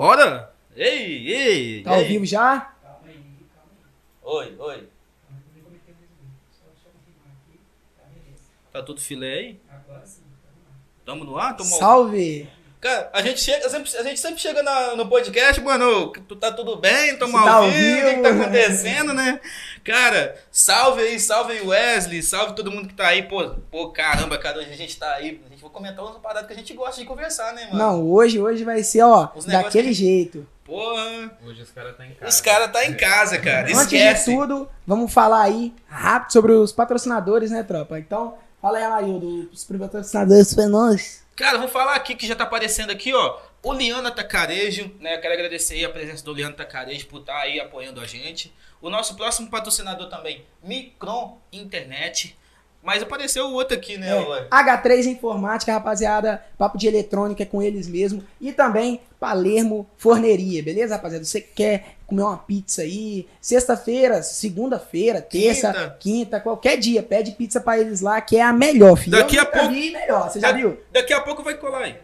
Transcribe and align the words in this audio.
Bora! 0.00 0.54
Ei, 0.74 1.30
ei! 1.30 1.82
Tá 1.82 1.90
ao 1.96 2.04
vivo 2.06 2.24
já? 2.24 2.74
Oi, 4.22 4.56
oi. 4.58 4.88
Tá 8.72 8.82
tudo 8.82 8.98
filé 8.98 9.34
aí? 9.34 9.60
Tamo 11.04 11.22
no 11.22 11.36
ar? 11.36 11.54
Tamo 11.54 11.70
ao- 11.70 11.78
Salve! 11.78 12.48
Cara, 12.80 13.10
a 13.12 13.20
gente, 13.20 13.40
chega, 13.40 13.68
sempre- 13.68 13.94
a 13.94 14.02
gente 14.02 14.18
sempre 14.18 14.40
chega 14.40 14.62
na- 14.62 14.96
no 14.96 15.06
podcast, 15.06 15.60
mano, 15.60 16.10
tu 16.26 16.34
tá 16.34 16.50
tudo 16.50 16.76
bem, 16.76 17.14
tamo 17.18 17.32
tá 17.34 17.52
ao 17.52 17.70
vivo, 17.70 18.08
o 18.08 18.14
que, 18.14 18.20
tá 18.22 18.30
acontecendo, 18.30 19.12
né? 19.12 19.38
Cara, 19.84 20.34
salve 20.50 21.02
aí, 21.02 21.20
salve 21.20 21.52
aí 21.52 21.66
Wesley, 21.66 22.22
salve 22.22 22.54
todo 22.54 22.70
mundo 22.72 22.88
que 22.88 22.94
tá 22.94 23.08
aí, 23.08 23.22
pô, 23.24 23.50
pô, 23.70 23.90
caramba, 23.90 24.38
cara, 24.38 24.58
hoje 24.60 24.70
a 24.72 24.76
gente 24.76 24.96
tá 24.98 25.12
aí, 25.12 25.42
a 25.46 25.50
gente 25.50 25.60
vai 25.60 25.70
comentar 25.70 26.02
umas 26.02 26.16
paradas 26.22 26.46
que 26.46 26.54
a 26.54 26.56
gente 26.56 26.72
gosta 26.72 26.98
de 26.98 27.06
conversar, 27.06 27.52
né, 27.52 27.66
mano? 27.66 27.76
Não, 27.78 28.02
hoje, 28.10 28.40
hoje 28.40 28.64
vai 28.64 28.82
ser, 28.82 29.02
ó, 29.02 29.28
Os 29.34 29.44
daquele 29.44 29.88
que- 29.88 29.94
jeito. 29.94 30.46
Porra, 30.64 31.32
Hoje 31.44 31.62
os 31.62 31.70
caras 31.72 31.96
tá 31.96 32.06
em 32.06 32.14
casa. 32.14 32.28
os 32.32 32.40
caras 32.40 32.72
tá 32.72 32.84
em 32.86 32.94
casa, 32.94 33.38
cara, 33.38 33.62
Antes 33.68 33.88
de 33.88 33.96
esquece. 33.96 34.32
tudo, 34.34 34.66
vamos 34.86 35.12
falar 35.12 35.42
aí 35.42 35.74
rápido 35.86 36.32
sobre 36.32 36.52
os 36.52 36.72
patrocinadores, 36.72 37.50
né, 37.50 37.62
tropa? 37.62 37.98
Então, 37.98 38.38
fala 38.62 38.78
aí, 38.78 38.84
Amarildo, 38.84 39.50
os 39.52 39.64
patrocinadores 39.64 40.54
foi 40.54 40.66
nós. 40.66 41.20
Cara, 41.40 41.56
vamos 41.56 41.72
falar 41.72 41.94
aqui 41.94 42.14
que 42.14 42.26
já 42.26 42.36
tá 42.36 42.44
aparecendo 42.44 42.90
aqui, 42.90 43.14
ó. 43.14 43.38
O 43.62 43.72
Liana 43.72 44.10
Tacarejo, 44.10 44.90
né? 45.00 45.16
Eu 45.16 45.20
quero 45.22 45.32
agradecer 45.32 45.76
aí 45.76 45.84
a 45.86 45.88
presença 45.88 46.22
do 46.22 46.34
Liana 46.34 46.54
Tacarejo 46.54 47.06
por 47.06 47.20
estar 47.20 47.38
aí 47.38 47.58
apoiando 47.58 47.98
a 47.98 48.06
gente. 48.06 48.52
O 48.78 48.90
nosso 48.90 49.16
próximo 49.16 49.48
patrocinador 49.48 50.10
também, 50.10 50.44
Micron 50.62 51.38
Internet. 51.50 52.36
Mas 52.82 53.02
apareceu 53.02 53.46
o 53.46 53.54
outro 53.54 53.74
aqui, 53.74 53.96
né? 53.96 54.10
É, 54.10 54.20
ué? 54.20 54.48
H3 54.50 55.06
Informática, 55.06 55.72
rapaziada, 55.72 56.44
papo 56.58 56.76
de 56.76 56.86
eletrônica 56.86 57.42
é 57.42 57.46
com 57.46 57.62
eles 57.62 57.88
mesmo. 57.88 58.22
E 58.38 58.52
também 58.52 59.00
Palermo 59.18 59.88
Forneria, 59.96 60.62
beleza, 60.62 60.96
rapaziada? 60.96 61.24
Você 61.24 61.40
quer 61.40 61.96
comer 62.10 62.22
uma 62.22 62.36
pizza 62.36 62.82
aí, 62.82 63.26
sexta-feira, 63.40 64.22
segunda-feira, 64.22 65.22
terça, 65.22 65.72
Quinta. 65.72 65.96
quinta. 65.98 66.40
qualquer 66.40 66.76
dia, 66.76 67.02
pede 67.02 67.30
pizza 67.32 67.60
pra 67.60 67.78
eles 67.78 68.00
lá, 68.02 68.20
que 68.20 68.36
é 68.36 68.42
a 68.42 68.52
melhor, 68.52 68.96
filho. 68.96 69.12
Daqui 69.16 69.36
Eu 69.36 69.42
a 69.42 69.46
pouco- 69.46 69.68
vi 69.70 69.90
melhor, 69.90 70.30
você 70.30 70.38
já 70.40 70.50
Da- 70.52 70.56
viu? 70.58 70.78
Daqui 70.92 71.12
a 71.12 71.20
pouco 71.20 71.42
vai 71.42 71.54
colar 71.54 71.84
aí. 71.84 71.96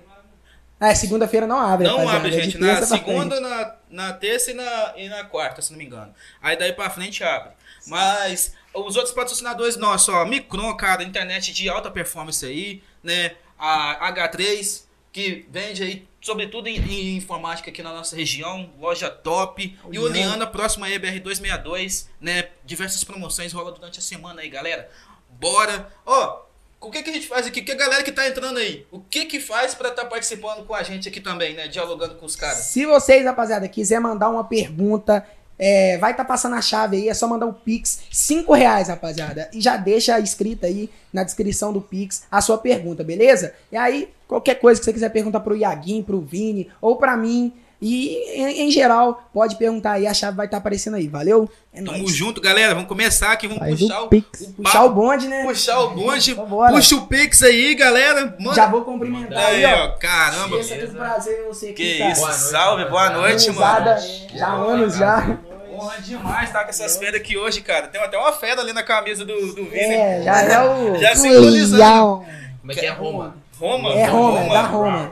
É, 0.78 0.94
segunda-feira 0.94 1.46
não 1.46 1.58
abre, 1.58 1.86
Não 1.86 2.06
abre, 2.08 2.28
é 2.36 2.42
gente. 2.42 2.58
Na 2.58 2.66
terça 2.76 2.86
pra 2.86 2.96
segunda, 2.98 3.40
na, 3.40 3.74
na 3.90 4.12
terça 4.12 4.50
e 4.50 4.54
na, 4.54 4.92
e 4.96 5.08
na 5.08 5.24
quarta, 5.24 5.62
se 5.62 5.70
não 5.70 5.78
me 5.78 5.84
engano. 5.86 6.12
Aí 6.42 6.56
daí 6.56 6.72
pra 6.72 6.90
frente 6.90 7.24
abre. 7.24 7.52
Mas 7.86 8.52
os 8.74 8.94
outros 8.96 9.14
patrocinadores 9.14 9.76
nossos, 9.76 10.08
ó, 10.10 10.24
Micron, 10.26 10.76
cara, 10.76 11.02
internet 11.02 11.52
de 11.52 11.68
alta 11.68 11.90
performance 11.90 12.44
aí, 12.44 12.82
né? 13.02 13.32
A 13.58 14.06
H3, 14.12 14.84
que 15.10 15.46
vende 15.50 15.82
aí, 15.82 16.06
sobretudo 16.26 16.66
em, 16.66 16.76
em 16.76 17.16
informática 17.16 17.70
aqui 17.70 17.84
na 17.84 17.92
nossa 17.92 18.16
região, 18.16 18.68
loja 18.80 19.08
top. 19.08 19.78
E 19.92 19.98
o 19.98 20.02
Oliana. 20.02 20.30
Liana, 20.30 20.46
próximo 20.46 20.84
aí, 20.84 20.98
BR262, 20.98 22.06
né? 22.20 22.48
Diversas 22.64 23.04
promoções 23.04 23.52
rolam 23.52 23.72
durante 23.72 24.00
a 24.00 24.02
semana 24.02 24.40
aí, 24.40 24.48
galera. 24.48 24.90
Bora! 25.38 25.88
Ó, 26.04 26.42
o 26.80 26.90
que, 26.90 27.00
que 27.04 27.10
a 27.10 27.12
gente 27.12 27.28
faz 27.28 27.46
aqui? 27.46 27.62
Que 27.62 27.70
a 27.70 27.76
galera 27.76 28.02
que 28.02 28.10
tá 28.10 28.26
entrando 28.26 28.58
aí, 28.58 28.84
o 28.90 28.98
que 28.98 29.26
que 29.26 29.38
faz 29.38 29.72
pra 29.72 29.90
estar 29.90 30.06
participando 30.06 30.66
com 30.66 30.74
a 30.74 30.82
gente 30.82 31.08
aqui 31.08 31.20
também, 31.20 31.54
né? 31.54 31.68
Dialogando 31.68 32.16
com 32.16 32.26
os 32.26 32.34
caras. 32.34 32.58
Se 32.58 32.84
vocês, 32.84 33.24
rapaziada, 33.24 33.68
quiser 33.68 34.00
mandar 34.00 34.28
uma 34.28 34.42
pergunta, 34.42 35.24
é, 35.56 35.96
vai 35.98 36.10
estar 36.10 36.24
passando 36.24 36.56
a 36.56 36.60
chave 36.60 36.96
aí, 36.96 37.08
é 37.08 37.14
só 37.14 37.28
mandar 37.28 37.46
um 37.46 37.52
Pix, 37.52 38.00
5 38.10 38.52
reais, 38.52 38.88
rapaziada. 38.88 39.48
E 39.52 39.60
já 39.60 39.76
deixa 39.76 40.18
escrita 40.18 40.66
aí 40.66 40.90
na 41.12 41.22
descrição 41.22 41.72
do 41.72 41.80
Pix 41.80 42.24
a 42.28 42.40
sua 42.40 42.58
pergunta, 42.58 43.04
beleza? 43.04 43.54
E 43.70 43.76
aí, 43.76 44.12
qualquer 44.28 44.56
coisa 44.56 44.80
que 44.80 44.84
você 44.84 44.92
quiser 44.92 45.10
perguntar 45.10 45.40
pro 45.40 45.56
Iaguinho, 45.56 46.04
pro 46.04 46.20
Vini 46.20 46.68
ou 46.80 46.96
pra 46.96 47.16
mim, 47.16 47.52
e 47.80 48.16
em, 48.34 48.62
em 48.66 48.70
geral, 48.70 49.28
pode 49.34 49.56
perguntar 49.56 49.92
aí, 49.92 50.06
a 50.06 50.14
chave 50.14 50.34
vai 50.34 50.46
estar 50.46 50.56
aparecendo 50.56 50.94
aí, 50.96 51.06
valeu? 51.08 51.46
É 51.74 51.82
Tamo 51.82 51.98
nóis. 51.98 52.10
junto, 52.14 52.40
galera. 52.40 52.72
Vamos 52.74 52.88
começar 52.88 53.32
aqui, 53.32 53.46
vamos 53.46 53.60
Faz 53.62 53.78
puxar 53.78 54.00
o 54.00 54.04
o, 54.06 54.08
Pix. 54.08 54.40
o 54.40 54.62
Puxar 54.62 54.84
o 54.84 54.90
bonde, 54.94 55.28
né? 55.28 55.44
puxar 55.44 55.80
o 55.80 55.90
bonde. 55.90 56.32
Vambora. 56.32 56.72
Puxa 56.72 56.96
o 56.96 57.06
Pix 57.06 57.42
aí, 57.42 57.74
galera. 57.74 58.34
Manda. 58.40 58.54
Já 58.56 58.66
vou 58.66 58.80
cumprimentar 58.82 59.38
aí, 59.38 59.62
Aí, 59.62 59.74
ó. 59.74 59.88
caramba. 59.98 60.56
Esse 60.58 60.72
é 60.72 60.84
um 60.86 60.94
prazer 60.94 61.44
você 61.46 61.66
aqui, 61.66 61.74
Que 61.74 61.98
cara. 61.98 62.12
isso, 62.12 62.20
Boa 62.22 62.30
noite, 62.30 62.50
salve, 62.50 62.84
boa 62.86 63.10
noite, 63.10 63.50
mano. 63.52 63.86
Já 64.34 64.46
há 64.48 64.54
anos 64.54 64.96
já. 64.96 65.38
Honra 65.74 66.00
demais 66.00 66.48
estar 66.48 66.64
com 66.64 66.70
essas 66.70 66.96
feras 66.96 67.20
aqui 67.20 67.36
hoje, 67.36 67.60
cara. 67.60 67.88
Tem 67.88 68.00
até 68.00 68.16
uma 68.16 68.32
fera 68.32 68.62
ali 68.62 68.72
na 68.72 68.82
camisa 68.82 69.22
do, 69.26 69.34
do 69.54 69.64
Vini. 69.66 69.76
É, 69.76 70.22
já 70.24 70.40
é 70.40 70.60
o... 70.66 70.96
Já 70.98 71.12
o 71.12 71.16
simbolizando. 71.16 71.76
Leão. 71.82 72.26
Como 72.60 72.72
é 72.72 72.74
que 72.74 72.86
é 72.86 72.90
Roma? 72.90 73.36
Roma? 73.58 73.92
É 73.94 74.04
Roma, 74.06 74.40
é 74.40 74.48
da 74.48 74.62
Roma. 74.62 75.10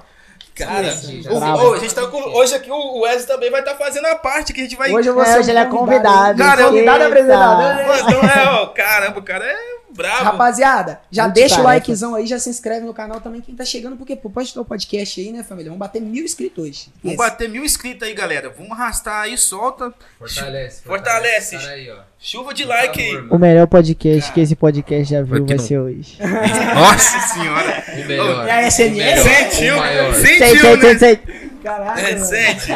Cara, 0.55 0.91
Sim, 0.93 1.21
o- 1.29 1.39
bravo. 1.41 1.65
ô, 1.71 1.75
a 1.75 1.79
gente 1.79 1.93
tá 1.95 2.07
com, 2.07 2.17
hoje 2.17 2.55
aqui 2.55 2.71
o 2.71 3.01
Wesley 3.01 3.27
também 3.27 3.51
vai 3.51 3.59
estar 3.61 3.75
fazendo 3.75 4.07
a 4.07 4.15
parte 4.15 4.53
que 4.53 4.61
a 4.61 4.65
gente 4.65 4.77
vai. 4.77 4.93
Hoje 4.93 5.09
eu 5.09 5.15
vou 5.15 5.25
É, 5.25 5.37
hoje 5.39 5.51
ele 5.51 5.59
é 5.59 5.65
convidado. 5.65 6.39
Cara, 6.39 6.61
eu- 6.63 6.69
convidado 6.69 6.99
Eita. 6.99 7.07
apresentador. 7.09 7.73
Então 7.99 8.21
é, 8.23 8.49
ó, 8.61 8.67
caramba, 8.69 9.19
o 9.19 9.23
cara 9.23 9.45
é 9.45 9.57
brabo. 9.95 10.25
Rapaziada, 10.25 11.01
já 11.11 11.25
Muito 11.25 11.35
deixa 11.37 11.55
o 11.55 11.59
tarefa. 11.59 11.75
likezão 11.75 12.15
aí, 12.15 12.27
já 12.27 12.39
se 12.39 12.51
inscreve 12.51 12.85
no 12.85 12.93
canal 12.95 13.21
também. 13.21 13.41
Quem 13.41 13.55
tá 13.55 13.65
chegando, 13.65 13.97
porque 13.97 14.17
pô, 14.17 14.29
pode 14.31 14.49
estar 14.49 14.61
o 14.61 14.65
podcast 14.65 15.21
aí, 15.21 15.33
né, 15.33 15.43
família? 15.43 15.71
Vamos 15.71 15.79
bater 15.81 16.01
mil 16.03 16.25
inscritos 16.25 16.65
hoje. 16.65 16.89
Vamos 17.03 17.17
bater 17.19 17.49
mil 17.49 17.65
inscritos 17.65 18.07
aí, 18.07 18.15
galera. 18.15 18.51
Vamos 18.57 18.73
arrastar 18.73 19.23
aí, 19.23 19.37
solta. 19.39 19.93
Fortalece. 20.19 20.83
Fortalece. 20.83 21.57
Cara 21.59 21.71
aí, 21.73 21.91
ó. 21.91 21.97
Chuva 22.19 22.55
de 22.55 22.63
Por 22.63 22.69
like 22.71 23.01
aí. 23.03 23.13
favor, 23.15 23.33
O 23.37 23.39
melhor 23.39 23.67
podcast 23.67 24.33
que 24.33 24.41
esse 24.41 24.57
podcast 24.57 25.11
já 25.13 25.23
viu 25.23 25.45
vai 25.47 25.57
não- 25.57 25.63
ser 25.65 25.79
hoje. 25.79 26.17
Nossa 26.75 27.19
senhora. 27.35 27.85
O 27.93 28.05
melhor. 28.07 28.47
E 28.47 28.51
a? 28.51 28.57
O 28.57 28.91
melhor, 28.93 29.23
Sentiu, 29.23 29.77
o 29.77 30.15
sentiu, 30.15 30.77
né? 30.79 30.99
sei. 30.99 31.21
Caraca, 31.63 32.01
É, 32.01 32.13
mano. 32.15 32.25
sente. 32.27 32.73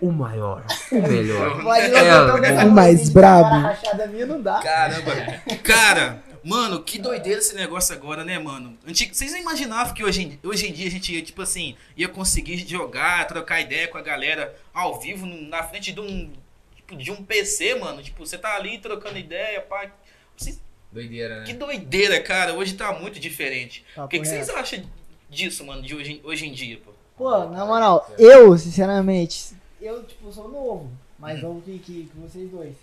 O 0.00 0.10
maior. 0.12 0.64
O 0.92 1.02
melhor. 1.02 1.58
É, 1.78 1.86
é. 2.06 2.64
o 2.64 2.68
O 2.68 2.72
mais 2.72 3.08
brabo. 3.10 3.48
rachada 3.62 4.06
minha 4.06 4.26
não 4.26 4.40
dá. 4.40 4.60
Caramba. 4.60 5.12
Cara, 5.62 6.22
mano, 6.44 6.82
que 6.82 6.98
doideira 6.98 7.38
esse 7.40 7.54
negócio 7.54 7.94
agora, 7.94 8.24
né, 8.24 8.38
mano? 8.38 8.76
Antigo, 8.86 9.14
vocês 9.14 9.32
não 9.32 9.38
imaginavam 9.40 9.92
que 9.94 10.04
hoje 10.04 10.22
em, 10.22 10.48
hoje 10.48 10.68
em 10.68 10.72
dia 10.72 10.86
a 10.86 10.90
gente 10.90 11.14
ia, 11.14 11.22
tipo 11.22 11.42
assim, 11.42 11.76
ia 11.96 12.08
conseguir 12.08 12.58
jogar, 12.68 13.26
trocar 13.26 13.60
ideia 13.60 13.88
com 13.88 13.98
a 13.98 14.02
galera 14.02 14.54
ao 14.72 14.98
vivo, 15.00 15.26
na 15.26 15.62
frente 15.62 15.92
de 15.92 16.00
um, 16.00 16.30
tipo, 16.76 16.96
de 16.96 17.10
um 17.10 17.22
PC, 17.22 17.74
mano? 17.76 18.02
Tipo, 18.02 18.24
você 18.26 18.38
tá 18.38 18.54
ali 18.54 18.78
trocando 18.78 19.18
ideia, 19.18 19.60
pá. 19.60 19.86
Vocês- 20.36 20.60
Doideira, 20.90 21.42
que 21.44 21.52
né? 21.52 21.58
doideira, 21.58 22.18
cara. 22.22 22.54
Hoje 22.54 22.72
tá 22.74 22.92
muito 22.92 23.20
diferente. 23.20 23.84
O 23.92 23.96
Papo 23.96 24.08
que, 24.08 24.20
que 24.20 24.26
vocês 24.26 24.46
reto. 24.46 24.58
acham 24.58 24.82
disso, 25.28 25.64
mano, 25.66 25.82
de 25.82 25.94
hoje, 25.94 26.12
em- 26.12 26.20
hoje 26.24 26.46
em 26.46 26.52
dia, 26.52 26.78
pô? 26.82 26.92
Pô, 27.18 27.44
na 27.48 27.66
moral, 27.66 28.10
eu, 28.18 28.56
sinceramente, 28.56 29.54
eu, 29.80 30.02
tipo, 30.04 30.30
sou 30.32 30.48
novo. 30.48 30.88
Mais 31.18 31.38
Hum. 31.38 31.48
novo 31.48 31.60
que, 31.62 31.78
que, 31.78 32.04
que 32.12 32.18
vocês 32.18 32.50
dois. 32.50 32.74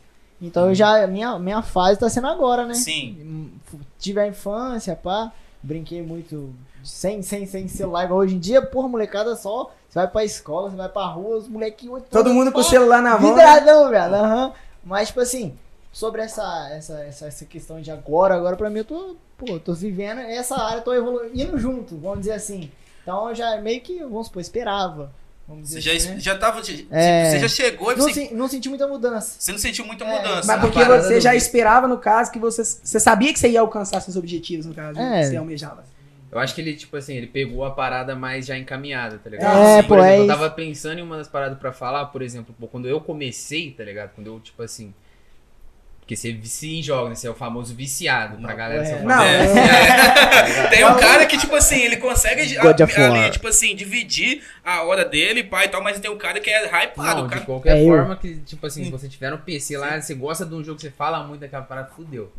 Então 0.41 0.67
eu 0.69 0.75
já, 0.75 1.07
minha, 1.07 1.39
minha 1.39 1.61
fase 1.61 1.99
tá 1.99 2.09
sendo 2.09 2.27
agora, 2.27 2.65
né? 2.65 2.73
Sim. 2.73 3.17
Hum, 3.21 3.77
Tive 3.97 4.19
a 4.19 4.27
infância, 4.27 4.95
pá. 4.95 5.31
Brinquei 5.63 6.01
muito 6.01 6.53
sem, 6.83 7.21
sem, 7.21 7.45
sem 7.45 7.67
celular. 7.67 8.11
Hoje 8.11 8.35
em 8.35 8.39
dia, 8.39 8.61
porra, 8.61 8.87
molecada 8.87 9.35
só. 9.35 9.71
Você 9.89 9.97
vai 9.99 10.07
pra 10.09 10.25
escola, 10.25 10.69
você 10.69 10.75
vai 10.75 10.89
pra 10.89 11.05
rua, 11.05 11.37
os 11.37 11.47
molequinhos. 11.47 12.03
Todo 12.11 12.33
mundo 12.33 12.51
com 12.51 12.59
o 12.59 12.63
celular 12.63 13.01
na 13.01 13.17
mão. 13.17 13.21
né? 13.21 13.27
Vidradão, 13.29 13.89
velho. 13.89 14.13
Aham. 14.15 14.53
Mas, 14.83 15.07
tipo 15.07 15.21
assim, 15.21 15.57
sobre 15.91 16.21
essa, 16.21 16.69
essa, 16.71 16.99
essa, 17.05 17.27
essa 17.27 17.45
questão 17.45 17.79
de 17.81 17.89
agora, 17.89 18.35
agora 18.35 18.55
pra 18.57 18.69
mim 18.69 18.79
eu 18.79 18.85
tô, 18.85 19.15
pô, 19.37 19.57
tô 19.57 19.73
vivendo 19.73 20.19
essa 20.19 20.55
área, 20.57 20.81
tô 20.81 20.93
evoluindo 20.93 21.57
junto, 21.57 21.95
vamos 21.97 22.19
dizer 22.19 22.33
assim. 22.33 22.69
Então 23.01 23.29
eu 23.29 23.33
já 23.35 23.59
meio 23.61 23.79
que, 23.81 23.99
vamos 24.03 24.27
supor, 24.27 24.41
esperava. 24.41 25.11
Vamos 25.47 25.69
Você 25.69 25.77
dizer 25.79 25.91
já, 25.91 25.97
assim, 25.97 26.09
né? 26.15 26.19
já 26.19 26.37
tava. 26.37 26.59
É. 26.89 27.29
Você 27.31 27.39
já 27.39 27.47
chegou 27.47 27.91
e 27.91 27.95
não, 27.95 28.03
você, 28.09 28.29
não 28.33 28.47
senti 28.47 28.67
muita 28.67 28.87
mudança. 28.87 29.35
você 29.39 29.51
não 29.51 29.59
sentiu 29.59 29.85
muita 29.85 30.03
É, 30.03 30.17
mudança. 30.17 30.47
Mas 30.47 30.59
porque 30.61 30.83
você 30.83 31.15
do 31.15 31.21
já 31.21 31.35
esperava, 31.35 31.87
no 31.87 31.97
caso, 31.99 32.31
que 32.31 32.39
você. 32.39 32.63
Você 32.63 32.99
sabia 32.99 33.31
que 33.31 33.37
você 33.37 33.49
ia 33.49 33.61
alcançar 33.61 34.01
seus 34.01 34.17
objetivos, 34.17 34.65
no 34.65 34.73
caso, 34.73 34.99
É. 34.99 35.21
que 35.21 35.27
você 35.27 35.37
almejava. 35.37 35.83
Eu 36.31 36.39
acho 36.39 36.53
que 36.55 36.61
ele, 36.61 36.73
tipo 36.75 36.97
assim, 36.97 37.15
ele 37.15 37.27
pegou 37.27 37.63
a 37.63 37.71
parada 37.71 38.15
mais 38.15 38.45
já 38.45 38.57
encaminhada, 38.57 39.19
tá 39.23 39.29
ligado? 39.29 39.55
É, 39.57 39.79
Assim, 39.79 39.87
por 39.87 39.97
pô, 39.99 40.03
exemplo, 40.03 40.21
é 40.21 40.23
eu 40.23 40.27
tava 40.27 40.49
pensando 40.49 40.99
em 40.99 41.01
uma 41.03 41.15
das 41.17 41.27
paradas 41.29 41.57
pra 41.59 41.71
falar, 41.71 42.05
por 42.07 42.21
exemplo, 42.21 42.53
pô, 42.59 42.67
quando 42.67 42.87
eu 42.89 42.99
comecei, 42.99 43.71
tá 43.71 43.83
ligado? 43.83 44.09
Quando 44.15 44.27
eu, 44.27 44.39
tipo 44.39 44.61
assim. 44.63 44.93
Porque 46.05 46.15
você 46.15 46.31
vicia 46.31 46.77
em 46.79 46.83
jogos, 46.83 47.09
né? 47.09 47.15
Você 47.15 47.25
é 47.25 47.31
o 47.31 47.33
famoso 47.33 47.73
viciado. 47.73 48.37
Pra 48.37 48.53
galera, 48.53 48.83
é 48.83 48.91
é. 48.91 48.95
famoso 48.95 49.07
Não, 49.07 49.47
viciado. 49.47 50.69
Tem 50.69 50.85
um 50.85 50.97
cara 50.99 51.25
que, 51.25 51.35
tipo 51.35 51.55
assim, 51.55 51.79
ele 51.81 51.97
consegue 51.97 52.55
God 52.57 52.79
a- 52.81 53.05
ali, 53.07 53.31
tipo 53.31 53.47
assim, 53.47 53.75
dividir 53.75 54.43
a 54.63 54.83
hora 54.83 55.03
dele, 55.03 55.43
pai 55.43 55.65
e 55.65 55.69
tal, 55.69 55.81
mas 55.81 55.99
tem 55.99 56.11
um 56.11 56.17
cara 56.17 56.39
que 56.39 56.47
é 56.47 56.63
hypado. 56.67 57.21
Não, 57.23 57.27
cara... 57.27 57.39
de 57.39 57.45
qualquer 57.47 57.77
É 57.77 57.81
eu. 57.81 57.87
forma 57.87 58.15
que, 58.17 58.35
tipo 58.37 58.67
assim, 58.67 58.83
se 58.85 58.91
você 58.91 59.09
tiver 59.09 59.31
no 59.31 59.39
PC 59.39 59.77
lá, 59.79 59.99
você 59.99 60.13
gosta 60.13 60.45
de 60.45 60.53
um 60.53 60.63
jogo 60.63 60.75
que 60.75 60.83
você 60.83 60.91
fala 60.91 61.23
muito 61.25 61.41
daquela 61.41 61.63
parada, 61.63 61.89
fudeu. 61.95 62.31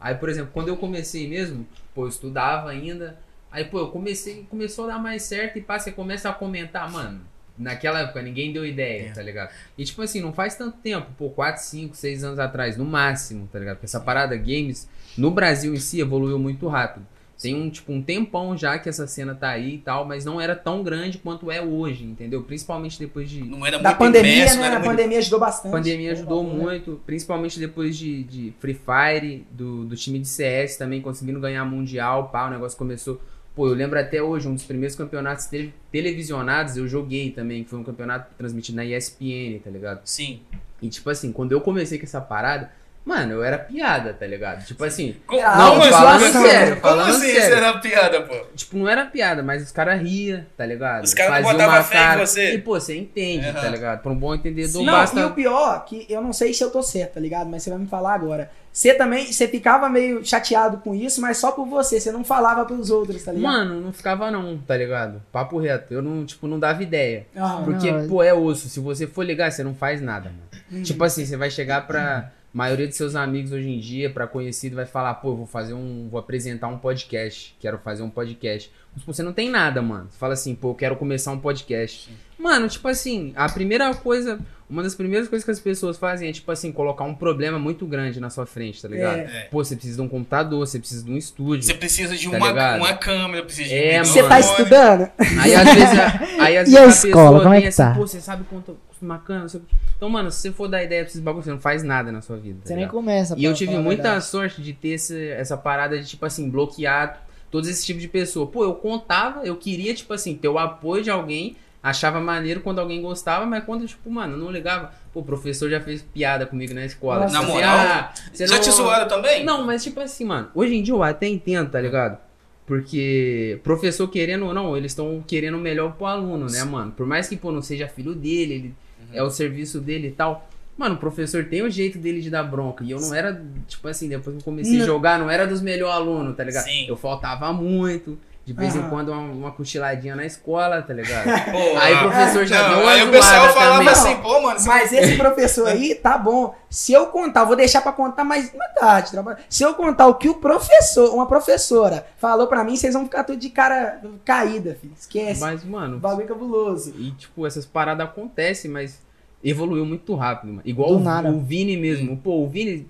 Aí, 0.00 0.16
por 0.16 0.28
exemplo, 0.28 0.50
quando 0.52 0.66
eu 0.68 0.76
comecei 0.76 1.28
mesmo, 1.28 1.64
pô, 1.94 2.06
eu 2.06 2.08
estudava 2.08 2.68
ainda. 2.70 3.16
Aí, 3.50 3.64
pô, 3.64 3.78
eu 3.78 3.88
comecei, 3.92 4.44
começou 4.50 4.86
a 4.86 4.94
dar 4.94 4.98
mais 4.98 5.22
certo 5.22 5.56
e 5.56 5.62
pá, 5.62 5.78
você 5.78 5.92
começa 5.92 6.28
a 6.28 6.32
comentar, 6.32 6.90
mano. 6.90 7.20
Naquela 7.56 8.00
época 8.00 8.20
ninguém 8.20 8.52
deu 8.52 8.66
ideia, 8.66 9.12
tá 9.14 9.22
ligado? 9.22 9.50
E 9.78 9.84
tipo 9.84 10.02
assim, 10.02 10.20
não 10.20 10.32
faz 10.32 10.56
tanto 10.56 10.76
tempo, 10.78 11.06
pô, 11.16 11.30
4, 11.30 11.62
5, 11.62 11.94
6 11.96 12.24
anos 12.24 12.38
atrás, 12.38 12.76
no 12.76 12.84
máximo, 12.84 13.48
tá 13.52 13.58
ligado? 13.58 13.76
Porque 13.76 13.86
essa 13.86 14.00
parada 14.00 14.36
games 14.36 14.88
no 15.16 15.30
Brasil 15.30 15.72
em 15.72 15.78
si 15.78 16.00
evoluiu 16.00 16.38
muito 16.38 16.66
rápido. 16.66 17.06
Tem 17.40 17.54
um, 17.54 17.68
tipo, 17.68 17.92
um 17.92 18.00
tempão 18.00 18.56
já 18.56 18.78
que 18.78 18.88
essa 18.88 19.06
cena 19.06 19.34
tá 19.34 19.50
aí 19.50 19.74
e 19.74 19.78
tal, 19.78 20.04
mas 20.04 20.24
não 20.24 20.40
era 20.40 20.54
tão 20.54 20.82
grande 20.82 21.18
quanto 21.18 21.50
é 21.50 21.60
hoje, 21.60 22.04
entendeu? 22.04 22.42
Principalmente 22.42 22.98
depois 22.98 23.28
de. 23.28 23.42
Não 23.42 23.66
era 23.66 23.78
Da 23.78 23.90
muito 23.90 23.98
pandemia, 23.98 24.32
imerso, 24.36 24.54
né? 24.54 24.60
não 24.60 24.66
era 24.66 24.76
A 24.76 24.78
muito... 24.78 24.90
pandemia 24.90 25.18
ajudou 25.18 25.36
A 25.38 25.46
bastante. 25.46 25.72
pandemia 25.72 26.12
ajudou 26.12 26.44
né? 26.44 26.54
muito, 26.54 27.00
principalmente 27.04 27.58
depois 27.58 27.96
de, 27.98 28.22
de 28.24 28.54
Free 28.60 28.74
Fire, 28.74 29.46
do, 29.50 29.84
do 29.84 29.96
time 29.96 30.18
de 30.20 30.28
CS 30.28 30.76
também 30.76 31.02
conseguindo 31.02 31.38
ganhar 31.40 31.64
Mundial, 31.64 32.28
pá, 32.28 32.46
o 32.46 32.50
negócio 32.50 32.78
começou. 32.78 33.20
Pô, 33.54 33.68
eu 33.68 33.74
lembro 33.74 33.98
até 33.98 34.20
hoje, 34.20 34.48
um 34.48 34.54
dos 34.54 34.64
primeiros 34.64 34.96
campeonatos 34.96 35.46
tele- 35.46 35.72
televisionados 35.92 36.76
eu 36.76 36.88
joguei 36.88 37.30
também, 37.30 37.62
que 37.62 37.70
foi 37.70 37.78
um 37.78 37.84
campeonato 37.84 38.34
transmitido 38.36 38.76
na 38.76 38.84
ESPN, 38.84 39.60
tá 39.62 39.70
ligado? 39.70 40.00
Sim. 40.04 40.40
E 40.82 40.88
tipo 40.88 41.08
assim, 41.08 41.30
quando 41.30 41.52
eu 41.52 41.60
comecei 41.60 41.96
com 41.98 42.04
essa 42.04 42.20
parada, 42.20 42.72
mano, 43.04 43.32
eu 43.34 43.44
era 43.44 43.58
piada, 43.58 44.12
tá 44.14 44.26
ligado? 44.26 44.64
Tipo 44.64 44.82
assim, 44.84 45.16
Co- 45.26 45.36
Era 45.38 45.56
Não, 45.56 45.74
alta 45.74 45.90
falando 45.90 46.32
sério, 46.32 46.80
Como 46.80 46.80
falando 46.94 47.10
assim 47.10 47.32
sério. 47.34 47.56
era 47.56 47.78
piada, 47.78 48.22
pô? 48.22 48.34
tipo, 48.54 48.76
não 48.76 48.88
era 48.88 49.04
piada, 49.06 49.42
mas 49.42 49.62
os 49.62 49.70
caras 49.70 50.00
ria, 50.00 50.46
tá 50.56 50.64
ligado? 50.64 51.04
Os 51.04 51.12
caras 51.14 51.44
não 51.44 51.52
botavam 51.52 51.84
fé 51.84 51.96
em 51.96 51.98
cara- 52.00 52.26
você. 52.26 52.54
E 52.54 52.58
pô, 52.58 52.80
você 52.80 52.96
entende, 52.96 53.46
Aham. 53.48 53.60
tá 53.60 53.68
ligado? 53.68 54.02
Pra 54.02 54.10
um 54.12 54.16
bom 54.16 54.34
entendedor 54.34 54.80
Sim. 54.80 54.86
Não, 54.86 54.92
basta. 54.92 55.20
e 55.20 55.24
o 55.24 55.30
pior, 55.32 55.84
que 55.84 56.06
eu 56.08 56.22
não 56.22 56.32
sei 56.32 56.54
se 56.54 56.62
eu 56.64 56.70
tô 56.70 56.82
certo, 56.82 57.14
tá 57.14 57.20
ligado? 57.20 57.48
Mas 57.50 57.62
você 57.62 57.70
vai 57.70 57.78
me 57.78 57.86
falar 57.86 58.14
agora. 58.14 58.50
Você 58.72 58.92
também, 58.92 59.32
você 59.32 59.46
ficava 59.46 59.88
meio 59.88 60.24
chateado 60.24 60.78
com 60.78 60.94
isso, 60.96 61.20
mas 61.20 61.36
só 61.38 61.52
por 61.52 61.64
você, 61.64 62.00
você 62.00 62.10
não 62.10 62.24
falava 62.24 62.64
pros 62.64 62.90
outros, 62.90 63.22
tá 63.22 63.30
ligado? 63.30 63.52
Mano, 63.52 63.80
não 63.80 63.92
ficava 63.92 64.32
não, 64.32 64.58
tá 64.58 64.76
ligado? 64.76 65.22
Papo 65.30 65.58
reto. 65.60 65.94
Eu 65.94 66.02
não, 66.02 66.26
tipo, 66.26 66.48
não 66.48 66.58
dava 66.58 66.82
ideia. 66.82 67.24
Aham. 67.36 67.62
Porque, 67.64 67.92
não, 67.92 68.08
pô, 68.08 68.20
é 68.20 68.34
osso. 68.34 68.68
Se 68.68 68.80
você 68.80 69.06
for 69.06 69.24
ligar, 69.24 69.52
você 69.52 69.62
não 69.62 69.76
faz 69.76 70.00
nada, 70.00 70.24
mano. 70.30 70.64
Uhum. 70.72 70.82
Tipo 70.82 71.04
assim, 71.04 71.24
você 71.24 71.36
vai 71.36 71.50
chegar 71.50 71.86
pra 71.86 72.32
maioria 72.54 72.86
dos 72.86 72.96
seus 72.96 73.14
amigos 73.16 73.50
hoje 73.52 73.68
em 73.68 73.78
dia, 73.80 74.08
pra 74.08 74.26
conhecido, 74.26 74.76
vai 74.76 74.86
falar, 74.86 75.14
pô, 75.14 75.30
eu 75.32 75.36
vou 75.36 75.46
fazer 75.46 75.74
um. 75.74 76.08
Vou 76.10 76.18
apresentar 76.20 76.68
um 76.68 76.78
podcast. 76.78 77.54
Quero 77.60 77.76
fazer 77.78 78.02
um 78.04 78.08
podcast. 78.10 78.70
Mas, 78.94 79.04
pô, 79.04 79.12
você 79.12 79.22
não 79.24 79.32
tem 79.32 79.50
nada, 79.50 79.82
mano. 79.82 80.06
Você 80.08 80.16
fala 80.18 80.34
assim, 80.34 80.54
pô, 80.54 80.70
eu 80.70 80.74
quero 80.74 80.96
começar 80.96 81.32
um 81.32 81.38
podcast. 81.40 82.10
Mano, 82.38 82.68
tipo 82.68 82.86
assim, 82.88 83.32
a 83.34 83.48
primeira 83.48 83.92
coisa. 83.94 84.38
Uma 84.68 84.82
das 84.82 84.94
primeiras 84.94 85.28
coisas 85.28 85.44
que 85.44 85.50
as 85.50 85.60
pessoas 85.60 85.98
fazem 85.98 86.28
é, 86.28 86.32
tipo 86.32 86.50
assim, 86.50 86.72
colocar 86.72 87.04
um 87.04 87.14
problema 87.14 87.58
muito 87.58 87.84
grande 87.86 88.18
na 88.18 88.30
sua 88.30 88.46
frente, 88.46 88.80
tá 88.80 88.88
ligado? 88.88 89.18
É. 89.18 89.48
Pô, 89.50 89.62
você 89.62 89.74
precisa 89.76 89.96
de 89.96 90.02
um 90.02 90.08
computador, 90.08 90.66
você 90.66 90.78
precisa 90.78 91.04
de 91.04 91.12
um 91.12 91.18
estúdio. 91.18 91.62
Você 91.62 91.74
precisa 91.74 92.16
de 92.16 92.30
Tá 92.30 92.36
uma, 92.38 92.48
ligado? 92.48 92.78
uma 92.78 92.94
câmera, 92.94 93.44
precisa 93.44 93.68
de 93.68 93.74
É, 93.74 94.00
um 94.00 94.04
Você 94.06 94.22
tá 94.26 94.40
estudando? 94.40 95.10
Aí 95.38 95.54
às 95.54 95.64
vezes, 95.74 95.98
a, 95.98 96.42
aí, 96.42 96.56
às 96.56 96.68
E 96.68 96.72
vezes 96.72 96.76
a 96.76 96.82
a 96.82 96.88
escola, 96.88 97.12
pessoa 97.12 97.42
como 97.42 97.48
é 97.54 97.56
vem 97.56 97.62
que 97.62 97.68
assim, 97.68 97.82
tá? 97.82 97.94
pô, 97.94 98.06
você 98.06 98.20
sabe 98.22 98.44
quanto 98.48 98.76
custa 99.04 99.12
uma 99.12 99.18
cana? 99.18 99.40
não 99.42 99.48
sei 99.48 99.60
o 99.60 99.62
quê. 99.62 99.74
Então, 99.96 100.08
mano, 100.08 100.30
se 100.30 100.40
você 100.40 100.52
for 100.52 100.68
dar 100.68 100.82
ideia 100.82 101.02
pra 101.02 101.10
esses 101.10 101.20
bagulhos, 101.20 101.44
você 101.44 101.50
não 101.52 101.60
faz 101.60 101.82
nada 101.82 102.10
na 102.10 102.20
sua 102.20 102.36
vida. 102.36 102.58
tá 102.62 102.66
Você 102.68 102.72
nem 102.74 102.80
ligado? 102.84 102.92
começa. 102.94 103.34
E 103.38 103.44
eu 103.44 103.54
tive 103.54 103.76
muita 103.78 104.02
verdade. 104.02 104.24
sorte 104.24 104.60
de 104.62 104.72
ter 104.72 104.88
esse- 104.90 105.28
essa 105.30 105.56
parada 105.56 105.98
de, 105.98 106.06
tipo 106.06 106.24
assim, 106.26 106.48
bloquear 106.50 107.22
todos 107.50 107.68
esses 107.68 107.84
tipos 107.84 108.02
de 108.02 108.08
pessoa. 108.08 108.46
Pô, 108.46 108.64
eu 108.64 108.74
contava, 108.74 109.44
eu 109.46 109.56
queria, 109.56 109.94
tipo 109.94 110.12
assim, 110.12 110.34
ter 110.34 110.48
o 110.48 110.58
apoio 110.58 111.02
de 111.04 111.10
alguém, 111.10 111.56
achava 111.82 112.20
maneiro 112.20 112.60
quando 112.60 112.80
alguém 112.80 113.00
gostava, 113.00 113.46
mas 113.46 113.62
quando, 113.64 113.86
tipo, 113.86 114.10
mano, 114.10 114.34
eu 114.34 114.38
não 114.38 114.50
ligava. 114.50 114.90
Pô, 115.12 115.20
o 115.20 115.24
professor 115.24 115.70
já 115.70 115.80
fez 115.80 116.02
piada 116.02 116.44
comigo 116.46 116.74
na 116.74 116.84
escola. 116.84 117.20
Nossa, 117.20 117.32
na 117.32 117.42
moral? 117.42 117.76
ah, 117.78 118.12
você 118.32 118.46
Já 118.46 118.54
não- 118.56 118.62
te 118.62 118.70
zoaram 118.70 119.06
também? 119.06 119.44
não, 119.44 119.64
mas 119.64 119.84
tipo 119.84 120.00
assim, 120.00 120.24
mano, 120.24 120.48
hoje 120.54 120.74
em 120.74 120.82
dia 120.82 120.92
eu 120.94 121.02
até 121.02 121.28
entendo, 121.28 121.70
tá 121.70 121.80
ligado? 121.80 122.18
Porque 122.66 123.60
professor 123.62 124.08
querendo 124.08 124.46
ou 124.46 124.54
não, 124.54 124.76
eles 124.76 124.92
estão 124.92 125.22
querendo 125.26 125.56
o 125.56 125.60
melhor 125.60 125.92
pro 125.92 126.06
aluno, 126.06 126.46
né, 126.50 126.64
mano? 126.64 126.90
Por 126.92 127.06
mais 127.06 127.28
que, 127.28 127.36
pô, 127.36 127.52
não 127.52 127.60
seja 127.62 127.86
filho 127.86 128.14
dele, 128.14 128.54
ele 128.54 128.74
Uhum. 129.10 129.16
é 129.18 129.22
o 129.22 129.30
serviço 129.30 129.80
dele 129.80 130.08
e 130.08 130.12
tal. 130.12 130.48
Mano, 130.76 130.96
o 130.96 130.98
professor 130.98 131.44
tem 131.44 131.62
o 131.62 131.70
jeito 131.70 131.98
dele 131.98 132.20
de 132.20 132.28
dar 132.30 132.42
bronca. 132.42 132.82
E 132.82 132.90
eu 132.90 133.00
não 133.00 133.14
era, 133.14 133.40
tipo 133.68 133.86
assim, 133.86 134.08
depois 134.08 134.34
que 134.36 134.40
eu 134.40 134.44
comecei 134.44 134.74
a 134.76 134.78
Não. 134.80 134.86
jogar, 134.86 135.18
não 135.20 135.30
era 135.30 135.46
dos 135.46 135.60
melhores 135.60 135.94
alunos, 135.94 136.36
tá 136.36 136.42
ligado? 136.42 136.64
Sim. 136.64 136.86
Eu 136.88 136.96
faltava 136.96 137.52
muito. 137.52 138.18
De 138.44 138.52
vez 138.52 138.76
em 138.76 138.80
Aham. 138.80 138.90
quando 138.90 139.08
uma, 139.10 139.20
uma 139.20 139.52
cochiladinha 139.52 140.14
na 140.14 140.26
escola, 140.26 140.82
tá 140.82 140.92
ligado? 140.92 141.24
Pô, 141.50 141.78
Aí 141.78 141.94
o 141.94 141.96
ah, 141.96 142.02
professor 142.02 142.44
já 142.44 142.62
não, 142.62 142.68
deu 142.68 142.78
uma 142.80 142.90
Aí 142.90 143.02
o 143.02 143.10
pessoal 143.10 143.52
falava 143.54 143.78
também. 143.78 143.88
assim, 143.88 144.16
pô, 144.22 144.42
mano, 144.42 144.60
você 144.60 144.68
Mas 144.68 144.92
esse 144.92 145.16
professor 145.16 145.66
aí, 145.66 145.94
tá 145.94 146.18
bom. 146.18 146.54
Se 146.68 146.92
eu 146.92 147.06
contar, 147.06 147.44
vou 147.44 147.56
deixar 147.56 147.80
pra 147.80 147.90
contar 147.90 148.22
mais 148.22 148.52
na 148.52 148.68
tarde. 148.68 149.12
trabalho. 149.12 149.38
Se 149.48 149.62
eu 149.62 149.72
contar 149.72 150.08
o 150.08 150.16
que 150.16 150.28
o 150.28 150.34
professor, 150.34 151.14
uma 151.14 151.24
professora, 151.26 152.06
falou 152.18 152.46
pra 152.46 152.62
mim, 152.62 152.76
vocês 152.76 152.92
vão 152.92 153.04
ficar 153.04 153.24
tudo 153.24 153.38
de 153.38 153.48
cara 153.48 154.02
caída, 154.26 154.76
filho. 154.78 154.92
Esquece. 154.98 155.40
Mas, 155.40 155.64
mano, 155.64 155.96
O 155.96 156.00
bagulho 156.00 156.24
é 156.24 156.28
cabuloso. 156.28 156.92
E, 156.98 157.12
tipo, 157.12 157.46
essas 157.46 157.64
paradas 157.64 158.06
acontecem, 158.06 158.70
mas 158.70 159.00
evoluiu 159.42 159.86
muito 159.86 160.14
rápido, 160.14 160.50
mano. 160.50 160.62
Igual 160.66 160.92
o, 160.92 161.00
nada. 161.00 161.30
o 161.30 161.40
Vini 161.40 161.78
mesmo. 161.78 162.14
Pô, 162.18 162.44
o 162.44 162.48
Vini. 162.48 162.86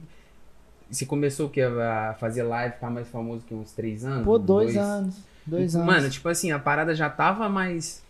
Você 0.90 1.06
começou 1.06 1.48
que 1.48 1.60
a 1.60 2.16
fazer 2.18 2.42
live, 2.42 2.74
ficar 2.74 2.90
mais 2.90 3.06
famoso 3.08 3.44
que 3.46 3.54
uns 3.54 3.70
três 3.70 4.04
anos? 4.04 4.24
Pô, 4.24 4.36
dois, 4.38 4.76
anos. 4.76 5.16
Dois 5.46 5.74
anos. 5.74 5.86
Mano, 5.86 6.10
tipo 6.10 6.28
assim, 6.28 6.52
a 6.52 6.58
parada 6.58 6.94
já 6.94 7.08
tava 7.10 7.48
mais. 7.48 8.02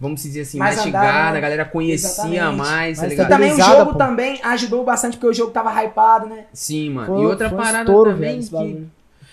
Vamos 0.00 0.20
dizer 0.22 0.40
assim, 0.40 0.58
Mais 0.58 0.74
mastigada, 0.76 1.08
andada, 1.08 1.30
né? 1.32 1.38
a 1.38 1.40
galera 1.40 1.64
conhecia 1.64 2.08
Exatamente. 2.08 2.56
mais, 2.56 2.96
tá 2.98 3.02
Mas 3.04 3.12
E 3.12 3.14
ligado? 3.14 3.28
também 3.28 3.52
o 3.52 3.56
jogo 3.56 3.92
pô. 3.92 3.98
também 3.98 4.40
ajudou 4.42 4.84
bastante, 4.84 5.16
porque 5.16 5.28
o 5.28 5.32
jogo 5.32 5.52
tava 5.52 5.70
hypado, 5.80 6.26
né? 6.26 6.46
Sim, 6.52 6.90
mano. 6.90 7.06
Foi- 7.06 7.22
e 7.22 7.26
outra 7.26 7.48
foi 7.48 7.56
um 7.58 7.60
parada 7.62 7.84
estouro, 7.90 8.10
também 8.12 8.40
velho, 8.40 8.48
que. 8.50 8.86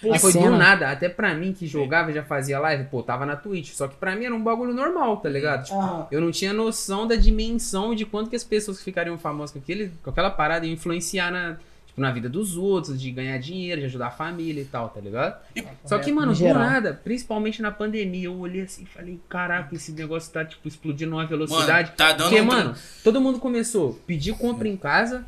Pô, 0.08 0.14
A 0.14 0.20
foi 0.20 0.32
do 0.32 0.50
nada. 0.52 0.92
Até 0.92 1.10
pra 1.10 1.34
mim 1.34 1.52
que 1.52 1.66
jogava 1.68 2.12
e 2.12 2.14
já 2.14 2.24
fazia 2.24 2.58
live, 2.60 2.86
pô, 2.86 3.02
tava 3.04 3.26
na 3.26 3.36
Twitch. 3.36 3.72
Só 3.74 3.86
que 3.88 3.96
pra 3.98 4.16
mim 4.16 4.26
era 4.26 4.34
um 4.36 4.42
bagulho 4.42 4.74
normal, 4.74 5.18
tá 5.18 5.28
ligado? 5.28 5.66
Tipo, 5.66 5.78
Aham. 5.78 6.08
Eu 6.12 6.22
não 6.22 6.32
tinha 6.32 6.54
noção 6.54 7.06
da 7.08 7.16
dimensão 7.16 7.94
de 7.96 8.06
quanto 8.06 8.30
que 8.30 8.36
as 8.36 8.44
pessoas 8.46 8.78
que 8.78 8.84
ficariam 8.86 9.18
famosas 9.18 9.52
com, 9.52 9.60
aquele, 9.60 9.92
com 10.04 10.10
aquela 10.12 10.30
parada 10.30 10.66
iam 10.66 10.74
influenciar 10.74 11.32
na, 11.32 11.58
na 12.00 12.12
vida 12.12 12.28
dos 12.30 12.56
outros, 12.58 13.00
de 13.02 13.12
ganhar 13.12 13.38
dinheiro, 13.38 13.82
de 13.82 13.88
ajudar 13.88 14.08
a 14.08 14.12
família 14.12 14.62
e 14.62 14.66
tal, 14.66 14.90
tá 14.90 15.00
ligado? 15.00 15.40
Só 15.86 16.00
que, 16.00 16.12
mano, 16.12 16.32
Em 16.34 16.36
do 16.36 16.54
nada, 16.54 17.00
principalmente 17.04 17.62
na 17.62 17.72
pandemia, 17.72 18.26
eu 18.26 18.38
olhei 18.38 18.62
assim 18.62 18.84
e 18.84 18.86
falei, 18.86 19.20
caraca, 19.30 19.74
esse 19.76 19.92
negócio 19.92 20.32
tá, 20.32 20.44
tipo, 20.46 20.68
explodindo 20.68 21.12
numa 21.12 21.26
velocidade. 21.26 21.88
Mano, 21.90 21.98
tá 21.98 22.12
dando 22.14 22.24
Porque, 22.30 22.42
um- 22.42 22.46
mano, 22.46 22.76
todo 23.04 23.22
mundo 23.22 23.40
começou 23.40 23.92
a 23.92 24.06
pedir 24.08 24.34
compra 24.38 24.68
em 24.68 24.78
casa, 24.78 25.26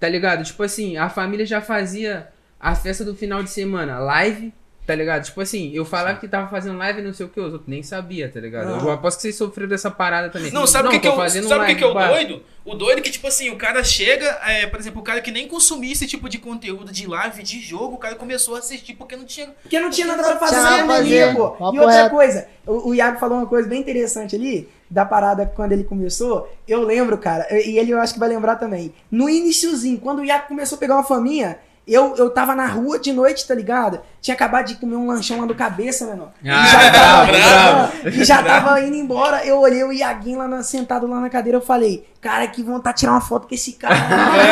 tá 0.00 0.08
ligado? 0.08 0.44
Tipo 0.44 0.62
assim, 0.62 0.96
a 0.96 1.08
família 1.08 1.44
já 1.46 1.60
fazia 1.60 2.28
a 2.60 2.74
festa 2.74 3.04
do 3.04 3.14
final 3.14 3.42
de 3.42 3.50
semana, 3.50 3.98
live, 3.98 4.52
tá 4.88 4.94
ligado? 4.94 5.22
Tipo 5.22 5.42
assim, 5.42 5.70
eu 5.74 5.84
falava 5.84 6.18
que 6.18 6.26
tava 6.26 6.48
fazendo 6.48 6.78
live 6.78 7.00
e 7.02 7.04
não 7.04 7.12
sei 7.12 7.26
o 7.26 7.28
que, 7.28 7.38
os 7.38 7.52
outros 7.52 7.68
nem 7.68 7.82
sabia, 7.82 8.26
tá 8.26 8.40
ligado? 8.40 8.72
Ah. 8.72 8.78
Eu 8.82 8.90
aposto 8.90 9.18
que 9.18 9.22
vocês 9.24 9.36
sofreram 9.36 9.68
dessa 9.68 9.90
parada 9.90 10.30
também. 10.30 10.50
Não, 10.50 10.66
sabe 10.66 10.88
o 10.88 10.90
que, 10.90 10.98
que, 10.98 11.06
tô 11.06 11.12
eu, 11.12 11.16
fazendo 11.18 11.46
sabe 11.46 11.64
o 11.64 11.66
que, 11.66 11.74
que 11.74 11.84
é 11.84 11.86
o 11.86 11.92
doido? 11.92 12.42
O 12.64 12.74
doido 12.74 13.00
é 13.00 13.02
que, 13.02 13.10
tipo 13.10 13.26
assim, 13.26 13.50
o 13.50 13.56
cara 13.56 13.84
chega, 13.84 14.24
é, 14.46 14.66
por 14.66 14.80
exemplo, 14.80 15.02
o 15.02 15.04
cara 15.04 15.20
que 15.20 15.30
nem 15.30 15.46
consumia 15.46 15.92
esse 15.92 16.06
tipo 16.06 16.26
de 16.26 16.38
conteúdo 16.38 16.90
de 16.90 17.06
live, 17.06 17.42
de 17.42 17.60
jogo, 17.60 17.96
o 17.96 17.98
cara 17.98 18.14
começou 18.14 18.56
a 18.56 18.60
assistir 18.60 18.94
porque 18.94 19.14
não 19.14 19.26
tinha. 19.26 19.48
Porque 19.62 19.78
não 19.78 19.90
tinha 19.90 20.06
nada 20.06 20.22
pra 20.22 20.38
fazer 20.38 20.56
Tinha 20.56 20.86
fazer. 20.86 21.36
pô. 21.36 21.50
Papo 21.50 21.76
E 21.76 21.80
outra 21.80 22.02
reto. 22.04 22.10
coisa, 22.10 22.48
o, 22.66 22.88
o 22.88 22.94
Iago 22.94 23.20
falou 23.20 23.36
uma 23.36 23.46
coisa 23.46 23.68
bem 23.68 23.82
interessante 23.82 24.36
ali, 24.36 24.66
da 24.88 25.04
parada 25.04 25.44
quando 25.54 25.72
ele 25.72 25.84
começou. 25.84 26.50
Eu 26.66 26.82
lembro, 26.82 27.18
cara, 27.18 27.46
e 27.50 27.78
ele 27.78 27.90
eu 27.90 28.00
acho 28.00 28.14
que 28.14 28.20
vai 28.20 28.30
lembrar 28.30 28.56
também. 28.56 28.94
No 29.10 29.28
iniciozinho, 29.28 29.98
quando 29.98 30.20
o 30.20 30.24
Iago 30.24 30.48
começou 30.48 30.76
a 30.76 30.78
pegar 30.78 30.94
uma 30.94 31.04
faminha, 31.04 31.58
eu, 31.92 32.14
eu 32.16 32.30
tava 32.30 32.54
na 32.54 32.66
rua 32.66 32.98
de 32.98 33.12
noite, 33.12 33.46
tá 33.46 33.54
ligado? 33.54 34.00
Tinha 34.20 34.34
acabado 34.34 34.66
de 34.66 34.74
comer 34.74 34.96
um 34.96 35.06
lanchão 35.06 35.40
lá 35.40 35.46
do 35.46 35.54
cabeça, 35.54 36.04
menor. 36.06 36.30
E 36.42 36.50
Ah, 36.50 36.64
já 36.66 36.90
tava, 36.90 37.26
bravo, 37.32 38.08
e 38.08 38.24
já 38.24 38.42
tava 38.44 38.80
indo 38.80 38.96
embora. 38.96 39.44
Eu 39.46 39.60
olhei 39.60 39.82
o 39.84 39.92
Iaguinho 39.92 40.38
lá 40.38 40.48
na- 40.48 40.62
sentado 40.62 41.06
lá 41.06 41.20
na 41.20 41.30
cadeira. 41.30 41.56
Eu 41.58 41.62
falei, 41.62 42.06
cara, 42.20 42.46
que 42.48 42.62
vontade 42.62 42.96
de 42.96 43.00
tirar 43.00 43.12
uma 43.12 43.20
foto 43.20 43.46
com 43.46 43.54
esse 43.54 43.72
cara. 43.74 43.94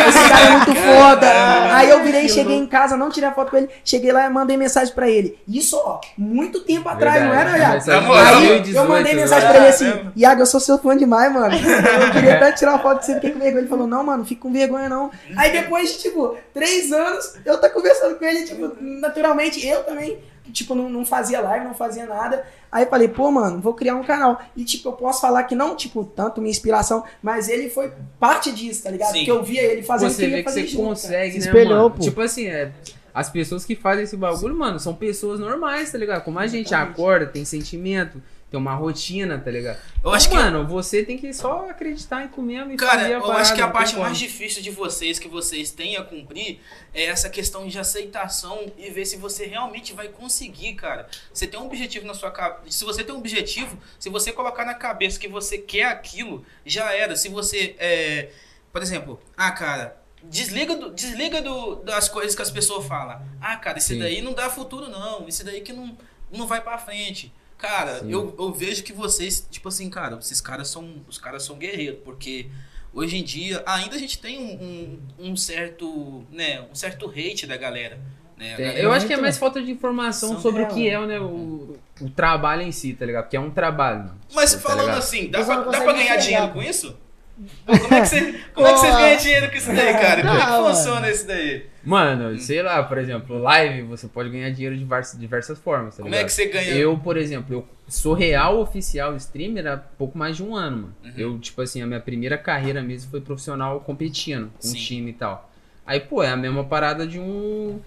esse 0.08 0.28
cara 0.28 0.40
é 0.46 0.50
muito 0.52 0.74
foda. 0.74 1.26
Aí 1.76 1.90
eu 1.90 2.02
virei, 2.04 2.28
cheguei 2.28 2.56
em 2.56 2.66
casa, 2.66 2.96
não 2.96 3.10
tirei 3.10 3.28
a 3.28 3.32
foto 3.32 3.50
com 3.50 3.56
ele. 3.56 3.68
Cheguei 3.84 4.12
lá 4.12 4.24
e 4.26 4.30
mandei 4.30 4.56
mensagem 4.56 4.94
pra 4.94 5.08
ele. 5.08 5.36
Isso, 5.48 5.76
ó, 5.84 6.00
muito 6.16 6.60
tempo 6.60 6.88
atrás, 6.88 7.22
não 7.22 7.34
era, 7.34 7.58
Iago? 7.58 7.90
É 7.90 7.94
Aí 7.96 8.46
2018, 8.48 8.76
eu 8.76 8.88
mandei 8.88 9.14
né? 9.14 9.22
mensagem 9.22 9.48
pra 9.48 9.58
ele 9.58 9.66
assim, 9.68 10.10
Iago, 10.16 10.42
eu 10.42 10.46
sou 10.46 10.60
seu 10.60 10.78
fã 10.78 10.96
demais, 10.96 11.32
mano. 11.32 11.54
Eu 12.06 12.12
queria 12.12 12.36
até 12.36 12.52
tirar 12.52 12.72
uma 12.74 12.78
foto 12.78 12.98
com 12.98 13.02
você, 13.02 13.14
fiquei 13.14 13.30
com 13.32 13.38
vergonha. 13.40 13.60
Ele 13.62 13.68
falou, 13.68 13.86
não, 13.86 14.04
mano, 14.04 14.24
fica 14.24 14.40
com 14.42 14.52
vergonha 14.52 14.88
não. 14.88 15.10
Aí 15.36 15.50
depois 15.50 15.90
de, 15.92 15.98
tipo, 15.98 16.36
três 16.54 16.92
anos, 16.92 17.25
eu 17.44 17.58
tô 17.58 17.68
conversando 17.70 18.16
com 18.16 18.24
ele, 18.24 18.44
tipo, 18.46 18.76
naturalmente, 18.80 19.66
eu 19.66 19.82
também, 19.84 20.18
tipo, 20.52 20.74
não, 20.74 20.88
não 20.88 21.04
fazia 21.04 21.40
live, 21.40 21.64
não 21.66 21.74
fazia 21.74 22.06
nada. 22.06 22.44
Aí 22.70 22.84
eu 22.84 22.90
falei, 22.90 23.08
pô, 23.08 23.30
mano, 23.30 23.60
vou 23.60 23.74
criar 23.74 23.94
um 23.94 24.04
canal. 24.04 24.40
E, 24.56 24.64
tipo, 24.64 24.88
eu 24.88 24.92
posso 24.92 25.20
falar 25.20 25.44
que 25.44 25.54
não, 25.54 25.76
tipo, 25.76 26.04
tanto 26.04 26.40
minha 26.40 26.50
inspiração, 26.50 27.04
mas 27.22 27.48
ele 27.48 27.70
foi 27.70 27.92
parte 28.20 28.52
disso, 28.52 28.82
tá 28.82 28.90
ligado? 28.90 29.12
Sim. 29.12 29.18
Porque 29.18 29.30
eu 29.30 29.42
via 29.42 29.62
ele 29.62 29.82
fazendo 29.82 30.10
Você 30.10 30.26
vê 30.28 30.38
que 30.38 30.42
fazer 30.44 30.62
você 30.62 30.68
junto, 30.68 30.84
consegue, 30.84 31.32
Se 31.32 31.38
né, 31.38 31.44
espelhou, 31.46 31.84
mano? 31.84 31.90
pô. 31.92 32.02
Tipo 32.02 32.20
assim, 32.20 32.46
é, 32.48 32.72
as 33.14 33.30
pessoas 33.30 33.64
que 33.64 33.74
fazem 33.74 34.04
esse 34.04 34.16
bagulho, 34.16 34.54
mano, 34.54 34.78
são 34.78 34.94
pessoas 34.94 35.40
normais, 35.40 35.90
tá 35.90 35.96
ligado? 35.96 36.22
Como 36.22 36.38
a 36.38 36.46
gente 36.46 36.66
Exatamente. 36.66 37.00
acorda, 37.00 37.26
tem 37.26 37.44
sentimento, 37.44 38.22
tem 38.56 38.62
uma 38.62 38.74
rotina, 38.74 39.38
tá 39.38 39.50
ligado? 39.50 39.78
Eu 40.02 40.12
acho 40.12 40.26
Então, 40.28 40.38
que- 40.38 40.44
mano, 40.44 40.66
você 40.66 41.02
tem 41.04 41.18
que 41.18 41.32
só 41.34 41.68
acreditar 41.68 42.24
em 42.24 42.28
tu 42.28 42.40
mesmo 42.40 42.72
e 42.72 42.76
Cara, 42.76 43.08
eu 43.08 43.20
parada, 43.20 43.40
acho 43.42 43.54
que 43.54 43.60
a 43.60 43.64
tem 43.64 43.72
parte 43.72 43.90
como. 43.92 44.04
mais 44.04 44.16
difícil 44.18 44.62
de 44.62 44.70
vocês, 44.70 45.18
que 45.18 45.28
vocês 45.28 45.70
têm 45.70 45.96
a 45.96 46.02
cumprir, 46.02 46.60
é 46.94 47.04
essa 47.04 47.28
questão 47.28 47.66
de 47.68 47.78
aceitação 47.78 48.72
e 48.78 48.88
ver 48.90 49.04
se 49.04 49.16
você 49.16 49.46
realmente 49.46 49.92
vai 49.92 50.08
conseguir, 50.08 50.74
cara. 50.74 51.06
Você 51.32 51.46
tem 51.46 51.60
um 51.60 51.66
objetivo 51.66 52.06
na 52.06 52.14
sua 52.14 52.30
cabeça. 52.30 52.70
Se 52.78 52.84
você 52.84 53.04
tem 53.04 53.14
um 53.14 53.18
objetivo, 53.18 53.78
se 53.98 54.08
você 54.08 54.32
colocar 54.32 54.64
na 54.64 54.74
cabeça 54.74 55.18
que 55.18 55.28
você 55.28 55.58
quer 55.58 55.84
aquilo, 55.84 56.44
já 56.64 56.92
era. 56.92 57.14
Se 57.16 57.28
você, 57.28 57.74
é, 57.78 58.30
por 58.72 58.82
exemplo, 58.82 59.20
ah, 59.36 59.50
cara, 59.52 59.96
Desliga, 60.28 60.74
do- 60.74 60.90
desliga 60.90 61.40
do- 61.40 61.76
das 61.76 62.08
coisas 62.08 62.34
que 62.34 62.42
as 62.42 62.50
pessoas 62.50 62.84
falam. 62.86 63.22
Ah, 63.40 63.54
cara, 63.56 63.78
Sim. 63.78 64.00
daí 64.00 64.20
não 64.20 64.32
dá 64.32 64.50
futuro, 64.50 64.88
não. 64.88 65.28
Esse 65.28 65.44
daí 65.44 65.60
que 65.60 65.72
não, 65.72 65.96
não 66.32 66.48
vai 66.48 66.60
pra 66.60 66.76
frente. 66.78 67.32
Cara, 67.58 68.00
Sim. 68.00 68.10
eu, 68.12 68.34
eu 68.38 68.52
vejo 68.52 68.82
que 68.82 68.92
vocês, 68.92 69.46
tipo 69.50 69.68
assim, 69.68 69.88
cara, 69.88 70.16
esses 70.18 70.40
caras 70.40 70.68
são. 70.68 70.96
Os 71.08 71.16
caras 71.18 71.42
são 71.42 71.56
guerreiros, 71.56 72.00
porque 72.04 72.48
hoje 72.92 73.16
em 73.16 73.22
dia 73.24 73.62
ainda 73.66 73.96
a 73.96 73.98
gente 73.98 74.18
tem 74.18 74.38
um, 74.38 74.98
um, 75.18 75.30
um 75.30 75.36
certo. 75.36 76.24
né, 76.30 76.62
um 76.70 76.74
certo 76.74 77.08
hate 77.08 77.46
da 77.46 77.56
galera. 77.56 77.98
Né? 78.36 78.50
Galera- 78.56 78.78
eu 78.78 78.92
acho 78.92 79.06
que 79.06 79.14
é 79.14 79.16
mais 79.16 79.38
falta 79.38 79.62
de 79.62 79.70
informação 79.70 80.38
sobre 80.40 80.62
o 80.62 80.66
dela. 80.66 80.74
que 80.78 80.88
é 80.88 81.06
né, 81.06 81.18
o, 81.18 81.78
o 82.02 82.10
trabalho 82.10 82.60
em 82.60 82.70
si, 82.72 82.92
tá 82.92 83.06
ligado? 83.06 83.24
Porque 83.24 83.36
é 83.38 83.40
um 83.40 83.50
trabalho. 83.50 84.00
mano. 84.00 84.20
Mas 84.34 84.52
Tá 84.52 84.60
falando 84.60 84.80
ligado? 84.82 84.98
assim, 84.98 85.28
dá 85.30 85.42
pra, 85.42 85.56
não 85.64 85.70
dá 85.72 85.80
pra 85.80 85.92
ganhar 85.94 86.16
dinheiro 86.16 86.50
com 86.52 86.62
isso? 86.62 86.94
Como 87.66 87.94
é 87.94 88.00
que, 88.00 88.06
você, 88.06 88.40
como 88.54 88.66
é 88.66 88.72
que 88.72 88.78
vocês 88.78 88.92
Pô. 88.92 88.98
ganham 88.98 89.18
dinheiro 89.18 89.50
com 89.50 89.56
isso 89.56 89.66
daí, 89.74 89.92
cara? 89.92 90.22
Como 90.22 90.38
é 90.38 90.40
que 90.40 90.74
funciona 90.74 91.10
isso 91.10 91.26
daí? 91.26 91.66
Mano, 91.84 92.38
sei 92.38 92.62
lá, 92.62 92.82
por 92.82 92.98
exemplo, 92.98 93.38
live 93.38 93.82
você 93.82 94.08
pode 94.08 94.30
ganhar 94.30 94.50
dinheiro 94.50 94.74
de 94.74 94.80
diversas, 94.82 95.20
diversas 95.20 95.58
formas, 95.58 95.96
tá 95.96 96.02
Como 96.02 96.08
ligado? 96.08 96.24
é 96.24 96.26
que 96.26 96.32
você 96.32 96.46
ganha? 96.46 96.74
Eu, 96.74 96.96
por 96.98 97.16
exemplo, 97.16 97.54
eu 97.54 97.68
sou 97.86 98.14
real 98.14 98.58
oficial 98.58 99.14
streamer 99.16 99.66
há 99.66 99.76
pouco 99.76 100.16
mais 100.16 100.36
de 100.36 100.42
um 100.42 100.56
ano, 100.56 100.76
mano. 100.76 100.94
Uhum. 101.04 101.12
Eu, 101.16 101.38
tipo 101.38 101.60
assim, 101.60 101.82
a 101.82 101.86
minha 101.86 102.00
primeira 102.00 102.38
carreira 102.38 102.82
mesmo 102.82 103.10
foi 103.10 103.20
profissional 103.20 103.80
competindo, 103.80 104.50
com 104.60 104.66
um 104.66 104.70
Sim. 104.70 104.78
time 104.78 105.10
e 105.10 105.14
tal. 105.14 105.50
Aí, 105.86 106.00
pô, 106.00 106.22
é 106.22 106.30
a 106.30 106.36
mesma 106.36 106.64
parada 106.64 107.06
de 107.06 107.20
um. 107.20 107.78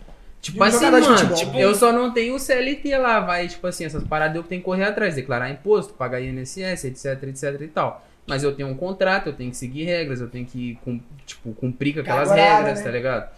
Tipo 0.42 0.60
um 0.60 0.64
assim, 0.64 0.90
mano, 0.90 1.06
futebol. 1.06 1.36
tipo, 1.36 1.58
eu 1.58 1.76
só 1.76 1.92
não 1.92 2.14
tenho 2.14 2.36
o 2.36 2.40
CLT 2.40 2.98
lá, 2.98 3.20
vai, 3.20 3.50
tipo 3.50 3.68
assim, 3.68 3.84
essas 3.84 4.06
paradas 4.06 4.38
eu 4.38 4.44
tenho 4.44 4.62
que 4.62 4.66
correr 4.66 4.86
atrás, 4.86 5.16
declarar 5.16 5.50
imposto, 5.50 5.94
pagar 5.94 6.22
INSS, 6.22 6.86
etc, 6.86 7.24
etc 7.24 7.62
e 7.62 7.68
tal. 7.68 8.08
Mas 8.30 8.44
eu 8.44 8.56
tenho 8.56 8.70
um 8.70 8.76
contrato, 8.76 9.28
eu 9.28 9.34
tenho 9.34 9.50
que 9.52 9.58
seguir 9.58 9.84
regras, 9.84 10.22
eu 10.22 10.30
tenho 10.30 10.46
que, 10.46 10.78
tipo, 11.26 11.52
cumprir 11.54 11.94
com 11.96 12.00
aquelas 12.02 12.30
Carga 12.30 12.42
horária, 12.44 12.58
regras, 12.60 12.78
né? 12.80 12.84
tá 12.86 12.92
ligado? 12.92 13.30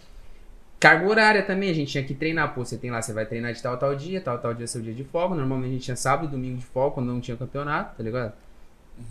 Carga 0.79 1.07
horária 1.07 1.43
também, 1.43 1.69
a 1.69 1.73
gente 1.73 1.91
tinha 1.91 2.03
que 2.03 2.13
treinar, 2.13 2.53
pô, 2.55 2.65
você 2.65 2.75
tem 2.77 2.89
lá, 2.89 3.01
você 3.01 3.13
vai 3.13 3.25
treinar 3.25 3.53
de 3.53 3.61
tal, 3.61 3.77
tal 3.77 3.95
dia, 3.95 4.19
tal, 4.19 4.37
tal 4.39 4.53
dia 4.53 4.63
é 4.63 4.67
seu 4.67 4.81
dia 4.81 4.93
de 4.93 5.03
folga, 5.03 5.35
normalmente 5.35 5.69
a 5.69 5.73
gente 5.73 5.83
tinha 5.85 5.95
sábado 5.95 6.27
e 6.27 6.31
domingo 6.31 6.57
de 6.57 6.65
folga, 6.65 6.95
quando 6.95 7.07
não 7.07 7.21
tinha 7.21 7.37
campeonato, 7.37 7.95
tá 7.97 8.03
ligado? 8.03 8.33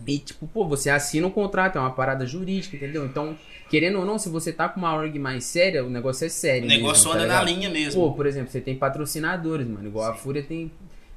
E 0.06 0.18
tipo, 0.18 0.46
pô, 0.46 0.66
você 0.66 0.90
assina 0.90 1.26
um 1.26 1.30
contrato, 1.30 1.76
é 1.76 1.80
uma 1.80 1.92
parada 1.92 2.26
jurídica, 2.26 2.76
entendeu? 2.76 3.04
Então, 3.06 3.36
querendo 3.68 3.98
ou 3.98 4.04
não, 4.04 4.18
se 4.18 4.28
você 4.28 4.52
tá 4.52 4.68
com 4.68 4.78
uma 4.80 4.94
org 4.94 5.16
mais 5.18 5.44
séria, 5.44 5.84
o 5.84 5.90
negócio 5.90 6.26
é 6.26 6.28
sério 6.28 6.64
O 6.64 6.68
negócio 6.68 7.04
mesmo, 7.08 7.12
tá 7.12 7.18
anda 7.18 7.26
na 7.34 7.42
ligado? 7.42 7.56
linha 7.56 7.70
mesmo. 7.70 8.00
Pô, 8.02 8.12
por 8.12 8.26
exemplo, 8.26 8.50
você 8.50 8.60
tem 8.60 8.76
patrocinadores, 8.76 9.66
mano. 9.66 9.86
Igual 9.86 10.10
a 10.10 10.14
Fúria 10.14 10.42
tem 10.42 10.70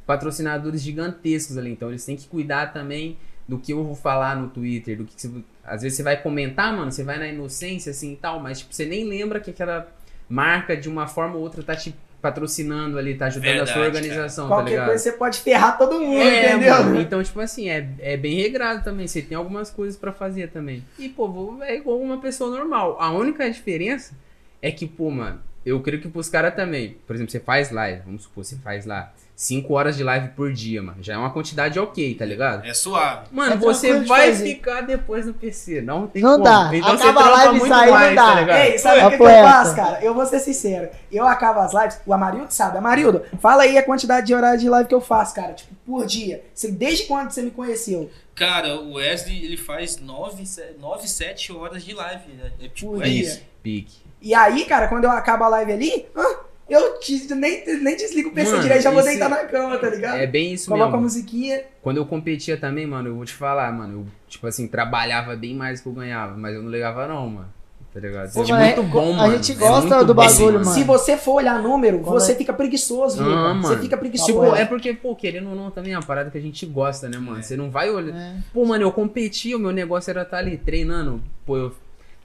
patrocinadores 0.08 0.82
gigantescos 0.82 1.58
ali. 1.58 1.72
Então 1.72 1.89
eles 1.89 2.05
têm 2.05 2.15
que 2.15 2.27
cuidar 2.27 2.74
também 2.74 3.17
do 3.47 3.57
que 3.59 3.73
eu 3.73 3.83
vou 3.83 3.95
falar 3.95 4.35
no 4.38 4.50
Twitter, 4.50 4.97
do 4.97 5.05
que, 5.05 5.15
que 5.15 5.21
você- 5.27 5.43
às 5.63 5.81
vezes 5.81 5.97
você 5.97 6.03
vai 6.03 6.21
comentar, 6.21 6.75
mano, 6.75 6.91
você 6.91 7.03
vai 7.03 7.17
na 7.19 7.27
inocência 7.27 7.91
assim 7.91 8.13
e 8.13 8.15
tal, 8.15 8.39
mas 8.39 8.59
tipo, 8.59 8.73
você 8.73 8.85
nem 8.85 9.03
lembra 9.07 9.39
que 9.39 9.51
aquela 9.51 9.88
marca 10.29 10.75
de 10.77 10.88
uma 10.89 11.07
forma 11.07 11.35
ou 11.35 11.41
outra 11.41 11.62
tá 11.63 11.75
te 11.75 11.93
patrocinando 12.21 12.97
ali, 12.97 13.15
tá 13.15 13.25
ajudando 13.25 13.50
a 13.50 13.53
Verdade, 13.65 13.71
sua 13.73 13.81
organização, 13.85 14.47
tá 14.47 14.55
Qualquer 14.55 14.69
ligado? 14.71 14.85
coisa 14.88 15.03
você 15.03 15.12
pode 15.12 15.39
ferrar 15.41 15.77
todo 15.77 16.00
mundo, 16.00 16.21
É, 16.21 16.51
entendeu? 16.55 16.73
mano, 16.73 16.95
então, 17.01 17.21
tipo 17.21 17.39
assim, 17.41 17.69
é, 17.69 17.85
é 18.00 18.15
bem 18.15 18.35
regrado 18.41 18.81
também. 18.81 19.05
Você 19.07 19.21
tem 19.21 19.35
algumas 19.38 19.69
coisas 19.69 19.97
pra 19.97 20.13
fazer 20.13 20.50
também. 20.50 20.83
E, 20.97 21.09
pô, 21.09 21.27
vou- 21.27 21.62
é 21.62 21.75
igual 21.75 22.00
uma 22.00 22.21
pessoa 22.21 22.50
normal. 22.50 22.95
A 23.00 23.12
única 23.12 23.50
diferença 23.51 24.13
é 24.62 24.71
que, 24.71 24.88
pô, 24.88 25.12
mano, 25.12 25.41
eu 25.65 25.81
creio 25.81 26.01
que 26.01 26.07
pros 26.07 26.29
caras 26.29 26.55
também. 26.55 26.95
Por 27.05 27.13
exemplo, 27.13 27.29
você 27.31 27.41
faz 27.41 27.71
live, 27.71 28.01
vamos 28.05 28.23
supor, 28.23 28.45
você 28.45 28.55
faz 28.55 28.85
lá 28.85 29.12
5 29.35 29.73
horas 29.73 29.97
de 29.97 30.03
live 30.03 30.29
por 30.29 30.53
dia, 30.53 30.81
mano. 30.81 30.97
Já 31.01 31.15
é 31.15 31.17
uma 31.17 31.31
quantidade 31.31 31.79
ok, 31.79 32.13
tá 32.15 32.23
ligado? 32.23 32.65
É 32.65 32.73
suave. 32.73 33.27
Mano, 33.31 33.53
É 33.53 33.57
você 33.57 33.99
de 33.99 34.05
vai 34.05 34.27
fazer. 34.31 34.45
ficar 34.45 34.81
depois 34.81 35.25
no 35.25 35.33
PC. 35.33 35.81
Não 35.81 36.07
tem 36.07 36.21
Não 36.21 36.33
como. 36.33 36.43
dá. 36.43 36.69
Então 36.71 36.91
Acaba 36.93 37.09
a 37.19 37.23
trampa 37.23 37.29
live 37.31 37.55
e 37.55 37.59
muito 37.59 37.73
sai, 37.73 37.85
não 37.87 37.93
mais, 37.93 38.15
dá. 38.15 38.25
tá 38.25 38.39
ligado? 38.39 38.57
Ei, 38.59 38.77
sabe 38.77 38.99
o 38.99 39.09
que, 39.09 39.17
que 39.17 39.23
eu 39.23 39.27
faço, 39.27 39.75
cara? 39.75 40.03
Eu 40.03 40.13
vou 40.13 40.25
ser 40.25 40.39
sincero. 40.39 40.89
Eu 41.11 41.27
acabo 41.27 41.59
as 41.59 41.73
lives, 41.73 41.99
o 42.05 42.13
Amarildo 42.13 42.53
sabe. 42.53 42.77
Amarildo, 42.77 43.23
fala 43.39 43.63
aí 43.63 43.77
a 43.77 43.83
quantidade 43.83 44.27
de 44.27 44.35
horário 44.35 44.59
de 44.59 44.69
live 44.69 44.87
que 44.87 44.95
eu 44.95 45.01
faço, 45.01 45.33
cara. 45.35 45.53
Tipo, 45.53 45.73
por 45.85 46.05
dia. 46.05 46.43
Você, 46.53 46.71
desde 46.71 47.05
quando 47.05 47.31
você 47.31 47.41
me 47.41 47.51
conheceu? 47.51 48.09
Cara, 48.35 48.79
o 48.79 48.93
Wesley, 48.93 49.43
ele 49.45 49.57
faz 49.57 49.97
9, 49.97 50.45
7 50.45 51.51
horas 51.51 51.83
de 51.83 51.93
live. 51.93 52.23
É, 52.59 52.65
é 52.65 52.67
tipo, 52.69 52.91
Por 52.93 53.01
é 53.01 53.05
dia. 53.09 53.21
isso. 53.21 53.41
Pique. 53.61 53.97
E 54.21 54.33
aí, 54.33 54.65
cara, 54.65 54.87
quando 54.87 55.03
eu 55.03 55.11
acabo 55.11 55.43
a 55.43 55.49
live 55.49 55.71
ali, 55.73 56.05
ah, 56.15 56.39
eu 56.70 57.00
te- 57.00 57.34
nem, 57.36 57.63
nem 57.82 57.96
desligo 57.96 58.29
o 58.29 58.32
PC 58.34 58.51
Mano, 58.51 58.63
direito, 58.63 58.82
já 58.84 58.91
vou 58.91 59.03
deitar 59.03 59.29
na 59.29 59.38
cama, 59.46 59.77
tá 59.77 59.89
ligado? 59.89 60.17
É 60.17 60.27
bem 60.27 60.53
isso 60.53 60.67
Coloca 60.70 60.86
a 60.88 60.91
mesmo. 60.91 61.01
musiquinha. 61.03 61.62
Quando 61.82 61.98
eu 61.98 62.05
competia 62.05 62.58
também, 62.58 62.86
mano, 62.88 63.10
eu 63.10 63.15
vou 63.15 63.25
te 63.25 63.34
falar, 63.34 63.72
mano, 63.72 64.00
eu, 64.01 64.05
tipo 64.27 64.48
assim, 64.48 64.67
trabalhava 64.67 65.36
bem 65.36 65.53
mais 65.55 65.82
que 65.82 65.88
eu 65.88 65.93
ganhava, 65.93 66.36
mas 66.38 66.55
eu 66.55 66.62
não 66.63 66.72
ligava 66.72 67.08
não, 67.08 67.29
mano. 67.29 67.48
Tá 67.93 68.00
ligado? 68.00 68.34
Pô, 68.34 68.41
é 68.41 68.46
muito 68.48 68.79
é- 68.79 68.84
bom, 68.84 69.13
a 69.13 69.17
mano. 69.17 69.34
gente 69.36 69.51
É 69.51 69.55
gosta 69.55 69.88
muito 69.98 70.05
do 70.08 70.13
bagulho, 70.15 70.53
mano. 70.53 70.65
Se 70.65 70.84
você 70.84 71.15
for 71.15 71.34
olhar 71.34 71.62
número, 71.62 72.00
Quando 72.00 72.20
você 72.20 72.32
é- 72.32 72.36
fica 72.36 72.51
preguiçoso, 72.51 73.22
Ah, 73.22 73.53
mano. 73.53 73.62
Você 73.62 73.77
fica 73.77 73.96
preguiçoso. 73.96 74.32
Tipo, 74.32 74.55
é 74.55 74.65
porque, 74.65 74.96
pô, 74.96 75.15
querendo 75.15 75.50
ou 75.51 75.55
não, 75.55 75.70
também 75.70 75.93
é 75.93 75.98
uma 75.98 76.03
parada 76.03 76.32
que 76.32 76.38
a 76.39 76.41
gente 76.41 76.65
gosta, 76.65 77.08
né, 77.08 77.20
mano? 77.20 77.43
Você 77.43 77.55
não 77.55 77.70
vai 77.70 77.91
olhar. 77.91 78.15
É. 78.15 78.34
Pô, 78.51 78.65
mano, 78.65 78.84
eu 78.84 78.91
competia, 78.91 79.55
o 79.55 79.60
meu 79.60 79.70
negócio 79.72 80.10
era 80.10 80.24
estar 80.24 80.38
ali 80.38 80.58
treinando. 80.58 81.22
Pô, 81.46 81.55
eu 81.55 81.72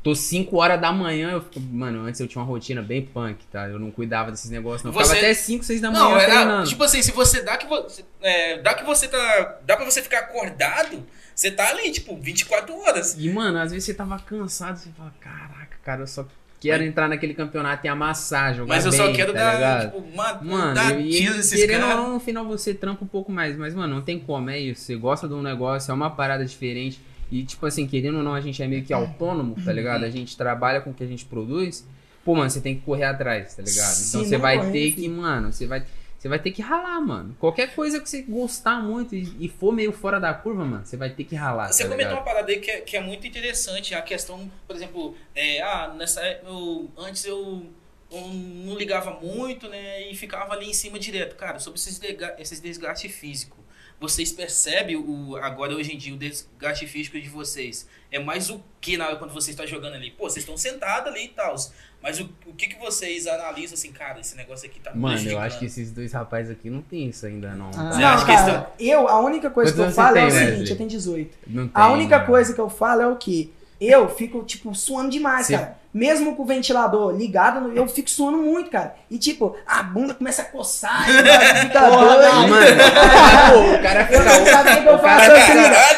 tô 0.02 0.14
5 0.14 0.56
horas 0.56 0.80
da 0.80 0.92
manhã, 0.92 1.32
eu 1.32 1.40
fico. 1.42 1.60
Mano, 1.60 2.04
antes 2.06 2.20
eu 2.20 2.26
tinha 2.26 2.40
uma 2.42 2.48
rotina 2.48 2.80
bem 2.82 3.02
punk, 3.02 3.44
tá? 3.50 3.68
Eu 3.68 3.78
não 3.78 3.90
cuidava 3.90 4.30
desses 4.30 4.50
negócios, 4.50 4.82
não. 4.84 4.90
Eu 4.90 4.94
Você- 4.94 5.14
ficava 5.14 5.26
até 5.26 5.34
5, 5.34 5.64
6 5.64 5.80
da 5.80 5.90
manhã 5.90 6.02
Não, 6.04 6.16
é, 6.18 6.24
treinando. 6.24 6.68
tipo 6.68 6.82
assim, 6.84 7.02
se 7.02 7.12
você 7.12 7.42
dá 7.42 7.56
que 7.56 7.66
você. 7.66 8.04
É, 8.22 8.58
dá 8.62 8.74
que 8.74 8.84
você 8.84 9.08
tá. 9.08 9.58
Dá 9.64 9.76
pra 9.76 9.84
você 9.84 10.02
ficar 10.02 10.20
acordado, 10.20 11.04
você 11.34 11.50
tá 11.50 11.68
ali, 11.68 11.90
tipo, 11.90 12.16
24 12.16 12.74
horas. 12.80 13.14
E, 13.18 13.28
mano, 13.30 13.58
às 13.58 13.70
vezes 13.72 13.84
você 13.86 13.94
tava 13.94 14.18
cansado, 14.18 14.76
você 14.78 14.88
fala, 14.96 15.12
caraca, 15.20 15.76
cara, 15.84 16.02
eu 16.02 16.06
só 16.06 16.26
quero 16.60 16.82
entrar 16.82 17.08
naquele 17.08 17.34
campeonato 17.34 17.86
e 17.86 17.88
amassar, 17.88 18.52
jogar 18.52 18.74
Mas 18.74 18.84
eu 18.84 18.90
só 18.90 19.06
bem, 19.06 19.14
quero 19.14 19.32
tá 19.32 19.38
dar, 19.38 19.54
ligado? 19.54 19.92
tipo, 19.92 20.16
ma- 20.16 20.40
Mano, 20.42 20.74
dar 20.74 21.00
e, 21.00 21.08
tiro 21.08 21.34
e 21.34 21.36
nesses 21.36 21.52
querendo 21.60 21.82
ou 21.82 21.88
caras. 21.88 22.02
não, 22.04 22.14
no 22.14 22.20
final 22.20 22.44
você 22.44 22.74
trampa 22.74 23.04
um 23.04 23.06
pouco 23.08 23.30
mais. 23.30 23.56
Mas, 23.56 23.74
mano, 23.76 23.94
não 23.94 24.02
tem 24.02 24.18
como, 24.18 24.50
é 24.50 24.58
isso. 24.58 24.82
Você 24.82 24.96
gosta 24.96 25.28
de 25.28 25.34
um 25.34 25.42
negócio, 25.42 25.90
é 25.90 25.94
uma 25.94 26.10
parada 26.10 26.44
diferente. 26.44 27.00
E, 27.30 27.44
tipo 27.44 27.64
assim, 27.66 27.86
querendo 27.86 28.18
ou 28.18 28.22
não, 28.24 28.34
a 28.34 28.40
gente 28.40 28.62
é 28.62 28.66
meio 28.66 28.84
que 28.84 28.92
autônomo, 28.92 29.56
tá 29.64 29.72
ligado? 29.72 30.04
A 30.04 30.10
gente 30.10 30.36
trabalha 30.36 30.80
com 30.80 30.90
o 30.90 30.94
que 30.94 31.04
a 31.04 31.06
gente 31.06 31.24
produz. 31.24 31.86
Pô, 32.24 32.34
mano, 32.34 32.48
você 32.50 32.60
tem 32.60 32.74
que 32.76 32.82
correr 32.82 33.04
atrás, 33.04 33.54
tá 33.54 33.62
ligado? 33.62 33.94
Se 33.94 34.08
Então 34.16 34.24
você 34.28 34.36
vai 34.36 34.56
correr, 34.58 34.72
ter 34.72 34.92
filho. 34.92 34.96
que, 34.96 35.08
mano, 35.08 35.52
você 35.52 35.66
vai, 35.66 35.82
você 36.18 36.28
vai 36.28 36.38
ter 36.38 36.50
que 36.50 36.60
ralar, 36.60 37.00
mano. 37.00 37.34
Qualquer 37.38 37.74
coisa 37.74 38.00
que 38.00 38.08
você 38.08 38.22
gostar 38.22 38.80
muito 38.82 39.14
e, 39.14 39.30
e 39.40 39.48
for 39.48 39.72
meio 39.72 39.92
fora 39.92 40.18
da 40.18 40.32
curva, 40.34 40.64
mano, 40.64 40.84
você 40.84 40.96
vai 40.96 41.10
ter 41.10 41.24
que 41.24 41.34
ralar. 41.36 41.72
Você 41.72 41.84
tá 41.84 41.88
comentou 41.90 42.10
ligado? 42.12 42.18
uma 42.18 42.24
parada 42.24 42.50
aí 42.50 42.58
que 42.60 42.70
é, 42.70 42.80
que 42.80 42.96
é 42.96 43.00
muito 43.00 43.26
interessante, 43.26 43.94
a 43.94 44.02
questão, 44.02 44.50
por 44.66 44.74
exemplo, 44.76 45.14
é, 45.34 45.60
ah, 45.62 45.94
nessa 45.96 46.20
é- 46.22 46.40
eu, 46.46 46.90
antes 46.98 47.24
eu, 47.24 47.66
eu 48.10 48.20
não 48.28 48.74
ligava 48.76 49.18
muito, 49.20 49.68
né, 49.68 50.10
e 50.10 50.14
ficava 50.14 50.54
ali 50.54 50.68
em 50.68 50.74
cima 50.74 50.98
direto. 50.98 51.36
Cara, 51.36 51.58
sobre 51.58 51.78
esses, 51.78 52.00
esses 52.38 52.60
desgaste 52.60 53.08
físico, 53.08 53.56
vocês 54.00 54.30
percebem 54.32 54.96
o, 54.96 55.36
agora 55.36 55.74
hoje 55.74 55.92
em 55.94 55.98
dia 55.98 56.14
o 56.14 56.16
desgaste 56.16 56.86
físico 56.86 57.20
de 57.20 57.28
vocês? 57.28 57.88
É 58.10 58.18
mais 58.18 58.48
o 58.48 58.62
que 58.80 58.96
na 58.96 59.06
hora 59.06 59.16
quando 59.16 59.32
você 59.34 59.50
está 59.50 59.66
jogando 59.66 59.94
ali? 59.94 60.10
Pô, 60.12 60.24
vocês 60.30 60.44
estão 60.44 60.56
sentados 60.56 61.12
ali 61.12 61.24
e 61.24 61.28
tal, 61.28 61.54
mas 62.02 62.20
o, 62.20 62.30
o 62.46 62.54
que, 62.54 62.68
que 62.68 62.78
vocês 62.78 63.26
analisam 63.26 63.74
assim, 63.74 63.90
cara, 63.92 64.20
esse 64.20 64.36
negócio 64.36 64.66
aqui 64.68 64.78
tá 64.80 64.94
Mano, 64.94 65.28
eu 65.28 65.38
acho 65.38 65.58
que 65.58 65.66
esses 65.66 65.90
dois 65.90 66.12
rapazes 66.12 66.52
aqui 66.52 66.70
não 66.70 66.80
tem 66.80 67.08
isso 67.08 67.26
ainda, 67.26 67.54
não. 67.54 67.70
Ah. 67.76 67.92
Você 67.92 68.00
Não, 68.00 68.08
acha 68.08 68.24
que 68.24 68.32
cara, 68.32 68.72
eu, 68.78 69.08
a 69.08 69.20
única 69.20 69.50
coisa 69.50 69.72
que 69.74 69.80
eu 69.80 69.90
falo 69.90 70.14
você 70.16 70.20
é 70.20 70.24
o 70.26 70.28
tem, 70.28 70.38
seguinte, 70.38 70.50
Wesley? 70.58 70.70
eu 70.70 70.76
tenho 70.76 70.88
18. 70.88 71.38
Não 71.48 71.68
tem, 71.68 71.82
A 71.82 71.90
única 71.90 72.16
mano. 72.16 72.26
coisa 72.28 72.54
que 72.54 72.60
eu 72.60 72.70
falo 72.70 73.02
é 73.02 73.06
o 73.08 73.16
que? 73.16 73.52
Eu 73.80 74.08
fico, 74.08 74.42
tipo, 74.42 74.74
suando 74.74 75.10
demais, 75.10 75.46
Cê- 75.46 75.56
cara. 75.56 75.78
Mesmo 75.94 76.36
com 76.36 76.42
o 76.42 76.46
ventilador 76.46 77.16
ligado, 77.16 77.72
eu 77.74 77.88
fico 77.88 78.10
suando 78.10 78.38
muito, 78.38 78.70
cara. 78.70 78.94
E, 79.10 79.18
tipo, 79.18 79.56
a 79.66 79.82
bunda 79.82 80.12
começa 80.14 80.42
a 80.42 80.44
coçar, 80.44 81.06
o 81.08 81.60
fica 81.60 81.80
doido. 81.90 82.48
Mano, 82.48 83.74
o 83.74 83.82
cara 83.82 84.00
Eu 84.02 84.20
fica. 84.20 84.44
sabe 84.50 84.70
o 84.70 84.74
que, 84.74 84.82
que 84.82 84.88
eu 84.88 84.94
o 84.94 84.98
faço? 84.98 85.30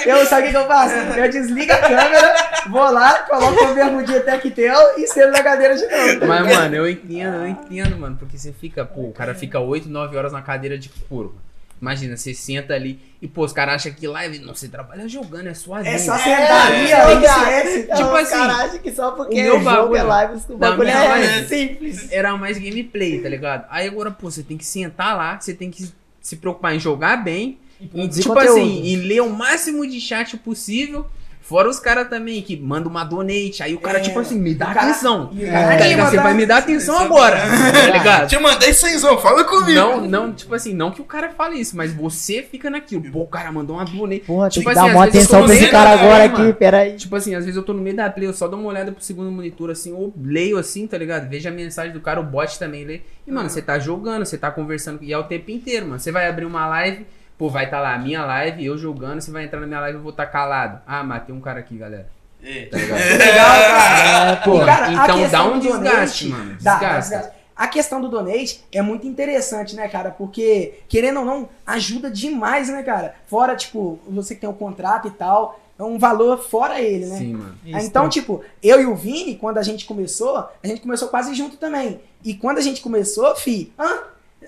Eu, 0.06 0.16
eu 0.18 0.26
sabe 0.26 0.46
o 0.46 0.50
que, 0.50 0.56
eu 0.56 0.66
faço? 0.66 0.94
Eu 0.94 1.30
desligo 1.30 1.72
a 1.72 1.78
câmera, 1.78 2.34
vou 2.68 2.90
lá, 2.90 3.14
coloco 3.24 3.64
a 3.64 3.72
bermudinha 3.72 4.20
Tectel 4.20 4.78
e 4.98 5.06
sento 5.08 5.32
na 5.32 5.42
cadeira 5.42 5.74
de 5.76 5.86
novo. 5.86 6.26
Mas, 6.26 6.56
mano, 6.56 6.74
eu 6.76 6.88
entendo, 6.88 7.34
eu 7.36 7.48
entendo, 7.48 7.98
mano. 7.98 8.16
Porque 8.16 8.38
você 8.38 8.52
fica, 8.52 8.84
pô, 8.84 9.02
o 9.02 9.12
cara 9.12 9.34
fica 9.34 9.58
8, 9.58 9.88
9 9.88 10.16
horas 10.16 10.32
na 10.32 10.40
cadeira 10.40 10.78
de 10.78 10.88
couro. 11.08 11.34
Imagina, 11.80 12.16
você 12.16 12.34
senta 12.34 12.74
ali 12.74 13.00
e, 13.22 13.26
pô, 13.26 13.42
os 13.44 13.52
caras 13.54 13.76
acham 13.76 13.92
que 13.92 14.06
live. 14.06 14.38
Não, 14.40 14.54
você 14.54 14.68
trabalha 14.68 15.08
jogando, 15.08 15.46
é 15.48 15.54
suavinho. 15.54 15.94
É 15.94 15.98
só 15.98 16.14
É, 16.14 16.18
sentar 16.18 16.66
ali, 16.66 16.90
é, 16.90 16.96
ó, 16.96 17.08
é, 17.08 17.14
esquece. 17.14 17.78
É, 17.90 17.94
Tipo 17.96 18.08
os 18.10 18.14
assim, 18.20 18.30
caras 18.30 18.56
acham 18.56 18.78
que 18.80 18.92
só 18.92 19.10
porque 19.12 19.40
o 19.40 19.42
meu 19.42 19.56
o 19.56 19.60
jogo 19.62 19.64
bagulho 19.76 19.96
é 19.96 20.02
live, 20.02 20.42
o 20.50 20.56
bagulho 20.58 20.88
é 20.90 21.08
live- 21.08 21.48
simples. 21.48 22.12
Era 22.12 22.36
mais 22.36 22.58
gameplay, 22.58 23.20
tá 23.22 23.28
ligado? 23.30 23.66
Aí 23.70 23.88
agora, 23.88 24.10
pô, 24.10 24.30
você 24.30 24.42
tem 24.42 24.58
que 24.58 24.64
sentar 24.66 25.16
lá, 25.16 25.40
você 25.40 25.54
tem 25.54 25.70
que 25.70 25.88
se 26.20 26.36
preocupar 26.36 26.74
em 26.74 26.78
jogar 26.78 27.16
bem. 27.16 27.58
Em, 27.80 27.86
produzir 27.86 28.22
tipo 28.22 28.34
conteúdo. 28.34 28.58
assim, 28.60 28.86
em 28.92 28.96
ler 28.96 29.22
o 29.22 29.30
máximo 29.30 29.86
de 29.86 29.98
chat 30.02 30.36
possível. 30.36 31.06
Fora 31.40 31.68
os 31.68 31.80
caras 31.80 32.08
também 32.08 32.40
que 32.42 32.56
mandam 32.56 32.88
uma 32.90 33.02
donate, 33.02 33.62
aí 33.62 33.74
o 33.74 33.80
cara, 33.80 33.98
É. 33.98 34.00
tipo 34.02 34.18
assim, 34.20 34.38
me 34.38 34.54
dá 34.54 34.66
cara- 34.66 34.82
atenção. 34.90 35.26
Tá 35.28 35.34
ligado? 35.34 35.82
anima, 35.82 36.10
Você 36.10 36.16
vai 36.18 36.34
me 36.34 36.46
dar 36.46 36.58
atenção 36.58 37.00
é 37.00 37.04
agora, 37.04 37.36
tá 37.72 37.86
ligado? 37.98 38.28
Te 38.28 38.38
mandei 38.38 38.72
cenzão, 38.72 39.18
fala 39.18 39.42
comigo. 39.42 39.72
Não, 39.72 40.00
não, 40.02 40.32
tipo 40.32 40.54
assim, 40.54 40.72
não 40.72 40.90
que 40.92 41.00
o 41.00 41.04
cara 41.04 41.30
fale 41.30 41.58
isso, 41.58 41.76
mas 41.76 41.92
você 41.92 42.42
fica 42.42 42.70
naquilo. 42.70 43.02
Pô, 43.10 43.22
o 43.22 43.26
cara 43.26 43.50
mandou 43.50 43.76
uma 43.76 43.84
donate. 43.84 44.20
Porra, 44.20 44.48
tem 44.48 44.60
Tipo 44.62 44.70
que 44.72 44.78
assim, 44.78 44.88
dar 44.88 44.94
uma 44.94 45.04
atenção 45.04 45.44
pra 45.44 45.54
esse 45.54 45.68
cara 45.68 45.90
agora 45.90 46.28
mano? 46.28 46.44
aqui, 46.48 46.52
peraí. 46.58 46.96
Tipo 46.96 47.16
assim, 47.16 47.34
às 47.34 47.44
vezes 47.44 47.56
eu 47.56 47.64
tô 47.64 47.72
no 47.72 47.82
meio 47.82 47.96
da 47.96 48.08
play, 48.10 48.28
eu 48.28 48.32
só 48.32 48.46
dou 48.46 48.60
uma 48.60 48.68
olhada 48.68 48.92
pro 48.92 49.02
segundo 49.02 49.30
monitor, 49.32 49.70
assim, 49.70 49.92
ou 49.92 50.12
leio 50.22 50.56
assim, 50.56 50.86
tá 50.86 50.96
ligado? 50.98 51.28
Vejo 51.28 51.48
a 51.48 51.52
mensagem 51.52 51.92
do 51.92 52.00
cara, 52.00 52.20
o 52.20 52.24
bot 52.24 52.58
também 52.60 52.84
lê. 52.84 53.00
E, 53.26 53.32
mano, 53.32 53.48
você 53.50 53.60
tá 53.60 53.78
jogando, 53.78 54.24
você 54.24 54.38
tá 54.38 54.50
conversando, 54.50 55.02
e 55.02 55.12
é 55.12 55.18
o 55.18 55.24
tempo 55.24 55.50
inteiro, 55.50 55.86
mano. 55.86 55.98
Você 55.98 56.12
vai 56.12 56.28
abrir 56.28 56.44
uma 56.44 56.66
live, 56.68 57.06
pô, 57.40 57.48
vai 57.48 57.70
tá 57.70 57.80
lá 57.80 57.94
a 57.94 57.98
minha 57.98 58.22
live, 58.22 58.66
eu 58.66 58.76
jogando, 58.76 59.18
você 59.22 59.30
vai 59.30 59.44
entrar 59.44 59.60
na 59.60 59.66
minha 59.66 59.80
live, 59.80 59.96
eu 59.96 60.02
vou 60.02 60.10
estar 60.10 60.26
tá 60.26 60.30
calado. 60.30 60.82
Ah, 60.86 61.02
matei 61.02 61.34
um 61.34 61.40
cara 61.40 61.60
aqui, 61.60 61.74
galera. 61.74 62.06
É. 62.42 62.66
Tá? 62.66 62.76
Legal, 62.76 62.98
cara. 63.16 64.32
É, 64.32 64.36
pô. 64.36 64.56
E, 64.56 64.66
cara, 64.66 64.86
a 64.88 64.92
então 64.92 65.28
dá 65.30 65.44
um 65.44 65.58
desgaste, 65.58 66.28
donate- 66.28 66.28
mano. 66.28 66.58
Dá, 66.60 66.72
Desgasta. 66.74 67.16
desgaste. 67.16 67.40
A 67.56 67.66
questão 67.66 67.98
do 67.98 68.10
donate 68.10 68.62
é 68.70 68.82
muito 68.82 69.06
interessante, 69.06 69.74
né, 69.74 69.88
cara? 69.88 70.10
Porque, 70.10 70.80
querendo 70.86 71.20
ou 71.20 71.24
não, 71.24 71.48
ajuda 71.66 72.10
demais, 72.10 72.68
né, 72.68 72.82
cara? 72.82 73.14
Fora, 73.26 73.56
tipo, 73.56 73.98
você 74.06 74.34
que 74.34 74.42
tem 74.42 74.50
o 74.50 74.52
contrato 74.52 75.08
e 75.08 75.10
tal, 75.10 75.58
é 75.78 75.82
um 75.82 75.98
valor 75.98 76.36
fora 76.38 76.78
ele, 76.78 77.06
né? 77.06 77.16
Sim, 77.16 77.34
mano. 77.36 77.54
Ah, 77.72 77.82
Então, 77.82 78.06
tipo, 78.10 78.44
eu 78.62 78.82
e 78.82 78.84
o 78.84 78.94
Vini, 78.94 79.34
quando 79.36 79.56
a 79.56 79.62
gente 79.62 79.86
começou, 79.86 80.36
a 80.36 80.66
gente 80.66 80.82
começou 80.82 81.08
quase 81.08 81.34
junto 81.34 81.56
também. 81.56 82.02
E 82.22 82.34
quando 82.34 82.58
a 82.58 82.62
gente 82.62 82.82
começou, 82.82 83.34
fi, 83.34 83.72
hã? 83.78 84.00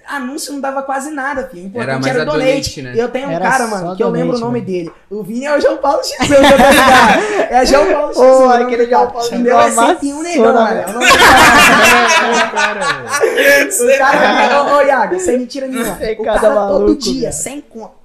Anúncio 0.09 0.53
não 0.53 0.61
dava 0.61 0.83
quase 0.83 1.11
nada, 1.11 1.49
fi. 1.49 1.57
O 1.57 1.61
importante 1.67 1.91
Era 1.91 1.99
mais 2.01 2.15
era, 2.15 2.23
o 2.23 2.33
donate. 2.33 2.83
né? 2.83 2.93
Eu 2.97 3.09
tenho 3.09 3.29
um 3.29 3.31
Era 3.31 3.49
cara, 3.51 3.67
mano, 3.67 3.97
que 3.97 4.03
eu 4.03 4.09
lembro 4.11 4.37
o 4.37 4.41
nome 4.41 4.61
mano. 4.61 4.71
dele. 4.73 4.93
O 5.11 5.23
Vini 5.23 5.45
é 5.47 5.57
o 5.57 5.61
João 5.61 5.77
Paulo 5.79 6.03
X, 6.05 6.19
eu 6.21 6.27
já 6.43 6.51
tô 6.51 6.57
ligado. 6.57 7.23
É 7.53 7.67
João 7.67 7.93
Paulo 7.93 8.09
X. 8.09 8.17
Ô, 8.19 8.23
o 8.23 8.49
nome 8.49 8.63
aquele 8.65 8.87
cara. 8.87 9.03
João 9.03 9.13
Paulo 9.13 9.29
O 9.33 9.39
meu 9.39 9.59
é 9.59 9.65
X, 9.65 9.75
101 9.75 9.81
amassou 9.81 10.23
negão, 10.23 10.55
mano. 10.55 10.81
O 10.89 10.93
nome 10.93 11.07
do 11.07 11.13
cara- 13.99 14.19
cara, 14.39 14.77
ô, 14.77 14.83
Iago, 14.83 15.19
sem 15.21 15.39
mentira 15.39 15.67
nenhuma. 15.67 15.95
Tem 15.97 16.19
O 16.21 16.25
cada 16.25 16.41
cara 16.41 16.55
todo 16.69 16.97
dia, 16.97 17.33
sem 17.33 17.61
conta. 17.61 18.03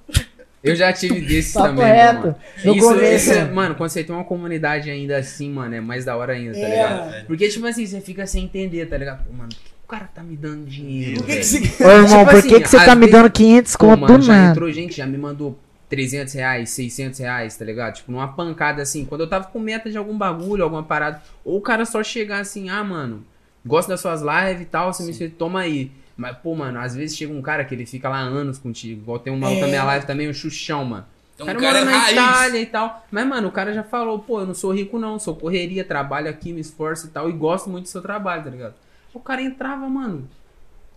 Eu 0.63 0.75
já 0.75 0.91
tive 0.91 1.21
desses 1.21 1.53
Papo 1.53 1.67
também, 1.67 1.85
reto. 1.85 2.19
mano. 2.19 2.35
No 2.65 2.75
Isso, 2.75 2.87
começo. 2.87 3.13
isso 3.29 3.33
é- 3.39 3.45
mano, 3.45 3.75
quando 3.75 3.89
você 3.89 4.03
tem 4.03 4.13
uma 4.13 4.23
comunidade 4.25 4.89
ainda 4.89 5.17
assim, 5.17 5.49
mano, 5.51 5.73
é 5.75 5.79
mais 5.79 6.03
da 6.03 6.17
hora 6.17 6.33
ainda, 6.33 6.53
tá 6.53 6.59
É, 6.59 6.69
ligado? 6.69 7.25
Porque, 7.27 7.47
tipo 7.47 7.65
assim, 7.67 7.85
você 7.85 8.01
fica 8.01 8.25
sem 8.25 8.43
entender, 8.45 8.85
tá 8.87 8.97
ligado? 8.97 9.23
Pô, 9.23 9.31
mano, 9.31 9.49
por 9.49 9.55
que 9.55 9.69
o 9.87 9.89
cara 9.89 10.09
tá 10.13 10.21
me 10.21 10.35
dando 10.35 10.65
dinheiro? 10.65 11.17
Por 11.17 11.25
que 11.27 11.37
que 11.37 11.43
você... 11.43 11.83
Ô, 11.83 11.89
irmão, 11.91 12.07
Tipo 12.19 12.25
por 12.25 12.35
assim, 12.39 12.49
que, 12.49 12.59
que 12.61 12.67
você 12.69 12.77
tá 12.85 12.93
me 12.95 13.05
vezes- 13.05 13.11
dando 13.15 13.31
500 13.31 13.75
Pô, 13.75 13.85
conto 13.87 13.99
mano, 14.01 14.17
do 14.17 14.23
já 14.25 14.33
nada? 14.35 14.51
entrou 14.51 14.71
gente, 14.71 14.97
já 14.97 15.05
me 15.05 15.17
mandou 15.17 15.57
300 15.89 16.33
reais, 16.33 16.69
600 16.71 17.19
reais, 17.19 17.55
tá 17.55 17.63
ligado? 17.63 17.93
Tipo, 17.95 18.11
numa 18.11 18.27
pancada 18.27 18.81
assim. 18.81 19.05
Quando 19.05 19.21
eu 19.21 19.29
tava 19.29 19.45
com 19.47 19.59
meta 19.59 19.89
de 19.89 19.97
algum 19.97 20.17
bagulho, 20.17 20.63
alguma 20.63 20.83
parada. 20.83 21.21
Ou 21.45 21.57
o 21.57 21.61
cara 21.61 21.85
só 21.85 22.03
chegar 22.03 22.39
assim, 22.41 22.69
ah, 22.69 22.83
mano, 22.83 23.23
gosto 23.65 23.87
das 23.87 24.01
suas 24.01 24.21
lives 24.21 24.63
e 24.63 24.65
tal, 24.65 24.91
você 24.93 25.03
me 25.03 25.13
fez, 25.13 25.31
toma 25.37 25.61
aí. 25.61 25.89
Mas, 26.17 26.35
pô, 26.39 26.53
mano, 26.55 26.79
às 26.79 26.93
vezes 26.93 27.15
chega 27.15 27.31
um 27.31 27.41
cara 27.41 27.63
que 27.63 27.73
ele 27.73 27.85
fica 27.85 28.09
lá 28.09 28.19
anos 28.19 28.57
contigo. 28.57 29.01
Igual 29.01 29.19
tem 29.19 29.31
um 29.31 29.37
maluco 29.37 29.59
É. 29.59 29.61
na 29.61 29.67
minha 29.67 29.83
live 29.85 30.05
também, 30.05 30.27
o 30.27 30.33
Xuxão, 30.33 30.83
mano. 30.83 31.05
Então, 31.35 31.45
O 31.45 31.47
cara, 31.47 31.59
o 31.59 31.61
cara 31.61 31.79
mora 31.85 31.91
é 31.91 31.93
na 31.93 31.99
raiz. 31.99 32.11
Itália 32.17 32.61
e 32.61 32.65
tal. 32.65 33.05
Mas, 33.11 33.25
mano, 33.27 33.47
o 33.47 33.51
cara 33.51 33.71
já 33.73 33.83
falou, 33.83 34.17
pô, 34.19 34.41
eu 34.41 34.45
não 34.47 34.55
sou 34.55 34.73
rico 34.73 34.97
não, 34.99 35.17
sou 35.19 35.35
correria, 35.35 35.83
trabalho 35.85 36.27
aqui, 36.29 36.51
me 36.51 36.59
esforço 36.59 37.05
e 37.07 37.09
tal. 37.11 37.29
E 37.29 37.31
gosto 37.33 37.69
muito 37.69 37.83
do 37.83 37.89
seu 37.89 38.01
trabalho, 38.01 38.43
tá 38.43 38.49
ligado? 38.49 38.73
O 39.17 39.19
cara 39.19 39.41
entrava, 39.41 39.89
mano, 39.89 40.29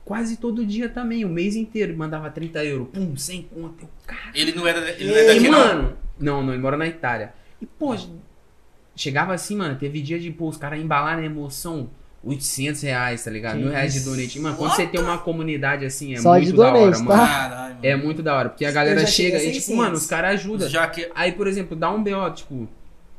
quase 0.05 0.37
todo 0.37 0.65
dia 0.67 0.91
também, 0.91 1.25
o 1.25 1.29
mês 1.29 1.57
inteiro. 1.57 1.97
Mandava 1.97 2.29
30 2.31 2.63
euros, 2.67 2.89
pum, 2.93 3.17
100 3.17 3.43
conto. 3.45 3.83
Eu, 3.85 3.89
cara, 4.07 4.31
Ele 4.35 4.53
não 4.53 4.67
era, 4.67 4.79
ele 4.91 5.11
não 5.11 5.17
é 5.17 5.21
Ei, 5.21 5.27
daqui, 5.27 5.47
e, 5.47 5.49
não. 5.49 5.59
mano, 5.59 5.97
não, 6.19 6.43
não, 6.43 6.53
ele 6.53 6.61
mora 6.63 6.77
na 6.77 6.87
Itália. 6.87 7.33
E, 7.63 7.65
pô, 7.65 7.97
chegava 8.95 9.33
assim, 9.33 9.57
mano, 9.57 9.77
teve 9.79 10.03
dia 10.03 10.21
de, 10.21 10.31
pô, 10.31 10.49
os 10.49 10.59
caras 10.59 10.79
embalar 10.79 11.17
na 11.17 11.25
emoção 11.25 11.89
800 12.23 12.83
reais, 12.83 13.25
tá 13.25 13.31
ligado? 13.31 13.57
Que 13.57 13.63
Mil 13.63 13.71
reais 13.71 13.95
de 13.95 14.01
donate. 14.01 14.39
Mano, 14.39 14.57
quando 14.59 14.73
você 14.77 14.87
tem 14.87 15.01
uma 15.01 15.17
comunidade 15.17 15.87
assim, 15.87 16.13
é 16.13 16.19
Só 16.19 16.33
muito 16.35 16.45
de 16.51 16.53
da 16.53 16.63
hora, 16.65 16.73
donate, 16.79 16.99
mano. 17.03 17.09
tá? 17.09 17.27
Caralho, 17.27 17.75
mano. 17.77 17.87
É 17.87 17.97
muito 17.97 18.23
da 18.23 18.37
hora, 18.37 18.49
porque 18.51 18.67
a 18.67 18.71
galera 18.73 19.07
chega 19.07 19.39
e, 19.39 19.53
tipo, 19.53 19.55
600. 19.55 19.77
mano, 19.79 19.95
os 19.95 20.07
caras 20.07 20.33
ajudam. 20.35 20.69
Já 20.69 20.87
que... 20.89 21.11
Aí, 21.15 21.33
por 21.33 21.47
exemplo, 21.47 21.75
dá 21.75 21.91
um 21.91 22.03
BO, 22.05 22.31
tipo, 22.35 22.69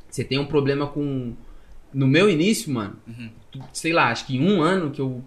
você 0.08 0.24
tem 0.24 0.38
um 0.38 0.46
problema 0.46 0.86
com. 0.86 1.34
No 1.93 2.07
meu 2.07 2.29
início, 2.29 2.71
mano, 2.71 2.95
Uhum. 3.07 3.29
sei 3.74 3.91
lá, 3.93 4.10
acho 4.12 4.25
que 4.25 4.36
em 4.36 4.41
um 4.50 4.62
ano 4.62 4.91
que 4.91 5.01
eu 5.01 5.24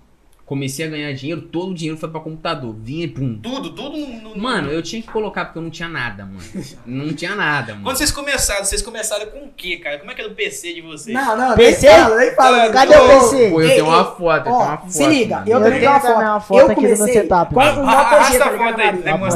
comecei 0.46 0.86
a 0.86 0.88
ganhar 0.90 1.12
dinheiro, 1.14 1.40
todo 1.42 1.70
o 1.70 1.74
dinheiro 1.74 1.98
foi 1.98 2.08
pra 2.08 2.20
computador. 2.20 2.74
Vinha 2.78 3.04
e 3.04 3.08
pum. 3.08 3.38
Tudo, 3.42 3.70
tudo 3.70 3.96
no... 3.96 4.06
no- 4.34 4.38
Mano, 4.38 4.70
eu 4.70 4.82
tinha 4.82 5.00
que 5.00 5.08
colocar 5.08 5.46
porque 5.46 5.58
eu 5.58 5.62
não 5.62 5.70
tinha 5.70 5.88
nada, 5.88 6.24
mano. 6.26 6.38
Não 6.84 7.12
tinha 7.14 7.34
nada, 7.34 7.72
mano. 7.72 7.84
Quando 7.84 7.96
vocês 7.96 8.10
começaram, 8.10 8.64
vocês 8.64 8.82
começaram 8.82 9.26
com 9.26 9.38
o 9.38 9.50
quê, 9.56 9.76
cara? 9.78 9.98
Como 9.98 10.10
é 10.10 10.14
que 10.14 10.20
era 10.20 10.30
o 10.30 10.34
PC 10.34 10.74
de 10.74 10.80
vocês? 10.82 11.14
Não, 11.14 11.36
não, 11.36 11.54
PC? 11.56 11.86
nem 11.88 11.96
fala, 11.98 12.16
nem 12.18 12.34
fala. 12.34 12.70
Cadê 12.70 12.96
o 12.96 13.08
PC? 13.08 13.50
Pô, 13.50 13.60
eu 13.60 13.68
Ei, 13.68 13.74
tenho 13.76 13.86
uma 13.86 14.04
foto, 14.04 14.36
eu 14.36 14.42
tenho 14.44 14.56
uma 14.56 14.76
foto. 14.78 14.90
se 14.90 15.06
liga, 15.06 15.36
mano. 15.36 15.50
eu 15.50 15.62
tenho 15.62 15.90
uma 15.90 16.00
foto. 16.00 16.12
uma 16.20 16.40
foto 16.40 16.60
eu 16.60 16.66
aqui 16.66 16.74
comecei 16.74 17.12
setup. 17.14 17.54
com 17.54 17.60
Ah, 17.60 17.72
o 17.72 17.76
Moto 17.86 17.86
G, 17.86 18.14
arrasta 18.14 18.38
tá 18.38 18.44
a 18.44 18.52
ligado, 18.52 18.70
foto 18.70 18.80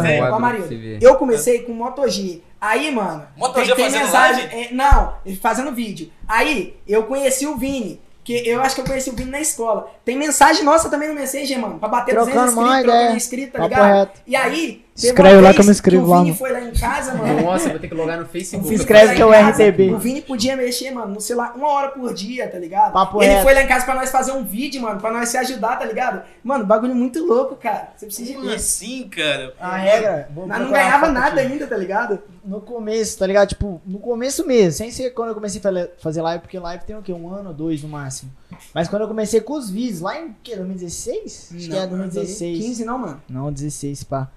aí. 0.07 0.19
Com 0.19 0.37
o. 0.43 0.99
Eu 1.01 1.15
comecei 1.17 1.59
com 1.63 1.73
Moto 1.73 2.09
G. 2.09 2.43
Aí, 2.61 2.91
mano, 2.91 3.25
Moto 3.37 3.65
G 3.65 3.75
fazendo 3.75 4.03
mensagem. 4.03 4.47
live? 4.49 4.69
é, 4.71 4.73
não, 4.75 5.15
fazendo 5.41 5.73
vídeo. 5.73 6.11
Aí, 6.27 6.77
eu 6.87 7.05
conheci 7.05 7.47
o 7.47 7.57
Vini. 7.57 8.01
Que 8.29 8.47
eu 8.47 8.61
acho 8.61 8.75
que 8.75 8.83
eu 8.83 8.85
conheci 8.85 9.09
o 9.09 9.15
Vini 9.15 9.31
na 9.31 9.41
escola. 9.41 9.91
Tem 10.05 10.15
mensagem 10.15 10.63
nossa 10.63 10.91
também 10.91 11.09
no 11.09 11.15
Messenger, 11.15 11.59
mano. 11.59 11.79
Pra 11.79 11.89
bater 11.89 12.15
Trocando 12.15 12.35
200 12.35 12.53
inscritos, 12.53 12.83
trocando 12.83 12.99
ideia. 12.99 13.17
inscrito, 13.17 13.53
tá 13.53 13.63
ligado? 13.63 13.95
reto. 13.95 14.21
E 14.27 14.37
aí, 14.37 14.85
Escreve 15.07 15.41
lá 15.41 15.55
que 15.55 15.61
eu 15.61 15.65
me 15.65 15.71
inscrevo 15.71 16.05
o 16.05 16.09
lá, 16.09 16.17
Vini 16.19 16.29
mano. 16.31 16.39
foi 16.39 16.53
lá 16.53 16.61
em 16.61 16.73
casa, 16.73 17.15
mano. 17.15 17.41
Nossa, 17.43 17.67
eu 17.67 17.71
vou 17.71 17.79
ter 17.81 17.89
que 17.89 17.95
logar 17.95 18.19
no 18.19 18.27
Facebook. 18.27 18.65
Vini 18.69 18.75
Escreve 18.81 19.07
foi 19.07 19.17
que 19.17 19.23
é 19.23 19.27
o 19.27 19.31
RTB. 19.31 19.95
O 19.95 19.99
Vini 19.99 20.21
podia 20.23 20.57
mexer, 20.57 20.91
mano, 20.91 21.15
no 21.15 21.21
celular 21.21 21.53
uma 21.57 21.69
hora 21.69 21.89
por 21.91 22.13
dia, 22.13 22.49
tá 22.49 22.59
ligado? 22.59 22.93
Papo 22.93 23.23
Ele 23.23 23.33
reto. 23.33 23.43
foi 23.45 23.55
lá 23.55 23.63
em 23.63 23.67
casa 23.69 23.85
pra 23.85 23.95
nós 23.95 24.11
fazer 24.11 24.33
um 24.33 24.45
vídeo, 24.45 24.83
mano, 24.83 25.01
pra 25.01 25.13
nós 25.13 25.29
se 25.29 25.37
ajudar, 25.37 25.77
tá 25.79 25.85
ligado? 25.85 26.23
Mano, 26.43 26.67
bagulho 26.67 26.95
muito 26.95 27.25
louco, 27.25 27.55
cara. 27.57 27.93
Você 27.97 28.07
precisa 28.07 28.35
Como 28.35 28.47
ver. 28.47 28.55
assim, 28.57 29.09
cara? 29.09 29.55
A 29.61 29.77
regra. 29.77 30.29
Nós 30.35 30.61
não 30.61 30.71
ganhava 30.71 31.09
nada 31.09 31.41
aqui. 31.41 31.53
ainda, 31.53 31.67
tá 31.67 31.77
ligado? 31.77 32.19
No 32.45 32.61
começo, 32.61 33.19
tá 33.19 33.27
ligado? 33.27 33.49
Tipo, 33.51 33.81
no 33.87 33.99
começo 33.99 34.47
mesmo, 34.47 34.73
sem 34.73 34.91
ser 34.91 35.11
quando 35.11 35.29
eu 35.29 35.35
comecei 35.35 35.61
a 35.65 35.89
fazer 36.03 36.23
live, 36.23 36.41
porque 36.43 36.59
live 36.59 36.85
tem 36.85 36.97
o 36.97 37.03
quê? 37.03 37.13
Um 37.13 37.33
ano 37.33 37.51
ou 37.51 37.55
dois 37.55 37.83
no 37.83 37.89
máximo. 37.89 38.31
Mas 38.75 38.89
quando 38.89 39.03
eu 39.03 39.09
comecei 39.09 39.41
com 39.41 39.53
os 39.55 39.71
vídeos, 39.71 40.01
lá 40.01 40.19
em 40.21 40.35
que, 40.43 40.57
2016? 40.57 41.53
Acho 41.55 41.69
que 41.69 41.77
é 41.77 41.87
2016. 41.87 42.59
15 42.65 42.85
não, 42.85 42.99
mano. 42.99 43.23
Não, 43.29 43.53
16, 43.53 44.03
pá. 44.05 44.29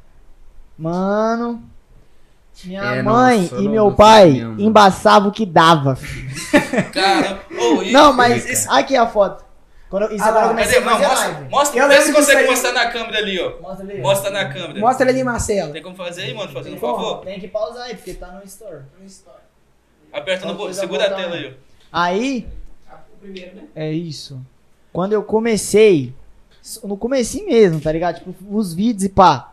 Mano. 0.81 1.61
Minha 2.63 2.81
É, 2.81 3.01
mãe 3.03 3.41
nossa, 3.41 3.55
e 3.57 3.67
meu 3.69 3.85
não 3.85 3.95
pai 3.95 4.31
embaçavam 4.57 5.29
o 5.29 5.31
que 5.31 5.45
dava. 5.45 5.97
Cara, 6.93 7.41
ô, 7.59 7.81
e- 7.83 7.91
Não, 7.91 8.11
mas 8.13 8.45
esse- 8.45 8.67
aqui 8.69 8.95
a 8.95 9.07
foto. 9.07 9.43
Quando 9.89 10.03
eu, 10.03 10.15
isso 10.15 10.23
Ah 10.23 10.39
é 10.39 10.43
eu 10.43 10.47
comecei 10.49 10.81
Cadê? 10.81 10.87
a 10.89 10.91
Não, 10.93 10.99
mostra, 11.09 11.47
mostra, 11.49 11.79
Eu 11.81 11.87
vê 11.89 12.01
se 12.01 12.13
consegue 12.13 12.47
mostrar 12.49 12.71
na 12.71 12.85
câmera 12.89 13.17
ali, 13.17 13.39
ó. 13.39 13.59
Mostra 13.61 13.85
ali. 13.85 14.01
Mostra 14.01 14.29
na 14.31 14.45
câmera. 14.45 14.79
Mostra 14.79 15.03
ele 15.05 15.11
ali, 15.19 15.23
Marcelo. 15.23 15.73
Tem 15.73 15.81
como 15.83 15.95
fazer 15.95 16.21
aí, 16.23 16.33
mano? 16.33 16.51
Fazendo 16.51 16.75
um 16.77 16.79
Pô, 16.79 16.95
favor? 16.95 17.17
Tem 17.25 17.39
que 17.39 17.47
pausar 17.47 17.83
aí, 17.83 17.95
porque 17.95 18.13
tá 18.13 18.27
no 18.27 18.43
store. 18.45 18.81
Aperta 20.13 20.45
no 20.45 20.53
Qualquer 20.53 20.53
botão, 20.53 20.57
coisa 20.57 20.79
segura 20.79 21.05
a 21.07 21.09
tela 21.13 21.35
aí, 21.35 21.47
ó. 21.47 21.51
Aí, 21.91 22.47
Primeiro, 23.19 23.55
né? 23.55 23.63
é 23.75 23.91
isso. 23.91 24.39
Quando 24.93 25.13
eu 25.13 25.23
comecei, 25.23 26.13
no 26.83 26.95
comecinho 26.97 27.47
mesmo, 27.47 27.81
tá 27.81 27.91
ligado? 27.91 28.19
Tipo, 28.19 28.33
os 28.49 28.73
vídeos 28.73 29.03
e 29.03 29.09
pá. 29.09 29.50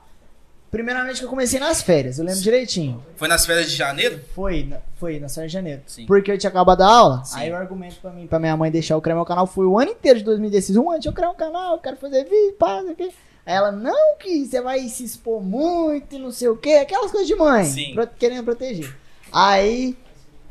Primeiramente 0.70 1.18
que 1.20 1.24
eu 1.24 1.31
comecei 1.31 1.59
nas 1.59 1.81
férias, 1.81 2.18
eu 2.18 2.24
lembro 2.26 2.40
direitinho. 2.42 3.02
Foi 3.16 3.26
nas 3.26 3.46
férias 3.46 3.70
de 3.70 3.76
janeiro? 3.76 4.20
Foi, 4.35 4.64
na- 4.64 4.76
foi 4.96 5.18
na 5.18 5.28
férias 5.28 5.50
de 5.50 5.54
janeiro. 5.54 5.83
Sim. 5.87 6.04
Porque 6.04 6.31
eu 6.31 6.37
tinha 6.37 6.50
acabado 6.50 6.83
a 6.83 6.87
aula. 6.87 7.24
Sim. 7.24 7.38
Aí 7.40 7.50
o 7.50 7.57
argumento 7.57 7.96
pra 8.02 8.11
mim, 8.11 8.26
pra 8.26 8.38
minha 8.38 8.54
mãe 8.57 8.70
deixar 8.70 8.94
eu 8.94 9.00
criar 9.00 9.14
meu 9.16 9.24
canal 9.24 9.46
foi 9.46 9.64
o 9.64 9.78
ano 9.78 9.92
inteiro 9.92 10.18
de 10.18 10.24
2016. 10.26 10.76
Um 10.76 10.90
ano 10.90 11.00
eu 11.02 11.12
criar 11.12 11.31
um 11.31 11.35
canal, 11.35 11.72
eu 11.76 11.78
quero 11.81 11.96
fazer 11.96 12.24
vídeo, 12.24 12.54
pá, 12.59 12.76
não 12.83 12.85
sei 12.85 12.92
o 12.92 12.96
quê. 12.96 13.11
Aí 13.46 13.54
ela, 13.54 13.72
não, 13.72 14.16
que 14.18 14.44
você 14.44 14.61
vai 14.61 14.81
se 14.88 15.04
expor 15.04 15.42
muito 15.42 16.14
e 16.14 16.18
não 16.18 16.31
sei 16.31 16.48
o 16.48 16.57
quê. 16.57 16.72
Aquelas 16.83 17.11
coisas 17.11 17.26
de 17.26 17.35
mãe. 17.35 17.64
Sim. 17.64 17.94
pro- 17.94 18.07
querendo 18.07 18.44
proteger. 18.44 18.94
Aí, 19.33 19.96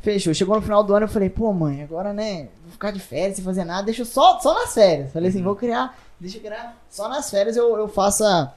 fechou. 0.02 0.34
Chegou 0.34 0.56
no 0.56 0.62
final 0.62 0.82
do 0.82 0.94
ano, 0.94 1.04
eu 1.04 1.08
falei, 1.08 1.30
pô, 1.30 1.52
mãe, 1.52 1.82
agora, 1.84 2.12
né, 2.12 2.48
vou 2.64 2.72
ficar 2.72 2.90
de 2.90 2.98
férias 2.98 3.36
sem 3.36 3.44
fazer 3.44 3.64
nada. 3.64 3.84
Deixa 3.84 4.02
eu 4.02 4.06
só, 4.06 4.40
só 4.40 4.52
nas 4.52 4.74
férias. 4.74 5.12
Falei 5.12 5.28
assim, 5.30 5.42
vou 5.44 5.54
criar, 5.54 5.96
deixa 6.18 6.38
eu 6.38 6.42
criar. 6.42 6.76
Só 6.90 7.08
nas 7.08 7.30
férias 7.30 7.56
eu, 7.56 7.76
eu 7.78 7.86
faço 7.86 8.24
a- 8.24 8.52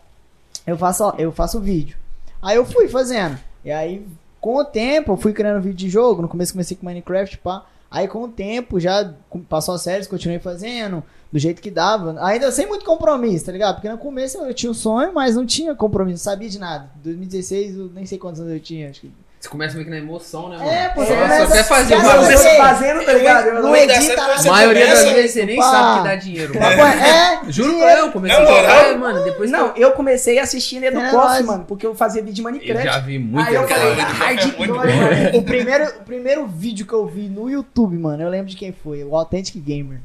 eu 0.66 0.78
faço, 0.78 1.14
eu 1.18 1.32
faço 1.32 1.60
vídeo. 1.60 1.98
Aí 2.42 2.56
eu 2.56 2.66
fui 2.66 2.88
fazendo. 2.88 3.38
E 3.64 3.72
aí, 3.72 4.06
com 4.40 4.58
o 4.58 4.66
tempo, 4.66 5.14
eu 5.14 5.18
fui 5.18 5.34
criando 5.34 5.62
vídeo 5.62 5.78
de 5.78 5.90
jogo. 5.90 6.22
No 6.22 6.28
começo 6.28 6.54
comecei 6.54 6.76
com 6.76 6.86
Minecraft, 6.86 7.38
pá. 7.40 7.66
Aí 7.90 8.08
com 8.08 8.24
o 8.24 8.28
tempo, 8.28 8.80
já 8.80 9.14
passou 9.50 9.76
as 9.76 9.82
séries, 9.82 10.08
continuei 10.08 10.40
fazendo, 10.40 11.04
do 11.30 11.38
jeito 11.38 11.62
que 11.62 11.70
dava. 11.70 12.16
Ainda 12.26 12.50
sem 12.50 12.66
muito 12.66 12.86
compromisso, 12.86 13.46
tá 13.46 13.52
ligado? 13.52 13.76
Porque 13.76 13.90
no 13.90 13.98
começo 13.98 14.38
eu 14.38 14.54
tinha 14.54 14.72
um 14.72 14.74
sonho, 14.74 15.14
mas 15.14 15.36
não 15.36 15.46
tinha 15.46 15.76
compromisso, 15.76 16.26
não 16.26 16.32
sabia 16.32 16.48
de 16.48 16.58
nada. 16.58 16.90
2016, 17.04 17.78
eu 17.78 17.90
nem 17.94 18.06
sei 18.06 18.18
quantos 18.18 18.40
anos 18.40 18.54
eu 18.54 18.62
tinha, 18.62 18.90
acho 18.90 19.02
que 19.02 19.12
Você 19.42 19.50
começa 19.50 19.74
meio 19.74 19.86
que 19.86 19.90
na 19.90 19.98
emoção, 19.98 20.50
né, 20.50 20.58
mano? 20.60 20.70
É, 20.70 20.90
pô, 20.90 21.02
você 21.04 21.14
Só- 21.16 21.20
começa- 21.20 21.48
só 21.48 21.52
quer 21.54 21.64
fazer 21.64 21.96
Você 21.96 22.02
sei. 22.04 22.12
bagulho. 22.12 22.38
começa 22.38 22.56
fazendo, 22.58 23.06
tá 23.06 23.14
ligado? 23.14 23.54
Não 23.56 23.72
O 23.72 23.76
edita 23.76 24.14
é 24.22 24.48
A 24.48 24.52
maioria 24.52 24.88
das 24.88 25.04
vezes 25.10 25.32
você 25.32 25.46
nem 25.48 25.56
Pá. 25.58 25.64
sabe 25.72 25.98
que 25.98 26.04
dá 26.08 26.16
dinheiro. 26.16 26.54
Pô, 26.54 26.60
É, 26.60 27.42
Juro 27.52 27.72
dinheiro. 27.72 27.96
que 27.96 28.02
eu 28.08 28.12
comecei 28.12 28.38
Na 28.38 28.44
a 28.44 28.56
jogar, 28.56 28.98
mano, 29.00 29.24
depois 29.24 29.50
que 29.52 29.58
Não, 29.58 29.74
eu 29.76 29.92
comecei 29.94 30.38
assistindo 30.38 30.84
Edu 30.84 31.00
É 31.00 31.12
nóis. 31.12 31.44
mano, 31.44 31.66
porque 31.68 31.88
eu 31.88 31.96
fazia 31.96 32.22
vídeo 32.22 32.36
de 32.36 32.42
eu, 32.42 32.48
eu 32.48 32.52
Minecraft. 32.54 32.84
já 32.86 33.00
vi 33.00 33.18
muito 33.18 33.48
Aí 33.50 33.56
eu 33.56 33.68
falei, 33.68 33.94
hardcore, 33.96 34.70
mano. 34.70 34.92
O 35.34 35.42
primeiro, 35.44 35.86
o 35.86 36.04
primeiro 36.04 36.46
vídeo 36.46 36.86
que 36.86 36.94
eu 36.94 37.08
vi 37.08 37.28
no 37.28 37.50
YouTube, 37.50 37.98
mano, 37.98 38.22
eu 38.22 38.30
lembro 38.30 38.48
de 38.48 38.56
quem 38.56 38.72
foi, 38.72 39.04
o 39.04 39.16
Authentic 39.16 39.56
Gamer. 39.60 40.02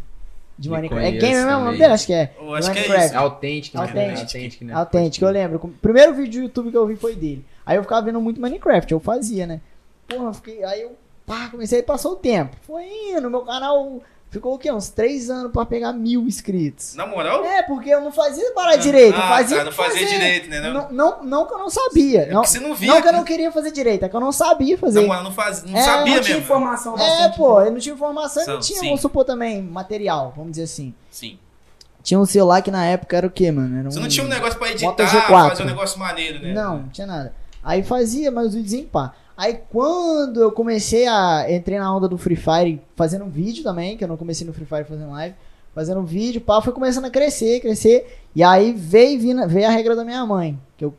De 0.58 0.70
Me 0.70 0.76
Minecraft. 0.76 1.06
É 1.06 1.10
Gamer 1.10 1.36
mesmo 1.36 1.48
o 1.48 1.52
nome 1.52 1.64
também. 1.66 1.78
dele? 1.80 1.92
Acho 1.92 2.06
que 2.06 2.14
é. 2.14 2.30
Eu 2.40 2.54
acho 2.54 2.70
que 2.72 2.78
é 2.78 2.80
Minecraft. 2.80 3.04
isso. 3.06 3.14
É 3.14 3.18
autêntico, 3.18 3.76
né? 3.76 3.82
Authentic. 3.84 4.22
Autêntico, 4.24 4.64
né? 4.64 4.72
Authentic, 4.74 5.22
eu 5.22 5.28
lembro. 5.28 5.60
O 5.62 5.68
primeiro 5.68 6.14
vídeo 6.14 6.40
do 6.40 6.44
YouTube 6.46 6.70
que 6.70 6.76
eu 6.78 6.86
vi 6.86 6.96
foi 6.96 7.14
dele. 7.14 7.44
Aí 7.66 7.76
eu 7.76 7.82
ficava 7.82 8.02
vendo 8.06 8.20
muito 8.20 8.40
Minecraft, 8.40 8.90
eu 8.92 9.00
fazia, 9.00 9.46
né? 9.46 9.60
Porra, 10.08 10.26
eu 10.26 10.34
fiquei. 10.34 10.62
Aí 10.64 10.82
eu 10.82 10.96
pá, 11.26 11.48
comecei, 11.50 11.82
passou 11.82 12.12
o 12.12 12.16
tempo. 12.16 12.56
Foi 12.66 12.84
indo, 13.10 13.28
meu 13.28 13.40
canal 13.40 14.00
ficou 14.30 14.54
o 14.54 14.58
quê? 14.58 14.70
Uns 14.70 14.88
três 14.90 15.30
anos 15.30 15.50
pra 15.50 15.64
pegar 15.66 15.92
mil 15.92 16.22
inscritos. 16.22 16.94
Na 16.94 17.06
moral? 17.06 17.44
É, 17.44 17.62
porque 17.62 17.88
eu 17.88 18.00
não 18.00 18.12
fazia 18.12 18.52
parar 18.52 18.76
direito. 18.76 19.16
eu 19.16 19.22
Ah, 19.22 19.28
fazia, 19.28 19.56
tá, 19.58 19.64
não 19.64 19.72
fazia 19.72 20.00
fazer. 20.02 20.12
direito, 20.14 20.48
né? 20.50 20.60
Não, 20.60 20.72
Não, 20.72 20.90
não, 20.92 21.24
não 21.24 21.46
que 21.46 21.54
eu 21.54 21.58
não 21.58 21.70
sabia. 21.70 22.22
É 22.22 22.26
não, 22.26 22.42
porque 22.42 22.48
você 22.50 22.60
não 22.60 22.74
via. 22.74 22.92
não 22.94 23.02
que 23.02 23.08
eu 23.08 23.12
não 23.12 23.24
queria 23.24 23.50
fazer 23.50 23.70
direito, 23.72 24.04
é 24.04 24.08
que 24.08 24.14
eu 24.14 24.20
não 24.20 24.30
sabia 24.32 24.76
fazer. 24.78 25.00
Na 25.00 25.06
moral, 25.06 25.24
não, 25.24 25.32
faz, 25.32 25.64
não 25.64 25.76
É, 25.76 25.82
sabia 25.82 26.14
Não 26.16 26.22
tinha 26.22 26.34
mesmo. 26.36 26.38
informação 26.44 26.98
É, 26.98 27.28
pô, 27.30 27.60
eu 27.62 27.72
não 27.72 27.78
tinha 27.80 27.94
informação 27.94 28.42
e 28.42 28.46
não 28.46 28.60
tinha, 28.60 28.78
sim. 28.78 28.86
vamos 28.86 29.00
supor 29.00 29.24
também, 29.24 29.62
material, 29.62 30.32
vamos 30.36 30.52
dizer 30.52 30.64
assim. 30.64 30.94
Sim. 31.10 31.38
Tinha 32.02 32.20
um 32.20 32.26
celular 32.26 32.62
que 32.62 32.70
na 32.70 32.84
época 32.84 33.16
era 33.16 33.26
o 33.26 33.30
quê, 33.30 33.50
mano? 33.50 33.78
Era 33.80 33.88
um... 33.88 33.90
Você 33.90 33.98
não 33.98 34.06
tinha 34.08 34.24
um 34.24 34.28
negócio 34.28 34.56
pra 34.58 34.70
editar, 34.70 34.86
Moto 34.86 35.02
G4. 35.02 35.48
fazer 35.48 35.62
um 35.64 35.66
negócio 35.66 35.98
maneiro, 35.98 36.40
né? 36.40 36.52
Não, 36.52 36.78
não 36.82 36.88
tinha 36.90 37.06
nada. 37.06 37.34
Aí 37.66 37.82
fazia, 37.82 38.30
mas 38.30 38.46
os 38.46 38.54
vídeos 38.54 38.74
em 38.74 38.84
pá. 38.84 39.12
Aí 39.36 39.58
quando 39.72 40.40
eu 40.40 40.52
comecei 40.52 41.04
a. 41.08 41.46
Entrei 41.50 41.80
na 41.80 41.92
onda 41.94 42.06
do 42.06 42.16
Free 42.16 42.36
Fire 42.36 42.80
fazendo 42.94 43.24
um 43.24 43.28
vídeo 43.28 43.64
também, 43.64 43.96
que 43.96 44.04
eu 44.04 44.08
não 44.08 44.16
comecei 44.16 44.46
no 44.46 44.52
Free 44.52 44.64
Fire 44.64 44.84
fazendo 44.84 45.10
live. 45.10 45.34
Fazendo 45.74 46.00
um 46.00 46.04
vídeo, 46.04 46.40
pá, 46.40 46.62
foi 46.62 46.72
começando 46.72 47.06
a 47.06 47.10
crescer, 47.10 47.58
crescer. 47.60 48.20
E 48.36 48.42
aí 48.44 48.72
veio, 48.72 49.18
vindo, 49.20 49.46
veio 49.48 49.66
a 49.66 49.70
regra 49.70 49.96
da 49.96 50.04
minha 50.04 50.24
mãe. 50.24 50.56
Que 50.76 50.84
eu, 50.84 50.94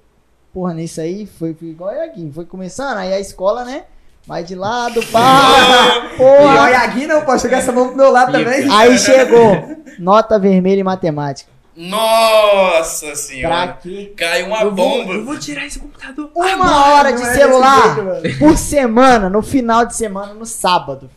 porra, 0.53 0.73
nisso 0.73 0.99
aí 0.99 1.25
foi, 1.25 1.53
foi 1.53 1.69
igual 1.69 1.89
aqui. 1.89 2.29
Foi 2.35 2.45
começando, 2.45 2.97
aí 2.97 3.13
a 3.13 3.19
escola, 3.19 3.63
né? 3.63 3.85
Vai 4.27 4.43
de 4.43 4.53
lado, 4.55 5.01
pá, 5.07 6.11
E 6.13 6.17
porra. 6.17 6.63
olha 6.63 6.79
aqui, 6.79 7.07
não 7.07 7.21
posso 7.21 7.45
jogar 7.45 7.59
essa 7.59 7.71
mão 7.71 7.87
pro 7.87 7.95
meu 7.97 8.11
lado 8.11 8.33
também. 8.33 8.69
Aí 8.69 8.97
chegou, 8.99 9.77
nota 9.97 10.37
vermelha 10.37 10.81
em 10.81 10.83
matemática. 10.83 11.49
Nossa 11.77 13.05
Pra 13.07 13.15
senhora. 13.15 13.77
quê? 13.81 14.13
Caiu 14.17 14.47
uma 14.47 14.61
Eu 14.61 14.73
vou, 14.75 14.97
bomba. 14.99 15.13
eu 15.13 15.25
vou 15.25 15.37
tirar 15.37 15.65
esse 15.65 15.79
computador. 15.79 16.31
Uma 16.33 16.87
hora 16.95 17.13
de 17.13 17.21
é 17.21 17.33
celular 17.35 17.95
jeito, 18.21 18.39
por 18.39 18.57
semana, 18.57 19.29
no 19.29 19.41
final 19.43 19.85
de 19.85 19.95
semana, 19.95 20.33
no 20.33 20.45
sábado. 20.45 21.09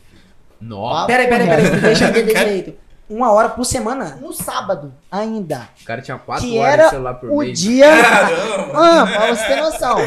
Nossa, 0.61 1.07
Peraí, 1.07 1.27
peraí, 1.27 1.47
peraí, 1.47 1.81
deixa 1.81 2.05
eu 2.05 2.09
entender 2.09 2.33
direito. 2.37 2.73
Uma 3.09 3.31
hora 3.31 3.49
por 3.49 3.65
semana? 3.65 4.17
No 4.21 4.31
sábado, 4.31 4.93
ainda. 5.11 5.67
o 5.81 5.85
cara 5.85 6.01
tinha 6.01 6.17
4 6.17 6.45
Que 6.47 6.57
horas 6.59 6.85
de 6.85 6.89
celular 6.91 7.13
por 7.15 7.29
O 7.31 7.37
mês. 7.39 7.59
dia. 7.59 7.87
Caramba. 7.89 8.71
Ah, 8.75 9.07
pra 9.07 9.27
você 9.35 9.45
ter 9.47 9.55
noção. 9.57 9.97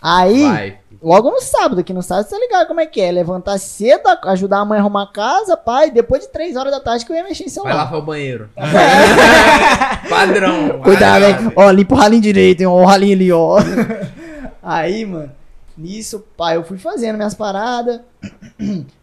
Aí, 0.00 0.42
Vai. 0.44 0.78
Logo 1.02 1.30
no 1.30 1.40
sábado, 1.40 1.82
que 1.84 1.92
no 1.92 2.02
sábado 2.02 2.26
você 2.28 2.34
tá 2.34 2.40
ligado 2.40 2.66
como 2.66 2.80
é 2.80 2.86
que 2.86 3.00
é. 3.00 3.10
Levantar 3.12 3.58
cedo, 3.58 4.02
ajudar 4.24 4.58
a 4.58 4.64
mãe 4.64 4.78
a 4.78 4.80
arrumar 4.82 5.04
a 5.04 5.12
casa, 5.12 5.56
pai. 5.56 5.90
Depois 5.90 6.22
de 6.22 6.28
três 6.28 6.56
horas 6.56 6.72
da 6.72 6.80
tarde 6.80 7.04
que 7.04 7.12
eu 7.12 7.16
ia 7.16 7.24
mexer 7.24 7.44
em 7.44 7.46
Vai 7.46 7.54
celular. 7.54 7.74
lavar 7.74 7.98
o 7.98 8.02
banheiro. 8.02 8.50
Padrão. 10.08 10.80
Cuidado, 10.82 11.22
Vai, 11.22 11.30
hein? 11.30 11.52
Ó, 11.56 11.70
limpa 11.70 11.94
o 11.94 11.98
ralinho 11.98 12.22
direito, 12.22 12.60
hein? 12.60 12.66
Ó, 12.66 12.82
o 12.82 12.84
ralinho 12.84 13.14
ali, 13.14 13.32
ó. 13.32 13.58
Aí, 14.62 15.04
mano, 15.06 15.30
nisso, 15.76 16.24
pai, 16.36 16.56
eu 16.56 16.64
fui 16.64 16.78
fazendo 16.78 17.16
minhas 17.16 17.34
paradas. 17.34 18.00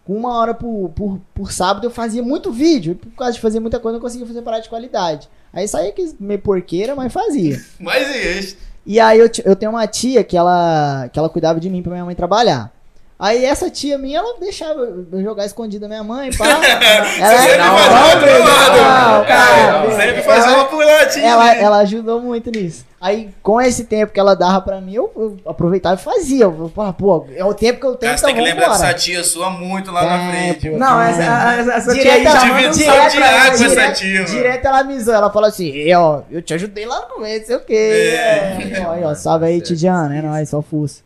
Com 0.05 0.15
uma 0.15 0.37
hora 0.37 0.53
por, 0.53 0.89
por, 0.95 1.19
por 1.33 1.51
sábado 1.51 1.87
eu 1.87 1.91
fazia 1.91 2.21
muito 2.21 2.51
vídeo. 2.51 2.91
E 2.91 2.95
por 2.95 3.11
causa 3.17 3.33
de 3.33 3.41
fazer 3.41 3.59
muita 3.59 3.79
coisa, 3.79 3.95
eu 3.95 3.99
não 3.99 4.05
conseguia 4.05 4.27
fazer 4.27 4.41
parada 4.41 4.63
de 4.63 4.69
qualidade. 4.69 5.27
Aí 5.51 5.67
saía 5.67 5.91
que 5.91 6.15
meio 6.19 6.39
porqueira, 6.39 6.95
mas 6.95 7.11
fazia. 7.11 7.59
Mas 7.79 8.07
e 8.13 8.39
isso? 8.39 8.57
E 8.85 8.99
aí 8.99 9.19
eu, 9.19 9.29
eu 9.43 9.55
tenho 9.55 9.71
uma 9.71 9.87
tia 9.87 10.23
que 10.23 10.37
ela, 10.37 11.09
que 11.11 11.17
ela 11.17 11.29
cuidava 11.29 11.59
de 11.59 11.69
mim 11.69 11.81
pra 11.81 11.91
minha 11.91 12.05
mãe 12.05 12.15
trabalhar. 12.15 12.74
Aí 13.17 13.45
essa 13.45 13.69
tia 13.69 13.97
minha, 13.97 14.19
ela 14.19 14.37
deixava 14.41 14.81
eu 14.81 15.07
jogar 15.23 15.45
escondido 15.45 15.83
da 15.83 15.87
minha 15.87 16.03
mãe, 16.03 16.29
pá. 16.35 16.45
ela, 16.51 17.39
Sempre 17.39 17.57
Não, 17.57 17.77
fazia 17.77 18.01
uma 18.01 19.25
cara, 19.25 19.91
Sempre 19.91 20.07
ela- 20.09 20.23
fazia 20.23 20.55
uma 20.55 20.65
puladinha. 20.65 21.25
ela, 21.25 21.45
né? 21.45 21.61
ela 21.61 21.77
ajudou 21.77 22.19
muito 22.21 22.51
nisso. 22.51 22.85
Aí, 22.99 23.29
com 23.41 23.61
esse 23.61 23.85
tempo 23.85 24.11
que 24.11 24.19
ela 24.19 24.35
dava 24.35 24.59
pra 24.61 24.81
mim, 24.81 24.95
eu, 24.95 25.09
eu 25.15 25.37
aproveitava 25.45 25.95
e 25.95 26.03
fazia. 26.03 26.43
Eu, 26.45 26.71
pô, 26.73 26.91
pô, 26.93 27.27
é 27.35 27.45
o 27.45 27.53
tempo 27.53 27.79
que 27.79 27.85
eu 27.85 27.95
tenho, 27.95 28.11
Cara, 28.11 28.17
você 28.17 28.25
então 28.25 28.35
tem 28.35 28.43
que 28.43 28.49
lembrar 28.49 28.69
dessa 28.73 28.93
tia 28.93 29.23
sua 29.23 29.49
muito 29.49 29.91
lá 29.91 30.03
na 30.03 30.15
É, 30.23 30.31
frente. 30.53 30.69
pô. 30.71 30.77
Não, 30.77 31.01
essa, 31.01 31.71
essa, 31.73 31.93
tia 31.93 32.13
aí 32.13 32.19
Direto, 32.19 32.33
já 32.33 32.39
direto 32.43 32.73
de 32.75 32.83
ela, 32.83 33.41
água 33.45 33.65
essa 33.65 33.91
tia. 33.93 34.23
Direto 34.25 34.65
ela 34.65 34.79
avisou, 34.79 35.13
ela 35.13 35.31
falou 35.31 35.47
assim, 35.47 35.67
"E, 35.71 35.93
ó, 35.95 36.21
eu 36.29 36.41
te 36.41 36.53
ajudei 36.53 36.85
lá 36.85 36.99
no 37.01 37.07
começo, 37.15 37.45
sei 37.47 37.55
o 37.55 37.59
quê. 37.61 37.73
É. 38.17 38.57
É. 38.81 38.85
Ó, 38.87 39.09
aí, 39.09 39.15
salve 39.15 39.45
Certo. 39.47 39.67
Tidiana, 39.67 40.17
é 40.17 40.21
nóis, 40.21 40.49
só 40.49 40.61
fuça. 40.61 41.01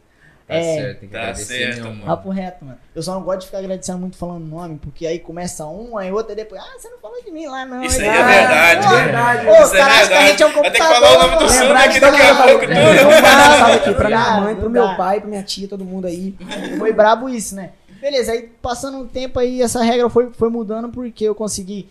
Tá 0.50 0.56
É. 0.56 0.76
certo, 0.78 1.00
tem 1.02 1.10
que 1.10 1.14
Tá 1.16 1.22
agradecer 1.22 1.46
certo, 1.60 1.76
mesmo, 1.76 1.90
mano. 1.94 2.06
Papo 2.08 2.30
reto, 2.32 2.66
mano. 2.66 2.78
Eu 2.96 3.04
só 3.04 3.14
não 3.14 3.22
gosto 3.22 3.42
de 3.42 3.46
ficar 3.46 3.60
agradecendo 3.60 4.00
muito 4.00 4.18
falando 4.18 4.44
nome, 4.46 4.80
porque 4.82 5.06
aí 5.06 5.20
começa 5.20 5.64
um, 5.68 5.96
aí 5.96 6.12
outro, 6.12 6.32
aí 6.32 6.36
depois, 6.36 6.60
ah, 6.60 6.80
você 6.80 6.90
não 6.90 6.98
falou 6.98 7.24
de 7.24 7.30
mim 7.32 7.46
lá, 7.46 7.66
não. 7.68 7.84
Isso 7.84 8.02
aí 8.02 8.08
Ah, 8.10 8.16
é 8.16 8.24
verdade. 8.38 8.88
pô, 8.88 8.96
verdade. 8.96 9.48
Ô, 9.48 9.52
Isso 9.54 9.62
os 9.64 9.74
é 9.74 10.08
que 10.08 10.14
a 10.14 10.28
gente 10.28 10.42
é 10.44 10.46
um 10.48 10.50
verdade. 10.50 10.54
Vai 10.54 10.72
ter 10.72 10.72
que 10.72 10.80
computador. 10.80 10.96
falar 10.96 11.10
o 11.12 11.20
nome 11.22 11.34
do 11.36 11.36
mano. 11.46 11.50
Sandro 11.50 11.78
aqui 11.78 12.00
daqui 12.00 12.22
a 12.22 12.36
pouco, 12.36 12.50
eu 12.50 12.60
tudo. 12.60 13.08
um 13.08 13.58
salve 13.60 13.74
aqui 13.74 13.94
pra 13.94 14.08
minha 14.08 14.42
mãe, 14.42 14.56
pro 14.56 14.70
meu 14.72 14.96
pai, 14.98 15.20
pra 15.22 15.30
minha 15.30 15.44
tia, 15.44 15.68
todo 15.68 15.86
mundo 15.86 16.08
aí. 16.08 16.36
Foi 16.80 16.92
brabo 16.92 17.30
isso, 17.30 17.54
né? 17.56 17.70
Beleza, 18.02 18.32
aí 18.32 18.50
passando 18.62 18.98
um 18.98 19.06
tempo 19.08 19.38
aí, 19.40 19.62
essa 19.62 19.84
regra 19.84 20.10
foi, 20.10 20.32
foi 20.32 20.50
mudando 20.50 20.90
porque 20.90 21.26
eu 21.26 21.36
consegui 21.36 21.88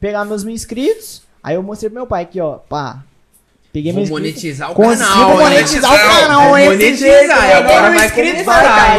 pegar 0.00 0.24
meus 0.24 0.42
mil 0.42 0.54
inscritos. 0.54 1.22
Aí 1.42 1.54
eu 1.56 1.62
mostrei 1.62 1.90
pro 1.90 1.98
meu 1.98 2.06
pai 2.06 2.22
aqui, 2.22 2.40
ó, 2.40 2.52
pá. 2.56 3.02
Peguei 3.72 3.92
Vou 3.92 4.04
monetizar 4.04 4.72
o 4.72 4.74
canal, 4.74 5.30
hein? 5.30 5.36
monetizar 5.38 5.90
o 5.92 5.94
Monetizar, 5.94 6.20
canal, 6.26 6.56
é 6.56 6.62
hein? 6.64 6.68
monetizar, 6.70 7.48
e 7.48 7.52
agora 7.52 7.90
vai 7.92 8.06
inscrito, 8.06 8.32
começar, 8.44 8.98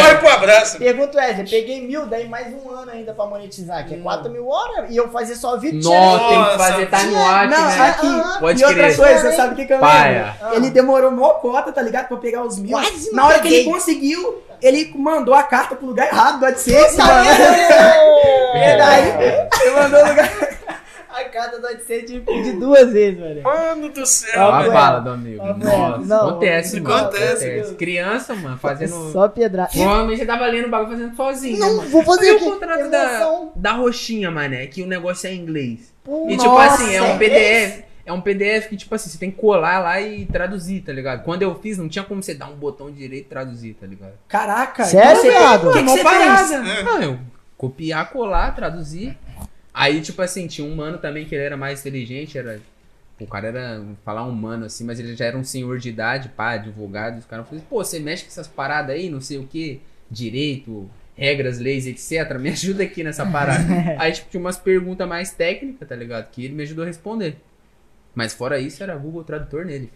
vai 0.00 0.18
pro 0.20 0.28
abraço. 0.28 0.78
Pergunta 0.78 1.18
Wesley, 1.18 1.48
peguei 1.50 1.84
mil, 1.84 2.06
daí 2.06 2.28
mais 2.28 2.46
um 2.54 2.70
ano 2.70 2.92
ainda 2.92 3.12
pra 3.12 3.26
monetizar, 3.26 3.84
que 3.88 3.94
é 3.94 3.98
4 3.98 4.30
mil 4.30 4.46
horas, 4.48 4.88
e 4.88 4.96
eu 4.96 5.08
fazer 5.10 5.34
só 5.34 5.56
vídeo 5.56 5.82
Nossa, 5.82 6.28
tem 6.28 6.44
que 6.44 6.58
fazer 6.58 6.86
time 6.86 7.08
tinha- 7.08 7.20
watch, 7.20 7.50
Não, 7.50 7.66
né? 7.66 7.88
aqui. 7.90 8.06
Ah, 8.06 8.36
Pode 8.38 8.62
e 8.62 8.64
outra 8.64 8.94
coisa, 8.94 9.18
você 9.20 9.32
sabe 9.32 9.52
o 9.52 9.56
que, 9.56 9.64
que 9.66 9.72
eu 9.72 9.80
lembro? 9.80 10.54
Ele 10.54 10.70
demorou 10.70 11.10
mó 11.10 11.30
cota, 11.30 11.72
tá 11.72 11.82
ligado? 11.82 12.06
Pra 12.06 12.16
pegar 12.18 12.42
os 12.44 12.56
mil. 12.58 12.78
Na 13.12 13.26
hora 13.26 13.40
que 13.40 13.48
ele 13.48 13.64
conseguiu, 13.68 14.42
ele 14.62 14.92
mandou 14.94 15.34
a 15.34 15.42
carta 15.42 15.74
pro 15.74 15.86
lugar 15.88 16.06
errado 16.06 16.38
do 16.38 16.46
AdSense, 16.46 16.96
Tá 16.96 17.04
mano. 17.04 17.30
E 18.54 18.76
daí, 18.78 19.08
ele 19.60 19.70
mandou 19.72 20.04
no 20.04 20.08
lugar. 20.10 20.30
A 21.34 21.40
carta 21.42 21.58
do 21.60 21.66
AdSense 21.66 22.06
tive 22.06 22.20
que 22.20 22.32
pedir 22.32 22.52
duas 22.60 22.92
vezes, 22.92 23.18
velho. 23.18 23.42
Mano 23.42 23.88
do 23.88 24.06
céu. 24.06 24.40
Ó 24.40 24.52
a 24.52 24.68
bala 24.70 25.00
do 25.00 25.10
amigo. 25.10 25.38
Papo 25.44 25.64
Nossa. 25.64 25.98
Não, 26.06 26.28
acontece, 26.28 26.80
mano. 26.80 26.94
acontece. 26.96 27.74
Criança, 27.74 28.34
mano, 28.36 28.56
fazendo... 28.56 29.10
Só 29.12 29.26
pedra. 29.28 29.66
Provavelmente 29.72 30.18
você 30.20 30.26
tava 30.26 30.46
lendo 30.46 30.66
o 30.66 30.70
bagulho 30.70 30.96
fazendo 30.96 31.16
sozinho, 31.16 31.58
Não, 31.58 31.76
mano. 31.78 31.88
vou 31.88 32.04
fazer 32.04 32.26
E 32.28 32.32
o 32.32 32.36
aqui. 32.36 32.44
contrato 32.44 32.88
da, 32.88 33.40
da 33.56 33.72
roxinha, 33.72 34.30
mané, 34.30 34.66
que 34.68 34.80
o 34.82 34.86
negócio 34.86 35.26
é 35.26 35.32
em 35.34 35.40
inglês. 35.40 35.92
Pô, 36.04 36.28
E 36.30 36.36
tipo 36.36 36.48
nossa, 36.50 36.84
assim, 36.84 36.94
é 36.94 37.02
um 37.02 37.18
PDF. 37.18 37.82
É 38.06 38.12
um 38.12 38.20
PDF 38.20 38.68
que, 38.68 38.76
tipo 38.76 38.94
assim, 38.94 39.08
você 39.10 39.18
tem 39.18 39.30
que 39.30 39.38
colar 39.40 39.80
lá 39.80 40.00
e 40.00 40.26
traduzir, 40.26 40.82
tá 40.82 40.92
ligado? 40.92 41.24
Quando 41.24 41.42
eu 41.42 41.54
fiz, 41.56 41.78
não 41.78 41.88
tinha 41.88 42.04
como 42.04 42.22
você 42.22 42.34
dar 42.34 42.46
um 42.48 42.54
botão 42.54 42.90
direito 42.92 43.24
e 43.26 43.28
traduzir, 43.28 43.74
tá 43.74 43.86
ligado? 43.86 44.12
Caraca. 44.28 44.84
Sério, 44.84 45.20
você- 45.22 45.30
viado? 45.30 45.70
O 45.70 45.72
que, 45.72 45.78
que 45.78 45.84
Mó 45.84 45.96
você 45.96 46.02
parada. 46.04 46.62
fez? 46.64 46.84
Não, 46.84 47.02
eu 47.02 47.18
copiar, 47.56 48.10
colar, 48.10 48.54
traduzir. 48.54 49.16
Aí, 49.74 50.00
tipo 50.00 50.22
assim, 50.22 50.46
tinha 50.46 50.64
um 50.66 50.74
mano 50.76 50.98
também 50.98 51.24
que 51.26 51.34
ele 51.34 51.42
era 51.44 51.56
mais 51.56 51.80
inteligente, 51.80 52.38
era. 52.38 52.60
O 53.20 53.26
cara 53.26 53.48
era, 53.48 53.82
falar 54.04 54.24
um 54.24 54.32
mano 54.32 54.64
assim, 54.66 54.84
mas 54.84 54.98
ele 55.00 55.14
já 55.16 55.24
era 55.26 55.36
um 55.36 55.42
senhor 55.44 55.78
de 55.78 55.88
idade, 55.88 56.28
pá, 56.30 56.52
advogado. 56.52 57.18
Os 57.18 57.24
caras 57.26 57.46
falaram, 57.48 57.66
pô, 57.68 57.82
você 57.84 57.98
mexe 57.98 58.22
com 58.24 58.28
essas 58.28 58.46
paradas 58.46 58.94
aí, 58.94 59.08
não 59.10 59.20
sei 59.20 59.38
o 59.38 59.46
que, 59.46 59.80
direito, 60.10 60.88
regras, 61.16 61.58
leis, 61.58 61.86
etc. 61.86 62.36
Me 62.38 62.50
ajuda 62.50 62.84
aqui 62.84 63.02
nessa 63.04 63.26
parada. 63.26 63.64
aí, 63.98 64.12
tipo, 64.12 64.30
tinha 64.30 64.40
umas 64.40 64.56
perguntas 64.56 65.08
mais 65.08 65.30
técnicas, 65.32 65.88
tá 65.88 65.94
ligado? 65.96 66.30
Que 66.30 66.44
ele 66.44 66.54
me 66.54 66.62
ajudou 66.62 66.84
a 66.84 66.86
responder. 66.86 67.36
Mas 68.14 68.32
fora 68.32 68.58
isso, 68.60 68.82
era 68.82 68.96
Google 68.96 69.24
Tradutor 69.24 69.64
nele. 69.64 69.90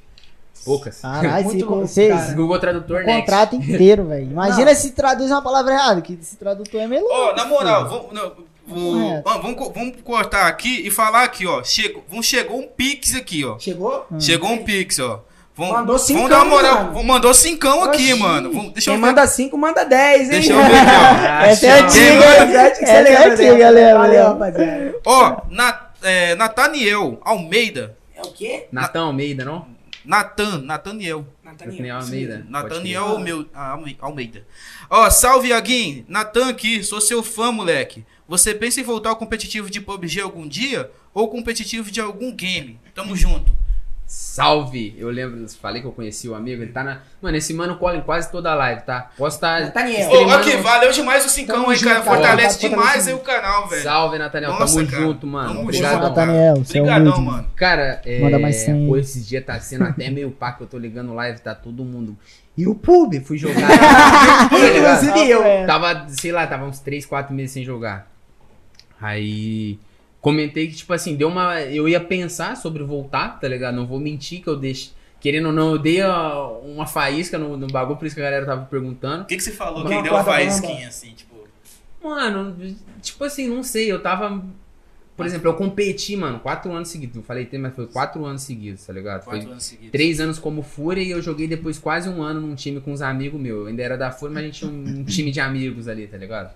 Poucas. 0.64 1.00
Caralho, 1.00 1.44
Muito 1.44 1.58
se- 1.60 1.64
louco, 1.64 1.86
vocês. 1.86 2.12
cara. 2.14 2.34
Google 2.34 2.58
Tradutor 2.58 3.04
Next. 3.04 3.20
contrato 3.20 3.54
inteiro, 3.56 4.06
velho. 4.06 4.28
Imagina 4.30 4.74
se 4.74 4.90
traduz 4.92 5.30
uma 5.30 5.40
palavra 5.42 5.72
errada, 5.74 6.00
que 6.02 6.14
esse 6.14 6.36
tradutor 6.36 6.80
é 6.80 6.86
meio 6.88 7.02
louco. 7.02 7.14
Ó, 7.16 7.36
na 7.36 7.44
moral, 7.46 7.88
vamos, 7.88 8.12
não, 8.12 8.32
vou- 8.68 9.22
vamos, 9.22 9.42
vamos 9.42 9.57
co- 9.59 9.72
vamos 9.72 9.96
cortar 10.02 10.46
aqui 10.46 10.87
e 10.87 10.90
falar 10.90 11.24
aqui, 11.24 11.46
ó. 11.46 11.62
Chegou, 11.64 12.04
chegou 12.22 12.59
um 12.61 12.66
Pix 12.68 13.14
aqui, 13.14 13.44
ó. 13.44 13.59
Chegou? 13.59 14.07
Chegou 14.20 14.50
um 14.50 14.64
Pix, 14.64 14.98
ó. 14.98 15.24
Vamos, 15.57 15.72
Mandou 15.72 15.87
vamos 15.96 16.02
cincão, 16.02 16.28
dar 16.28 16.37
uma 16.37 16.44
moral. 16.44 16.85
mano. 16.85 17.02
Mandou 17.04 17.35
cincão 17.35 17.83
aqui, 17.83 18.12
Oxi. 18.12 18.14
mano. 18.22 18.52
Vamos, 18.52 18.72
deixa 18.72 18.90
Quem 18.92 18.94
eu 18.94 19.00
ver. 19.00 19.07
manda 19.09 19.26
5, 19.26 19.59
manda 19.59 19.85
10, 19.85 20.22
hein? 20.22 20.28
Deixa 20.31 20.52
eu 20.52 20.59
ver 20.59 20.64
aqui, 20.76 21.50
Essa 21.50 21.66
é 21.66 21.81
antiga, 21.81 22.14
manda- 22.14 22.28
Essa 22.31 22.57
é 22.57 22.68
antiga, 22.68 22.90
Essa 22.92 23.09
é 23.09 23.26
antiga, 23.33 23.57
dela? 23.57 23.70
lembra, 23.70 23.98
Valeu, 23.98 24.24
rapaziada. 24.28 24.94
ó. 25.04 25.24
Ó, 25.24 25.37
Na- 25.50 25.88
é, 26.00 26.37
Nathaniel 26.37 27.18
Almeida. 27.24 27.96
É 28.14 28.22
o 28.22 28.31
quê? 28.31 28.66
Natão 28.70 29.07
Almeida, 29.09 29.44
não? 29.44 29.66
Natan, 30.04 30.62
Nataniel. 30.62 31.26
Nathaniel 31.44 31.96
Almeida. 31.98 32.46
Nathaniel 32.48 33.04
Almeu- 33.04 33.46
ah, 33.52 33.72
Alme- 33.72 33.96
Almeida. 34.00 34.46
Ó, 34.88 35.11
salve, 35.11 35.48
Iaguinho. 35.48 36.04
Natan 36.09 36.48
aqui, 36.50 36.85
sou 36.85 37.00
seu 37.00 37.20
fã, 37.22 37.50
moleque. 37.50 38.07
Você 38.28 38.54
pensa 38.54 38.78
em 38.80 38.84
voltar 38.84 39.08
ao 39.08 39.16
competitivo 39.16 39.70
de 39.70 39.80
PUBG 39.80 40.20
algum 40.20 40.46
dia? 40.46 40.90
Ou 41.14 41.28
competitivo 41.28 41.90
de 41.90 42.00
algum 42.00 42.30
game? 42.30 42.78
Tamo 42.94 43.16
junto. 43.16 43.50
Salve! 44.10 44.94
Eu 44.96 45.10
lembro, 45.10 45.46
falei 45.60 45.82
que 45.82 45.86
eu 45.88 45.92
conheci 45.92 46.28
o 46.30 46.34
amigo, 46.34 46.62
ele 46.62 46.72
tá 46.72 46.82
na. 46.82 47.00
Mano, 47.20 47.36
esse 47.36 47.52
mano 47.52 47.76
cola 47.76 47.96
em 47.98 48.00
quase 48.00 48.30
toda 48.32 48.50
a 48.50 48.54
live, 48.54 48.80
tá? 48.82 49.10
Posso 49.18 49.36
estar. 49.36 49.60
Nathaniel. 49.60 50.08
Ô, 50.08 50.12
streamando- 50.12 50.48
aqui, 50.48 50.56
valeu 50.56 50.92
demais 50.92 51.26
o 51.26 51.28
cincão 51.28 51.68
aí, 51.68 51.78
cara. 51.78 52.02
Fortalece 52.02 52.58
Tá 52.60 52.68
demais 52.68 53.06
aí 53.06 53.12
o 53.12 53.18
canal, 53.18 53.68
velho. 53.68 53.82
Salve, 53.82 54.16
Nathaniel. 54.18 54.52
Nossa, 54.52 54.76
Tamo 54.76 54.90
cara. 54.90 55.02
junto, 55.02 55.26
mano. 55.26 55.48
Tamo 55.48 55.60
Obrigado. 55.62 55.92
junto. 55.92 56.02
Nathaniel, 56.04 56.54
Obrigadão, 56.54 57.20
mano. 57.20 57.46
Cara, 57.54 58.00
é. 58.04 58.20
Manda 58.20 58.38
mais. 58.38 58.64
Pô, 58.64 58.96
esses 58.96 59.26
dias 59.28 59.44
tá 59.44 59.60
sendo 59.60 59.84
até 59.84 60.08
meio 60.10 60.30
pá 60.30 60.52
que 60.52 60.62
eu 60.62 60.66
tô 60.66 60.78
ligando 60.78 61.12
live, 61.14 61.38
tá 61.40 61.54
todo 61.54 61.84
mundo. 61.84 62.16
E 62.56 62.66
o 62.66 62.74
pub? 62.74 63.14
Fui 63.24 63.36
jogar. 63.36 63.68
Tá? 63.68 64.48
Inclusive 64.58 65.30
eu. 65.30 65.42
É. 65.42 65.66
Tava, 65.66 66.06
sei 66.08 66.32
lá, 66.32 66.46
tava 66.46 66.64
uns 66.64 66.78
3, 66.80 67.04
4 67.04 67.34
meses 67.34 67.52
sem 67.52 67.62
jogar. 67.64 68.10
Aí 69.00 69.78
comentei 70.20 70.68
que, 70.68 70.74
tipo 70.74 70.92
assim, 70.92 71.14
deu 71.16 71.28
uma. 71.28 71.61
Eu 71.62 71.88
ia 71.88 72.00
pensar 72.00 72.56
sobre 72.56 72.82
voltar, 72.82 73.38
tá 73.40 73.48
ligado? 73.48 73.74
Não 73.74 73.87
vou 73.87 73.98
mentir 74.00 74.42
que 74.42 74.48
eu 74.48 74.56
deixei. 74.56 74.92
Querendo 75.20 75.46
ou 75.46 75.52
não, 75.52 75.72
eu 75.72 75.78
dei 75.78 76.00
uma 76.62 76.87
faísca 76.87 77.37
no, 77.37 77.56
no 77.56 77.66
bagulho, 77.66 77.98
por 77.98 78.06
isso 78.06 78.14
que 78.14 78.20
a 78.20 78.24
galera 78.24 78.46
tava 78.46 78.66
perguntando. 78.66 79.24
O 79.24 79.26
que, 79.26 79.37
que 79.37 79.42
você 79.42 79.50
falou? 79.50 79.84
Quem 79.84 80.00
deu 80.00 80.12
uma 80.12 80.22
faísquinha, 80.22 80.87
assim, 80.87 81.11
tipo... 81.11 81.34
Mano, 82.00 82.56
tipo 83.02 83.24
assim, 83.24 83.48
não 83.48 83.64
sei, 83.64 83.90
eu 83.90 84.00
tava. 84.00 84.40
Por 85.16 85.26
exemplo, 85.26 85.48
eu 85.48 85.54
competi, 85.54 86.14
mano, 86.14 86.38
quatro 86.38 86.70
anos 86.70 86.88
seguidos. 86.88 87.16
Não 87.16 87.24
falei 87.24 87.44
tem, 87.44 87.58
mas 87.58 87.74
foi 87.74 87.88
quatro 87.88 88.24
anos 88.24 88.42
seguidos, 88.42 88.87
tá 88.87 88.92
ligado? 88.92 89.24
Foi 89.24 89.38
Quatro 89.38 89.50
anos 89.50 89.64
seguidos. 89.64 89.90
três 89.90 90.20
anos 90.20 90.38
como 90.38 90.62
Fúria 90.62 91.02
e 91.02 91.11
eu 91.11 91.20
joguei 91.20 91.48
depois 91.48 91.76
quase 91.76 92.08
um 92.08 92.22
ano 92.22 92.40
num 92.40 92.54
time 92.54 92.80
com 92.80 92.92
uns 92.92 93.02
amigos 93.02 93.40
meus. 93.40 93.62
Eu 93.62 93.66
ainda 93.66 93.82
era 93.82 93.98
da 93.98 94.12
Fúria, 94.12 94.34
mas 94.34 94.44
a 94.44 94.46
gente 94.46 94.58
tinha 94.61 94.70
um, 94.70 95.00
um 95.00 95.04
time 95.04 95.32
de 95.32 95.40
amigos 95.40 95.88
ali, 95.88 96.06
tá 96.06 96.16
ligado? 96.16 96.54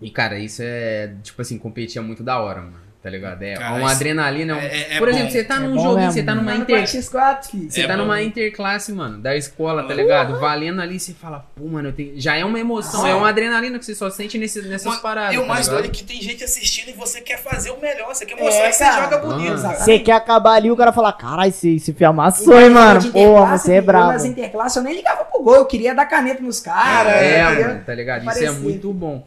E, 0.00 0.10
cara, 0.10 0.38
isso 0.38 0.62
é, 0.64 1.10
tipo 1.22 1.40
assim, 1.42 1.58
competir 1.58 1.98
é 1.98 2.02
muito 2.02 2.22
da 2.22 2.38
hora, 2.40 2.60
mano. 2.60 2.88
Tá 3.00 3.08
ligado? 3.10 3.40
É 3.44 3.54
Cara, 3.54 3.76
uma 3.76 3.92
adrenalina. 3.92 4.54
é 4.54 4.56
um- 4.56 4.58
é- 4.58 4.66
é- 4.66 4.94
é 4.96 4.98
Por 4.98 5.08
exemplo, 5.08 5.26
bom. 5.28 5.32
você 5.32 5.44
tá 5.44 5.54
É 5.54 5.58
num 5.60 5.74
mesmo, 5.94 6.12
você 6.12 6.22
tá 6.24 6.32
mano. 6.34 6.42
numa 6.42 6.52
Mano, 6.52 6.62
inter... 6.64 6.82
X4, 6.84 7.44
filho. 7.48 7.70
Você 7.70 7.86
tá 7.86 7.96
bom. 7.96 8.02
numa 8.02 8.22
interclasse, 8.22 8.92
mano, 8.92 9.18
da 9.18 9.36
escola, 9.36 9.84
tá 9.84 9.94
ligado? 9.94 10.38
Valendo 10.40 10.82
ali, 10.82 10.98
você 10.98 11.14
fala, 11.14 11.46
pô, 11.56 11.64
mano, 11.68 11.88
eu 11.90 11.92
tenho... 11.92 12.20
já 12.20 12.34
é 12.36 12.44
uma 12.44 12.58
emoção, 12.58 13.02
Sim. 13.02 13.10
é 13.10 13.14
uma 13.14 13.28
adrenalina 13.28 13.78
que 13.78 13.84
você 13.84 13.94
só 13.94 14.10
sente 14.10 14.36
nesse, 14.36 14.62
nessas 14.62 14.96
paradas. 14.96 15.32
E 15.32 15.38
o 15.38 15.42
tá 15.42 15.46
mais 15.46 15.68
doido 15.68 15.84
é 15.86 15.88
que 15.88 16.02
tem 16.02 16.20
gente 16.20 16.42
assistindo 16.42 16.88
e 16.88 16.92
você 16.92 17.20
quer 17.20 17.38
fazer 17.38 17.70
o 17.70 17.80
melhor. 17.80 18.12
Você 18.12 18.26
quer 18.26 18.34
mostrar 18.36 18.64
É, 18.64 18.68
que 18.70 18.74
você 18.74 18.92
joga 18.92 19.18
bonito. 19.18 19.50
Ah. 19.50 19.54
Exatamente. 19.54 19.84
Você 19.84 19.98
quer 20.00 20.12
acabar 20.12 20.52
ali, 20.54 20.70
o 20.72 20.76
cara 20.76 20.92
fala, 20.92 21.12
caralho, 21.12 21.50
esse, 21.50 21.76
esse 21.76 21.92
filho 21.92 22.10
amassou, 22.10 22.60
hein, 22.60 22.68
mano? 22.68 23.00
Pô, 23.12 23.46
você 23.46 23.74
é 23.74 23.78
eu 23.78 23.82
brabo. 23.82 24.08
Nas 24.08 24.24
interclasses 24.24 24.76
eu 24.76 24.82
nem 24.82 24.96
ligava 24.96 25.24
pro 25.24 25.40
gol, 25.40 25.54
eu 25.54 25.66
queria 25.66 25.94
dar 25.94 26.04
caneta 26.06 26.42
nos 26.42 26.58
caras. 26.58 27.12
É, 27.12 27.42
eu 27.42 27.68
mano, 27.68 27.82
tá 27.86 27.94
ligado? 27.94 28.28
Isso 28.28 28.44
é 28.44 28.50
muito 28.50 28.92
bom. 28.92 29.24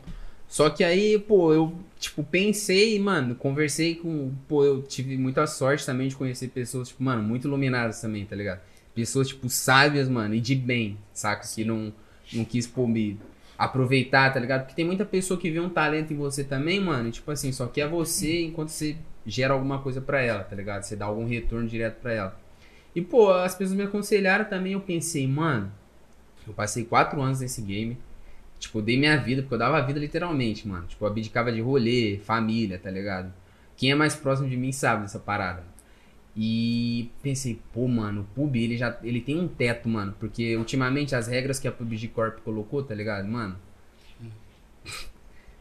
Só 0.51 0.69
que 0.69 0.83
aí, 0.83 1.17
pô, 1.17 1.53
eu, 1.53 1.73
tipo, 1.97 2.25
pensei, 2.25 2.99
mano, 2.99 3.35
conversei 3.35 3.95
com. 3.95 4.33
Pô, 4.49 4.65
eu 4.65 4.81
tive 4.81 5.15
muita 5.17 5.47
sorte 5.47 5.85
também 5.85 6.09
de 6.09 6.15
conhecer 6.17 6.49
pessoas, 6.49 6.89
tipo, 6.89 7.01
mano, 7.01 7.23
muito 7.23 7.47
iluminadas 7.47 8.01
também, 8.01 8.25
tá 8.25 8.35
ligado? 8.35 8.59
Pessoas, 8.93 9.29
tipo, 9.29 9.47
sábias, 9.49 10.09
mano, 10.09 10.35
e 10.35 10.41
de 10.41 10.53
bem, 10.53 10.97
saca? 11.13 11.47
Que 11.47 11.63
não, 11.63 11.93
não 12.33 12.43
quis, 12.43 12.67
pô, 12.67 12.85
me 12.85 13.17
aproveitar, 13.57 14.33
tá 14.33 14.41
ligado? 14.41 14.63
Porque 14.63 14.75
tem 14.75 14.83
muita 14.83 15.05
pessoa 15.05 15.39
que 15.39 15.49
vê 15.49 15.61
um 15.61 15.69
talento 15.69 16.11
em 16.11 16.17
você 16.17 16.43
também, 16.43 16.81
mano, 16.81 17.07
e, 17.07 17.11
tipo 17.13 17.31
assim, 17.31 17.53
só 17.53 17.65
quer 17.67 17.87
você 17.87 18.41
enquanto 18.41 18.71
você 18.71 18.97
gera 19.25 19.53
alguma 19.53 19.79
coisa 19.79 20.01
pra 20.01 20.21
ela, 20.21 20.43
tá 20.43 20.53
ligado? 20.53 20.83
Você 20.83 20.97
dá 20.97 21.05
algum 21.05 21.25
retorno 21.25 21.65
direto 21.65 22.01
pra 22.01 22.11
ela. 22.11 22.41
E, 22.93 23.01
pô, 23.01 23.31
as 23.31 23.55
pessoas 23.55 23.77
me 23.77 23.83
aconselharam 23.83 24.43
também, 24.43 24.73
eu 24.73 24.81
pensei, 24.81 25.25
mano, 25.25 25.71
eu 26.45 26.53
passei 26.53 26.83
quatro 26.83 27.21
anos 27.21 27.39
nesse 27.39 27.61
game. 27.61 27.97
Tipo, 28.61 28.77
eu 28.77 28.83
dei 28.83 28.97
minha 28.97 29.17
vida, 29.17 29.41
porque 29.41 29.55
eu 29.55 29.59
dava 29.59 29.79
a 29.79 29.81
vida 29.81 29.99
literalmente, 29.99 30.67
mano. 30.67 30.85
Tipo, 30.85 31.03
eu 31.03 31.09
abdicava 31.09 31.51
de 31.51 31.59
rolê, 31.59 32.19
família, 32.23 32.77
tá 32.77 32.91
ligado? 32.91 33.33
Quem 33.75 33.89
é 33.89 33.95
mais 33.95 34.15
próximo 34.15 34.47
de 34.47 34.55
mim 34.55 34.71
sabe 34.71 35.01
dessa 35.01 35.19
parada. 35.19 35.63
E 36.37 37.09
pensei, 37.23 37.59
pô, 37.73 37.87
mano, 37.87 38.21
o 38.21 38.23
PUB, 38.35 38.63
ele 38.63 38.77
já 38.77 38.97
ele 39.03 39.19
tem 39.19 39.39
um 39.39 39.47
teto, 39.47 39.89
mano. 39.89 40.15
Porque 40.19 40.55
ultimamente 40.55 41.15
as 41.15 41.27
regras 41.27 41.59
que 41.59 41.67
a 41.67 41.71
PUBG 41.71 42.09
Corp 42.09 42.37
colocou, 42.41 42.83
tá 42.83 42.93
ligado? 42.93 43.27
Mano. 43.27 43.57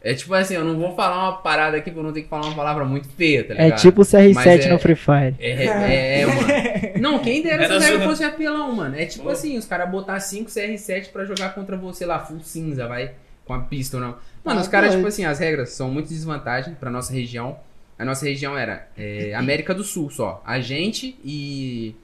É 0.02 0.14
tipo 0.14 0.32
assim, 0.32 0.54
eu 0.54 0.64
não 0.64 0.78
vou 0.78 0.94
falar 0.96 1.28
uma 1.28 1.36
parada 1.38 1.76
aqui 1.76 1.90
porque 1.90 1.98
eu 2.00 2.04
não 2.04 2.12
tenho 2.12 2.24
que 2.24 2.30
falar 2.30 2.46
uma 2.46 2.54
palavra 2.56 2.84
muito 2.86 3.08
feia, 3.10 3.44
tá 3.44 3.54
É 3.54 3.64
ligado? 3.64 3.80
tipo 3.80 4.00
o 4.00 4.04
CR7 4.04 4.32
Mas 4.34 4.46
é- 4.66 4.68
no 4.70 4.78
Free 4.78 4.94
Fire. 4.96 5.34
É, 5.38 5.50
é, 5.66 6.20
é, 6.22 6.26
mano. 6.26 6.40
Não, 7.00 7.18
quem 7.18 7.42
dera 7.42 7.64
essa 7.64 7.78
regra 7.78 8.00
fosse 8.08 8.24
apelão, 8.24 8.72
mano. 8.72 8.96
É 8.98 9.04
tipo 9.06 9.24
Pô. 9.24 9.30
assim, 9.30 9.56
os 9.58 9.64
caras 9.66 9.90
botar 9.90 10.18
5 10.20 10.50
CR7 10.50 11.10
pra 11.10 11.24
jogar 11.24 11.54
contra 11.54 11.76
você 11.76 12.04
lá, 12.06 12.18
full 12.18 12.40
cinza, 12.40 12.86
vai. 12.86 13.12
Com 13.44 13.54
a 13.54 13.60
pista 13.60 13.96
ou 13.96 14.02
não. 14.02 14.16
Mano, 14.44 14.58
Ah, 14.58 14.62
os 14.62 14.68
caras, 14.68 14.94
tipo 14.94 15.06
assim, 15.06 15.24
as 15.24 15.38
regras 15.38 15.70
são 15.70 15.90
muito 15.90 16.08
desvantagem 16.08 16.74
pra 16.74 16.88
nossa 16.90 17.12
região. 17.12 17.58
A 17.98 18.04
nossa 18.04 18.24
região 18.24 18.56
era 18.56 18.86
é, 18.96 19.34
América 19.34 19.74
do 19.74 19.82
Sul 19.84 20.08
só. 20.08 20.42
A 20.46 20.60
gente 20.60 21.18
e. 21.24 21.94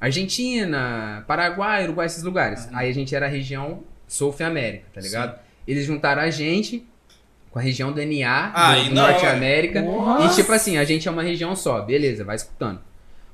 Argentina, 0.00 1.24
Paraguai, 1.26 1.84
Uruguai, 1.84 2.06
esses 2.06 2.22
lugares. 2.22 2.68
Aí 2.72 2.88
a 2.88 2.94
gente 2.94 3.14
era 3.14 3.26
a 3.26 3.28
região 3.28 3.82
South 4.06 4.36
América, 4.40 4.84
tá 4.94 5.00
ligado? 5.00 5.38
Eles 5.66 5.84
juntaram 5.86 6.22
a 6.22 6.30
gente 6.30 6.86
com 7.54 7.60
a 7.60 7.62
região 7.62 7.92
do 7.92 8.04
NA, 8.04 8.50
Ah, 8.52 8.74
do, 8.74 8.80
e 8.80 8.88
do 8.88 8.94
Norte 8.96 9.24
é. 9.24 9.30
América. 9.30 9.80
Nossa. 9.80 10.26
E 10.26 10.34
tipo 10.34 10.50
assim, 10.50 10.76
a 10.76 10.82
gente 10.82 11.06
é 11.06 11.10
uma 11.10 11.22
região 11.22 11.54
só, 11.54 11.80
beleza, 11.82 12.24
vai 12.24 12.34
escutando. 12.34 12.80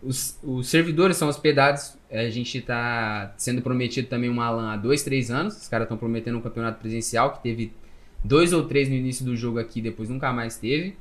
Os, 0.02 0.38
os 0.42 0.68
servidores 0.68 1.16
são 1.16 1.26
hospedados, 1.26 1.96
eh, 2.10 2.26
a 2.26 2.30
gente 2.30 2.60
tá 2.60 3.32
sendo 3.38 3.62
prometido 3.62 4.08
também 4.08 4.28
uma 4.28 4.50
LAN 4.50 4.72
há 4.72 4.76
dois, 4.76 5.02
três 5.02 5.30
anos. 5.30 5.56
Os 5.56 5.68
caras 5.68 5.86
estão 5.86 5.96
prometendo 5.96 6.36
um 6.36 6.42
campeonato 6.42 6.78
presencial 6.80 7.32
que 7.32 7.42
teve 7.42 7.72
dois 8.22 8.52
ou 8.52 8.64
três 8.64 8.90
no 8.90 8.94
início 8.94 9.24
do 9.24 9.34
jogo 9.34 9.58
aqui, 9.58 9.80
depois 9.80 10.10
nunca 10.10 10.30
mais 10.34 10.58
teve. 10.58 10.94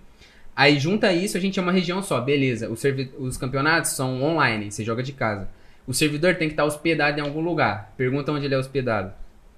Aí 0.55 0.79
junta 0.79 1.11
isso, 1.11 1.35
a 1.35 1.41
gente 1.41 1.59
é 1.59 1.61
uma 1.61 1.73
região 1.73 2.01
só, 2.01 2.21
beleza. 2.21 2.69
Os, 2.69 2.81
os 3.17 3.35
campeonatos 3.35 3.91
são 3.91 4.23
online, 4.23 4.71
você 4.71 4.81
joga 4.81 5.03
de 5.03 5.11
casa. 5.11 5.49
O 5.85 5.93
servidor 5.93 6.35
tem 6.35 6.47
que 6.47 6.53
estar 6.53 6.63
hospedado 6.63 7.19
em 7.19 7.21
algum 7.21 7.41
lugar. 7.41 7.93
Pergunta 7.97 8.31
onde 8.31 8.45
ele 8.45 8.55
é 8.55 8.57
hospedado. 8.57 9.11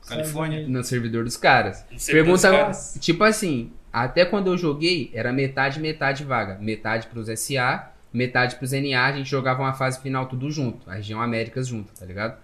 Califórnia. 0.08 0.68
No 0.68 0.84
servidor 0.84 1.24
dos 1.24 1.38
caras. 1.38 1.86
Servidor 1.98 2.38
Pergunta, 2.38 2.50
dos 2.52 2.58
caras. 2.60 2.98
tipo 3.00 3.24
assim, 3.24 3.72
até 3.92 4.26
quando 4.26 4.48
eu 4.48 4.58
joguei, 4.58 5.10
era 5.14 5.32
metade, 5.32 5.80
metade 5.80 6.24
vaga. 6.24 6.58
Metade 6.60 7.08
pros 7.08 7.28
SA, 7.40 7.92
metade 8.14 8.56
pros 8.56 8.72
NA, 8.72 9.06
a 9.06 9.12
gente 9.12 9.30
jogava 9.30 9.62
uma 9.62 9.74
fase 9.74 10.02
final 10.02 10.26
tudo 10.28 10.50
junto. 10.52 10.90
A 10.90 10.96
região 10.96 11.22
Américas 11.22 11.68
junto, 11.68 11.94
tá 11.94 12.06
ligado? 12.06 12.38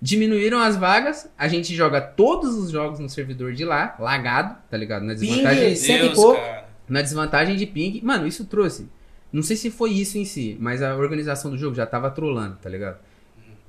Diminuíram 0.00 0.60
as 0.60 0.76
vagas, 0.76 1.28
a 1.36 1.48
gente 1.48 1.74
joga 1.74 2.00
todos 2.00 2.54
os 2.54 2.70
jogos 2.70 3.00
no 3.00 3.08
servidor 3.08 3.52
de 3.52 3.64
lá, 3.64 3.96
lagado, 3.98 4.56
tá 4.70 4.76
ligado? 4.76 5.02
Na 5.04 5.12
desvantagem, 5.14 5.74
Ping, 5.74 6.14
pouco. 6.14 6.40
na 6.88 7.02
desvantagem 7.02 7.56
de 7.56 7.66
ping. 7.66 8.00
Mano, 8.04 8.24
isso 8.26 8.44
trouxe. 8.44 8.88
Não 9.32 9.42
sei 9.42 9.56
se 9.56 9.70
foi 9.72 9.90
isso 9.90 10.16
em 10.16 10.24
si, 10.24 10.56
mas 10.60 10.82
a 10.82 10.94
organização 10.94 11.50
do 11.50 11.58
jogo 11.58 11.74
já 11.74 11.84
tava 11.84 12.10
trolando, 12.12 12.56
tá 12.62 12.70
ligado? 12.70 12.98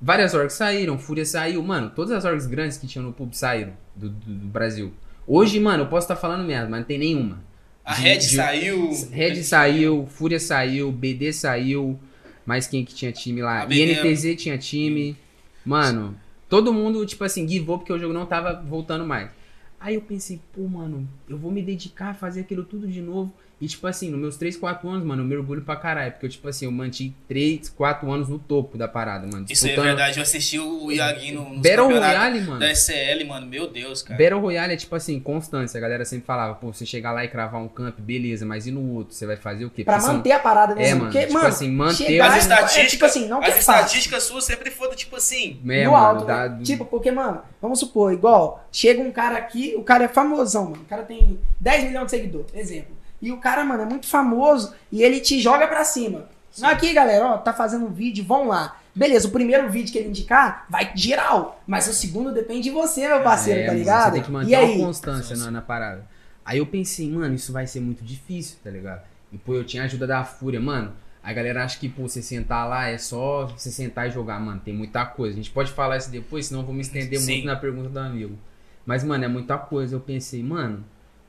Várias 0.00 0.32
orgs 0.34 0.54
saíram, 0.54 0.98
Fúria 0.98 1.26
saiu, 1.26 1.62
mano, 1.62 1.90
todas 1.94 2.12
as 2.12 2.24
orgs 2.24 2.46
grandes 2.46 2.78
que 2.78 2.86
tinham 2.86 3.04
no 3.04 3.12
pub 3.12 3.34
saíram 3.34 3.72
do, 3.94 4.08
do- 4.08 4.32
do 4.34 4.46
Brasil. 4.46 4.92
Hoje, 5.26 5.60
mano, 5.60 5.84
eu 5.84 5.88
posso 5.88 6.04
estar 6.06 6.16
falando 6.16 6.44
merda, 6.46 6.68
mas 6.68 6.80
não 6.80 6.86
tem 6.86 6.98
nenhuma. 6.98 7.42
A 7.84 7.92
Red 7.94 8.16
de- 8.18 8.34
saiu. 8.36 8.90
Red 9.10 9.42
saiu, 9.44 10.06
Fúria 10.08 10.40
saiu, 10.40 10.90
BD 10.90 11.32
saiu, 11.32 11.98
mais 12.46 12.66
quem 12.66 12.84
que 12.84 12.94
tinha 12.94 13.12
time 13.12 13.42
lá? 13.42 13.66
INTZ 14.04 14.36
tinha 14.36 14.56
time. 14.56 15.16
Mano, 15.64 16.16
todo 16.48 16.72
mundo, 16.72 17.04
tipo 17.04 17.22
assim, 17.22 17.46
give 17.46 17.70
up 17.70 17.78
porque 17.80 17.92
o 17.92 17.98
jogo 17.98 18.14
não 18.14 18.24
tava 18.26 18.54
voltando 18.66 19.04
mais. 19.06 19.30
Aí 19.78 19.94
eu 19.94 20.00
pensei, 20.02 20.40
pô, 20.52 20.66
mano, 20.66 21.06
eu 21.28 21.36
vou 21.38 21.50
me 21.50 21.62
dedicar 21.62 22.10
a 22.10 22.14
fazer 22.14 22.40
aquilo 22.40 22.64
tudo 22.64 22.86
de 22.88 23.00
novo. 23.02 23.32
E, 23.60 23.66
tipo 23.68 23.86
assim, 23.86 24.10
nos 24.10 24.18
meus 24.18 24.36
3, 24.38 24.56
4 24.56 24.88
anos, 24.88 25.04
mano, 25.04 25.22
eu 25.22 25.26
me 25.26 25.36
orgulho 25.36 25.60
pra 25.60 25.76
caralho. 25.76 26.12
Porque, 26.12 26.24
eu, 26.24 26.30
tipo 26.30 26.48
assim, 26.48 26.64
eu 26.64 26.72
mantive 26.72 27.14
3, 27.28 27.68
4 27.68 28.10
anos 28.10 28.26
no 28.28 28.38
topo 28.38 28.78
da 28.78 28.88
parada, 28.88 29.26
mano. 29.26 29.44
Isso 29.50 29.66
é 29.68 29.76
verdade, 29.76 30.18
eu 30.18 30.22
assisti 30.22 30.58
o 30.58 30.90
Iaguinho 30.90 31.42
no, 31.42 31.50
nos 31.50 31.60
Battle 31.62 31.88
Royale, 31.90 32.40
mano. 32.40 32.58
da 32.58 32.70
SCL, 32.74 33.24
mano. 33.26 33.46
Meu 33.46 33.68
Deus, 33.68 34.02
cara. 34.02 34.18
Battle 34.18 34.40
Royale 34.40 34.72
é 34.72 34.76
tipo 34.76 34.94
assim, 34.94 35.20
constância. 35.20 35.76
A 35.76 35.80
galera 35.80 36.04
sempre 36.06 36.24
falava, 36.26 36.54
pô, 36.54 36.72
você 36.72 36.86
chegar 36.86 37.12
lá 37.12 37.22
e 37.22 37.28
cravar 37.28 37.60
um 37.60 37.68
camp, 37.68 37.98
beleza, 38.00 38.46
mas 38.46 38.66
e 38.66 38.70
no 38.70 38.94
outro? 38.94 39.14
Você 39.14 39.26
vai 39.26 39.36
fazer 39.36 39.66
o 39.66 39.70
quê? 39.70 39.84
Pra 39.84 39.94
Porque 39.94 40.06
são- 40.06 40.16
manter 40.16 40.32
a 40.32 40.38
parada, 40.38 40.74
né? 40.74 40.88
É, 40.88 40.94
mano, 40.94 41.04
Porque, 41.04 41.20
tipo 41.26 41.32
mano, 41.34 41.46
assim, 41.46 41.70
manter 41.70 41.94
chegar 42.06 42.30
As 42.32 42.42
estatísticas, 42.42 42.84
é 42.84 42.86
tipo 42.88 43.04
assim, 43.04 43.28
não 43.28 43.42
as 43.42 43.54
é 43.54 43.58
estatísticas 43.58 44.22
suas 44.22 44.44
sempre 44.44 44.70
foram 44.70 44.94
tipo 44.96 45.16
assim. 45.16 45.60
É, 45.68 45.84
no 45.84 45.90
mano, 45.92 46.04
alto, 46.06 46.24
dá- 46.24 46.48
né? 46.48 46.60
Tipo, 46.64 46.86
porque, 46.86 47.10
mano, 47.10 47.42
vamos 47.60 47.78
supor, 47.78 48.10
igual, 48.12 48.66
chega 48.72 49.02
um 49.02 49.12
cara 49.12 49.36
aqui, 49.36 49.74
o 49.76 49.82
cara 49.82 50.04
é 50.04 50.08
famosão, 50.08 50.70
mano. 50.70 50.82
O 50.82 50.86
cara 50.86 51.02
tem 51.02 51.38
10 51.60 51.84
milhões 51.84 52.06
de 52.06 52.10
seguidores, 52.12 52.54
exemplo. 52.54 52.98
E 53.20 53.30
o 53.32 53.38
cara, 53.38 53.64
mano, 53.64 53.82
é 53.82 53.86
muito 53.86 54.06
famoso 54.06 54.74
e 54.90 55.02
ele 55.02 55.20
te 55.20 55.40
joga 55.40 55.66
pra 55.68 55.84
cima. 55.84 56.28
Aqui, 56.62 56.92
galera, 56.92 57.26
ó, 57.26 57.38
tá 57.38 57.52
fazendo 57.52 57.86
um 57.86 57.92
vídeo, 57.92 58.24
vão 58.24 58.48
lá. 58.48 58.76
Beleza, 58.94 59.28
o 59.28 59.30
primeiro 59.30 59.70
vídeo 59.70 59.92
que 59.92 59.98
ele 59.98 60.08
indicar 60.08 60.66
vai 60.68 60.90
geral. 60.94 61.62
Mas 61.66 61.86
o 61.86 61.92
segundo 61.92 62.32
depende 62.32 62.62
de 62.62 62.70
você, 62.70 63.06
meu 63.06 63.22
parceiro, 63.22 63.60
É, 63.60 63.66
tá 63.66 63.72
ligado? 63.72 64.04
Você 64.06 64.12
tem 64.12 64.22
que 64.22 64.30
manter 64.30 64.50
e 64.50 64.54
aí? 64.54 64.76
uma 64.76 64.86
constância 64.86 65.36
na, 65.36 65.50
na 65.50 65.62
parada. 65.62 66.04
Aí 66.44 66.58
eu 66.58 66.66
pensei, 66.66 67.08
mano, 67.10 67.34
isso 67.34 67.52
vai 67.52 67.66
ser 67.66 67.80
muito 67.80 68.02
difícil, 68.02 68.58
tá 68.64 68.70
ligado? 68.70 69.02
E 69.32 69.38
pô, 69.38 69.54
eu 69.54 69.64
tinha 69.64 69.82
a 69.82 69.86
ajuda 69.86 70.06
da 70.06 70.24
Fúria, 70.24 70.60
mano. 70.60 70.92
A 71.22 71.32
galera 71.32 71.62
acha 71.64 71.78
que, 71.78 71.88
pô, 71.88 72.08
você 72.08 72.20
sentar 72.22 72.66
lá 72.68 72.88
é 72.88 72.98
só 72.98 73.46
você 73.46 73.70
sentar 73.70 74.08
e 74.08 74.10
jogar, 74.10 74.40
mano. 74.40 74.60
Tem 74.64 74.74
muita 74.74 75.04
coisa. 75.06 75.34
A 75.34 75.36
gente 75.36 75.50
pode 75.52 75.70
falar 75.70 75.98
isso 75.98 76.10
depois, 76.10 76.46
senão 76.46 76.60
eu 76.62 76.66
vou 76.66 76.74
me 76.74 76.80
estender 76.80 77.20
Sim. 77.20 77.32
muito 77.34 77.46
na 77.46 77.56
pergunta 77.56 77.90
do 77.90 77.98
amigo. 77.98 78.36
Mas, 78.84 79.04
mano, 79.04 79.24
é 79.24 79.28
muita 79.28 79.56
coisa. 79.56 79.94
Eu 79.94 80.00
pensei, 80.00 80.42
mano, 80.42 80.82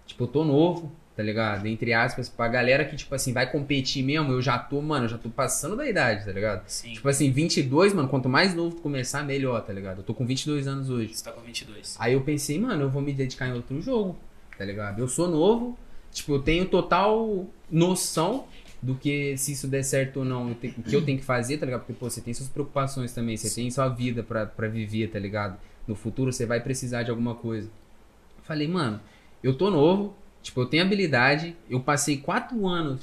tipo, 0.08 0.24
eu 0.24 0.28
tô 0.28 0.44
novo, 0.44 0.92
tá 1.22 1.24
ligado? 1.24 1.68
Entre 1.68 1.94
aspas, 1.94 2.28
pra 2.28 2.48
galera 2.48 2.84
que, 2.84 2.96
tipo 2.96 3.14
assim, 3.14 3.32
vai 3.32 3.50
competir 3.50 4.04
mesmo, 4.04 4.32
eu 4.32 4.42
já 4.42 4.58
tô, 4.58 4.82
mano, 4.82 5.06
eu 5.06 5.10
já 5.10 5.18
tô 5.20 5.30
passando 5.30 5.76
da 5.76 5.88
idade, 5.88 6.26
tá 6.26 6.32
ligado? 6.32 6.68
Sim. 6.68 6.94
Tipo 6.94 7.08
assim, 7.08 7.32
22, 7.32 7.94
mano, 7.94 8.10
quanto 8.10 8.28
mais 8.28 8.56
novo 8.56 8.76
tu 8.76 8.82
começar, 8.82 9.24
melhor, 9.24 9.62
tá 9.62 9.72
ligado? 9.72 10.00
Eu 10.00 10.04
tô 10.04 10.16
com 10.16 10.26
22 10.26 10.68
anos 10.68 10.90
hoje. 10.90 11.14
Você 11.14 11.24
tá 11.24 11.32
com 11.32 11.42
22. 11.42 11.96
Aí 12.00 12.14
eu 12.14 12.22
pensei, 12.22 12.60
mano, 12.60 12.82
eu 12.82 12.90
vou 12.90 13.04
me 13.04 13.14
dedicar 13.14 13.48
em 13.48 13.54
outro 13.54 13.80
jogo, 13.82 14.18
tá 14.58 14.66
ligado? 14.66 15.00
Eu 15.00 15.08
sou 15.08 15.28
novo, 15.28 15.78
tipo, 16.12 16.34
eu 16.34 16.42
tenho 16.42 16.66
total 16.66 17.46
noção 17.70 18.46
do 18.82 18.96
que 18.96 19.38
se 19.38 19.52
isso 19.52 19.68
der 19.68 19.84
certo 19.84 20.18
ou 20.18 20.26
não, 20.26 20.52
o 20.52 20.56
que 20.56 20.74
eu 20.92 21.06
tenho 21.06 21.20
que 21.20 21.24
fazer, 21.24 21.60
tá 21.60 21.68
ligado? 21.68 21.82
Porque, 21.82 21.94
pô, 21.94 22.10
você 22.10 22.20
tem 22.20 22.34
suas 22.34 22.50
preocupações 22.50 23.14
também, 23.14 23.38
você 23.38 23.54
tem 23.54 23.70
sua 23.70 23.88
vida 23.90 24.24
pra, 24.24 24.48
pra 24.48 24.68
viver, 24.68 25.08
tá 25.10 25.20
ligado? 25.20 25.60
No 25.88 25.94
futuro 25.94 26.34
você 26.34 26.48
vai 26.48 26.60
precisar 26.60 27.04
de 27.04 27.12
alguma 27.12 27.36
coisa. 27.36 27.70
Falei, 28.42 28.68
mano, 28.68 29.00
eu 29.44 29.56
tô 29.56 29.70
novo, 29.70 30.16
tipo, 30.42 30.62
eu 30.62 30.66
tenho 30.66 30.84
habilidade, 30.84 31.56
eu 31.70 31.80
passei 31.80 32.18
quatro 32.18 32.68
anos. 32.68 33.02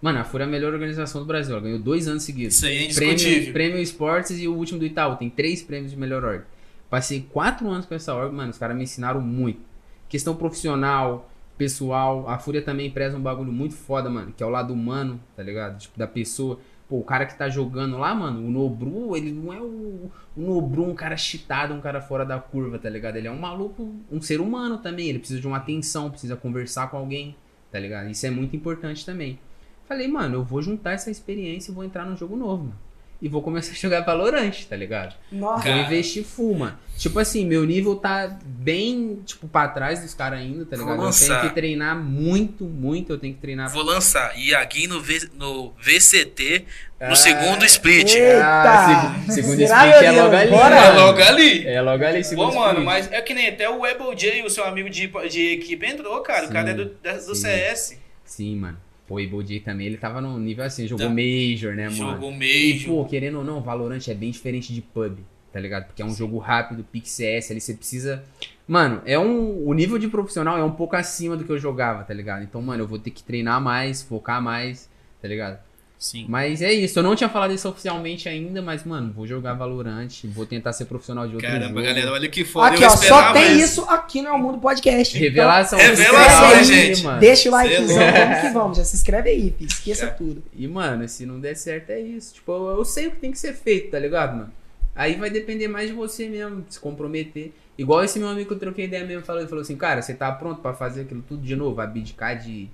Mano, 0.00 0.18
a 0.18 0.24
Fúria 0.24 0.44
é 0.44 0.48
a 0.48 0.50
melhor 0.50 0.72
organização 0.72 1.20
do 1.20 1.26
Brasil, 1.26 1.54
ela 1.54 1.62
ganhou 1.62 1.78
dois 1.78 2.08
anos 2.08 2.24
seguidos. 2.24 2.56
Isso 2.56 2.66
aí 2.66 2.88
é 2.88 2.92
Prêmio, 2.92 3.52
prêmio 3.52 3.78
Esportes 3.78 4.40
e 4.40 4.48
o 4.48 4.54
último 4.54 4.80
do 4.80 4.84
Itaú. 4.84 5.14
Tem 5.16 5.30
três 5.30 5.62
prêmios 5.62 5.92
de 5.92 5.96
melhor 5.96 6.24
ordem. 6.24 6.46
Passei 6.90 7.26
quatro 7.32 7.70
anos 7.70 7.86
com 7.86 7.94
essa 7.94 8.12
ordem, 8.14 8.36
mano. 8.36 8.50
Os 8.50 8.58
caras 8.58 8.76
me 8.76 8.82
ensinaram 8.82 9.20
muito. 9.20 9.60
Questão 10.08 10.34
profissional, 10.34 11.30
pessoal. 11.56 12.28
A 12.28 12.36
Fúria 12.38 12.60
também 12.60 12.90
preza 12.90 13.16
um 13.16 13.20
bagulho 13.20 13.52
muito 13.52 13.74
foda, 13.74 14.10
mano. 14.10 14.34
Que 14.36 14.42
é 14.42 14.46
o 14.46 14.50
lado 14.50 14.74
humano, 14.74 15.20
tá 15.36 15.42
ligado? 15.42 15.78
Tipo, 15.78 15.98
da 15.98 16.06
pessoa. 16.06 16.58
Pô, 16.92 16.98
o 16.98 17.02
cara 17.02 17.24
que 17.24 17.38
tá 17.38 17.48
jogando 17.48 17.96
lá, 17.96 18.14
mano, 18.14 18.46
o 18.46 18.50
Nobru, 18.50 19.16
ele 19.16 19.32
não 19.32 19.50
é 19.50 19.58
o, 19.58 20.10
o 20.36 20.40
Nobru, 20.42 20.84
um 20.84 20.94
cara 20.94 21.16
cheatado, 21.16 21.72
um 21.72 21.80
cara 21.80 22.02
fora 22.02 22.22
da 22.22 22.38
curva, 22.38 22.78
tá 22.78 22.90
ligado? 22.90 23.16
Ele 23.16 23.26
é 23.26 23.30
um 23.30 23.38
maluco, 23.38 23.94
um 24.10 24.20
ser 24.20 24.42
humano 24.42 24.76
também. 24.76 25.08
Ele 25.08 25.18
precisa 25.18 25.40
de 25.40 25.46
uma 25.46 25.56
atenção, 25.56 26.10
precisa 26.10 26.36
conversar 26.36 26.90
com 26.90 26.98
alguém, 26.98 27.34
tá 27.70 27.80
ligado? 27.80 28.10
Isso 28.10 28.26
é 28.26 28.30
muito 28.30 28.54
importante 28.54 29.06
também. 29.06 29.38
Falei, 29.86 30.06
mano, 30.06 30.34
eu 30.34 30.44
vou 30.44 30.60
juntar 30.60 30.92
essa 30.92 31.10
experiência 31.10 31.70
e 31.70 31.74
vou 31.74 31.82
entrar 31.82 32.04
num 32.04 32.14
jogo 32.14 32.36
novo, 32.36 32.64
mano. 32.64 32.78
E 33.22 33.28
vou 33.28 33.40
começar 33.40 33.70
a 33.70 33.74
jogar 33.76 34.00
Valorant, 34.00 34.50
tá 34.68 34.74
ligado? 34.74 35.14
Nossa. 35.30 35.62
Vou 35.68 35.76
investir 35.78 36.24
full, 36.24 36.56
mano. 36.58 36.76
Tipo 36.98 37.20
assim, 37.20 37.46
meu 37.46 37.64
nível 37.64 37.94
tá 37.94 38.36
bem, 38.44 39.20
tipo, 39.24 39.46
pra 39.46 39.68
trás 39.68 40.00
dos 40.00 40.12
caras 40.12 40.40
ainda, 40.40 40.64
tá 40.66 40.74
Vou 40.76 40.84
ligado? 40.86 40.98
Eu 40.98 41.04
lançar. 41.04 41.38
tenho 41.40 41.48
que 41.48 41.54
treinar 41.54 41.96
muito, 41.96 42.64
muito. 42.64 43.12
Eu 43.12 43.18
tenho 43.18 43.32
que 43.32 43.40
treinar. 43.40 43.70
Vou 43.70 43.84
lançar 43.84 44.36
Iaguinho 44.36 44.88
no, 44.94 45.00
v, 45.00 45.28
no 45.38 45.72
VCT 45.80 46.64
no 47.00 47.06
Ah, 47.12 47.14
segundo 47.14 47.64
split. 47.64 48.12
Eita! 48.12 48.44
Ah, 48.44 49.14
seg- 49.26 49.34
segundo 49.34 49.56
Será, 49.56 49.86
split 49.88 50.04
é 50.04 50.10
logo 50.22 50.36
ali. 50.36 50.50
Bora? 50.50 50.74
É 50.76 50.90
logo 50.92 51.22
ali. 51.22 51.66
É 51.68 51.80
logo 51.80 52.04
ali, 52.04 52.24
segundo 52.24 52.52
Pô, 52.52 52.58
mano, 52.58 52.68
split. 52.80 52.84
mas 52.84 53.12
é 53.12 53.22
que 53.22 53.34
nem 53.34 53.48
até 53.50 53.70
o 53.70 53.84
Able 53.84 54.16
J, 54.16 54.42
o 54.44 54.50
seu 54.50 54.64
amigo 54.64 54.90
de, 54.90 55.06
de 55.30 55.52
equipe, 55.52 55.86
entrou, 55.86 56.20
cara. 56.22 56.42
o 56.44 56.46
Sim, 56.48 56.52
cara 56.52 56.70
é 56.70 56.74
do, 56.74 56.86
do 56.86 57.34
sim. 57.36 57.42
CS. 57.42 57.98
Sim, 58.24 58.56
mano. 58.56 58.78
E 59.20 59.26
J 59.26 59.60
também, 59.60 59.86
ele 59.86 59.96
tava 59.96 60.20
num 60.20 60.38
nível 60.38 60.64
assim, 60.64 60.86
jogou 60.86 61.06
Tá. 61.06 61.12
Major, 61.12 61.74
né, 61.74 61.88
mano? 61.88 62.12
Jogou 62.12 62.32
E, 62.32 62.72
Major. 62.74 62.88
pô, 62.88 63.04
querendo 63.04 63.38
ou 63.38 63.44
não, 63.44 63.60
Valorant 63.60 64.06
é 64.08 64.14
bem 64.14 64.30
diferente 64.30 64.72
de 64.72 64.80
PUB, 64.80 65.18
tá 65.52 65.60
ligado? 65.60 65.86
Porque 65.86 66.02
é 66.02 66.04
um 66.04 66.14
jogo 66.14 66.38
rápido, 66.38 66.84
pique 66.84 67.08
CS, 67.08 67.50
ali 67.50 67.60
você 67.60 67.74
precisa... 67.74 68.24
Mano, 68.66 69.02
é 69.04 69.18
um... 69.18 69.66
O 69.66 69.74
nível 69.74 69.98
de 69.98 70.08
profissional 70.08 70.56
é 70.56 70.64
um 70.64 70.70
pouco 70.70 70.96
acima 70.96 71.36
do 71.36 71.44
que 71.44 71.50
eu 71.50 71.58
jogava, 71.58 72.04
tá 72.04 72.14
ligado? 72.14 72.42
Então, 72.44 72.62
mano, 72.62 72.84
eu 72.84 72.86
vou 72.86 72.98
ter 72.98 73.10
que 73.10 73.22
treinar 73.22 73.60
mais, 73.60 74.02
focar 74.02 74.40
mais, 74.40 74.88
tá 75.20 75.28
ligado? 75.28 75.58
Sim. 76.02 76.26
Mas 76.28 76.60
é 76.60 76.72
isso, 76.72 76.98
eu 76.98 77.02
não 77.04 77.14
tinha 77.14 77.28
falado 77.28 77.54
isso 77.54 77.68
oficialmente 77.68 78.28
ainda, 78.28 78.60
mas, 78.60 78.82
mano, 78.82 79.12
vou 79.12 79.24
jogar 79.24 79.54
Valorant, 79.54 80.08
vou 80.24 80.44
tentar 80.44 80.72
ser 80.72 80.86
profissional 80.86 81.28
de 81.28 81.34
outro 81.36 81.48
Caramba, 81.48 81.68
jogo. 81.68 81.80
galera, 81.82 82.10
olha 82.10 82.28
que 82.28 82.44
foda. 82.44 82.74
Aqui, 82.74 82.82
eu 82.82 82.88
ó, 82.88 82.96
só 82.96 83.32
tem 83.32 83.60
isso 83.60 83.82
aqui 83.84 84.20
no 84.20 84.28
É 84.30 84.32
o 84.32 84.38
Mundo 84.38 84.58
Podcast. 84.58 85.16
Revelação. 85.16 85.78
Revelação, 85.78 86.46
escreve 86.50 86.58
aí, 86.58 86.64
gente. 86.64 87.04
Mano. 87.04 87.20
Deixa 87.20 87.48
o 87.48 87.52
likezão, 87.52 88.02
é 88.02 88.26
vamos 88.26 88.40
que 88.40 88.48
vamos. 88.52 88.78
Já 88.78 88.84
se 88.84 88.96
inscreve 88.96 89.30
aí, 89.30 89.54
filho. 89.56 89.68
Esqueça 89.68 90.06
É. 90.06 90.08
tudo. 90.08 90.42
E, 90.52 90.66
mano, 90.66 91.06
se 91.08 91.24
não 91.24 91.38
der 91.38 91.54
certo 91.54 91.90
é 91.90 92.00
isso. 92.00 92.34
Tipo, 92.34 92.50
eu, 92.50 92.78
eu 92.78 92.84
sei 92.84 93.06
o 93.06 93.10
que 93.12 93.18
tem 93.18 93.30
que 93.30 93.38
ser 93.38 93.52
feito, 93.54 93.92
tá 93.92 93.98
ligado, 94.00 94.36
mano? 94.36 94.52
Aí 94.96 95.14
vai 95.14 95.30
depender 95.30 95.68
mais 95.68 95.86
de 95.88 95.94
você 95.94 96.28
mesmo, 96.28 96.64
se 96.68 96.80
comprometer. 96.80 97.52
Igual 97.78 98.02
esse 98.02 98.18
meu 98.18 98.26
amigo 98.28 98.48
que 98.48 98.54
eu 98.54 98.58
troquei 98.58 98.86
ideia 98.86 99.04
mesmo 99.06 99.22
falou, 99.24 99.40
ele 99.40 99.48
falou 99.48 99.62
assim, 99.62 99.76
cara, 99.76 100.02
você 100.02 100.14
tá 100.14 100.32
pronto 100.32 100.60
pra 100.60 100.74
fazer 100.74 101.02
aquilo 101.02 101.22
tudo 101.22 101.42
de 101.42 101.54
novo? 101.54 101.80
Abdicar 101.80 102.36
de, 102.36 102.68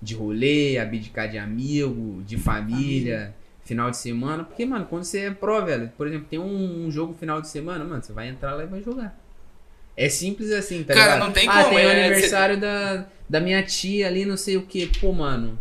de 0.00 0.14
rolê, 0.14 0.78
abdicar 0.78 1.28
de 1.28 1.38
amigo, 1.38 2.22
de 2.24 2.36
família, 2.36 3.34
final 3.64 3.90
de 3.90 3.96
semana. 3.96 4.44
Porque, 4.44 4.64
mano, 4.64 4.86
quando 4.86 5.04
você 5.04 5.20
é 5.20 5.30
pró, 5.30 5.60
velho, 5.60 5.92
por 5.96 6.06
exemplo, 6.06 6.26
tem 6.28 6.38
um, 6.38 6.86
um 6.86 6.90
jogo 6.90 7.14
final 7.14 7.40
de 7.40 7.48
semana, 7.48 7.84
mano, 7.84 8.02
você 8.02 8.12
vai 8.12 8.28
entrar 8.28 8.54
lá 8.54 8.64
e 8.64 8.66
vai 8.66 8.82
jogar. 8.82 9.18
É 9.96 10.08
simples 10.08 10.52
assim, 10.52 10.84
tá 10.84 10.94
Cara, 10.94 11.14
ligado? 11.14 11.26
não 11.26 11.32
tem 11.32 11.48
ah, 11.48 11.64
como, 11.64 11.74
tem 11.74 11.86
o 11.86 11.90
é, 11.90 12.04
aniversário 12.04 12.60
da, 12.60 13.06
da 13.28 13.40
minha 13.40 13.62
tia 13.62 14.06
ali, 14.06 14.24
não 14.24 14.36
sei 14.36 14.56
o 14.56 14.62
que. 14.62 14.86
Pô, 15.00 15.12
mano, 15.12 15.58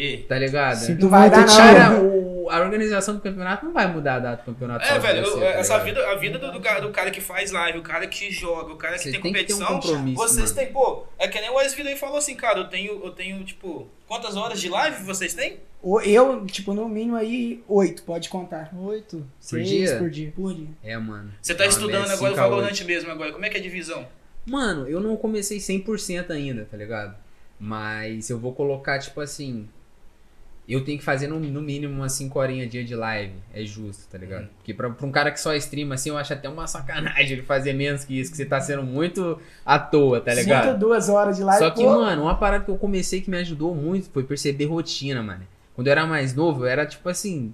E- 0.00 0.18
tá 0.28 0.38
ligado? 0.38 0.76
Sim, 0.76 0.92
Não 0.92 1.00
tu 1.00 1.08
vai 1.08 1.30
dar, 1.30 1.46
não. 1.90 2.06
o- 2.44 2.50
a 2.50 2.60
organização 2.60 3.14
do 3.14 3.20
campeonato 3.22 3.64
não 3.64 3.72
vai 3.72 3.86
mudar 3.90 4.16
a 4.16 4.18
data 4.18 4.42
do 4.42 4.46
campeonato. 4.52 4.84
É, 4.84 4.98
velho, 4.98 5.22
você, 5.24 5.36
eu- 5.36 5.40
tá 5.40 5.46
essa 5.46 5.72
ligado? 5.78 5.84
vida, 5.86 6.10
a 6.10 6.14
vida 6.16 6.38
do, 6.38 6.52
do 6.52 6.60
cara, 6.60 6.80
do 6.80 6.90
cara 6.90 7.10
que 7.10 7.20
faz 7.20 7.50
live, 7.52 7.78
o 7.78 7.82
cara 7.82 8.06
que 8.06 8.30
joga, 8.30 8.72
o 8.72 8.76
cara 8.76 8.94
que 8.96 9.04
Você 9.04 9.12
tem 9.12 9.20
tem 9.20 9.32
que 9.32 9.44
ter 9.44 9.54
um 9.54 9.58
competição, 9.58 10.14
vocês 10.14 10.52
mano. 10.52 10.54
têm, 10.54 10.72
pô, 10.72 11.04
é 11.18 11.26
que 11.28 11.40
nem 11.40 11.48
o 11.50 11.54
Wes 11.54 11.74
aí 11.78 11.96
falou 11.96 12.16
assim, 12.18 12.34
cara, 12.34 12.58
eu 12.60 12.68
tenho, 12.68 13.00
eu 13.02 13.10
tenho, 13.12 13.42
tipo, 13.44 13.88
quantas 14.06 14.36
horas 14.36 14.60
de 14.60 14.68
live 14.68 15.02
vocês 15.04 15.32
têm? 15.32 15.58
Eu, 16.04 16.44
tipo, 16.46 16.72
no 16.74 16.88
mínimo 16.88 17.16
aí, 17.16 17.62
oito, 17.68 18.02
pode 18.04 18.28
contar. 18.30 18.70
Oito. 18.74 19.18
Por 19.18 19.26
Seis 19.38 19.68
dia? 19.68 19.96
por 19.98 20.08
dia. 20.10 20.32
Por 20.34 20.54
dia. 20.54 20.68
É, 20.82 20.96
mano. 20.96 21.30
Você 21.42 21.54
tá 21.54 21.64
É 21.64 21.66
uma 21.66 21.70
estudando 21.72 22.10
agora 22.10 22.14
o 22.14 22.16
5 22.16 22.24
a 22.24 22.28
8. 22.28 22.50
Valorant 22.50 22.80
mesmo 22.84 23.10
agora, 23.10 23.32
como 23.32 23.44
é 23.44 23.50
que 23.50 23.56
é 23.56 23.60
a 23.60 23.62
divisão? 23.62 24.06
Mano, 24.46 24.86
eu 24.88 24.98
não 25.00 25.14
comecei 25.16 25.58
100% 25.58 26.30
ainda, 26.30 26.66
tá 26.70 26.76
ligado? 26.76 27.16
Mas 27.58 28.28
eu 28.30 28.38
vou 28.38 28.52
colocar, 28.52 28.98
tipo 28.98 29.20
assim. 29.20 29.68
Eu 30.66 30.82
tenho 30.82 30.98
que 30.98 31.04
fazer 31.04 31.26
no, 31.26 31.38
no 31.38 31.60
mínimo 31.60 31.92
umas 31.94 32.12
5 32.12 32.38
horinhas 32.38 32.70
dia 32.70 32.82
de 32.82 32.94
live. 32.94 33.34
É 33.52 33.64
justo, 33.64 34.08
tá 34.10 34.16
ligado? 34.16 34.48
Porque 34.56 34.72
pra, 34.72 34.88
pra 34.88 35.06
um 35.06 35.10
cara 35.12 35.30
que 35.30 35.38
só 35.38 35.54
streama 35.54 35.94
assim, 35.94 36.08
eu 36.08 36.16
acho 36.16 36.32
até 36.32 36.48
uma 36.48 36.66
sacanagem 36.66 37.32
ele 37.32 37.42
fazer 37.42 37.74
menos 37.74 38.04
que 38.04 38.18
isso, 38.18 38.30
que 38.30 38.36
você 38.36 38.46
tá 38.46 38.60
sendo 38.60 38.82
muito 38.82 39.38
à 39.64 39.78
toa, 39.78 40.20
tá 40.20 40.32
ligado? 40.32 40.68
Cinco, 40.68 40.78
duas 40.78 41.08
horas 41.08 41.36
de 41.36 41.44
live. 41.44 41.62
Só 41.62 41.70
que, 41.70 41.82
pô, 41.82 42.00
mano, 42.00 42.22
uma 42.22 42.34
parada 42.34 42.64
que 42.64 42.70
eu 42.70 42.78
comecei 42.78 43.20
que 43.20 43.30
me 43.30 43.36
ajudou 43.38 43.74
muito 43.74 44.08
foi 44.10 44.24
perceber 44.24 44.64
rotina, 44.64 45.22
mano. 45.22 45.46
Quando 45.74 45.88
eu 45.88 45.90
era 45.90 46.06
mais 46.06 46.34
novo, 46.34 46.64
eu 46.64 46.68
era 46.68 46.86
tipo 46.86 47.08
assim, 47.08 47.52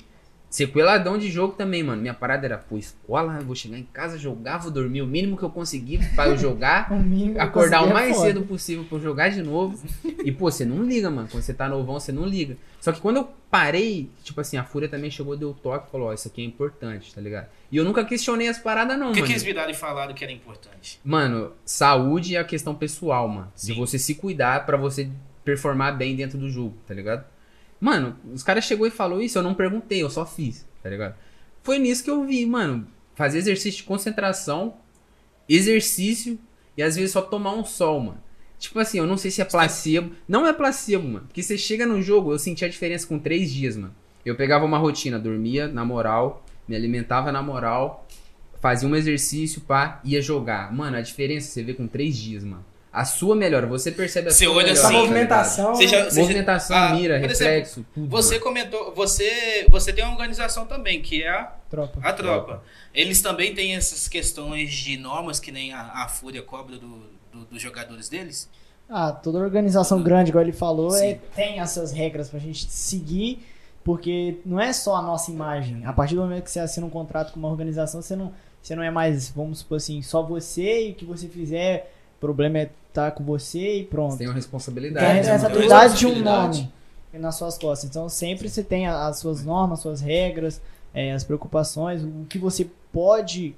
sequeladão 0.50 1.16
de 1.16 1.30
jogo 1.30 1.54
também, 1.54 1.82
mano. 1.82 2.02
Minha 2.02 2.12
parada 2.12 2.44
era, 2.44 2.58
pô, 2.58 2.76
escola, 2.76 3.38
eu 3.40 3.46
vou 3.46 3.54
chegar 3.54 3.78
em 3.78 3.84
casa, 3.84 4.18
jogar, 4.18 4.58
vou 4.58 4.70
dormir 4.70 5.00
o 5.00 5.06
mínimo 5.06 5.36
que 5.38 5.44
eu 5.44 5.48
conseguir 5.48 6.00
pra 6.14 6.26
eu 6.26 6.36
jogar. 6.36 6.90
eu 6.90 7.40
acordar 7.40 7.82
o 7.82 7.84
consegui, 7.84 7.90
é 7.90 7.92
mais 7.94 8.16
foda. 8.16 8.26
cedo 8.26 8.42
possível 8.42 8.84
pra 8.84 8.98
eu 8.98 9.02
jogar 9.02 9.28
de 9.30 9.42
novo. 9.42 9.80
E, 10.22 10.30
pô, 10.30 10.50
você 10.50 10.66
não 10.66 10.82
liga, 10.84 11.08
mano. 11.10 11.28
Quando 11.30 11.42
você 11.42 11.54
tá 11.54 11.66
novão, 11.66 11.98
você 11.98 12.12
não 12.12 12.26
liga. 12.26 12.54
Só 12.78 12.92
que 12.92 13.00
quando 13.00 13.16
eu 13.16 13.28
parei, 13.50 14.10
tipo 14.22 14.38
assim, 14.38 14.58
a 14.58 14.64
Fúria 14.64 14.86
também 14.86 15.10
chegou, 15.10 15.34
deu 15.34 15.54
toque 15.54 15.88
e 15.88 15.90
falou, 15.90 16.08
ó, 16.08 16.12
isso 16.12 16.28
aqui 16.28 16.42
é 16.42 16.44
importante, 16.44 17.14
tá 17.14 17.22
ligado? 17.22 17.46
E 17.72 17.78
eu 17.78 17.84
nunca 17.84 18.04
questionei 18.04 18.46
as 18.46 18.58
paradas, 18.58 18.98
não, 18.98 19.08
O 19.08 19.12
que, 19.12 19.20
mano. 19.20 19.26
que 19.26 19.32
eles 19.32 19.42
viraram 19.42 19.70
e 19.70 19.74
falaram 19.74 20.12
que 20.12 20.22
era 20.22 20.32
importante? 20.32 21.00
Mano, 21.02 21.52
saúde 21.64 22.36
é 22.36 22.38
a 22.38 22.44
questão 22.44 22.74
pessoal, 22.74 23.26
mano. 23.28 23.50
De 23.54 23.62
Sim. 23.68 23.74
você 23.76 23.98
se 23.98 24.14
cuidar 24.14 24.66
pra 24.66 24.76
você 24.76 25.08
performar 25.42 25.96
bem 25.96 26.14
dentro 26.14 26.36
do 26.36 26.50
jogo, 26.50 26.76
tá 26.86 26.92
ligado? 26.92 27.24
Mano, 27.80 28.16
os 28.32 28.42
caras 28.42 28.64
chegou 28.64 28.86
e 28.86 28.90
falou 28.90 29.22
isso, 29.22 29.38
eu 29.38 29.42
não 29.42 29.54
perguntei, 29.54 30.02
eu 30.02 30.10
só 30.10 30.26
fiz, 30.26 30.66
tá 30.82 30.90
ligado? 30.90 31.14
Foi 31.62 31.78
nisso 31.78 32.04
que 32.04 32.10
eu 32.10 32.24
vi, 32.24 32.44
mano. 32.44 32.86
Fazer 33.14 33.38
exercício 33.38 33.78
de 33.78 33.84
concentração, 33.84 34.74
exercício 35.48 36.38
e 36.76 36.82
às 36.82 36.96
vezes 36.96 37.12
só 37.12 37.22
tomar 37.22 37.54
um 37.54 37.64
sol, 37.64 38.00
mano. 38.00 38.22
Tipo 38.58 38.78
assim, 38.78 38.98
eu 38.98 39.06
não 39.06 39.16
sei 39.16 39.30
se 39.30 39.40
é 39.40 39.44
placebo. 39.44 40.14
Não 40.28 40.46
é 40.46 40.52
placebo, 40.52 41.08
mano. 41.08 41.26
Porque 41.26 41.42
você 41.42 41.56
chega 41.56 41.86
no 41.86 42.02
jogo, 42.02 42.32
eu 42.32 42.38
senti 42.38 42.64
a 42.64 42.68
diferença 42.68 43.06
com 43.06 43.18
três 43.18 43.50
dias, 43.50 43.76
mano. 43.76 43.94
Eu 44.24 44.36
pegava 44.36 44.66
uma 44.66 44.76
rotina, 44.76 45.18
dormia 45.18 45.66
na 45.66 45.82
moral, 45.82 46.44
me 46.68 46.76
alimentava 46.76 47.32
na 47.32 47.42
moral, 47.42 48.06
fazia 48.60 48.86
um 48.86 48.94
exercício, 48.94 49.62
pá, 49.62 49.98
ia 50.04 50.20
jogar. 50.20 50.72
Mano, 50.72 50.98
a 50.98 51.00
diferença 51.00 51.48
você 51.48 51.62
vê 51.62 51.72
com 51.72 51.86
três 51.86 52.16
dias, 52.16 52.44
mano. 52.44 52.64
A 52.92 53.04
sua 53.04 53.36
melhora, 53.36 53.66
você 53.68 53.92
percebe 53.92 54.28
a 54.28 54.30
Você 54.32 54.44
sua 54.46 54.54
olha 54.54 54.66
melhora, 54.68 54.80
assim, 54.86 54.92
tá 54.94 54.98
movimentação. 55.00 55.74
Você 55.76 55.86
já- 55.86 55.96
ligado? 55.98 56.10
você 56.10 56.16
já- 56.16 56.22
Movimentação, 56.22 56.76
Ah, 56.76 56.88
mira, 56.94 57.20
por 57.20 57.30
exemplo, 57.30 57.52
reflexo, 57.52 57.86
tudo. 57.94 58.08
Você 58.08 58.30
mano. 58.34 58.42
comentou, 58.44 58.94
você, 58.94 59.66
você 59.70 59.92
tem 59.92 60.02
uma 60.04 60.12
organização 60.12 60.66
também, 60.66 61.00
que 61.00 61.22
é 61.22 61.28
a, 61.28 61.44
Tropa. 61.70 62.00
a 62.02 62.12
tropa. 62.12 62.64
Eles 62.92 63.22
também 63.22 63.54
têm 63.54 63.76
essas 63.76 64.08
questões 64.08 64.72
de 64.72 64.96
normas 64.96 65.38
que 65.38 65.52
nem 65.52 65.72
a, 65.72 65.82
a 66.04 66.08
Fúria 66.08 66.42
cobra 66.42 66.76
do- 66.78 67.06
do- 67.32 67.44
dos 67.48 67.62
jogadores 67.62 68.08
deles? 68.08 68.50
Ah, 68.88 69.12
toda 69.12 69.38
organização 69.38 70.02
grande, 70.02 70.30
igual 70.30 70.42
ele 70.42 70.52
falou, 70.52 70.96
é, 70.96 71.14
tem 71.36 71.60
essas 71.60 71.92
regras 71.92 72.28
pra 72.28 72.40
gente 72.40 72.68
seguir, 72.68 73.46
porque 73.84 74.38
não 74.44 74.60
é 74.60 74.72
só 74.72 74.96
a 74.96 75.02
nossa 75.02 75.30
imagem. 75.30 75.86
A 75.86 75.92
partir 75.92 76.16
do 76.16 76.22
momento 76.22 76.42
que 76.42 76.50
você 76.50 76.58
assina 76.58 76.84
um 76.86 76.90
contrato 76.90 77.32
com 77.32 77.38
uma 77.38 77.48
organização, 77.48 78.02
você 78.02 78.16
não, 78.16 78.32
você 78.60 78.74
não 78.74 78.82
é 78.82 78.90
mais, 78.90 79.28
vamos 79.30 79.60
supor 79.60 79.76
assim, 79.76 80.02
só 80.02 80.22
você 80.24 80.88
e 80.88 80.90
o 80.90 80.94
que 80.96 81.04
você 81.04 81.28
fizer, 81.28 81.92
o 82.20 82.26
problema 82.26 82.58
é 82.58 82.70
estar 82.88 83.12
com 83.12 83.24
você 83.24 83.78
e 83.78 83.84
pronto. 83.84 84.12
Você 84.12 84.18
tem 84.18 84.26
uma 84.26 84.34
Tem 84.34 84.42
responsabilidade. 84.42 85.06
a 85.06 85.08
né, 85.08 85.20
responsabilidade 85.20 85.98
de 85.98 86.06
um 86.06 86.18
nome. 86.20 86.72
nas 87.14 87.36
suas 87.36 87.56
costas. 87.56 87.88
Então 87.88 88.08
sempre 88.10 88.46
você 88.48 88.62
tem 88.62 88.86
as 88.86 89.18
suas 89.18 89.42
normas, 89.42 89.78
as 89.78 89.82
suas 89.82 90.00
regras, 90.02 90.60
é, 90.92 91.12
as 91.12 91.24
preocupações, 91.24 92.04
o 92.04 92.26
que 92.28 92.38
você 92.38 92.68
pode 92.92 93.56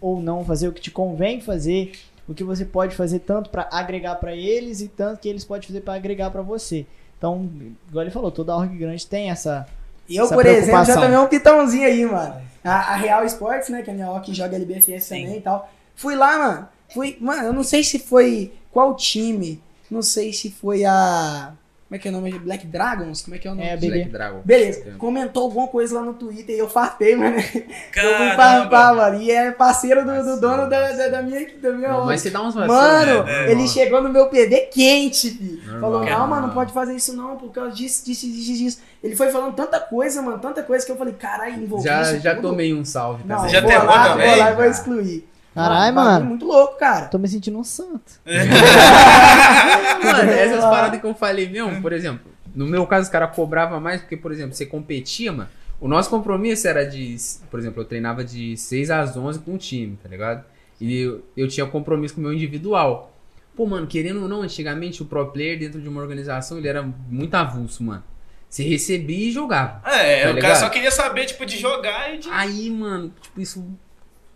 ou 0.00 0.20
não 0.22 0.44
fazer, 0.44 0.68
o 0.68 0.72
que 0.72 0.80
te 0.80 0.90
convém 0.90 1.42
fazer, 1.42 1.92
o 2.26 2.34
que 2.34 2.42
você 2.42 2.64
pode 2.64 2.96
fazer 2.96 3.18
tanto 3.18 3.50
para 3.50 3.68
agregar 3.70 4.14
para 4.16 4.34
eles 4.34 4.80
e 4.80 4.88
tanto 4.88 5.20
que 5.20 5.28
eles 5.28 5.44
podem 5.44 5.66
fazer 5.66 5.82
para 5.82 5.94
agregar 5.94 6.30
para 6.30 6.40
você. 6.42 6.86
Então, 7.18 7.50
igual 7.88 8.02
ele 8.02 8.10
falou, 8.10 8.30
toda 8.30 8.56
org 8.56 8.74
grande 8.78 9.06
tem 9.06 9.30
essa 9.30 9.66
Eu, 10.08 10.24
Essa 10.24 10.34
por 10.34 10.46
exemplo, 10.46 10.84
já 10.86 10.94
tomei 10.94 11.18
um 11.18 11.26
pitãozinho 11.26 11.86
aí, 11.86 12.06
mano. 12.06 12.40
A, 12.64 12.94
a 12.94 12.96
Real 12.96 13.24
Sports, 13.26 13.68
né? 13.68 13.82
Que 13.82 13.90
é 13.90 13.92
a 13.92 13.96
minha 13.96 14.10
ó 14.10 14.20
que 14.20 14.32
joga 14.32 14.56
LBFS 14.56 15.04
Sim. 15.04 15.22
também 15.22 15.38
e 15.38 15.40
tal. 15.40 15.70
Fui 15.94 16.16
lá, 16.16 16.38
mano. 16.38 16.68
Fui, 16.92 17.16
mano, 17.20 17.44
eu 17.44 17.52
não 17.52 17.62
sei 17.62 17.82
se 17.82 17.98
foi 17.98 18.52
qual 18.72 18.94
time. 18.96 19.62
Não 19.90 20.02
sei 20.02 20.32
se 20.32 20.50
foi 20.50 20.84
a. 20.84 21.52
Como 21.88 21.96
é 21.96 21.98
que 21.98 22.06
é 22.06 22.10
o 22.12 22.14
nome? 22.14 22.38
Black 22.38 22.64
Dragons? 22.68 23.20
Como 23.20 23.34
é 23.34 23.38
que 23.40 23.48
é 23.48 23.50
o 23.50 23.54
nome? 23.56 23.66
É. 23.66 23.76
Black 23.76 24.08
Dragon. 24.10 24.42
Beleza, 24.44 24.94
comentou 24.96 25.42
alguma 25.42 25.66
coisa 25.66 25.96
lá 25.96 26.02
no 26.02 26.14
Twitter 26.14 26.54
e 26.54 26.58
eu 26.60 26.68
farpei, 26.68 27.16
mano. 27.16 27.34
Eu 27.36 27.42
fui 27.42 27.64
Caramba. 27.90 28.36
farpar, 28.36 28.94
mano. 28.94 29.20
E 29.20 29.28
é 29.32 29.50
parceiro 29.50 30.04
do, 30.04 30.22
do 30.22 30.40
dono 30.40 30.70
da, 30.70 30.92
da, 30.92 31.08
da 31.08 31.22
minha. 31.22 31.48
Da 31.60 31.72
minha 31.72 31.88
Não, 31.88 32.06
mas 32.06 32.20
você 32.20 32.30
dá 32.30 32.40
uns 32.42 32.54
Mano, 32.54 33.24
né? 33.24 33.50
ele 33.50 33.66
chegou 33.66 34.00
no 34.00 34.08
meu 34.08 34.28
PV 34.28 34.68
quente, 34.72 35.30
filho. 35.30 35.62
Normal. 35.64 35.80
Falou, 35.80 36.04
não, 36.04 36.28
mano, 36.28 36.46
não 36.46 36.54
pode 36.54 36.72
fazer 36.72 36.94
isso 36.94 37.16
não, 37.16 37.36
por 37.36 37.50
causa 37.50 37.72
disso, 37.74 38.04
disso, 38.04 38.24
disso, 38.28 38.52
disso. 38.52 38.78
Ele 39.02 39.16
foi 39.16 39.28
falando 39.32 39.54
tanta 39.56 39.80
coisa, 39.80 40.22
mano, 40.22 40.38
tanta 40.38 40.62
coisa 40.62 40.86
que 40.86 40.92
eu 40.92 40.96
falei, 40.96 41.14
caralho, 41.14 41.60
envolvi 41.60 41.84
Já, 41.84 42.02
isso 42.02 42.20
já 42.20 42.36
tudo. 42.36 42.50
tomei 42.50 42.72
um 42.72 42.84
salve 42.84 43.24
Não, 43.26 43.36
também. 43.36 43.50
Já 43.50 43.60
vou 43.62 43.72
lá, 43.72 44.08
também? 44.10 44.28
vou 44.28 44.38
lá 44.38 44.50
e 44.50 44.54
vou 44.54 44.64
Já. 44.64 44.70
excluir. 44.70 45.28
Caralho, 45.54 45.94
mano. 45.94 46.26
Muito 46.26 46.46
louco, 46.46 46.78
cara. 46.78 47.06
Tô 47.06 47.18
me 47.18 47.26
sentindo 47.28 47.58
um 47.58 47.64
santo. 47.64 48.20
Mano, 50.04 50.30
essas 50.30 50.64
paradas 50.64 51.00
que 51.00 51.06
eu 51.06 51.14
falei 51.14 51.48
mesmo, 51.48 51.80
por 51.82 51.92
exemplo, 51.92 52.30
no 52.54 52.66
meu 52.66 52.86
caso 52.86 53.04
os 53.04 53.08
caras 53.10 53.34
cobravam 53.34 53.80
mais 53.80 54.00
porque, 54.00 54.16
por 54.16 54.32
exemplo, 54.32 54.54
você 54.54 54.66
competia, 54.66 55.32
mano. 55.32 55.48
O 55.80 55.88
nosso 55.88 56.10
compromisso 56.10 56.68
era 56.68 56.84
de, 56.84 57.16
por 57.50 57.58
exemplo, 57.58 57.80
eu 57.80 57.84
treinava 57.86 58.22
de 58.22 58.56
6 58.56 58.90
às 58.90 59.16
11 59.16 59.38
com 59.40 59.54
o 59.54 59.58
time, 59.58 59.98
tá 60.02 60.08
ligado? 60.08 60.44
E 60.80 61.00
eu, 61.00 61.24
eu 61.36 61.48
tinha 61.48 61.66
compromisso 61.66 62.14
com 62.14 62.20
o 62.20 62.24
meu 62.24 62.32
individual. 62.32 63.14
Pô, 63.56 63.66
mano, 63.66 63.86
querendo 63.86 64.22
ou 64.22 64.28
não, 64.28 64.42
antigamente 64.42 65.02
o 65.02 65.06
pro 65.06 65.26
player 65.30 65.58
dentro 65.58 65.80
de 65.80 65.88
uma 65.88 66.00
organização, 66.00 66.58
ele 66.58 66.68
era 66.68 66.82
muito 66.82 67.34
avulso, 67.34 67.82
mano. 67.82 68.04
Você 68.48 68.62
recebia 68.62 69.28
e 69.28 69.30
jogava. 69.32 69.80
É, 69.88 70.22
Tá 70.24 70.30
o 70.30 70.34
cara 70.34 70.34
ligado? 70.34 70.56
só 70.60 70.68
queria 70.68 70.90
saber, 70.90 71.26
tipo, 71.26 71.46
de 71.46 71.56
jogar 71.58 72.14
e 72.14 72.18
de. 72.18 72.28
Aí, 72.30 72.68
mano, 72.70 73.12
tipo, 73.20 73.40
isso. 73.40 73.64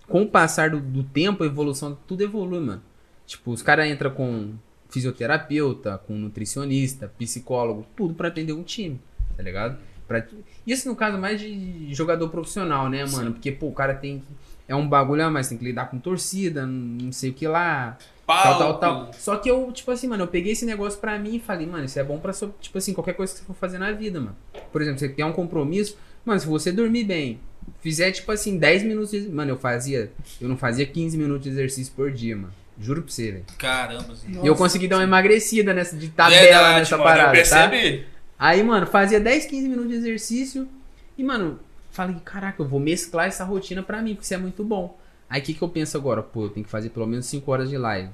Com 0.08 0.22
o 0.22 0.28
passar 0.28 0.70
do, 0.70 0.80
do 0.80 1.02
tempo, 1.02 1.42
a 1.42 1.46
evolução, 1.46 1.96
tudo 2.06 2.22
evolui, 2.22 2.60
mano. 2.60 2.82
Tipo, 3.26 3.52
os 3.52 3.62
caras 3.62 3.88
entram 3.88 4.10
com 4.10 4.52
fisioterapeuta, 4.90 5.98
com 6.06 6.14
nutricionista, 6.14 7.10
psicólogo, 7.18 7.86
tudo 7.96 8.14
pra 8.14 8.28
atender 8.28 8.52
um 8.52 8.62
time, 8.62 9.00
tá 9.36 9.42
ligado? 9.42 9.78
Pra... 10.06 10.24
Isso 10.66 10.88
no 10.88 10.94
caso 10.94 11.18
mais 11.18 11.40
de 11.40 11.92
jogador 11.92 12.28
profissional, 12.28 12.88
né, 12.88 13.04
mano? 13.06 13.32
Porque, 13.32 13.50
pô, 13.50 13.68
o 13.68 13.72
cara 13.72 13.94
tem 13.94 14.20
que. 14.20 14.26
É 14.66 14.74
um 14.74 14.88
bagulho 14.88 15.22
a 15.24 15.30
mais, 15.30 15.48
tem 15.48 15.58
que 15.58 15.64
lidar 15.64 15.90
com 15.90 15.98
torcida, 15.98 16.66
não 16.66 17.12
sei 17.12 17.30
o 17.30 17.34
que 17.34 17.46
lá, 17.46 17.98
tal, 18.26 18.58
tal, 18.58 18.78
tal. 18.78 19.10
Só 19.12 19.36
que 19.36 19.50
eu, 19.50 19.70
tipo 19.72 19.90
assim, 19.90 20.08
mano, 20.08 20.22
eu 20.22 20.28
peguei 20.28 20.52
esse 20.52 20.64
negócio 20.64 20.98
pra 20.98 21.18
mim 21.18 21.36
e 21.36 21.40
falei, 21.40 21.66
mano, 21.66 21.84
isso 21.84 21.98
é 21.98 22.04
bom 22.04 22.18
pra, 22.18 22.32
tipo 22.32 22.78
assim, 22.78 22.94
qualquer 22.94 23.12
coisa 23.12 23.32
que 23.32 23.40
você 23.40 23.44
for 23.44 23.54
fazer 23.54 23.76
na 23.76 23.92
vida, 23.92 24.18
mano. 24.20 24.36
Por 24.72 24.80
exemplo, 24.80 25.00
você 25.00 25.08
tem 25.08 25.22
um 25.22 25.32
compromisso, 25.32 25.98
mano, 26.24 26.40
se 26.40 26.46
você 26.46 26.72
dormir 26.72 27.04
bem, 27.04 27.40
fizer, 27.80 28.10
tipo 28.12 28.30
assim, 28.32 28.58
10 28.58 28.82
minutos 28.82 29.10
de... 29.10 29.28
Mano, 29.28 29.52
eu 29.52 29.56
fazia, 29.56 30.10
eu 30.40 30.48
não 30.48 30.56
fazia 30.56 30.86
15 30.86 31.16
minutos 31.16 31.44
de 31.44 31.50
exercício 31.50 31.92
por 31.94 32.10
dia, 32.10 32.36
mano. 32.36 32.52
Juro 32.78 33.02
pra 33.02 33.12
você, 33.12 33.30
velho. 33.32 33.44
Caramba. 33.58 34.14
E 34.42 34.46
eu 34.46 34.56
consegui 34.56 34.88
dar 34.88 34.96
uma 34.96 35.04
emagrecida 35.04 35.72
nessa, 35.72 35.96
de 35.96 36.08
tabela 36.08 36.42
Verdade, 36.42 36.78
nessa 36.80 36.96
mano, 36.96 37.08
parada, 37.08 37.38
eu 37.38 37.48
tá? 37.48 37.68
percebi. 37.68 38.06
Aí, 38.38 38.62
mano, 38.62 38.86
fazia 38.86 39.20
10, 39.20 39.46
15 39.46 39.68
minutos 39.68 39.90
de 39.90 39.96
exercício 39.96 40.68
e, 41.16 41.22
mano, 41.22 41.60
falei, 41.90 42.16
caraca, 42.24 42.60
eu 42.60 42.66
vou 42.66 42.80
mesclar 42.80 43.26
essa 43.26 43.44
rotina 43.44 43.82
pra 43.82 44.02
mim, 44.02 44.14
porque 44.14 44.24
isso 44.24 44.34
é 44.34 44.38
muito 44.38 44.64
bom. 44.64 44.98
Aí, 45.30 45.40
o 45.40 45.44
que 45.44 45.54
que 45.54 45.62
eu 45.62 45.68
penso 45.68 45.96
agora? 45.96 46.22
Pô, 46.22 46.44
eu 46.44 46.48
tenho 46.48 46.64
que 46.64 46.70
fazer 46.70 46.90
pelo 46.90 47.06
menos 47.06 47.26
5 47.26 47.50
horas 47.50 47.70
de 47.70 47.78
live. 47.78 48.10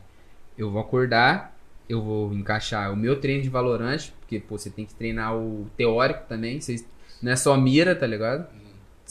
Eu 0.58 0.70
vou 0.70 0.80
acordar, 0.80 1.56
eu 1.88 2.02
vou 2.02 2.32
encaixar 2.34 2.92
o 2.92 2.96
meu 2.96 3.18
treino 3.18 3.42
de 3.42 3.48
Valorant, 3.48 4.10
porque, 4.20 4.38
pô, 4.38 4.58
você 4.58 4.68
tem 4.68 4.84
que 4.84 4.94
treinar 4.94 5.34
o 5.34 5.66
teórico 5.76 6.24
também, 6.28 6.60
você, 6.60 6.84
não 7.22 7.32
é 7.32 7.36
só 7.36 7.56
mira, 7.56 7.96
tá 7.96 8.06
ligado? 8.06 8.46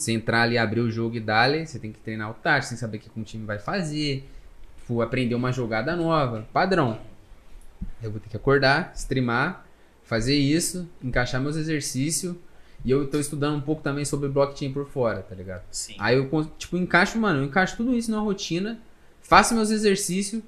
Você 0.00 0.12
entrar 0.12 0.40
ali, 0.40 0.56
abrir 0.56 0.80
o 0.80 0.90
jogo 0.90 1.16
e 1.16 1.20
dar 1.20 1.50
você 1.50 1.78
tem 1.78 1.92
que 1.92 2.00
treinar 2.00 2.30
o 2.30 2.32
tático, 2.32 2.72
que 2.72 2.80
saber 2.80 2.96
o 2.96 3.00
que 3.00 3.20
o 3.20 3.22
time 3.22 3.44
vai 3.44 3.58
fazer, 3.58 4.26
tipo, 4.78 5.02
aprender 5.02 5.34
uma 5.34 5.52
jogada 5.52 5.94
nova, 5.94 6.48
padrão. 6.54 6.98
Eu 8.02 8.10
vou 8.10 8.18
ter 8.18 8.30
que 8.30 8.36
acordar, 8.36 8.92
streamar, 8.94 9.66
fazer 10.02 10.34
isso, 10.36 10.88
encaixar 11.04 11.38
meus 11.38 11.54
exercícios. 11.54 12.34
E 12.82 12.90
eu 12.90 13.06
tô 13.08 13.20
estudando 13.20 13.58
um 13.58 13.60
pouco 13.60 13.82
também 13.82 14.06
sobre 14.06 14.30
blockchain 14.30 14.72
por 14.72 14.88
fora, 14.88 15.20
tá 15.20 15.34
ligado? 15.34 15.64
Sim. 15.70 15.96
Aí 15.98 16.16
eu, 16.16 16.50
tipo, 16.56 16.78
encaixo, 16.78 17.18
mano, 17.18 17.40
eu 17.40 17.44
encaixo 17.44 17.76
tudo 17.76 17.94
isso 17.94 18.10
na 18.10 18.20
rotina, 18.20 18.80
faço 19.20 19.54
meus 19.54 19.70
exercícios, 19.70 20.42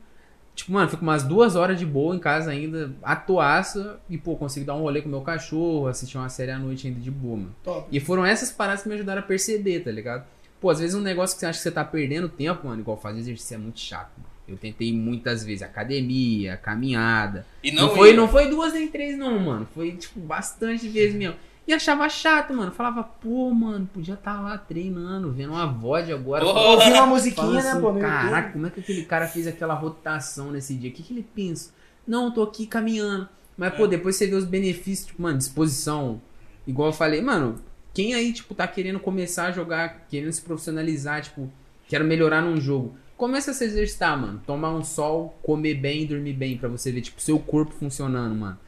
tipo, 0.62 0.72
mano, 0.72 0.88
fico 0.88 1.02
umas 1.02 1.24
duas 1.24 1.56
horas 1.56 1.78
de 1.78 1.84
boa 1.84 2.14
em 2.14 2.18
casa 2.18 2.50
ainda, 2.50 2.92
atoaça, 3.02 4.00
e, 4.08 4.16
pô, 4.16 4.36
consigo 4.36 4.64
dar 4.64 4.74
um 4.76 4.80
rolê 4.80 5.02
com 5.02 5.08
meu 5.08 5.20
cachorro, 5.20 5.88
assistir 5.88 6.16
uma 6.16 6.28
série 6.28 6.52
à 6.52 6.58
noite 6.58 6.86
ainda 6.86 7.00
de 7.00 7.10
boa, 7.10 7.36
mano. 7.36 7.54
Top. 7.62 7.86
E 7.90 8.00
foram 8.00 8.24
essas 8.24 8.50
paradas 8.50 8.82
que 8.82 8.88
me 8.88 8.94
ajudaram 8.94 9.20
a 9.20 9.24
perceber, 9.24 9.80
tá 9.80 9.90
ligado? 9.90 10.24
Pô, 10.60 10.70
às 10.70 10.78
vezes 10.78 10.94
um 10.94 11.00
negócio 11.00 11.34
que 11.34 11.40
você 11.40 11.46
acha 11.46 11.58
que 11.58 11.62
você 11.64 11.70
tá 11.70 11.84
perdendo 11.84 12.28
tempo, 12.28 12.68
mano, 12.68 12.80
igual 12.80 12.96
fazer 12.96 13.18
exercício 13.18 13.56
é 13.56 13.58
muito 13.58 13.80
chato, 13.80 14.10
mano. 14.16 14.30
Eu 14.46 14.56
tentei 14.56 14.92
muitas 14.92 15.44
vezes 15.44 15.62
academia, 15.62 16.56
caminhada. 16.56 17.46
E 17.62 17.72
Não, 17.72 17.88
não, 17.88 17.94
foi, 17.96 18.10
ia. 18.10 18.16
não 18.16 18.28
foi 18.28 18.48
duas 18.48 18.72
nem 18.72 18.88
três, 18.88 19.16
não, 19.16 19.38
mano. 19.38 19.66
Foi, 19.74 19.92
tipo, 19.92 20.20
bastante 20.20 20.88
vezes 20.88 21.14
mesmo. 21.14 21.36
E 21.66 21.72
achava 21.72 22.08
chato, 22.08 22.52
mano. 22.52 22.72
Falava, 22.72 23.02
pô, 23.04 23.50
mano, 23.50 23.88
podia 23.92 24.14
estar 24.14 24.40
lá 24.40 24.58
treinando, 24.58 25.30
vendo 25.30 25.52
uma 25.52 25.66
VOD 25.66 26.12
agora. 26.12 26.44
Ouvi 26.44 26.86
uma 26.90 27.00
assim, 27.02 27.08
musiquinha, 27.08 27.62
né, 27.62 27.80
pô, 27.80 27.92
no 27.92 28.00
Caraca, 28.00 28.36
YouTube. 28.36 28.52
como 28.52 28.66
é 28.66 28.70
que 28.70 28.80
aquele 28.80 29.04
cara 29.04 29.28
fez 29.28 29.46
aquela 29.46 29.74
rotação 29.74 30.50
nesse 30.50 30.74
dia? 30.74 30.90
O 30.90 30.92
que, 30.92 31.02
que 31.02 31.12
ele 31.12 31.22
pensa? 31.34 31.70
Não, 32.06 32.30
tô 32.32 32.42
aqui 32.42 32.66
caminhando. 32.66 33.28
Mas, 33.56 33.72
É. 33.74 33.76
pô, 33.76 33.86
depois 33.86 34.16
você 34.16 34.26
vê 34.26 34.34
os 34.34 34.44
benefícios, 34.44 35.06
tipo, 35.06 35.22
mano, 35.22 35.38
disposição. 35.38 36.20
Igual 36.66 36.88
eu 36.88 36.92
falei, 36.92 37.20
mano, 37.22 37.60
quem 37.94 38.14
aí, 38.14 38.32
tipo, 38.32 38.54
tá 38.54 38.66
querendo 38.66 38.98
começar 38.98 39.46
a 39.46 39.52
jogar, 39.52 40.06
querendo 40.08 40.32
se 40.32 40.42
profissionalizar, 40.42 41.22
tipo, 41.22 41.48
quero 41.86 42.04
melhorar 42.04 42.42
num 42.42 42.60
jogo. 42.60 42.96
Começa 43.16 43.52
a 43.52 43.54
se 43.54 43.64
exercitar, 43.64 44.18
mano. 44.20 44.42
Tomar 44.44 44.70
um 44.72 44.82
sol, 44.82 45.38
comer 45.44 45.74
bem 45.74 46.02
e 46.02 46.06
dormir 46.06 46.32
bem 46.32 46.56
pra 46.56 46.68
você 46.68 46.90
ver, 46.90 47.02
tipo, 47.02 47.20
seu 47.20 47.38
corpo 47.38 47.72
funcionando, 47.72 48.34
mano. 48.34 48.58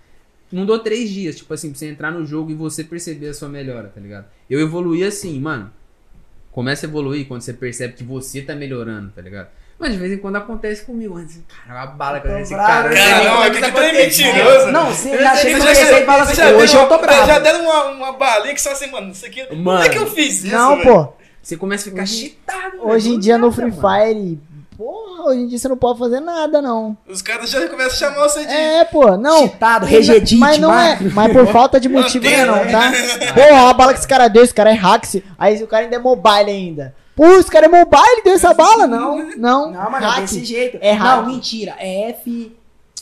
Não 0.55 0.65
dou 0.67 0.79
três 0.79 1.11
dias, 1.11 1.37
tipo 1.37 1.53
assim, 1.53 1.71
pra 1.71 1.79
você 1.79 1.89
entrar 1.89 2.11
no 2.11 2.25
jogo 2.25 2.51
e 2.51 2.55
você 2.55 2.85
perceber 2.85 3.29
a 3.29 3.35
sua 3.35 3.49
melhora, 3.49 3.89
tá 3.95 4.01
ligado? 4.01 4.27
Eu 4.49 4.61
evoluí 4.61 5.03
assim, 5.05 5.39
mano. 5.41 5.73
Começa 6.53 6.87
a 6.87 6.89
evoluir 6.89 7.27
quando 7.27 7.41
você 7.43 7.53
percebe 7.53 7.95
que 7.95 8.05
você 8.05 8.41
tá 8.41 8.55
melhorando, 8.55 9.11
tá 9.11 9.21
ligado? 9.21 9.49
Mas 9.77 9.91
de 9.93 9.99
vez 9.99 10.13
em 10.13 10.19
quando 10.19 10.37
acontece 10.37 10.85
comigo. 10.85 11.15
Mas, 11.15 11.41
cara, 11.67 11.81
uma 11.81 11.87
bala 11.95 12.21
Tô 12.21 12.29
esse 12.39 12.55
bravo. 12.55 12.69
cara. 12.69 12.87
eu 12.87 12.91
não 12.91 12.97
sei 12.97 13.11
Cara, 13.11 13.25
não, 13.25 13.31
como 13.33 13.43
é 13.43 13.51
que 13.51 13.57
que 13.59 13.65
isso 13.67 13.73
tu 13.73 13.81
é 13.81 13.93
mentiroso. 14.33 14.67
Não, 14.71 14.87
você 14.87 15.15
Eu 15.17 15.21
já 15.21 15.37
chega 15.37 15.55
que 15.55 15.59
no 15.59 15.75
já- 15.75 15.81
PC 15.81 15.83
e 16.03 16.05
fala 16.07 16.19
já 16.19 16.31
assim, 16.31 16.37
deram 16.43 16.59
hoje 16.61 16.77
eu 16.77 16.87
tô 16.89 16.95
uma- 16.95 16.99
bravo. 17.03 17.27
Já 17.27 17.39
deram 17.41 17.61
uma, 17.65 17.85
uma 17.91 18.13
balinha 18.13 18.55
que 18.55 18.63
só 18.63 18.71
assim, 18.71 18.89
mano, 18.93 19.11
isso 19.11 19.27
aqui. 19.27 19.45
Como 19.47 19.63
Mano. 19.65 19.85
é 19.85 19.89
que 19.89 19.99
eu 19.99 20.07
fiz 20.07 20.45
isso? 20.45 20.55
Não, 20.55 20.81
pô. 20.81 21.13
Você 21.43 21.57
começa 21.57 21.89
a 21.89 21.91
ficar 21.91 22.03
Hoje- 22.05 22.17
cheatado. 22.47 22.87
Hoje 22.89 23.11
em 23.11 23.19
dia 23.19 23.37
no 23.37 23.51
Free 23.51 23.73
mano. 23.73 23.81
Fire, 23.83 24.39
porra, 24.77 25.25
hoje 25.29 25.41
em 25.41 25.47
dia 25.49 25.59
você 25.59 25.69
não 25.69 25.77
pode 25.77 25.99
fazer 25.99 26.21
nada, 26.21 26.61
não. 26.63 26.97
Os 27.09 27.23
caras 27.23 27.51
já 27.51 27.67
começam 27.69 28.09
a 28.09 28.13
chamar 28.13 28.29
você 28.29 28.45
de. 28.45 28.53
É, 28.53 28.85
pô, 28.85 29.17
não. 29.17 29.51
Mas- 29.61 29.89
regedite, 29.89 30.37
Mas 30.37 30.59
não 30.59 30.73
é, 30.73 30.91
macro. 30.91 31.11
mas 31.13 31.33
por 31.33 31.47
falta 31.49 31.81
de 31.81 31.89
motivo 31.89 32.25
Mantém, 32.25 32.45
não, 32.47 32.57
né? 32.65 32.71
tá? 32.71 33.33
Porra, 33.35 33.71
a 33.71 33.73
bala 33.75 33.93
que 33.93 33.99
esse 34.01 34.09
cara 34.09 34.29
deu, 34.29 34.43
esse 34.45 34.55
cara 34.55 34.71
é 34.71 34.75
hack. 34.75 35.05
Aí 35.39 35.63
o 35.63 35.67
cara 35.67 35.85
ainda 35.85 35.97
é 35.97 35.99
mobile 35.99 36.51
ainda. 36.51 36.95
Pô, 37.17 37.27
esse 37.37 37.51
cara 37.51 37.67
é 37.67 37.69
mobile, 37.69 38.23
deu 38.25 38.35
essa 38.35 38.53
bala? 38.53 38.87
Não, 38.87 39.19
não. 39.37 39.71
Não, 39.71 39.91
mano, 39.91 40.05
é 40.05 40.09
hack. 40.09 40.21
desse 40.23 40.45
jeito. 40.45 40.79
É 40.81 40.93
hack. 40.93 41.23
Não, 41.23 41.27
mentira. 41.33 41.75
É 41.79 42.11
F... 42.11 42.53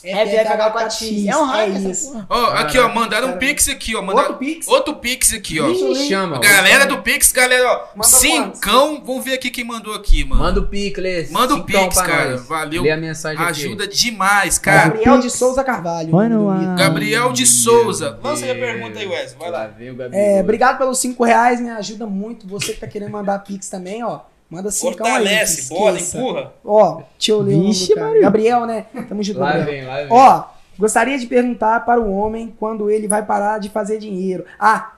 FFH4X. 0.03 1.27
É 1.27 1.37
um 1.37 1.45
hack 1.45 1.69
essa 1.75 1.89
isso. 1.89 2.25
Ó, 2.29 2.45
aqui, 2.51 2.77
ó, 2.77 2.93
mandaram 2.93 3.29
um 3.29 3.37
pix 3.37 3.69
aqui, 3.69 3.95
ó. 3.95 4.01
Mandaram... 4.01 4.31
Outro 4.31 4.37
Pix? 4.37 4.67
Outro 4.67 4.95
pix 4.95 5.33
aqui, 5.33 5.59
ó. 5.59 5.69
Ih, 5.69 6.07
chama. 6.07 6.39
Galera 6.39 6.85
do 6.85 7.01
Pix, 7.01 7.31
galera, 7.31 7.67
ó. 7.67 7.87
Manda 7.95 8.07
Cincão, 8.07 9.01
vamos 9.05 9.23
ver 9.23 9.33
aqui 9.33 9.49
quem 9.49 9.63
mandou 9.63 9.93
aqui, 9.93 10.23
mano. 10.23 10.41
Manda 10.41 10.59
o 10.59 10.67
Picles. 10.67 11.31
Manda 11.31 11.55
o 11.55 11.63
Pix, 11.63 11.95
cara. 12.01 12.31
nós. 12.31 12.47
Valeu. 12.47 12.83
Lê 12.83 12.91
a 12.91 12.97
mensagem 12.97 13.41
aqui. 13.41 13.65
Ajuda 13.65 13.87
demais, 13.87 14.57
cara. 14.57 14.89
Gabriel 14.89 15.19
de 15.19 15.29
Souza 15.29 15.63
Carvalho. 15.63 16.11
Vai 16.11 16.27
no 16.27 16.35
nome 16.35 16.45
do 16.45 16.49
ar. 16.49 16.59
Vitor. 16.59 16.75
Gabriel 16.75 17.31
de 17.31 17.45
Souza. 17.45 18.19
Lança 18.21 18.45
a 18.45 18.55
pergunta 18.55 18.99
aí, 18.99 19.07
Wesley. 19.07 19.39
Vai 19.39 19.51
Lá. 19.51 19.69
É, 20.11 20.41
obrigado 20.41 20.77
pelos 20.77 20.99
5 20.99 21.23
reais, 21.23 21.61
me 21.61 21.69
ajuda 21.69 22.05
muito. 22.05 22.47
Você 22.47 22.73
que 22.73 22.79
tá 22.79 22.87
querendo 22.87 23.11
mandar 23.11 23.39
Pix 23.39 23.69
também, 23.69 24.03
ó. 24.03 24.21
Manda 24.53 24.69
5 24.71 24.87
aí. 24.87 24.93
Fortalece, 24.97 25.61
esqueça. 25.61 26.17
empurra. 26.17 26.53
Ó, 26.63 27.01
deixa 27.17 27.31
eu 27.31 27.39
ler 27.41 27.53
o 27.53 27.57
nome 27.57 27.67
Vixe, 27.69 27.87
do 27.89 27.95
cara. 27.95 28.07
Maria. 28.07 28.21
Gabriel, 28.21 28.65
né? 28.65 28.85
Tamo 29.09 29.23
junto, 29.23 29.39
Lá 29.39 29.53
Gabriel. 29.53 29.65
vem, 29.65 29.85
lá 29.85 29.95
vem. 29.97 30.07
Ó, 30.11 30.43
gostaria 30.77 31.17
de 31.17 31.25
perguntar 31.27 31.79
para 31.85 31.99
o 31.99 32.11
homem 32.13 32.53
quando 32.59 32.89
ele 32.89 33.07
vai 33.07 33.23
parar 33.25 33.57
de 33.59 33.69
fazer 33.69 33.97
dinheiro. 33.97 34.45
Ah, 34.59 34.91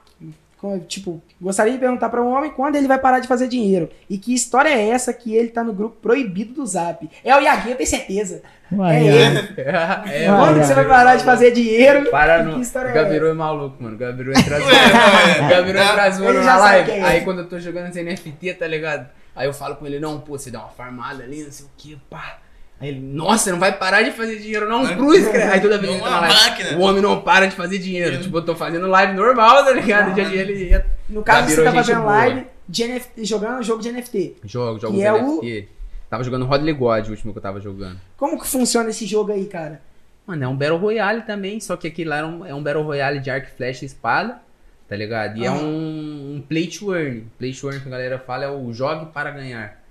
tipo, 0.88 1.22
gostaria 1.40 1.72
de 1.72 1.78
perguntar 1.78 2.08
pra 2.08 2.20
um 2.22 2.32
homem 2.32 2.50
quando 2.50 2.74
ele 2.76 2.88
vai 2.88 2.98
parar 2.98 3.20
de 3.20 3.28
fazer 3.28 3.46
dinheiro. 3.46 3.88
E 4.10 4.18
que 4.18 4.34
história 4.34 4.68
é 4.68 4.88
essa 4.88 5.12
que 5.12 5.34
ele 5.34 5.48
tá 5.48 5.62
no 5.62 5.72
grupo 5.72 5.96
proibido 6.02 6.54
do 6.54 6.66
Zap? 6.66 7.08
É 7.24 7.36
o 7.36 7.40
Iaguinho, 7.40 7.72
eu 7.74 7.76
tenho 7.76 7.88
certeza. 7.88 8.42
Uai, 8.72 8.96
É 8.96 9.00
ele. 9.06 9.38
É, 9.58 10.28
Vai, 10.28 10.38
Quando 10.40 10.64
você 10.64 10.74
vai 10.74 10.84
parar 10.88 11.14
de 11.16 11.22
fazer 11.24 11.52
dinheiro? 11.52 12.10
Para 12.10 12.38
Que 12.42 12.50
no. 12.50 12.60
história 12.60 12.88
é 12.88 12.92
Gabiru 12.92 13.28
é 13.28 13.32
maluco, 13.32 13.80
mano. 13.80 13.96
Gabiru 13.96 14.32
é. 14.32 15.48
Gabiru 15.48 15.78
entra 15.78 16.10
zoando 16.10 16.38
Ele 16.38 16.44
na 16.44 16.56
live. 16.56 16.90
é. 16.90 17.02
Aí 17.02 17.20
quando 17.20 17.40
eu 17.40 17.48
tô 17.48 17.60
jogando 17.60 17.88
esse 17.90 18.02
NFT, 18.02 18.54
tá 18.54 18.66
ligado? 18.66 19.06
Aí 19.36 19.46
eu 19.46 19.52
falo 19.52 19.76
com 19.76 19.86
ele, 19.86 20.00
não, 20.00 20.18
pô, 20.18 20.36
você 20.38 20.50
dá 20.50 20.60
uma 20.60 20.70
farmada 20.70 21.22
ali, 21.22 21.44
não 21.44 21.52
sei 21.52 21.66
o 21.66 21.70
que, 21.76 21.96
pá. 22.10 22.38
Aí 22.80 22.88
ele, 22.88 23.00
nossa, 23.00 23.50
não 23.52 23.58
vai 23.58 23.72
parar 23.76 24.02
de 24.02 24.10
fazer 24.10 24.38
dinheiro, 24.38 24.68
não, 24.68 24.86
cruz, 24.96 25.24
cara. 25.28 25.52
Aí 25.52 25.60
toda 25.60 25.78
vez 25.78 25.92
ele 25.92 26.00
Uma 26.00 26.08
entra 26.08 26.20
na 26.20 26.26
live. 26.28 26.50
máquina. 26.50 26.78
O 26.78 26.80
homem 26.82 27.02
não 27.02 27.20
para 27.22 27.46
de 27.46 27.54
fazer 27.54 27.78
dinheiro. 27.78 28.20
Tipo, 28.22 28.38
eu 28.38 28.44
tô 28.44 28.54
fazendo 28.56 28.86
live 28.86 29.12
normal, 29.14 29.64
tá 29.64 29.72
ligado? 29.72 30.14
Que 30.14 30.20
ele 30.20 30.70
ia. 30.70 30.86
No 31.08 31.22
caso, 31.22 31.48
você 31.54 31.60
é 31.60 31.64
tá 31.64 31.72
fazendo 31.72 32.00
boa. 32.00 32.12
live 32.16 32.46
de 32.68 32.84
NFT, 32.84 33.24
jogando 33.24 33.58
um 33.60 33.62
jogo 33.62 33.80
de 33.82 33.92
NFT. 33.92 34.36
Jogo, 34.44 34.78
jogo 34.80 34.96
de 34.96 35.02
é 35.02 35.12
o- 35.12 35.16
NFT. 35.40 35.68
Tava 36.10 36.22
jogando 36.24 36.44
Rodley 36.44 36.74
God, 36.74 37.06
o 37.08 37.10
último 37.10 37.32
que 37.32 37.38
eu 37.38 37.42
tava 37.42 37.60
jogando. 37.60 37.98
Como 38.16 38.38
que 38.40 38.46
funciona 38.46 38.90
esse 38.90 39.06
jogo 39.06 39.32
aí, 39.32 39.46
cara? 39.46 39.80
Mano, 40.26 40.44
é 40.44 40.48
um 40.48 40.56
Battle 40.56 40.78
Royale 40.78 41.22
também, 41.22 41.58
só 41.60 41.76
que 41.76 41.86
aqui 41.88 42.04
lá 42.04 42.18
é 42.18 42.24
um, 42.24 42.44
é 42.46 42.54
um 42.54 42.62
Battle 42.62 42.82
Royale 42.84 43.20
de 43.20 43.30
arco 43.30 43.48
flecha 43.56 43.84
e 43.84 43.86
espada, 43.86 44.40
tá 44.88 44.96
ligado? 44.96 45.38
E 45.38 45.44
é 45.44 45.50
um, 45.50 46.36
um 46.36 46.44
play 46.46 46.66
to 46.68 46.94
earn. 46.94 47.26
Play 47.38 47.52
to 47.52 47.68
earn 47.68 47.80
que 47.80 47.88
a 47.88 47.90
galera 47.90 48.18
fala 48.18 48.44
é 48.44 48.50
o 48.50 48.72
jogue 48.72 49.06
para 49.12 49.30
ganhar. 49.30 49.82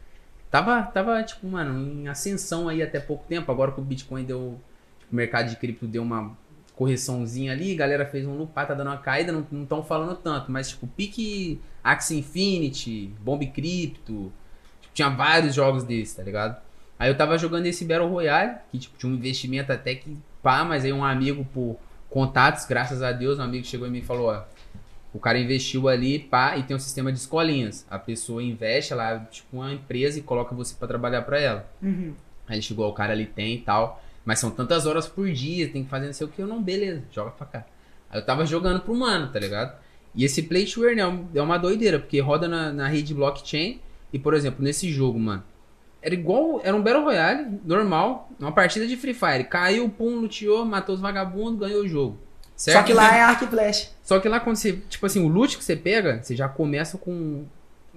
Tava, 0.50 0.84
tava, 0.84 1.22
tipo, 1.24 1.46
mano, 1.48 2.02
em 2.02 2.08
ascensão 2.08 2.70
aí 2.70 2.82
até 2.82 3.00
pouco 3.00 3.26
tempo, 3.28 3.52
agora 3.52 3.72
que 3.72 3.80
o 3.80 3.84
Bitcoin 3.84 4.24
deu, 4.24 4.60
tipo, 5.00 5.12
o 5.12 5.16
mercado 5.16 5.50
de 5.50 5.58
cripto 5.58 5.86
deu 5.86 6.02
uma 6.02 6.38
correçãozinha 6.76 7.52
ali, 7.52 7.74
a 7.74 7.78
galera 7.78 8.06
fez 8.06 8.26
um 8.26 8.38
lupar, 8.38 8.68
tá 8.68 8.74
dando 8.74 8.88
uma 8.88 8.98
caída, 8.98 9.32
não 9.32 9.64
estão 9.64 9.84
falando 9.84 10.16
tanto, 10.16 10.52
mas 10.52 10.70
tipo, 10.70 10.88
pique 10.88 11.60
Axie 11.84 12.20
Infinity, 12.20 13.14
Bomb 13.20 13.46
Crypto, 13.48 14.32
tipo, 14.82 14.94
tinha 14.94 15.10
vários 15.10 15.56
jogos 15.56 15.84
desses, 15.84 16.16
tá 16.16 16.24
ligado? 16.24 16.62
Aí 16.98 17.10
eu 17.10 17.18
tava 17.18 17.38
jogando 17.38 17.66
esse 17.66 17.84
Battle 17.86 18.10
Royale, 18.10 18.58
que 18.72 18.80
tipo, 18.80 18.98
tinha 18.98 19.12
um 19.12 19.16
investimento 19.16 19.72
até 19.72 19.96
que 19.96 20.18
pá, 20.42 20.64
mas 20.64 20.86
aí 20.86 20.94
um 20.94 21.04
amigo 21.04 21.46
por 21.54 21.78
contatos, 22.10 22.66
graças 22.66 23.02
a 23.02 23.12
Deus, 23.12 23.40
um 23.40 23.44
amigo 23.44 23.66
chegou 23.66 23.88
em 23.88 23.92
mim 23.92 24.00
e 24.00 24.04
falou, 24.04 24.28
ó, 24.30 24.44
o 25.16 25.20
cara 25.20 25.40
investiu 25.40 25.88
ali, 25.88 26.20
pá, 26.20 26.58
e 26.58 26.64
tem 26.64 26.76
um 26.76 26.80
sistema 26.80 27.10
de 27.10 27.18
escolinhas. 27.18 27.88
A 27.90 27.98
pessoa 27.98 28.44
investe, 28.44 28.92
ela 28.92 29.20
tipo 29.32 29.56
uma 29.56 29.72
empresa 29.72 30.20
e 30.20 30.22
coloca 30.22 30.54
você 30.54 30.76
pra 30.78 30.90
trabalhar 30.90 31.22
pra 31.22 31.40
ela. 31.40 31.72
Uhum. 31.82 32.14
Aí 32.46 32.58
ele 32.58 32.62
chegou, 32.62 32.90
o 32.90 32.94
cara 32.94 33.14
ali 33.14 33.26
tem 33.26 33.56
e 33.56 33.62
tal. 33.62 34.04
Mas 34.26 34.40
são 34.40 34.52
tantas 34.52 34.86
horas 34.86 35.08
por 35.08 35.32
dia, 35.32 35.70
tem 35.70 35.86
que 35.86 35.90
fazer 35.90 36.08
não 36.08 36.14
sei 36.14 36.28
o 36.28 36.30
que. 36.30 36.42
Eu 36.42 36.48
não, 36.48 36.62
beleza, 36.62 37.02
joga 37.14 37.32
pra 37.32 37.46
cá. 37.48 37.66
Aí 38.10 38.20
eu 38.20 38.26
tava 38.26 38.46
jogando 38.46 38.82
pro 38.82 38.94
mano, 38.94 39.32
tá 39.32 39.40
ligado? 39.40 39.80
E 40.14 40.26
esse 40.26 40.44
Play 40.44 40.66
to 40.66 40.84
Earn 40.86 41.00
é, 41.00 41.40
é 41.40 41.42
uma 41.42 41.58
doideira, 41.58 41.98
porque 41.98 42.20
roda 42.20 42.50
na, 42.50 42.74
na 42.74 42.88
rede 42.90 43.14
blockchain. 43.14 43.80
E, 44.12 44.20
por 44.20 44.34
exemplo, 44.34 44.62
nesse 44.62 44.92
jogo, 44.92 45.18
mano, 45.18 45.44
era 46.02 46.14
igual. 46.14 46.60
Era 46.62 46.76
um 46.76 46.84
Battle 46.84 47.06
Royale, 47.06 47.58
normal, 47.64 48.30
uma 48.38 48.52
partida 48.52 48.86
de 48.86 48.98
Free 48.98 49.14
Fire. 49.14 49.46
Caiu, 49.46 49.88
pum, 49.88 50.20
luteou, 50.20 50.66
matou 50.66 50.94
os 50.94 51.00
vagabundos, 51.00 51.62
ganhou 51.62 51.84
o 51.84 51.88
jogo. 51.88 52.20
Certo? 52.56 52.78
Só 52.78 52.84
que 52.84 52.94
lá 52.94 53.16
é 53.16 53.22
arco 53.22 53.44
e 53.44 53.48
flecha. 53.48 53.90
Só 54.02 54.20
que 54.20 54.30
lá 54.30 54.40
quando 54.40 54.56
você, 54.56 54.74
tipo 54.90 55.06
assim, 55.06 55.24
o 55.24 55.28
loot 55.28 55.58
que 55.58 55.64
você 55.64 55.76
pega, 55.76 56.22
você 56.22 56.36
já 56.36 56.48
começa 56.48 56.98
com, 56.98 57.46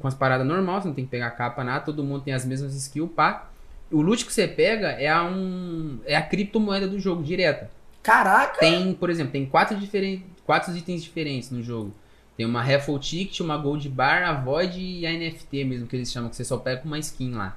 com 0.01 0.09
as 0.09 0.15
paradas 0.15 0.47
normais, 0.47 0.83
você 0.83 0.89
não 0.89 0.95
tem 0.95 1.05
que 1.05 1.11
pegar 1.11 1.31
capa, 1.31 1.63
nada, 1.63 1.85
todo 1.85 2.03
mundo 2.03 2.23
tem 2.23 2.35
as 2.35 2.45
mesmas 2.45 2.75
skills, 2.75 3.11
pá. 3.15 3.49
O 3.91 4.03
loot 4.03 4.27
que 4.27 4.33
você 4.33 4.47
pega 4.47 4.89
é 4.89 5.09
a, 5.09 5.25
um, 5.25 6.01
é 6.05 6.17
a 6.17 6.23
criptomoeda 6.23 6.89
do 6.89 6.99
jogo, 6.99 7.23
direta. 7.23 7.71
Caraca! 8.03 8.59
Tem, 8.59 8.93
por 8.95 9.11
exemplo, 9.11 9.33
tem 9.33 9.47
quatro, 9.47 9.77
diferen, 9.77 10.25
quatro 10.45 10.77
itens 10.77 11.03
diferentes 11.03 11.51
no 11.51 11.63
jogo. 11.63 11.95
Tem 12.37 12.47
uma 12.47 12.63
Raffle 12.63 12.99
Ticket, 12.99 13.41
uma 13.41 13.57
Gold 13.57 13.89
Bar, 13.89 14.23
a 14.23 14.33
Void 14.33 14.81
e 14.81 15.07
a 15.07 15.13
NFT 15.13 15.65
mesmo, 15.65 15.87
que 15.87 15.97
eles 15.97 16.11
chamam, 16.11 16.31
que 16.31 16.37
você 16.37 16.45
só 16.45 16.57
pega 16.57 16.81
com 16.83 16.87
uma 16.87 16.99
skin 16.99 17.33
lá. 17.33 17.57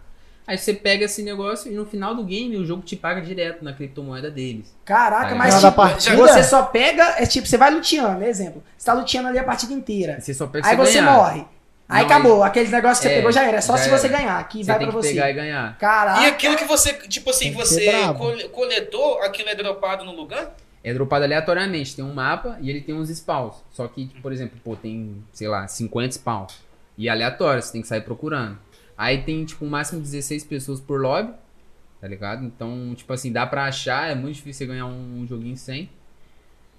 Aí 0.51 0.57
você 0.57 0.73
pega 0.73 1.05
esse 1.05 1.23
negócio 1.23 1.71
e 1.71 1.75
no 1.75 1.85
final 1.85 2.13
do 2.13 2.25
game 2.25 2.57
o 2.57 2.65
jogo 2.65 2.81
te 2.83 2.97
paga 2.97 3.21
direto 3.21 3.63
na 3.63 3.71
criptomoeda 3.71 4.29
deles. 4.29 4.75
Caraca, 4.83 5.29
Tá 5.29 5.35
mas 5.35 5.55
tipo, 6.03 6.17
você 6.17 6.43
só 6.43 6.63
pega, 6.63 7.15
é 7.17 7.25
tipo, 7.25 7.47
você 7.47 7.57
vai 7.57 7.71
luteando, 7.71 8.21
exemplo. 8.25 8.61
Você 8.77 8.85
tá 8.85 8.91
luteando 8.93 9.29
ali 9.29 9.39
a 9.39 9.45
partida 9.45 9.71
inteira. 9.71 10.15
Aí 10.15 10.21
você 10.21 10.33
só 10.33 10.47
pega 10.47 10.67
Aí 10.67 10.71
se 10.71 10.77
você 10.77 10.99
ganhar. 10.99 11.13
morre. 11.13 11.45
Aí 11.87 11.99
Não, 12.03 12.05
acabou, 12.11 12.43
aqueles 12.43 12.69
negócios 12.69 12.99
que 12.99 13.07
você 13.07 13.13
É, 13.13 13.17
pegou 13.17 13.31
já 13.31 13.43
era. 13.47 13.57
É 13.57 13.61
só 13.61 13.77
se 13.77 13.89
você 13.89 14.07
era. 14.07 14.17
ganhar, 14.17 14.47
que 14.49 14.57
Você 14.59 14.65
vai 14.71 14.77
tem 14.79 14.87
pra 14.89 14.95
que 14.99 15.01
você. 15.07 15.13
pegar 15.13 15.29
e 15.29 15.33
ganhar. 15.33 15.77
Caraca. 15.77 16.21
E 16.21 16.25
aquilo 16.25 16.57
que 16.57 16.65
você, 16.65 16.91
tipo 17.07 17.29
assim, 17.29 17.53
você 17.53 17.89
coletou, 18.51 19.21
aquilo 19.21 19.47
é 19.49 19.55
dropado 19.55 20.03
no 20.03 20.11
lugar? 20.13 20.53
É 20.83 20.93
dropado 20.93 21.23
aleatoriamente. 21.23 21.95
Tem 21.95 22.03
um 22.03 22.13
mapa 22.13 22.57
e 22.61 22.69
ele 22.69 22.81
tem 22.81 22.93
uns 22.93 23.09
spawns. 23.09 23.55
Só 23.71 23.87
que, 23.87 24.07
por 24.21 24.33
exemplo, 24.33 24.59
pô, 24.63 24.75
tem, 24.75 25.23
sei 25.31 25.47
lá, 25.47 25.67
50 25.67 26.11
spawns. 26.15 26.55
E 26.97 27.07
é 27.07 27.11
aleatório, 27.11 27.61
você 27.61 27.71
tem 27.71 27.81
que 27.81 27.87
sair 27.87 28.01
procurando. 28.01 28.57
Aí 29.01 29.21
tem, 29.23 29.43
tipo, 29.45 29.65
um 29.65 29.69
máximo 29.69 29.99
de 30.01 30.05
16 30.11 30.43
pessoas 30.45 30.79
por 30.79 31.01
lobby. 31.01 31.33
Tá 31.99 32.07
ligado? 32.07 32.43
Então, 32.45 32.93
tipo 32.95 33.11
assim, 33.13 33.31
dá 33.31 33.45
pra 33.45 33.65
achar. 33.65 34.09
É 34.11 34.15
muito 34.15 34.35
difícil 34.35 34.65
você 34.65 34.71
ganhar 34.73 34.85
um, 34.87 35.21
um 35.21 35.27
joguinho 35.27 35.55
sem. 35.57 35.89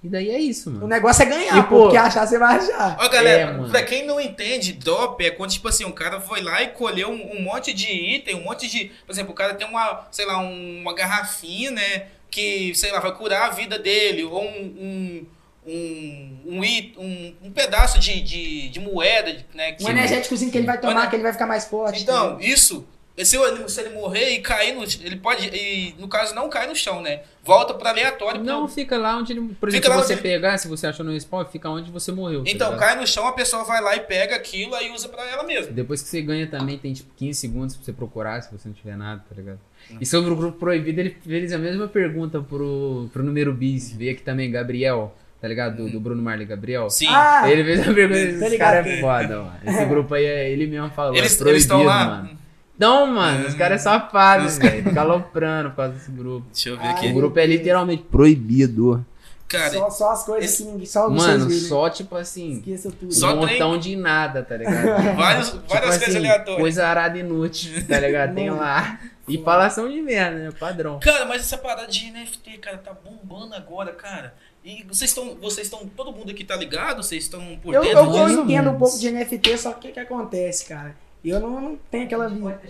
E 0.04 0.08
daí 0.08 0.30
é 0.30 0.38
isso, 0.40 0.68
O 0.68 0.72
mano. 0.72 0.88
negócio 0.88 1.22
é 1.22 1.26
ganhar, 1.26 1.56
E, 1.58 1.62
pô, 1.62 1.68
pô, 1.68 1.82
porque 1.84 1.96
achar 1.96 2.26
você 2.26 2.36
vai 2.36 2.56
achar. 2.56 2.96
Ó, 3.00 3.08
galera, 3.08 3.52
É, 3.64 3.68
pra 3.70 3.82
quem 3.84 4.04
não 4.04 4.20
entende, 4.20 4.72
drop 4.72 5.24
é 5.24 5.30
quando, 5.30 5.50
tipo 5.52 5.68
assim, 5.68 5.84
um 5.84 5.92
cara 5.92 6.20
foi 6.20 6.40
lá 6.42 6.60
e 6.60 6.70
colheu 6.70 7.08
um, 7.08 7.36
um 7.36 7.40
monte 7.42 7.72
de 7.72 7.86
item, 7.88 8.34
um 8.34 8.42
monte 8.44 8.68
de. 8.68 8.90
Por 9.06 9.12
exemplo, 9.12 9.30
o 9.30 9.34
cara 9.34 9.54
tem 9.54 9.64
uma, 9.66 10.06
sei 10.10 10.26
lá, 10.26 10.38
um- 10.40 10.80
uma 10.80 10.92
garrafinha, 10.92 11.70
né? 11.70 12.06
Que, 12.28 12.74
sei 12.74 12.90
lá, 12.90 12.98
vai 12.98 13.14
curar 13.14 13.46
a 13.48 13.50
vida 13.52 13.78
dele, 13.78 14.24
ou 14.24 14.42
um. 14.42 14.46
um 14.80 15.26
um, 15.66 16.38
um, 16.46 16.62
it- 16.62 16.94
um, 16.98 17.34
um 17.44 17.50
pedaço 17.52 17.98
de, 17.98 18.20
de, 18.20 18.68
de 18.68 18.80
moeda, 18.80 19.36
né? 19.54 19.72
que- 19.72 19.84
Um 19.84 19.88
energéticozinho 19.88 20.50
que 20.50 20.58
ele 20.58 20.66
vai 20.66 20.80
tomar, 20.80 21.08
que 21.08 21.16
ele 21.16 21.22
vai 21.22 21.32
ficar 21.32 21.46
mais 21.46 21.64
forte. 21.66 22.02
Então, 22.02 22.40
isso, 22.40 22.84
se 23.16 23.36
ele, 23.36 23.68
se 23.68 23.80
ele 23.80 23.90
morrer 23.90 24.30
e 24.30 24.40
cair 24.40 24.74
no. 24.74 24.82
Ele 24.82 25.16
pode. 25.16 25.46
E, 25.54 25.94
no 25.98 26.08
caso, 26.08 26.34
não 26.34 26.48
cai 26.48 26.66
no 26.66 26.74
chão, 26.74 27.00
né? 27.00 27.20
Volta 27.44 27.74
pra 27.74 27.90
aleatório. 27.90 28.42
Não, 28.42 28.64
pro- 28.64 28.74
fica 28.74 28.96
lá 28.98 29.16
onde 29.18 29.32
ele. 29.32 29.54
Por 29.60 29.68
exemplo, 29.68 29.90
se 29.92 29.96
você 29.96 30.12
onde- 30.14 30.22
pegar, 30.22 30.58
se 30.58 30.66
você 30.66 30.86
achou 30.88 31.04
no 31.04 31.14
spawn, 31.20 31.44
fica 31.44 31.68
onde 31.68 31.90
você 31.92 32.10
morreu. 32.10 32.42
tá 32.42 32.50
Então, 32.50 32.72
ligado? 32.72 32.80
cai 32.88 32.96
no 33.00 33.06
chão, 33.06 33.26
a 33.28 33.32
pessoa 33.32 33.62
vai 33.64 33.80
lá 33.80 33.94
e 33.94 34.00
pega 34.00 34.34
aquilo 34.34 34.74
aí 34.74 34.90
usa 34.90 35.08
pra 35.08 35.24
ela 35.30 35.44
mesma. 35.44 35.70
Depois 35.72 36.02
que 36.02 36.08
você 36.08 36.22
ganha 36.22 36.46
também, 36.48 36.76
tem 36.78 36.92
tipo 36.92 37.10
15 37.16 37.38
segundos 37.38 37.76
pra 37.76 37.84
você 37.84 37.92
procurar, 37.92 38.42
se 38.42 38.50
você 38.50 38.66
não 38.68 38.74
tiver 38.74 38.96
nada, 38.96 39.22
tá 39.28 39.34
ligado? 39.36 39.60
E 40.00 40.06
sobre 40.06 40.30
o 40.32 40.36
grupo 40.36 40.58
proibido, 40.58 41.00
ele 41.00 41.10
fez 41.24 41.52
a 41.52 41.58
mesma 41.58 41.86
pergunta 41.88 42.40
pro, 42.40 43.10
pro 43.12 43.22
número 43.22 43.52
bis. 43.52 43.92
Veio 43.92 44.12
aqui 44.12 44.22
também, 44.22 44.50
Gabriel, 44.50 45.14
tá 45.42 45.48
ligado? 45.48 45.76
Do, 45.76 45.90
do 45.90 45.98
Bruno 45.98 46.22
Marley 46.22 46.46
Gabriel. 46.46 46.88
Sim. 46.88 47.08
Ah, 47.10 47.50
Ele 47.50 47.64
fez 47.64 47.80
a 47.80 47.92
pergunta, 47.92 48.38
Tá 48.38 48.46
esse 48.46 48.58
cara 48.58 48.88
é 48.88 49.00
foda, 49.00 49.38
mano. 49.38 49.56
Esse 49.64 49.84
grupo 49.86 50.14
aí, 50.14 50.24
é, 50.24 50.50
ele 50.50 50.68
mesmo 50.68 50.88
falou, 50.90 51.16
eles 51.16 51.34
é 51.34 51.36
proibido, 51.36 51.50
eles 51.50 51.62
estão 51.64 51.82
lá. 51.82 52.04
mano. 52.06 52.38
Não, 52.78 53.06
mano, 53.06 53.46
os 53.48 53.54
caras 53.54 53.80
é 53.80 53.84
safado, 53.84 54.48
velho. 54.48 54.82
Fica 54.88 55.00
aloprando 55.00 55.70
por 55.70 55.76
causa 55.76 55.94
desse 55.94 56.10
grupo. 56.12 56.46
Deixa 56.52 56.68
eu 56.68 56.76
ver 56.76 56.86
Ai, 56.86 56.92
aqui. 56.92 57.08
O 57.08 57.14
grupo 57.14 57.38
é 57.38 57.46
literalmente 57.46 58.04
proibido. 58.04 59.04
Cara, 59.48 59.70
só, 59.70 59.90
só 59.90 60.12
as 60.12 60.24
coisas 60.24 60.50
esse- 60.50 60.62
que 60.64 60.70
ninguém, 60.70 60.86
só 60.86 61.10
Mano, 61.10 61.50
só 61.50 61.90
tipo 61.90 62.16
assim, 62.16 62.52
Esqueça 62.52 62.90
tudo. 62.90 63.12
Só 63.12 63.34
um 63.34 63.36
montão 63.36 63.76
de 63.78 63.94
nada, 63.96 64.42
tá 64.42 64.56
ligado? 64.56 64.86
vários, 65.14 65.50
Tipo 65.50 65.68
várias 65.68 65.90
coisas 65.98 66.08
assim, 66.08 66.16
aleatórias. 66.18 66.60
Coisa 66.60 66.86
arada 66.86 67.18
inútil, 67.18 67.86
tá 67.86 68.00
ligado? 68.00 68.34
Tem 68.34 68.48
lá. 68.48 68.98
E 69.28 69.36
falação 69.38 69.90
de 69.90 70.00
merda, 70.00 70.38
né? 70.38 70.50
Padrão. 70.58 70.98
Cara, 71.00 71.26
mas 71.26 71.42
essa 71.42 71.58
parada 71.58 71.86
de 71.86 72.10
NFT, 72.10 72.58
cara, 72.58 72.78
tá 72.78 72.92
bombando 72.92 73.54
agora, 73.54 73.92
cara. 73.92 74.34
E 74.64 74.84
vocês 74.84 75.10
estão. 75.10 75.36
Vocês 75.40 75.66
estão. 75.66 75.86
Todo 75.96 76.12
mundo 76.12 76.30
aqui 76.30 76.44
tá 76.44 76.54
ligado? 76.56 77.02
Vocês 77.02 77.24
estão 77.24 77.58
por 77.62 77.74
Eu, 77.74 77.82
dentro 77.82 77.98
eu, 77.98 78.28
eu 78.28 78.44
entendo 78.44 78.70
um 78.70 78.78
pouco 78.78 78.98
de 78.98 79.10
NFT, 79.10 79.58
só 79.58 79.72
que 79.72 79.78
o 79.78 79.80
que, 79.80 79.92
que 79.92 80.00
acontece, 80.00 80.66
cara? 80.66 80.94
Eu 81.24 81.40
não, 81.40 81.60
não 81.60 81.78
tenho 81.90 82.04
aquela 82.04 82.28
vida. 82.28 82.60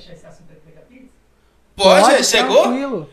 Pode, 1.76 2.24
chegou? 2.24 2.62
Tranquilo. 2.62 3.10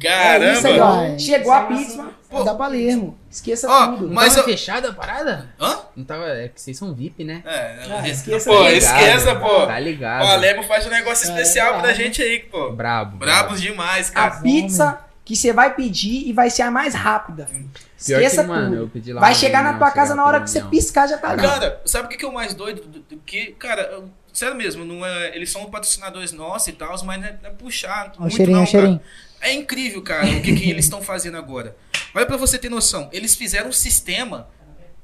Caramba! 0.00 0.44
É 0.46 0.52
isso 0.54 0.66
aí. 0.66 1.18
Chegou 1.20 1.52
a 1.52 1.62
pizza, 1.64 2.08
Pô. 2.30 2.44
dá 2.44 2.54
pra 2.54 2.68
ler, 2.68 2.90
irmão. 2.90 3.16
Esqueça 3.28 3.68
Ó, 3.68 3.86
tudo. 3.88 4.06
Não 4.06 4.14
Mas 4.14 4.34
tava 4.34 4.46
eu- 4.46 4.50
fechada 4.52 4.90
a 4.90 4.92
parada? 4.94 5.52
Hã? 5.60 5.78
Não 5.96 6.04
tava. 6.04 6.28
É 6.28 6.48
que 6.48 6.60
vocês 6.60 6.78
são 6.78 6.94
VIP, 6.94 7.24
né? 7.24 7.42
É, 7.44 7.78
Ah, 7.90 8.08
esqueça 8.08 8.48
pô, 8.48 8.58
aí. 8.62 8.78
esqueça, 8.78 9.34
pô. 9.36 9.66
Tá 9.66 9.78
ligado. 9.80 10.24
Ó, 10.24 10.28
a 10.28 10.36
Lemo 10.36 10.62
faz 10.62 10.86
um 10.86 10.90
negócio 10.90 11.28
É, 11.28 11.30
especial 11.32 11.74
é. 11.74 11.80
pra 11.80 11.92
gente 11.94 12.22
aí, 12.22 12.38
pô. 12.38 12.70
Brabo. 12.70 13.16
Brabos 13.18 13.60
demais, 13.60 14.10
A 14.10 14.12
cara. 14.14 14.40
pizza 14.40 15.00
que 15.28 15.36
você 15.36 15.52
vai 15.52 15.74
pedir 15.74 16.26
e 16.26 16.32
vai 16.32 16.48
ser 16.48 16.62
a 16.62 16.70
mais 16.70 16.94
rápida. 16.94 17.44
Pior 17.44 17.68
Esqueça 17.98 18.42
que, 18.42 18.48
mano, 18.48 18.70
tudo. 18.70 18.76
eu 18.84 18.88
pedi 18.88 19.12
lá 19.12 19.20
Vai 19.20 19.34
chegar 19.34 19.62
na 19.62 19.74
tua 19.74 19.90
casa 19.90 20.14
na 20.14 20.24
hora 20.24 20.40
que 20.40 20.48
você 20.48 20.62
piscar, 20.62 21.06
já 21.06 21.18
tá 21.18 21.28
lá. 21.28 21.36
Cara, 21.36 21.82
sabe 21.84 22.06
o 22.06 22.08
que 22.08 22.16
que 22.16 22.24
é 22.24 22.28
o 22.28 22.32
mais 22.32 22.54
doido? 22.54 22.80
Do, 22.80 23.00
do 23.00 23.16
que, 23.18 23.52
cara, 23.58 23.82
eu- 23.82 24.08
sério 24.32 24.56
mesmo, 24.56 24.86
não 24.86 25.04
é, 25.04 25.36
eles 25.36 25.50
são 25.52 25.66
patrocinadores 25.66 26.32
nossos 26.32 26.68
e 26.68 26.72
tal, 26.72 26.90
mas 27.04 27.20
não 27.20 27.28
é, 27.28 27.38
não 27.42 27.50
é 27.50 27.52
puxar 27.52 28.14
muito 28.18 28.34
cheirinho, 28.36 28.56
não, 28.56 28.64
cheirinho. 28.64 28.98
cara. 29.00 29.50
É 29.50 29.52
incrível, 29.52 30.00
cara, 30.02 30.24
o 30.26 30.40
que, 30.40 30.54
que 30.56 30.70
eles 30.70 30.86
estão 30.86 31.02
fazendo 31.02 31.36
agora. 31.36 31.76
Olha 32.14 32.24
pra 32.24 32.38
você 32.38 32.56
ter 32.56 32.70
noção, 32.70 33.10
eles 33.12 33.34
fizeram 33.36 33.68
um 33.68 33.72
sistema 33.72 34.48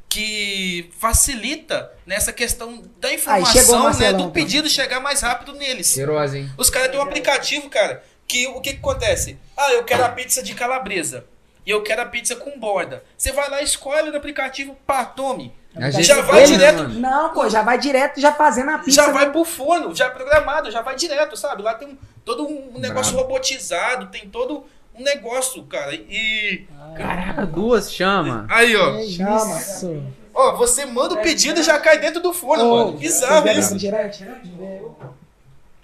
que 0.09 0.91
facilita 0.99 1.91
nessa 2.07 2.33
questão 2.33 2.83
da 3.01 3.09
chegou 3.09 3.29
o 3.35 3.39
informação, 3.41 4.01
né, 4.01 4.13
do 4.13 4.19
então. 4.21 4.31
pedido 4.31 4.69
chegar 4.71 5.01
mais 5.01 5.21
rápido 5.21 5.53
neles. 5.55 5.89
Cheirosa, 5.93 6.39
hein? 6.39 6.49
Os 6.57 6.71
caras 6.71 6.89
têm 6.91 6.99
um 6.99 7.03
aplicativo, 7.03 7.69
cara, 7.69 8.03
que 8.27 8.47
o 8.49 8.61
que, 8.61 8.73
que 8.73 8.79
acontece? 8.79 9.39
Ah, 9.57 9.73
eu 9.73 9.85
quero 9.85 10.05
a 10.05 10.09
pizza 10.09 10.43
de 10.43 10.55
calabresa. 10.55 11.25
E 11.67 11.71
eu 11.71 11.83
quero 11.83 12.03
a 12.03 12.07
pizza 12.07 12.37
com 12.37 12.59
borda. 12.59 13.03
Você 13.17 13.33
vai 13.33 13.49
lá, 13.49 13.63
escolhe 13.63 14.11
no 14.11 14.17
aplicativo, 14.17 14.77
pá, 14.87 15.05
tome. 15.05 15.53
A 15.77 15.91
Já 15.91 16.21
vai 16.21 16.43
dele, 16.43 16.53
direto- 16.53 16.79
mano. 16.85 17.01
Não, 17.01 17.31
pô, 17.33 17.49
já 17.49 17.63
vai 17.63 17.79
direto 17.79 18.21
já 18.21 18.33
fazendo 18.33 18.71
a 18.71 18.79
pizza. 18.79 18.93
já 19.03 19.11
vai 19.11 19.27
né? 19.27 19.33
pro 19.33 19.45
forno, 19.45 19.95
já 19.95 20.07
é 20.07 20.11
programado, 20.11 20.71
já 20.71 20.83
vai 20.83 20.95
direto, 20.95 21.37
sabe? 21.37 21.63
Lá 21.63 21.75
tem 21.75 21.89
um- 21.89 21.97
todo 22.25 22.47
um 22.47 22.79
negócio 22.79 23.13
Brabo. 23.15 23.29
robotizado, 23.33 24.07
tem 24.07 24.29
todo 24.29 24.65
um 24.95 25.03
negócio, 25.03 25.63
cara. 25.65 25.93
E 25.95 26.67
Caraca, 26.97 27.47
duas 27.47 27.93
chama. 27.93 28.47
aí, 28.51 28.77
ó. 28.77 28.97
É 28.99 29.07
Chama. 29.07 29.59
isso. 29.59 30.03
Ó, 30.33 30.57
você 30.57 30.85
manda 30.85 31.15
o 31.15 31.23
pedido 31.23 31.59
e 31.61 31.63
já 31.63 31.79
cai 31.81 31.99
dentro 31.99 32.21
do 32.21 32.33
forno, 32.33 32.65
Ô, 32.67 32.77
mano. 32.87 32.99
Bizarro 32.99 33.49
isso. 33.49 33.61
refrigerante? 33.75 34.25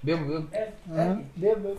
Bebo, 0.03 0.47
bebo. 1.37 1.79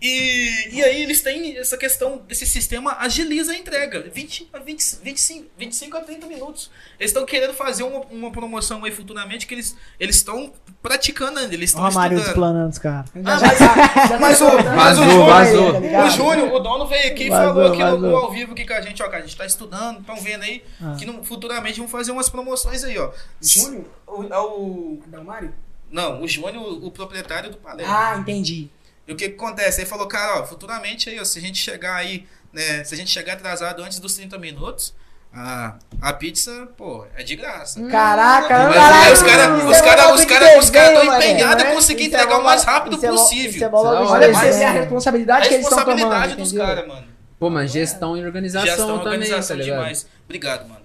E, 0.00 0.76
e 0.76 0.82
aí 0.82 1.02
eles 1.02 1.22
têm 1.22 1.56
essa 1.58 1.76
questão 1.76 2.18
desse 2.18 2.46
sistema 2.46 2.96
agiliza 3.00 3.52
a 3.52 3.56
entrega. 3.56 4.08
20 4.14 4.48
a 4.52 4.58
20, 4.60 4.98
25, 5.02 5.46
25 5.58 5.96
a 5.96 6.00
30 6.02 6.26
minutos. 6.26 6.70
Eles 7.00 7.10
estão 7.10 7.26
querendo 7.26 7.52
fazer 7.52 7.82
uma, 7.82 8.00
uma 8.10 8.30
promoção 8.30 8.84
aí 8.84 8.92
futuramente 8.92 9.46
que 9.46 9.54
eles 9.54 9.76
eles 9.98 10.16
estão 10.16 10.52
praticando 10.80 11.40
ainda, 11.40 11.52
eles 11.52 11.70
estão 11.70 11.84
o 11.84 11.88
estudando. 11.88 12.18
explanando 12.28 12.68
os 12.70 12.78
caras. 12.78 13.10
Ah, 13.24 13.38
mas, 13.40 14.20
mas 14.20 14.40
o, 14.40 14.46
mas 14.76 14.98
o 14.98 15.02
Júnior, 15.02 15.26
vazou. 15.26 15.72
tá 15.72 16.04
o 16.06 16.10
Júnior, 16.10 16.52
o 16.52 16.58
dono 16.60 16.86
veio 16.86 17.10
aqui 17.12 17.24
e 17.24 17.28
falou 17.30 17.66
aqui 17.72 17.82
no, 17.82 17.98
no 17.98 18.16
ao 18.16 18.30
vivo 18.30 18.52
aqui 18.52 18.64
com 18.64 18.74
a 18.74 18.80
gente, 18.80 19.02
ó, 19.02 19.06
cara, 19.08 19.18
a 19.24 19.26
gente 19.26 19.36
tá 19.36 19.46
estudando, 19.46 20.00
estão 20.00 20.16
vendo 20.16 20.42
aí, 20.44 20.62
Ah. 20.80 20.94
que 20.98 21.04
no- 21.04 21.24
futuramente 21.24 21.80
vão 21.80 21.88
fazer 21.88 22.12
umas 22.12 22.28
promoções 22.28 22.84
aí, 22.84 22.96
ó. 22.98 23.10
Júnior? 23.42 23.84
O, 24.06 24.22
é 24.22 24.38
o- 24.38 25.00
Dalmário? 25.08 25.52
não, 25.90 26.22
o 26.22 26.28
Júnior, 26.28 26.62
o, 26.62 26.86
o 26.86 26.90
proprietário 26.90 27.50
do 27.50 27.56
Palermo. 27.56 27.92
Ah, 27.92 28.16
entendi. 28.18 28.68
E 29.08 29.12
o 29.12 29.16
que, 29.16 29.30
que 29.30 29.34
acontece? 29.34 29.80
Ele 29.80 29.88
falou, 29.88 30.06
cara, 30.06 30.40
ó, 30.40 30.46
futuramente 30.46 31.08
aí, 31.08 31.18
ó, 31.18 31.24
se 31.24 31.38
a 31.38 31.42
gente 31.42 31.58
chegar 31.58 31.96
aí, 31.96 32.26
né, 32.52 32.84
se 32.84 32.94
a 32.94 32.96
gente 32.96 33.10
chegar 33.10 33.32
atrasado 33.32 33.82
antes 33.82 33.98
dos 33.98 34.14
30 34.14 34.36
minutos, 34.38 34.94
a, 35.32 35.76
a 36.00 36.12
pizza, 36.12 36.68
pô, 36.76 37.06
é 37.16 37.22
de 37.22 37.34
graça. 37.34 37.82
Caraca, 37.88 38.68
Mas 38.68 39.20
os 39.20 39.26
caras 39.26 39.56
isso 39.56 39.66
os 39.70 39.76
é 39.76 39.82
cara, 39.82 40.14
os 40.14 40.24
cara, 40.24 40.58
os 40.58 40.70
cara 40.70 40.92
estão 40.92 41.16
empenhados 41.16 41.64
em 41.64 41.74
conseguir 41.74 42.04
Isso 42.06 42.16
é 42.16 42.18
entregar 42.18 42.38
o 42.38 42.44
mais 42.44 42.64
rápido 42.64 42.96
isso 42.96 43.06
é 43.06 43.08
possível. 43.10 43.50
isso 43.50 43.64
é 43.64 43.68
Olha 43.68 44.32
você 44.32 44.50
ver 44.52 44.64
a 44.64 44.70
responsabilidade 44.70 45.46
É 45.46 45.48
que 45.48 45.54
eles 45.54 45.66
estão 45.66 45.84
tomando. 45.84 45.96
responsabilidade 45.98 46.36
dos 46.36 46.52
caras, 46.52 46.86
mano. 46.86 47.06
Pô, 47.38 47.48
mas 47.50 47.70
gestão 47.70 48.16
e 48.16 48.24
organização 48.24 48.66
Gestão, 48.66 48.98
também, 48.98 49.12
organização 49.18 49.56
tá 49.56 49.62
ligado? 49.62 49.78
demais. 49.78 50.06
Obrigado, 50.24 50.68
mano. 50.68 50.80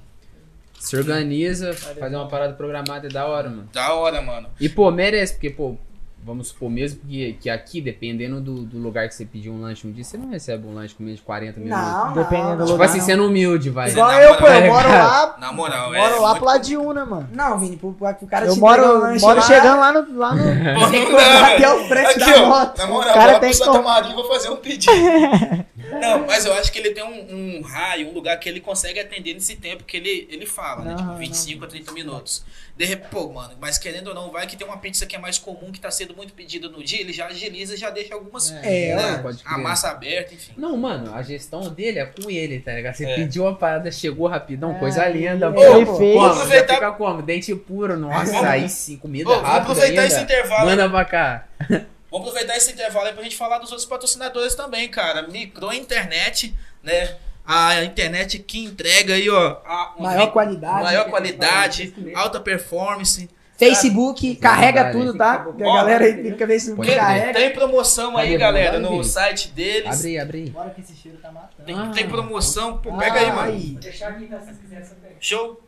Se 0.80 0.96
organiza, 0.98 1.74
fazer 1.74 2.16
uma 2.16 2.28
parada 2.28 2.54
programada 2.54 3.08
é 3.08 3.10
da 3.10 3.26
hora, 3.26 3.50
mano. 3.50 3.70
Da 3.74 3.94
hora, 3.94 4.22
mano. 4.22 4.50
E, 4.60 4.70
pô, 4.70 4.92
merece, 4.92 5.34
porque, 5.34 5.50
pô, 5.50 5.78
vamos 6.26 6.48
supor 6.50 6.70
mesmo 6.70 7.02
que, 7.08 7.34
que 7.34 7.50
aqui, 7.50 7.82
dependendo 7.82 8.40
do, 8.42 8.62
do 8.64 8.78
lugar 8.80 9.08
que 9.08 9.14
você 9.16 9.26
pedir 9.26 9.50
um 9.50 9.62
lanche 9.62 9.86
um 9.88 9.92
dia, 9.92 10.04
você 10.04 10.18
não 10.18 10.30
recebe 10.30 10.66
um 10.68 10.74
lanche 10.74 10.96
com 10.96 11.04
menos 11.04 11.20
de 11.20 11.26
40 11.26 11.60
minutos. 11.60 11.84
Não, 11.84 12.14
Dependendo 12.14 12.50
não. 12.50 12.58
do 12.58 12.64
Tipo 12.64 12.72
lugar. 12.74 12.86
assim, 12.90 13.00
sendo 13.02 13.26
humilde, 13.28 13.70
vai. 13.70 13.90
Igual 13.92 14.08
na 14.12 14.22
eu, 14.22 14.36
pô, 14.38 14.48
eu 14.48 14.68
moro 14.72 14.88
lá, 14.90 15.36
Na 15.40 15.52
moral, 15.52 15.94
é. 15.94 15.98
moro 16.00 16.22
lá 16.22 16.28
muito- 16.30 16.38
pro 16.38 16.46
lado 16.46 16.62
de 16.64 16.78
Una, 16.78 17.06
mano. 17.06 17.30
Não, 17.34 17.60
Vini, 17.60 17.78
pro, 17.78 17.94
pro 17.94 18.28
cara 18.28 18.46
Eu 18.48 18.54
te 18.54 18.60
moro, 18.60 18.84
um 18.84 19.00
lanche 19.00 19.22
moro 19.26 19.40
lá, 19.40 19.46
chegando 19.46 19.80
lá 19.80 19.92
no, 19.94 20.18
lá 20.18 20.36
no... 20.36 20.44
Pô, 20.80 20.92
Tem 20.92 21.06
que 21.06 21.12
não 21.12 21.18
velho. 21.20 21.46
até 21.46 21.74
o 21.74 21.88
preço 21.88 22.10
Aqui, 22.12 22.20
da 22.32 22.44
ó, 22.44 22.46
moto. 22.50 22.78
Na 22.78 22.88
moral, 22.88 23.10
O 23.12 23.14
cara 23.14 23.26
eu 23.26 23.32
vou 23.32 23.40
tem 23.42 23.50
que 23.50 23.56
Santa 23.56 23.82
Maria 23.82 24.12
e 24.12 24.16
vou 24.16 24.28
fazer 24.28 24.50
um 24.50 24.56
pedido. 24.58 24.94
Não, 26.00 26.26
mas 26.26 26.46
eu 26.46 26.54
acho 26.54 26.72
que 26.72 26.80
ele 26.80 26.92
tem 26.92 27.04
um, 27.04 27.60
um 27.60 27.62
raio, 27.62 28.10
um 28.10 28.14
lugar 28.14 28.40
que 28.40 28.48
ele 28.50 28.60
consegue 28.60 29.00
atender 29.00 29.34
nesse 29.34 29.56
tempo 29.58 29.84
que 29.84 29.98
ele, 29.98 30.28
ele 30.32 30.46
fala, 30.46 30.84
né? 30.84 30.96
Tipo, 30.96 31.14
25 31.16 31.66
a 31.66 31.68
30 31.68 31.92
minutos. 31.92 32.44
De 32.76 32.86
repente, 32.86 33.10
pô, 33.12 33.30
mano, 33.32 33.54
mas 33.62 33.78
querendo 33.78 34.08
ou 34.08 34.16
não, 34.16 34.32
vai 34.32 34.48
que 34.48 34.58
tem 34.58 34.66
uma 34.66 34.78
pizza 34.78 35.06
que 35.06 35.16
é 35.16 35.20
mais 35.20 35.38
comum, 35.38 35.72
que 35.72 35.80
tá 35.80 35.92
sendo 35.92 36.16
muito 36.16 36.34
pedida 36.34 36.68
no 36.68 36.84
dia, 36.84 37.02
ele 37.02 37.14
já 37.14 37.28
agiliza 37.28 37.76
e 37.76 37.78
já 37.78 37.92
deixa 37.92 38.16
algumas. 38.16 38.50
É, 38.52 38.96
né, 38.96 39.12
ué, 39.12 39.18
pode 39.20 39.42
a 39.46 39.50
crer. 39.54 39.58
massa 39.64 39.92
aberta, 39.92 40.34
enfim. 40.34 40.54
Não, 40.58 40.76
mano, 40.76 41.14
a 41.14 41.22
gestão 41.22 41.70
dele 41.70 42.00
é 42.00 42.06
com 42.08 42.32
ele, 42.32 42.60
tá 42.60 42.72
ligado? 42.74 42.96
Você 42.96 43.06
É. 43.06 43.14
pediu 43.16 43.44
uma 43.44 43.54
parada, 43.56 43.92
chegou 43.92 44.28
rapidão, 44.28 44.76
É, 44.76 44.80
coisa 44.80 45.08
linda, 45.08 45.54
ele 45.56 45.86
pô. 45.86 45.98
fez. 45.98 46.16
Vamos 46.16 46.38
aproveitar- 46.38 46.74
fica 46.74 46.92
como? 46.94 47.22
Dente 47.22 47.54
puro, 47.56 47.96
nossa, 47.96 48.50
aí 48.50 48.68
sim, 48.68 48.98
comida 48.98 49.30
Ô, 49.30 49.34
vamos 49.34 49.48
rápida 49.50 49.72
aproveitar 49.72 50.02
ainda. 50.02 50.14
esse 50.16 50.24
intervalo. 50.24 50.66
Manda 50.66 50.90
pra 50.90 51.06
cá. 51.06 51.48
Vamos 52.12 52.28
aproveitar 52.28 52.56
esse 52.58 52.72
intervalo 52.72 53.08
aí 53.08 53.14
pra 53.14 53.24
gente 53.24 53.36
falar 53.36 53.58
dos 53.58 53.72
outros 53.72 53.88
patrocinadores 53.88 54.54
também, 54.54 54.88
cara. 54.88 55.28
Micro 55.28 55.74
internet, 55.74 56.54
né? 56.84 57.16
A 57.46 57.84
internet 57.84 58.40
que 58.40 58.64
entrega 58.64 59.16
aí, 59.16 59.30
ó. 59.30 59.58
a- 59.66 59.94
Maior 60.00 60.32
qualidade. 60.32 60.84
maior 60.84 61.10
qualidade, 61.10 61.94
alta 62.16 62.40
performance. 62.40 63.30
Facebook, 63.56 64.36
carrega 64.38 64.84
Verdade. 64.86 65.06
tudo, 65.06 65.18
tá? 65.18 65.40
Porque 65.40 65.64
a 65.64 65.66
galera 65.76 66.06
aí 66.06 66.24
fica 66.24 66.48
Facebook 66.48 66.82
crer. 66.88 66.98
carrega. 67.00 67.34
Tem 67.34 67.50
promoção 67.52 68.18
aí, 68.18 68.36
galera, 68.38 68.80
no 68.80 69.04
site 69.04 69.50
deles. 69.50 69.96
Abre 70.00 70.08
aí, 70.10 70.20
abre 70.20 70.38
aí. 70.40 70.50
Bora 70.50 70.70
que 70.72 70.82
esse 70.82 70.96
cheiro 70.96 71.18
tá 71.22 71.32
matando. 71.32 71.64
Tem, 71.66 71.76
Ah. 71.78 71.92
tem 71.94 72.08
promoção, 72.10 72.78
pô, 72.80 72.98
pega 72.98 73.20
aí, 73.20 73.28
mano. 73.28 73.42
Ai, 73.54 73.70
Vou 73.74 73.80
deixar 73.80 74.08
aqui, 74.10 74.26
tá, 74.26 74.40
se 74.40 74.46
vocês 74.46 74.58
quiserem 74.60 74.86
saber. 74.86 75.18
Show. 75.20 75.63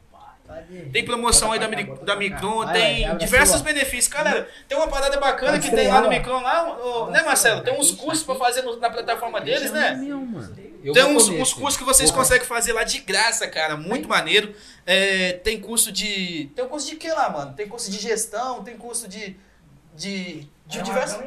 Tem 0.93 1.03
promoção 1.03 1.51
aí 1.51 1.59
da, 1.59 1.67
da. 1.67 2.15
Micron, 2.15 2.67
tem 2.67 3.17
diversos 3.17 3.61
benefícios. 3.61 4.07
Galera, 4.07 4.47
tem 4.67 4.77
uma 4.77 4.87
parada 4.87 5.19
bacana 5.19 5.57
que 5.59 5.71
tem 5.71 5.87
lá 5.87 6.01
no 6.01 6.09
Micron, 6.09 6.39
lá, 6.41 7.09
né, 7.11 7.23
Marcelo? 7.23 7.61
Tem 7.61 7.73
uns 7.77 7.91
cursos 7.91 8.23
pra 8.23 8.35
fazer 8.35 8.61
na 8.61 8.89
plataforma 8.89 9.41
deles, 9.41 9.71
né? 9.71 9.99
Tem 10.93 11.03
uns, 11.03 11.29
uns 11.29 11.51
cursos 11.51 11.77
que 11.77 11.83
vocês 11.83 12.11
conseguem 12.11 12.45
fazer 12.45 12.73
lá 12.73 12.83
de 12.83 12.99
graça, 12.99 13.47
cara. 13.47 13.75
Muito 13.75 14.07
maneiro. 14.07 14.53
É, 14.85 15.33
tem 15.33 15.59
curso 15.59 15.91
de. 15.91 16.51
Tem 16.55 16.63
um 16.63 16.69
curso 16.69 16.87
de 16.87 16.95
quê 16.95 17.11
lá, 17.11 17.29
mano? 17.29 17.53
Tem 17.53 17.67
curso 17.67 17.89
de 17.89 17.97
gestão, 17.97 18.63
tem 18.63 18.77
curso 18.77 19.07
de. 19.07 19.35
De. 19.95 20.47
De 20.67 20.81
diversos. 20.81 21.17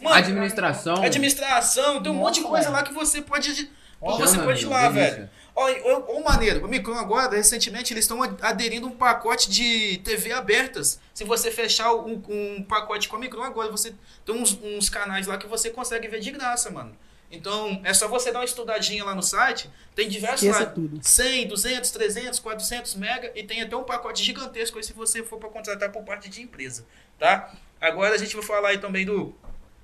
Mano, 0.00 0.16
Administração. 0.16 1.02
Administração, 1.02 2.02
tem 2.02 2.12
um 2.12 2.14
monte 2.16 2.40
de 2.40 2.46
coisa 2.46 2.70
lá 2.70 2.82
que 2.82 2.92
você 2.92 3.20
pode. 3.22 3.70
Ó, 4.00 4.16
você 4.16 4.38
pode 4.38 4.62
ir 4.64 4.66
lá, 4.68 4.88
velho. 4.88 5.28
Ô, 5.58 6.18
ô, 6.18 6.22
maneiro, 6.22 6.64
o 6.64 6.68
Micron 6.68 6.96
agora, 6.96 7.34
recentemente, 7.34 7.92
eles 7.92 8.04
estão 8.04 8.22
aderindo 8.40 8.86
a 8.86 8.90
um 8.90 8.96
pacote 8.96 9.50
de 9.50 9.98
TV 10.04 10.30
abertas. 10.30 11.00
Se 11.12 11.24
você 11.24 11.50
fechar 11.50 11.92
um, 11.94 12.22
um 12.28 12.62
pacote 12.62 13.08
com 13.08 13.16
a 13.16 13.18
Micron 13.18 13.42
agora, 13.42 13.68
você 13.68 13.92
tem 14.24 14.36
uns, 14.36 14.56
uns 14.62 14.88
canais 14.88 15.26
lá 15.26 15.36
que 15.36 15.48
você 15.48 15.70
consegue 15.70 16.06
ver 16.06 16.20
de 16.20 16.30
graça, 16.30 16.70
mano. 16.70 16.96
Então, 17.28 17.80
é 17.84 17.92
só 17.92 18.06
você 18.06 18.30
dar 18.30 18.38
uma 18.38 18.44
estudadinha 18.44 19.04
lá 19.04 19.16
no 19.16 19.22
site. 19.22 19.68
Tem 19.96 20.08
diversos 20.08 20.44
esqueça 20.44 20.64
lá. 20.64 20.70
tudo. 20.70 21.00
100, 21.02 21.48
200, 21.48 21.90
300, 21.90 22.38
400 22.38 22.94
mega 22.94 23.32
e 23.34 23.42
tem 23.42 23.60
até 23.60 23.76
um 23.76 23.82
pacote 23.82 24.22
gigantesco 24.22 24.78
aí 24.78 24.84
se 24.84 24.92
você 24.92 25.24
for 25.24 25.38
para 25.38 25.48
contratar 25.48 25.90
por 25.90 26.04
parte 26.04 26.28
de 26.28 26.40
empresa, 26.40 26.86
tá? 27.18 27.52
Agora 27.80 28.14
a 28.14 28.18
gente 28.18 28.34
vai 28.34 28.44
falar 28.44 28.68
aí 28.68 28.78
também 28.78 29.04
do 29.04 29.34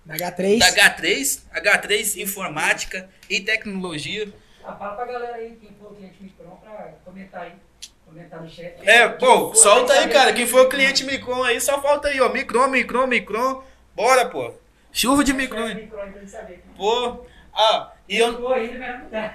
Da 0.07 0.15
H3. 0.15 0.59
da 0.59 0.73
H3, 0.73 1.41
H3 1.53 2.23
Informática 2.23 3.11
e 3.29 3.41
Tecnologia. 3.41 4.33
Ah, 4.67 4.73
fala 4.77 4.95
pra 4.97 5.05
galera 5.05 5.37
aí, 5.37 5.57
quem 5.61 5.71
for 5.81 5.95
cliente 5.95 6.23
Micron, 6.23 6.57
pra 6.57 6.93
comentar 7.05 7.43
aí. 7.43 7.53
Comentar 8.07 8.41
no 8.43 8.49
chat. 8.49 8.75
É, 8.89 9.09
pô, 9.09 9.55
solta 9.55 9.93
aí, 9.95 10.09
cara. 10.09 10.31
que- 10.33 10.39
Quem 10.39 10.47
for 10.47 10.67
o 10.67 10.69
cliente 10.69 11.05
Micron 11.05 11.43
aí, 11.43 11.61
só 11.61 11.81
falta 11.81 12.09
aí, 12.09 12.21
ó. 12.21 12.29
Micron, 12.29 12.69
Micron, 12.69 13.07
Micron. 13.07 13.63
Bora, 13.95 14.27
pô. 14.27 14.53
Chuva 14.93 15.25
de 15.25 15.33
Micron. 15.33 15.69
hein? 15.69 15.75
Micron, 15.75 16.27
saber. 16.27 16.63
Pô. 16.77 17.25
Ah, 17.55 17.93
e 18.09 18.19
eu. 18.19 18.35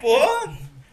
Pô, 0.01 0.49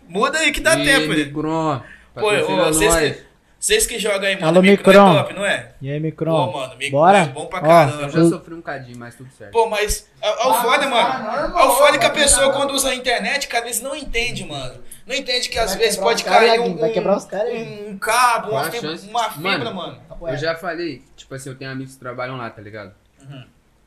muda 0.09 0.39
aí 0.39 0.53
que 0.53 0.61
dá 0.61 0.74
Ih, 0.78 0.84
tempo, 0.84 1.09
né? 1.12 1.24
Micron. 1.24 1.82
Pô, 2.14 2.30
vocês 2.72 3.24
vocês 3.66 3.84
que 3.84 3.98
jogam 3.98 4.28
aí, 4.28 4.36
mano. 4.36 4.46
Alô, 4.46 4.62
Micron, 4.62 4.92
Micron. 4.92 5.10
é 5.12 5.18
top, 5.22 5.34
não 5.34 5.44
é? 5.44 5.72
E 5.82 5.90
aí, 5.90 5.98
Pô, 5.98 6.04
Micron? 6.04 6.52
mano, 6.52 6.76
Micron 6.76 6.98
Bora? 7.00 7.18
é 7.18 7.26
bom 7.26 7.46
pra 7.46 7.58
Ó, 7.58 7.62
caramba. 7.62 8.02
Eu 8.02 8.08
já 8.10 8.28
sofri 8.28 8.54
um 8.54 8.62
cadinho, 8.62 8.96
mas 8.96 9.16
tudo 9.16 9.28
certo. 9.36 9.50
Pô, 9.50 9.68
mas 9.68 10.08
é, 10.22 10.28
é 10.28 10.46
o 10.46 10.54
foda, 10.54 10.88
mano. 10.88 11.58
É 11.58 11.64
o 11.64 11.72
foda 11.72 11.98
que 11.98 12.06
a 12.06 12.10
pessoa, 12.10 12.52
quando 12.52 12.70
usa 12.70 12.90
a 12.90 12.94
internet, 12.94 13.48
cara, 13.48 13.64
eles 13.64 13.80
não 13.80 13.96
entendem, 13.96 14.46
mano. 14.46 14.80
Não 15.04 15.16
entende 15.16 15.48
que 15.48 15.58
às 15.58 15.70
Vai 15.70 15.78
vezes 15.78 15.96
pode 15.98 16.22
cair 16.22 16.60
um, 16.60 16.76
vai 16.76 16.90
quebrar 16.90 17.16
os 17.16 17.24
caras 17.24 17.52
um, 17.52 17.90
um 17.90 17.98
cabo, 17.98 18.50
uma 18.52 18.70
chance? 18.70 19.08
uma 19.08 19.30
fibra, 19.30 19.58
Mano, 19.58 19.74
mano. 19.74 20.00
Eu 20.28 20.36
já 20.36 20.54
falei, 20.54 21.02
tipo 21.16 21.34
assim, 21.34 21.48
eu 21.48 21.56
tenho 21.56 21.72
amigos 21.72 21.94
que 21.94 21.98
trabalham 21.98 22.36
lá, 22.36 22.48
tá 22.48 22.62
ligado? 22.62 22.94
Uhum. 23.20 23.44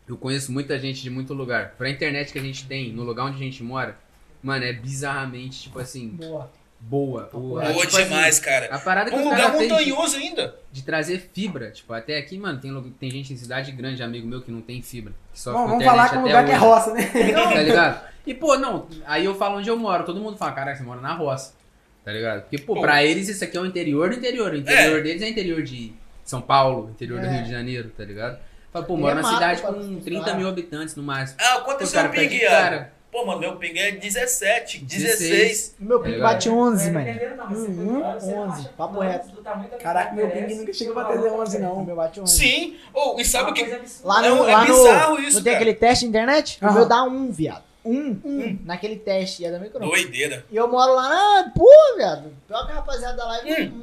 Eu 0.09 0.17
conheço 0.17 0.51
muita 0.51 0.77
gente 0.77 1.01
de 1.01 1.09
muito 1.09 1.34
lugar. 1.34 1.75
Pra 1.77 1.89
internet 1.89 2.34
que 2.34 2.39
a 2.39 2.41
gente 2.41 2.67
tem, 2.67 2.91
no 2.91 3.03
lugar 3.03 3.25
onde 3.27 3.36
a 3.38 3.39
gente 3.39 3.63
mora, 3.63 3.97
mano, 4.43 4.65
é 4.65 4.73
bizarramente, 4.73 5.61
tipo 5.61 5.80
assim, 5.80 6.09
Boa. 6.09 6.51
Boa. 6.80 7.30
O- 7.34 7.39
Boa 7.39 7.65
tipo 7.65 7.82
assim, 7.97 8.03
demais, 8.03 8.39
cara. 8.39 8.67
a 8.73 8.80
parada 8.80 9.09
que 9.11 9.15
Um 9.17 9.23
lugar 9.23 9.51
fez 9.51 9.67
de, 9.67 9.69
montanhoso 9.69 10.17
ainda. 10.17 10.55
de 10.71 10.82
trazer 10.84 11.30
fibra, 11.34 11.71
tipo, 11.71 11.91
até 11.93 12.17
aqui, 12.17 12.38
mano, 12.38 12.59
tem, 12.59 12.93
tem 12.99 13.11
gente 13.11 13.34
em 13.34 13.38
cidade 13.38 13.71
grande, 13.71 14.01
amigo 14.01 14.27
meu, 14.27 14.41
que 14.41 14.51
não 14.51 14.61
tem 14.61 14.82
fibra. 14.82 15.13
Que 15.34 15.39
só 15.39 15.51
Bom, 15.53 15.67
vamos 15.67 15.84
falar 15.86 16.09
com 16.09 16.17
um 16.17 16.21
lugar 16.23 16.45
que 16.45 16.51
é 16.51 16.55
roça, 16.55 16.93
né? 16.93 17.03
Tá 17.53 17.61
ligado? 17.61 18.09
E, 18.25 18.34
pô, 18.34 18.57
não, 18.57 18.88
aí 19.05 19.25
eu 19.25 19.34
falo 19.36 19.57
onde 19.57 19.69
eu 19.69 19.77
moro. 19.77 20.03
Todo 20.03 20.19
mundo 20.19 20.38
fala, 20.38 20.51
caraca, 20.51 20.77
você 20.77 20.84
mora 20.84 21.01
na 21.01 21.13
roça. 21.13 21.53
Tá 22.05 22.11
ligado? 22.11 22.41
Porque, 22.41 22.57
pô, 22.59 22.75
Pô. 22.75 22.82
pra 22.82 23.03
eles 23.03 23.27
isso 23.27 23.43
aqui 23.43 23.57
é 23.57 23.61
o 23.61 23.65
interior 23.65 24.09
do 24.09 24.15
interior. 24.15 24.51
O 24.51 24.55
interior 24.55 25.01
deles 25.03 25.21
é 25.21 25.30
interior 25.30 25.61
de 25.63 25.93
São 26.23 26.41
Paulo, 26.41 26.89
interior 26.91 27.19
do 27.19 27.25
É. 27.25 27.30
Rio 27.36 27.43
de 27.43 27.51
Janeiro, 27.51 27.91
tá 27.95 28.03
ligado? 28.03 28.39
Fala, 28.71 28.86
pô, 28.86 28.95
moro 28.97 29.17
é 29.17 29.21
na 29.21 29.27
cidade 29.34 29.61
com 29.61 29.71
os 29.71 30.03
30 30.03 30.21
caras. 30.25 30.38
mil 30.38 30.47
habitantes 30.47 30.95
no 30.95 31.01
máximo. 31.03 31.39
Ah, 31.41 31.59
quanto 31.65 31.84
é 31.84 31.86
seu 31.88 32.01
cara. 32.47 32.93
Pô, 33.12 33.26
mano, 33.26 33.39
meu 33.39 33.55
ping 33.55 33.78
é 33.78 33.91
17, 33.91 34.86
16. 34.86 35.20
16. 35.20 35.76
O 35.80 35.84
meu 35.86 35.97
Tá 35.97 36.03
pique 36.03 36.16
ligado? 36.16 36.32
bate 36.32 36.49
11, 36.49 36.89
É, 36.89 36.91
mano. 36.91 37.07
não, 37.38 37.45
Uhum, 37.47 37.66
foi 37.66 37.86
embora, 37.95 38.20
você 38.20 38.34
11, 38.34 38.60
acha 38.62 38.70
papo 38.78 38.99
que 38.99 39.05
reto. 39.07 39.41
da 39.41 39.51
Caraca, 39.80 40.14
meu 40.16 40.30
ping 40.30 40.55
nunca 40.55 40.74
chegou 40.74 40.93
você 40.93 40.99
a 40.99 41.03
bater 41.03 41.18
fala, 41.18 41.41
11, 41.41 41.57
O 41.57 41.60
não. 41.62 41.86
meu 41.86 41.95
bate 41.95 42.22
11. 42.22 42.38
Sim. 42.38 42.78
Oh, 42.93 43.16
e 43.20 43.26
sabe 43.26 43.49
o 43.49 43.53
que. 43.53 43.64
absurda. 43.64 44.07
Lá 44.07 44.26
É 44.26 44.30
no, 44.30 44.47
é 44.47 44.53
lá 44.53 44.66
no, 44.66 44.74
bizarro 44.74 45.20
isso, 45.22 45.38
não 45.38 45.43
tem 45.43 45.53
cara. 45.53 45.55
aquele 45.64 45.74
teste 45.76 46.05
de 46.05 46.10
internet? 46.10 46.60
O 46.62 46.66
Aham. 46.66 46.76
meu 46.76 46.86
dá 46.88 47.03
um, 47.03 47.32
viado. 47.32 47.64
Um. 47.84 48.20
Um. 48.24 48.60
Naquele 48.64 48.97
teste, 48.97 49.41
e 49.41 49.45
é 49.45 49.51
da 49.51 49.57
Micron. 49.57 49.88
Doideira. 49.88 50.45
E 50.51 50.55
eu 50.55 50.68
moro 50.68 50.93
lá 50.93 51.10
na... 51.10 51.49
Pô, 51.55 51.66
viado. 51.97 52.32
Pior 52.47 52.66
que 52.68 52.72
a 52.74 52.76
rapaziada 52.76 53.18
da 53.18 53.26
live... 53.26 53.64
Hum. 53.74 53.82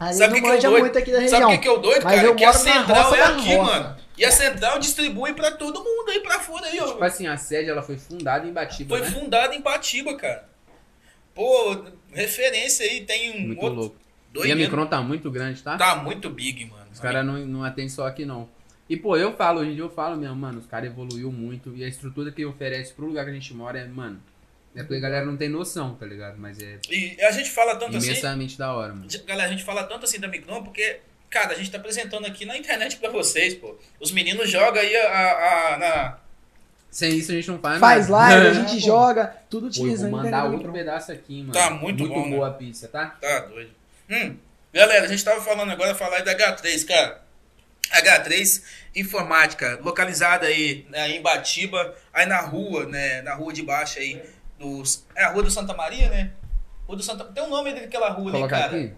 Hum. 0.00 0.12
Sabe 0.14 0.32
o 0.32 0.34
que 0.36 0.40
que 0.40 0.46
é 0.46 0.48
o 0.48 0.54
manja 0.54 0.68
doido? 0.70 0.82
muito 0.84 0.98
aqui 0.98 1.10
da 1.12 1.18
Sabe 1.18 1.30
região. 1.30 1.48
o 1.48 1.52
que, 1.52 1.58
que 1.58 1.68
é 1.68 1.70
o 1.72 1.76
doido, 1.76 2.04
Mas 2.04 2.14
cara? 2.14 2.26
eu 2.26 2.34
Que 2.34 2.44
a 2.46 2.52
central 2.54 3.14
é 3.14 3.20
aqui, 3.22 3.54
roça. 3.54 3.70
mano. 3.72 3.96
E 4.20 4.24
a 4.26 4.30
central 4.30 4.78
distribui 4.78 5.32
pra 5.32 5.50
todo 5.52 5.82
mundo 5.82 6.10
aí 6.10 6.20
pra 6.20 6.38
fora 6.40 6.66
aí, 6.66 6.78
ó. 6.78 6.88
Tipo 6.92 7.02
assim, 7.04 7.26
a 7.26 7.36
sede 7.38 7.70
ela 7.70 7.82
foi 7.82 7.96
fundada 7.96 8.46
em 8.46 8.52
Batiba, 8.52 8.98
Foi 8.98 9.06
né? 9.06 9.10
fundada 9.18 9.54
em 9.54 9.62
Patiba, 9.62 10.14
cara. 10.16 10.46
Pô, 11.34 11.84
referência 12.12 12.84
aí, 12.84 13.00
tem 13.04 13.30
um 13.30 13.46
Muito 13.46 13.62
outro. 13.62 13.80
louco. 13.80 13.96
E 14.30 14.32
Doido 14.34 14.52
a 14.52 14.56
Micron 14.56 14.86
tá 14.86 15.00
muito 15.00 15.30
grande, 15.30 15.62
tá? 15.62 15.76
Tá 15.76 15.96
muito 15.96 16.28
big, 16.28 16.66
mano. 16.66 16.86
Os 16.92 17.00
caras 17.00 17.24
não, 17.24 17.38
não 17.46 17.64
atendem 17.64 17.88
só 17.88 18.06
aqui, 18.06 18.24
não. 18.24 18.48
E, 18.88 18.96
pô, 18.96 19.16
eu 19.16 19.32
falo, 19.36 19.60
hoje 19.60 19.70
em 19.70 19.74
dia 19.74 19.84
eu 19.84 19.90
falo 19.90 20.16
mesmo, 20.16 20.36
mano, 20.36 20.58
os 20.58 20.66
caras 20.66 20.90
evoluiu 20.90 21.32
muito 21.32 21.74
e 21.76 21.82
a 21.84 21.88
estrutura 21.88 22.30
que 22.30 22.44
oferece 22.44 22.92
pro 22.92 23.06
lugar 23.06 23.24
que 23.24 23.30
a 23.30 23.34
gente 23.34 23.54
mora 23.54 23.78
é, 23.78 23.86
mano, 23.86 24.20
é 24.74 24.82
porque 24.82 24.96
a 24.96 25.00
galera 25.00 25.24
não 25.24 25.36
tem 25.36 25.48
noção, 25.48 25.94
tá 25.94 26.04
ligado? 26.04 26.36
Mas 26.38 26.60
é 26.60 26.78
E 26.90 27.16
a 27.22 27.30
gente 27.30 27.50
fala 27.50 27.76
tanto 27.76 27.96
assim. 27.96 28.08
imensamente 28.08 28.58
da 28.58 28.72
hora, 28.74 28.92
mano. 28.92 29.06
Galera, 29.26 29.48
a 29.48 29.52
gente 29.52 29.64
fala 29.64 29.84
tanto 29.84 30.04
assim 30.04 30.18
da 30.20 30.28
Micron 30.28 30.62
porque, 30.62 31.00
cara, 31.30 31.52
a 31.52 31.56
gente 31.56 31.70
tá 31.70 31.78
apresentando 31.78 32.26
aqui 32.26 32.44
na 32.44 32.56
internet 32.58 32.96
pra 32.96 33.08
vocês, 33.10 33.54
pô. 33.54 33.76
Os 34.00 34.10
meninos 34.12 34.50
jogam 34.50 34.80
aí 34.82 34.94
a, 34.96 35.08
a- 35.08 35.74
a- 35.74 35.78
na. 35.78 36.18
Sem 36.90 37.16
isso 37.16 37.30
a 37.30 37.34
gente 37.36 37.48
não 37.48 37.58
faz 37.60 37.78
Faz 37.78 38.08
nada. 38.08 38.34
live, 38.34 38.46
a 38.48 38.52
gente 38.66 38.80
joga, 38.80 39.36
tudo 39.48 39.62
Pô, 39.62 39.68
utilizando 39.68 40.10
vou 40.10 40.22
mandar 40.22 40.44
outro 40.46 40.72
pedaço 40.72 41.12
aqui, 41.12 41.40
mano. 41.42 41.52
Tá 41.52 41.70
muito 41.70 42.06
bom, 42.08 42.28
boa 42.30 42.48
a 42.48 42.50
pizza, 42.52 42.88
tá? 42.88 43.16
Tá 43.20 43.40
doido. 43.40 43.70
Hum, 44.10 44.36
galera, 44.74 45.04
a 45.04 45.08
gente 45.08 45.24
tava 45.24 45.40
falando 45.40 45.70
agora, 45.70 45.94
falar 45.94 46.16
aí 46.16 46.24
da 46.24 46.34
H3, 46.34 46.86
cara. 46.86 47.22
H3 47.92 48.62
Informática, 48.94 49.78
localizada 49.84 50.46
aí 50.48 50.84
né, 50.90 51.10
em 51.10 51.22
Batiba, 51.22 51.94
aí 52.12 52.26
na 52.26 52.40
rua, 52.40 52.86
né? 52.86 53.22
Na 53.22 53.34
rua 53.34 53.52
de 53.52 53.62
baixo 53.62 54.00
aí. 54.00 54.20
Dos, 54.58 55.06
é 55.14 55.22
a 55.24 55.30
rua 55.30 55.44
do 55.44 55.50
Santa 55.50 55.72
Maria, 55.74 56.08
né? 56.10 56.32
Rua 56.90 56.96
do 56.96 57.02
Santa 57.04 57.24
Tem 57.24 57.42
um 57.42 57.48
nome 57.48 57.72
daquela 57.72 58.10
rua 58.10 58.30
ali, 58.30 58.38
Colocar 58.38 58.58
cara. 58.62 58.76
aqui, 58.76 58.92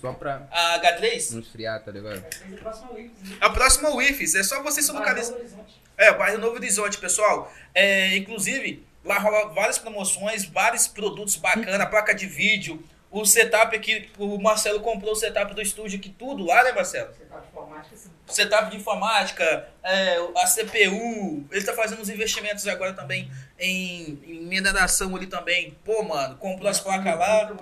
só 0.00 0.12
pra 0.14 0.48
A 0.50 0.80
H3? 0.80 1.32
não 1.32 1.40
esfriar, 1.40 1.82
tá 1.82 1.90
ligado? 1.92 2.24
A 2.24 2.56
próxima 2.56 2.90
Wix. 2.92 3.12
A 3.40 3.50
próxima 3.50 3.94
UIFES, 3.94 4.34
é 4.34 4.42
só 4.42 4.62
você 4.62 4.80
se 4.80 4.90
localizar. 4.90 5.32
Novo 5.32 5.42
Horizonte. 5.42 5.82
É, 5.96 6.10
o 6.10 6.18
bairro 6.18 6.38
Novo 6.38 6.56
Horizonte, 6.56 6.96
pessoal. 6.98 7.52
É, 7.74 8.16
inclusive, 8.16 8.84
lá 9.04 9.18
rola 9.18 9.52
várias 9.52 9.78
promoções, 9.78 10.46
vários 10.46 10.88
produtos 10.88 11.36
bacanas, 11.36 11.88
placa 11.90 12.14
de 12.14 12.26
vídeo. 12.26 12.82
O 13.10 13.24
setup 13.24 13.76
aqui, 13.76 14.10
o 14.18 14.38
Marcelo 14.40 14.80
comprou 14.80 15.12
o 15.12 15.16
setup 15.16 15.54
do 15.54 15.62
estúdio 15.62 15.98
aqui, 15.98 16.08
tudo 16.08 16.44
lá, 16.44 16.64
né, 16.64 16.72
Marcelo? 16.72 17.10
Tá 17.30 17.38
de 17.38 17.46
informática, 17.46 17.94
assim. 17.94 18.10
Setup 18.26 18.70
de 18.70 18.76
informática, 18.76 19.68
é, 19.84 20.16
a 20.36 20.46
CPU. 20.48 21.46
Ele 21.52 21.64
tá 21.64 21.74
fazendo 21.74 22.00
uns 22.00 22.08
investimentos 22.08 22.66
agora 22.66 22.92
também 22.92 23.30
em, 23.58 24.18
em 24.26 24.40
mineração 24.46 25.14
ali 25.16 25.26
também. 25.26 25.76
Pô, 25.84 26.02
mano, 26.02 26.36
comprou 26.36 26.68
as 26.68 26.80
placas 26.80 27.18
lá. 27.18 27.52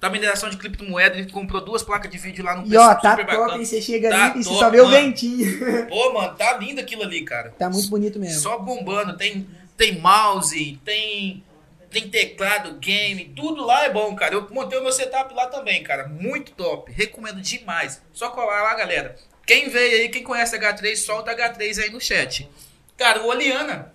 Tá 0.00 0.10
mineração 0.10 0.50
de 0.50 0.56
criptomoeda, 0.56 1.16
ele 1.16 1.30
comprou 1.30 1.64
duas 1.64 1.82
placas 1.84 2.10
de 2.10 2.18
vídeo 2.18 2.44
lá 2.44 2.56
no 2.56 2.66
E 2.66 2.76
ó, 2.76 2.92
tá 2.96 3.12
super 3.12 3.24
top, 3.24 3.38
bacana. 3.38 3.58
hein? 3.58 3.64
Você 3.64 3.80
chega 3.80 4.08
Tá 4.10 4.24
ali 4.32 4.40
e 4.40 4.44
você 4.44 4.54
só 4.58 4.68
vê 4.68 4.80
o 4.80 4.84
mano. 4.88 4.96
ventinho. 4.96 5.86
Pô, 5.88 6.12
mano, 6.12 6.34
tá 6.34 6.54
lindo 6.58 6.80
aquilo 6.80 7.04
ali, 7.04 7.22
cara. 7.24 7.50
Tá 7.56 7.70
muito 7.70 7.88
bonito 7.88 8.18
mesmo. 8.18 8.40
Só 8.40 8.58
bombando. 8.58 9.16
Tem, 9.16 9.46
tem 9.76 10.00
mouse, 10.00 10.80
tem, 10.84 11.44
tem 11.88 12.08
teclado, 12.08 12.74
game, 12.80 13.26
tudo 13.36 13.64
lá 13.64 13.84
é 13.84 13.90
bom, 13.90 14.12
cara. 14.16 14.34
Eu 14.34 14.48
montei 14.50 14.76
o 14.76 14.82
meu 14.82 14.92
setup 14.92 15.32
lá 15.34 15.46
também, 15.46 15.84
cara. 15.84 16.08
Muito 16.08 16.50
top. 16.50 16.90
Recomendo 16.90 17.40
demais. 17.40 18.02
Só 18.12 18.30
colar 18.30 18.60
lá, 18.62 18.74
galera. 18.74 19.14
Quem 19.46 19.68
veio 19.68 20.02
aí, 20.02 20.08
quem 20.08 20.24
conhece 20.24 20.58
H3, 20.58 20.96
solta 20.96 21.32
H3 21.32 21.80
aí 21.80 21.90
no 21.90 22.00
chat. 22.00 22.48
Cara, 22.96 23.22
o 23.22 23.28
Oliana. 23.28 23.92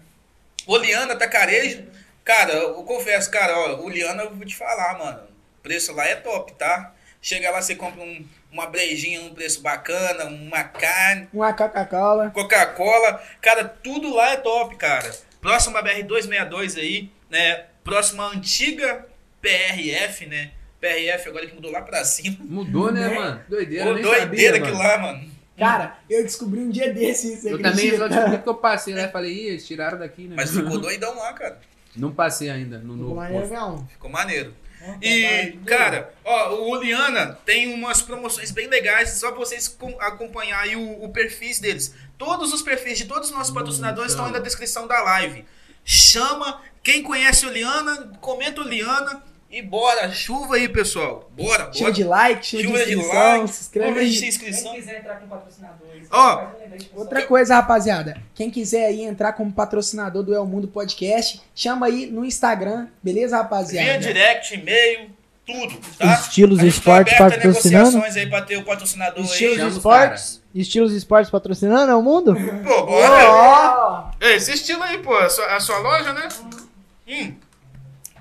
Oliana 0.67 1.15
Tacarejo. 1.15 1.83
Cara, 2.23 2.53
eu 2.53 2.83
confesso, 2.83 3.31
cara, 3.31 3.57
ó, 3.57 3.81
Oliana, 3.85 4.23
eu 4.23 4.35
vou 4.35 4.45
te 4.45 4.55
falar, 4.55 4.97
mano. 4.99 5.19
O 5.59 5.61
preço 5.63 5.93
lá 5.93 6.05
é 6.05 6.15
top, 6.15 6.53
tá? 6.53 6.93
Chega 7.21 7.49
lá, 7.49 7.61
você 7.61 7.73
compra 7.75 8.01
um- 8.03 8.25
uma 8.51 8.67
brejinha 8.67 9.21
num 9.21 9.33
preço 9.33 9.61
bacana, 9.61 10.25
uma 10.25 10.63
carne. 10.63 11.27
Uma 11.33 11.53
Coca-Cola. 11.53 12.29
Coca-Cola, 12.31 13.21
cara, 13.41 13.63
tudo 13.65 14.13
lá 14.13 14.31
é 14.33 14.37
top, 14.37 14.75
cara. 14.75 15.09
Próxima 15.41 15.81
BR-262 15.81 16.77
aí, 16.77 17.09
né? 17.29 17.65
Próxima 17.83 18.27
antiga 18.27 19.05
PRF, 19.41 20.25
né? 20.25 20.51
PRF 20.79 21.29
agora 21.29 21.47
que 21.47 21.55
mudou 21.55 21.71
lá 21.71 21.81
pra 21.81 22.03
cima. 22.03 22.37
Mudou, 22.41 22.91
né, 22.91 23.07
Né? 23.07 23.15
mano? 23.15 23.41
Doideira, 23.49 23.85
Pô, 23.85 23.91
doideira 23.93 24.19
sabia, 24.19 24.49
aquilo 24.51 24.77
mano. 24.77 24.79
lá, 24.89 24.97
mano. 24.97 25.31
Cara, 25.57 25.97
eu 26.09 26.23
descobri 26.23 26.59
um 26.59 26.69
dia 26.69 26.93
desses. 26.93 27.41
você 27.41 27.53
Eu 27.53 27.61
também, 27.61 27.97
só 27.97 28.07
descobri 28.07 28.37
que 28.41 28.49
eu 28.49 28.55
passei 28.55 28.93
lá 28.93 29.03
e 29.03 29.11
falei, 29.11 29.33
ih, 29.33 29.47
eles 29.47 29.65
tiraram 29.65 29.97
daqui, 29.97 30.27
né? 30.27 30.35
Mas 30.37 30.51
ficou 30.51 30.77
doidão 30.79 31.15
lá, 31.17 31.33
cara. 31.33 31.59
Não 31.95 32.11
passei 32.11 32.49
ainda 32.49 32.77
no 32.77 32.93
Ficou 32.93 32.97
novo 32.97 33.15
maneiro. 33.15 33.87
Ficou 33.89 34.09
maneiro. 34.11 34.53
Ó, 34.79 34.93
E, 35.01 35.57
cara, 35.65 36.13
ó, 36.23 36.53
o 36.53 36.69
Uliana 36.69 37.39
tem 37.43 37.73
umas 37.73 38.01
promoções 38.03 38.51
bem 38.51 38.67
legais, 38.67 39.09
só 39.13 39.33
vocês 39.33 39.67
com- 39.67 39.97
acompanhar 39.99 40.59
aí 40.61 40.75
o, 40.75 41.03
o 41.03 41.09
perfis 41.09 41.57
deles. 41.59 41.95
Todos 42.17 42.53
os 42.53 42.61
perfis 42.61 42.99
de 42.99 43.05
todos 43.05 43.29
os 43.29 43.35
nossos 43.35 43.51
patrocinadores 43.53 44.11
estão 44.11 44.25
aí 44.25 44.31
na 44.31 44.39
descrição 44.39 44.85
da 44.85 45.01
live. 45.01 45.43
Chama, 45.83 46.61
quem 46.83 47.01
conhece 47.01 47.45
o 47.45 47.49
Liana, 47.49 48.11
comenta 48.21 48.61
o 48.61 48.63
Liana 48.67 49.23
e 49.49 49.61
bora, 49.61 50.11
chuva 50.11 50.55
aí, 50.55 50.67
pessoal. 50.67 51.29
Bora, 51.35 51.65
bora. 51.65 51.73
Show 51.73 51.91
de 51.91 52.03
like, 52.03 52.45
show 52.45 52.59
Chuva 52.59 52.79
de 52.79 52.85
de 52.85 52.91
inscrição, 52.95 53.37
like, 53.39 53.53
se 53.53 53.61
inscreve 53.61 53.93
se 53.93 54.25
aí. 54.25 54.31
tem 54.41 54.53
Quem 54.63 54.73
quiser 54.75 54.99
entrar 54.99 55.15
com 55.15 55.27
patrocinadores, 55.27 56.07
Ó, 56.11 56.35
pro 56.35 56.99
Outra 56.99 57.21
coisa, 57.23 57.55
rapaziada. 57.55 58.21
Quem 58.35 58.49
quiser 58.51 58.85
aí 58.87 59.01
entrar 59.03 59.33
como 59.33 59.51
patrocinador 59.51 60.21
do 60.23 60.35
El 60.35 60.45
Mundo 60.45 60.67
Podcast, 60.67 61.41
chama 61.55 61.85
aí 61.87 62.07
no 62.07 62.25
Instagram, 62.25 62.87
beleza, 63.01 63.37
rapaziada? 63.37 63.87
Via 63.99 63.99
direct, 63.99 64.53
e-mail, 64.53 65.09
tudo, 65.45 65.77
tá? 65.97 66.13
Estilos 66.15 66.59
tá 66.59 66.65
Esportes 66.65 67.13
a 67.13 67.17
patrocinando. 67.17 67.85
negociações 67.91 68.17
aí 68.17 68.29
pra 68.29 68.41
ter 68.41 68.57
o 68.57 68.65
patrocinador 68.65 69.23
Estilos 69.23 69.59
aí. 69.59 69.67
Esportes. 69.69 70.43
Estilos 70.53 70.91
Esportes 70.93 71.31
patrocinando, 71.31 71.89
é 71.91 71.95
o 71.95 72.01
mundo? 72.01 72.35
Pô, 72.65 72.85
bora. 72.85 73.31
Ó, 73.31 74.09
É, 74.19 74.35
esse 74.35 74.51
estilo 74.51 74.83
aí, 74.83 74.97
pô, 74.97 75.15
a 75.15 75.29
sua, 75.29 75.55
a 75.55 75.59
sua 75.61 75.77
loja, 75.77 76.11
né? 76.11 76.27
Hum. 77.07 77.33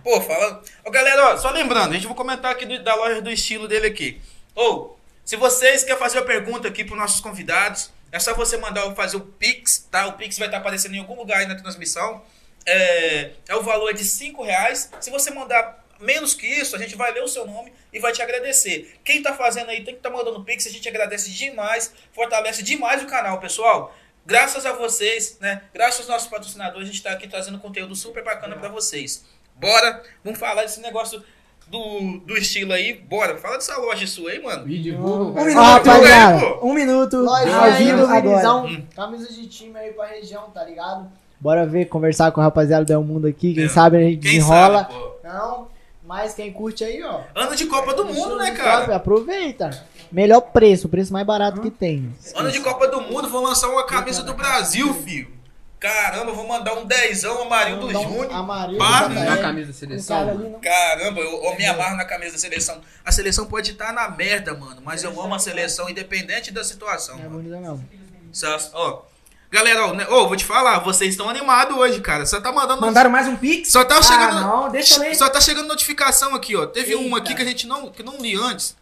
Pô, 0.06 0.20
fala. 0.20 0.62
Ô, 0.84 0.90
galera, 0.92 1.32
ó, 1.32 1.36
só 1.36 1.50
lembrando, 1.50 1.90
a 1.90 1.94
gente 1.94 2.06
vai 2.06 2.14
comentar 2.14 2.52
aqui 2.52 2.64
do- 2.64 2.80
da 2.80 2.94
loja 2.94 3.20
do 3.20 3.28
estilo 3.28 3.66
dele 3.66 3.88
aqui. 3.88 4.20
Ou, 4.54 4.96
se 5.24 5.34
vocês 5.34 5.82
querem 5.82 5.98
fazer 5.98 6.20
uma 6.20 6.24
pergunta 6.24 6.68
aqui 6.68 6.84
pros 6.84 6.96
nossos 6.96 7.20
convidados, 7.20 7.90
é 8.12 8.20
só 8.20 8.32
você 8.32 8.56
mandar 8.56 8.88
fazer 8.94 9.16
o 9.16 9.20
Pix, 9.20 9.88
tá? 9.90 10.06
O 10.06 10.12
Pix 10.12 10.38
vai 10.38 10.46
estar 10.46 10.58
aparecendo 10.58 10.94
em 10.94 11.00
algum 11.00 11.16
lugar 11.16 11.38
aí 11.38 11.46
na 11.46 11.56
transmissão. 11.56 12.22
É, 12.64 13.32
é 13.48 13.56
o 13.56 13.64
valor 13.64 13.92
de 13.94 14.04
5 14.04 14.44
reais. 14.44 14.92
Se 15.00 15.10
você 15.10 15.32
mandar 15.32 15.84
menos 15.98 16.34
que 16.34 16.46
isso, 16.46 16.76
a 16.76 16.78
gente 16.78 16.94
vai 16.94 17.10
ler 17.12 17.24
o 17.24 17.28
seu 17.28 17.44
nome 17.44 17.72
e 17.92 17.98
vai 17.98 18.12
te 18.12 18.22
agradecer. 18.22 19.00
Quem 19.04 19.20
tá 19.20 19.34
fazendo 19.34 19.70
aí 19.70 19.78
tem 19.78 19.94
que 19.94 19.98
estar 19.98 20.10
tá 20.10 20.16
mandando 20.16 20.44
Pix, 20.44 20.68
a 20.68 20.70
gente 20.70 20.88
agradece 20.88 21.32
demais, 21.32 21.92
fortalece 22.12 22.62
demais 22.62 23.02
o 23.02 23.06
canal, 23.06 23.40
pessoal. 23.40 23.92
Graças 24.24 24.66
a 24.66 24.72
vocês, 24.72 25.36
né? 25.40 25.62
Graças 25.74 26.00
aos 26.00 26.08
nossos 26.08 26.28
patrocinadores, 26.28 26.88
a 26.88 26.92
gente 26.92 27.02
tá 27.02 27.10
aqui 27.10 27.26
trazendo 27.26 27.58
conteúdo 27.58 27.96
super 27.96 28.22
bacana 28.22 28.54
pra 28.54 28.68
vocês. 28.68 29.24
Bora, 29.60 30.02
vamos 30.24 30.38
falar 30.38 30.62
desse 30.62 30.80
negócio 30.80 31.22
do, 31.68 32.18
do 32.24 32.36
estilo 32.36 32.72
aí. 32.72 32.92
Bora, 32.94 33.36
fala 33.38 33.56
dessa 33.56 33.76
loja 33.78 34.06
sua 34.06 34.30
aí, 34.30 34.42
mano. 34.42 34.68
E 34.68 34.78
divulga, 34.78 35.24
Um 35.24 35.34
cara. 35.34 35.46
minuto, 35.46 35.90
Ah, 35.90 36.28
aí, 36.28 36.58
um 36.62 36.74
minuto, 36.74 37.16
ao 37.16 37.22
Lojinha 37.22 37.60
aí 37.62 37.84
vivo 37.84 38.06
agora. 38.06 38.54
Hum. 38.66 38.82
camisa 38.94 39.32
de 39.32 39.46
time 39.46 39.78
aí 39.78 39.92
pra 39.92 40.06
região, 40.06 40.44
tá 40.50 40.62
ligado? 40.64 41.10
Bora 41.40 41.66
ver, 41.66 41.86
conversar 41.86 42.30
com 42.32 42.40
o 42.40 42.44
rapaziada 42.44 42.84
do 42.84 42.92
El 42.92 43.02
Mundo 43.02 43.26
aqui, 43.26 43.54
quem 43.54 43.64
É. 43.64 43.68
sabe 43.68 43.96
a 43.96 44.00
gente 44.00 44.20
Quem 44.20 44.38
desenrola. 44.38 44.84
sabe. 44.84 44.94
Não, 45.24 45.68
mas 46.06 46.34
quem 46.34 46.52
curte 46.52 46.84
aí, 46.84 47.02
ó. 47.02 47.20
Ano 47.34 47.54
de 47.56 47.66
Copa 47.66 47.92
do 47.94 48.04
Mundo, 48.06 48.36
né, 48.38 48.52
cara? 48.52 48.96
Aproveita. 48.96 49.84
Melhor 50.12 50.40
preço, 50.40 50.86
o 50.86 50.90
preço 50.90 51.12
mais 51.12 51.26
barato 51.26 51.60
que 51.60 51.70
tem. 51.70 52.14
Ano 52.34 52.50
de 52.50 52.60
Copa 52.60 52.86
do 52.88 53.00
Mundo, 53.02 53.28
vou 53.28 53.42
lançar 53.42 53.68
uma 53.68 53.84
camisa 53.84 54.22
do 54.22 54.32
Brasil, 54.34 54.94
filho. 54.94 55.35
Caramba, 55.78 56.32
vou 56.32 56.46
mandar 56.48 56.74
um 56.74 56.86
dezão 56.86 57.42
Amarildo 57.42 57.92
dar 57.92 57.98
um 58.00 58.02
Júnior. 58.02 58.32
Amarildo. 58.32 58.78
Na 58.82 59.36
camisa 59.36 59.66
da 59.66 59.70
Um 59.70 59.74
seleção. 59.78 60.16
cara 60.16 60.26
mano. 60.34 60.40
ali, 60.46 60.48
não. 60.54 60.60
Caramba, 60.60 61.20
eu, 61.20 61.44
eu 61.44 61.56
me 61.56 61.66
amarro 61.66 61.96
na 61.96 62.04
camisa 62.04 62.32
da 62.32 62.38
seleção. 62.38 62.80
A 63.04 63.12
seleção 63.12 63.46
pode 63.46 63.72
estar 63.72 63.92
na 63.92 64.08
merda, 64.08 64.54
mano, 64.54 64.80
mas 64.82 65.04
eu 65.04 65.10
amo 65.20 65.34
a 65.34 65.38
seleção, 65.38 65.88
independente 65.90 66.50
da 66.50 66.64
situação. 66.64 67.16
É 67.18 67.22
mano. 67.24 67.30
bonito 67.42 67.60
mesmo. 67.60 67.88
Só- 68.32 68.58
Ó, 68.72 69.02
galera, 69.50 69.86
ó, 69.86 69.92
né, 69.92 70.06
ó, 70.08 70.26
vou 70.26 70.36
te 70.36 70.44
falar, 70.46 70.78
vocês 70.80 71.10
estão 71.10 71.28
animados 71.28 71.76
hoje, 71.76 72.00
cara. 72.00 72.24
Só 72.24 72.40
tá 72.40 72.50
mandando. 72.50 72.80
Mandaram 72.80 73.10
mais 73.10 73.28
um 73.28 73.36
Pix? 73.36 73.70
Só 73.70 73.84
tá 73.84 74.00
chegando. 74.02 74.38
Ah, 74.38 74.40
não, 74.40 74.70
deixa 74.70 74.94
eu 74.94 75.00
ler. 75.00 75.14
Só 75.14 75.28
tá 75.28 75.40
chegando 75.42 75.68
notificação 75.68 76.34
aqui, 76.34 76.56
ó. 76.56 76.66
Teve 76.66 76.92
Eita. 76.94 77.04
uma 77.04 77.18
aqui 77.18 77.34
que 77.34 77.42
a 77.42 77.46
gente 77.46 77.66
não, 77.66 77.90
que 77.90 78.02
não 78.02 78.16
li 78.18 78.34
antes. 78.34 78.74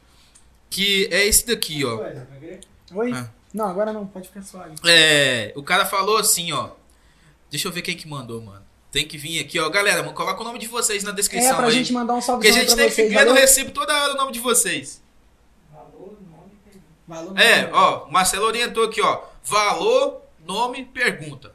Que 0.70 1.09
é 1.12 1.26
esse 1.26 1.45
daqui, 1.47 1.84
ó. 1.84 2.01
Oi? 2.95 3.12
Ah. 3.12 3.26
Não, 3.53 3.68
agora 3.68 3.92
não, 3.92 4.05
pode 4.07 4.26
ficar 4.28 4.42
suave. 4.42 4.74
É, 4.84 5.53
o 5.55 5.62
cara 5.62 5.84
falou 5.86 6.18
assim, 6.18 6.53
ó. 6.53 6.70
Deixa 7.55 7.68
eu 7.68 7.72
ver 7.72 7.82
quem 7.82 7.96
que 7.96 8.09
mandou, 8.09 8.42
mano. 8.42 8.66
Tem 8.90 9.07
que 9.07 9.16
vir 9.16 9.38
aqui, 9.38 9.61
ó. 9.61 9.68
Galera, 9.70 10.02
coloca 10.12 10.40
o 10.40 10.44
nome 10.44 10.59
de 10.59 10.66
vocês 10.66 11.05
na 11.05 11.11
É, 11.11 11.14
descrição 11.14 11.55
pra 11.57 11.66
aí. 11.68 11.72
gente 11.72 11.92
mandar 11.92 12.14
um 12.14 12.20
salve 12.20 12.42
Porque 12.44 12.59
a 12.59 12.61
gente 12.61 12.74
tem 12.74 12.90
que 12.90 13.05
ver 13.14 13.24
no 13.26 13.32
recibo 13.32 13.70
toda 13.70 13.92
hora 13.94 14.14
o 14.14 14.16
nome 14.16 14.32
de 14.32 14.40
vocês. 14.40 15.00
Valor, 15.72 16.16
nome, 16.28 16.50
pergunta. 16.64 16.84
Valeu, 17.07 17.36
É, 17.38 17.66
valeu. 17.66 17.76
ó, 17.76 18.07
o 18.07 18.12
Marcelo 18.12 18.44
orientou 18.46 18.82
aqui, 18.82 19.00
ó. 19.00 19.22
Valor, 19.44 20.20
nome, 20.44 20.84
pergunta. 20.86 21.53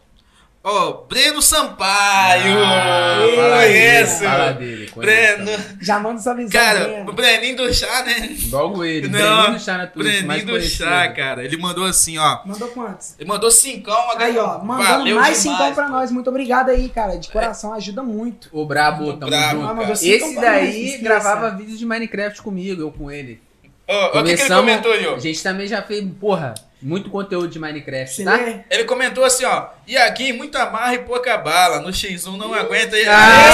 Ó, 0.61 1.05
Breno 1.07 1.41
Sampaio! 1.41 2.53
Ah, 2.65 3.17
fala 3.33 3.61
Conheço! 3.63 4.19
dele, 4.19 4.29
fala 4.29 4.51
dele. 4.51 4.89
conheço 4.91 5.43
Breno. 5.45 5.63
Já 5.81 5.99
manda 5.99 6.19
sua 6.21 6.33
visão. 6.33 6.51
Cara, 6.51 7.05
o 7.07 7.13
Breninho 7.13 7.55
do 7.55 7.73
chá, 7.73 8.03
né? 8.03 8.35
Logo 8.51 8.83
ele, 8.83 9.07
Não, 9.07 9.19
Breninho 9.37 9.53
do 9.57 9.59
chá 9.63 9.77
na 9.77 9.87
Twitch, 9.87 10.05
Breninho 10.25 10.45
do 10.45 10.51
conhecido. 10.51 10.83
chá, 10.83 11.07
cara. 11.13 11.45
Ele 11.45 11.55
mandou 11.55 11.85
assim, 11.85 12.17
ó. 12.17 12.39
Mandou 12.45 12.67
quantos? 12.69 13.15
Ele 13.17 13.29
mandou 13.29 13.49
cincão. 13.49 13.95
Aí, 14.17 14.37
ó, 14.37 14.59
mandando 14.59 14.83
Valeu 14.89 15.15
mais 15.15 15.27
demais, 15.27 15.37
cincão 15.37 15.73
pra 15.73 15.85
pô. 15.85 15.91
nós. 15.91 16.11
Muito 16.11 16.29
obrigado 16.29 16.69
aí, 16.71 16.89
cara. 16.89 17.17
De 17.17 17.29
coração, 17.29 17.73
ajuda 17.73 18.03
muito. 18.03 18.49
O 18.51 18.65
Brabo, 18.65 19.13
tamo 19.13 19.31
brabo, 19.31 19.61
junto. 19.61 19.71
Ah, 19.71 19.75
cara. 19.75 19.93
Esse 19.93 20.19
nós, 20.35 20.35
daí 20.41 20.97
gravava 20.97 21.51
vídeos 21.51 21.79
de 21.79 21.85
Minecraft 21.85 22.41
comigo, 22.41 22.81
eu 22.81 22.91
com 22.91 23.09
ele. 23.09 23.41
Ó, 23.87 23.93
ó, 24.17 24.19
o 24.19 24.23
que, 24.25 24.35
que 24.35 24.41
ele 24.41 24.53
comentou 24.55 24.91
aí, 24.91 25.07
ó? 25.07 25.15
A 25.15 25.19
gente 25.19 25.41
também 25.41 25.67
já 25.67 25.81
fez, 25.81 26.05
porra, 26.19 26.53
muito 26.81 27.09
conteúdo 27.09 27.47
de 27.49 27.59
Minecraft, 27.59 28.15
Você 28.15 28.23
tá? 28.23 28.35
lê? 28.35 28.59
Ele 28.69 28.83
comentou 28.85 29.23
assim, 29.23 29.43
ó. 29.45 29.67
E 29.85 29.97
aqui, 29.97 30.31
muita 30.31 30.69
marra 30.69 30.93
e 30.95 30.99
pouca 30.99 31.37
bala. 31.37 31.81
No 31.81 31.89
X1 31.89 32.37
não 32.37 32.53
aguenta. 32.53 32.95
aí. 32.95 33.05
Ai, 33.07 33.49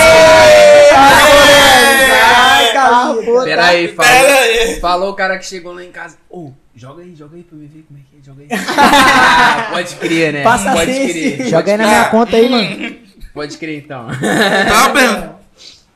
Ah, 2.78 3.16
Pera 3.44 3.62
tá. 3.62 3.68
aí, 3.70 3.88
Pera 3.88 4.04
falou, 4.04 4.40
aí. 4.40 4.80
falou 4.80 5.10
o 5.12 5.16
cara 5.16 5.38
que 5.38 5.46
chegou 5.46 5.74
lá 5.74 5.84
em 5.84 5.92
casa. 5.92 6.18
Ô, 6.30 6.52
joga 6.76 7.02
aí, 7.04 7.16
joga 7.16 7.36
aí 7.38 7.44
pra 7.44 7.58
me 7.58 7.68
ver 7.68 7.84
como 7.88 8.00
é 8.00 8.04
que 8.10 8.18
é, 8.18 8.24
joga 8.24 8.42
aí. 8.44 8.48
Ah, 8.52 9.68
pode 9.74 9.96
crer, 9.96 10.34
né? 10.34 10.44
Passa 10.44 10.72
pode 10.72 10.92
assim, 10.92 11.10
crer. 11.10 11.38
sim. 11.38 11.50
Joga 11.50 11.72
aí 11.72 11.78
na 11.78 11.88
minha 11.88 12.06
conta 12.10 12.36
aí, 12.38 12.50
mano. 12.50 12.96
Pode 13.34 13.58
crer 13.58 13.84
então. 13.84 14.08
Tá, 14.70 14.90
Breno? 14.90 15.36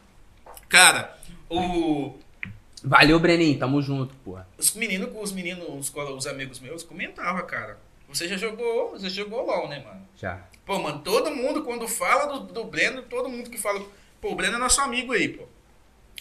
Cara, 0.69 1.15
o... 1.49 2.13
Valeu, 2.83 3.19
Breninho, 3.19 3.57
tamo 3.59 3.81
junto, 3.81 4.13
porra. 4.17 4.47
Os 4.57 4.73
meninos, 4.73 5.09
os 5.21 5.31
meninos, 5.31 5.65
os, 5.69 5.93
os 5.93 6.27
amigos 6.27 6.59
meus 6.59 6.83
comentavam, 6.83 7.45
cara. 7.45 7.77
Você 8.07 8.27
já 8.27 8.37
jogou, 8.37 8.91
você 8.91 9.09
jogou 9.09 9.45
LOL, 9.45 9.67
né, 9.69 9.83
mano? 9.85 10.01
Já. 10.15 10.41
Pô, 10.65 10.79
mano, 10.79 10.99
todo 10.99 11.29
mundo, 11.31 11.63
quando 11.63 11.87
fala 11.87 12.39
do, 12.39 12.51
do 12.51 12.63
Breno, 12.63 13.01
todo 13.03 13.29
mundo 13.29 13.49
que 13.49 13.57
fala. 13.57 13.81
Pô, 14.19 14.31
o 14.31 14.35
Breno 14.35 14.55
é 14.55 14.59
nosso 14.59 14.81
amigo 14.81 15.13
aí, 15.13 15.29
pô. 15.29 15.43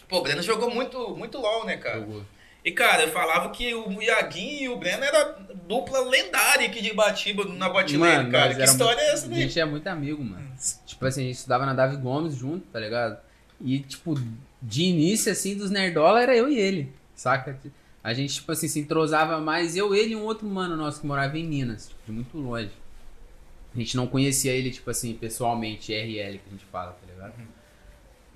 Pô, 0.08 0.18
o 0.18 0.22
Breno 0.22 0.42
jogou 0.42 0.70
muito, 0.70 1.16
muito 1.16 1.38
LOL, 1.38 1.64
né, 1.64 1.76
cara? 1.76 2.00
Jogou. 2.00 2.22
E, 2.64 2.72
cara, 2.72 3.02
eu 3.04 3.10
falava 3.10 3.50
que 3.50 3.72
o 3.74 4.02
Iaguinho 4.02 4.62
e 4.62 4.68
o 4.68 4.76
Breno 4.76 5.02
era 5.04 5.38
dupla 5.66 6.00
lendária 6.00 6.66
aqui 6.66 6.82
de 6.82 6.92
Batiba, 6.92 7.44
na 7.44 7.68
Mano, 7.68 8.30
cara. 8.30 8.54
Que 8.54 8.62
história 8.62 8.96
muito- 8.96 9.08
é 9.10 9.12
essa 9.12 9.26
A 9.26 9.28
daí? 9.30 9.40
gente 9.42 9.60
é 9.60 9.64
muito 9.64 9.86
amigo, 9.86 10.22
mano. 10.22 10.52
Tipo 10.84 11.06
assim, 11.06 11.22
a 11.22 11.26
gente 11.26 11.36
estudava 11.36 11.64
na 11.64 11.72
Davi 11.72 11.96
Gomes 11.96 12.34
junto, 12.34 12.66
tá 12.66 12.78
ligado? 12.80 13.18
E, 13.60 13.78
tipo, 13.80 14.14
de 14.60 14.82
início, 14.82 15.30
assim, 15.30 15.56
dos 15.56 15.70
Nerdola 15.70 16.22
era 16.22 16.36
eu 16.36 16.48
e 16.48 16.58
ele, 16.58 16.92
saca? 17.14 17.58
A 18.02 18.14
gente, 18.14 18.34
tipo 18.34 18.50
assim, 18.52 18.68
se 18.68 18.80
entrosava 18.80 19.40
mais, 19.40 19.76
eu, 19.76 19.94
ele 19.94 20.12
e 20.12 20.16
um 20.16 20.24
outro 20.24 20.46
mano 20.46 20.76
nosso 20.76 21.00
que 21.00 21.06
morava 21.06 21.38
em 21.38 21.46
Minas, 21.46 21.88
tipo, 21.88 22.00
de 22.06 22.12
muito 22.12 22.38
longe. 22.38 22.70
A 23.74 23.78
gente 23.78 23.96
não 23.96 24.06
conhecia 24.06 24.52
ele, 24.52 24.70
tipo 24.70 24.90
assim, 24.90 25.14
pessoalmente, 25.14 25.92
RL, 25.92 26.38
que 26.38 26.48
a 26.48 26.50
gente 26.50 26.64
fala, 26.66 26.92
tá 26.92 27.06
ligado? 27.12 27.34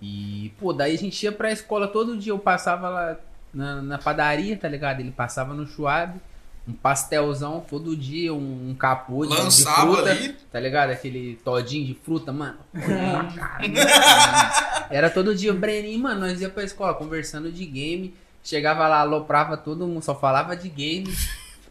E, 0.01 0.53
pô, 0.59 0.73
daí 0.73 0.95
a 0.95 0.99
gente 0.99 1.23
ia 1.23 1.33
pra 1.33 1.53
escola 1.53 1.89
todo 1.89 2.19
dia, 2.19 2.33
eu 2.33 2.39
passava 2.39 2.89
lá 2.89 3.21
na, 3.53 3.81
na 3.81 3.99
padaria, 3.99 4.57
tá 4.57 4.69
ligado? 4.69 5.01
Ele 5.01 5.11
passava 5.11 5.55
no 5.55 5.67
Schwab, 5.67 6.21
um 6.67 6.73
pastelzão 6.73 7.65
todo 7.69 7.97
dia, 7.97 8.33
um, 8.33 8.71
um 8.71 8.75
capô 8.75 9.27
de, 9.27 9.35
de 9.35 9.43
Lançava 9.43 9.93
fruta, 9.95 10.11
ali. 10.11 10.37
tá 10.51 10.61
ligado? 10.61 10.91
Aquele 10.91 11.39
todinho 11.45 11.87
de 11.87 11.95
fruta, 11.95 12.33
mano. 12.33 12.59
Era 14.91 15.11
todo 15.11 15.35
dia 15.35 15.53
o 15.53 15.57
Breninho, 15.57 15.99
mano, 15.99 16.21
nós 16.21 16.41
ia 16.41 16.51
pra 16.51 16.63
escola 16.65 16.95
conversando 16.95 17.51
de 17.51 17.65
game, 17.65 18.15
chegava 18.45 18.87
lá, 18.87 19.01
aloprava 19.01 19.57
todo 19.57 19.87
mundo, 19.87 20.03
só 20.03 20.15
falava 20.15 20.57
de 20.57 20.69
game. 20.69 21.13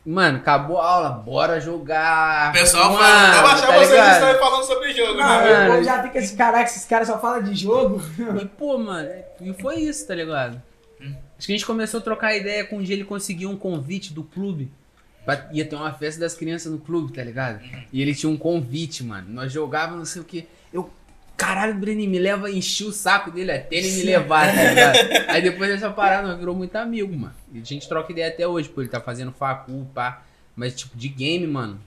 Mano, 0.03 0.39
acabou 0.39 0.81
a 0.81 0.85
aula, 0.87 1.09
bora 1.11 1.61
jogar. 1.61 2.49
O 2.49 2.53
pessoal 2.53 2.91
mano, 2.91 3.03
fala, 3.03 3.35
eu 3.35 3.45
achava 3.45 3.67
tá 3.67 3.73
vocês 3.77 3.89
ligado? 3.91 4.13
estavam 4.13 4.39
falando 4.39 4.63
sobre 4.65 4.93
jogo, 4.93 5.13
Não, 5.13 5.41
né? 5.41 5.67
Mano. 5.67 5.83
já 5.83 6.03
fica 6.03 6.17
esse 6.17 6.35
caraca, 6.35 6.63
esses 6.69 6.85
caras 6.85 7.07
só 7.07 7.19
falam 7.19 7.43
de 7.43 7.53
jogo. 7.53 8.01
E, 8.41 8.45
pô, 8.45 8.77
mano, 8.79 9.09
e 9.39 9.53
foi 9.53 9.75
isso, 9.81 10.07
tá 10.07 10.15
ligado? 10.15 10.59
Acho 10.99 11.47
que 11.47 11.53
a 11.53 11.55
gente 11.55 11.65
começou 11.65 11.99
a 11.99 12.03
trocar 12.03 12.35
ideia 12.35 12.65
com 12.65 12.77
um 12.77 12.81
dia 12.81 12.95
ele 12.95 13.03
conseguiu 13.03 13.49
um 13.49 13.57
convite 13.57 14.13
do 14.13 14.23
clube. 14.23 14.71
Pra, 15.25 15.49
ia 15.51 15.65
ter 15.65 15.75
uma 15.75 15.93
festa 15.93 16.19
das 16.19 16.33
crianças 16.33 16.71
no 16.71 16.79
clube, 16.79 17.13
tá 17.13 17.23
ligado? 17.23 17.61
E 17.93 18.01
ele 18.01 18.15
tinha 18.15 18.29
um 18.29 18.37
convite, 18.37 19.03
mano. 19.03 19.27
Nós 19.29 19.51
jogávamos 19.51 19.99
não 19.99 20.05
sei 20.05 20.21
o 20.21 20.25
que. 20.25 20.47
Eu, 20.73 20.89
caralho, 21.37 21.75
Breninho, 21.75 22.09
me 22.09 22.17
leva, 22.19 22.49
enchi 22.49 22.83
o 22.83 22.91
saco 22.91 23.29
dele 23.31 23.51
até 23.51 23.75
ele 23.75 23.91
me 23.91 24.03
levar, 24.03 24.53
tá 24.53 24.63
ligado? 24.63 24.97
Aí 25.29 25.41
depois 25.41 25.69
dessa 25.69 25.91
parada, 25.91 26.27
nós 26.27 26.39
virou 26.39 26.55
muito 26.55 26.75
amigo, 26.75 27.15
mano. 27.15 27.35
E 27.53 27.59
a 27.59 27.63
gente 27.63 27.87
troca 27.87 28.11
ideia 28.11 28.29
até 28.29 28.47
hoje, 28.47 28.67
pô, 28.69 28.81
ele 28.81 28.89
tá 28.89 28.99
fazendo 28.99 29.31
facu, 29.31 29.87
pá. 29.93 30.23
Mas, 30.55 30.75
tipo, 30.75 30.97
de 30.97 31.07
game, 31.07 31.45
mano, 31.47 31.79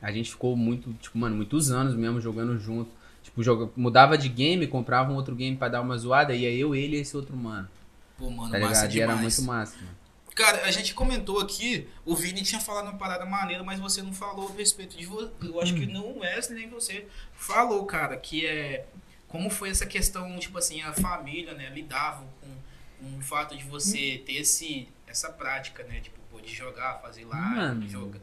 a 0.00 0.10
gente 0.12 0.30
ficou 0.30 0.56
muito, 0.56 0.92
tipo, 0.94 1.18
mano, 1.18 1.36
muitos 1.36 1.70
anos 1.70 1.94
mesmo 1.94 2.20
jogando 2.20 2.58
junto. 2.58 2.90
Tipo, 3.22 3.42
joga, 3.42 3.70
mudava 3.76 4.16
de 4.16 4.28
game, 4.28 4.66
comprava 4.66 5.12
um 5.12 5.16
outro 5.16 5.34
game 5.34 5.56
pra 5.56 5.68
dar 5.68 5.80
uma 5.82 5.96
zoada, 5.98 6.34
ia 6.34 6.50
eu, 6.50 6.74
ele 6.74 6.96
e 6.96 7.00
esse 7.00 7.16
outro 7.16 7.36
mano. 7.36 7.68
Pô, 8.16 8.30
mano, 8.30 8.50
Tá 8.50 8.58
massa 8.58 8.86
ligado? 8.86 8.96
E 8.96 9.00
era 9.00 9.16
muito 9.16 9.42
massa, 9.42 9.76
mano. 9.76 9.99
Cara, 10.40 10.64
a 10.64 10.70
gente 10.70 10.94
comentou 10.94 11.38
aqui, 11.38 11.86
o 12.04 12.16
Vini 12.16 12.42
tinha 12.42 12.60
falado 12.60 12.84
uma 12.84 12.96
parada 12.96 13.26
maneira, 13.26 13.62
mas 13.62 13.78
você 13.78 14.00
não 14.02 14.12
falou 14.12 14.48
a 14.48 14.52
respeito 14.56 14.96
de 14.96 15.04
você. 15.04 15.30
Eu 15.42 15.60
acho 15.60 15.74
que 15.74 15.84
Hum. 15.84 15.92
não 15.92 16.06
o 16.12 16.18
Wesley 16.20 16.60
nem 16.60 16.68
você 16.70 17.06
falou, 17.34 17.84
cara, 17.84 18.16
que 18.16 18.46
é. 18.46 18.86
Como 19.28 19.50
foi 19.50 19.68
essa 19.70 19.86
questão, 19.86 20.36
tipo 20.38 20.58
assim, 20.58 20.80
a 20.82 20.92
família, 20.92 21.52
né, 21.54 21.70
lidava 21.72 22.24
com, 22.40 22.48
com 22.98 23.18
o 23.18 23.20
fato 23.20 23.56
de 23.56 23.62
você 23.64 24.20
ter 24.26 24.36
esse, 24.38 24.88
essa 25.06 25.30
prática, 25.30 25.84
né, 25.84 26.00
tipo, 26.00 26.18
de 26.42 26.52
jogar, 26.52 27.00
fazer 27.00 27.24
live, 27.26 27.56
Mano. 27.56 27.88
jogar. 27.88 28.20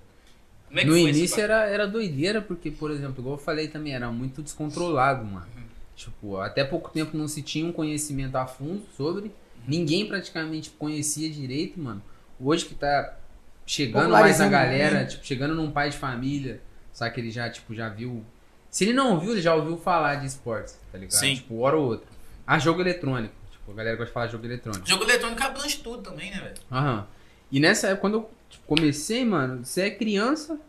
Como 0.67 0.79
é 0.79 0.83
que 0.83 0.89
No 0.89 0.97
início 0.97 1.39
era, 1.39 1.65
era 1.65 1.87
doideira, 1.87 2.41
porque, 2.41 2.69
por 2.71 2.91
exemplo, 2.91 3.21
igual 3.21 3.35
eu 3.35 3.41
falei 3.41 3.67
também, 3.69 3.93
era 3.93 4.11
muito 4.11 4.41
descontrolado, 4.41 5.23
mano. 5.23 5.47
Uhum. 5.55 5.63
Tipo, 5.95 6.37
até 6.37 6.63
pouco 6.65 6.89
tempo 6.89 7.15
não 7.15 7.27
se 7.27 7.41
tinha 7.41 7.65
um 7.65 7.71
conhecimento 7.71 8.35
a 8.35 8.45
fundo 8.45 8.83
sobre. 8.97 9.31
Ninguém 9.67 10.07
praticamente 10.07 10.69
conhecia 10.71 11.29
direito, 11.29 11.79
mano. 11.79 12.01
Hoje 12.39 12.65
que 12.65 12.73
tá 12.73 13.17
chegando 13.65 14.11
mais 14.11 14.39
a 14.39 14.47
galera, 14.47 15.01
né? 15.01 15.05
tipo, 15.05 15.25
chegando 15.25 15.53
num 15.53 15.69
pai 15.69 15.89
de 15.89 15.97
família, 15.97 16.61
sabe 16.93 17.13
que 17.13 17.19
ele 17.19 17.31
já, 17.31 17.49
tipo, 17.49 17.75
já 17.75 17.89
viu. 17.89 18.23
Se 18.71 18.85
ele 18.85 18.93
não 18.93 19.19
viu, 19.19 19.33
ele 19.33 19.41
já 19.41 19.53
ouviu 19.53 19.77
falar 19.77 20.15
de 20.15 20.27
esportes, 20.27 20.79
tá 20.91 20.97
ligado? 20.97 21.19
Sim. 21.19 21.35
Tipo, 21.35 21.59
hora 21.59 21.75
ou 21.75 21.85
outra. 21.85 22.07
Ah, 22.45 22.57
jogo 22.57 22.79
eletrônico. 22.79 23.33
Tipo, 23.51 23.71
a 23.71 23.75
galera 23.75 23.97
gosta 23.97 24.07
de 24.07 24.13
falar 24.13 24.25
de 24.27 24.31
jogo 24.31 24.45
eletrônico. 24.45 24.87
Jogo 24.87 25.03
eletrônico 25.03 25.43
abrange 25.43 25.77
tudo 25.79 26.01
também, 26.01 26.31
né, 26.31 26.39
velho? 26.39 26.55
Aham. 26.71 27.07
E 27.51 27.59
nessa 27.59 27.87
época, 27.87 28.01
quando 28.01 28.13
eu 28.13 28.29
tipo, 28.49 28.63
comecei, 28.65 29.25
mano, 29.25 29.65
você 29.65 29.81
é 29.81 29.91
criança, 29.91 30.59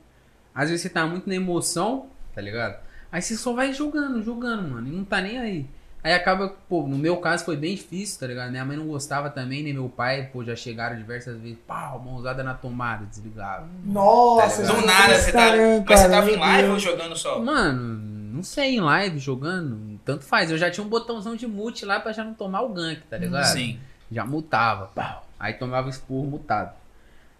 às 0.54 0.70
vezes 0.70 0.82
você 0.82 0.88
tá 0.88 1.06
muito 1.06 1.28
na 1.28 1.36
emoção, 1.36 2.08
tá 2.34 2.40
ligado? 2.40 2.80
Aí 3.10 3.22
você 3.22 3.36
só 3.36 3.52
vai 3.52 3.72
jogando, 3.72 4.22
jogando, 4.22 4.68
mano, 4.68 4.88
e 4.88 4.90
não 4.90 5.04
tá 5.04 5.20
nem 5.20 5.38
aí. 5.38 5.66
Aí 6.08 6.14
acaba, 6.14 6.54
pô, 6.70 6.86
no 6.86 6.96
meu 6.96 7.18
caso 7.18 7.44
foi 7.44 7.54
bem 7.54 7.74
difícil, 7.74 8.18
tá 8.18 8.26
ligado? 8.26 8.50
Minha 8.50 8.64
mãe 8.64 8.78
não 8.78 8.86
gostava 8.86 9.28
também, 9.28 9.62
nem 9.62 9.74
meu 9.74 9.90
pai, 9.90 10.30
pô, 10.32 10.42
já 10.42 10.56
chegaram 10.56 10.96
diversas 10.96 11.38
vezes, 11.38 11.58
pau, 11.66 11.98
mãozada 11.98 12.42
na 12.42 12.54
tomada, 12.54 13.04
desligava. 13.04 13.68
Nossa, 13.84 14.62
Tá 14.62 14.72
Do 14.72 14.80
ligado? 14.80 14.86
nada, 14.86 15.14
você 15.18 15.32
tá. 15.32 15.50
Também, 15.50 15.84
Mas 15.86 16.00
você 16.00 16.08
tava 16.08 16.30
em 16.30 16.36
live 16.36 16.68
ou 16.70 16.78
jogando 16.78 17.14
só? 17.14 17.38
Mano, 17.38 18.00
não 18.34 18.42
sei, 18.42 18.76
em 18.76 18.80
live, 18.80 19.18
jogando, 19.18 20.00
tanto 20.02 20.24
faz. 20.24 20.50
Eu 20.50 20.56
já 20.56 20.70
tinha 20.70 20.82
um 20.82 20.88
botãozão 20.88 21.36
de 21.36 21.46
mute 21.46 21.84
lá 21.84 22.00
pra 22.00 22.10
já 22.10 22.24
não 22.24 22.32
tomar 22.32 22.62
o 22.62 22.70
gank, 22.70 23.02
tá 23.02 23.18
ligado? 23.18 23.44
Sim. 23.44 23.78
Já 24.10 24.24
mutava, 24.24 24.86
pau. 24.86 25.26
Aí 25.38 25.52
tomava 25.52 25.90
esporro 25.90 26.24
mutado. 26.26 26.74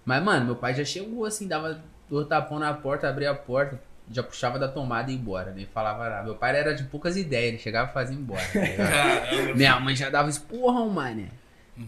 Mas, 0.05 0.23
mano, 0.23 0.45
meu 0.45 0.57
pai 0.57 0.75
já 0.75 0.85
chegou 0.85 1.25
assim, 1.25 1.49
dava 1.49 1.81
dois 2.11 2.29
tapão 2.29 2.59
na 2.59 2.75
porta, 2.75 3.09
abria 3.09 3.31
a 3.31 3.35
porta, 3.35 3.81
já 4.11 4.23
puxava 4.23 4.59
da 4.59 4.69
tomada 4.69 5.11
e 5.11 5.15
ia 5.15 5.21
embora, 5.21 5.53
nem 5.53 5.67
falava 5.67 6.09
nada. 6.09 6.25
Meu 6.25 6.35
pai 6.35 6.57
era 6.57 6.75
de 6.75 6.85
poucas 6.85 7.17
ideias, 7.17 7.49
ele 7.49 7.59
chegava 7.59 7.91
e 7.91 7.95
fazia 7.95 8.17
embora. 8.17 8.43
tá. 8.53 9.55
Minha 9.55 9.79
mãe 9.81 9.95
já 9.95 10.11
dava 10.11 10.29
esporrão, 10.29 10.89
mané. 10.89 11.29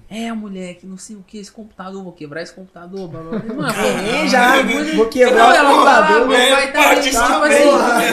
É, 0.08 0.32
moleque, 0.32 0.86
não 0.86 0.96
sei 0.96 1.16
o 1.16 1.22
que, 1.22 1.38
esse 1.38 1.50
computador, 1.50 2.02
vou 2.04 2.12
quebrar 2.12 2.42
esse 2.42 2.54
computador. 2.54 3.08
Blá, 3.08 3.22
blá, 3.22 3.38
blá. 3.38 3.54
Mano, 3.54 4.02
Nem 4.02 4.28
já, 4.28 4.62
vou 4.62 5.04
Não, 5.04 5.10
quebrar 5.10 5.54
ela 5.56 5.70
o 5.70 5.74
computador. 5.74 6.18
meu 6.18 6.28
velho, 6.28 6.56
pai 6.56 6.72
tá 6.72 6.82
parte 6.82 7.10
tipo 7.10 7.18
assim, 7.18 7.64
porra. 7.64 8.04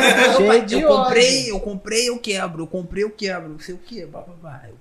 eu, 0.42 0.80
eu 0.80 0.88
comprei, 0.88 1.52
eu 1.52 1.60
comprei, 1.60 2.10
eu 2.10 2.20
quebro, 2.20 2.64
eu 2.64 2.68
comprei, 2.68 3.04
eu 3.04 3.12
quebro, 3.12 3.50
não 3.50 3.60
sei 3.60 3.76
o 3.76 3.78
que, 3.78 4.06
blá, 4.06 4.22
blá, 4.22 4.36
blá. 4.42 4.62
Eu, 4.68 4.76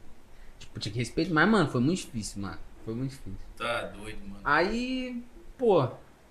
tipo, 0.58 0.80
tinha 0.80 0.92
que 0.92 0.98
respeitar, 0.98 1.34
mas, 1.34 1.48
mano, 1.48 1.68
foi 1.68 1.80
muito 1.82 1.98
difícil, 1.98 2.40
mano. 2.40 2.58
Foi 2.84 2.94
muito 2.94 3.10
difícil. 3.10 3.36
Tá 3.58 3.82
doido, 3.94 4.20
mano. 4.26 4.40
Aí, 4.42 5.22
pô, 5.58 5.88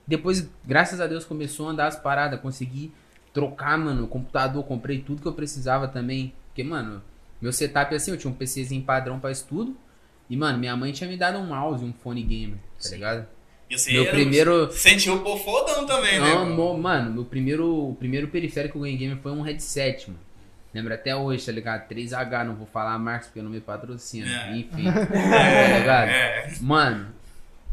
depois, 0.08 0.50
graças 0.66 1.00
a 1.02 1.08
Deus, 1.08 1.26
começou 1.26 1.68
a 1.68 1.72
andar 1.72 1.88
as 1.88 1.96
paradas, 1.96 2.40
consegui 2.40 2.92
trocar, 3.34 3.78
mano, 3.78 4.04
o 4.06 4.08
computador, 4.08 4.64
comprei 4.64 5.00
tudo 5.00 5.22
que 5.22 5.28
eu 5.28 5.34
precisava 5.34 5.88
também. 5.88 6.34
Porque, 6.48 6.64
mano, 6.64 7.02
meu 7.42 7.52
setup 7.52 7.94
assim, 7.94 8.12
eu 8.12 8.18
tinha 8.18 8.32
um 8.32 8.36
PCzinho 8.36 8.82
padrão 8.84 9.20
pra 9.20 9.32
estudo. 9.32 9.76
E, 10.30 10.36
mano, 10.38 10.58
minha 10.58 10.76
mãe 10.76 10.92
tinha 10.92 11.10
me 11.10 11.18
dado 11.18 11.38
um 11.38 11.46
mouse 11.48 11.84
e 11.84 11.88
um 11.88 11.94
fone 11.94 12.24
gamer, 12.24 12.58
tá 12.58 12.62
Sim. 12.80 12.96
ligado? 12.96 13.28
E 13.70 13.78
você 13.78 13.92
Meu 13.92 14.04
era- 14.04 14.12
primeiro- 14.12 14.72
Sentiu 14.72 15.22
pô 15.24 15.38
fodão 15.38 15.86
também, 15.86 16.20
né? 16.20 16.34
Não, 16.34 16.46
mano? 16.46 16.56
mo- 16.56 16.78
mano, 16.78 17.12
meu 17.12 17.26
primeiro, 17.26 17.90
o 17.90 17.96
primeiro 17.96 18.28
periférico 18.28 18.74
que 18.74 18.78
eu 18.78 18.82
ganhei 18.84 18.98
gamer 18.98 19.18
foi 19.18 19.32
um 19.32 19.42
headset, 19.42 20.08
mano. 20.10 20.20
Lembro 20.74 20.94
até 20.94 21.16
hoje, 21.16 21.46
tá 21.46 21.52
ligado? 21.52 21.88
3H, 21.88 22.44
não 22.46 22.56
vou 22.56 22.68
falar 22.68 22.94
a 22.94 23.00
marca 23.00 23.26
porque 23.26 23.42
não 23.42 23.50
me 23.50 23.60
patrocina. 23.62 24.28
É. 24.30 24.58
Enfim, 24.58 24.84
tá 24.92 25.78
ligado? 25.80 26.10
É. 26.10 26.54
Mano, 26.62 27.08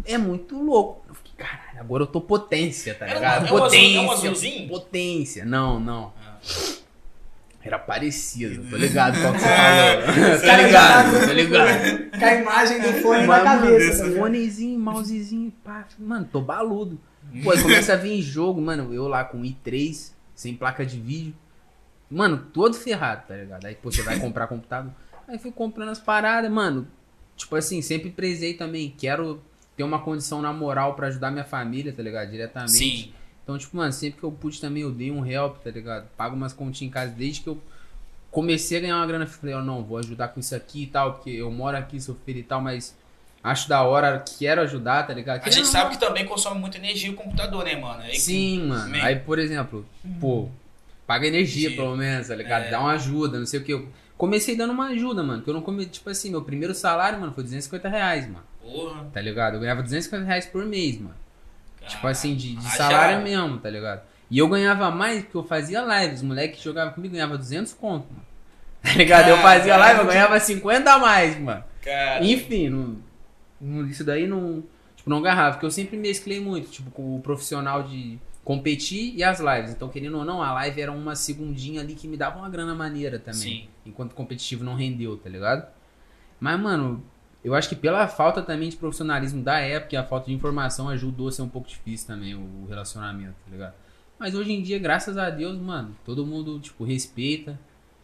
é 0.05 0.17
muito 0.19 0.57
louco. 0.63 1.05
Eu 1.09 1.15
fiquei, 1.15 1.32
caralho, 1.43 1.81
agora 1.81 2.03
eu 2.05 2.07
tô 2.07 2.21
potência, 2.21 2.95
tá 2.95 3.07
Era 3.07 3.15
ligado? 3.15 3.43
um- 3.45 3.47
é 3.47 3.53
um 3.53 3.57
azul- 3.57 3.59
potência. 3.61 3.97
é 3.97 4.01
um 4.01 4.11
azulzinho? 4.11 4.69
Potência. 4.69 5.45
Não, 5.45 5.81
não. 5.81 6.13
Ah. 6.25 6.39
Era 7.65 7.79
parecido, 7.79 8.69
tô 8.69 8.77
ligado 8.77 9.21
qual 9.21 9.33
que 9.35 9.39
você 9.39 9.47
falou. 9.55 10.39
tô 10.41 10.47
caras 10.47 10.67
ligado, 10.67 11.27
tô 11.29 11.33
ligado. 11.33 12.11
Com 12.19 12.25
a 12.25 12.35
imagem 12.35 12.81
do 12.81 12.93
fone 13.01 13.21
na 13.21 13.27
Mas, 13.27 13.45
mano, 13.45 13.61
cabeça. 13.63 13.99
tá 13.99 14.05
ligado? 14.05 14.19
fonezinho, 14.21 14.81
mousezinho, 14.81 15.53
pá. 15.63 15.87
Mano, 15.99 16.29
tô 16.33 16.41
baludo. 16.41 17.01
Pô, 17.45 17.53
aí 17.53 17.63
começa 17.63 17.93
a 17.93 17.97
vir 17.97 18.21
jogo, 18.21 18.61
mano, 18.61 18.93
eu 18.93 19.07
lá 19.07 19.23
com 19.25 19.43
i3, 19.43 20.13
sem 20.35 20.55
placa 20.57 20.85
de 20.85 20.99
vídeo. 21.01 21.35
Mano, 22.11 22.47
todo 22.53 22.75
ferrado, 22.75 23.29
tá 23.29 23.37
ligado? 23.37 23.65
Aí, 23.65 23.77
pô, 23.77 23.93
você 23.93 24.03
vai 24.03 24.19
comprar 24.19 24.49
computador. 24.49 24.93
Aí 25.29 25.39
fui 25.39 25.53
comprando 25.53 25.91
as 25.91 26.01
paradas, 26.01 26.51
mano. 26.51 26.87
Tipo 27.37 27.55
assim, 27.55 27.81
sempre 27.81 28.11
prezei 28.11 28.55
também. 28.55 28.93
Quero 28.99 29.41
ter 29.77 29.83
uma 29.83 29.99
condição 30.01 30.43
na 30.43 30.53
moral 30.53 30.95
pra 30.95 31.07
ajudar 31.09 31.31
minha 31.31 31.45
família, 31.45 31.93
tá 31.93 32.03
ligado? 32.03 32.31
Diretamente. 32.31 32.73
Sim. 32.73 33.13
Então, 33.43 33.59
tipo, 33.59 33.77
mano, 33.77 33.93
sempre 33.93 34.19
que 34.21 34.25
eu 34.25 34.31
pude 34.31 34.61
também, 34.61 34.83
eu 34.83 34.91
dei 34.93 35.11
um 35.11 35.25
help, 35.27 35.59
tá 35.59 35.71
ligado? 35.71 36.07
Pago 36.17 36.37
umas 36.37 36.53
continhas 36.53 36.91
em 36.91 36.93
casa 36.93 37.11
desde 37.13 37.41
que 37.41 37.49
eu 37.49 37.61
comecei 38.31 38.79
a 38.79 38.81
ganhar 38.81 38.97
uma 38.97 39.07
grana. 39.07 39.27
Falei, 39.27 39.55
ó, 39.55 39.61
não, 39.63 39.83
vou 39.83 39.99
ajudar 39.99 40.29
com 40.29 40.41
isso 40.41 40.55
aqui 40.55 40.85
e 40.85 40.87
tal, 40.87 41.15
porque 41.15 41.31
eu 41.31 41.51
moro 41.51 41.77
aqui, 41.77 42.01
sou 42.01 42.17
filho 42.25 42.39
e 42.41 42.43
tal, 42.45 42.61
mas 42.61 42.97
acho 43.43 43.69
da 43.69 43.83
hora, 43.83 44.23
quero 44.39 44.61
ajudar, 44.61 45.07
tá 45.07 45.13
ligado? 45.13 45.43
A 45.45 45.51
gente 45.51 45.67
sabe 45.67 45.91
que 45.97 45.99
também 46.01 46.25
consome 46.25 46.61
muita 46.61 46.79
energia 46.79 47.11
o 47.11 47.15
computador, 47.15 47.65
né, 47.65 47.75
mano? 47.75 48.03
Aí- 48.03 48.17
Sim, 48.17 48.67
mano. 48.67 48.85
Amém. 48.85 49.01
Aí, 49.03 49.17
por 49.17 49.39
exemplo, 49.39 49.85
pô, 50.21 50.49
paga 51.07 51.27
energia 51.27 51.71
Sim. 51.71 51.77
pelo 51.77 51.97
menos, 51.97 52.29
tá 52.29 52.37
ligado? 52.37 52.67
É. 52.67 52.71
Dá 52.71 52.79
uma 52.79 52.93
ajuda, 52.93 53.39
não 53.41 53.47
sei 53.47 53.59
o 53.59 53.65
que. 53.65 53.73
Eu 53.73 53.89
comecei 54.17 54.57
dando 54.57 54.73
uma 54.73 54.87
ajuda, 54.91 55.23
mano. 55.25 55.43
Que 55.43 55.51
eu 55.51 55.55
não 55.55 55.61
come, 55.63 55.85
tipo 55.87 56.09
assim, 56.09 56.31
meu 56.31 56.43
primeiro 56.43 56.75
salário, 56.75 57.19
mano, 57.19 57.33
foi 57.33 57.43
250 57.43 57.89
reais, 57.89 58.27
mano. 58.29 58.45
Porra. 58.63 59.05
Tá 59.13 59.21
ligado? 59.21 59.55
Eu 59.55 59.61
ganhava 59.61 59.83
250 59.83 60.25
reais 60.25 60.47
por 60.47 60.65
mês, 60.65 60.99
mano. 61.01 61.15
Tipo 61.87 62.07
assim, 62.07 62.35
de, 62.37 62.55
de 62.55 62.67
Ah, 62.67 62.71
salário 62.71 63.23
mesmo, 63.23 63.59
tá 63.59 63.69
ligado? 63.69 64.03
E 64.31 64.39
eu 64.39 64.49
ganhava 64.49 64.91
mais 64.91 65.23
porque 65.23 65.37
eu 65.37 65.45
fazia 65.45 65.83
lives. 65.83 66.19
Os 66.21 66.23
moleques 66.23 66.59
que 66.59 66.65
jogavam 66.65 66.95
comigo 66.95 67.15
ganhavam 67.15 67.37
200 67.37 67.73
conto, 67.75 68.07
mano. 68.11 68.27
Tá 68.83 68.95
ligado? 68.95 69.29
Eu 69.29 69.37
fazia 69.39 69.77
live, 69.77 70.01
eu 70.01 70.07
ganhava 70.07 70.41
50 70.41 70.93
a 70.93 70.99
mais, 70.99 71.39
mano. 71.39 71.63
Cara. 71.83 72.25
Enfim, 72.25 72.69
não, 72.69 72.97
não- 73.61 73.87
isso 73.87 74.03
daí 74.05 74.27
não, 74.27 74.63
tipo, 74.97 75.09
não 75.11 75.19
agarrava, 75.19 75.53
porque 75.53 75.67
eu 75.67 75.71
sempre 75.71 75.97
mesclei 75.97 76.41
muito, 76.41 76.69
tipo, 76.71 76.91
com 76.91 77.17
o 77.17 77.21
profissional 77.21 77.83
de 77.85 78.19
competir 78.45 79.15
e 79.15 79.23
as 79.23 79.39
lives. 79.39 79.71
Então, 79.71 79.89
querendo 79.89 80.19
ou 80.19 80.25
não, 80.25 80.43
a 80.43 80.53
live 80.55 80.81
era 80.81 80.91
uma 80.91 81.15
segundinha 81.15 81.81
ali 81.81 81.95
que 81.95 82.09
me 82.09 82.17
dava 82.17 82.39
uma 82.39 82.49
grana 82.49 82.75
maneira 82.75 83.19
também. 83.21 83.41
Sim. 83.41 83.69
Enquanto 83.87 84.15
competitivo 84.15 84.65
não 84.65 84.75
rendeu, 84.75 85.17
tá 85.17 85.29
ligado? 85.31 85.65
Mas, 86.41 86.59
mano, 86.59 87.05
eu 87.45 87.55
acho 87.55 87.69
que 87.69 87.77
pela 87.77 88.07
falta 88.07 88.41
também 88.41 88.69
de 88.69 88.77
profissionalismo 88.77 89.43
da 89.43 89.59
época 89.59 89.95
e 89.95 89.99
a 89.99 90.05
falta 90.05 90.27
de 90.27 90.33
informação 90.33 90.89
ajudou 90.89 91.29
a 91.29 91.33
ser 91.33 91.43
um 91.43 91.49
pouco 91.49 91.69
difícil 91.69 92.07
também 92.07 92.35
o 92.35 92.67
relacionamento, 92.69 93.35
tá 93.45 93.51
ligado? 93.51 93.75
Mas 94.19 94.35
hoje 94.35 94.53
em 94.53 94.63
dia, 94.63 94.79
graças 94.79 95.19
a 95.19 95.29
Deus, 95.31 95.59
mano, 95.59 95.97
todo 96.05 96.25
mundo, 96.25 96.61
tipo, 96.61 96.85
respeita, 96.85 97.59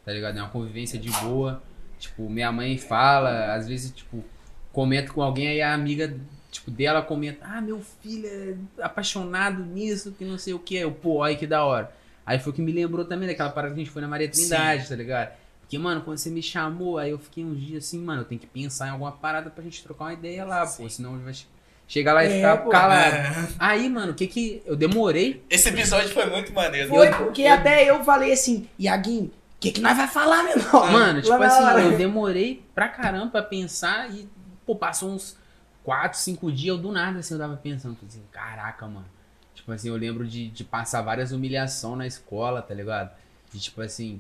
tá 0.04 0.12
ligado? 0.12 0.36
É 0.36 0.42
uma 0.42 0.50
convivência 0.50 0.98
de 0.98 1.10
boa. 1.10 1.62
Tipo, 1.98 2.28
minha 2.28 2.50
mãe 2.50 2.76
fala, 2.76 3.54
às 3.54 3.68
vezes, 3.68 3.92
tipo, 3.92 4.24
comenta 4.72 5.12
com 5.12 5.22
alguém, 5.22 5.46
aí 5.46 5.62
a 5.62 5.72
amiga, 5.72 6.16
tipo, 6.50 6.72
dela 6.72 7.02
comenta, 7.02 7.44
ah, 7.46 7.60
meu 7.60 7.80
filho 7.80 8.26
é 8.26 8.56
apaixonado 8.82 9.64
nisso, 9.64 10.12
que 10.12 10.24
não 10.24 10.38
sei 10.38 10.54
o 10.54 10.58
que. 10.58 10.76
Eu, 10.76 10.90
pô, 10.90 11.22
aí 11.22 11.36
que 11.36 11.46
da 11.46 11.64
hora. 11.64 11.92
Aí 12.26 12.40
foi 12.40 12.52
o 12.52 12.54
que 12.54 12.62
me 12.62 12.72
lembrou 12.72 13.04
também 13.04 13.28
daquela 13.28 13.50
parada 13.50 13.74
que 13.74 13.80
a 13.80 13.84
gente 13.84 13.92
foi 13.92 14.02
na 14.02 14.08
Maria 14.08 14.28
Trindade, 14.28 14.88
tá 14.88 14.96
ligado? 14.96 15.30
Porque, 15.68 15.78
mano, 15.78 16.00
quando 16.00 16.16
você 16.16 16.30
me 16.30 16.42
chamou, 16.42 16.96
aí 16.96 17.10
eu 17.10 17.18
fiquei 17.18 17.44
uns 17.44 17.60
dias 17.60 17.84
assim, 17.84 17.98
mano, 18.02 18.22
eu 18.22 18.24
tenho 18.24 18.40
que 18.40 18.46
pensar 18.46 18.86
em 18.86 18.90
alguma 18.90 19.12
parada 19.12 19.50
pra 19.50 19.62
gente 19.62 19.82
trocar 19.84 20.06
uma 20.06 20.12
ideia 20.14 20.42
lá, 20.42 20.66
pô, 20.66 20.88
senão 20.88 21.18
vai 21.18 21.34
che- 21.34 21.44
chegar 21.86 22.14
lá 22.14 22.24
e 22.24 22.28
É, 22.28 22.36
ficar 22.36 22.56
pô. 22.64 22.70
calado. 22.70 23.54
Aí, 23.58 23.86
mano, 23.90 24.12
o 24.12 24.14
que 24.14 24.26
que 24.26 24.62
eu 24.64 24.74
demorei? 24.74 25.44
Esse 25.50 25.68
episódio 25.68 26.08
foi 26.08 26.24
muito 26.24 26.54
maneiro. 26.54 26.88
Foi 26.88 27.06
Eu- 27.08 27.16
porque 27.18 27.44
até 27.46 27.84
eu 27.84 28.02
falei 28.02 28.32
assim, 28.32 28.66
Iaguinho, 28.80 29.24
o 29.26 29.30
que, 29.60 29.70
que 29.72 29.80
nós 29.82 29.94
vai 29.94 30.08
falar, 30.08 30.42
meu 30.44 30.56
irmão? 30.56 30.90
Mano, 30.90 31.16
Lá 31.16 31.22
tipo 31.22 31.38
na 31.38 31.46
assim, 31.46 31.62
hora. 31.64 31.82
eu 31.82 31.98
demorei 31.98 32.62
pra 32.74 32.88
caramba 32.88 33.26
pra 33.32 33.42
pensar 33.42 34.10
e, 34.10 34.26
pô, 34.64 34.74
passou 34.74 35.10
uns 35.10 35.36
4, 35.84 36.18
5 36.18 36.50
dias, 36.50 36.76
eu 36.76 36.78
do 36.82 36.90
nada, 36.90 37.18
assim, 37.18 37.34
eu 37.34 37.40
tava 37.40 37.58
pensando, 37.58 37.94
assim, 38.08 38.22
caraca, 38.32 38.86
mano. 38.86 39.04
Tipo 39.54 39.70
assim, 39.72 39.88
eu 39.88 39.96
lembro 39.96 40.26
de, 40.26 40.48
de 40.48 40.64
passar 40.64 41.02
várias 41.02 41.30
humilhações 41.30 41.98
na 41.98 42.06
escola, 42.06 42.62
tá 42.62 42.72
ligado? 42.72 43.10
De, 43.52 43.60
tipo 43.60 43.82
assim, 43.82 44.18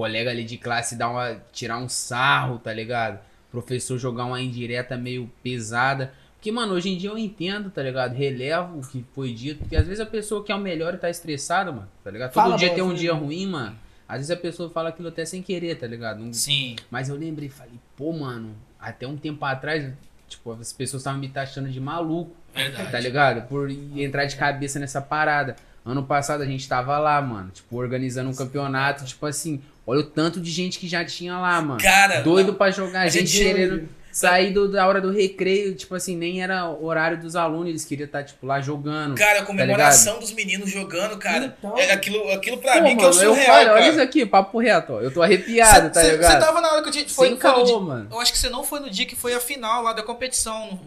colega 0.00 0.30
ali 0.30 0.44
de 0.44 0.56
classe 0.56 0.96
dar 0.96 1.10
uma, 1.10 1.36
tirar 1.52 1.76
um 1.78 1.88
sarro, 1.88 2.58
tá 2.58 2.72
ligado? 2.72 3.18
Professor 3.50 3.98
jogar 3.98 4.24
uma 4.24 4.40
indireta 4.40 4.96
meio 4.96 5.30
pesada. 5.42 6.12
Porque, 6.36 6.50
mano, 6.50 6.72
hoje 6.72 6.88
em 6.88 6.96
dia 6.96 7.10
eu 7.10 7.18
entendo, 7.18 7.70
tá 7.70 7.82
ligado? 7.82 8.14
Relevo 8.14 8.78
o 8.78 8.80
que 8.80 9.04
foi 9.14 9.34
dito. 9.34 9.58
Porque 9.58 9.76
às 9.76 9.84
vezes 9.86 10.00
a 10.00 10.06
pessoa 10.06 10.42
quer 10.42 10.54
o 10.54 10.58
melhor 10.58 10.94
e 10.94 10.96
tá 10.96 11.10
estressada, 11.10 11.70
mano, 11.70 11.88
tá 12.02 12.10
ligado? 12.10 12.32
Todo 12.32 12.42
Fala 12.44 12.56
dia 12.56 12.72
tem 12.72 12.82
um 12.82 12.94
dia 12.94 13.12
ruim, 13.12 13.46
mano. 13.46 13.76
Às 14.08 14.16
vezes 14.18 14.30
a 14.30 14.36
pessoa 14.36 14.70
fala 14.70 14.88
aquilo 14.88 15.08
até 15.08 15.24
sem 15.26 15.42
querer, 15.42 15.74
tá 15.76 15.86
ligado? 15.86 16.18
Não- 16.20 16.32
Sim. 16.32 16.76
mas 16.90 17.08
eu 17.10 17.14
lembrei, 17.16 17.48
falei, 17.50 17.74
pô, 17.96 18.10
mano, 18.12 18.54
até 18.80 19.06
um 19.06 19.16
tempo 19.18 19.44
atrás, 19.44 19.92
tipo, 20.28 20.52
as 20.52 20.72
pessoas 20.72 21.02
estavam 21.02 21.20
me 21.20 21.28
taxando 21.28 21.68
de 21.68 21.78
maluco, 21.78 22.34
Verdade. 22.54 22.90
tá 22.90 22.98
ligado? 22.98 23.46
Por 23.48 23.70
entrar 23.70 24.24
de 24.24 24.34
cabeça 24.36 24.78
nessa 24.80 25.00
parada. 25.02 25.54
Ano 25.84 26.02
passado 26.02 26.42
a 26.42 26.46
gente 26.46 26.68
tava 26.68 26.98
lá, 26.98 27.20
mano, 27.22 27.50
tipo, 27.52 27.76
organizando 27.76 28.28
um 28.30 28.34
campeonato, 28.34 29.04
tipo 29.04 29.24
assim, 29.26 29.62
olha 29.86 30.00
o 30.00 30.04
tanto 30.04 30.40
de 30.40 30.50
gente 30.50 30.78
que 30.78 30.86
já 30.86 31.04
tinha 31.04 31.38
lá, 31.38 31.60
mano. 31.62 31.80
Cara, 31.80 32.20
Doido 32.20 32.54
pra 32.54 32.70
jogar, 32.70 33.00
a 33.02 33.08
gente 33.08 33.26
gente- 33.30 33.44
querendo 33.44 33.88
sair 34.12 34.52
do- 34.52 34.68
da 34.70 34.86
hora 34.86 35.00
do 35.00 35.10
recreio, 35.10 35.74
tipo 35.74 35.94
assim, 35.94 36.16
nem 36.16 36.42
era 36.42 36.68
horário 36.68 37.16
dos 37.18 37.34
alunos, 37.36 37.68
eles 37.68 37.84
queriam 37.84 38.04
estar, 38.06 38.24
tipo, 38.24 38.44
lá 38.44 38.60
jogando. 38.60 39.14
Cara, 39.14 39.40
a 39.40 39.44
comemoração 39.44 40.18
dos 40.18 40.32
meninos 40.32 40.68
jogando, 40.70 41.16
cara. 41.16 41.54
Então. 41.58 41.78
é 41.78 41.92
aquilo, 41.92 42.28
aquilo 42.30 42.58
pra 42.58 42.74
Pô, 42.74 42.82
mim 42.82 42.96
que 42.96 43.04
é 43.04 43.06
o 43.08 43.14
mano, 43.14 43.22
eu 43.22 43.34
surreal, 43.34 43.54
falei, 43.54 43.68
olha 43.68 43.88
isso 43.90 44.00
aqui, 44.02 44.26
papo 44.26 44.58
reto, 44.58 44.92
ó. 44.94 45.00
Eu 45.00 45.10
tô 45.12 45.22
arrepiado, 45.22 45.90
tá 45.94 46.00
Você 46.02 46.10
ligado? 46.12 46.40
tava 46.40 46.60
na 46.60 46.72
hora 46.72 46.82
que 46.82 46.88
a 46.90 46.92
gente 46.92 47.12
foi, 47.12 47.28
Sem 47.28 47.38
foi 47.38 47.50
no 47.52 47.64
dia, 47.64 47.78
mano. 47.78 48.08
Eu 48.10 48.20
acho 48.20 48.32
que 48.32 48.38
você 48.38 48.50
não 48.50 48.62
foi 48.64 48.80
no 48.80 48.90
dia 48.90 49.06
que 49.06 49.16
foi 49.16 49.32
a 49.32 49.40
final 49.40 49.82
lá 49.82 49.92
da 49.94 50.02
competição. 50.02 50.78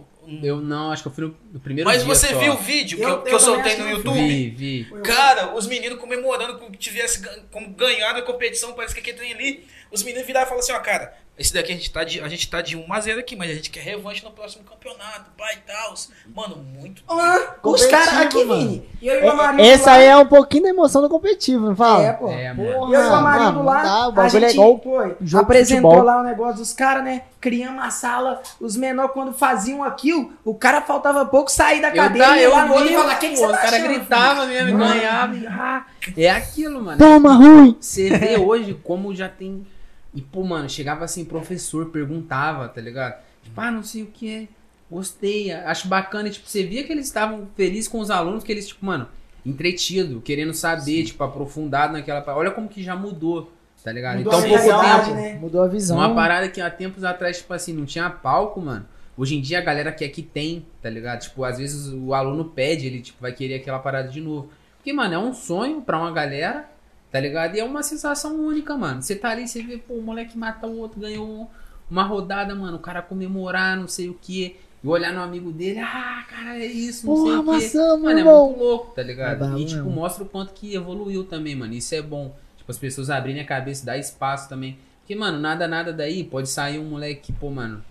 Eu 0.41 0.57
não, 0.61 0.91
acho 0.91 1.01
que 1.03 1.07
eu 1.09 1.13
fui 1.13 1.26
no, 1.26 1.38
no 1.53 1.59
primeiro 1.59 1.89
Mas 1.89 2.03
dia 2.03 2.13
você 2.13 2.28
só. 2.28 2.39
viu 2.39 2.53
o 2.53 2.57
vídeo 2.57 2.97
que 2.97 3.03
Eu- 3.03 3.09
eu, 3.09 3.21
que 3.24 3.30
eu 3.30 3.34
eu 3.34 3.39
soltei 3.39 3.78
no 3.78 3.89
YouTube? 3.89 4.15
Vi, 4.28 4.49
vi. 4.49 5.01
Cara, 5.03 5.53
os 5.55 5.67
meninos 5.67 5.99
comemorando 5.99 6.57
como 6.59 6.76
tivesse 6.76 7.21
como 7.51 7.69
ganhado 7.69 8.19
a 8.19 8.21
competição, 8.21 8.74
parece 8.74 8.93
que 8.93 8.99
aquele 9.01 9.17
trem 9.17 9.34
ali. 9.34 9.65
Os 9.91 10.01
meninos 10.03 10.26
viraram 10.26 10.45
e 10.45 10.49
falaram 10.49 10.63
assim, 10.63 10.74
ó, 10.74 10.80
cara, 10.80 11.13
esse 11.38 11.52
daqui 11.54 11.72
a 11.72 11.76
gente 11.76 11.92
tá 11.92 12.04
de, 12.04 12.22
a 12.22 12.28
gente 12.28 12.48
tá 12.48 12.62
de 12.62 12.78
1 12.78 12.94
a 12.94 13.00
0 13.00 13.20
aqui, 13.20 13.36
mas 13.36 13.50
a 13.50 13.54
gente 13.56 13.72
quer 13.72 13.80
revanche 13.82 14.24
no 14.24 14.30
próximo 14.32 14.64
campeonato, 14.64 15.32
pai 15.36 15.56
e 15.56 15.72
tal. 15.72 15.94
Mano, 16.36 16.58
muito. 16.58 17.02
Ah, 17.08 17.56
os 17.64 17.86
caras 17.88 18.18
aqui. 18.18 18.44
Vini. 18.44 18.88
E 19.02 19.08
eu 19.08 19.20
e 19.20 19.26
o 19.26 19.32
Amarildo 19.32 19.62
Essa 19.64 19.92
lá- 19.92 19.98
aí 19.98 20.06
é 20.06 20.16
um 20.18 20.28
pouquinho 20.28 20.64
da 20.64 20.70
emoção 20.70 21.02
do 21.02 21.10
competitivo, 21.10 21.66
não 21.70 21.76
fala? 21.76 22.04
É, 22.04 22.14
pô. 22.14 22.30
É. 22.30 22.54
Porra, 22.54 22.94
Eu 22.96 23.02
e 23.02 23.08
o 23.08 23.14
Amarildo 23.14 23.64
mano, 23.64 23.66
lá, 23.66 24.10
o 24.10 24.20
a 24.20 24.26
é 24.26 24.30
gente 24.30 24.52
igual 24.52 24.78
pô, 24.78 25.00
jogo 25.02 25.18
de 25.22 25.36
apresentou 25.38 26.04
lá 26.04 26.22
o 26.22 26.24
negócio 26.24 26.58
dos 26.58 26.72
caras, 26.72 27.04
né? 27.04 27.24
Criamos 27.42 27.84
a 27.84 27.90
sala, 27.90 28.42
os 28.62 28.78
menores 28.78 29.12
quando 29.12 29.34
faziam 29.34 29.84
aquilo, 29.84 30.32
o 30.46 30.54
cara 30.56 30.82
faltava 30.82 31.26
pouco 31.26 31.52
sair 31.52 31.82
da 31.82 31.90
Eu, 31.90 31.96
cadeira 31.96 32.28
tá, 32.28 32.38
e 32.38 32.44
eu 32.44 32.52
lá 32.52 32.66
no 32.66 32.74
outro 32.76 32.90
e 32.90 32.94
falar, 32.96 33.16
"Que 33.16 33.30
que 33.30 33.36
pô, 33.36 33.42
você 33.42 33.46
o 33.46 33.52
tá 33.52 33.58
cara 33.58 33.76
achando, 33.78 33.88
gritava 33.90 34.46
mesmo, 34.46 34.78
Mano. 34.78 34.94
ganhava. 34.94 35.36
e, 35.36 35.48
ah, 35.48 35.86
é 36.16 36.30
aquilo, 36.30 36.82
mano. 36.82 36.98
Toma, 36.98 37.34
ruim! 37.34 37.76
Você 37.82 38.10
vê 38.18 38.38
hoje 38.38 38.80
como 38.84 39.14
já 39.16 39.28
tem. 39.28 39.66
E, 40.14 40.22
pô, 40.22 40.43
mano, 40.43 40.70
chegava 40.70 41.05
assim, 41.05 41.26
professor, 41.26 41.88
perguntava, 41.88 42.68
tá 42.70 42.80
ligado? 42.80 43.22
Tipo, 43.41 43.59
ah, 43.59 43.72
não 43.72 43.84
sei 43.84 44.03
o 44.03 44.07
que 44.07 44.32
é. 44.32 44.47
Gostei, 44.89 45.51
acho 45.51 45.88
bacana. 45.88 46.28
E, 46.28 46.32
tipo, 46.32 46.47
você 46.47 46.64
via 46.64 46.84
que 46.84 46.91
eles 46.91 47.07
estavam 47.07 47.47
felizes 47.55 47.88
com 47.88 47.99
os 47.99 48.11
alunos, 48.11 48.43
que 48.43 48.51
eles, 48.51 48.68
tipo, 48.68 48.86
mano, 48.86 49.07
entretido, 49.45 50.22
querendo 50.22 50.53
saber, 50.53 51.03
tipo, 51.03 51.24
aprofundado 51.24 51.93
naquela. 51.93 52.24
Olha 52.36 52.51
como 52.51 52.70
que 52.70 52.84
já 52.84 52.95
mudou, 52.95 53.51
tá 53.84 53.91
ligado? 53.91 54.18
Mudou 54.20 54.34
então, 54.34 54.45
a 54.45 54.47
pouco 54.47 54.64
realidade, 54.64 55.05
tempo. 55.05 55.16
né? 55.16 55.34
Mudou 55.39 55.64
a 55.64 55.68
visão. 55.68 55.97
Uma 55.97 56.14
parada 56.14 56.47
que 56.47 56.61
há 56.61 56.70
tempos 56.70 57.03
atrás, 57.03 57.38
tipo 57.38 57.53
assim, 57.53 57.74
não 57.74 57.86
tinha 57.86 58.09
palco, 58.09 58.61
mano. 58.61 58.86
Hoje 59.16 59.36
em 59.36 59.41
dia 59.41 59.59
a 59.59 59.61
galera 59.61 59.91
quer 59.91 60.09
que 60.09 60.24
tem, 60.24 60.66
tá 60.82 60.89
ligado? 60.89 61.22
Tipo, 61.22 61.43
às 61.43 61.57
vezes 61.57 61.91
o 61.93 62.14
aluno 62.14 62.45
pede, 62.45 62.88
ele 62.88 63.01
tipo, 63.01 63.22
vai 63.22 63.32
querer 63.32 63.55
aquela 63.55 63.80
parada 63.80 64.09
de 64.09 64.20
novo. 64.20 64.49
Porque, 64.78 64.91
mano, 64.91 65.14
é 65.14 65.18
um 65.18 65.34
sonho 65.34 65.82
pra 65.82 65.97
uma 65.99 66.11
galera, 66.11 66.70
tá 67.14 67.20
ligado? 67.20 67.55
E 67.55 67.59
é 67.59 67.64
uma 67.64 67.84
sensação 67.84 68.36
única, 68.43 68.76
mano. 68.76 69.01
Você 69.01 69.16
tá 69.16 69.30
ali, 69.30 69.47
você 69.47 69.61
vê, 69.61 69.78
pô, 69.78 69.93
o 69.93 70.01
moleque 70.01 70.36
mata 70.38 70.66
o 70.68 70.78
outro, 70.80 70.99
ganhou 70.99 71.49
uma 71.89 72.03
rodada, 72.03 72.55
mano. 72.55 72.78
O 72.78 72.80
cara 72.82 73.03
comemorar, 73.03 73.78
não 73.78 73.88
sei 73.88 74.09
o 74.09 74.18
quê. 74.20 74.55
E 74.84 74.88
olhar 74.88 75.14
no 75.14 75.22
amigo 75.22 75.51
dele, 75.51 75.80
ah, 75.80 76.26
cara, 76.28 76.57
é 76.57 76.66
isso, 76.66 77.05
não 77.05 77.14
Porra, 77.16 77.30
sei 77.30 77.38
o 77.38 77.43
quê. 77.43 77.51
maçã, 77.51 77.88
meu 77.95 77.97
Mano, 77.99 78.18
é 78.18 78.22
irmão. 78.22 78.47
muito 78.47 78.59
louco, 78.59 78.95
tá 78.95 79.03
ligado? 79.03 79.45
É 79.45 79.59
e, 79.61 79.66
tipo, 79.66 79.78
mesmo. 79.84 79.91
mostra 79.91 80.24
o 80.24 80.28
quanto 80.28 80.53
que 80.53 80.74
evoluiu 80.76 81.24
também, 81.24 81.55
mano. 81.55 81.74
Isso 81.74 81.93
é 81.95 82.01
bom. 82.01 82.36
Tipo, 82.57 82.72
as 82.72 82.78
pessoas 82.80 83.09
abrirem 83.09 83.41
a 83.41 83.45
cabeça, 83.45 83.86
dar 83.86 83.97
espaço 83.97 84.49
também. 84.49 84.78
Porque, 85.01 85.16
mano, 85.16 85.39
nada, 85.39 85.68
nada 85.68 85.93
daí 85.93 86.24
pode 86.24 86.49
sair 86.49 86.80
um 86.80 86.86
moleque 86.86 87.22
que, 87.28 87.34
pô, 87.34 87.49
mano, 87.51 87.82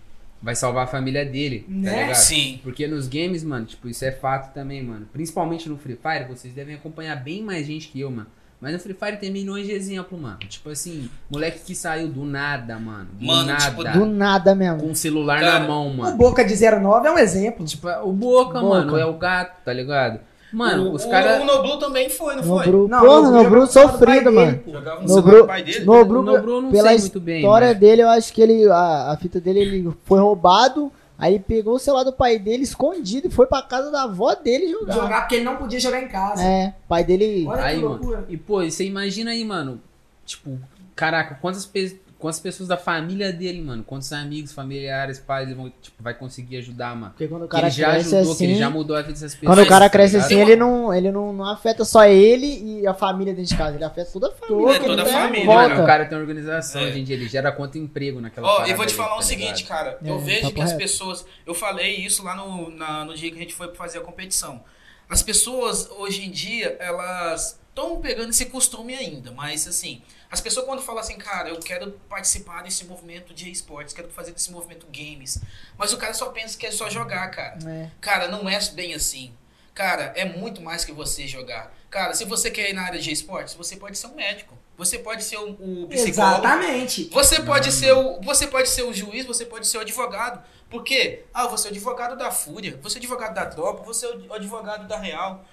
vai 0.41 0.53
salvar 0.55 0.83
a 0.83 0.87
família 0.87 1.25
dele, 1.25 1.59
tá 1.61 1.65
Né? 1.69 2.01
ligado? 2.01 2.15
Sim. 2.17 2.59
Porque 2.61 2.85
nos 2.87 3.07
games, 3.07 3.43
mano, 3.43 3.65
tipo, 3.65 3.87
isso 3.87 4.03
é 4.03 4.11
fato 4.11 4.53
também, 4.53 4.83
mano. 4.83 5.07
Principalmente 5.13 5.69
no 5.69 5.77
Free 5.77 5.95
Fire, 5.95 6.27
vocês 6.27 6.53
devem 6.53 6.75
acompanhar 6.75 7.15
bem 7.15 7.41
mais 7.41 7.65
gente 7.65 7.87
que 7.87 8.01
eu, 8.01 8.11
mano. 8.11 8.27
Mas 8.63 8.71
no 8.71 8.79
Free 8.79 8.93
Fire 8.93 9.17
tem 9.17 9.29
milhões 9.29 9.65
de 9.67 9.73
exemplos, 9.73 10.17
mano. 10.19 10.37
Tipo 10.47 10.69
assim, 10.69 11.09
moleque 11.29 11.59
que 11.65 11.75
saiu 11.75 12.07
do 12.07 12.23
nada, 12.23 12.79
mano. 12.79 13.07
Do 13.19 13.25
Mano, 13.25 13.45
nada. 13.47 13.65
tipo, 13.69 13.83
Do 13.83 14.05
nada 14.05 14.55
mesmo. 14.55 14.79
Com 14.79 14.91
o 14.91 14.95
celular 14.95 15.41
Cara, 15.41 15.59
na 15.59 15.67
mão, 15.67 15.87
O 15.89 15.97
mano. 15.97 16.15
Boca 16.15 16.45
de 16.45 16.55
09 16.55 17.07
é 17.07 17.11
um 17.11 17.17
exemplo. 17.17 17.65
Tipo, 17.65 17.89
o 18.05 18.13
Boca, 18.13 18.61
Boca. 18.61 18.63
mano, 18.63 18.97
é 18.97 19.05
o 19.05 19.13
gato, 19.13 19.57
tá 19.65 19.73
ligado? 19.73 20.21
Mano, 20.53 20.91
o, 20.91 20.93
os 20.93 21.03
o- 21.03 21.09
caras. 21.09 21.41
O 21.41 21.45
Noblu 21.45 21.77
também 21.77 22.09
foi, 22.09 22.35
não 22.37 22.43
foi? 22.43 22.65
Nobru, 22.67 22.87
Não, 22.87 22.99
porra, 23.01 23.21
Nobru 23.31 23.43
Nobru 23.43 23.67
sofrido, 23.67 24.23
dele, 24.25 24.29
mano. 24.35 24.57
pô. 24.59 24.71
Jogava 24.71 25.01
no 25.01 25.07
Nobru- 25.07 25.21
celular 25.23 25.41
do 25.41 25.47
pai 25.47 25.63
dele? 25.63 25.85
Nobru, 25.85 26.19
O 26.19 26.23
Nobru 26.23 26.61
não 26.61 26.71
pela 26.71 26.89
sei 26.89 26.97
muito 26.99 27.19
bem. 27.19 27.37
história 27.39 27.67
mano. 27.69 27.79
dele, 27.79 28.01
eu 28.03 28.09
acho 28.09 28.31
que 28.31 28.41
ele, 28.41 28.69
a, 28.69 29.11
a 29.11 29.17
fita 29.17 29.41
dele, 29.41 29.59
ele 29.59 29.91
foi 30.05 30.19
roubado, 30.21 30.91
aí 31.17 31.35
ele 31.35 31.43
pegou 31.43 31.75
o 31.75 31.79
celular 31.79 32.03
do 32.03 32.13
pai 32.13 32.37
dele 32.39 32.63
escondido 32.63 33.27
e 33.27 33.31
foi 33.31 33.45
pra 33.47 33.61
casa 33.61 33.91
da 33.91 34.03
avó 34.03 34.33
dele 34.35 34.69
jogar. 34.69 34.93
Jogar 34.93 35.21
porque 35.21 35.35
ele 35.35 35.45
não 35.45 35.55
podia 35.57 35.79
jogar 35.79 36.01
em 36.01 36.07
casa. 36.07 36.43
É, 36.43 36.73
o 36.85 36.87
pai 36.87 37.03
dele... 37.03 37.45
Olha 37.47 37.63
Aí, 37.63 37.75
que 37.75 37.81
mano. 37.83 37.95
loucura. 37.95 38.25
E, 38.29 38.37
pô, 38.37 38.63
você 38.63 38.85
imagina 38.85 39.31
aí, 39.31 39.43
mano. 39.45 39.81
Tipo, 40.25 40.59
caraca, 40.95 41.35
quantas, 41.41 41.65
pe 41.65 41.99
quantas 42.23 42.39
pessoas 42.39 42.69
da 42.69 42.77
família 42.77 43.33
dele, 43.33 43.61
mano? 43.61 43.83
Quantos 43.83 44.13
amigos, 44.13 44.53
familiares, 44.53 45.19
pais, 45.19 45.45
ele 45.45 45.55
vão, 45.55 45.69
tipo, 45.81 46.01
vai 46.01 46.13
conseguir 46.13 46.55
ajudar, 46.55 46.95
mano? 46.95 47.11
Porque 47.11 47.27
quando 47.27 47.43
o 47.43 47.47
cara 47.49 47.67
ele 47.67 47.75
já 47.75 47.91
cresce 47.91 48.15
ajudou, 48.15 48.31
assim... 48.31 48.37
que 48.45 48.51
ele 48.51 48.59
já 48.59 48.69
mudou 48.69 48.95
a 48.95 49.01
vida 49.01 49.11
dessas 49.11 49.35
pessoas. 49.35 49.57
Quando 49.57 49.65
o 49.65 49.69
cara 49.69 49.85
tá 49.85 49.89
cresce 49.89 50.13
ligado? 50.15 50.25
assim, 50.31 50.39
ele 50.39 50.55
não, 50.55 50.93
ele 50.93 51.11
não, 51.11 51.33
não 51.33 51.45
afeta 51.45 51.83
só 51.83 52.05
ele 52.05 52.79
e 52.81 52.87
a 52.87 52.93
família 52.93 53.33
dentro 53.33 53.49
de 53.51 53.57
casa, 53.57 53.75
ele 53.75 53.83
afeta 53.83 54.09
toda 54.13 54.27
a 54.27 54.31
família. 54.31 54.79
Toda- 54.79 54.85
toda 54.85 55.03
a 55.03 55.05
família, 55.05 55.45
volta. 55.45 55.69
Mano, 55.69 55.83
o 55.83 55.85
cara 55.85 56.05
tem 56.05 56.17
organização, 56.17 56.81
É. 56.81 56.91
gente. 56.93 57.11
Ele 57.11 57.27
gera 57.27 57.51
conta 57.51 57.77
emprego 57.77 58.21
naquela 58.21 58.47
Ó, 58.47 58.51
parada 58.53 58.71
eu 58.71 58.77
vou 58.77 58.85
te 58.85 58.93
falar 58.93 59.15
o 59.15 59.17
tá 59.17 59.23
seguinte, 59.23 59.65
cara. 59.65 59.97
Eu 60.01 60.15
É, 60.15 60.17
vejo 60.19 60.41
papo 60.43 60.53
que 60.55 60.61
as 60.61 60.69
reto. 60.71 60.81
pessoas. 60.81 61.25
Eu 61.45 61.53
falei 61.53 61.97
isso 61.97 62.23
lá 62.23 62.35
no, 62.37 62.69
na- 62.69 63.03
no 63.03 63.13
dia 63.15 63.29
que 63.29 63.35
a 63.37 63.41
gente 63.41 63.53
foi 63.53 63.75
fazer 63.75 63.97
a 63.97 64.01
competição. 64.01 64.63
As 65.09 65.21
pessoas, 65.21 65.89
hoje 65.97 66.23
em 66.25 66.31
dia, 66.31 66.77
elas 66.79 67.59
estão 67.67 67.99
pegando 67.99 68.29
esse 68.29 68.45
costume 68.45 68.95
ainda. 68.95 69.31
Mas, 69.31 69.67
assim, 69.67 70.01
as 70.33 70.41
pessoas 70.41 70.65
quando 70.65 70.81
falam 70.81 70.99
assim, 70.99 71.15
cara, 71.15 71.49
eu 71.49 71.59
quero 71.59 71.91
participar 72.09 72.63
desse 72.63 72.85
movimento 72.85 73.35
de 73.35 73.51
esportes, 73.51 73.93
quero 73.93 74.09
fazer 74.09 74.31
desse 74.31 74.51
movimento 74.51 74.87
games. 74.87 75.39
Mas 75.77 75.93
o 75.93 75.97
cara 75.97 76.11
só 76.11 76.31
pensa 76.31 76.57
que 76.57 76.65
é 76.65 76.71
só 76.71 76.89
jogar, 76.89 77.29
cara. 77.29 77.59
É. 77.69 77.91
Cara, 78.01 78.27
não 78.27 78.49
é 78.49 78.59
bem 78.71 78.95
assim. 78.95 79.31
Cara, 79.75 80.11
é 80.15 80.25
muito 80.25 80.59
mais 80.59 80.83
que 80.83 80.91
você 80.91 81.27
jogar. 81.27 81.71
Cara, 81.87 82.15
se 82.15 82.25
você 82.25 82.49
quer 82.49 82.71
ir 82.71 82.73
na 82.73 82.81
área 82.81 82.99
de 82.99 83.11
esportes, 83.11 83.53
você 83.53 83.75
pode 83.75 83.95
ser 83.95 84.07
um 84.07 84.15
médico. 84.15 84.57
Você 84.75 84.97
pode 84.97 85.23
ser 85.23 85.37
o, 85.37 85.51
o 85.51 85.87
psicólogo. 85.87 86.39
Exatamente. 86.39 87.09
Você 87.11 87.39
pode 87.39 87.71
ser 87.71 87.91
o, 87.93 88.19
você 88.21 88.47
pode 88.47 88.69
ser 88.69 88.81
o 88.81 88.91
juiz, 88.91 89.27
você 89.27 89.45
pode 89.45 89.67
ser 89.67 89.77
o 89.77 89.81
advogado. 89.81 90.43
Por 90.67 90.83
quê? 90.83 91.25
Ah, 91.31 91.45
você 91.45 91.67
é 91.67 91.69
o 91.69 91.73
advogado 91.73 92.17
da 92.17 92.31
Fúria, 92.31 92.79
você 92.81 92.97
é 92.97 92.97
o 92.97 93.03
advogado 93.03 93.35
da 93.35 93.45
tropa, 93.45 93.83
você 93.83 94.07
é 94.07 94.09
o 94.09 94.33
advogado 94.33 94.87
da 94.87 94.97
Real. 94.97 95.45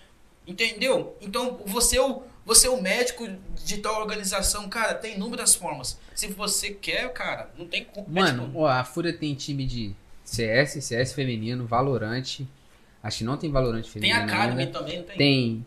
Entendeu? 0.47 1.15
Então, 1.21 1.61
você 1.67 1.99
é 1.99 2.03
o, 2.03 2.23
você 2.45 2.67
é 2.67 2.71
o 2.71 2.81
médico 2.81 3.29
de 3.65 3.79
tal 3.79 4.01
organização, 4.01 4.69
cara, 4.69 4.95
tem 4.95 5.17
inúmeras 5.17 5.55
formas. 5.55 5.99
Se 6.15 6.29
você 6.29 6.71
quer, 6.71 7.13
cara, 7.13 7.51
não 7.59 7.67
tem 7.67 7.85
como. 7.85 8.09
Mano, 8.09 8.51
ó, 8.55 8.67
a 8.67 8.85
Fúria 8.85 9.13
tem 9.13 9.35
time 9.35 9.67
de 9.67 9.95
CS, 10.25 10.83
CS 10.85 11.13
feminino, 11.13 11.67
Valorante. 11.67 12.47
Acho 13.03 13.19
que 13.19 13.25
não 13.25 13.37
tem 13.37 13.51
Valorante 13.51 13.91
tem 13.91 14.03
feminino. 14.03 14.23
Academy 14.23 14.63
ainda. 14.63 14.79
também, 14.79 14.97
não 14.99 15.05
tem? 15.05 15.17
Tem 15.17 15.67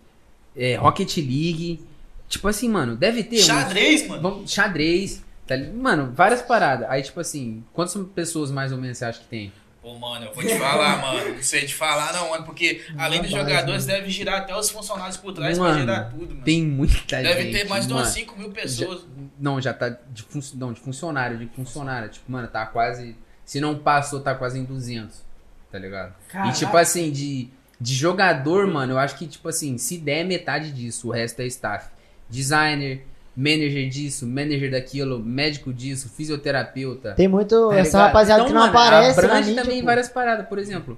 é, 0.56 0.76
Rocket 0.76 1.18
League. 1.18 1.80
Tipo 2.28 2.48
assim, 2.48 2.70
mano, 2.70 2.96
deve 2.96 3.24
ter. 3.24 3.38
Xadrez, 3.38 4.08
mano. 4.08 4.48
Xadrez. 4.48 5.24
Tá, 5.46 5.58
mano, 5.58 6.12
várias 6.14 6.42
paradas. 6.42 6.90
Aí, 6.90 7.02
tipo 7.02 7.20
assim, 7.20 7.64
quantas 7.74 7.96
pessoas 8.16 8.50
mais 8.50 8.72
ou 8.72 8.78
menos 8.78 8.98
você 8.98 9.06
acha 9.06 9.20
que 9.20 9.28
tem? 9.28 9.52
Pô, 9.84 10.00
mano, 10.00 10.28
eu 10.28 10.34
vou 10.34 10.42
te 10.42 10.58
falar, 10.58 11.02
mano. 11.02 11.36
Não 11.36 11.44
sei 11.44 11.66
te 11.66 11.76
falar, 11.76 12.14
não, 12.14 12.30
mano, 12.30 12.46
porque 12.46 12.82
além 12.98 13.22
dos 13.22 13.30
jogadores, 13.30 13.86
deve 13.86 14.10
girar 14.10 14.40
até 14.40 14.56
os 14.56 14.70
funcionários 14.70 15.18
por 15.18 15.34
trás 15.34 15.58
pra 15.58 15.68
Mano, 15.68 15.80
girar 15.82 16.10
tudo, 16.10 16.30
mano. 16.30 16.42
Tem 16.46 16.64
muita 16.64 17.22
Deve 17.22 17.42
gente. 17.44 17.58
ter 17.58 17.68
mais 17.68 17.86
de 17.86 17.92
umas 17.92 18.04
mano. 18.04 18.14
5 18.16 18.40
mil 18.40 18.52
pessoas. 18.52 19.06
Não, 19.38 19.60
já 19.60 19.74
tá 19.74 19.90
de, 19.90 20.24
fun... 20.24 20.40
não, 20.56 20.72
de 20.72 20.80
funcionário, 20.80 21.38
de 21.38 21.48
funcionário. 21.48 22.08
Tipo, 22.08 22.32
mano, 22.32 22.48
tá 22.48 22.66
quase. 22.66 23.18
Se 23.44 23.60
não 23.60 23.78
passou, 23.78 24.22
tá 24.22 24.34
quase 24.34 24.58
em 24.58 24.64
200. 24.64 25.22
Tá 25.70 25.78
ligado? 25.78 26.16
Caraca. 26.30 26.50
E 26.50 26.54
tipo 26.54 26.78
assim, 26.78 27.12
de, 27.12 27.50
de 27.78 27.94
jogador, 27.94 28.66
mano, 28.68 28.94
eu 28.94 29.00
acho 29.00 29.18
que, 29.18 29.28
tipo 29.28 29.50
assim, 29.50 29.78
se 29.78 29.98
der 29.98 30.24
metade 30.24 30.72
disso, 30.72 31.10
o 31.10 31.12
resto 31.12 31.42
é 31.42 31.46
staff. 31.48 31.90
Designer, 32.30 33.06
manager 33.36 33.90
disso, 33.90 34.28
manager 34.28 34.72
daquilo, 34.72 35.20
médico 35.20 35.74
disso, 35.74 36.10
fisioterapeuta. 36.10 37.14
Tem 37.14 37.28
muito 37.28 37.70
tá 37.70 37.78
essa 37.78 38.00
rapaziada 38.06 38.42
Então, 38.42 38.48
que 38.48 38.54
não 38.54 38.62
mano, 38.62 38.78
aparece 38.78 39.20
abrange 39.20 39.50
mídia, 39.50 39.64
também 39.64 39.80
pô. 39.80 39.86
várias 39.86 40.10
paradas. 40.10 40.48
Por 40.48 40.60
exemplo, 40.60 40.98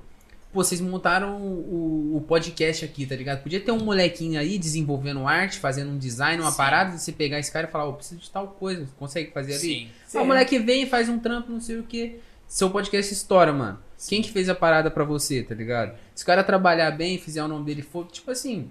pô, 0.52 0.64
vocês 0.64 0.82
montaram 0.82 1.38
o, 1.38 2.18
o 2.18 2.22
podcast 2.28 2.84
aqui, 2.84 3.06
tá 3.06 3.16
ligado? 3.16 3.42
Podia 3.42 3.60
ter 3.60 3.72
um 3.72 3.80
molequinho 3.80 4.40
aí 4.40 4.58
desenvolvendo 4.58 5.26
arte, 5.28 5.60
fazendo 5.60 5.92
um 5.92 5.98
design, 5.98 6.42
uma 6.42 6.52
Sim. 6.52 6.58
parada, 6.58 6.96
e 6.96 7.00
você 7.00 7.12
pegar 7.12 7.40
esse 7.40 7.52
cara 7.52 7.68
e 7.68 7.72
falar, 7.72 7.86
ô, 7.86 7.94
preciso 7.94 8.20
de 8.20 8.30
tal 8.30 8.48
coisa, 8.50 8.88
consegue 8.98 9.32
fazer 9.32 9.54
ali? 9.54 9.62
Sim. 9.62 9.88
Ah, 10.14 10.22
o 10.22 10.26
moleque 10.26 10.60
vem 10.60 10.84
e 10.84 10.86
faz 10.86 11.10
um 11.10 11.20
trampo, 11.20 11.52
não 11.52 11.62
sei 11.62 11.78
o 11.78 11.84
que. 11.84 12.20
Seu 12.48 12.70
podcast 12.70 13.12
estoura, 13.12 13.52
mano. 13.52 13.80
Quem 14.08 14.22
que 14.22 14.32
fez 14.32 14.50
a 14.50 14.56
parada 14.56 14.92
pra 14.92 15.04
você, 15.04 15.42
tá 15.42 15.56
ligado? 15.56 15.98
Se 16.14 16.24
o 16.24 16.28
cara 16.28 16.44
trabalhar 16.44 16.92
bem, 16.92 17.18
fizer 17.18 17.44
o 17.44 17.48
nome 17.48 17.66
dele, 17.66 17.82
for, 17.82 18.06
tipo 18.08 18.30
assim, 18.30 18.70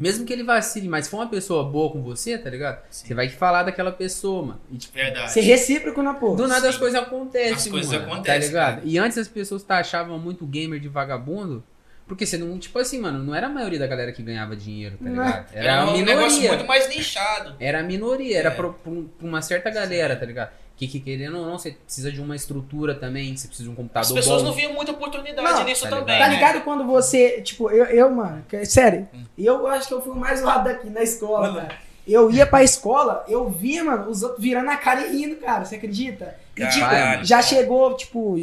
mesmo 0.00 0.24
que 0.24 0.32
ele 0.32 0.42
vacile, 0.42 0.88
mas 0.88 1.04
se 1.04 1.10
for 1.10 1.18
uma 1.18 1.28
pessoa 1.28 1.62
boa 1.64 1.92
com 1.92 2.02
você, 2.02 2.36
tá 2.38 2.48
ligado? 2.50 2.82
Sim. 2.90 3.06
Você 3.08 3.14
vai 3.14 3.28
falar 3.28 3.62
daquela 3.64 3.92
pessoa, 3.92 4.42
mano. 4.46 4.60
E, 4.72 4.78
tipo, 4.78 4.94
Verdade. 4.94 5.30
Ser 5.32 5.42
recíproco 5.42 6.02
na 6.02 6.14
porra. 6.14 6.36
do 6.36 6.48
nada 6.48 6.68
as 6.68 6.74
Sim. 6.74 6.80
coisas 6.80 7.00
acontecem, 7.00 7.52
As 7.52 7.66
coisas 7.68 7.92
mano, 7.92 8.12
acontecem, 8.12 8.40
tá 8.40 8.46
ligado? 8.46 8.80
E 8.84 8.98
antes 8.98 9.18
as 9.18 9.28
pessoas 9.28 9.62
taxavam 9.62 10.18
muito 10.18 10.46
gamer 10.46 10.80
de 10.80 10.88
vagabundo, 10.88 11.62
porque 12.08 12.26
você 12.26 12.36
não, 12.36 12.58
tipo 12.58 12.76
assim, 12.78 12.98
mano, 12.98 13.22
não 13.22 13.32
era 13.34 13.46
a 13.46 13.50
maioria 13.50 13.78
da 13.78 13.86
galera 13.86 14.10
que 14.10 14.20
ganhava 14.22 14.56
dinheiro, 14.56 14.96
tá 14.96 15.04
Não. 15.04 15.12
ligado? 15.24 15.46
Era, 15.52 15.64
Era 15.64 15.80
a 15.82 15.84
um 15.84 15.92
minoria. 15.92 16.16
negócio 16.16 16.48
muito 16.48 16.66
mais 16.66 16.88
nichado. 16.88 17.54
Era 17.60 17.80
a 17.80 17.82
minoria, 17.84 18.36
era 18.38 18.48
É. 18.48 18.54
pra, 18.54 18.68
pra 18.70 18.90
um- 18.90 19.04
pra 19.04 19.28
uma 19.28 19.42
certa 19.42 19.70
galera, 19.70 20.16
tá 20.16 20.26
ligado? 20.26 20.50
Que, 20.80 20.88
que 20.88 20.98
querendo 20.98 21.36
ou 21.38 21.44
não, 21.46 21.58
você 21.58 21.72
precisa 21.72 22.10
de 22.10 22.22
uma 22.22 22.34
estrutura 22.34 22.94
também, 22.94 23.36
você 23.36 23.46
precisa 23.46 23.68
de 23.68 23.70
um 23.70 23.76
computador 23.76 24.06
As 24.06 24.12
pessoas 24.12 24.40
bom. 24.40 24.48
não 24.48 24.54
viam 24.54 24.72
muita 24.72 24.92
oportunidade 24.92 25.42
Não, 25.58 25.64
nisso 25.64 25.82
tá 25.82 25.90
também. 25.90 26.18
Tá 26.18 26.26
né? 26.26 26.34
ligado 26.34 26.62
quando 26.62 26.86
você, 26.86 27.42
tipo, 27.42 27.70
eu, 27.70 27.84
eu 27.84 28.10
mano, 28.10 28.42
que- 28.48 28.64
sério, 28.64 29.06
eu 29.36 29.66
acho 29.66 29.88
que 29.88 29.92
eu 29.92 30.00
fui 30.00 30.12
o 30.12 30.16
mais 30.16 30.40
zoado 30.40 30.64
daqui 30.64 30.88
na 30.88 31.02
escola, 31.02 31.52
cara. 31.54 31.74
Eu 32.08 32.30
ia 32.30 32.46
pra 32.46 32.64
escola, 32.64 33.26
eu 33.28 33.50
via, 33.50 33.84
mano, 33.84 34.08
os 34.10 34.22
outros 34.22 34.40
virando 34.42 34.70
a 34.70 34.76
cara 34.78 35.06
e 35.06 35.18
rindo, 35.18 35.36
cara, 35.36 35.66
você 35.66 35.74
acredita? 35.76 36.34
E, 36.56 36.66
tipo, 36.66 36.80
Caralho, 36.80 37.24
já 37.26 37.36
cara. 37.36 37.46
chegou, 37.46 37.94
tipo, 37.94 38.36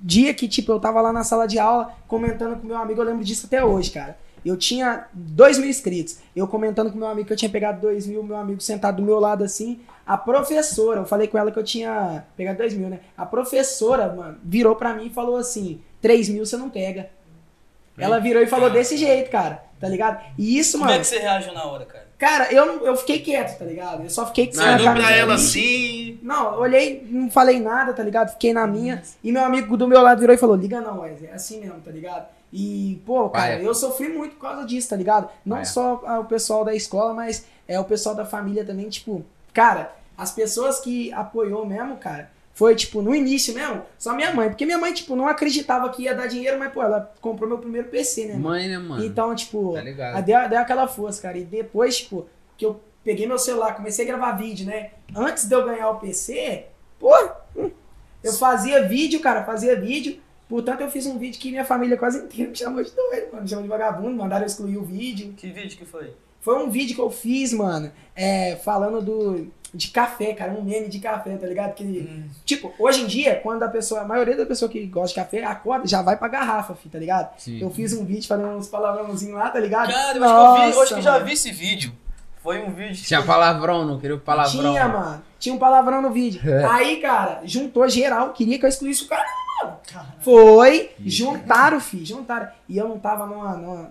dia 0.00 0.32
que, 0.32 0.48
tipo, 0.48 0.72
eu 0.72 0.80
tava 0.80 1.02
lá 1.02 1.12
na 1.12 1.22
sala 1.22 1.46
de 1.46 1.58
aula 1.58 1.92
comentando 2.08 2.58
com 2.58 2.66
meu 2.66 2.78
amigo, 2.78 3.02
eu 3.02 3.04
lembro 3.04 3.22
disso 3.22 3.44
até 3.44 3.62
hoje, 3.62 3.90
cara. 3.90 4.16
Eu 4.44 4.56
tinha 4.56 5.06
dois 5.12 5.58
mil 5.58 5.68
inscritos. 5.68 6.18
Eu 6.34 6.46
comentando 6.46 6.90
com 6.92 6.98
meu 6.98 7.08
amigo 7.08 7.26
que 7.26 7.32
eu 7.32 7.36
tinha 7.36 7.50
pegado 7.50 7.80
dois 7.80 8.06
mil, 8.06 8.22
meu 8.22 8.36
amigo 8.36 8.60
sentado 8.60 8.96
do 8.96 9.02
meu 9.02 9.18
lado 9.18 9.42
assim. 9.42 9.80
A 10.06 10.18
professora, 10.18 11.00
eu 11.00 11.06
falei 11.06 11.26
com 11.26 11.38
ela 11.38 11.50
que 11.50 11.58
eu 11.58 11.64
tinha 11.64 12.24
pegado 12.36 12.58
dois 12.58 12.74
mil, 12.74 12.88
né? 12.88 13.00
A 13.16 13.24
professora, 13.24 14.12
mano, 14.12 14.38
virou 14.44 14.76
pra 14.76 14.92
mim 14.94 15.06
e 15.06 15.10
falou 15.10 15.36
assim: 15.36 15.80
três 16.00 16.28
mil 16.28 16.44
você 16.44 16.56
não 16.56 16.68
pega. 16.68 17.08
Ela 17.96 18.18
virou 18.18 18.42
e 18.42 18.46
falou 18.46 18.68
desse 18.70 18.96
jeito, 18.96 19.30
cara, 19.30 19.64
tá 19.80 19.88
ligado? 19.88 20.22
E 20.36 20.58
isso, 20.58 20.78
Como 20.78 20.90
é 20.90 20.94
mano, 20.94 21.00
que 21.00 21.06
você 21.06 21.18
reagiu 21.18 21.52
na 21.52 21.64
hora, 21.64 21.86
cara? 21.86 22.03
Cara, 22.18 22.52
eu, 22.52 22.66
não- 22.66 22.86
eu 22.86 22.96
fiquei 22.96 23.18
quieto, 23.20 23.58
tá 23.58 23.64
ligado? 23.64 24.02
Eu 24.04 24.10
só 24.10 24.26
fiquei 24.26 24.48
essa 24.48 24.74
olhou 24.74 24.94
pra 24.94 25.10
ela 25.12 25.34
assim. 25.34 26.18
Não, 26.22 26.58
olhei, 26.58 27.06
não 27.10 27.30
falei 27.30 27.60
nada, 27.60 27.92
tá 27.92 28.02
ligado? 28.02 28.30
Fiquei 28.32 28.52
na 28.52 28.66
minha. 28.66 29.02
E 29.22 29.30
meu 29.32 29.44
amigo 29.44 29.76
do 29.76 29.86
meu 29.88 30.00
lado 30.00 30.20
virou 30.20 30.34
e 30.34 30.38
falou: 30.38 30.56
liga 30.56 30.80
não, 30.80 31.00
Wesley, 31.00 31.28
é 31.30 31.34
assim 31.34 31.60
mesmo, 31.60 31.80
tá 31.80 31.90
ligado? 31.90 32.26
E, 32.52 33.00
pô, 33.04 33.28
cara, 33.30 33.56
Vai. 33.56 33.66
eu 33.66 33.74
sofri 33.74 34.08
muito 34.08 34.36
por 34.36 34.42
causa 34.42 34.64
disso, 34.64 34.88
tá 34.90 34.96
ligado? 34.96 35.28
Não 35.44 35.56
Vai. 35.56 35.64
só 35.64 36.00
ah, 36.06 36.20
o 36.20 36.24
pessoal 36.24 36.64
da 36.64 36.74
escola, 36.74 37.12
mas 37.12 37.44
é 37.66 37.78
o 37.80 37.84
pessoal 37.84 38.14
da 38.14 38.24
família 38.24 38.64
também, 38.64 38.88
tipo, 38.88 39.24
cara, 39.52 39.92
as 40.16 40.30
pessoas 40.30 40.78
que 40.78 41.12
apoiou 41.12 41.66
mesmo, 41.66 41.96
cara, 41.96 42.30
foi, 42.54 42.76
tipo, 42.76 43.02
no 43.02 43.12
início 43.12 43.52
mesmo, 43.52 43.82
só 43.98 44.14
minha 44.14 44.32
mãe. 44.32 44.48
Porque 44.48 44.64
minha 44.64 44.78
mãe, 44.78 44.94
tipo, 44.94 45.16
não 45.16 45.26
acreditava 45.26 45.88
que 45.90 46.04
ia 46.04 46.14
dar 46.14 46.28
dinheiro, 46.28 46.56
mas, 46.56 46.72
pô, 46.72 46.82
ela 46.82 47.12
comprou 47.20 47.48
meu 47.48 47.58
primeiro 47.58 47.88
PC, 47.88 48.26
né? 48.26 48.36
Mãe, 48.36 48.68
né, 48.68 48.78
mano? 48.78 49.04
Então, 49.04 49.34
tipo, 49.34 49.72
Tá 49.74 49.82
ligado? 49.82 50.16
Aí 50.16 50.22
deu, 50.22 50.48
deu 50.48 50.58
aquela 50.60 50.86
força, 50.86 51.20
cara. 51.20 51.36
E 51.36 51.44
depois, 51.44 51.98
tipo, 51.98 52.28
que 52.56 52.64
eu 52.64 52.80
peguei 53.02 53.26
meu 53.26 53.40
celular, 53.40 53.74
comecei 53.74 54.04
a 54.04 54.08
gravar 54.08 54.32
vídeo, 54.32 54.66
né? 54.66 54.90
Antes 55.14 55.46
de 55.46 55.54
eu 55.54 55.64
ganhar 55.64 55.90
o 55.90 55.98
PC, 55.98 56.66
pô, 57.00 57.12
eu 58.22 58.32
fazia 58.34 58.86
vídeo, 58.86 59.18
cara, 59.18 59.42
fazia 59.42 59.78
vídeo. 59.78 60.20
Portanto, 60.48 60.82
eu 60.82 60.90
fiz 60.90 61.06
um 61.06 61.18
vídeo 61.18 61.40
que 61.40 61.50
minha 61.50 61.64
família 61.64 61.96
quase 61.96 62.18
inteira 62.18 62.50
me 62.50 62.56
chamou 62.56 62.84
de 62.84 62.92
doido, 62.92 63.32
mano. 63.32 63.42
Me 63.42 63.48
chamou 63.48 63.64
de 63.64 63.68
vagabundo, 63.68 64.16
mandaram 64.16 64.44
eu 64.44 64.46
excluir 64.46 64.76
o 64.76 64.84
vídeo. 64.84 65.34
Que 65.36 65.50
vídeo 65.50 65.76
que 65.76 65.84
foi? 65.84 66.14
Foi 66.40 66.62
um 66.62 66.70
vídeo 66.70 66.94
que 66.94 67.00
eu 67.00 67.10
fiz, 67.10 67.52
mano, 67.52 67.90
é, 68.14 68.54
falando 68.56 69.00
do, 69.02 69.50
de 69.74 69.88
café, 69.88 70.32
cara, 70.32 70.52
um 70.52 70.62
meme 70.62 70.88
de 70.88 71.00
café, 71.00 71.36
tá 71.36 71.46
ligado? 71.46 71.74
Que, 71.74 72.24
tipo, 72.44 72.72
hoje 72.78 73.02
em 73.02 73.06
dia, 73.06 73.40
quando 73.42 73.64
a 73.64 73.68
pessoa, 73.68 74.02
a 74.02 74.04
maioria 74.04 74.36
da 74.36 74.46
pessoa 74.46 74.70
que 74.70 74.86
gosta 74.86 75.08
de 75.08 75.14
café, 75.14 75.44
acorda, 75.44 75.86
já 75.86 76.00
vai 76.00 76.16
pra 76.16 76.28
garrafa, 76.28 76.74
filho, 76.74 76.92
tá 76.92 76.98
ligado? 76.98 77.36
Sim. 77.38 77.60
Eu 77.60 77.70
fiz 77.70 77.92
um 77.92 78.04
vídeo 78.04 78.26
falando 78.28 78.56
uns 78.56 78.68
palavrãozinhos 78.68 79.36
lá, 79.36 79.50
tá 79.50 79.58
ligado? 79.58 79.92
Cara, 79.92 80.16
eu 80.16 80.24
acho 80.24 80.34
que 80.34 80.62
eu 80.62 80.70
vi, 80.70 80.76
Nossa, 80.76 80.94
que 80.94 81.02
já 81.02 81.18
vi 81.18 81.32
esse 81.32 81.50
vídeo. 81.50 81.92
Foi 82.42 82.62
um 82.62 82.70
vídeo. 82.70 83.02
Tinha 83.02 83.22
palavrão, 83.22 83.84
não 83.84 83.98
queria 83.98 84.16
o 84.16 84.20
palavrão. 84.20 84.60
Tinha, 84.60 84.86
mano. 84.86 85.22
Tinha 85.38 85.54
um 85.54 85.58
palavrão 85.58 86.00
no 86.02 86.10
vídeo. 86.10 86.40
É. 86.48 86.64
Aí, 86.66 86.96
cara, 86.98 87.40
juntou 87.44 87.88
geral, 87.88 88.32
queria 88.32 88.58
que 88.58 88.64
eu 88.64 88.68
excluísse 88.68 89.04
o 89.04 89.08
cara. 89.08 89.24
mano. 89.62 89.78
Foi, 90.20 90.90
juntaram, 91.04 91.80
filho, 91.80 92.06
juntaram. 92.06 92.48
E 92.68 92.76
eu 92.76 92.88
não 92.88 92.98
tava 92.98 93.26
numa, 93.26 93.56
numa, 93.56 93.90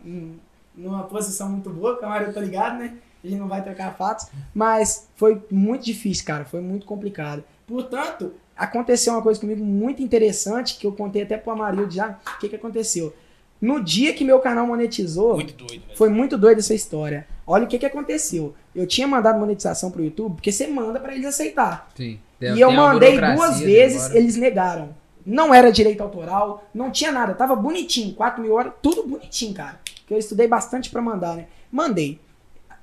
numa 0.76 1.03
posição 1.03 1.49
muito 1.49 1.70
boa, 1.70 1.99
camarada, 1.99 2.32
tá 2.32 2.40
ligado, 2.40 2.78
né? 2.78 2.94
A 3.24 3.28
gente 3.28 3.40
não 3.40 3.48
vai 3.48 3.64
trocar 3.64 3.95
fatos. 3.95 4.28
Mas 4.54 5.08
foi 5.16 5.41
muito 5.50 5.86
difícil, 5.86 6.26
cara. 6.26 6.44
Foi 6.45 6.60
muito 6.62 6.86
complicado. 6.86 7.44
Portanto, 7.66 8.34
aconteceu 8.56 9.14
uma 9.14 9.22
coisa 9.22 9.40
comigo 9.40 9.64
muito 9.64 10.02
interessante, 10.04 10.78
que 10.78 10.86
eu 10.86 10.91
contei 10.91 11.24
até 11.24 11.38
pro 11.38 11.52
Amarildo 11.54 11.94
já. 11.94 12.20
O 12.36 12.40
que 12.40 12.50
que 12.50 12.56
aconteceu? 12.56 13.14
No 13.62 13.82
dia 13.82 14.14
que 14.14 14.26
meu 14.26 14.40
canal 14.40 14.68
monetizou, 14.68 15.36
Muito 15.36 15.54
doido, 15.54 15.84
velho. 15.86 15.98
foi 15.98 16.10
muito 16.10 16.38
doida 16.38 16.60
essa 16.60 16.74
história. 16.74 17.26
Olha 17.48 17.64
o 17.64 17.68
que 17.68 17.80
que 17.80 17.86
aconteceu. 17.86 18.54
Eu 18.76 18.86
tinha 18.86 19.08
mandado 19.08 19.40
monetização 19.40 19.90
pro 19.90 20.04
YouTube, 20.04 20.36
porque 20.36 20.52
você 20.52 20.68
manda 20.68 21.00
pra 21.00 21.14
eles 21.14 21.26
aceitar. 21.26 21.90
Sim. 21.95 22.20
e 22.41 22.60
eu 22.60 22.72
mandei 22.72 23.18
duas 23.18 23.62
vezes, 23.62 24.10
ele 24.10 24.18
eles 24.20 24.36
negaram. 24.36 24.90
Não 25.26 25.54
era 25.54 25.72
direito 25.72 26.02
autoral, 26.04 26.66
não 26.74 26.91
tinha 26.91 27.10
nada, 27.10 27.34
tava 27.34 27.56
bonitinho, 27.56 28.14
4 28.14 28.41
mil 28.41 28.54
horas, 28.54 28.74
tudo 28.82 29.08
bonitinho, 29.08 29.54
cara. 29.54 29.80
Que 30.06 30.14
eu 30.14 30.18
estudei 30.18 30.45
bastante 30.48 30.90
pra 30.90 31.02
mandar, 31.02 31.38
né? 31.38 31.45
Mandei, 31.72 32.20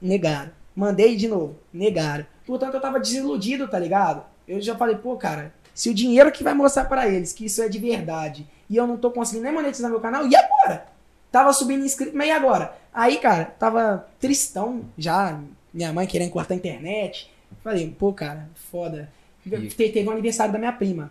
negaram. 0.01 0.51
Mandei 0.75 1.17
de 1.17 1.29
novo, 1.29 1.57
negaram. 1.73 2.27
Portanto, 2.47 2.75
eu 2.75 2.81
tava 2.81 2.99
desiludido, 3.01 3.69
tá 3.69 3.79
ligado? 3.79 4.23
Eu 4.47 4.61
já 4.61 4.77
falei, 4.77 4.97
pô, 4.97 5.17
cara, 5.17 5.53
se 5.75 5.89
o 5.91 5.95
dinheiro 5.95 6.33
que 6.33 6.43
vai 6.45 6.55
mostrar 6.55 6.85
pra 6.87 7.09
eles 7.09 7.33
que 7.33 7.45
isso 7.47 7.63
é 7.63 7.69
de 7.69 7.79
verdade 7.79 8.47
e 8.69 8.77
eu 8.77 8.87
não 8.87 8.97
tô 8.97 9.11
conseguindo 9.11 9.45
nem 9.45 9.53
monetizar 9.55 9.91
meu 9.91 10.01
canal, 10.01 10.27
e 10.27 10.35
agora? 10.35 10.87
Tava 11.31 11.53
subindo 11.53 11.85
inscrito, 11.85 12.17
mas 12.17 12.29
e 12.29 12.31
agora? 12.33 12.77
Aí, 12.93 13.19
cara, 13.19 13.45
tava 13.59 14.07
tristão 14.19 14.83
já, 14.99 15.41
minha 15.73 15.93
mãe 15.93 16.07
querendo 16.07 16.31
cortar 16.31 16.55
a 16.55 16.57
internet. 16.57 17.31
Falei, 17.63 17.95
pô, 17.97 18.13
cara, 18.13 18.49
foda. 18.71 19.09
E- 19.47 19.51
Te- 19.69 19.89
Teve 19.91 20.09
um 20.09 20.13
aniversário 20.13 20.53
da 20.53 20.59
minha 20.59 20.73
prima. 20.73 21.11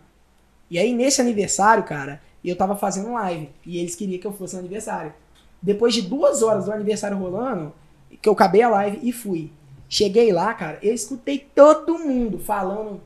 E 0.70 0.78
aí, 0.78 0.94
nesse 0.94 1.22
aniversário, 1.22 1.84
cara, 1.84 2.22
eu 2.44 2.56
tava 2.56 2.76
fazendo 2.76 3.14
live. 3.14 3.49
E 3.66 3.78
eles 3.80 3.95
queriam 3.95 4.20
que 4.20 4.28
eu 4.28 4.34
fosse 4.34 4.53
no 4.56 4.60
aniversário. 4.60 5.14
Depois 5.61 5.94
de 5.94 6.02
duas 6.02 6.41
horas 6.44 6.66
do 6.66 6.72
aniversário 6.74 7.18
rolando, 7.18 7.74
que 8.21 8.29
eu 8.29 8.33
acabei 8.33 8.61
a 8.61 8.69
live 8.69 8.99
e 9.01 9.11
fui. 9.11 9.51
Cheguei 9.87 10.31
lá, 10.31 10.53
cara, 10.53 10.77
eu 10.83 10.93
escutei 10.93 11.39
todo 11.39 11.97
mundo 11.97 12.37
falando 12.39 13.01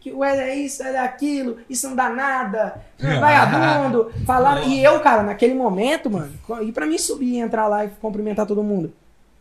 que, 0.00 0.10
é 0.22 0.54
isso, 0.56 0.82
é 0.82 0.98
aquilo, 0.98 1.58
isso 1.68 1.88
não 1.88 1.96
dá 1.96 2.08
nada, 2.08 2.82
vagabundo. 2.98 4.10
Falaram, 4.24 4.66
e 4.66 4.82
eu, 4.82 4.98
cara, 5.00 5.22
naquele 5.22 5.54
momento, 5.54 6.10
mano, 6.10 6.32
e 6.62 6.72
pra 6.72 6.86
mim 6.86 6.98
subir 6.98 7.36
entrar 7.38 7.68
lá 7.68 7.84
e 7.84 7.88
cumprimentar 7.88 8.46
todo 8.46 8.62
mundo. 8.62 8.92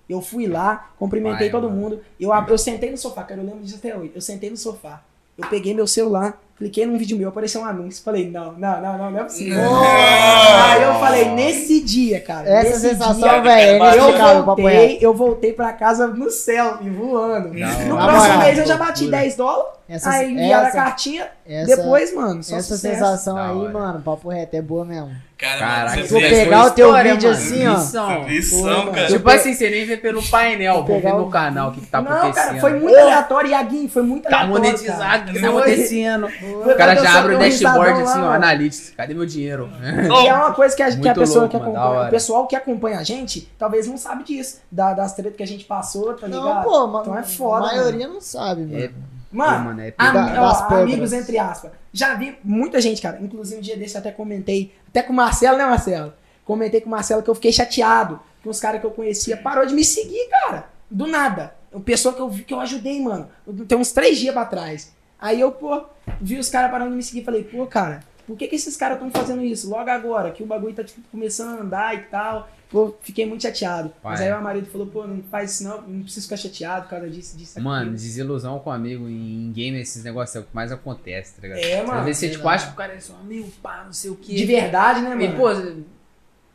Eu 0.10 0.22
fui 0.22 0.48
lá, 0.48 0.92
cumprimentei 0.98 1.50
Vai, 1.50 1.50
todo 1.50 1.70
mano. 1.70 1.82
mundo. 1.82 2.02
Eu, 2.20 2.32
eu 2.48 2.58
sentei 2.58 2.90
no 2.90 2.98
sofá, 2.98 3.24
cara, 3.24 3.42
eu 3.42 3.46
lembro 3.46 3.62
disso 3.62 3.76
até 3.76 3.96
hoje. 3.98 4.12
Eu 4.16 4.22
sentei 4.22 4.50
no 4.50 4.56
sofá. 4.56 5.04
Eu 5.38 5.48
peguei 5.50 5.74
meu 5.74 5.86
celular, 5.86 6.42
cliquei 6.58 6.86
num 6.86 6.98
vídeo 6.98 7.18
meu, 7.18 7.30
apareceu 7.30 7.62
um 7.62 7.66
anúncio. 7.66 8.04
Falei, 8.04 8.30
não, 8.30 8.54
não, 8.54 8.82
não, 8.82 8.98
não, 8.98 9.12
não 9.12 9.20
é 9.20 9.24
possível. 9.24 9.56
Não. 9.62 9.84
Aí 9.84 10.84
eu 10.84 10.94
falei, 10.96 11.26
nesse 11.30 11.82
dia, 11.82 12.20
cara. 12.22 12.48
Essa 12.50 12.70
nesse 12.70 12.80
sensação, 12.90 13.44
velho, 13.44 13.84
é 13.84 13.98
eu 13.98 14.44
voltei, 14.44 14.98
eu 15.02 15.14
voltei 15.14 15.54
pra 15.54 15.74
casa 15.74 16.08
no 16.08 16.30
selfie, 16.30 16.90
voando. 16.90 17.54
Não, 17.54 17.80
no 17.86 17.96
na 17.96 18.08
próximo 18.08 18.34
moral. 18.34 18.40
mês 18.40 18.58
eu 18.58 18.66
já 18.66 18.78
bati 18.78 19.04
Loucura. 19.04 19.22
10 19.22 19.36
dólares. 19.36 19.78
Essa, 19.90 20.10
aí 20.10 20.34
enviaram 20.34 20.68
a 20.68 20.72
cartinha. 20.72 21.28
essa, 21.48 21.78
depois, 21.78 22.14
mano, 22.14 22.44
só 22.44 22.58
essa 22.58 22.76
sucesso. 22.76 22.96
sensação 22.96 23.36
Da 23.36 23.50
aí, 23.52 23.56
hora. 23.58 23.70
mano, 23.72 24.02
papo 24.02 24.28
reto, 24.28 24.54
é 24.58 24.62
boa 24.62 24.84
mesmo. 24.84 25.12
Cara, 25.38 25.60
Caraca, 25.60 25.96
vê- 26.02 26.08
foi 26.08 26.22
pegar 26.30 26.66
o 26.66 26.72
teu 26.72 26.88
história, 26.88 27.14
vídeo 27.14 27.30
mano. 27.30 27.42
assim, 27.42 27.68
ó. 27.68 27.74
Missão. 27.78 28.24
Missão, 28.26 28.86
Pô, 28.88 28.92
cara. 28.92 29.08
Tipo 29.08 29.30
assim, 29.30 29.54
você 29.54 29.70
nem 29.70 29.86
vê 29.86 29.96
pelo 29.96 30.22
painel, 30.30 30.84
vou 30.84 31.00
ver 31.00 31.14
no 31.14 31.30
canal 31.30 31.70
o 31.70 31.72
que, 31.74 31.80
que 31.82 31.88
tá 31.88 32.02
não, 32.02 32.12
acontecendo. 32.12 32.46
cara, 32.48 32.60
foi 32.60 32.74
muito 32.80 33.00
aleatório. 33.00 33.52
Yagui, 33.52 33.88
foi 33.88 34.02
muito 34.04 34.24
Tá 34.28 34.40
aleatório. 34.42 34.64
monetizado, 34.66 35.30
o 35.30 35.34
que 35.34 35.40
tá 35.40 35.48
acontecendo? 35.50 36.28
O 36.56 36.76
cara 36.78 36.96
já 36.96 37.20
abre 37.20 37.36
o 37.36 37.40
dashboard 37.40 38.02
assim, 38.02 38.12
ó, 38.20 38.22
mano. 38.22 38.32
analytics, 38.34 38.94
cadê 38.96 39.14
meu 39.14 39.26
dinheiro? 39.26 39.70
E 40.24 40.28
é 40.28 40.34
uma 40.34 40.54
coisa 40.54 40.76
que 40.76 40.84
a, 40.84 40.96
que 40.98 41.08
a 41.10 41.14
pessoa 41.14 41.40
louco, 41.42 41.52
que 41.58 41.64
mano, 41.64 41.78
acompanha, 41.78 42.08
o 42.08 42.10
pessoal 42.10 42.48
que 42.48 42.56
acompanha 42.56 43.00
a 43.00 43.04
gente, 43.04 43.52
talvez 43.58 43.88
não 43.88 43.98
sabe 43.98 44.24
disso, 44.24 44.62
da- 44.72 44.94
das 44.94 45.14
tretas 45.14 45.36
que 45.36 45.44
a 45.44 45.48
gente 45.48 45.66
passou, 45.66 46.14
tá 46.14 46.28
ligado? 46.28 46.44
Não, 46.46 46.64
pô, 46.64 46.88
mano. 46.88 47.02
Então 47.02 47.18
é 47.18 47.24
foda, 47.24 47.68
A 47.68 47.76
maioria 47.76 48.08
não 48.08 48.22
sabe, 48.22 48.62
mano. 48.62 48.78
É, 48.84 48.90
Mano, 49.30 49.58
Pô, 49.58 49.64
mano, 49.66 49.82
é 49.82 49.94
Am- 49.98 50.14
Da- 50.14 50.42
ó, 50.70 50.74
amigos 50.76 51.12
entre 51.12 51.38
aspas. 51.38 51.72
Já 51.92 52.14
vi 52.16 52.38
muita 52.44 52.80
gente, 52.80 53.02
cara. 53.02 53.20
Inclusive 53.22 53.58
um 53.60 53.62
dia 53.62 53.76
desse 53.76 53.96
eu 53.96 54.00
até 54.00 54.10
comentei, 54.10 54.74
até 54.88 55.02
com 55.04 55.12
o 55.12 55.16
Marcelo, 55.16 55.58
né, 55.58 55.66
Marcelo? 55.66 56.14
Comentei 56.46 56.80
com 56.80 56.88
o 56.88 56.92
Marcelo 56.92 57.22
que 57.22 57.30
eu 57.30 57.36
fiquei 57.36 57.52
chateado 57.52 58.22
que 58.42 58.48
uns 58.48 58.60
caras 58.62 58.80
que 58.80 58.88
eu 58.88 58.92
conhecia 58.92 59.36
parou 59.36 59.66
de 59.66 59.74
me 59.74 59.84
seguir, 59.84 60.30
cara. 60.30 60.70
Do 60.90 61.06
nada. 61.08 61.54
Uma 61.74 61.82
pessoa 61.84 62.14
que 62.16 62.22
eu 62.22 62.30
vi 62.30 62.44
que 62.46 62.54
eu 62.54 62.60
ajudei, 62.62 63.02
mano. 63.02 63.28
Tem 63.68 63.78
uns 63.78 63.92
três 63.92 64.18
dias 64.18 64.34
pra 64.34 64.46
trás. 64.46 64.94
Aí 65.20 65.40
eu, 65.40 65.52
pô, 65.52 65.84
vi 66.22 66.38
os 66.38 66.50
caras 66.50 66.72
parando 66.72 66.92
de 66.92 66.98
me 66.98 67.04
seguir. 67.04 67.24
Falei, 67.24 67.44
pô, 67.44 67.66
cara, 67.66 68.04
por 68.26 68.38
que, 68.38 68.48
que 68.48 68.56
esses 68.56 68.76
caras 68.76 68.98
estão 68.98 69.10
fazendo 69.10 69.44
isso? 69.44 69.70
Logo 69.70 69.90
agora, 69.90 70.32
que 70.32 70.44
o 70.44 70.46
bagulho 70.46 70.74
tá 70.74 70.84
tipo, 70.84 71.02
começando 71.10 71.58
a 71.58 71.62
andar 71.62 71.96
e 71.96 72.00
tal. 72.04 72.50
Pô, 72.70 72.94
fiquei 73.02 73.26
muito 73.26 73.44
chateado. 73.44 73.94
Mas 74.04 74.20
Pai. 74.20 74.30
aí 74.30 74.38
o 74.38 74.44
marido 74.44 74.70
falou, 74.70 74.88
pô, 74.88 75.08
não 75.08 75.24
faz 75.24 75.54
isso 75.54 75.64
não, 75.64 75.82
não 75.84 76.04
preciso 76.04 76.26
ficar 76.26 76.36
chateado 76.36 76.84
por 76.84 76.90
causa 76.90 77.10
disso, 77.10 77.38
disso, 77.38 77.62
Mano, 77.62 77.84
aquilo. 77.84 77.94
desilusão 77.94 78.60
com 78.60 78.70
amigo 78.70 79.08
em 79.08 79.50
game, 79.54 79.80
esses 79.80 80.04
negócios 80.04 80.36
é 80.36 80.40
o 80.40 80.44
que 80.44 80.54
mais 80.54 80.70
acontece, 80.70 81.36
tá 81.36 81.42
ligado? 81.42 81.60
É, 81.60 81.82
mano. 81.82 82.00
Às 82.00 82.06
vezes 82.06 82.20
você 82.20 82.30
tipo, 82.30 82.44
verdade. 82.44 82.56
acha 82.56 82.68
que 82.68 82.74
o 82.74 82.76
cara 82.76 82.94
é 82.94 83.00
seu 83.00 83.16
amigo, 83.16 83.50
pá, 83.64 83.84
não 83.86 83.94
sei 83.94 84.12
o 84.12 84.16
que. 84.16 84.36
De 84.36 84.46
verdade, 84.46 85.00
né, 85.00 85.10
mano? 85.12 85.24
E, 85.24 85.34
pô, 85.34 85.48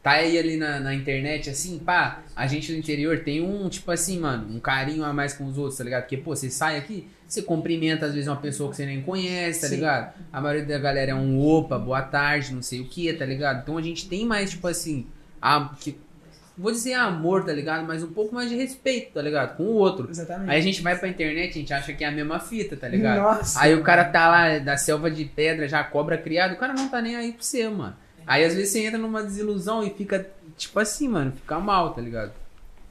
tá 0.02 0.10
aí 0.10 0.36
ali 0.38 0.58
na, 0.58 0.80
na 0.80 0.94
internet, 0.94 1.48
assim, 1.48 1.78
pá, 1.78 2.22
a 2.36 2.46
gente 2.46 2.70
do 2.70 2.76
interior 2.78 3.20
tem 3.20 3.40
um, 3.40 3.66
tipo 3.70 3.90
assim, 3.90 4.20
mano, 4.20 4.54
um 4.54 4.60
carinho 4.60 5.04
a 5.04 5.14
mais 5.14 5.32
com 5.32 5.46
os 5.46 5.56
outros, 5.56 5.78
tá 5.78 5.84
ligado? 5.84 6.02
Porque, 6.02 6.18
pô, 6.18 6.36
você 6.36 6.50
sai 6.50 6.76
aqui, 6.76 7.08
você 7.32 7.42
cumprimenta, 7.42 8.04
às 8.04 8.12
vezes, 8.12 8.28
uma 8.28 8.36
pessoa 8.36 8.68
que 8.70 8.76
você 8.76 8.84
nem 8.84 9.00
conhece, 9.00 9.62
tá 9.62 9.68
Sim. 9.68 9.76
ligado? 9.76 10.12
A 10.30 10.40
maioria 10.40 10.66
da 10.66 10.78
galera 10.78 11.12
é 11.12 11.14
um 11.14 11.40
opa, 11.40 11.78
boa 11.78 12.02
tarde, 12.02 12.54
não 12.54 12.60
sei 12.60 12.80
o 12.80 12.84
que, 12.84 13.10
tá 13.12 13.24
ligado? 13.24 13.62
Então 13.62 13.78
a 13.78 13.82
gente 13.82 14.06
tem 14.06 14.26
mais, 14.26 14.50
tipo 14.50 14.68
assim, 14.68 15.06
a, 15.40 15.70
que, 15.80 15.98
vou 16.58 16.70
dizer 16.70 16.92
amor, 16.92 17.44
tá 17.44 17.52
ligado? 17.52 17.86
Mas 17.86 18.02
um 18.02 18.12
pouco 18.12 18.34
mais 18.34 18.50
de 18.50 18.54
respeito, 18.56 19.14
tá 19.14 19.22
ligado? 19.22 19.56
Com 19.56 19.62
o 19.62 19.74
outro. 19.74 20.10
Exatamente. 20.10 20.50
Aí 20.50 20.58
a 20.58 20.62
gente 20.62 20.82
vai 20.82 20.98
pra 20.98 21.08
internet, 21.08 21.50
a 21.50 21.54
gente 21.54 21.72
acha 21.72 21.92
que 21.94 22.04
é 22.04 22.08
a 22.08 22.10
mesma 22.10 22.38
fita, 22.38 22.76
tá 22.76 22.86
ligado? 22.86 23.22
Nossa. 23.22 23.58
Aí 23.62 23.74
o 23.74 23.82
cara 23.82 24.04
tá 24.04 24.28
lá 24.28 24.58
da 24.58 24.76
selva 24.76 25.10
de 25.10 25.24
pedra, 25.24 25.66
já 25.66 25.82
cobra 25.82 26.18
criado, 26.18 26.52
o 26.52 26.56
cara 26.56 26.74
não 26.74 26.90
tá 26.90 27.00
nem 27.00 27.16
aí 27.16 27.32
pra 27.32 27.42
você, 27.42 27.66
mano. 27.66 27.96
Aí 28.26 28.44
às 28.44 28.54
vezes 28.54 28.72
você 28.72 28.84
entra 28.84 28.98
numa 28.98 29.22
desilusão 29.22 29.82
e 29.82 29.88
fica, 29.88 30.28
tipo 30.56 30.78
assim, 30.78 31.08
mano, 31.08 31.32
fica 31.32 31.58
mal, 31.58 31.94
tá 31.94 32.02
ligado? 32.02 32.32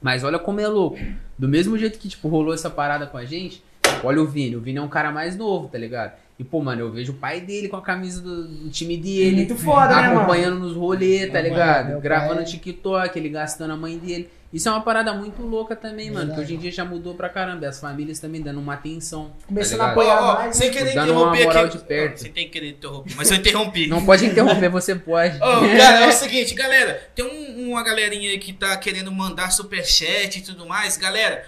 Mas 0.00 0.24
olha 0.24 0.40
como 0.40 0.58
é 0.58 0.66
louco. 0.66 0.98
Do 1.38 1.48
mesmo 1.48 1.78
jeito 1.78 1.96
que, 1.96 2.08
tipo, 2.08 2.26
rolou 2.26 2.52
essa 2.52 2.68
parada 2.68 3.06
com 3.06 3.16
a 3.16 3.24
gente, 3.24 3.62
olha 4.02 4.20
o 4.22 4.26
Vini. 4.26 4.56
O 4.56 4.60
Vini 4.60 4.78
é 4.78 4.82
um 4.82 4.88
cara 4.88 5.10
mais 5.10 5.36
novo, 5.36 5.68
tá 5.68 5.78
ligado? 5.78 6.12
E, 6.38 6.44
pô, 6.44 6.60
mano, 6.60 6.80
eu 6.80 6.90
vejo 6.90 7.12
o 7.12 7.16
pai 7.16 7.40
dele 7.40 7.68
com 7.68 7.76
a 7.76 7.82
camisa 7.82 8.20
do, 8.20 8.48
do 8.48 8.70
time 8.70 8.96
dele. 8.96 9.36
Muito 9.36 9.54
foda, 9.56 9.94
né, 9.94 10.08
mano? 10.08 10.20
acompanhando 10.20 10.58
nos 10.58 10.74
rolês, 10.74 11.26
tá 11.30 11.34
Meu 11.40 11.50
ligado? 11.50 12.00
Gravando 12.00 12.36
pai- 12.36 12.44
TikTok, 12.44 13.18
ele 13.18 13.28
gastando 13.28 13.72
a 13.72 13.76
mãe 13.76 13.96
dele. 13.98 14.28
Isso 14.52 14.68
é 14.68 14.72
uma 14.72 14.82
parada 14.82 15.14
muito 15.14 15.40
louca 15.42 15.74
também, 15.76 16.06
mano. 16.10 16.20
Que 16.20 16.26
Verdade. 16.26 16.42
hoje 16.42 16.54
em 16.54 16.58
dia 16.58 16.70
já 16.72 16.84
mudou 16.84 17.14
pra 17.14 17.28
caramba. 17.28 17.66
As 17.68 17.80
famílias 17.80 18.18
também 18.18 18.42
dando 18.42 18.60
uma 18.60 18.74
atenção. 18.74 19.30
Começando 19.46 19.78
tá 19.78 19.84
a 19.86 19.90
apoiar 19.92 20.20
Ó, 20.20 20.30
ó, 20.30 20.34
mais. 20.34 20.56
sem 20.56 20.68
né? 20.68 20.74
querer 20.76 20.94
Dando 20.94 21.12
uma 21.12 21.20
interromper 21.36 21.44
moral 21.46 21.64
aqui. 21.66 21.78
de 21.78 21.84
perto. 21.84 22.18
Sem 22.20 22.32
ter 22.32 22.44
querer 22.46 22.68
interromper, 22.70 23.14
mas 23.16 23.30
eu 23.30 23.36
interrompi. 23.38 23.86
Não 23.86 24.04
pode 24.04 24.26
interromper, 24.26 24.68
você 24.68 24.94
pode. 24.94 25.36
Ô, 25.36 25.40
cara, 25.78 26.00
é 26.04 26.08
o 26.08 26.12
seguinte, 26.12 26.54
galera, 26.54 27.00
tem 27.14 27.24
um- 27.24 27.70
uma 27.70 27.82
galerinha 27.82 28.30
aí 28.30 28.38
que 28.38 28.52
tá 28.52 28.76
querendo 28.76 29.10
mandar 29.12 29.50
superchat 29.50 30.38
e 30.38 30.42
tudo 30.42 30.66
mais. 30.66 30.98
Galera, 30.98 31.44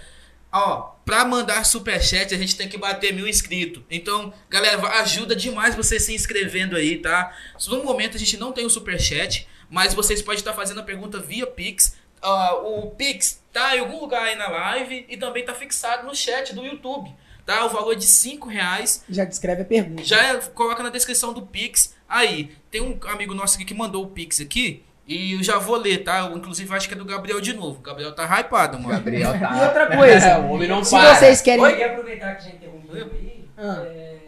ó, 0.55 0.95
pra 1.05 1.25
mandar 1.25 1.65
superchat 1.65 2.33
a 2.33 2.39
gente 2.39 2.57
tem 2.57 2.69
que 2.69 2.79
bater 2.79 3.13
mil 3.13 3.27
inscritos. 3.27 3.83
Então, 3.91 4.33
galera, 4.49 4.81
ajuda 5.01 5.35
demais 5.35 5.75
você 5.75 5.99
se 5.99 6.15
inscrevendo 6.15 6.77
aí, 6.77 6.99
tá? 6.99 7.37
No 7.67 7.83
momento 7.83 8.17
a 8.17 8.21
gente 8.21 8.37
não 8.37 8.53
tem 8.53 8.65
o 8.65 8.71
superchat, 8.71 9.49
mas 9.69 9.93
vocês 9.93 10.23
podem 10.23 10.39
estar 10.39 10.53
fazendo 10.53 10.81
a 10.81 10.85
pergunta 10.85 11.19
via 11.19 11.47
Pix. 11.47 11.97
Ah, 12.23 12.55
o 12.55 12.93
Pix 12.93 13.43
tá 13.53 13.77
em 13.77 13.81
algum 13.81 14.01
lugar 14.01 14.23
aí 14.23 14.37
na 14.37 14.49
live 14.49 15.05
e 15.09 15.17
também 15.17 15.45
tá 15.45 15.53
fixado 15.53 16.07
no 16.07 16.15
chat 16.15 16.55
do 16.55 16.65
YouTube. 16.65 17.13
Tá? 17.45 17.67
O 17.67 17.69
valor 17.69 17.93
é 17.93 17.97
de 17.97 18.07
5 18.07 18.49
reais. 18.49 19.05
Já 19.11 19.25
descreve 19.27 19.61
a 19.61 19.65
pergunta. 19.67 20.03
Já 20.03 20.23
é- 20.23 20.37
coloca 20.37 20.83
na 20.83 20.89
descrição 20.89 21.35
do 21.35 21.43
Pix. 21.43 21.95
Aí, 22.09 22.57
tem 22.71 22.81
um 22.81 22.99
amigo 23.09 23.35
nosso 23.35 23.57
aqui 23.57 23.67
que 23.67 23.75
mandou 23.75 24.05
o 24.05 24.09
Pix 24.09 24.41
aqui. 24.41 24.83
E 25.07 25.35
eu 25.35 25.43
já 25.43 25.59
vou 25.59 25.77
ler, 25.77 25.99
tá? 26.03 26.21
Eu, 26.21 26.37
inclusive, 26.37 26.75
acho 26.75 26.89
que 26.89 26.95
é 26.95 26.97
do 26.97 27.05
Gabriel 27.05 27.41
de 27.41 27.53
novo. 27.53 27.79
O 27.79 27.83
Gabriel 27.83 28.15
tá 28.15 28.25
hypado, 28.25 28.79
mano. 28.79 28.89
Gabriel 28.95 29.33
tá. 29.39 29.59
E 29.59 29.65
outra 29.67 29.97
coisa, 29.97 30.39
o 30.45 30.51
homem 30.51 30.67
não 30.69 30.83
Se 30.83 30.93
para. 30.93 31.15
vocês 31.17 31.41
querem. 31.43 31.63
Eu 31.65 31.71
queria 31.71 31.91
aproveitar 31.93 32.35
que 32.37 32.45
já 32.45 32.51
interrompeu 32.51 33.11
aí, 33.13 33.49
Ah. 33.59 33.83
é, 33.87 34.19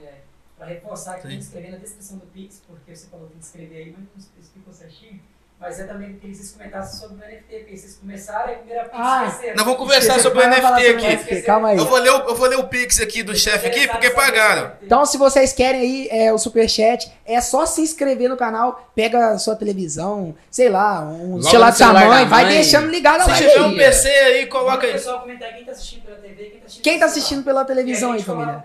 pra 0.59 0.67
reforçar 0.67 1.15
que 1.17 1.29
tem 1.29 1.39
que 1.39 1.43
escrever 1.45 1.71
na 1.71 1.79
descrição 1.79 2.19
do 2.19 2.27
Pix, 2.27 2.63
porque 2.67 2.95
você 2.95 3.07
falou 3.09 3.27
que 3.27 3.33
tem 3.33 3.41
que 3.41 3.47
escrever 3.47 3.77
aí, 3.77 3.95
mas 3.97 4.05
não 4.35 4.43
explicou 4.43 4.73
certinho. 4.75 5.21
Mas 5.59 5.81
eu 5.81 5.89
também 5.89 6.13
queria 6.15 6.31
que 6.31 6.37
vocês 6.37 6.53
comentassem 6.53 7.01
sobre 7.01 7.17
o 7.17 7.29
NFT, 7.29 7.57
porque 7.61 7.77
vocês 7.79 7.97
começaram 7.97 8.51
e 8.51 8.55
a 8.55 8.59
primeira 8.59 8.83
Pix 8.85 8.95
Ah, 8.95 9.27
esqueceram. 9.27 9.57
Nós 9.57 9.65
vamos 9.65 9.81
conversar 9.81 10.21
sobre 10.21 10.39
o 10.39 10.49
NFT 10.49 10.87
aqui. 10.89 11.43
Calma 11.43 11.69
aí. 11.69 11.79
Eu 11.79 11.87
vou, 11.87 11.99
ler 11.99 12.11
o, 12.11 12.19
eu 12.29 12.35
vou 12.35 12.47
ler 12.47 12.59
o 12.59 12.69
Pix 12.69 13.01
aqui 13.01 13.23
do 13.23 13.35
chefe 13.35 13.67
aqui, 13.67 13.89
porque 13.89 14.11
pagaram. 14.11 14.73
Então, 14.83 15.07
se 15.07 15.17
vocês 15.17 15.55
querem 15.55 15.81
aí 15.81 16.09
é, 16.11 16.31
o 16.31 16.37
superchat, 16.37 17.11
é 17.25 17.41
só 17.41 17.65
se 17.65 17.81
inscrever 17.81 18.29
no 18.29 18.37
canal, 18.37 18.91
pega 18.95 19.31
a 19.31 19.39
sua 19.39 19.57
televisão, 19.57 20.35
sei 20.51 20.69
lá, 20.69 21.01
um 21.01 21.37
Logo 21.37 21.43
celular 21.45 21.71
da 21.71 21.73
sua 21.77 21.87
celular 21.87 22.07
mãe, 22.07 22.25
da 22.25 22.31
vai 22.31 22.45
mãe. 22.45 22.55
deixando 22.55 22.89
ligado 22.89 23.21
a 23.23 23.25
Se 23.25 23.35
tiver 23.43 23.55
aí. 23.55 23.61
um 23.63 23.77
PC 23.77 24.09
aí, 24.09 24.47
Coloca 24.47 24.67
coloca 24.67 24.85
o 24.85 24.89
aí. 24.89 24.93
pessoal 24.93 25.21
comentar 25.21 25.55
quem 25.55 25.65
tá 25.65 25.73
assistindo 25.73 26.03
pela 26.05 26.17
TV, 26.19 26.45
quem 26.45 26.61
tá 26.61 26.67
assistindo 26.67 26.83
Quem 26.85 26.99
tá 26.99 27.07
assistindo 27.07 27.45
pela 27.45 27.65
televisão 27.65 28.13
aí, 28.13 28.23
família? 28.23 28.63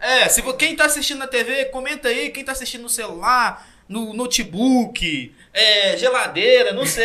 É, 0.00 0.28
se 0.30 0.42
quem 0.54 0.74
tá 0.74 0.86
assistindo 0.86 1.18
na 1.18 1.26
TV, 1.26 1.66
comenta 1.66 2.08
aí. 2.08 2.30
Quem 2.30 2.42
tá 2.42 2.52
assistindo 2.52 2.82
no 2.82 2.88
celular, 2.88 3.66
no 3.90 4.14
notebook, 4.14 5.34
é, 5.52 5.96
geladeira, 5.96 6.72
não 6.72 6.86
sei. 6.86 7.04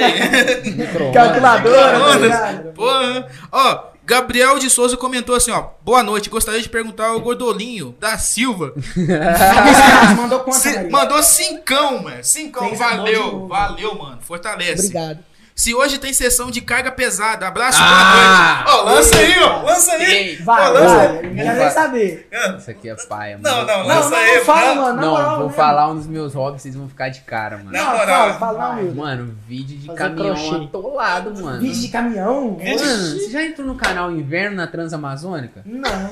Calculadora, 1.12 2.00
tá 2.00 2.18
ligado? 2.20 2.74
Porra. 2.74 3.28
Ó, 3.52 3.84
Gabriel 4.04 4.60
de 4.60 4.70
Souza 4.70 4.96
comentou 4.96 5.34
assim, 5.36 5.50
ó. 5.50 5.70
Boa 5.82 6.04
noite, 6.04 6.30
gostaria 6.30 6.62
de 6.62 6.70
perguntar 6.70 7.08
ao 7.08 7.20
Gordolinho 7.20 7.96
da 8.00 8.20
Silva. 8.20 8.76
Mandou 10.16 10.42
quanto, 10.42 10.92
mandou 10.92 11.24
cincão, 11.24 12.04
mano. 12.04 12.24
Cincão, 12.24 12.76
valeu, 12.76 13.48
valeu, 13.48 13.96
mano. 13.96 14.20
Fortalece. 14.22 14.90
Obrigado. 14.90 15.20
Se 15.58 15.74
hoje 15.74 15.98
tem 15.98 16.12
sessão 16.12 16.52
de 16.52 16.60
carga 16.60 16.92
pesada, 16.92 17.48
abraço 17.48 17.80
Ah! 17.82 18.64
boa 18.66 18.76
noite. 18.76 18.78
Ó, 18.78 18.84
lança 18.84 19.18
aí, 19.18 19.40
ó. 19.42 19.62
Lança 19.64 19.92
aí. 19.94 20.04
Ei, 20.14 20.36
Vai, 20.44 20.68
Ó, 20.68 20.74
lança 20.74 20.96
vai. 20.96 21.08
aí. 21.08 21.16
Eu 21.16 21.36
quero 21.46 21.58
nem 21.60 21.70
saber. 21.72 22.30
Isso 22.58 22.72
aqui 22.72 22.90
é 22.90 22.96
paia, 23.08 23.38
Não, 23.38 23.52
mano. 23.56 23.66
não, 23.68 23.78
Não, 23.80 23.88
lança 23.88 24.10
não, 24.10 24.18
aí. 24.18 24.36
não 24.36 24.44
fala, 24.44 24.76
não. 24.76 24.82
mano. 24.84 25.02
Não, 25.02 25.12
moral, 25.12 25.38
vou 25.38 25.48
né? 25.48 25.54
falar 25.54 25.88
um 25.90 25.96
dos 25.96 26.08
meus 26.08 26.34
hobbies, 26.34 26.62
vocês 26.62 26.76
vão 26.76 26.90
ficar 26.90 27.08
de 27.08 27.22
cara, 27.22 27.58
mano. 27.60 27.72
Na 27.72 27.84
Não, 27.84 27.98
moral. 27.98 28.06
fala, 28.06 28.34
fala, 28.34 28.76
não, 28.76 28.82
Wilton. 28.82 29.02
Mano, 29.02 29.38
vídeo 29.48 29.78
de 29.78 29.88
Fazer 29.88 29.98
caminhão 29.98 30.36
crochê. 30.36 30.66
atolado, 30.66 31.42
mano. 31.42 31.62
Vídeo 31.62 31.82
de 31.82 31.88
caminhão? 31.88 32.58
Mano, 32.62 32.78
você 33.18 33.30
já 33.30 33.42
entrou 33.46 33.66
no 33.66 33.76
canal 33.76 34.12
Inverno 34.12 34.58
na 34.58 34.68
Transamazônica? 34.68 35.62
Não. 35.66 36.10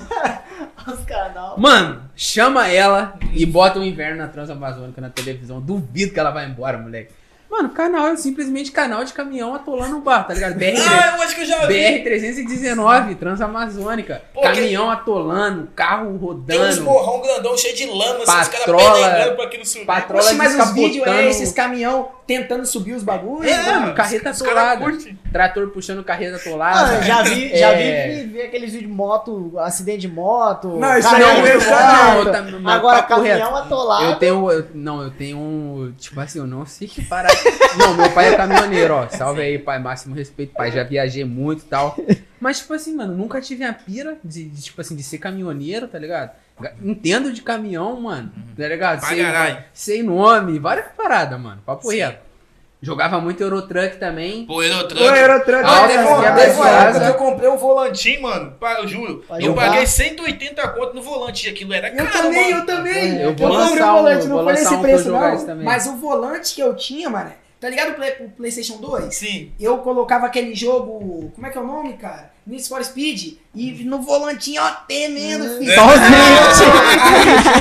Os 0.88 1.04
canal. 1.06 1.60
Mano, 1.60 2.02
chama 2.16 2.70
ela 2.70 3.16
e 3.34 3.46
bota 3.46 3.78
o 3.78 3.84
Inverno 3.84 4.18
na 4.20 4.28
Transamazônica 4.30 5.02
na 5.02 5.10
televisão. 5.10 5.60
Duvido 5.60 6.14
que 6.14 6.20
ela 6.20 6.32
vai 6.32 6.46
embora, 6.46 6.78
moleque. 6.78 7.12
Mano, 7.54 7.70
o 7.70 7.72
canal 7.72 8.08
é 8.08 8.16
simplesmente 8.18 8.72
canal 8.72 9.04
de 9.06 9.14
caminhão 9.14 9.54
atolando 9.54 9.98
o 9.98 10.02
bar, 10.02 10.24
tá 10.26 10.34
ligado? 10.34 10.56
BR, 10.56 10.74
Ah, 10.90 11.14
eu 11.18 11.22
acho 11.22 11.36
que 11.36 11.42
eu 11.42 11.46
já 11.46 11.68
vi. 11.68 11.74
BR-319, 11.76 13.16
Transamazônica. 13.18 14.24
Pô, 14.34 14.42
caminhão 14.42 14.90
atolando, 14.90 15.68
carro 15.76 16.06
Tem 16.08 16.16
uns 16.16 16.22
rodando. 16.22 16.82
morrão 16.84 17.22
grandão 17.22 17.56
cheio 17.56 17.76
de 17.76 17.86
lama, 17.86 18.24
assim, 18.24 18.42
os 18.42 18.48
caras 18.48 18.50
Patrola- 18.66 18.94
pelengando 18.94 19.36
pra 19.36 19.46
aquilo 19.46 19.66
subir. 19.68 19.86
patrola 19.86 20.24
Oxe, 20.24 20.34
mas 20.34 20.56
os 20.60 20.72
vídeos 20.72 21.06
é 21.06 21.28
esses 21.30 21.52
caminhão 21.52 22.10
tentando 22.26 22.66
subir 22.66 22.94
os 22.94 23.04
bagulhos? 23.04 23.46
É, 23.52 23.62
mano, 23.64 23.94
carreta 23.94 24.32
atolada. 24.32 24.86
Trator 25.32 25.68
puxando 25.70 26.04
carreta 26.04 26.38
atolada. 26.38 26.88
Mano, 26.94 27.04
já 27.04 27.22
vi, 27.22 27.56
já 27.56 27.68
É. 27.70 28.08
vi, 28.24 28.24
vi 28.30 28.42
aqueles 28.42 28.72
vídeos 28.72 28.90
de 28.90 28.96
moto, 28.96 29.54
acidente 29.60 30.00
de 30.02 30.08
moto. 30.08 30.70
Não, 30.80 30.98
isso 30.98 31.08
aí 31.08 31.22
eu 31.22 31.28
moto. 32.24 32.52
Não, 32.62 32.70
Agora, 32.72 33.04
caminhão 33.04 33.56
atolado. 33.56 34.06
Eu 34.06 34.16
tenho. 34.16 34.52
eu- 34.52 34.66
não, 34.74 35.04
eu 35.04 35.12
tenho 35.12 35.38
um. 35.38 35.94
Tipo 36.00 36.20
assim, 36.20 36.40
eu 36.40 36.48
não 36.48 36.66
sei 36.66 36.88
que 36.88 37.04
parar. 37.04 37.30
Não, 37.78 37.96
meu 37.96 38.10
pai 38.12 38.34
é 38.34 38.38
caminhoneiro, 38.38 38.94
ó. 38.94 39.08
Salve 39.10 39.42
aí, 39.42 39.58
pai. 39.60 39.80
Máximo 39.80 40.16
respeito, 40.16 40.54
pai. 40.54 40.72
Já 40.72 40.84
viajei 40.84 41.24
muito 41.26 41.62
e 41.62 41.66
tal. 41.68 41.96
Mas, 42.40 42.60
tipo 42.60 42.74
assim, 42.74 42.96
mano, 42.96 43.16
nunca 43.16 43.40
tive 43.42 43.64
a 43.64 43.74
pira 43.74 44.18
de, 44.24 44.46
de, 44.50 44.62
tipo 44.62 44.80
assim, 44.82 44.96
de 44.96 45.04
ser 45.04 45.18
caminhoneiro, 45.18 45.88
tá 45.88 45.98
ligado? 45.98 46.32
Ga- 46.60 46.74
Entendo 46.82 47.32
de 47.34 47.42
caminhão, 47.42 48.00
mano. 48.02 48.32
Tá 48.56 48.68
ligado? 48.68 49.00
Sei, 49.16 49.24
sei 49.74 50.04
nome, 50.04 50.60
várias 50.60 50.88
paradas, 50.96 51.40
mano. 51.40 51.62
Papo 51.66 51.88
reto. 52.08 52.20
Jogava 52.84 53.20
muito 53.22 53.42
Eurotruck 53.42 53.96
também. 53.98 54.46
Pô, 54.46 54.62
Eurotruck. 54.62 55.02
Ô, 55.02 55.08
Aerotruck. 55.10 55.64
Ah, 55.66 55.88
teve 55.88 56.04
uma, 56.04 56.22
quebras 56.22 56.44
teve 56.46 56.56
uma 56.58 56.66
de 56.66 56.74
época 56.76 56.90
asa. 56.90 57.00
que 57.00 57.10
eu 57.10 57.14
comprei 57.14 57.50
um 57.50 57.58
volantinho, 57.58 58.22
mano. 58.24 58.54
Eu 58.80 58.88
juro. 58.88 59.24
Eu 59.32 59.42
jogar. 59.42 59.68
paguei 59.70 59.88
180 59.88 60.68
conto 60.68 60.94
no 60.94 61.02
volante. 61.02 61.48
Aquilo 61.50 61.74
era 61.74 61.88
Eu 61.90 61.96
caro, 62.06 62.12
também, 62.12 62.52
mano. 62.52 62.58
eu 62.62 62.66
também. 62.66 63.22
Eu 63.22 63.36
vou 63.36 63.48
comprei 63.50 63.84
o 63.84 63.92
volante, 63.94 64.26
um- 64.26 64.30
não 64.30 64.44
foi 64.44 64.54
nesse 64.54 64.74
um 64.74 64.82
preço, 64.82 65.10
não. 65.12 65.56
Mas 65.64 65.88
o 65.88 65.96
volante 65.96 66.56
que 66.56 66.62
eu 66.62 66.76
tinha, 66.76 67.10
mano, 67.10 67.32
tá 67.64 67.70
ligado 67.70 67.92
o, 67.92 67.94
Play- 67.96 68.16
o 68.20 68.30
PlayStation 68.30 68.78
2? 68.78 69.16
Sim. 69.16 69.52
Eu 69.60 69.78
colocava 69.80 70.26
aquele 70.26 70.54
jogo. 70.54 71.32
Como 71.34 71.48
é 71.48 71.50
que 71.50 71.58
é 71.58 71.62
o 71.62 71.66
nome, 71.68 71.94
cara? 71.94 72.32
Need 72.46 72.68
for 72.68 72.84
Speed. 72.84 73.38
E 73.56 73.84
no 73.86 74.02
volantinho, 74.02 74.62
ó, 74.62 74.70
temendo, 74.88 75.58
filho. 75.58 75.72
É. 75.72 75.76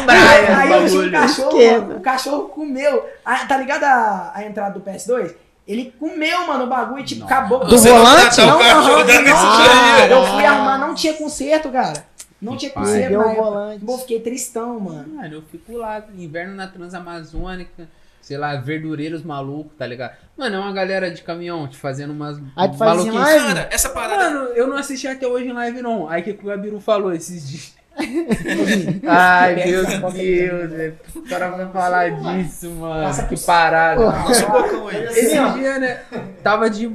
Brian, 0.04 0.56
Aí 0.58 0.70
eu 0.72 0.78
um 0.78 0.82
bagulho. 0.84 1.12
cachorro, 1.12 1.96
o 1.96 2.00
cachorro 2.00 2.48
comeu. 2.48 3.04
Ah, 3.24 3.46
tá 3.46 3.56
ligado 3.56 3.84
a, 3.84 4.32
a 4.34 4.44
entrada 4.44 4.78
do 4.78 4.84
PS2? 4.84 5.34
Ele 5.66 5.94
comeu, 5.98 6.46
mano, 6.46 6.64
o 6.64 6.66
bagulho 6.66 7.00
e 7.00 7.04
tipo, 7.04 7.20
Não. 7.20 7.26
acabou. 7.28 7.60
Do 7.60 7.78
Você 7.78 7.88
não 7.90 7.98
volante? 7.98 8.40
o 8.40 8.46
Não, 8.46 8.58
cachorro 8.58 8.88
não, 8.88 8.98
não, 8.98 9.22
mensagem. 9.22 10.10
Eu 10.10 10.26
fui 10.26 10.44
arrumar, 10.44 10.78
não 10.78 10.94
tinha 10.94 11.14
conserto, 11.14 11.70
cara. 11.70 12.04
Não 12.40 12.56
tinha 12.56 12.72
conserto 12.72 13.16
o 13.16 13.34
volante. 13.36 13.84
Pô, 13.84 13.96
fiquei 13.98 14.18
tristão, 14.20 14.80
mano. 14.80 15.14
Mano, 15.14 15.34
eu 15.34 15.42
fico 15.42 15.76
lá, 15.76 16.02
inverno 16.18 16.56
na 16.56 16.66
Transamazônica, 16.66 17.88
sei 18.22 18.38
lá, 18.38 18.56
verdureiros 18.56 19.22
malucos, 19.22 19.72
tá 19.76 19.86
ligado? 19.86 20.12
Mano, 20.38 20.56
é 20.56 20.58
uma 20.58 20.72
galera 20.72 21.10
de 21.10 21.22
caminhão 21.22 21.68
te 21.68 21.76
fazendo 21.76 22.12
umas 22.12 22.40
Aí 22.56 22.70
tu 22.70 22.78
faz 22.78 22.98
assim, 23.00 23.10
maluquices. 23.10 23.36
live? 23.42 23.46
Cara, 23.54 23.68
essa 23.70 23.88
parada. 23.90 24.30
Mano, 24.30 24.44
eu 24.54 24.66
não 24.66 24.78
assisti 24.78 25.06
até 25.06 25.26
hoje 25.26 25.48
em 25.48 25.52
live 25.52 25.82
não. 25.82 26.08
Aí 26.08 26.22
que 26.22 26.30
o 26.30 26.46
Gabiru 26.46 26.80
falou 26.80 27.12
esses 27.12 27.46
dias. 27.50 27.74
Ai, 29.06 29.54
meu 29.66 29.84
Deus, 29.84 30.70
velho. 30.70 30.98
O 31.14 31.22
cara 31.28 31.48
vai 31.50 31.68
falar 31.70 32.08
disso, 32.10 32.70
mano. 32.70 33.04
Passa 33.04 33.26
Que 33.26 33.38
parada. 33.44 34.00
Nossa, 34.02 34.46
um 34.46 34.50
bocão 34.50 34.88
aí. 34.88 35.04
Esse 35.04 35.20
Assim, 35.26 35.38
ó. 35.38 35.48
dia, 35.52 35.78
né? 35.78 36.00
Tava 36.42 36.70
de. 36.70 36.90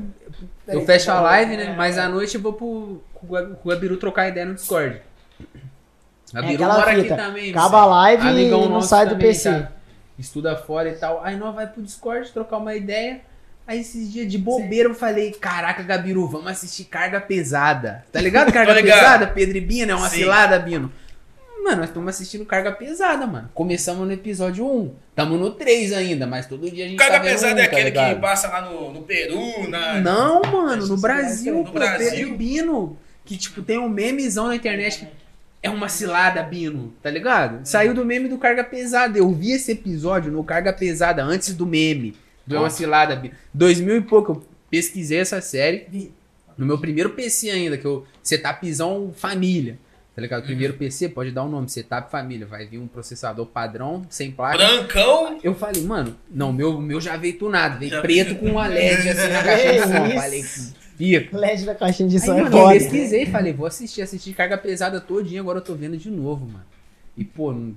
Eu 0.68 0.86
fecho 0.86 1.12
a 1.12 1.16
peraí. 1.22 1.46
live, 1.46 1.58
né? 1.58 1.76
Mas 1.78 1.98
à 1.98 2.10
noite 2.10 2.36
eu 2.36 2.42
vou 2.42 2.54
pro, 2.54 3.02
com 3.14 3.28
o 3.28 3.30
Gabi- 3.30 3.56
com 3.62 3.70
o 3.70 3.72
Gabiru 3.72 3.98
trocar 3.98 4.28
ideia 4.28 4.46
no 4.46 4.56
Discord. 4.56 5.02
Gabiru 6.34 6.52
É 6.52 6.56
aquela 6.56 6.74
mora 6.80 6.92
aqui 6.92 7.02
fita. 7.04 7.16
também. 7.16 7.52
Acaba 7.52 7.78
a 7.82 7.86
live 7.86 8.28
Amigão 8.28 8.60
e 8.62 8.64
não 8.66 8.70
nosso 8.72 8.88
sai 8.90 9.06
do 9.06 9.12
também, 9.12 9.28
PC. 9.28 9.50
tá? 9.52 9.72
Estuda 10.18 10.56
fora 10.56 10.90
e 10.90 10.96
tal. 10.96 11.24
Aí 11.24 11.36
nós 11.36 11.54
vai 11.54 11.68
pro 11.68 11.82
Discord 11.82 12.32
trocar 12.32 12.58
uma 12.58 12.76
ideia. 12.76 13.22
Aí 13.68 13.82
esses 13.82 14.12
dias 14.12 14.32
de 14.32 14.38
bobeira 14.38 14.88
eu 14.90 14.96
falei, 14.96 15.32
caraca, 15.32 15.84
Gabiru, 15.84 16.28
vamos 16.28 16.48
assistir 16.48 16.86
carga 16.86 17.20
pesada. 17.20 18.06
Tá 18.12 18.22
ligado? 18.22 18.52
Carga 18.54 18.74
ligado. 18.74 18.98
pesada, 18.98 19.28
Pedro 19.28 19.58
e 19.58 19.62
Bino, 19.62 19.92
é 19.92 19.96
uma 19.96 20.08
Sim. 20.10 20.20
cilada, 20.20 20.58
Bino. 20.58 20.92
Mano, 21.62 21.82
nós 21.82 21.90
estamos 21.90 22.08
assistindo 22.08 22.46
carga 22.46 22.72
pesada, 22.72 23.28
mano. 23.28 23.50
Começamos 23.54 24.08
no 24.08 24.14
episódio 24.14 24.66
1. 24.66 24.96
Tamo 25.14 25.38
no 25.38 25.52
3 25.52 25.92
ainda, 25.92 26.26
mas 26.26 26.46
todo 26.46 26.72
dia 26.72 26.86
a 26.86 26.88
gente 26.88 26.98
Carga 26.98 27.18
tá 27.18 27.24
pesada 27.26 27.56
um, 27.56 27.58
é 27.58 27.68
tá 27.68 27.76
aquele 27.76 27.92
que 27.92 28.00
ligado? 28.00 28.22
passa 28.22 28.48
lá 28.48 28.62
no, 28.62 28.94
no 28.94 29.02
Peru, 29.02 29.70
na. 29.70 30.00
Não, 30.00 30.42
mano, 30.44 30.88
no 30.88 30.96
que 30.96 31.02
Brasil, 31.02 31.56
no 31.56 31.66
pô, 31.66 31.72
Brasil? 31.72 32.10
Pedro 32.10 32.28
e 32.30 32.38
Bino. 32.38 32.98
Que, 33.26 33.36
tipo, 33.36 33.62
tem 33.62 33.78
um 33.78 33.90
memezão 33.90 34.48
na 34.48 34.56
internet 34.56 35.00
que 35.00 35.08
é 35.62 35.70
uma 35.70 35.90
cilada, 35.90 36.42
Bino, 36.44 36.94
tá 37.02 37.10
ligado? 37.10 37.66
Saiu 37.66 37.94
do 37.94 38.06
meme 38.06 38.30
do 38.30 38.38
Carga 38.38 38.64
Pesada. 38.64 39.18
Eu 39.18 39.32
vi 39.32 39.52
esse 39.52 39.72
episódio 39.72 40.32
no 40.32 40.44
Carga 40.44 40.72
Pesada 40.72 41.24
antes 41.24 41.54
do 41.54 41.66
meme. 41.66 42.16
Do 42.46 42.56
É 42.56 42.60
uma 42.60 42.70
cilada, 42.70 43.16
Bino. 43.16 43.36
2000 43.54 43.98
e 43.98 44.02
pouco, 44.02 44.32
eu 44.34 44.48
pesquisei 44.70 45.20
essa 45.20 45.42
série. 45.42 46.12
No 46.58 46.66
meu 46.66 46.78
primeiro 46.78 47.12
PC 47.12 47.50
ainda, 47.50 47.78
que 47.78 47.86
eu. 47.86 48.06
Setupzão 48.24 49.12
família. 49.16 49.78
Tá 50.18 50.22
ligado? 50.22 50.46
Primeiro 50.46 50.74
PC, 50.74 51.10
pode 51.10 51.30
dar 51.30 51.44
o 51.44 51.48
nome, 51.48 51.70
Setup 51.70 52.10
Família. 52.10 52.48
Vai 52.48 52.66
vir 52.66 52.80
um 52.80 52.88
processador 52.88 53.46
padrão, 53.46 54.04
sem 54.10 54.32
placa. 54.32 54.58
Brancão. 54.58 55.40
Eu 55.44 55.54
falei, 55.54 55.84
mano, 55.84 56.18
não, 56.28 56.52
meu, 56.52 56.82
meu 56.82 57.00
já 57.00 57.16
veio 57.16 57.38
tunado, 57.38 57.78
veio 57.78 58.02
preto 58.02 58.34
com 58.34 58.48
uma 58.48 58.66
LED 58.66 59.10
assim 59.10 59.28
na 59.32 59.44
caixa 59.46 59.74
de 59.74 59.80
som. 59.82 60.20
Falei, 60.20 60.44
pica. 60.98 61.38
LED 61.38 61.66
da 61.66 61.76
caixinha 61.76 62.10
de 62.10 62.16
Aí, 62.18 62.22
som 62.22 62.34
é 62.38 62.44
mano, 62.44 62.58
eu 62.58 62.68
pesquisei, 62.70 63.26
falei, 63.28 63.54
vou 63.54 63.66
assistir, 63.68 64.02
assistir 64.02 64.34
carga 64.34 64.58
pesada 64.58 65.00
todinha, 65.00 65.42
agora 65.42 65.60
eu 65.60 65.64
tô 65.64 65.76
vendo 65.76 65.98
de 65.98 66.10
novo, 66.10 66.46
mano. 66.46 66.66
E, 67.16 67.24
pô, 67.24 67.52
não... 67.54 67.76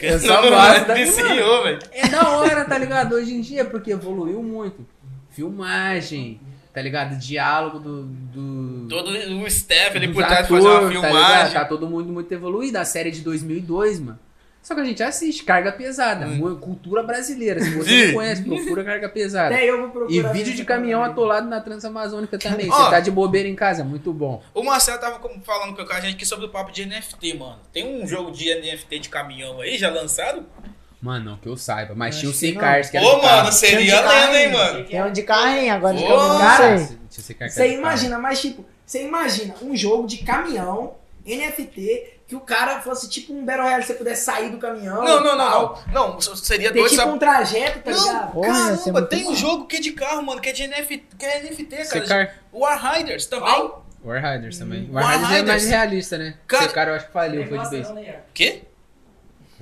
eu 0.00 0.18
só 0.18 0.42
Não, 0.42 0.50
gosto 0.50 0.86
da... 0.86 0.94
viciou, 0.94 1.62
velho. 1.64 1.78
É 1.92 2.08
da 2.08 2.30
hora, 2.38 2.64
tá 2.64 2.78
ligado? 2.78 3.14
Hoje 3.14 3.34
em 3.34 3.40
dia, 3.40 3.64
porque 3.64 3.90
evoluiu 3.92 4.42
muito. 4.42 4.86
Filmagem, 5.30 6.40
tá 6.72 6.80
ligado? 6.80 7.18
Diálogo 7.18 7.78
do... 7.78 8.02
do... 8.04 8.88
Todo 8.88 9.10
o 9.10 9.46
staff 9.46 9.96
ali 9.96 10.12
por 10.12 10.24
trás 10.24 10.46
fazer 10.48 10.66
uma 10.68 10.80
Tá, 10.80 10.88
filmagem. 10.90 11.52
tá 11.54 11.64
todo 11.64 11.86
mundo 11.88 12.12
muito 12.12 12.32
evoluído. 12.32 12.78
A 12.78 12.84
série 12.84 13.10
de 13.10 13.20
2002, 13.20 14.00
mano. 14.00 14.18
Só 14.64 14.74
que 14.74 14.80
a 14.80 14.84
gente 14.84 15.02
assiste, 15.02 15.44
carga 15.44 15.70
pesada. 15.70 16.26
Hum. 16.26 16.56
Cultura 16.56 17.02
brasileira. 17.02 17.60
Se 17.60 17.68
você 17.76 18.06
não 18.06 18.14
conhece, 18.14 18.42
procura 18.42 18.82
carga 18.82 19.10
pesada. 19.10 19.54
Até 19.54 19.68
eu 19.68 19.78
vou 19.78 19.90
procurar. 19.90 20.30
E 20.30 20.32
vídeo 20.32 20.54
de 20.54 20.64
caminhão 20.64 21.00
parada. 21.00 21.12
atolado 21.12 21.48
na 21.50 21.60
Transamazônica 21.60 22.38
também. 22.38 22.66
Você 22.66 22.90
tá 22.90 22.98
de 22.98 23.10
bobeira 23.10 23.46
em 23.46 23.54
casa, 23.54 23.84
muito 23.84 24.10
bom. 24.10 24.42
O 24.54 24.62
Marcelo 24.62 24.98
tava 24.98 25.20
falando 25.42 25.76
com 25.76 25.92
a 25.92 26.00
gente 26.00 26.14
aqui 26.14 26.24
sobre 26.24 26.46
o 26.46 26.48
papo 26.48 26.72
de 26.72 26.86
NFT, 26.86 27.36
mano. 27.36 27.58
Tem 27.74 28.02
um 28.02 28.06
jogo 28.06 28.30
de 28.30 28.54
NFT 28.54 29.00
de 29.00 29.08
caminhão 29.10 29.60
aí, 29.60 29.76
já 29.76 29.90
lançado? 29.90 30.46
Mano, 30.98 31.32
não 31.32 31.36
que 31.36 31.46
eu 31.46 31.58
saiba. 31.58 31.94
Mas 31.94 32.18
tinha 32.18 32.30
o 32.30 32.32
que 32.32 32.38
Sea 32.38 32.54
não. 32.54 32.60
Cars, 32.62 32.88
que 32.88 32.96
era 32.96 33.06
Ô, 33.06 33.22
mano, 33.22 33.52
seria 33.52 34.00
lenda, 34.00 34.40
hein, 34.40 34.50
mano? 34.50 34.84
Tem 34.86 35.02
um 35.02 35.12
de 35.12 35.22
carrinho, 35.24 35.74
agora 35.74 35.94
de 35.94 36.02
caminhão, 36.02 36.38
cara, 36.38 36.88
Você 37.10 37.74
imagina, 37.74 38.18
mas 38.18 38.40
tipo, 38.40 38.64
você 38.86 39.04
imagina 39.04 39.54
um 39.60 39.76
jogo 39.76 40.06
de 40.06 40.24
caminhão, 40.24 40.94
NFT, 41.26 42.13
que 42.36 42.36
o 42.36 42.40
cara 42.40 42.80
fosse 42.80 43.08
tipo 43.08 43.32
um 43.32 43.44
Battle 43.44 43.64
Royale, 43.64 43.84
você 43.84 43.94
pudesse 43.94 44.24
sair 44.24 44.50
do 44.50 44.58
caminhão. 44.58 45.04
Não, 45.04 45.22
não, 45.22 45.36
não, 45.36 45.78
não. 45.92 46.12
Não, 46.14 46.20
seria 46.20 46.68
Ter 46.72 46.78
doido, 46.78 46.90
tipo 46.90 47.02
sabe? 47.02 47.12
um 47.12 47.18
trajeto, 47.18 47.78
tá 47.80 47.90
Não, 47.90 47.98
ligado? 48.06 48.40
Caramba, 48.40 49.02
tem 49.02 49.22
um 49.24 49.26
bom. 49.28 49.34
jogo 49.34 49.66
que 49.66 49.76
é 49.76 49.80
de 49.80 49.92
carro, 49.92 50.22
mano, 50.22 50.40
que 50.40 50.48
é 50.48 50.52
de 50.52 50.66
NFT, 50.66 51.04
que 51.18 51.24
é 51.24 51.42
NFT, 51.42 51.76
cara. 51.86 52.06
Car, 52.26 52.34
War 52.52 52.94
Riders 52.96 53.26
também. 53.26 53.48
Qual? 53.48 53.86
War 54.04 54.22
Riders 54.34 54.58
também. 54.58 54.88
War 54.90 55.04
War 55.04 55.12
Riders 55.18 55.38
é 55.38 55.42
mais 55.46 55.66
realista, 55.68 56.18
né? 56.18 56.34
Cara- 56.46 56.62
Sea 56.64 56.72
Car 56.72 56.88
eu 56.88 56.94
acho 56.94 57.06
que 57.06 57.12
faliu, 57.12 57.46
foi 57.46 57.58
de 57.58 57.92
né, 57.94 58.02
Ian? 58.04 58.14
Quê? 58.34 58.62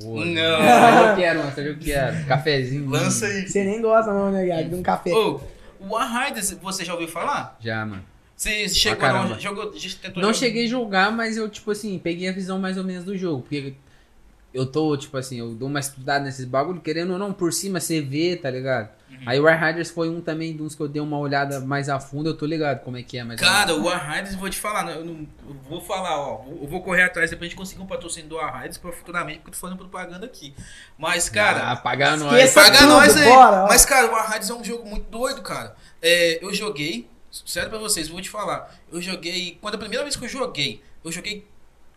Pô, 0.01 0.25
Não. 0.25 0.59
Mas 0.63 1.07
eu 1.11 1.17
quero, 1.17 1.45
mas 1.45 1.59
eu 1.59 1.79
quero. 1.79 2.27
Cafezinho. 2.27 2.89
Lança 2.89 3.27
aí. 3.27 3.47
Você 3.47 3.63
nem 3.63 3.81
gosta, 3.81 4.13
não, 4.13 4.31
né, 4.33 4.47
Gabi? 4.47 4.65
De 4.71 4.75
um 4.75 4.83
café. 4.83 5.11
Ô, 5.13 5.41
o 5.79 5.91
War 5.95 6.27
Riders, 6.27 6.51
você 6.63 6.85
já 6.85 6.93
ouviu 6.95 7.09
falar? 7.09 7.57
Já, 7.61 7.85
mano. 7.85 8.03
Você 8.43 8.69
chegou, 8.69 9.09
não, 9.09 9.39
jogou, 9.39 9.67
tentou 9.71 10.21
Não 10.21 10.33
jogar? 10.33 10.35
cheguei 10.35 10.65
a 10.65 10.69
jogar, 10.69 11.13
mas 11.13 11.37
eu, 11.37 11.49
tipo 11.49 11.71
assim, 11.71 11.97
peguei 11.99 12.29
a 12.29 12.33
visão 12.33 12.59
mais 12.59 12.77
ou 12.77 12.83
menos 12.83 13.05
do 13.05 13.17
jogo. 13.17 13.43
Porque 13.43 13.75
eu 14.53 14.67
tô, 14.67 14.97
tipo 14.97 15.17
assim, 15.17 15.39
eu 15.39 15.55
dou 15.55 15.69
uma 15.69 15.79
estudada 15.79 16.25
nesses 16.25 16.45
bagulho, 16.45 16.81
querendo 16.81 17.13
ou 17.13 17.19
não, 17.19 17.33
por 17.33 17.53
cima 17.53 17.79
você 17.79 18.01
vê, 18.01 18.37
tá 18.37 18.51
ligado? 18.51 18.91
Aí 19.25 19.39
o 19.39 19.45
Warriders 19.45 19.91
foi 19.91 20.09
um 20.09 20.21
também 20.21 20.57
de 20.57 20.63
uns 20.63 20.75
que 20.75 20.83
eu 20.83 20.89
dei 20.89 21.01
uma 21.01 21.19
olhada 21.19 21.61
mais 21.61 21.89
a 21.89 22.01
fundo, 22.01 22.31
eu 22.31 22.37
tô 22.37 22.45
ligado 22.45 22.83
como 22.83 22.97
é 22.97 23.03
que 23.03 23.17
é, 23.17 23.23
mas. 23.23 23.41
Cara, 23.41 23.77
o 23.77 23.89
Arraides, 23.89 24.35
vou 24.35 24.51
te 24.51 24.59
falar, 24.59 24.91
eu, 24.91 25.05
não, 25.05 25.27
eu 25.47 25.55
vou 25.69 25.81
falar, 25.81 26.19
ó, 26.19 26.45
eu 26.61 26.67
vou 26.67 26.83
correr 26.83 27.03
atrás 27.03 27.31
depois 27.31 27.49
de 27.49 27.55
conseguir 27.55 27.83
um 27.83 27.87
patrocínio 27.87 28.29
do 28.29 28.39
Arraides 28.39 28.79
pra 28.79 28.91
futuramente, 28.91 29.39
porque 29.39 29.51
eu 29.51 29.55
tô 29.55 29.61
fazendo 29.61 29.79
propaganda 29.79 30.27
aqui. 30.27 30.53
Mas, 30.99 31.29
cara, 31.29 31.71
ah, 31.71 31.77
pagar 31.77 32.17
nós. 32.17 32.33
esqueça 32.33 32.61
paga 32.63 32.79
tudo, 32.79 32.89
nós 32.89 33.17
aí. 33.17 33.25
bora. 33.25 33.67
Mas, 33.69 33.85
cara, 33.85 34.11
o 34.11 34.17
Arraides 34.17 34.51
é 34.51 34.55
um 34.55 34.65
jogo 34.65 34.89
muito 34.89 35.09
doido, 35.09 35.41
cara. 35.43 35.77
É, 36.01 36.45
eu 36.45 36.53
joguei, 36.53 37.09
sério 37.47 37.71
pra 37.71 37.79
vocês, 37.79 38.09
vou 38.09 38.21
te 38.21 38.29
falar. 38.31 38.75
Eu 38.93 39.01
joguei, 39.01 39.59
quando 39.61 39.75
a 39.77 39.79
primeira 39.79 40.05
vez 40.05 40.15
que 40.17 40.25
eu 40.25 40.29
joguei, 40.29 40.83
eu 41.05 41.11
joguei 41.11 41.47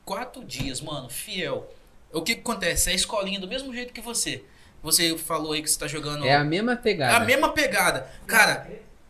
quatro 0.04 0.44
dias, 0.44 0.82
mano, 0.82 1.10
fiel. 1.10 1.70
O 2.14 2.22
que 2.22 2.36
que 2.36 2.42
acontece? 2.42 2.90
É 2.90 2.94
a 2.94 2.96
escolinha 2.96 3.40
do 3.40 3.48
mesmo 3.48 3.74
jeito 3.74 3.92
que 3.94 4.02
você. 4.02 4.44
Você 4.82 5.18
falou 5.18 5.52
aí 5.54 5.62
que 5.62 5.70
você 5.70 5.78
tá 5.80 5.88
jogando. 5.88 6.26
É 6.26 6.36
a 6.36 6.44
mesma 6.44 6.76
pegada. 6.76 7.18
a 7.18 7.20
mesma 7.20 7.50
pegada. 7.50 8.10
Cara, 8.26 8.70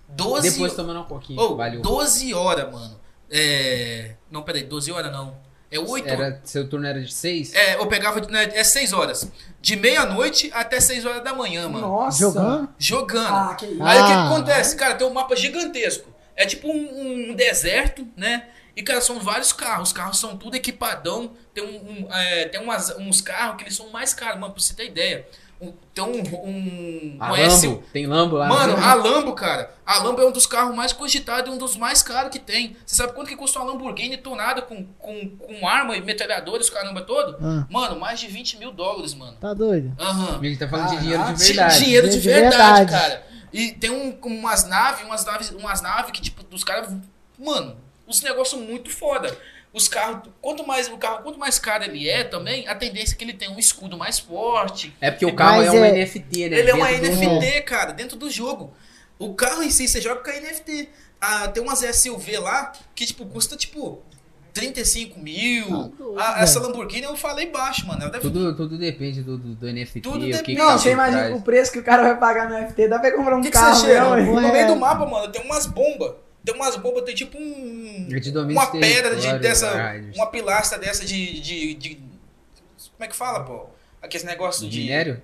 12 0.10 0.52
Depois 0.52 0.74
tomando 0.74 1.02
um 1.02 1.06
pouquinho. 1.06 1.40
Oh, 1.40 1.56
valeu. 1.56 1.82
12 1.82 2.34
horas, 2.34 2.72
mano. 2.72 3.00
É. 3.30 4.16
Não, 4.32 4.42
peraí, 4.42 4.64
12 4.64 4.92
horas 4.92 5.12
não. 5.12 5.36
É 5.70 5.80
8 5.80 6.08
Era, 6.08 6.40
seu 6.46 6.70
turno 6.70 6.88
era 6.88 7.02
de 7.02 7.12
6? 7.12 7.54
É, 7.54 7.76
eu 7.76 7.88
pegava. 7.88 8.22
né, 8.22 8.44
É 8.54 8.64
6 8.64 8.94
horas. 8.94 9.30
De 9.62 9.76
meia-noite 9.76 10.50
até 10.54 10.80
6 10.80 11.06
horas 11.06 11.24
da 11.24 11.34
manhã, 11.34 11.68
mano. 11.68 11.88
Nossa. 11.88 12.18
Jogando? 12.20 12.70
Jogando. 12.80 13.28
Ah, 13.36 13.56
que. 13.56 13.66
Aí 13.66 13.72
o 13.72 13.76
que, 13.76 13.82
que 13.82 14.14
Ah. 14.14 14.26
acontece? 14.28 14.76
Cara, 14.78 14.96
tem 14.96 15.06
um 15.06 15.14
mapa 15.14 15.36
gigantesco. 15.36 16.10
É 16.36 16.46
tipo 16.46 16.68
um, 16.70 17.32
um 17.32 17.34
deserto, 17.36 18.08
né? 18.16 18.48
E, 18.76 18.84
cara, 18.84 19.00
são 19.00 19.20
vários 19.22 19.54
carros. 19.54 19.90
Os 19.90 19.94
carros 19.94 20.20
são 20.20 20.36
tudo 20.36 20.56
equipadão. 20.56 21.32
Tem, 21.54 21.64
um, 21.64 21.92
um, 22.08 22.14
é, 22.14 22.46
tem 22.50 22.60
umas, 22.62 22.90
uns 22.98 23.22
carros 23.22 23.56
que 23.58 23.64
eles 23.64 23.76
são 23.76 23.90
mais 23.90 24.14
caros, 24.14 24.40
mano, 24.40 24.54
pra 24.54 24.62
você 24.62 24.74
ter 24.74 24.88
ideia. 24.88 25.26
Um- 25.62 25.72
tem 25.94 26.04
um. 26.04 26.18
um, 26.20 27.18
A 27.22 27.32
Lambo, 27.32 27.84
tem 27.94 28.06
Lambo 28.06 28.36
lá. 28.36 28.48
Mano, 28.50 28.76
a 28.76 28.94
Lambo, 28.94 29.32
cara. 29.34 29.74
A 29.86 30.00
Lambo 30.04 30.22
é 30.22 30.26
um 30.28 30.32
dos 30.34 30.46
carros 30.46 30.76
mais 30.76 30.92
cogitados 30.92 31.50
e 31.50 31.56
um 31.56 31.58
dos 31.58 31.78
mais 31.78 32.04
caros 32.04 32.30
que 32.30 32.40
tem. 32.40 32.76
Você 32.86 32.98
sabe 32.98 33.14
quanto 33.14 33.30
que 33.30 33.38
custa 33.38 33.60
uma 33.60 33.72
Lamborghini 33.72 34.18
tunada 34.18 34.62
com, 34.62 34.84
com, 35.00 35.30
com 35.38 35.66
arma 35.66 35.96
e 35.96 36.02
metralhadores, 36.02 36.70
caramba 36.70 37.02
todo? 37.04 37.38
Ah. 37.42 37.66
Mano, 37.70 37.98
mais 37.98 38.20
de 38.20 38.28
20 38.28 38.58
mil 38.58 38.74
dólares, 38.74 39.14
mano. 39.14 39.38
Tá 39.40 39.54
doido? 39.54 39.96
Aham. 39.98 40.40
Ele 40.44 40.58
tá 40.58 40.68
falando 40.68 40.90
de 40.90 40.98
dinheiro 40.98 41.24
de 41.34 41.44
verdade. 41.46 41.80
Dinheiro 41.80 42.10
de 42.10 42.20
De 42.20 42.28
verdade, 42.28 42.56
verdade. 42.58 42.92
cara. 42.92 43.26
E 43.58 43.72
tem 43.72 43.90
um, 43.90 44.18
umas 44.24 44.66
naves, 44.68 45.06
umas 45.06 45.24
naves, 45.24 45.50
umas 45.52 45.82
naves 45.82 46.12
que, 46.12 46.22
tipo, 46.22 46.44
dos 46.44 46.64
caras. 46.64 46.94
Mano, 47.40 47.78
os 48.06 48.22
negócios 48.22 48.60
muito 48.62 48.90
foda. 48.90 49.36
Os 49.72 49.88
carros, 49.88 50.30
quanto 50.42 50.66
mais 50.66 50.88
o 50.90 50.98
carro, 50.98 51.24
quanto 51.24 51.40
mais 51.40 51.58
caro 51.60 51.84
ele 51.84 52.10
é 52.10 52.24
também, 52.24 52.68
a 52.68 52.76
tendência 52.76 53.14
é 53.14 53.18
que 53.18 53.24
ele 53.24 53.34
tenha 53.34 53.52
um 53.52 53.60
escudo 53.60 53.98
mais 53.98 54.20
forte. 54.20 54.94
É 55.02 55.10
porque 55.12 55.26
o 55.26 55.36
carro 55.36 55.58
Mas 55.58 55.68
é 55.68 55.72
um 55.72 55.84
é- 55.84 55.92
NFT, 55.92 56.50
né? 56.50 56.60
Ele 56.60 56.72
é 56.72 56.74
uma 56.74 56.88
do- 56.88 56.94
NFT, 56.94 57.62
cara, 57.62 57.92
dentro 57.92 58.18
do 58.18 58.30
jogo. 58.30 58.74
O 59.20 59.34
carro 59.34 59.64
em 59.64 59.70
si, 59.70 59.88
você 59.88 60.02
joga 60.02 60.22
com 60.22 60.30
a 60.30 60.34
NFT. 60.34 60.90
Ah, 61.20 61.48
tem 61.48 61.64
umas 61.64 61.80
SUV 61.82 62.38
lá 62.40 62.74
que, 62.94 63.06
tipo, 63.06 63.26
custa, 63.26 63.56
tipo, 63.56 64.02
35 64.56 65.20
mil. 65.20 65.94
Ah, 66.18 66.42
essa. 66.42 66.60
Lamborghini 66.60 67.04
eu 67.04 67.16
falei 67.16 67.52
baixo, 67.52 67.86
mano. 67.86 68.00
Deve 68.10 68.20
Tudo, 68.22 68.56
tudo 68.56 68.78
depende 68.78 69.22
do, 69.22 69.38
do, 69.38 69.54
do 69.54 69.72
NFT, 69.72 70.00
Tudo 70.02 70.18
o 70.18 70.20
que 70.22 70.32
depende. 70.32 70.44
que 70.44 70.56
Não, 70.56 70.68
tá 70.70 70.78
você 70.78 70.92
imagina 70.92 71.36
o 71.36 71.42
preço 71.42 71.72
que 71.74 71.80
o 71.80 71.84
cara 71.84 72.02
vai 72.02 72.18
pagar 72.18 72.50
no 72.50 72.70
FT, 72.70 72.88
dá 72.88 72.98
pra 72.98 73.12
comprar 73.12 73.36
um 73.36 73.42
que, 73.42 73.48
que 73.52 73.54
carro, 73.54 73.76
você 73.76 73.88
chega? 73.88 74.16
mesmo, 74.16 74.34
No 74.34 74.42
meio 74.42 74.56
É. 74.56 74.66
do 74.68 74.76
mapa, 74.78 75.06
mano, 75.06 75.32
tem 75.32 75.44
umas 75.44 75.66
bombas. 75.66 76.14
Tem 76.44 76.56
umas 76.56 76.76
bombas, 76.78 77.04
tem 77.04 77.14
tipo 77.16 77.38
um. 77.38 78.08
É 78.10 78.52
Uma 78.52 78.68
pedra 78.68 79.16
de, 79.16 79.40
dessa. 79.40 79.92
Riders. 79.92 80.16
Uma 80.16 80.28
pilastra 80.28 80.78
dessa 80.80 81.04
de, 81.04 81.40
de, 81.42 81.74
de- 81.74 81.96
Como 81.96 83.04
é 83.04 83.08
que 83.08 83.16
fala, 83.16 83.44
pô? 83.44 83.66
Aqueles 84.02 84.24
negócios 84.24 84.70
de. 84.70 84.82
Minério? 84.82 85.22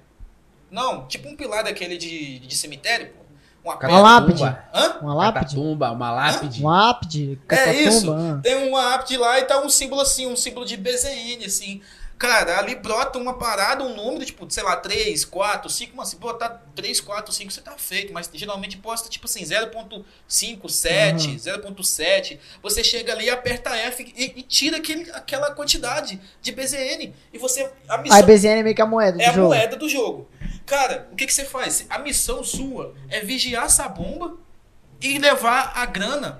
Não, 0.70 1.06
tipo 1.08 1.30
um 1.30 1.36
pilar 1.36 1.64
daquele 1.64 1.98
de, 1.98 2.40
de 2.40 2.56
cemitério, 2.58 3.08
pô. 3.08 3.21
Uma 3.64 3.76
Uma 3.78 4.00
lápide. 4.02 4.44
Hã? 4.44 4.98
Uma 5.02 5.14
lápide? 5.14 5.46
Catatumba, 5.56 5.92
uma 5.92 6.12
lápide. 6.12 6.64
Um 6.64 6.68
lápide? 6.68 7.40
É 7.50 7.74
isso. 7.84 8.08
Catatumba. 8.08 8.40
Tem 8.44 8.68
uma 8.68 8.96
app 8.96 9.18
lá 9.18 9.40
e 9.40 9.44
tá 9.44 9.62
um 9.62 9.70
símbolo 9.70 10.02
assim, 10.02 10.26
um 10.26 10.36
símbolo 10.36 10.66
de 10.66 10.76
BZN, 10.78 11.46
assim. 11.46 11.82
Cara, 12.18 12.60
ali 12.60 12.76
brota 12.76 13.18
uma 13.18 13.34
parada, 13.34 13.84
um 13.84 13.96
número, 13.96 14.24
tipo, 14.24 14.46
sei 14.48 14.62
lá, 14.62 14.76
3, 14.76 15.26
4, 15.26 15.68
5, 15.68 15.98
mas 15.98 16.10
se 16.10 16.18
botar 16.18 16.62
3, 16.76 17.02
4, 17.02 17.34
5, 17.34 17.52
você 17.52 17.62
tá 17.62 17.72
feito. 17.78 18.14
Mas 18.14 18.30
geralmente 18.32 18.78
posta, 18.78 19.10
tipo 19.10 19.26
assim, 19.26 19.44
0.5, 19.44 20.70
7, 20.70 21.30
0.7. 21.36 22.40
Você 22.62 22.84
chega 22.84 23.14
ali, 23.14 23.28
aperta 23.28 23.76
F 23.76 24.14
e, 24.16 24.24
e 24.38 24.44
tira 24.44 24.78
aquele, 24.78 25.10
aquela 25.12 25.50
quantidade 25.52 26.22
de 26.42 26.52
BZN. 26.52 27.12
E 27.34 27.40
você. 27.40 27.72
A 27.90 27.98
missão 27.98 28.18
A 28.18 28.22
BZN 28.22 28.60
é 28.60 28.64
meio 28.64 28.76
que 28.76 28.82
a 28.84 28.86
moeda 28.86 29.18
do 29.18 29.22
é 29.22 29.28
a 29.28 29.34
jogo. 29.34 29.48
moeda 29.48 29.76
do 29.76 29.90
jogo. 29.90 30.28
Cara, 30.66 31.08
o 31.12 31.16
que, 31.16 31.26
que 31.26 31.34
você 31.34 31.46
faz? 31.46 31.86
A 31.90 32.00
missão 32.00 32.44
sua 32.44 32.94
é 33.10 33.20
vigiar 33.22 33.66
essa 33.66 33.88
bomba 33.90 34.34
e 35.02 35.18
levar 35.18 35.74
a 35.76 35.86
grana 35.86 36.40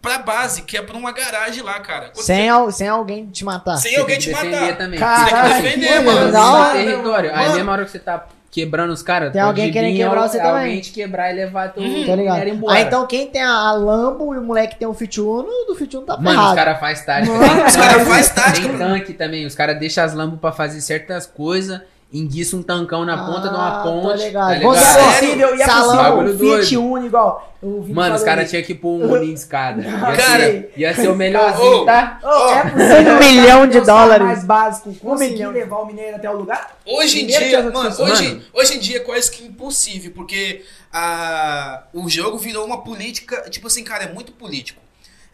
pra 0.00 0.18
base, 0.18 0.62
que 0.62 0.76
é 0.76 0.82
pra 0.82 0.96
uma 0.96 1.12
garagem 1.12 1.62
lá, 1.62 1.78
cara. 1.80 2.10
Quando 2.12 2.24
Sem, 2.24 2.48
al- 2.48 2.70
sem 2.72 2.88
alguém 2.88 3.26
te 3.26 3.44
matar. 3.44 3.76
Sem 3.76 3.92
Você 3.92 4.00
alguém 4.00 4.18
tem 4.18 4.24
te 4.24 4.28
que 4.28 4.34
defender 4.34 4.60
matar. 4.60 4.76
também. 4.78 4.98
Caralho, 4.98 5.54
Você 5.54 5.62
tem 5.62 5.72
que 5.72 5.78
defender, 5.80 5.98
que 5.98 6.04
mano. 6.04 6.38
hora, 6.38 6.72
território. 6.72 7.30
Aí 7.30 7.36
mano. 7.44 7.54
mesma 7.54 7.72
hora 7.72 7.84
que 7.84 7.90
você 7.90 7.98
tá 7.98 8.26
quebrando 8.50 8.92
os 8.92 9.02
caras, 9.02 9.32
Tem 9.32 9.40
alguém 9.40 9.72
querendo 9.72 9.96
quebrar 9.96 10.28
você 10.28 10.38
alguém 10.38 10.52
também. 10.60 10.80
te 10.82 10.90
quebrar 10.92 11.30
e 11.32 11.36
levar 11.36 11.72
teu 11.72 11.82
Uhum. 11.82 12.04
Tá 12.06 12.14
ligado? 12.16 12.48
embora. 12.48 12.76
Ah, 12.78 12.80
então 12.82 13.06
quem 13.06 13.26
tem 13.30 13.42
a, 13.42 13.50
a 13.50 13.72
Lambo 13.72 14.34
e 14.34 14.38
o 14.38 14.42
moleque 14.42 14.76
tem 14.76 14.86
o 14.86 14.92
Fit 14.92 15.18
Uno, 15.22 15.48
o 15.48 15.64
do 15.68 15.74
Fit 15.74 15.96
Uno 15.96 16.04
tá 16.04 16.16
Mano, 16.18 16.28
os 16.28 16.34
ferrado. 16.34 16.56
caras 16.56 16.80
fazem 16.80 17.04
tática. 17.06 17.32
Mano, 17.32 17.64
os 17.66 17.76
cara 17.76 17.92
tanque, 17.94 18.04
faz 18.10 18.28
tática, 18.28 18.68
Tem 18.68 18.76
tanque 18.78 19.14
também. 19.14 19.46
Os 19.46 19.54
caras 19.54 19.78
deixam 19.78 20.04
as 20.04 20.12
lambos 20.12 20.38
pra 20.38 20.52
fazer 20.52 20.82
certas 20.82 21.26
coisas, 21.26 21.80
enguiça 22.12 22.56
um 22.56 22.62
tancão 22.62 23.04
na 23.04 23.24
ponta 23.24 23.48
de 23.48 23.54
uma 23.54 23.80
Ah, 23.80 23.82
ponte. 23.82 24.22
ligado. 24.24 24.48
Tá 24.48 24.56
E 24.56 24.60
Você- 24.62 24.80
é 24.80 24.90
ligado? 25.00 25.14
Possível, 25.20 25.56
e 25.56 25.62
é 25.62 25.64
Salão. 25.64 26.16
possível 26.24 26.38
doido. 26.38 26.82
Uno 26.82 27.06
igual. 27.06 27.48
Mano, 27.88 28.16
os 28.16 28.22
caras 28.24 28.50
tinham 28.50 28.62
que 28.64 28.74
pôr 28.74 29.00
um 29.00 29.06
molinho 29.06 29.34
de 29.34 29.38
escada. 29.40 29.80
Ia, 29.86 30.16
Cara, 30.16 30.42
ser, 30.44 30.72
ia 30.76 30.94
ser 30.94 31.08
o 31.08 31.14
melhorzinho, 31.14 31.82
ô, 31.82 31.84
tá? 31.84 32.18
Ô, 32.22 32.50
é 32.50 32.62
possível 32.70 33.14
um 33.14 33.18
milhão 33.20 33.66
de 33.68 33.80
dólares. 33.82 34.26
mais 34.26 34.44
básicos 34.44 34.98
conseguir 34.98 35.32
milhão. 35.34 35.52
levar 35.52 35.76
o 35.78 35.86
mineiro 35.86 36.16
até 36.16 36.28
o 36.28 36.36
lugar? 36.36 36.76
Hoje 36.84 37.22
em 37.22 37.26
dia, 37.28 37.62
mano, 37.62 37.88
hoje, 37.88 38.28
Mano. 38.28 38.42
hoje 38.52 38.74
em 38.76 38.80
dia 38.80 38.96
é 38.96 39.00
quase 39.00 39.30
que 39.30 39.44
impossível, 39.44 40.10
porque 40.12 40.64
a, 40.92 41.84
o 41.94 42.08
jogo 42.10 42.36
virou 42.36 42.66
uma 42.66 42.82
política, 42.82 43.48
tipo 43.48 43.68
assim, 43.68 43.84
cara, 43.84 44.04
é 44.04 44.12
muito 44.12 44.32
político. 44.32 44.81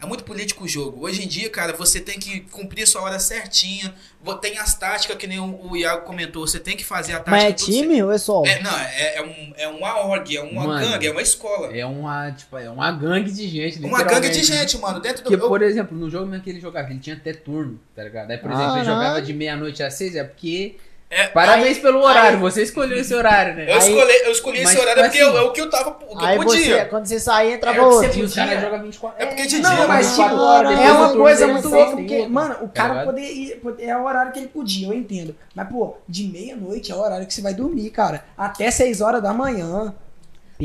É 0.00 0.06
muito 0.06 0.22
político 0.22 0.64
o 0.64 0.68
jogo. 0.68 1.04
Hoje 1.04 1.24
em 1.24 1.26
dia, 1.26 1.50
cara, 1.50 1.72
você 1.72 2.00
tem 2.00 2.20
que 2.20 2.40
cumprir 2.52 2.84
a 2.84 2.86
sua 2.86 3.02
hora 3.02 3.18
certinha. 3.18 3.92
Tem 4.40 4.56
as 4.58 4.74
táticas, 4.74 5.16
que 5.16 5.26
nem 5.26 5.40
o, 5.40 5.76
Iago 5.76 6.04
comentou, 6.04 6.46
você 6.46 6.60
tem 6.60 6.76
que 6.76 6.84
fazer 6.84 7.14
a 7.14 7.16
tática. 7.16 7.30
Mas 7.32 7.44
é 7.44 7.52
time 7.52 8.00
ou 8.02 8.12
é 8.12 8.18
certo. 8.18 8.46
É, 8.46 8.62
não, 8.62 8.78
é, 8.78 9.16
é, 9.16 9.22
um, 9.22 9.52
é 9.56 9.68
uma 9.68 10.06
org, 10.06 10.36
é 10.36 10.40
uma 10.40 10.66
Mano. 10.66 10.86
gangue, 10.86 11.06
é 11.06 11.10
uma 11.10 11.22
escola. 11.22 11.76
É 11.76 11.84
uma, 11.84 12.30
tipo, 12.30 12.56
é 12.58 12.70
uma 12.70 12.92
gangue 12.92 13.32
de 13.32 13.48
gente, 13.48 13.80
uma 13.80 14.02
gangue 14.04 14.28
de 14.28 14.44
gente, 14.44 14.78
mano. 14.78 15.00
Dentro 15.00 15.24
do. 15.24 15.30
Porque, 15.30 15.42
eu- 15.42 15.48
por 15.48 15.62
exemplo, 15.62 15.96
no 15.98 16.08
jogo 16.08 16.26
mesmo 16.26 16.44
que 16.44 16.50
ele 16.50 16.60
jogava, 16.60 16.90
ele 16.90 17.00
tinha 17.00 17.16
até 17.16 17.32
turno, 17.32 17.80
tá 17.96 18.04
ligado? 18.04 18.30
Aí, 18.30 18.38
por 18.38 18.52
exemplo, 18.52 18.76
ele 18.76 18.84
jogava 18.84 19.22
de 19.22 19.32
meia-noite 19.32 19.82
às 19.82 19.94
seis, 19.94 20.14
é 20.14 20.22
porque. 20.22 20.76
É, 21.10 21.26
Parabéns 21.28 21.76
aí- 21.78 21.82
pelo 21.82 22.02
horário, 22.02 22.36
aí- 22.36 22.36
você 22.36 22.62
escolheu 22.62 22.98
esse 22.98 23.14
horário, 23.14 23.54
né? 23.54 23.64
eu, 23.66 23.74
Aí- 23.80 23.88
escolhi, 23.94 24.12
eu 24.26 24.30
escolhi 24.30 24.58
esse 24.60 24.76
horário 24.78 25.02
tipo 25.04 25.08
porque 25.08 25.18
assim, 25.22 25.36
é 25.38 25.40
o 25.40 25.52
que 25.52 25.60
eu 25.62 25.70
tava. 25.70 25.90
O 26.06 26.18
que 26.18 26.24
Aí 26.24 26.36
eu 26.36 26.42
você, 26.42 26.58
podia. 26.58 26.84
quando 26.84 27.06
você 27.06 27.18
sair, 27.18 27.52
entrava 27.54 27.78
É 27.78 27.80
o 27.80 27.84
outro. 27.86 28.12
você 28.12 28.20
podia. 28.20 28.44
caras 28.46 28.60
jogam 28.60 28.82
24 28.82 29.22
É 29.22 29.26
porque 29.26 29.46
de 29.46 29.58
Não, 29.58 29.74
dia, 29.74 29.86
mas 29.88 30.10
tipo, 30.10 30.22
Agora, 30.22 30.70
é 30.72 30.92
uma 30.92 31.12
coisa 31.16 31.46
muito 31.46 31.68
louca, 31.70 31.96
porque, 31.96 32.26
mano, 32.28 32.56
o 32.60 32.68
cara 32.68 32.88
ligado? 32.90 33.06
poder 33.06 33.22
ir, 33.22 33.60
é 33.78 33.96
o 33.96 34.04
horário 34.04 34.32
que 34.32 34.38
ele 34.38 34.48
podia, 34.48 34.88
eu 34.88 34.92
entendo. 34.92 35.34
Mas, 35.54 35.68
pô, 35.70 35.96
de 36.06 36.24
meia-noite 36.24 36.92
é 36.92 36.94
o 36.94 36.98
horário 37.00 37.26
que 37.26 37.32
você 37.32 37.40
vai 37.40 37.54
dormir, 37.54 37.88
cara. 37.88 38.24
Até 38.36 38.70
6 38.70 39.00
horas 39.00 39.22
da 39.22 39.32
manhã. 39.32 39.94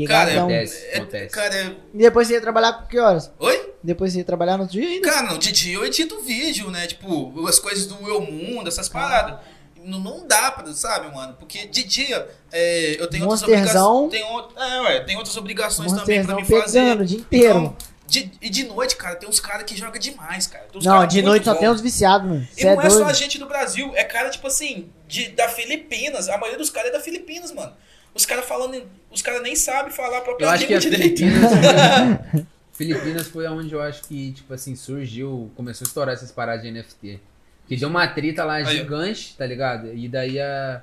Cara, 0.08 0.26
Pegadão. 0.26 0.38
Acontece, 0.48 0.84
É, 0.90 0.96
acontece. 0.96 1.34
cara, 1.34 1.54
é- 1.54 1.72
E 1.94 1.98
depois 1.98 2.26
você 2.26 2.34
ia 2.34 2.40
trabalhar 2.40 2.72
com 2.72 2.86
que 2.86 2.98
horas? 2.98 3.30
oi? 3.38 3.70
Depois 3.82 4.12
você 4.12 4.18
ia 4.18 4.24
trabalhar 4.24 4.56
no 4.58 4.66
dia 4.66 4.86
ainda? 4.88 5.08
Cara, 5.08 5.22
não, 5.30 5.38
de 5.38 5.52
dia 5.52 5.74
eu 5.76 5.84
edito 5.84 6.20
vídeo, 6.20 6.68
né? 6.70 6.86
Tipo, 6.88 7.46
as 7.48 7.58
coisas 7.60 7.86
do 7.86 7.96
Eu 8.08 8.20
Mundo, 8.20 8.66
essas 8.68 8.88
paradas. 8.88 9.36
Não, 9.84 9.98
não 10.00 10.26
dá 10.26 10.50
pra, 10.50 10.72
sabe, 10.72 11.14
mano? 11.14 11.34
Porque 11.38 11.66
de 11.66 11.84
dia 11.84 12.28
é, 12.50 12.96
eu 12.98 13.06
tenho 13.06 13.24
outras 13.28 13.42
Monsterzão. 13.48 14.04
obrigações. 14.06 14.54
Tem, 14.54 14.64
é, 14.64 14.80
ué, 14.80 15.00
tem 15.00 15.16
outras 15.16 15.36
obrigações 15.36 15.92
também 15.92 16.24
pra 16.24 16.36
me 16.36 16.44
fazer. 16.44 16.80
pegando 16.80 17.02
o 17.02 17.06
dia 17.06 17.18
inteiro. 17.18 17.58
Então, 17.58 17.76
de- 18.06 18.30
e 18.40 18.50
de 18.50 18.64
noite, 18.64 18.96
cara, 18.96 19.16
tem 19.16 19.28
uns 19.28 19.40
caras 19.40 19.64
que 19.64 19.76
jogam 19.76 19.98
demais, 19.98 20.46
cara. 20.46 20.64
Tem 20.70 20.78
uns 20.78 20.84
não, 20.84 20.92
cara 20.94 21.06
de 21.06 21.22
noite 21.22 21.44
só 21.44 21.54
tem 21.54 21.68
uns 21.68 21.80
viciados, 21.80 22.28
mano. 22.28 22.46
E 22.56 22.60
Você 22.62 22.66
é 22.68 22.74
não 22.76 22.82
é 22.82 22.90
só 22.90 22.96
doido. 22.96 23.10
a 23.10 23.12
gente 23.12 23.38
do 23.38 23.46
Brasil, 23.46 23.92
é 23.94 24.04
cara, 24.04 24.30
tipo 24.30 24.46
assim, 24.46 24.90
de, 25.06 25.28
da 25.28 25.48
Filipinas. 25.48 26.28
A 26.28 26.36
maioria 26.38 26.58
dos 26.58 26.70
caras 26.70 26.90
é 26.90 26.92
da 26.92 27.00
Filipinas, 27.00 27.52
mano. 27.52 27.72
Os 28.14 28.24
caras 28.24 28.44
falando. 28.46 28.82
Os 29.10 29.20
caras 29.22 29.42
nem 29.42 29.56
sabem 29.56 29.90
falar 29.92 30.18
a 30.18 30.20
própria 30.20 30.46
Eu 30.46 30.50
acho 30.50 30.66
que 30.66 30.74
língua 30.74 30.90
direito. 30.90 31.18
Filipinas. 31.18 32.44
Filipinas 32.72 33.28
foi 33.28 33.46
onde 33.46 33.72
eu 33.72 33.80
acho 33.80 34.02
que, 34.02 34.32
tipo 34.32 34.52
assim, 34.52 34.74
surgiu, 34.74 35.50
começou 35.56 35.84
a 35.84 35.88
estourar 35.88 36.14
essas 36.14 36.32
paradas 36.32 36.62
de 36.62 36.70
NFT. 36.72 37.20
Que 37.66 37.76
deu 37.76 37.88
uma 37.88 38.06
treta 38.06 38.44
lá 38.44 38.54
Aí, 38.56 38.64
gigante, 38.66 39.34
tá 39.36 39.46
ligado? 39.46 39.92
E 39.94 40.08
daí 40.08 40.38
a, 40.40 40.82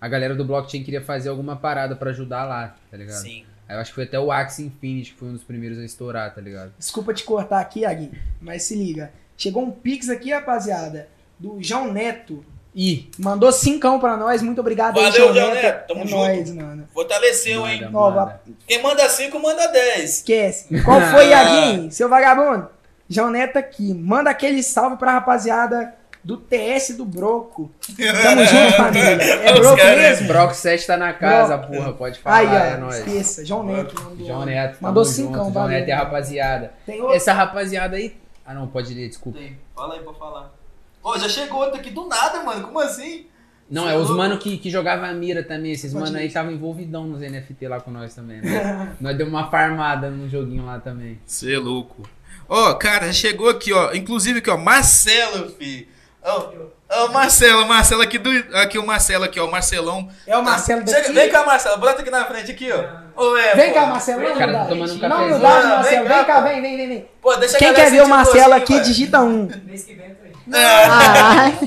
a 0.00 0.08
galera 0.08 0.34
do 0.34 0.44
blockchain 0.44 0.82
queria 0.82 1.00
fazer 1.00 1.28
alguma 1.30 1.56
parada 1.56 1.96
pra 1.96 2.10
ajudar 2.10 2.44
lá, 2.44 2.76
tá 2.90 2.96
ligado? 2.96 3.20
Sim. 3.22 3.44
Aí 3.68 3.76
eu 3.76 3.80
acho 3.80 3.90
que 3.90 3.94
foi 3.94 4.04
até 4.04 4.18
o 4.18 4.30
Axie 4.32 4.64
Infinity 4.66 5.12
que 5.12 5.18
foi 5.18 5.28
um 5.28 5.32
dos 5.32 5.44
primeiros 5.44 5.78
a 5.78 5.84
estourar, 5.84 6.34
tá 6.34 6.40
ligado? 6.40 6.72
Desculpa 6.78 7.14
te 7.14 7.24
cortar 7.24 7.60
aqui, 7.60 7.84
Agui, 7.84 8.10
mas 8.40 8.64
se 8.64 8.74
liga. 8.74 9.12
Chegou 9.36 9.62
um 9.64 9.70
pix 9.70 10.08
aqui, 10.10 10.30
rapaziada, 10.32 11.08
do 11.38 11.56
João 11.62 11.92
Neto. 11.92 12.44
Ih, 12.74 13.10
Mandou 13.18 13.50
cincão 13.50 13.98
pra 13.98 14.16
nós. 14.16 14.42
Muito 14.42 14.60
obrigado 14.60 14.96
aí, 14.98 15.04
Valeu, 15.04 15.18
João 15.18 15.34
João 15.34 15.54
Neto. 15.54 15.62
Neto. 15.64 15.86
Tamo 15.88 16.00
é 16.00 16.06
junto. 16.06 16.16
nóis, 16.20 16.50
mano. 16.52 16.88
Fortaleceu, 16.92 17.66
hein? 17.66 17.80
manda, 17.80 17.90
Nova- 17.90 18.20
manda. 18.26 18.40
Quem 18.66 18.82
manda 18.82 19.08
5, 19.08 19.40
manda 19.40 19.66
10. 19.68 20.10
Esquece. 20.16 20.82
Qual 20.82 21.00
foi. 21.10 21.28
Iaguinho? 21.28 21.90
Seu 21.90 22.08
vagabundo? 22.08 22.68
João 23.08 23.30
Neto 23.30 23.56
aqui. 23.56 23.92
Manda 23.94 24.30
aquele 24.30 24.62
salve 24.62 24.96
pra 24.98 25.12
rapaziada 25.12 25.94
do 26.22 26.36
TS 26.36 26.96
do 26.96 27.04
Broco. 27.04 27.70
Tamo 27.96 28.44
junto, 28.44 28.72
família. 28.76 29.22
É 29.22 29.52
Os 29.54 29.60
Broco 29.60 29.76
caras- 29.76 29.98
mesmo? 30.00 30.28
Broco 30.28 30.54
7 30.54 30.86
tá 30.86 30.96
na 30.96 31.12
casa, 31.12 31.58
porra. 31.58 31.92
Pode 31.92 32.18
falar, 32.18 32.36
Aí, 32.38 32.46
ó. 32.46 32.50
é 32.54 32.76
nóis. 32.76 32.96
esqueça. 32.98 33.44
João 33.44 33.62
Neto. 33.64 33.94
Mandou, 34.02 34.26
João 34.26 34.44
Neto. 34.44 34.78
Mandou 34.80 35.04
cincão, 35.04 35.50
valeu. 35.50 35.52
João 35.52 35.68
Neto 35.68 35.88
e 35.88 35.92
a 35.92 35.98
rapaziada. 35.98 36.74
Tem 36.86 37.00
outro. 37.00 37.16
Essa 37.16 37.32
rapaziada 37.32 37.96
aí. 37.96 38.16
Ah, 38.44 38.54
não, 38.54 38.66
pode 38.66 38.92
ler, 38.92 39.08
desculpa. 39.08 39.38
Tem. 39.38 39.56
Fala 39.74 39.94
aí 39.94 40.00
pra 40.00 40.12
falar. 40.12 40.52
Ô, 41.02 41.18
já 41.18 41.28
chegou 41.28 41.60
outro 41.60 41.78
aqui 41.80 41.90
do 41.90 42.06
nada, 42.06 42.42
mano. 42.42 42.62
Como 42.66 42.78
assim? 42.80 43.26
Não, 43.70 43.84
Cê 43.84 43.90
é 43.90 43.94
é 43.94 43.96
os 43.96 44.10
mano 44.10 44.36
que, 44.36 44.58
que 44.58 44.68
jogavam 44.68 45.08
a 45.08 45.12
mira 45.14 45.42
também. 45.44 45.72
Esses 45.72 45.92
Pode 45.92 46.06
mano 46.06 46.18
aí 46.18 46.24
ir. 46.24 46.26
estavam 46.28 46.50
envolvidão 46.52 47.06
nos 47.06 47.20
NFT 47.20 47.68
lá 47.68 47.80
com 47.80 47.90
nós 47.92 48.14
também, 48.14 48.40
né? 48.42 48.96
nós 49.00 49.16
demos 49.16 49.32
uma 49.32 49.48
farmada 49.48 50.10
num 50.10 50.28
joguinho 50.28 50.66
lá 50.66 50.78
também. 50.80 51.18
Você 51.24 51.54
é 51.54 51.58
louco. 51.58 52.02
Ó, 52.48 52.74
cara, 52.74 53.12
chegou 53.12 53.48
aqui, 53.48 53.72
ó. 53.72 53.92
Inclusive 53.94 54.40
aqui, 54.40 54.50
ó. 54.50 54.56
Marcelo, 54.58 55.50
fi. 55.50 55.88
Ó, 56.22 56.48
ó, 56.90 57.08
Marcelo, 57.08 57.66
Marcelo 57.66 58.02
aqui 58.02 58.18
do. 58.18 58.30
Aqui 58.56 58.78
o 58.78 58.86
Marcelo 58.86 59.24
aqui, 59.24 59.40
ó. 59.40 59.46
o 59.46 59.50
Marcelão. 59.50 60.08
É 60.26 60.36
o 60.36 60.42
Marcelo 60.44 60.86
Chega- 60.86 61.00
daqui. 61.00 61.12
Vem 61.14 61.30
cá, 61.30 61.44
Marcelo. 61.46 61.78
Bota 61.78 62.02
aqui 62.02 62.10
na 62.10 62.24
frente 62.26 62.50
aqui, 62.52 62.70
ó. 62.70 63.22
Ô, 63.22 63.36
é, 63.38 63.54
Vem 63.54 63.68
pô. 63.68 63.74
cá, 63.74 63.86
Marcelo. 63.86 64.20
Não, 64.22 64.36
cara 64.36 64.52
tá 64.52 64.64
tomando 64.66 64.92
um 64.92 65.08
Não, 65.08 65.24
humildade, 65.24 65.66
Ah, 65.66 65.68
Marcelo. 65.76 66.08
vem 66.08 66.24
cá, 66.24 66.40
Vem 66.40 66.52
vem, 66.52 66.62
vem, 66.62 66.76
vem, 66.76 66.88
vem. 66.88 67.08
Pô, 67.22 67.34
deixa 67.36 67.56
Quem 67.58 67.72
quer 67.72 67.90
ver 67.90 68.02
o 68.02 68.08
Marcelo 68.08 68.52
aqui, 68.52 68.74
pai. 68.74 68.82
digita 68.82 69.20
um. 69.20 69.48
Mês 69.64 69.84
que 69.84 69.94
vem 69.94 70.10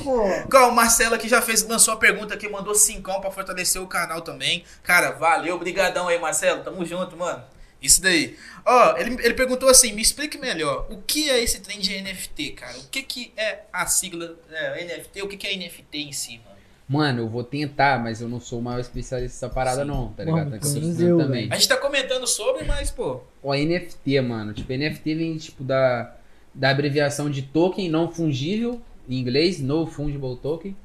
pô. 0.04 0.58
Ó, 0.58 0.68
o 0.70 0.72
Marcelo 0.76 1.16
aqui 1.16 1.28
já 1.28 1.42
fez, 1.42 1.68
lançou 1.68 1.94
a 1.94 1.98
pergunta 1.98 2.34
aqui, 2.34 2.48
mandou 2.50 2.76
cincão 2.76 3.20
pra 3.22 3.32
fortalecer 3.32 3.82
o 3.82 3.88
canal 3.88 4.22
também. 4.22 4.64
Cara, 4.84 5.12
valeu, 5.12 5.58
brigadão 5.58 6.08
aí, 6.08 6.20
Marcelo. 6.20 6.64
Tamo 6.64 6.86
junto, 6.86 7.16
mano. 7.18 7.42
Isso 7.84 8.02
daí. 8.02 8.38
Ó, 8.66 8.98
ele, 8.98 9.18
ele 9.22 9.34
perguntou 9.34 9.68
assim, 9.70 9.92
me 9.92 10.02
explique 10.02 10.38
melhor, 10.38 10.88
o 10.90 11.02
que 11.02 11.30
é 11.30 11.44
esse 11.44 11.60
trem 11.60 11.80
de 11.80 12.02
NFT, 12.02 12.52
cara? 12.52 12.78
O 12.80 12.88
que 12.88 13.04
que 13.04 13.34
é 13.36 13.64
a 13.74 13.86
sigla 13.86 14.38
é, 14.50 14.86
NFT? 14.86 15.22
O 15.22 15.28
que 15.28 15.36
que 15.36 15.46
é 15.46 15.58
NFT 15.58 15.98
em 15.98 16.12
si, 16.14 16.40
mano? 16.46 16.54
Mano, 16.88 17.22
eu 17.22 17.30
vou 17.30 17.44
tentar, 17.44 18.02
mas 18.02 18.22
eu 18.22 18.30
não 18.30 18.40
sou 18.40 18.60
o 18.60 18.62
maior 18.62 18.80
especialista 18.80 19.46
nessa 19.46 19.54
parada, 19.54 19.82
Sim. 19.82 19.88
não, 19.88 20.14
tá 20.14 20.26
Mano, 20.26 20.38
ligado? 20.38 20.60
Tá 20.62 20.68
menos 20.68 20.90
estudando 20.90 21.10
eu, 21.10 21.18
também. 21.18 21.50
A 21.52 21.56
gente 21.56 21.68
tá 21.68 21.78
comentando 21.78 22.28
sobre, 22.28 22.64
mas, 22.66 22.92
pô... 22.92 23.22
O 23.42 23.54
NFT, 23.54 24.22
mano. 24.22 24.54
Tipo, 24.54 24.74
NFT 24.74 25.16
vem, 25.16 25.38
tipo, 25.38 25.64
da, 25.64 26.16
da 26.54 26.70
abreviação 26.70 27.30
de 27.30 27.42
token 27.42 27.90
não 27.90 28.12
fungível, 28.12 28.82
em 29.10 29.18
inglês, 29.18 29.60
no 29.60 29.86
fungible 29.86 30.38
token. 30.38 30.76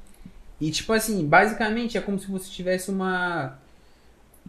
E, 0.60 0.70
tipo 0.70 0.92
assim, 0.92 1.24
basicamente 1.24 1.96
é 1.96 2.00
como 2.00 2.18
se 2.18 2.28
você 2.28 2.50
tivesse 2.50 2.90
uma. 2.90 3.58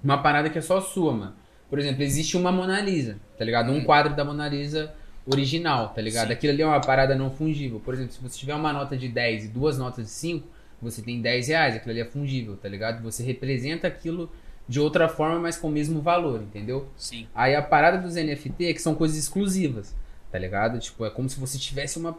Uma 0.04 0.24
parada 0.24 0.50
que 0.50 0.58
é 0.58 0.62
só 0.62 0.80
sua, 0.80 1.12
mano. 1.12 1.36
Por 1.70 1.80
exemplo, 1.80 2.02
existe 2.04 2.36
uma 2.36 2.52
Mona 2.52 2.82
Lisa, 2.82 3.18
tá 3.38 3.46
ligado? 3.46 3.72
Um 3.72 3.84
quadro 3.84 4.16
da 4.16 4.26
Mona 4.26 4.48
Lisa 4.48 4.92
original, 5.26 5.90
tá 5.90 6.02
ligado? 6.02 6.28
Sim. 6.28 6.34
Aquilo 6.34 6.54
ali 6.54 6.62
é 6.62 6.66
uma 6.66 6.82
parada 6.82 7.16
não 7.16 7.30
fungível. 7.30 7.80
Por 7.80 7.94
exemplo, 7.94 8.14
se 8.14 8.22
você 8.22 8.38
tiver 8.38 8.56
uma 8.56 8.74
nota 8.74 8.98
de 8.98 9.08
10 9.08 9.46
e 9.46 9.48
duas 9.50 9.78
notas 9.78 10.06
de 10.06 10.12
5, 10.12 10.48
você 10.82 11.02
tem 11.02 11.22
10 11.22 11.48
reais. 11.50 11.76
Aquilo 11.76 11.92
ali 11.92 12.02
é 12.02 12.06
fungível, 12.06 12.58
tá 12.58 12.68
ligado? 12.68 13.04
Você 13.04 13.22
representa 13.24 13.88
aquilo 13.88 14.32
de 14.68 14.80
outra 14.80 15.08
forma, 15.08 15.40
mas 15.40 15.58
com 15.58 15.68
o 15.68 15.72
mesmo 15.72 16.02
valor, 16.02 16.42
entendeu? 16.42 16.88
Sim. 16.98 17.28
Aí 17.34 17.56
a 17.56 17.62
parada 17.62 17.98
dos 17.98 18.16
NFT 18.16 18.66
é 18.66 18.74
que 18.74 18.82
são 18.82 18.96
coisas 18.96 19.18
exclusivas, 19.18 19.96
tá 20.32 20.38
ligado? 20.40 20.80
Tipo, 20.80 21.06
é 21.06 21.10
como 21.10 21.30
se 21.30 21.40
você 21.40 21.58
tivesse 21.58 21.98
uma. 22.00 22.18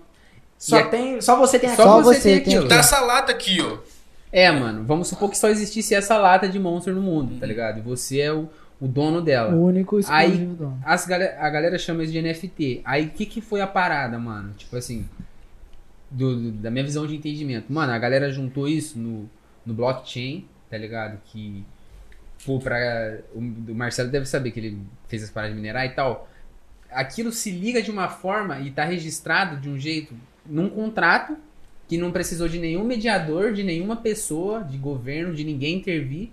Só, 0.59 0.77
E 0.77 0.81
é- 0.81 0.85
tem, 0.87 1.21
só 1.21 1.37
você 1.37 1.59
tem 1.59 1.71
Só, 1.71 1.75
aqui. 1.75 1.83
Só 1.83 2.03
você, 2.03 2.21
você 2.21 2.23
tem 2.23 2.39
aquilo. 2.39 2.69
Tá 2.69 2.77
essa 2.77 3.01
lata 3.01 3.33
aqui, 3.33 3.61
ó. 3.61 3.79
É, 4.33 4.51
mano, 4.53 4.85
vamos 4.85 5.09
supor 5.09 5.29
que 5.31 5.39
só 5.39 5.49
existisse 5.49 5.95
essa 5.95 6.17
lata 6.17 6.49
de 6.49 6.59
monstro 6.59 6.95
no 6.95 7.03
mundo, 7.03 7.39
tá 7.41 7.47
ligado? 7.47 7.79
E 7.79 7.83
você 7.83 8.21
é 8.21 8.33
o, 8.33 8.49
o 8.81 8.89
dono 8.89 9.21
dela. 9.21 9.55
O 9.55 9.65
único 9.65 9.97
Aí- 10.09 10.29
exclusivo 10.31 10.55
do 10.55 10.75
As 10.85 11.07
gal- 11.07 11.21
a 11.39 11.51
galera 11.51 11.79
chama 11.79 12.03
isso 12.03 12.13
de 12.13 12.19
NFT. 12.23 12.81
Aí 12.85 13.07
o 13.07 13.11
que, 13.11 13.27
que 13.27 13.41
foi 13.41 13.61
a 13.61 13.67
parada, 13.67 14.19
mano? 14.19 14.55
Tipo 14.57 14.77
assim, 14.77 15.07
do- 16.11 16.37
do- 16.37 16.53
da 16.53 16.71
minha 16.71 16.85
visão 16.85 17.07
de 17.07 17.15
entendimento. 17.15 17.73
Mano, 17.73 17.93
a 17.93 17.99
galera 17.99 18.31
juntou 18.33 18.67
isso 18.67 18.99
no, 18.99 19.29
no 19.65 19.75
blockchain, 19.75 20.47
tá 20.71 20.77
ligado? 20.79 21.21
Que, 21.27 21.65
pô, 22.45 22.59
pra. 22.59 23.19
O, 23.35 23.39
o 23.39 23.75
Marcelo 23.75 24.11
deve 24.11 24.27
saber 24.27 24.51
que 24.51 24.61
ele 24.61 24.79
fez 25.09 25.23
as 25.23 25.31
paradas 25.31 25.55
de 25.55 25.61
minerar 25.61 25.85
e 25.87 25.91
tal. 25.91 26.29
Aquilo 26.91 27.31
se 27.31 27.51
liga 27.51 27.81
de 27.81 27.91
uma 27.91 28.09
forma 28.09 28.59
e 28.61 28.71
tá 28.71 28.85
registrado 28.85 29.59
de 29.61 29.69
um 29.69 29.79
jeito 29.79 30.13
num 30.45 30.69
contrato 30.69 31.37
que 31.87 31.97
não 31.99 32.11
precisou 32.11 32.49
de 32.49 32.59
nenhum 32.59 32.83
mediador, 32.85 33.53
de 33.53 33.63
nenhuma 33.63 33.97
pessoa, 33.97 34.63
de 34.65 34.77
governo, 34.79 35.35
de 35.35 35.45
ninguém 35.45 35.77
intervir. 35.79 36.31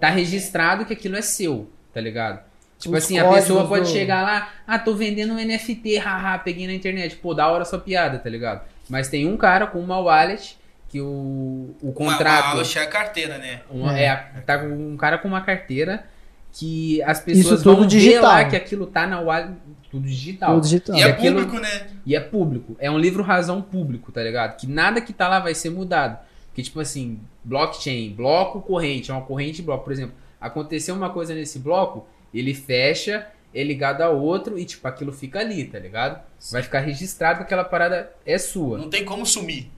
Tá 0.00 0.08
registrado 0.08 0.84
que 0.84 0.92
aquilo 0.92 1.16
é 1.16 1.22
seu, 1.22 1.70
tá 1.92 2.00
ligado? 2.00 2.40
Tipo 2.78 2.96
Os 2.96 3.04
assim, 3.04 3.18
a 3.18 3.28
pessoa 3.28 3.68
pode 3.68 3.84
do- 3.84 3.90
chegar 3.92 4.22
lá, 4.22 4.48
ah, 4.66 4.78
tô 4.78 4.94
vendendo 4.94 5.34
um 5.34 5.38
NFT, 5.38 5.98
haha, 5.98 6.38
peguei 6.38 6.66
na 6.66 6.72
internet. 6.72 7.16
Pô, 7.16 7.34
da 7.34 7.46
hora 7.48 7.64
sua 7.64 7.78
piada, 7.78 8.18
tá 8.18 8.30
ligado? 8.30 8.62
Mas 8.88 9.08
tem 9.08 9.26
um 9.26 9.36
cara 9.36 9.66
com 9.66 9.78
uma 9.78 9.98
wallet 9.98 10.56
que 10.88 11.00
o, 11.00 11.74
o 11.82 11.92
contrato. 11.92 12.54
Uma, 12.54 12.62
uma, 12.62 12.62
é 12.62 12.78
a 12.82 12.86
carteira, 12.86 13.36
né? 13.38 13.60
uma- 13.70 13.98
É. 13.98 14.04
é, 14.04 14.16
tá 14.46 14.58
com 14.58 14.66
um 14.66 14.96
cara 14.96 15.18
com 15.18 15.28
uma 15.28 15.42
carteira 15.42 16.04
que 16.52 17.02
as 17.02 17.20
pessoas 17.20 17.46
Isso 17.46 17.56
tudo 17.58 17.72
vão 17.76 17.82
ver 17.82 17.88
digital. 17.88 18.22
lá 18.22 18.44
que 18.46 18.56
aquilo 18.56 18.86
tá 18.86 19.06
na 19.06 19.20
wallet. 19.20 19.52
Tudo 19.90 20.06
digital. 20.08 20.54
Tudo 20.54 20.62
digital. 20.64 20.96
E 20.96 21.02
é 21.02 21.04
aquilo- 21.04 21.40
público, 21.44 21.60
né? 21.62 21.86
E 22.06 22.16
é 22.16 22.20
público. 22.20 22.76
É 22.80 22.90
um 22.90 22.98
livro 22.98 23.22
razão 23.22 23.60
público, 23.60 24.10
tá 24.10 24.22
ligado? 24.22 24.56
Que 24.56 24.66
nada 24.66 25.00
que 25.00 25.12
tá 25.12 25.28
lá 25.28 25.38
vai 25.38 25.54
ser 25.54 25.70
mudado. 25.70 26.18
Que, 26.54 26.62
tipo 26.62 26.80
assim, 26.80 27.20
blockchain, 27.44 28.10
bloco, 28.10 28.60
corrente, 28.60 29.10
é 29.10 29.14
uma 29.14 29.22
corrente 29.22 29.62
bloco. 29.62 29.84
Por 29.84 29.92
exemplo, 29.92 30.14
aconteceu 30.40 30.94
uma 30.94 31.10
coisa 31.10 31.34
nesse 31.34 31.58
bloco, 31.58 32.06
ele 32.34 32.54
fecha, 32.54 33.26
é 33.54 33.62
ligado 33.62 34.02
a 34.02 34.10
outro 34.10 34.58
e, 34.58 34.64
tipo, 34.64 34.86
aquilo 34.86 35.12
fica 35.12 35.40
ali, 35.40 35.64
tá 35.64 35.78
ligado? 35.78 36.20
Vai 36.52 36.62
ficar 36.62 36.80
registrado 36.80 37.38
que 37.38 37.42
aquela 37.44 37.64
parada 37.64 38.12
é 38.24 38.38
sua. 38.38 38.78
Não 38.78 38.88
tem 38.90 39.04
como 39.04 39.26
sumir. 39.26 39.68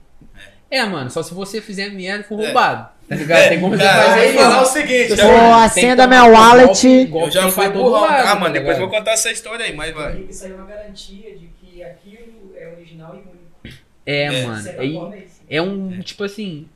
É, 0.69 0.83
mano, 0.85 1.09
só 1.09 1.21
se 1.21 1.33
você 1.33 1.61
fizer 1.61 1.89
merda 1.89 2.23
e 2.23 2.27
for 2.27 2.39
É. 2.41 2.45
roubado. 2.45 2.89
Tá 3.07 3.15
ligado? 3.15 3.49
Tem 3.49 3.59
como 3.59 3.75
você 3.75 3.83
Cara, 3.83 4.03
fazer 4.05 4.27
eu 4.29 4.33
vou 4.33 4.41
falar 4.43 4.59
o 4.59 4.63
isso. 4.63 4.73
seguinte, 4.73 5.09
Você 5.09 5.15
já- 5.17 5.25
Ô, 5.25 5.29
tem 5.29 5.37
que 5.37 5.53
acenda 5.65 6.07
minha 6.07 6.23
wallet. 6.25 7.05
golpe 7.07 7.27
eu 7.27 7.31
já 7.31 7.51
fui 7.51 7.69
burrão. 7.69 7.89
lado, 8.01 8.27
Ah, 8.27 8.35
mano, 8.35 8.45
tá 8.45 8.59
depois 8.59 8.77
vou 8.79 8.89
contar 8.89 9.11
essa 9.11 9.29
história 9.31 9.65
aí, 9.65 9.75
mas 9.75 9.93
vai. 9.93 10.21
Isso 10.21 10.45
aí 10.45 10.51
é 10.51 10.55
uma 10.55 10.65
garantia 10.65 11.37
de 11.37 11.47
que 11.59 11.83
aquilo 11.83 12.53
é 12.55 12.69
original 12.75 13.13
e 13.13 13.17
único. 13.17 13.77
É, 14.05 14.23
É. 14.23 14.45
mano. 14.47 14.67
É, 14.67 14.75
é 14.77 14.85
isso. 14.85 15.41
É 15.49 15.61
um, 15.61 15.99
tipo 15.99 16.23
assim. 16.23 16.67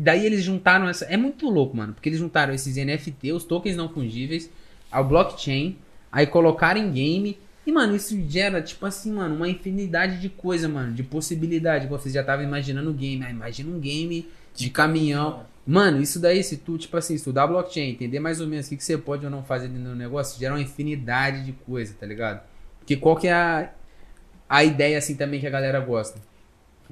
Daí 0.00 0.24
eles 0.24 0.44
juntaram 0.44 0.88
essa. 0.88 1.04
É 1.06 1.16
muito 1.16 1.50
louco, 1.50 1.76
mano. 1.76 1.92
Porque 1.92 2.08
eles 2.08 2.20
juntaram 2.20 2.54
esses 2.54 2.76
NFT, 2.76 3.32
os 3.32 3.42
tokens 3.42 3.76
não 3.76 3.88
fungíveis, 3.88 4.48
ao 4.92 5.04
blockchain, 5.04 5.76
aí 6.12 6.24
colocaram 6.24 6.80
em 6.80 6.92
game. 6.92 7.38
E, 7.66 7.72
mano, 7.72 7.96
isso 7.96 8.16
gera, 8.28 8.62
tipo 8.62 8.86
assim, 8.86 9.12
mano, 9.12 9.34
uma 9.34 9.48
infinidade 9.48 10.20
de 10.20 10.28
coisa, 10.28 10.68
mano. 10.68 10.94
De 10.94 11.02
possibilidade. 11.02 11.88
Você 11.88 12.10
já 12.10 12.22
tava 12.22 12.44
imaginando 12.44 12.90
o 12.90 12.94
game. 12.94 13.24
Ah, 13.24 13.30
imagina 13.30 13.74
um 13.74 13.80
game 13.80 14.28
de 14.54 14.70
caminhão. 14.70 15.44
Mano, 15.66 16.00
isso 16.00 16.20
daí, 16.20 16.44
se 16.44 16.58
tu, 16.58 16.78
tipo 16.78 16.96
assim, 16.96 17.14
estudar 17.14 17.48
blockchain, 17.48 17.90
entender 17.90 18.20
mais 18.20 18.40
ou 18.40 18.46
menos 18.46 18.66
o 18.66 18.68
que, 18.68 18.76
que 18.76 18.84
você 18.84 18.96
pode 18.96 19.24
ou 19.24 19.30
não 19.30 19.42
fazer 19.42 19.68
no 19.68 19.96
negócio, 19.96 20.38
gera 20.38 20.54
uma 20.54 20.62
infinidade 20.62 21.44
de 21.44 21.52
coisa, 21.52 21.92
tá 21.98 22.06
ligado? 22.06 22.40
Porque 22.78 22.96
qual 22.96 23.16
que 23.16 23.26
é 23.26 23.32
a, 23.32 23.70
a 24.48 24.64
ideia, 24.64 24.96
assim, 24.96 25.16
também 25.16 25.40
que 25.40 25.46
a 25.46 25.50
galera 25.50 25.80
gosta? 25.80 26.20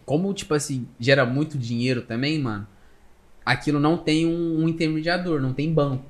Como, 0.05 0.35
tipo 0.35 0.53
assim, 0.53 0.87
gera 1.01 1.25
muito 1.25 1.57
dinheiro 1.57 2.03
também, 2.03 2.39
mano, 2.39 2.67
aquilo 3.47 3.79
não 3.81 3.97
tem 3.97 4.27
um, 4.27 4.65
um 4.65 4.69
intermediador, 4.69 5.41
não 5.41 5.53
tem 5.55 5.73
banco, 5.73 6.05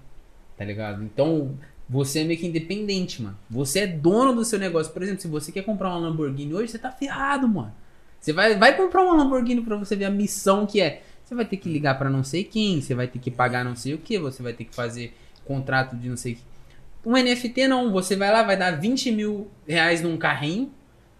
tá 0.56 0.64
ligado? 0.64 1.04
Então, 1.04 1.54
você 1.88 2.20
é 2.20 2.24
meio 2.24 2.40
que 2.40 2.46
independente, 2.46 3.22
mano. 3.22 3.36
Você 3.48 3.80
é 3.80 3.86
dono 3.86 4.34
do 4.34 4.44
seu 4.44 4.58
negócio. 4.58 4.92
Por 4.92 5.02
exemplo, 5.02 5.20
se 5.20 5.28
você 5.28 5.52
quer 5.52 5.62
comprar 5.62 5.90
uma 5.90 5.98
Lamborghini 5.98 6.54
hoje, 6.54 6.72
você 6.72 6.78
tá 6.78 6.90
ferrado, 6.90 7.46
mano. 7.46 7.72
Você 8.18 8.32
vai, 8.32 8.56
vai 8.56 8.76
comprar 8.76 9.04
uma 9.04 9.14
Lamborghini 9.14 9.60
pra 9.60 9.76
você 9.76 9.94
ver 9.94 10.06
a 10.06 10.10
missão 10.10 10.66
que 10.66 10.80
é. 10.80 11.02
Você 11.22 11.34
vai 11.34 11.44
ter 11.44 11.58
que 11.58 11.68
ligar 11.68 11.98
pra 11.98 12.08
não 12.08 12.24
sei 12.24 12.42
quem, 12.42 12.80
você 12.80 12.94
vai 12.94 13.06
ter 13.06 13.18
que 13.18 13.30
pagar 13.30 13.64
não 13.64 13.76
sei 13.76 13.94
o 13.94 13.98
que, 13.98 14.18
você 14.18 14.42
vai 14.42 14.52
ter 14.52 14.64
que 14.64 14.74
fazer 14.74 15.12
contrato 15.44 15.94
de 15.96 16.08
não 16.08 16.16
sei 16.16 16.32
o 16.32 16.36
que. 16.36 16.42
Um 17.04 17.12
NFT 17.12 17.68
não, 17.68 17.92
você 17.92 18.16
vai 18.16 18.32
lá, 18.32 18.42
vai 18.42 18.56
dar 18.56 18.72
20 18.80 19.12
mil 19.12 19.48
reais 19.66 20.00
num 20.02 20.16
carrinho, 20.16 20.72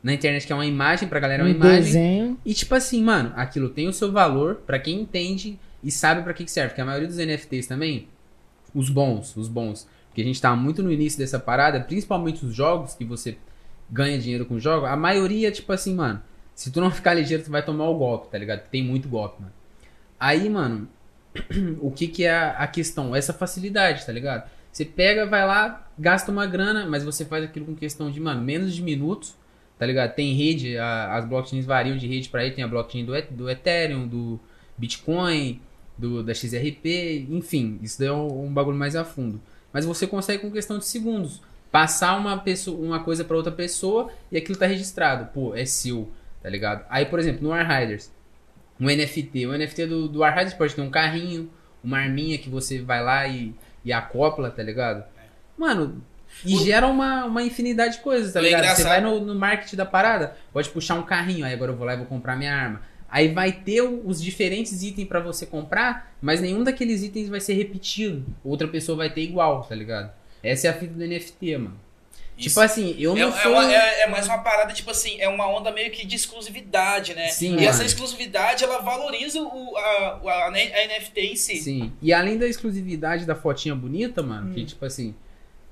na 0.02 0.12
internet 0.14 0.46
que 0.46 0.52
é 0.52 0.56
uma 0.56 0.66
imagem, 0.66 1.08
pra 1.08 1.20
galera 1.20 1.42
é 1.42 1.46
uma 1.46 1.52
Um 1.52 1.54
imagem. 1.56 1.80
desenho. 1.82 2.38
E 2.44 2.54
tipo 2.54 2.74
assim, 2.74 3.02
mano, 3.02 3.32
aquilo 3.36 3.68
tem 3.68 3.86
o 3.88 3.92
seu 3.92 4.10
valor 4.10 4.56
pra 4.66 4.78
quem 4.78 5.00
entende 5.00 5.58
e 5.82 5.90
sabe 5.90 6.22
pra 6.22 6.32
que 6.34 6.44
que 6.44 6.50
serve. 6.50 6.70
Porque 6.70 6.80
a 6.80 6.84
maioria 6.84 7.08
dos 7.08 7.18
NFTs 7.18 7.66
também, 7.66 8.08
os 8.74 8.90
bons, 8.90 9.36
os 9.36 9.48
bons. 9.48 9.88
Porque 10.08 10.22
a 10.22 10.24
gente 10.24 10.40
tá 10.40 10.54
muito 10.56 10.82
no 10.82 10.90
início 10.90 11.18
dessa 11.18 11.38
parada, 11.38 11.80
principalmente 11.80 12.44
os 12.44 12.54
jogos 12.54 12.94
que 12.94 13.04
você 13.04 13.36
ganha 13.90 14.18
dinheiro 14.18 14.46
com 14.46 14.58
jogos, 14.58 14.88
a 14.88 14.96
maioria, 14.96 15.50
tipo 15.52 15.72
assim, 15.72 15.94
mano, 15.94 16.22
se 16.54 16.70
tu 16.72 16.80
não 16.80 16.90
ficar 16.92 17.14
ligeiro, 17.14 17.42
tu 17.44 17.50
vai 17.50 17.64
tomar 17.64 17.88
o 17.88 17.96
golpe, 17.98 18.28
tá 18.28 18.38
ligado? 18.38 18.68
Tem 18.68 18.82
muito 18.82 19.08
golpe, 19.08 19.40
mano. 19.42 19.52
Aí, 20.18 20.48
mano, 20.48 20.88
o 21.80 21.90
que 21.90 22.08
que 22.08 22.24
é 22.24 22.34
a 22.34 22.66
questão? 22.66 23.14
Essa 23.14 23.32
facilidade, 23.32 24.04
tá 24.04 24.12
ligado? 24.12 24.48
Você 24.72 24.84
pega, 24.84 25.24
vai 25.26 25.46
lá, 25.46 25.88
gasta 25.98 26.30
uma 26.32 26.46
grana, 26.46 26.86
mas 26.86 27.04
você 27.04 27.24
faz 27.24 27.44
aquilo 27.44 27.66
com 27.66 27.74
questão 27.74 28.10
de, 28.10 28.20
mano, 28.20 28.42
menos 28.42 28.74
de 28.74 28.82
minutos, 28.82 29.34
tá 29.78 29.86
ligado? 29.86 30.14
Tem 30.14 30.34
rede, 30.34 30.76
a- 30.78 31.14
as 31.16 31.24
blockchains 31.26 31.64
variam 31.66 31.96
de 31.96 32.06
rede 32.06 32.28
pra 32.28 32.42
rede, 32.42 32.56
tem 32.56 32.64
a 32.64 32.68
blockchain 32.68 33.04
do, 33.04 33.12
do 33.30 33.48
Ethereum, 33.50 34.06
do 34.08 34.40
Bitcoin, 34.78 35.60
do, 35.96 36.22
da 36.22 36.34
XRP, 36.34 37.26
enfim, 37.30 37.78
isso 37.82 37.98
daí 37.98 38.08
é 38.08 38.12
um, 38.12 38.46
um 38.46 38.52
bagulho 38.52 38.76
mais 38.76 38.94
a 38.94 39.04
fundo. 39.04 39.40
Mas 39.72 39.84
você 39.84 40.06
consegue 40.06 40.42
com 40.42 40.50
questão 40.50 40.78
de 40.78 40.84
segundos 40.84 41.40
passar 41.70 42.16
uma, 42.16 42.38
pessoa, 42.38 42.78
uma 42.78 43.00
coisa 43.00 43.24
para 43.24 43.36
outra 43.36 43.52
pessoa 43.52 44.10
e 44.30 44.36
aquilo 44.36 44.58
tá 44.58 44.66
registrado. 44.66 45.30
Pô, 45.32 45.54
é 45.54 45.64
seu, 45.64 46.10
tá 46.42 46.48
ligado? 46.48 46.84
Aí, 46.88 47.06
por 47.06 47.18
exemplo, 47.18 47.42
no 47.42 47.50
Warriders, 47.50 48.10
um 48.80 48.86
NFT. 48.86 49.46
O 49.46 49.56
NFT 49.56 49.86
do, 49.86 50.08
do 50.08 50.20
Warriders 50.20 50.54
pode 50.54 50.74
ter 50.74 50.80
um 50.80 50.90
carrinho, 50.90 51.50
uma 51.82 51.98
arminha 51.98 52.38
que 52.38 52.48
você 52.48 52.80
vai 52.80 53.02
lá 53.02 53.26
e, 53.26 53.54
e 53.84 53.92
acopla, 53.92 54.50
tá 54.50 54.62
ligado? 54.62 55.04
Mano, 55.56 56.02
e 56.44 56.56
gera 56.58 56.86
uma, 56.86 57.24
uma 57.24 57.42
infinidade 57.42 57.96
de 57.96 58.02
coisas, 58.02 58.32
tá 58.32 58.40
ligado? 58.40 58.64
Você 58.74 58.84
vai 58.84 59.00
no, 59.00 59.20
no 59.20 59.34
marketing 59.34 59.76
da 59.76 59.86
parada, 59.86 60.36
pode 60.52 60.68
puxar 60.70 60.94
um 60.94 61.02
carrinho, 61.02 61.46
aí 61.46 61.54
agora 61.54 61.72
eu 61.72 61.76
vou 61.76 61.86
lá 61.86 61.94
e 61.94 61.96
vou 61.96 62.06
comprar 62.06 62.36
minha 62.36 62.54
arma. 62.54 62.82
Aí 63.16 63.28
vai 63.28 63.50
ter 63.50 63.80
os 63.80 64.20
diferentes 64.22 64.82
itens 64.82 65.08
pra 65.08 65.20
você 65.20 65.46
comprar, 65.46 66.14
mas 66.20 66.40
nenhum 66.40 66.62
daqueles 66.62 67.02
itens 67.02 67.28
vai 67.30 67.40
ser 67.40 67.54
repetido. 67.54 68.26
Outra 68.44 68.68
pessoa 68.68 68.96
vai 68.98 69.08
ter 69.10 69.22
igual, 69.22 69.62
tá 69.64 69.74
ligado? 69.74 70.12
Essa 70.42 70.66
é 70.66 70.70
a 70.70 70.74
fita 70.74 70.92
do 70.92 71.02
NFT, 71.06 71.56
mano. 71.56 71.80
Isso. 72.36 72.48
Tipo 72.50 72.60
assim, 72.60 72.94
eu 72.98 73.16
É, 73.16 73.20
não 73.20 73.28
é 73.34 73.42
sou... 73.42 73.52
uma- 73.52 73.72
é- 73.74 74.00
é 74.02 74.06
mais 74.08 74.26
uma 74.26 74.36
parada, 74.38 74.70
tipo 74.74 74.90
assim, 74.90 75.18
é 75.18 75.26
uma 75.30 75.48
onda 75.48 75.72
meio 75.72 75.90
que 75.90 76.06
de 76.06 76.14
exclusividade, 76.16 77.14
né? 77.14 77.28
Sim, 77.28 77.52
e 77.52 77.54
mano. 77.54 77.66
essa 77.68 77.82
exclusividade, 77.84 78.62
ela 78.62 78.80
valoriza 78.82 79.40
o, 79.40 79.74
a, 79.78 80.20
a, 80.22 80.46
a 80.48 80.50
NFT 80.50 81.20
em 81.20 81.36
si. 81.36 81.56
Sim. 81.56 81.92
E 82.02 82.12
além 82.12 82.36
da 82.36 82.46
exclusividade 82.46 83.24
da 83.24 83.34
fotinha 83.34 83.74
bonita, 83.74 84.22
mano, 84.22 84.50
Hum. 84.50 84.52
que 84.52 84.62
tipo 84.66 84.84
assim, 84.84 85.14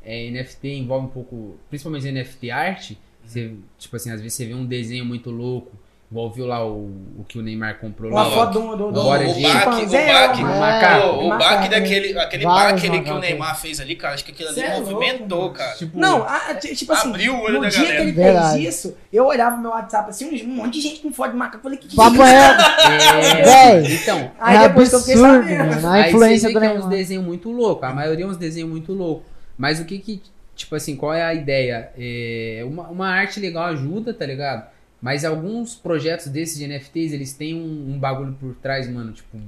é, 0.03 0.31
NFT 0.31 0.69
envolve 0.69 1.07
um 1.09 1.11
pouco, 1.11 1.59
principalmente 1.69 2.11
NFT 2.11 2.51
arte, 2.51 2.99
você, 3.23 3.53
tipo 3.79 3.95
assim, 3.97 4.11
às 4.11 4.21
vezes 4.23 4.33
você 4.35 4.47
vê 4.47 4.55
um 4.55 4.65
desenho 4.65 5.05
muito 5.05 5.31
louco, 5.31 5.71
igual 6.15 6.31
viu 6.31 6.47
lá 6.47 6.65
o, 6.65 6.85
o 7.19 7.25
que 7.27 7.37
o 7.41 7.43
Neymar 7.43 7.81
comprou 7.81 8.09
Uma 8.09 8.23
lá. 8.23 8.31
foto 8.31 8.61
do, 8.61 8.77
do, 8.77 8.93
do, 8.93 9.01
o 9.09 9.19
gente. 9.19 9.43
baque, 9.43 9.83
o 9.85 9.91
baque, 9.91 10.41
uma- 10.43 10.53
um 10.55 10.61
macaco. 10.61 11.07
o, 11.09 11.27
o 11.27 11.29
baque 11.31 11.69
daquele 11.69 12.17
aquele 12.17 12.45
Vários 12.45 12.83
baque 12.83 13.01
que 13.03 13.11
o. 13.11 13.19
Neymar 13.19 13.61
fez 13.61 13.81
ali, 13.81 13.97
cara, 13.97 14.15
acho 14.15 14.25
que 14.25 14.31
aquilo 14.31 14.49
ali 14.51 14.61
Cê 14.61 14.65
é 14.65 14.79
movimentou, 14.79 15.41
louco, 15.41 15.57
cara. 15.57 15.73
Tipo, 15.77 15.99
Não, 15.99 16.23
a- 16.23 16.37
a- 16.51 16.55
tipo 16.55 16.93
assim, 16.93 17.09
Abriu 17.09 17.35
o 17.35 17.43
olho 17.43 17.55
no 17.55 17.61
da 17.63 17.69
dia 17.69 17.79
que 17.81 17.85
galera. 17.87 18.03
ele 18.05 18.13
Verdade. 18.13 18.63
fez 18.63 18.75
isso, 18.77 18.97
eu 19.13 19.27
olhava 19.27 19.57
no 19.57 19.63
meu 19.63 19.71
WhatsApp 19.73 20.09
assim, 20.11 20.45
um 20.45 20.55
monte 20.55 20.75
de 20.75 20.81
gente 20.83 21.01
com 21.01 21.13
foto 21.13 21.33
de 21.33 21.37
macaco. 21.37 21.57
Eu 21.57 21.63
falei, 21.63 21.79
que 21.79 21.89
que 21.89 21.95
é 21.95 21.97
Papo 21.97 22.23
é, 22.23 23.83
Véi. 23.83 23.95
então, 23.97 24.31
Aí 24.39 24.57
é 24.57 24.69
depois 24.69 24.89
que 24.91 24.95
eu 24.95 24.99
fiquei 25.01 25.15
absurdo, 25.15 25.43
sabendo. 25.49 25.75
mano. 25.75 25.89
A 25.89 25.93
Aí 25.95 26.09
influência 26.11 26.49
você 26.49 26.55
do 26.55 26.61
vê 26.61 26.67
que 26.67 26.73
é 26.73 26.77
uns 26.77 26.81
Neymar. 26.83 26.91
desenhos 26.99 27.25
muito 27.25 27.51
loucos. 27.51 27.89
A 27.89 27.93
maioria 27.93 28.25
é 28.25 28.29
uns 28.29 28.37
desenhos 28.37 28.71
muito 28.71 28.93
loucos. 28.93 29.27
Mas 29.59 29.81
o 29.81 29.85
que 29.85 29.99
que, 29.99 30.23
tipo 30.55 30.75
assim, 30.77 30.95
qual 30.97 31.13
é 31.13 31.23
a 31.23 31.35
ideia? 31.35 31.91
É, 31.99 32.63
uma, 32.67 32.89
uma 32.89 33.09
arte 33.09 33.41
legal 33.41 33.65
ajuda, 33.67 34.15
tá 34.15 34.25
ligado? 34.27 34.73
Mas 35.05 35.23
alguns 35.23 35.75
projetos 35.75 36.29
desses 36.29 36.57
de 36.57 36.67
NFTs, 36.67 37.13
eles 37.13 37.35
têm 37.35 37.55
um, 37.55 37.93
um 37.93 37.99
bagulho 37.99 38.33
por 38.41 38.55
trás, 38.55 38.89
mano, 38.89 39.13
tipo, 39.13 39.39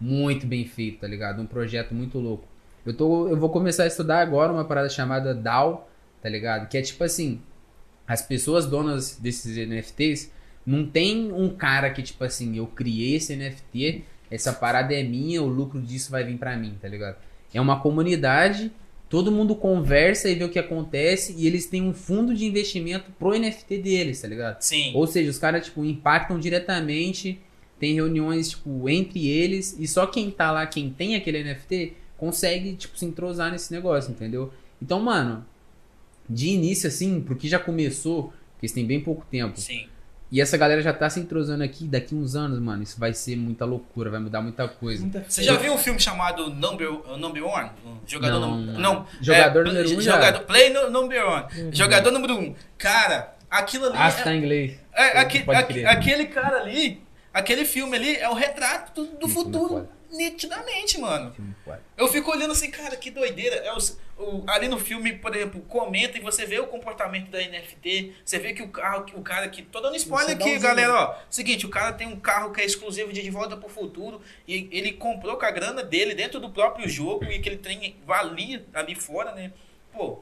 muito 0.00 0.46
bem 0.46 0.64
feito, 0.64 1.00
tá 1.00 1.08
ligado? 1.08 1.42
Um 1.42 1.46
projeto 1.46 1.92
muito 1.92 2.16
louco. 2.20 2.46
Eu, 2.86 2.94
tô, 2.94 3.26
eu 3.26 3.36
vou 3.36 3.50
começar 3.50 3.82
a 3.82 3.86
estudar 3.88 4.20
agora 4.20 4.52
uma 4.52 4.64
parada 4.64 4.88
chamada 4.88 5.34
DAO, 5.34 5.90
tá 6.22 6.28
ligado? 6.28 6.68
Que 6.68 6.78
é 6.78 6.82
tipo 6.82 7.02
assim, 7.02 7.42
as 8.06 8.22
pessoas 8.22 8.66
donas 8.66 9.18
desses 9.18 9.56
NFTs 9.56 10.30
não 10.64 10.86
tem 10.86 11.32
um 11.32 11.48
cara 11.56 11.90
que, 11.90 12.04
tipo 12.04 12.22
assim, 12.22 12.56
eu 12.56 12.68
criei 12.68 13.16
esse 13.16 13.34
NFT, 13.34 14.04
essa 14.30 14.52
parada 14.52 14.94
é 14.94 15.02
minha, 15.02 15.42
o 15.42 15.48
lucro 15.48 15.82
disso 15.82 16.12
vai 16.12 16.22
vir 16.22 16.38
pra 16.38 16.56
mim, 16.56 16.78
tá 16.80 16.86
ligado? 16.86 17.16
É 17.52 17.60
uma 17.60 17.80
comunidade, 17.80 18.70
todo 19.10 19.32
mundo 19.32 19.56
conversa 19.56 20.30
e 20.30 20.36
vê 20.36 20.44
o 20.44 20.48
que 20.48 20.58
acontece 20.58 21.34
e 21.36 21.44
eles 21.44 21.66
têm 21.66 21.82
um 21.82 21.92
fundo 21.92 22.32
de 22.32 22.46
investimento 22.46 23.10
pro 23.18 23.36
NFT 23.36 23.78
deles, 23.78 24.20
tá 24.22 24.28
ligado? 24.28 24.62
Sim. 24.62 24.92
Ou 24.94 25.04
seja, 25.04 25.28
os 25.28 25.36
caras, 25.36 25.66
tipo, 25.66 25.84
impactam 25.84 26.38
diretamente, 26.38 27.40
tem 27.80 27.92
reuniões, 27.94 28.50
tipo, 28.50 28.88
entre 28.88 29.26
eles, 29.26 29.76
e 29.80 29.88
só 29.88 30.06
quem 30.06 30.30
tá 30.30 30.52
lá, 30.52 30.64
quem 30.64 30.90
tem 30.90 31.16
aquele 31.16 31.42
NFT, 31.42 31.94
consegue, 32.16 32.74
tipo, 32.76 32.96
se 32.96 33.04
entrosar 33.04 33.50
nesse 33.50 33.72
negócio, 33.72 34.12
entendeu? 34.12 34.52
Então, 34.80 35.00
mano, 35.00 35.44
de 36.28 36.50
início, 36.50 36.86
assim, 36.86 37.20
pro 37.20 37.34
que 37.34 37.48
já 37.48 37.58
começou, 37.58 38.32
porque 38.52 38.66
eles 38.66 38.72
têm 38.72 38.86
bem 38.86 39.00
pouco 39.00 39.26
tempo, 39.28 39.58
Sim. 39.60 39.88
E 40.30 40.40
essa 40.40 40.56
galera 40.56 40.80
já 40.80 40.92
tá 40.92 41.10
se 41.10 41.18
entrosando 41.20 41.64
aqui, 41.64 41.86
daqui 41.86 42.14
uns 42.14 42.36
anos, 42.36 42.58
mano, 42.60 42.82
isso 42.82 42.98
vai 43.00 43.12
ser 43.12 43.36
muita 43.36 43.64
loucura, 43.64 44.10
vai 44.10 44.20
mudar 44.20 44.40
muita 44.40 44.68
coisa. 44.68 45.02
Muita 45.02 45.24
Você 45.28 45.42
já 45.42 45.56
viu 45.56 45.72
um 45.74 45.78
filme 45.78 45.98
chamado 45.98 46.50
Number, 46.50 46.88
Number 47.18 47.44
One? 47.44 47.70
Jogador 48.06 48.38
Não, 48.40 48.56
não. 48.56 48.78
não. 48.80 49.06
Jogador 49.20 49.60
é, 49.60 49.64
número 49.70 49.96
um 49.96 50.00
já. 50.00 50.12
jogador, 50.12 50.40
Play 50.44 50.70
no, 50.70 50.90
Number 50.90 51.26
One. 51.26 51.46
Jogador 51.72 52.10
número 52.12 52.34
um. 52.38 52.54
Cara, 52.78 53.34
aquilo 53.50 53.86
ali. 53.86 53.96
Ah, 53.96 54.08
é- 54.08 54.22
tá 54.22 54.34
em 54.34 54.38
inglês. 54.38 54.78
É, 54.94 55.18
aque- 55.18 55.44
aque- 55.48 55.72
crer. 55.74 55.86
aquele 55.86 56.26
cara 56.26 56.58
ali, 56.58 57.02
aquele 57.32 57.64
filme 57.64 57.96
ali 57.96 58.16
é 58.16 58.28
o 58.28 58.34
retrato 58.34 59.04
do, 59.04 59.18
do 59.18 59.26
é 59.26 59.28
futuro. 59.28 59.88
Nitidamente, 60.10 60.98
mano. 60.98 61.34
Eu 61.96 62.08
fico 62.08 62.30
olhando 62.30 62.52
assim, 62.52 62.70
cara, 62.70 62.96
que 62.96 63.10
doideira. 63.10 63.56
É 63.56 63.72
os- 63.74 63.98
o- 64.18 64.42
ali 64.48 64.68
no 64.68 64.78
filme, 64.78 65.14
por 65.14 65.34
exemplo, 65.34 65.60
comenta 65.62 66.18
e 66.18 66.20
você 66.20 66.44
vê 66.46 66.58
o 66.58 66.66
comportamento 66.66 67.30
da 67.30 67.38
NFT. 67.40 68.12
Você 68.24 68.38
vê 68.38 68.52
que 68.52 68.62
o 68.62 68.68
carro, 68.68 69.04
que 69.04 69.16
o 69.16 69.22
cara 69.22 69.48
que. 69.48 69.62
Tô 69.62 69.80
dando 69.80 69.96
spoiler 69.96 70.36
aqui, 70.36 70.56
um 70.56 70.60
galera, 70.60 70.92
ó. 70.94 71.14
Seguinte, 71.30 71.64
o 71.66 71.70
cara 71.70 71.92
tem 71.92 72.06
um 72.06 72.18
carro 72.18 72.52
que 72.52 72.60
é 72.60 72.64
exclusivo 72.64 73.12
de 73.12 73.22
De 73.22 73.30
Volta 73.30 73.56
pro 73.56 73.68
Futuro. 73.68 74.20
E 74.46 74.68
ele 74.70 74.92
comprou 74.92 75.36
com 75.36 75.44
a 75.46 75.50
grana 75.50 75.82
dele 75.82 76.14
dentro 76.14 76.38
do 76.40 76.50
próprio 76.50 76.88
jogo. 76.88 77.24
E 77.24 77.36
aquele 77.36 77.56
trem 77.56 77.96
valia 78.06 78.64
ali 78.74 78.94
fora, 78.94 79.32
né? 79.32 79.52
Pô, 79.92 80.20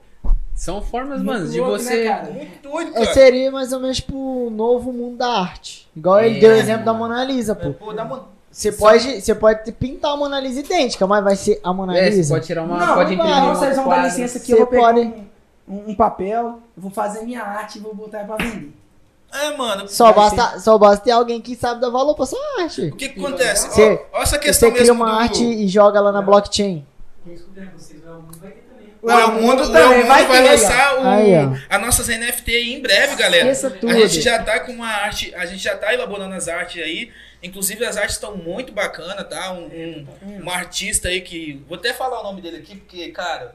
São 0.55 0.83
formas, 0.83 1.23
Muito 1.23 1.27
mano, 1.39 1.49
de 1.49 1.61
louco, 1.61 1.77
né, 1.77 1.83
você. 1.85 2.05
cara? 2.05 2.31
muito 2.33 2.61
doido, 2.63 2.91
É, 2.91 2.95
cara. 2.95 3.15
seria 3.15 3.49
mais 3.49 3.73
ou 3.73 3.79
menos 3.79 3.99
tipo 3.99 4.17
o 4.47 4.51
novo 4.51 4.93
mundo 4.93 5.17
da 5.17 5.29
arte. 5.41 5.89
Igual 5.95 6.21
ele 6.21 6.39
É, 6.39 6.41
deu 6.41 6.51
o 6.51 6.55
exemplo 6.57 6.85
da. 6.85 6.93
Mona 6.93 7.23
Lisa, 7.23 7.55
pô. 7.55 7.73
Pô, 7.75 7.93
dá 7.93 8.03
uma. 8.03 8.29
Você 8.51 8.73
pode, 8.73 9.21
você 9.21 9.35
pode 9.35 9.71
pintar 9.73 10.13
a 10.13 10.17
Mona 10.17 10.41
Lisa 10.41 10.61
idêntica, 10.61 11.07
mas 11.07 11.23
vai 11.23 11.37
ser 11.37 11.61
a 11.63 11.73
Mona 11.73 11.97
É, 11.97 12.11
você 12.11 12.17
Lisa. 12.17 12.35
pode 12.35 12.47
tirar 12.47 12.63
uma. 12.65 12.79
Não, 12.79 12.95
pode 12.95 13.15
imprimir 13.15 13.37
não, 13.37 13.51
um 13.51 13.55
vocês 13.55 13.77
vão 13.77 13.89
dar 13.89 14.05
licença 14.05 14.39
aqui, 14.39 14.47
Você 14.47 14.53
eu 14.55 14.59
vou 14.59 14.67
pegar 14.67 14.83
pode- 14.95 15.01
um, 15.69 15.91
um- 15.91 15.95
papel, 15.95 16.61
eu 16.77 16.83
vou 16.83 16.91
fazer 16.91 17.23
minha 17.23 17.43
arte 17.43 17.79
e 17.79 17.81
vou 17.81 17.95
botar 17.95 18.25
pra 18.25 18.37
vender. 18.37 18.73
É, 19.33 19.55
mano. 19.57 19.87
Só 19.89 20.07
Vai 20.13 20.15
basta, 20.15 20.59
só 20.61 20.79
basta 20.79 21.05
ter 21.05 21.11
alguém 21.11 21.41
que 21.41 21.55
sabe 21.55 21.81
dar 21.83 21.91
valor 21.91 22.15
pra 22.15 22.25
sua 22.25 22.39
arte. 22.63 22.87
O 22.87 22.97
que, 22.97 23.11
que 23.11 23.21
acontece? 23.21 23.69
Você- 23.69 24.01
Ó, 24.13 24.19
ó 24.19 24.23
essa 24.23 24.39
questão 24.39 24.71
Você 24.71 24.75
cria 24.77 24.87
mesmo 24.93 25.05
uma 25.05 25.13
do- 25.13 25.19
arte 25.21 25.45
e 25.45 25.69
joga 25.69 26.01
lá 26.01 26.11
na 26.11 26.23
blockchain. 26.23 26.87
Vocês, 27.27 27.43
o 27.43 28.11
mundo 28.15 28.39
vai 28.41 28.51
ter. 28.53 28.69
O 29.01 29.11
El 29.11 29.29
Mundo, 29.33 29.63
o 29.71 29.77
El 29.77 29.95
Mundo 29.99 30.07
vai, 30.07 30.25
ó. 30.27 30.51
lançar 30.51 30.99
o, 30.99 31.07
Aí, 31.07 31.33
as 31.71 31.81
nossas 31.81 32.09
NFT 32.09 32.51
aí 32.51 32.75
em 32.75 32.81
breve, 32.83 33.15
galera. 33.17 33.51
A 33.51 33.95
gente 34.07 34.21
já 34.23 34.43
tá 34.43 34.61
com 34.61 34.73
uma 34.73 34.89
arte, 34.89 35.33
a 35.37 35.45
gente 35.47 35.63
já 35.63 35.77
tá 35.77 35.93
elaborando 35.95 36.35
as 36.35 36.49
artes 36.49 36.83
aí. 36.83 37.11
Inclusive 37.43 37.85
as 37.85 37.97
artes 37.97 38.17
estão 38.17 38.37
muito 38.37 38.73
bacanas, 38.73 39.29
tá? 39.29 39.53
Um, 39.53 39.67
um, 39.67 40.45
um 40.45 40.51
artista 40.51 41.09
aí 41.09 41.21
que. 41.21 41.63
Vou 41.69 41.79
até 41.79 41.93
falar 41.95 42.21
o 42.21 42.25
nome 42.25 42.41
dele 42.43 42.57
aqui, 42.59 42.77
porque, 42.77 43.11
cara, 43.11 43.55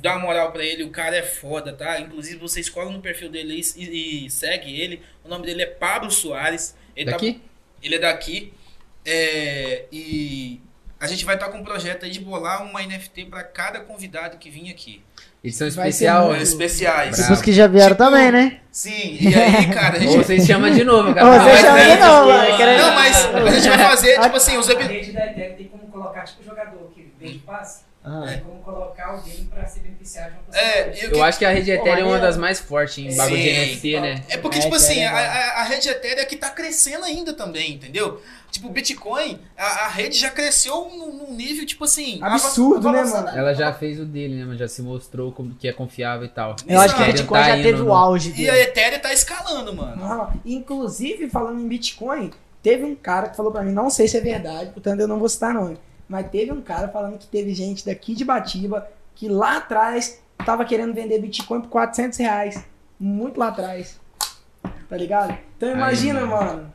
dá 0.00 0.12
uma 0.16 0.26
moral 0.26 0.52
pra 0.52 0.62
ele, 0.64 0.82
o 0.84 0.90
cara 0.90 1.16
é 1.16 1.22
foda, 1.22 1.72
tá? 1.72 1.98
Inclusive 2.00 2.36
vocês 2.38 2.68
colam 2.68 2.92
no 2.92 3.00
perfil 3.00 3.30
dele 3.30 3.52
aí 3.54 3.62
e, 3.76 4.26
e 4.26 4.30
segue 4.30 4.78
ele. 4.80 5.02
O 5.24 5.28
nome 5.28 5.46
dele 5.46 5.62
é 5.62 5.66
Pablo 5.66 6.10
Soares. 6.10 6.76
Ele 6.94 7.06
tá- 7.10 7.16
Daqui? 7.16 7.40
ele 7.82 7.94
é 7.94 7.98
daqui. 7.98 8.52
É, 9.06 9.84
e 9.92 10.60
a 10.98 11.06
gente 11.06 11.24
vai 11.24 11.34
estar 11.34 11.48
com 11.50 11.58
um 11.58 11.64
projeto 11.64 12.04
aí 12.04 12.10
de 12.10 12.20
bolar 12.20 12.62
uma 12.62 12.82
NFT 12.82 13.26
pra 13.26 13.42
cada 13.42 13.80
convidado 13.80 14.38
que 14.38 14.48
vir 14.50 14.70
aqui. 14.70 15.02
Edição 15.44 15.68
especial. 15.68 16.28
muito- 16.28 16.42
Especiais. 16.42 17.16
Bravo. 17.16 17.32
Os 17.34 17.42
que 17.42 17.52
já 17.52 17.66
vieram 17.66 17.90
Tipo, 17.90 18.04
também, 18.04 18.32
né? 18.32 18.56
Sim, 18.72 19.18
e 19.20 19.26
aí, 19.34 19.66
cara, 19.72 19.96
a 19.96 20.00
gente. 20.00 20.16
Ou 20.16 20.24
vocês 20.24 20.46
chamam 20.46 20.70
de 20.70 20.82
novo, 20.84 21.14
cara. 21.14 21.38
você 21.38 21.50
mas 21.50 21.60
chama 21.60 21.80
é, 21.80 21.96
de 21.96 22.02
novo, 22.02 22.32
tipo, 22.56 22.82
Não, 22.82 22.94
mas 22.94 23.26
a 23.26 23.50
gente 23.50 23.68
vai 23.68 23.78
fazer, 23.78 24.20
tipo 24.20 24.36
assim, 24.36 24.56
os 24.56 24.68
A 24.68 24.72
episódios. 24.72 25.00
rede 25.06 25.12
da 25.12 25.26
Ethereum 25.26 25.54
tem 25.56 25.68
como 25.68 25.86
colocar, 25.88 26.22
tipo, 26.24 26.42
jogador 26.42 26.90
que 26.94 27.12
vende 27.20 27.38
passe, 27.40 27.82
Ah. 28.06 28.24
tem 28.28 28.40
como 28.40 28.60
colocar 28.60 29.06
alguém 29.12 29.46
pra 29.46 29.66
ser 29.66 29.80
beneficiado 29.80 30.32
de 30.32 30.36
uma 30.36 30.58
É, 30.58 30.72
porcentagem. 30.84 31.02
e 31.02 31.06
o 31.06 31.10
que- 31.10 31.16
Eu 31.16 31.22
acho 31.24 31.38
que 31.38 31.44
a 31.46 31.50
rede 31.50 31.70
Ethereum 31.70 32.06
é 32.06 32.10
uma 32.10 32.18
das 32.20 32.36
mais 32.36 32.60
fortes 32.60 32.98
em 32.98 33.16
bagulho 33.16 33.36
de 33.40 33.42
Sim. 33.48 33.60
NFT, 33.72 34.00
né? 34.00 34.24
É 34.28 34.36
porque, 34.36 34.58
É, 34.58 34.60
tipo 34.60 34.74
assim, 34.74 35.00
é 35.00 35.06
a, 35.06 35.60
a 35.60 35.62
rede 35.64 35.88
Ethereum 35.88 36.20
é 36.20 36.24
que 36.26 36.36
tá 36.36 36.50
crescendo 36.50 37.04
ainda 37.04 37.32
também, 37.32 37.72
entendeu? 37.72 38.20
Tipo, 38.50 38.68
o 38.68 38.70
Bitcoin, 38.70 39.40
a, 39.56 39.86
a 39.86 39.88
rede 39.88 40.18
já 40.18 40.30
cresceu 40.30 40.88
num, 40.90 41.12
num 41.14 41.32
nível, 41.34 41.64
tipo 41.66 41.84
assim. 41.84 42.18
Absurdo, 42.22 42.92
né, 42.92 43.02
mano? 43.04 43.28
Ela 43.28 43.54
já 43.54 43.72
fez 43.72 43.98
o 43.98 44.04
dele, 44.04 44.36
né? 44.36 44.44
Mas 44.46 44.58
já 44.58 44.68
se 44.68 44.82
mostrou 44.82 45.32
como 45.32 45.54
que 45.54 45.66
é 45.66 45.72
confiável 45.72 46.26
e 46.26 46.28
tal. 46.28 46.54
Eu 46.68 46.80
acho 46.80 46.94
que 46.94 47.00
o 47.00 47.04
Ethereum 47.04 47.16
Bitcoin 47.22 47.40
tá 47.40 47.48
já 47.48 47.62
teve 47.62 47.78
no- 47.78 47.86
o 47.88 47.92
auge 47.94 48.28
E 48.36 48.48
a 48.48 48.52
dele. 48.52 48.64
Ethereum 48.64 48.98
tá 49.00 49.12
escalando, 49.14 49.74
mano. 49.74 49.96
Não, 49.96 50.32
inclusive, 50.44 51.28
falando 51.30 51.60
em 51.60 51.66
Bitcoin, 51.66 52.30
teve 52.62 52.84
um 52.84 52.94
cara 52.94 53.28
que 53.30 53.36
falou 53.36 53.50
pra 53.50 53.62
mim, 53.62 53.72
não 53.72 53.88
sei 53.90 54.06
se 54.08 54.16
é 54.16 54.20
verdade, 54.20 54.70
portanto 54.70 55.00
eu 55.00 55.08
não 55.08 55.18
vou 55.18 55.28
citar 55.28 55.52
nome, 55.52 55.76
mas 56.08 56.28
teve 56.30 56.52
um 56.52 56.60
cara 56.60 56.88
falando 56.88 57.18
que 57.18 57.26
teve 57.26 57.54
gente 57.54 57.84
daqui 57.84 58.14
de 58.14 58.24
Batiba 58.24 58.86
que 59.14 59.28
lá 59.28 59.58
atrás 59.58 60.22
tava 60.44 60.64
querendo 60.64 60.94
vender 60.94 61.20
Bitcoin 61.20 61.60
por 61.60 61.70
400 61.70 62.18
reais. 62.18 62.64
Muito 62.98 63.38
lá 63.38 63.48
atrás. 63.48 64.00
Tá 64.88 64.96
ligado? 64.96 65.36
Então 65.56 65.70
imagina, 65.70 66.20
Aí, 66.20 66.26
mano. 66.26 66.72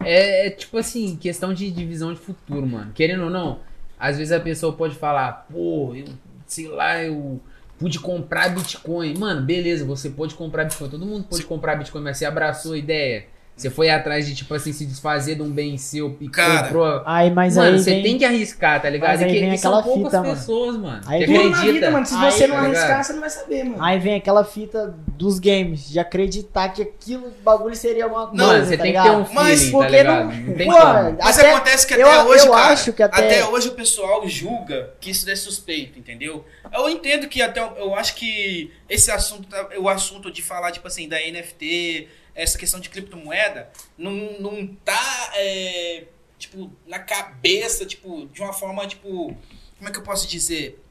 É, 0.00 0.46
é 0.46 0.50
tipo 0.50 0.78
assim, 0.78 1.16
questão 1.16 1.52
de 1.52 1.70
divisão 1.70 2.12
de 2.12 2.20
futuro, 2.20 2.66
mano. 2.66 2.92
Querendo 2.92 3.24
ou 3.24 3.30
não, 3.30 3.60
às 3.98 4.18
vezes 4.18 4.32
a 4.32 4.40
pessoa 4.40 4.72
pode 4.72 4.94
falar, 4.96 5.46
pô, 5.50 5.94
eu 5.94 6.06
sei 6.46 6.68
lá, 6.68 7.02
eu 7.02 7.40
pude 7.78 7.98
comprar 7.98 8.50
Bitcoin. 8.54 9.16
Mano, 9.18 9.42
beleza, 9.42 9.84
você 9.84 10.10
pode 10.10 10.34
comprar 10.34 10.64
Bitcoin. 10.64 10.88
Todo 10.88 11.06
mundo 11.06 11.24
pode 11.24 11.44
comprar 11.44 11.76
Bitcoin, 11.76 12.02
mas 12.02 12.18
você 12.18 12.24
abraçou 12.24 12.74
a 12.74 12.78
ideia. 12.78 13.26
Você 13.54 13.68
foi 13.70 13.90
atrás 13.90 14.26
de, 14.26 14.34
tipo 14.34 14.52
assim, 14.54 14.72
se 14.72 14.84
desfazer 14.86 15.36
de 15.36 15.42
um 15.42 15.50
bem 15.50 15.76
seu 15.76 16.16
e 16.20 16.28
Cara, 16.28 16.64
comprou. 16.64 17.02
Aí, 17.04 17.30
mas 17.30 17.54
mano, 17.56 17.76
aí 17.76 17.78
você 17.78 17.90
vem... 17.90 18.02
tem 18.02 18.18
que 18.18 18.24
arriscar, 18.24 18.80
tá 18.82 18.88
ligado? 18.90 19.10
Mas 19.10 19.22
aí 19.22 19.28
E 19.30 19.34
que- 19.34 19.40
vem 19.40 19.54
e 19.54 19.58
são 19.58 19.70
aquela 19.78 19.82
poucas 19.84 20.04
fita, 20.10 20.22
mano. 20.22 20.34
pessoas, 20.34 20.76
mano. 20.78 21.00
Aí 21.06 21.20
que 21.20 21.26
vem- 21.26 21.36
acredita. 21.52 21.72
vida, 21.72 21.90
mano. 21.90 22.06
Se 22.06 22.14
Aí, 22.14 22.32
você 22.32 22.46
não 22.46 22.56
tá 22.56 22.62
ligado? 22.62 22.76
arriscar, 22.76 23.04
você 23.04 23.12
não 23.12 23.20
vai 23.20 23.30
saber, 23.30 23.64
mano. 23.64 23.84
Aí 23.84 23.98
vem 24.00 24.14
aquela 24.16 24.42
fita 24.44 24.94
dos 25.06 25.38
games, 25.38 25.88
de 25.88 26.00
acreditar 26.00 26.70
que 26.70 26.82
aquilo 26.82 27.30
bagulho 27.44 27.76
seria 27.76 28.04
alguma 28.04 28.26
coisa. 28.28 28.44
Mano, 28.46 28.64
você 28.64 28.76
tá 28.76 28.82
tem 28.82 28.92
que 28.94 28.98
ligado? 28.98 29.14
ter 29.14 29.20
um 29.20 29.24
feeling, 29.26 29.44
Mas 29.44 29.64
tá 29.64 29.70
porque 29.70 29.96
ligado? 29.96 30.24
não- 30.24 30.34
Não 30.34 30.54
tem 30.54 30.66
Pô, 30.66 30.72
como. 30.78 31.16
Mas 31.22 31.38
Até- 31.38 31.52
acontece 31.54 31.86
que 31.86 31.94
até 31.94 32.02
eu- 32.02 32.26
hoje, 32.26 32.46
eu 32.46 32.52
cara, 32.52 32.72
acho 32.72 32.92
que 32.94 33.02
até- 33.02 33.44
hoje 33.44 33.68
o 33.68 33.72
pessoal 33.72 34.26
julga 34.28 34.90
que 34.98 35.10
isso 35.10 35.30
é 35.30 35.36
suspeito, 35.36 35.98
entendeu? 35.98 36.44
Eu 36.74 36.88
entendo 36.88 37.28
que 37.28 37.40
até 37.42 37.60
eu 37.60 37.94
acho 37.94 38.14
que 38.16 38.72
esse 38.88 39.10
assunto, 39.10 39.46
tá- 39.46 39.68
o 39.78 39.88
assunto 39.88 40.32
de 40.32 40.42
falar 40.42 40.72
tipo 40.72 40.88
assim 40.88 41.06
da 41.06 41.20
NFT, 41.20 42.08
essa 42.34 42.56
questão 42.58 42.80
de 42.80 42.88
criptomoeda, 42.88 43.70
não, 43.96 44.12
não 44.40 44.66
tá 44.84 45.32
é, 45.34 46.04
tipo 46.38 46.70
na 46.86 46.98
cabeça, 46.98 47.84
tipo 47.86 48.26
de 48.32 48.40
uma 48.42 48.52
forma 48.52 48.86
tipo, 48.86 49.36
como 49.78 49.88
é 49.88 49.90
que 49.92 49.98
eu 49.98 50.02
posso 50.02 50.26
dizer? 50.28 50.82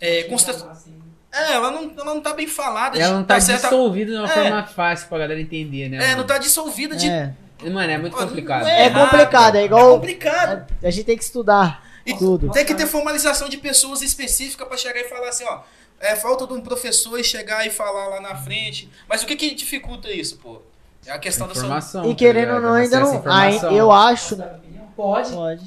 É, 0.00 0.24
consta- 0.24 0.52
Assim, 0.70 0.94
é 1.32 1.52
ela 1.54 1.70
não, 1.70 1.90
ela 1.96 2.14
não 2.14 2.20
tá 2.20 2.32
bem 2.34 2.46
falada, 2.46 2.98
Ela 2.98 3.08
de- 3.08 3.14
não 3.14 3.24
tá 3.24 3.40
certa- 3.40 3.68
dissolvida 3.68 4.12
de 4.12 4.18
uma 4.18 4.30
É. 4.30 4.34
forma 4.34 4.66
fácil 4.66 5.08
pra 5.08 5.18
galera 5.18 5.40
entender, 5.40 5.88
né? 5.88 5.96
É, 5.98 6.00
mano? 6.08 6.18
não 6.18 6.26
tá 6.26 6.38
dissolvida 6.38 6.94
de 6.96 7.08
É, 7.08 7.32
Mano, 7.70 7.90
é 7.90 7.96
muito 7.96 8.12
Pô, 8.12 8.20
não 8.20 8.28
complicado. 8.28 8.66
é 8.66 8.84
errado, 8.84 9.10
complicado, 9.10 9.54
é 9.56 9.62
É 9.62 9.64
igual. 9.64 9.94
complicado. 9.98 10.70
A 10.82 10.90
gente 10.90 11.04
tem 11.04 11.16
que 11.16 11.24
estudar 11.24 11.82
E 12.04 12.14
tudo. 12.16 12.50
Tem 12.50 12.66
que 12.66 12.74
ter 12.74 12.86
formalização 12.86 13.48
de 13.48 13.56
pessoas 13.56 14.02
específicas 14.02 14.68
pra 14.68 14.76
chegar 14.76 15.00
e 15.00 15.04
falar 15.08 15.30
assim, 15.30 15.44
ó. 15.44 15.62
É 15.98 16.14
falta 16.14 16.46
de 16.46 16.52
um 16.52 16.60
professor 16.60 17.18
e 17.18 17.24
chegar 17.24 17.66
e 17.66 17.70
falar 17.70 18.08
lá 18.08 18.20
na 18.20 18.36
frente. 18.36 18.90
Mas 19.08 19.22
o 19.22 19.26
que 19.26 19.34
que 19.34 19.54
dificulta 19.54 20.10
isso, 20.12 20.36
pô? 20.36 20.60
É 21.06 21.12
a 21.12 21.18
questão 21.18 21.46
da 21.46 21.54
saúde. 21.54 21.66
informação. 21.66 22.10
E 22.10 22.14
querendo 22.14 22.48
tá 22.48 22.54
ou 22.54 22.58
ligado? 22.60 22.72
não, 22.72 22.74
ainda 22.74 23.00
não. 23.00 23.32
Aí, 23.32 23.54
informação. 23.56 23.76
eu 23.78 23.92
acho. 23.92 24.36
dar 24.36 24.44
minha 24.46 24.56
opinião? 24.58 24.86
Pode. 24.96 25.32
Pode. 25.32 25.60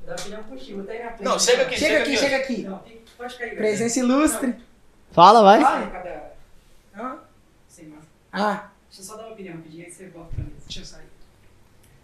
Vou 0.00 0.06
dar 0.06 0.14
opinião 0.20 0.42
contigo, 0.44 0.80
até 0.82 1.04
na 1.04 1.08
frente. 1.10 1.22
Não, 1.22 1.38
chega 1.38 1.62
aqui, 1.62 1.76
Chega 1.78 1.98
aqui, 1.98 2.16
chega 2.16 2.36
aqui. 2.36 2.62
Não, 2.62 2.82
pode 3.18 3.34
cair. 3.36 3.56
Presença 3.56 3.98
ilustre. 3.98 4.54
Fala, 5.12 5.42
vai. 5.42 5.60
Vai. 5.60 5.90
Cada... 5.90 6.32
Hã? 6.96 7.18
Ah, 8.32 8.68
Deixa 8.88 9.02
eu 9.02 9.04
só 9.04 9.16
dar 9.16 9.24
uma 9.24 9.32
opinião, 9.32 9.56
rapidinho, 9.56 9.84
aí 9.84 9.90
você 9.92 10.08
volta 10.08 10.30
pra 10.34 10.44
mim. 10.44 10.52
Deixa 10.66 10.80
eu 10.80 10.84
sair. 10.84 11.04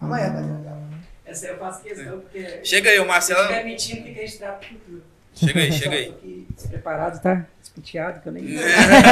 amanhã, 0.00 0.28
rapaziada. 0.28 0.76
Essa 1.24 1.46
eu 1.46 1.58
faço 1.58 1.82
questão, 1.82 2.20
porque... 2.20 2.60
Chega 2.64 2.90
aí, 2.90 2.98
o 2.98 3.02
Se 3.02 3.08
Marcelo. 3.08 3.40
estiver 3.40 3.64
mentindo, 3.64 4.02
fica 4.02 4.20
registrado 4.20 4.58
pro 4.58 4.68
futuro. 4.68 5.02
Chega 5.34 5.60
aí, 5.60 5.72
chega 5.72 5.96
aí. 5.96 6.06
Tô 6.06 6.12
aqui 6.12 6.46
despreparado, 6.54 7.20
tá? 7.20 7.46
Despenteado, 7.60 8.20
que 8.20 8.28
eu 8.28 8.32
nem... 8.32 8.44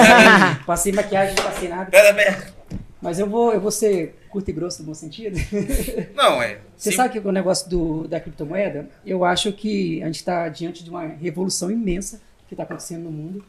Passei 0.67 0.93
maquiagem, 0.93 1.35
não 1.35 1.45
passei 1.45 1.69
nada. 1.69 1.91
Pera, 1.91 2.13
pera. 2.15 2.60
Mas 3.01 3.19
eu 3.19 3.29
vou, 3.29 3.53
eu 3.53 3.61
vou 3.61 3.71
ser 3.71 4.15
curto 4.29 4.51
e 4.51 4.53
grosso 4.53 4.83
no 4.83 4.89
bom 4.89 4.95
sentido. 4.95 5.37
Não, 6.15 6.43
é. 6.43 6.61
Você 6.77 6.91
Sim. 6.91 6.97
sabe 6.97 7.13
que 7.21 7.27
o 7.27 7.33
negócio 7.33 7.69
do, 7.69 8.07
da 8.07 8.21
criptomoeda, 8.21 8.89
eu 9.07 9.25
acho 9.25 9.53
que 9.53 10.03
a 10.03 10.07
gente 10.07 10.17
está 10.17 10.49
diante 10.49 10.85
de 10.85 10.91
uma 10.91 11.07
revolução 11.07 11.71
imensa 11.71 12.21
que 12.47 12.55
está 12.55 12.65
acontecendo 12.65 13.05
no 13.05 13.11
mundo, 13.11 13.45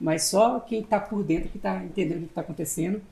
mas 0.00 0.22
só 0.24 0.60
quem 0.60 0.80
está 0.80 0.98
por 0.98 1.22
dentro 1.22 1.48
que 1.48 1.58
está 1.58 1.84
entendendo 1.84 2.18
o 2.18 2.26
que 2.26 2.32
está 2.32 2.40
acontecendo. 2.40 3.02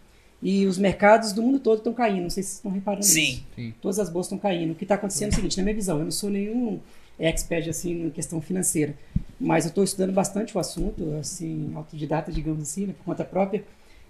E 0.43 0.67
os 0.67 0.77
mercados 0.79 1.33
do 1.33 1.43
mundo 1.43 1.59
todo 1.59 1.79
estão 1.79 1.95
caindo, 1.95 2.25
não 2.25 2.31
sei 2.31 2.43
se 2.43 2.51
vocês 2.51 2.59
estão 2.59 2.71
reparando 2.71 3.05
Sim. 3.05 3.43
nisso. 3.57 3.75
Todas 3.81 3.99
as 3.99 4.11
bolsas 4.11 4.33
estão 4.33 4.39
caindo. 4.39 4.73
O 4.73 4.75
que 4.75 4.85
está 4.85 4.95
acontecendo 4.95 5.31
é 5.31 5.33
o 5.33 5.35
seguinte, 5.37 5.57
na 5.57 5.63
minha 5.63 5.75
visão, 5.75 5.99
eu 5.99 6.05
não 6.05 6.11
sou 6.11 6.29
nenhum 6.29 6.81
expert 7.19 7.69
assim, 7.69 8.07
em 8.07 8.11
questão 8.11 8.41
financeira, 8.41 8.95
mas 9.41 9.65
eu 9.65 9.69
estou 9.69 9.85
estudando 9.85 10.13
bastante 10.13 10.57
o 10.57 10.61
assunto, 10.61 11.15
assim, 11.19 11.73
autodidata, 11.75 12.33
digamos 12.33 12.63
assim, 12.63 12.87
né, 12.87 12.95
por 12.97 13.05
conta 13.05 13.25
própria, 13.25 13.65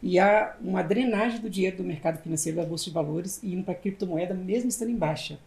e 0.04 0.18
há 0.18 0.54
uma 0.60 0.82
drenagem 0.82 1.40
do 1.40 1.48
dinheiro 1.48 1.78
do 1.78 1.82
mercado 1.82 2.22
financeiro 2.22 2.58
da 2.58 2.66
bolsa 2.66 2.84
de 2.84 2.90
valores 2.90 3.42
e 3.42 3.54
indo 3.54 3.64
para 3.64 3.72
a 3.72 3.76
criptomoeda, 3.76 4.34
mesmo 4.34 4.68
estando 4.68 4.90
em 4.90 4.96
baixa. 4.96 5.38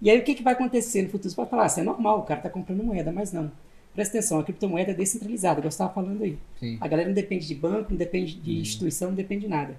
E 0.00 0.08
aí 0.08 0.16
o 0.16 0.22
que, 0.22 0.36
que 0.36 0.44
vai 0.44 0.52
acontecer 0.52 1.02
no 1.02 1.08
futuro? 1.08 1.28
Você 1.28 1.34
pode 1.34 1.50
falar, 1.50 1.64
assim, 1.64 1.80
é 1.80 1.84
normal, 1.84 2.20
o 2.20 2.22
cara 2.22 2.38
está 2.38 2.48
comprando 2.48 2.84
moeda, 2.84 3.10
mas 3.10 3.32
não. 3.32 3.50
Presta 3.92 4.16
atenção, 4.16 4.38
a 4.38 4.44
criptomoeda 4.44 4.92
é 4.92 4.94
descentralizada, 4.94 5.58
igual 5.58 5.72
você 5.72 5.74
estava 5.74 5.92
falando 5.92 6.22
aí. 6.22 6.38
Sim. 6.60 6.78
A 6.80 6.86
galera 6.86 7.08
não 7.08 7.14
depende 7.16 7.48
de 7.48 7.54
banco, 7.56 7.90
não 7.90 7.98
depende 7.98 8.36
de 8.36 8.60
instituição, 8.60 9.08
não 9.08 9.16
depende 9.16 9.42
de 9.42 9.48
nada. 9.48 9.76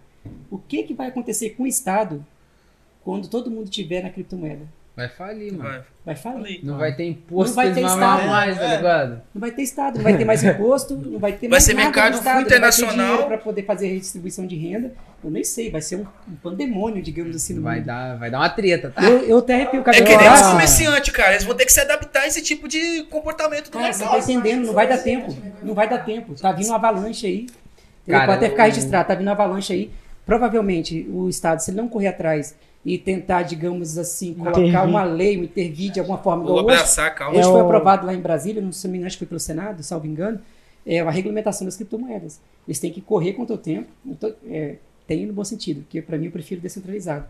O 0.50 0.58
que, 0.58 0.84
que 0.84 0.94
vai 0.94 1.08
acontecer 1.08 1.52
com 1.52 1.64
o 1.64 1.68
Estado 1.68 2.26
quando 3.06 3.30
todo 3.30 3.50
mundo 3.50 3.70
tiver 3.70 4.04
na 4.04 4.10
criptomoeda? 4.10 4.68
Vai 4.96 5.08
falir, 5.08 5.54
mano. 5.54 5.70
Vai. 5.70 5.84
Vai 6.06 6.16
falir. 6.16 6.46
Ali. 6.46 6.60
Não 6.64 6.78
vai 6.78 6.94
ter 6.94 7.06
imposto 7.06 7.56
Não 7.56 7.64
vai 7.64 7.74
ter 7.74 7.82
Estado. 7.86 8.28
mais, 8.28 8.58
tá 8.58 8.64
É. 8.66 8.76
ligado? 8.76 9.22
Não 9.34 9.40
vai 9.40 9.52
ter 9.52 9.62
Estado, 9.62 9.96
não 9.96 10.04
vai 10.04 10.18
ter 10.18 10.26
mais 10.26 10.44
imposto, 10.44 10.96
não 10.98 11.18
vai 11.20 11.32
ter 11.32 11.40
Vai 11.48 11.50
mais 11.50 11.64
ser 11.64 11.74
nada 11.74 11.86
mercado 11.86 12.14
Estado, 12.16 12.42
internacional. 12.42 13.26
para 13.28 13.38
poder 13.38 13.64
fazer 13.64 13.88
redistribuição 13.88 14.46
de 14.46 14.56
renda. 14.58 14.94
Eu 15.24 15.32
nem 15.32 15.44
sei, 15.46 15.70
vai 15.72 15.82
ser 15.82 15.96
um, 15.96 16.06
um 16.28 16.36
pandemônio, 16.44 17.02
digamos 17.02 17.36
assim, 17.36 17.60
Vai 17.62 17.78
mundo. 17.78 17.86
dar, 17.86 18.18
vai 18.18 18.30
dar 18.30 18.40
uma 18.40 18.50
treta, 18.50 18.92
tá? 18.92 19.02
Eu, 19.04 19.20
eu 19.24 19.38
até 19.38 19.56
arrepio 19.56 19.80
o 19.80 19.82
É 19.82 19.86
cabelo. 19.86 20.06
que 20.06 20.18
nem 20.18 20.28
Ah, 20.28 20.34
os 20.34 20.42
comerciantes, 20.42 21.14
cara. 21.14 21.32
Eles 21.34 21.44
vão 21.46 21.56
ter 21.56 21.66
que 21.66 21.72
se 21.74 21.80
adaptar 21.80 22.22
a 22.24 22.28
esse 22.28 22.42
tipo 22.44 22.68
de 22.68 23.04
comportamento 23.04 23.66
do 23.72 23.78
Cara, 23.78 23.94
você 23.94 24.00
mercado. 24.04 24.26
tá 24.26 24.32
entendendo, 24.32 24.66
não 24.68 24.74
vai 24.74 24.88
dar 24.90 24.98
tempo. 24.98 25.38
Não 25.64 25.74
vai 25.74 25.88
dar 25.90 26.00
tempo. 26.00 26.36
Tá 26.36 26.52
vindo 26.52 26.68
uma 26.68 26.76
avalanche 26.76 27.26
aí. 27.28 27.48
Cara, 28.10 28.26
Pode 28.26 28.38
até 28.40 28.50
ficar 28.50 28.64
registrado, 28.66 29.08
tá 29.08 29.16
vindo 29.16 29.28
uma 29.28 29.34
avalanche 29.34 29.72
aí. 29.72 29.92
Provavelmente 30.26 31.08
o 31.10 31.30
Estado, 31.30 31.60
se 31.62 31.72
ele 31.72 31.78
não 31.78 31.88
correr 31.88 32.08
atrás 32.08 32.56
e 32.84 32.98
tentar, 32.98 33.44
digamos 33.44 33.98
assim, 33.98 34.34
colocar 34.34 34.60
Intervir. 34.62 34.90
uma 34.90 35.04
lei, 35.04 35.38
um 35.38 35.44
intervir 35.44 35.92
de 35.92 36.00
alguma 36.00 36.18
forma. 36.18 36.44
Vou 36.44 36.54
hoje, 36.56 36.64
abraçar 36.64 37.08
a 37.08 37.12
causa. 37.12 37.38
Hoje 37.38 37.48
É 37.48 37.52
foi 37.52 37.62
o- 37.62 37.66
aprovado 37.66 38.06
lá 38.08 38.14
em 38.14 38.20
Brasília, 38.20 38.62
não 38.62 38.72
sei 38.72 38.82
se 38.82 38.88
não 38.88 38.92
me 38.94 38.98
engano, 38.98 39.08
acho 39.08 39.18
que 39.18 39.20
foi 39.20 39.28
pelo 39.28 39.40
Senado, 39.40 39.84
salvo 39.84 40.08
engano, 40.08 40.40
é 40.86 41.00
a 41.00 41.10
regulamentação 41.12 41.66
das 41.66 41.76
criptomoedas. 41.76 42.40
Eles 42.68 42.80
têm 42.80 42.92
que 42.92 43.02
correr 43.02 43.34
contra 43.34 43.56
o 43.56 43.58
tempo, 43.58 43.88
tô- 44.20 44.34
é, 44.48 44.76
tem 45.06 45.26
no 45.28 45.34
bom 45.34 45.44
sentido, 45.44 45.82
porque 45.82 46.02
para 46.02 46.18
mim 46.18 46.26
eu 46.26 46.32
prefiro 46.32 46.60
descentralizado. 46.60 47.26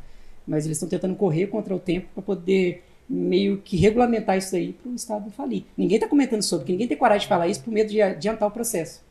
Mas 0.47 0.65
eles 0.65 0.77
estão 0.77 0.87
tentando 0.89 1.15
correr 1.15 1.47
contra 1.47 1.75
o 1.75 1.79
tempo 1.79 2.07
para 2.13 2.23
poder 2.23 2.83
meio 3.09 3.57
que 3.57 3.75
regulamentar 3.75 4.37
isso 4.37 4.55
aí 4.55 4.71
para 4.71 4.89
o 4.89 4.95
Estado 4.95 5.23
não 5.25 5.31
falir. 5.31 5.65
Ninguém 5.77 5.97
está 5.97 6.07
comentando 6.07 6.41
sobre, 6.43 6.61
porque 6.63 6.71
ninguém 6.71 6.87
tem 6.87 6.97
coragem 6.97 7.23
de 7.23 7.27
falar 7.27 7.47
isso 7.49 7.61
por 7.61 7.71
medo 7.71 7.89
de 7.91 8.01
adiantar 8.01 8.47
o 8.47 8.51
processo. 8.51 9.01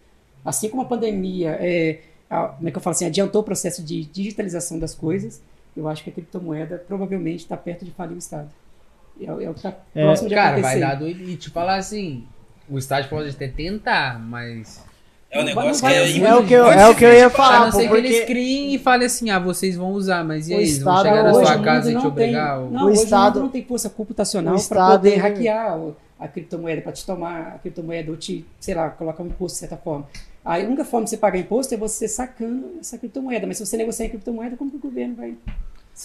Assim 0.42 0.70
como 0.70 0.80
a 0.82 0.86
pandemia, 0.86 1.50
é, 1.60 1.98
a- 2.30 2.48
como 2.48 2.66
é 2.66 2.70
que 2.72 2.78
eu 2.78 2.80
falo 2.80 2.96
assim, 2.96 3.04
adiantou 3.04 3.42
o 3.42 3.44
processo 3.44 3.82
de 3.82 4.04
digitalização 4.06 4.78
das 4.78 4.94
coisas, 4.94 5.42
eu 5.80 5.88
acho 5.88 6.04
que 6.04 6.10
a 6.10 6.12
criptomoeda 6.12 6.82
provavelmente 6.86 7.40
está 7.40 7.56
perto 7.56 7.84
de 7.84 7.90
falir 7.90 8.14
o 8.14 8.18
Estado. 8.18 8.48
É, 9.20 9.24
é 9.26 9.32
o 9.32 9.52
que 9.52 9.58
está 9.58 9.74
É, 9.94 10.02
próximo 10.04 10.28
de 10.28 10.34
Cara, 10.34 10.48
acontecer. 10.52 10.80
vai 10.80 10.80
dar 10.80 10.94
doido. 10.94 11.22
E 11.28 11.36
te 11.36 11.50
falar 11.50 11.76
assim, 11.76 12.24
o 12.68 12.78
estádio 12.78 13.10
pode 13.10 13.30
até 13.30 13.48
tentar, 13.48 14.18
mas. 14.18 14.82
É 15.30 15.36
um 15.38 15.44
vai- 15.44 15.54
negócio 15.54 15.74
que 15.76 15.80
vai 15.82 15.94
é. 15.94 16.18
É 16.18 16.34
o 16.34 16.44
que 16.46 16.52
eu, 16.54 16.66
é 16.66 16.88
o 16.88 16.94
que 16.96 17.04
eu 17.04 17.12
ia 17.12 17.18
de 17.18 17.24
A 17.26 17.30
falar, 17.30 17.64
não 17.66 17.72
ser 17.72 17.88
que 17.88 17.94
eles 17.96 18.10
porque 18.18 18.26
criem 18.26 18.74
e 18.74 18.78
falem 18.78 19.06
assim, 19.06 19.30
ah, 19.30 19.38
vocês 19.38 19.76
vão 19.76 19.92
usar, 19.92 20.24
mas 20.24 20.48
e 20.48 20.54
O 20.54 20.56
aí? 20.56 20.62
Eles 20.64 20.78
vão 20.82 20.96
Estado- 20.96 21.08
chegar 21.08 21.22
na 21.22 21.34
sua 21.34 21.56
o 21.56 21.62
casa 21.62 21.90
e 21.90 21.94
te 21.94 21.98
não 22.02 22.06
obrigar? 22.08 22.56
tem, 22.56 22.64
ou- 22.64 22.70
não, 22.72 22.86
O 22.86 22.90
Estado- 22.90 23.38
o 23.38 23.42
não 23.42 23.48
tem 23.48 23.64
força 23.64 23.88
computacional 23.88 24.54
o 24.54 24.56
para 24.56 24.62
Estado- 24.62 24.90
poder 24.92 25.16
hackear 25.18 25.78
o- 25.78 25.96
a 26.18 26.26
criptomoeda, 26.26 26.82
para 26.82 26.92
te 26.92 27.06
tomar 27.06 27.40
a 27.54 27.58
criptomoeda 27.58 28.10
ou 28.10 28.16
te, 28.16 28.44
sei 28.58 28.74
lá, 28.74 28.90
colocar 28.90 29.22
um 29.22 29.26
imposto 29.26 29.54
de 29.56 29.60
certa 29.60 29.76
forma. 29.76 30.06
A 30.44 30.56
única 30.58 30.84
forma 30.84 31.04
de 31.04 31.10
você 31.10 31.16
pagar 31.16 31.38
imposto 31.38 31.72
é 31.74 31.76
você 31.76 32.08
sacando 32.08 32.78
essa 32.80 32.98
criptomoeda, 32.98 33.46
mas 33.46 33.56
se 33.58 33.64
você 33.66 33.76
negociar 33.76 34.06
em 34.06 34.08
criptomoeda, 34.10 34.56
como 34.56 34.70
que 34.70 34.78
o 34.78 34.80
governo 34.80 35.14
vai? 35.14 35.34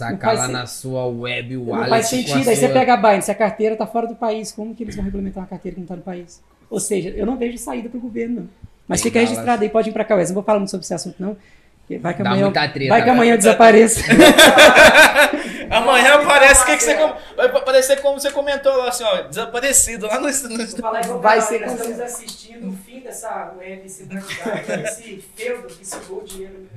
Não 0.01 0.09
Sacar 0.11 0.35
faz 0.35 0.39
lá 0.39 0.47
na 0.49 0.65
sua 0.65 1.05
web 1.07 1.55
Não 1.55 1.63
wallet. 1.67 1.89
faz 1.89 2.09
com 2.09 2.15
a 2.15 2.19
sentido. 2.19 2.37
Aí 2.49 2.55
você 2.55 2.65
sua- 2.65 2.69
pega 2.73 2.93
a 2.93 2.97
Binance, 2.97 3.31
a 3.31 3.35
carteira 3.35 3.73
está 3.75 3.87
fora 3.87 4.07
do 4.07 4.15
país, 4.15 4.51
como 4.51 4.75
que 4.75 4.83
eles 4.83 4.95
vão 4.95 5.05
regulamentar 5.05 5.41
uma 5.41 5.47
carteira 5.49 5.75
que 5.75 5.79
não 5.79 5.85
está 5.85 5.95
no 5.95 6.01
país? 6.01 6.41
Ou 6.69 6.79
seja, 6.79 7.09
eu 7.09 7.25
não 7.25 7.37
vejo 7.37 7.57
saída 7.57 7.87
para 7.89 7.97
o 7.97 8.01
governo, 8.01 8.35
não. 8.41 8.47
Mas 8.87 9.01
Tem 9.01 9.09
fica 9.09 9.19
balas. 9.19 9.29
registrado 9.29 9.63
aí, 9.63 9.69
pode 9.69 9.89
vir 9.89 9.93
para 9.93 10.03
cá, 10.03 10.15
Wes. 10.15 10.29
Não 10.29 10.33
vou 10.35 10.43
falar 10.43 10.59
muito 10.59 10.69
sobre 10.71 10.83
esse 10.83 10.93
assunto, 10.93 11.15
não. 11.19 11.37
porque 11.81 11.97
Vai 11.97 12.13
que 12.13 12.21
Dá 12.23 12.29
amanhã, 12.31 12.51
treta, 12.51 12.69
vai 12.89 13.01
que 13.01 13.05
cara. 13.05 13.11
amanhã 13.11 13.33
eu 13.33 13.37
desapareça. 13.37 14.01
Amanhã 15.69 16.23
parece 16.25 16.65
que, 16.65 16.77
que 16.77 16.83
você. 16.83 16.95
Vai 17.35 17.49
parecer 17.63 18.01
como 18.01 18.19
você 18.19 18.31
comentou 18.31 18.75
lá, 18.77 18.89
assim, 18.89 19.03
ó, 19.03 19.21
desaparecido 19.23 20.05
lá 20.07 20.19
no. 20.19 20.27
no- 20.27 20.67
falar 20.77 21.01
Vai 21.01 21.41
ser 21.41 21.61
nós 21.61 21.73
estamos 21.73 21.99
assistindo 21.99 22.69
o 22.69 22.73
fim 22.73 22.99
dessa 22.99 23.53
web 23.57 23.89
centralizada, 23.89 24.81
esse 24.83 25.23
feudo 25.35 25.67
que 25.67 25.85
sugou 25.87 26.19
o 26.21 26.23
dinheiro. 26.23 26.67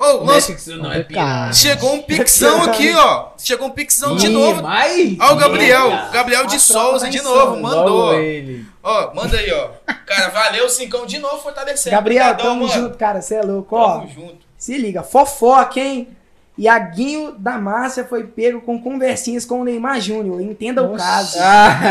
Ô, 0.00 0.24
nossa, 0.24 0.76
não 0.76 0.92
é 0.92 1.02
pirata. 1.02 1.52
chegou 1.52 1.94
um 1.94 2.02
pixão 2.02 2.62
aqui, 2.62 2.92
ó. 2.94 3.28
Chegou 3.38 3.68
um 3.68 3.70
pixão 3.70 4.16
de 4.16 4.28
novo. 4.28 4.62
Ó, 5.20 5.32
o 5.32 5.36
Gabriel, 5.36 5.90
Gabriel 6.12 6.46
de 6.46 6.58
Souza 6.58 7.04
tá 7.06 7.10
de 7.10 7.20
novo, 7.22 7.60
mandou. 7.60 8.12
Ó, 8.82 9.14
manda 9.14 9.36
aí, 9.36 9.52
ó. 9.52 9.68
Cara, 10.06 10.28
valeu, 10.30 10.68
Cincão 10.68 11.04
de 11.06 11.18
novo, 11.18 11.38
fortalecendo. 11.38 11.94
Gabriel, 11.94 12.24
Obrigadão, 12.30 12.52
tamo 12.54 12.66
mano. 12.68 12.80
junto, 12.82 12.96
cara. 12.98 13.20
Você 13.20 13.34
é 13.34 13.42
louco, 13.42 13.76
ó. 13.76 13.98
Tamo 13.98 14.08
junto. 14.08 14.38
Se 14.56 14.76
liga, 14.78 15.02
fofoca, 15.02 15.78
hein? 15.78 16.08
Iaguinho 16.58 17.32
da 17.38 17.56
Márcia 17.56 18.04
foi 18.04 18.24
pego 18.24 18.60
com 18.60 18.82
conversinhas 18.82 19.44
com 19.44 19.60
o 19.60 19.64
Neymar 19.64 20.00
Júnior. 20.00 20.40
Entenda 20.40 20.82
o 20.82 20.92
Nossa. 20.96 21.04
caso. 21.04 21.38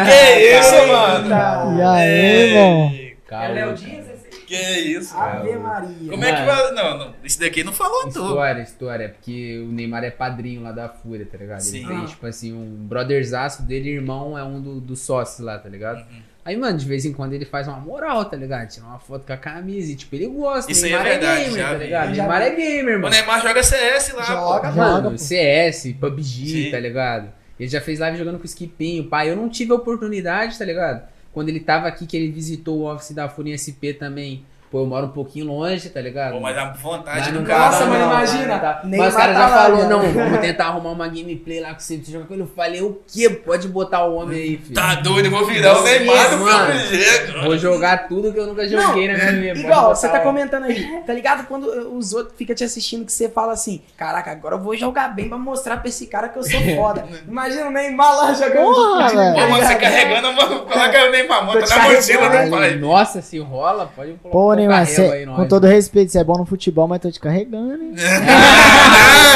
Que 0.05 0.59
isso, 0.59 0.87
mano? 0.87 1.77
E 1.77 1.81
aí, 1.81 2.49
irmão? 2.49 2.91
É 3.29 3.49
o 3.49 3.53
Léo 3.53 3.73
Dias? 3.75 4.06
Que 4.47 4.55
isso, 4.55 5.15
Ave 5.17 5.49
cara. 5.49 5.59
Maria. 5.59 6.09
Como 6.09 6.23
é 6.23 6.35
que 6.35 6.41
vai. 6.45 6.71
Não, 6.71 6.97
não. 6.97 7.13
Isso 7.23 7.39
daqui 7.39 7.63
não 7.63 7.73
falou 7.73 8.03
tudo. 8.03 8.27
História, 8.29 8.61
história. 8.61 9.03
É 9.03 9.07
porque 9.09 9.59
o 9.67 9.71
Neymar 9.71 10.03
é 10.05 10.09
padrinho 10.11 10.63
lá 10.63 10.71
da 10.71 10.87
Fúria, 10.87 11.25
tá 11.29 11.37
ligado? 11.37 11.59
Sim. 11.59 11.79
Ele 11.79 11.87
tem, 11.87 11.97
Ah. 11.97 12.05
tipo 12.05 12.25
assim, 12.25 12.53
um 12.53 12.87
brotherzaço 12.87 13.63
dele, 13.63 13.89
irmão, 13.89 14.37
é 14.37 14.43
um 14.43 14.61
do- 14.61 14.79
dos 14.79 15.01
sócios 15.01 15.39
lá, 15.45 15.57
tá 15.59 15.67
ligado? 15.69 15.97
Uhum. 15.99 16.21
Aí, 16.45 16.55
mano, 16.55 16.77
de 16.77 16.85
vez 16.85 17.03
em 17.03 17.11
quando 17.11 17.33
ele 17.33 17.43
faz 17.43 17.67
uma 17.67 17.77
moral, 17.77 18.23
tá 18.23 18.37
ligado? 18.37 18.69
Tira 18.69 18.85
uma 18.85 18.99
foto 18.99 19.27
com 19.27 19.33
a 19.33 19.37
camisa 19.37 19.91
e, 19.91 19.95
tipo, 19.97 20.15
ele 20.15 20.27
gosta. 20.27 20.71
Isso 20.71 20.85
aí 20.85 20.91
Neymar 20.91 21.07
é 21.07 21.09
verdade, 21.11 21.43
gamer, 21.43 21.57
já 21.59 21.67
tá 21.67 21.77
ligado? 21.77 22.15
Já 22.15 22.23
Neymar 22.23 22.41
vi. 22.41 22.47
é 22.47 22.55
gamer, 22.55 22.97
O 22.97 23.01
mano. 23.01 23.13
Neymar 23.15 23.41
joga 23.41 23.63
CS 23.63 24.13
lá, 24.13 24.23
Joga, 24.23 24.69
pô. 24.71 24.75
Mano, 24.77 25.03
Joga. 25.03 25.17
CS, 25.17 25.93
PUBG, 25.99 26.47
Sim. 26.65 26.71
tá 26.71 26.79
ligado? 26.79 27.33
Ele 27.59 27.67
já 27.67 27.81
fez 27.81 27.99
live 27.99 28.17
jogando 28.17 28.37
com 28.37 28.43
o 28.43 28.47
Skipinho. 28.47 29.09
Pai, 29.09 29.29
eu 29.29 29.35
não 29.35 29.49
tive 29.49 29.73
a 29.73 29.75
oportunidade, 29.75 30.57
tá 30.57 30.63
ligado? 30.63 31.01
Quando 31.37 31.49
ele 31.49 31.59
tava 31.59 31.87
aqui, 31.87 32.07
que 32.07 32.17
ele 32.17 32.31
visitou 32.31 32.79
o 32.79 32.91
office 32.91 33.11
da 33.11 33.29
Fúria 33.29 33.53
SP 33.53 33.93
também. 33.93 34.43
Pô, 34.69 34.79
eu 34.81 34.85
moro 34.85 35.05
um 35.05 35.11
pouquinho 35.11 35.45
longe, 35.45 35.89
tá 35.89 36.01
ligado? 36.01 36.33
Pô, 36.33 36.39
mas 36.41 36.57
a 36.57 36.65
vontade 36.73 37.19
Mas 37.19 37.27
do 37.31 37.39
não 37.39 37.45
cara. 37.45 37.65
Nossa, 37.71 37.85
não, 37.85 37.95
imagina. 37.95 38.47
não 38.47 38.59
dá. 38.59 38.81
Neymar 38.83 39.05
Mas 39.05 39.13
os 39.15 39.19
caras 39.21 39.35
tá 39.37 39.41
já 39.41 39.47
lá, 39.55 39.61
falou, 39.63 39.85
não, 39.89 40.11
vamos 40.11 40.39
tentar 40.41 40.65
arrumar 40.65 40.89
uma 40.89 41.07
gameplay 41.07 41.59
lá 41.61 41.73
com 41.73 41.79
você, 41.79 41.95
pra 41.95 42.05
você 42.05 42.11
jogar 42.11 42.25
com 42.27 42.33
ele. 42.33 42.43
Eu 42.43 42.47
falei, 42.53 42.81
o 42.81 43.01
quê? 43.07 43.29
Pode 43.29 43.67
botar 43.69 44.03
o 44.05 44.15
homem 44.15 44.37
aí, 44.37 44.57
filho. 44.57 44.75
Tá 44.75 44.95
doido, 44.95 45.29
vou 45.31 45.45
virar 45.45 45.77
o 45.79 45.83
Neymar 45.83 46.29
do 46.31 46.37
Mano. 46.39 46.67
meu 46.73 46.77
jeito. 46.79 47.41
Vou 47.43 47.57
jogar 47.57 48.07
tudo 48.09 48.33
que 48.33 48.39
eu 48.39 48.45
nunca 48.47 48.67
joguei 48.67 49.07
na 49.07 49.31
minha 49.31 49.53
vida. 49.53 49.67
Igual, 49.67 49.95
você 49.95 50.09
tá 50.09 50.19
o- 50.19 50.23
comentando 50.23 50.65
aí, 50.65 51.01
tá 51.07 51.13
ligado? 51.13 51.47
Quando 51.47 51.63
os 51.97 52.13
outros 52.13 52.35
ficam 52.37 52.53
te 52.53 52.65
assistindo, 52.65 53.05
que 53.05 53.11
você 53.13 53.29
fala 53.29 53.53
assim, 53.53 53.81
caraca, 53.95 54.31
agora 54.31 54.55
eu 54.55 54.59
vou 54.59 54.75
jogar 54.75 55.15
bem 55.15 55.29
pra 55.29 55.37
mostrar 55.37 55.77
pra 55.77 55.87
esse 55.87 56.07
cara 56.07 56.27
que 56.27 56.37
eu 56.39 56.43
sou 56.43 56.59
foda. 56.75 57.05
Imagina 57.25 57.67
o 57.67 57.71
Neymar 57.71 58.17
lá 58.17 58.33
jogando. 58.33 58.73
Porra, 58.73 59.07
de- 59.07 59.15
velho. 59.15 59.33
Pô, 59.33 59.39
mano, 59.47 59.55
você 59.63 59.73
Tá 59.73 59.75
carregando, 59.79 60.35
coloca 60.35 61.05
o 61.07 61.11
Neymar, 61.11 61.45
monta 61.45 61.61
te 61.61 61.69
na 61.69 61.83
mochila 61.83 62.29
do 62.29 62.35
hein? 62.35 62.49
pai. 62.51 62.75
Nossa, 62.75 63.21
se 63.21 63.39
rola, 63.39 63.89
pode 63.95 64.11
colocar 64.15 64.56
Neymar, 64.57 64.79
carrego 64.85 64.95
cê- 64.95 65.11
aí, 65.17 65.25
nós. 65.25 65.35
com 65.37 65.47
todo 65.47 65.67
respeito, 65.67 66.11
você 66.11 66.19
é 66.19 66.23
bom 66.23 66.37
no 66.37 66.45
futebol, 66.45 66.87
mas 66.87 66.99
tô 66.99 67.09
te 67.11 67.19
carregando, 67.19 67.73
hein? 67.83 67.93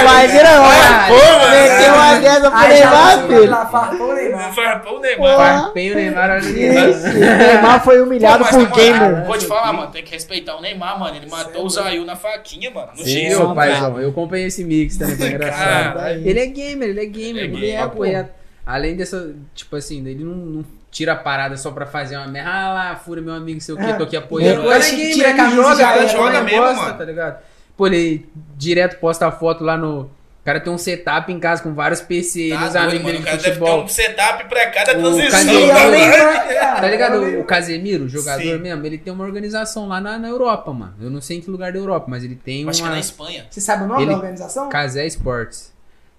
Ah, 0.04 0.24
Ah, 0.24 1.06
pô, 1.08 1.14
mano. 1.14 1.52
Meteu 1.52 1.94
uma 1.94 2.16
dessa 2.20 2.50
pro 2.52 2.60
já 2.60 2.68
Neymar, 2.70 3.28
filho. 3.28 3.52
farpou 3.72 4.10
o 4.10 4.14
Neymar. 4.16 4.54
Farpou 4.56 4.98
o 4.98 5.00
Neymar. 5.00 5.36
Farpei 5.38 5.92
o 5.92 5.96
Neymar, 5.96 6.30
o 6.40 7.38
Neymar 7.38 7.84
foi 7.84 8.02
humilhado 8.02 8.44
mas 8.44 8.50
por 8.56 8.60
moral, 8.70 8.76
gamer. 8.76 9.26
Vou 9.26 9.38
te 9.38 9.46
falar, 9.46 9.74
mano, 9.74 9.92
tem 9.92 10.04
que 10.04 10.12
respeitar 10.12 10.56
o 10.58 10.62
Neymar, 10.62 11.00
mano. 11.00 11.16
Ele 11.16 11.30
matou 11.30 11.66
o 11.66 11.70
Zayu 11.70 12.04
na 12.06 12.16
faquinha, 12.16 12.72
mano. 12.72 12.90
No 12.98 13.04
Sim, 13.04 13.28
X, 13.30 13.38
paizão. 13.56 14.00
Eu 14.00 14.10
acompanhei 14.10 14.48
esse 14.48 14.64
mix 14.64 14.98
também, 14.98 15.18
foi 15.18 15.28
engraçado. 15.28 16.00
Ah, 16.00 16.14
ele 16.14 16.40
é 16.40 16.46
gamer, 16.48 16.90
ele 16.90 17.02
é 17.02 17.06
gamer. 17.06 17.44
Ele 17.44 17.56
é 17.56 17.60
Ele 17.60 17.72
é, 17.72 17.88
pô, 17.88 18.04
é- 18.06 18.28
Além 18.66 18.96
dessa, 18.96 19.34
tipo 19.54 19.76
assim, 19.76 20.00
ele 20.08 20.24
não 20.24 20.64
tira 20.92 21.14
a 21.14 21.16
parada 21.16 21.56
só 21.58 21.72
pra 21.72 21.86
fazer 21.86 22.18
uma 22.18 22.28
merda. 22.28 22.50
Ah 22.52 22.74
lá, 22.74 22.96
fura 22.98 23.22
meu 23.22 23.34
amigo, 23.34 23.60
sei 23.62 23.74
o 23.74 23.78
que, 23.78 23.84
É. 23.86 23.94
tô 23.94 24.04
aqui 24.04 24.18
apoiando. 24.18 24.62
Depois 24.62 24.92
é 24.94 25.12
tira 25.14 25.32
a 25.32 25.36
camisa 25.36 25.56
joga, 25.64 25.76
já 25.78 26.06
joga 26.08 26.32
né? 26.32 26.42
mesmo, 26.44 26.60
Gosta, 26.62 26.82
mano. 26.84 26.98
Tá 26.98 27.06
ligado? 27.06 27.40
Pô, 27.78 27.88
ele 27.88 28.30
direto 28.58 29.00
posta 29.00 29.26
a 29.26 29.32
foto 29.32 29.64
lá 29.64 29.78
no. 29.78 30.02
O 30.42 30.44
cara 30.44 30.60
tem 30.60 30.74
um 30.74 30.78
setup 30.78 31.32
em 31.32 31.40
casa 31.40 31.62
com 31.62 31.72
vários 31.74 32.02
PC, 32.02 32.50
Tá 32.50 32.56
ele, 32.56 32.56
os 32.56 32.60
doido, 32.74 32.78
amigos 32.78 33.04
mano. 33.04 33.06
dele 33.06 33.18
O 33.18 33.20
de 33.20 33.26
cara 33.26 33.38
deve 33.38 33.50
ter 33.52 33.60
futebol. 33.60 33.84
um 33.84 33.88
setup 33.88 34.50
pra 34.50 34.70
cada 34.72 34.92
O 34.92 34.96
transição. 35.02 35.30
Casemiro 35.32 35.68
tá 35.68 35.76
também, 35.76 36.02
ligado? 36.10 36.42
Tá 36.82 36.88
ligado? 36.90 37.40
O 37.40 37.44
Casemiro, 37.44 38.04
o 38.06 38.10
jogador 38.10 38.42
Sim. 38.42 38.58
mesmo, 38.58 38.86
ele 38.86 38.98
tem 38.98 39.14
uma 39.14 39.24
organização 39.24 39.88
lá 39.88 40.02
na, 40.02 40.18
na 40.18 40.28
Europa, 40.30 40.74
mano. 40.74 40.96
Eu 41.00 41.12
não 41.12 41.22
sei 41.22 41.38
em 41.38 41.42
que 41.42 41.50
lugar 41.52 41.72
da 41.72 41.78
Europa, 41.78 42.08
mas 42.10 42.24
ele 42.24 42.36
tem 42.36 42.68
Acho 42.68 42.80
que 42.80 42.84
é 42.84 42.88
uma. 42.88 42.96
na 42.96 43.00
Espanha. 43.00 43.46
Você 43.52 43.62
sabe 43.62 43.84
o 43.84 43.88
nome 43.88 44.02
Ele- 44.02 44.10
da 44.12 44.18
organização? 44.18 44.68
Casé 44.70 45.06
Sports. 45.06 45.72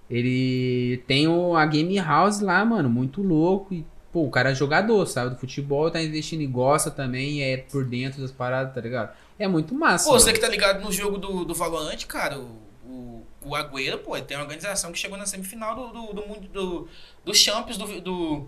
Ele 0.09 1.03
tem 1.07 1.27
o, 1.27 1.55
a 1.57 1.65
Game 1.65 1.97
House 1.99 2.39
lá, 2.39 2.63
mano, 2.63 2.89
muito 2.89 3.21
louco. 3.21 3.73
E, 3.73 3.85
pô, 4.13 4.23
o 4.23 4.29
cara 4.29 4.51
é 4.51 4.55
jogador, 4.55 5.05
sabe? 5.07 5.31
Do 5.31 5.37
futebol, 5.37 5.89
tá 5.91 6.01
investindo 6.01 6.41
e 6.41 6.47
gosta 6.47 6.89
também, 6.91 7.41
é 7.43 7.57
por 7.57 7.83
dentro 7.83 8.21
das 8.21 8.31
paradas, 8.31 8.73
tá 8.73 8.79
ligado? 8.79 9.11
É 9.39 9.47
muito 9.47 9.73
massa. 9.75 10.07
Pô, 10.07 10.17
você 10.19 10.31
que 10.31 10.39
tá 10.39 10.47
ligado 10.47 10.81
no 10.83 10.91
jogo 10.91 11.17
do, 11.17 11.43
do 11.43 11.53
Valorant, 11.55 12.05
cara, 12.05 12.37
o, 12.39 12.59
o, 12.87 13.23
o 13.43 13.55
Agüero, 13.55 13.97
pô, 13.97 14.17
tem 14.21 14.37
uma 14.37 14.43
organização 14.43 14.91
que 14.91 14.99
chegou 14.99 15.17
na 15.17 15.25
semifinal 15.25 15.75
do, 15.75 15.87
do, 15.87 16.13
do, 16.13 16.27
mundo- 16.27 16.47
do, 16.53 16.87
do 17.25 17.33
Champions 17.33 17.75
do, 17.77 17.99
do, 17.99 18.47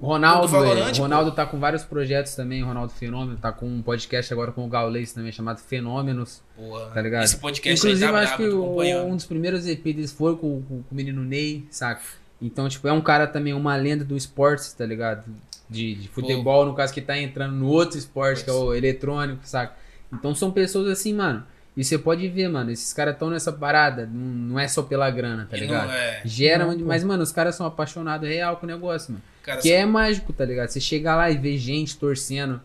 Ronaldo, 0.00 0.46
do 0.46 0.48
Valorant. 0.52 0.96
Ronaldo 0.98 1.32
tá 1.32 1.44
com 1.46 1.58
vários 1.58 1.82
projetos 1.84 2.34
também, 2.34 2.62
Ronaldo 2.62 2.92
Fenômeno, 2.92 3.36
tá 3.38 3.52
com 3.52 3.66
um 3.66 3.82
podcast 3.82 4.32
agora 4.32 4.50
com 4.52 4.64
o 4.64 4.68
Gaules 4.68 5.12
também, 5.12 5.30
chamado 5.32 5.58
Fenômenos, 5.60 6.42
Porra, 6.56 6.86
tá 6.94 7.02
ligado? 7.02 7.24
esse 7.24 7.36
podcast 7.38 7.78
Inclusive, 7.86 8.06
aí 8.06 8.12
tá 8.12 8.18
acho 8.20 8.36
que 8.36 8.48
um 8.48 9.16
dos 9.16 9.26
primeiros 9.26 9.66
EP 9.66 9.82
deles 9.82 10.12
foi 10.12 10.36
com, 10.36 10.62
com- 10.62 10.82
com 10.82 10.92
o 10.92 10.94
menino 10.94 11.22
Ney, 11.22 11.66
saca? 11.70 12.00
Então, 12.40 12.68
tipo, 12.68 12.88
é 12.88 12.92
um 12.92 13.00
cara 13.00 13.26
também, 13.26 13.52
uma 13.52 13.76
lenda 13.76 14.04
do 14.04 14.16
esporte, 14.16 14.74
tá 14.74 14.86
ligado? 14.86 15.24
De, 15.68 15.94
de 15.94 16.08
futebol, 16.08 16.64
no 16.66 16.74
caso, 16.74 16.92
que 16.92 17.00
tá 17.00 17.16
entrando 17.18 17.54
no 17.54 17.66
outro 17.68 17.98
esporte, 17.98 18.42
que 18.44 18.50
é 18.50 18.52
o 18.52 18.74
eletrônico, 18.74 19.40
saca? 19.44 19.74
Então 20.12 20.34
são 20.34 20.50
pessoas 20.50 20.88
assim, 20.88 21.14
mano. 21.14 21.44
E 21.76 21.84
você 21.84 21.96
pode 21.96 22.26
ver, 22.28 22.48
mano, 22.48 22.70
esses 22.72 22.92
caras 22.92 23.14
estão 23.14 23.30
nessa 23.30 23.52
parada, 23.52 24.04
não, 24.04 24.20
não 24.54 24.58
é 24.58 24.66
só 24.66 24.82
pela 24.82 25.08
grana, 25.10 25.46
tá 25.48 25.56
E 25.56 25.60
ligado? 25.60 25.86
não 25.86 25.94
é, 25.94 26.22
Gera, 26.24 26.64
Não, 26.64 26.72
onde- 26.72 26.82
pô. 26.82 26.88
mas, 26.88 27.04
mano, 27.04 27.22
os 27.22 27.30
caras 27.30 27.54
são 27.54 27.64
apaixonados 27.64 28.28
real 28.28 28.56
com 28.56 28.66
o 28.66 28.68
negócio, 28.68 29.12
mano. 29.12 29.22
cara, 29.42 29.60
Que 29.60 29.72
é 29.72 29.86
mágico, 29.86 30.32
tá 30.32 30.44
ligado? 30.44 30.68
Você 30.70 30.80
chega 30.80 31.14
lá 31.14 31.30
e 31.30 31.38
vê 31.38 31.56
gente 31.56 31.96
torcendo. 31.96 32.60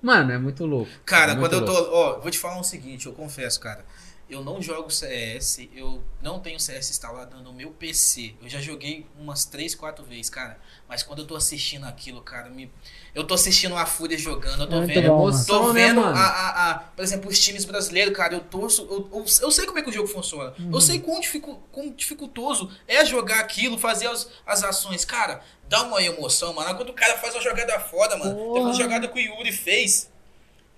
Mano, 0.00 0.30
é 0.32 0.38
muito 0.38 0.64
louco. 0.66 0.90
Cara, 1.04 1.32
É 1.32 1.34
muito 1.34 1.50
quando 1.50 1.62
eu 1.62 1.64
tô. 1.66 1.72
louco. 1.72 1.90
Ó, 1.92 2.20
vou 2.20 2.30
te 2.30 2.38
falar 2.38 2.60
o 2.60 2.64
seguinte, 2.64 3.06
eu 3.06 3.12
confesso, 3.12 3.58
cara. 3.58 3.84
Eu 4.28 4.42
não 4.42 4.60
jogo 4.62 4.90
CS, 4.90 5.68
eu 5.74 6.02
não 6.22 6.40
tenho 6.40 6.58
CS 6.58 6.88
instalado 6.90 7.36
no 7.42 7.52
meu 7.52 7.70
PC. 7.72 8.34
Eu 8.40 8.48
já 8.48 8.58
joguei 8.58 9.06
umas 9.18 9.44
3, 9.44 9.74
4 9.74 10.02
vezes, 10.04 10.30
cara. 10.30 10.58
Mas 10.88 11.02
quando 11.02 11.18
eu 11.20 11.26
tô 11.26 11.36
assistindo 11.36 11.84
aquilo, 11.84 12.22
cara, 12.22 12.48
me... 12.48 12.70
eu 13.14 13.24
tô 13.24 13.34
assistindo 13.34 13.76
a 13.76 13.84
Fúria 13.84 14.16
jogando, 14.16 14.62
eu 14.62 14.66
tô 14.68 14.82
É 14.82 14.86
vendo. 14.86 15.06
Emoção, 15.06 15.66
Tô 15.66 15.72
né, 15.74 15.88
vendo, 15.88 16.00
mano? 16.00 16.16
a, 16.16 16.20
a, 16.24 16.70
a- 16.70 16.78
por 16.78 17.02
exemplo, 17.02 17.28
os 17.30 17.38
times 17.38 17.66
brasileiros, 17.66 18.16
cara, 18.16 18.34
eu 18.34 18.40
torço, 18.40 18.82
eu, 18.90 19.08
eu, 19.12 19.24
eu 19.42 19.50
sei 19.50 19.66
como 19.66 19.78
é 19.78 19.82
que 19.82 19.90
o 19.90 19.92
jogo 19.92 20.08
funciona. 20.08 20.54
Uhum. 20.58 20.70
Eu 20.72 20.80
sei 20.80 20.98
quão, 21.00 21.20
dificu, 21.20 21.56
quão 21.70 21.90
dificultoso 21.90 22.70
é 22.88 23.04
jogar 23.04 23.40
aquilo, 23.40 23.76
fazer 23.78 24.06
as, 24.08 24.28
as 24.46 24.64
ações. 24.64 25.04
Cara, 25.04 25.42
dá 25.68 25.82
uma 25.82 26.02
emoção, 26.02 26.54
mano. 26.54 26.74
Quando 26.76 26.88
o 26.90 26.94
cara 26.94 27.18
faz 27.18 27.34
uma 27.34 27.42
jogada 27.42 27.78
foda, 27.78 28.16
mano. 28.16 28.34
Teve 28.34 28.42
uma 28.48 28.54
Porra. 28.60 28.72
jogada 28.72 29.06
que 29.08 29.18
o 29.18 29.20
Yuri 29.20 29.52
fez. 29.52 30.10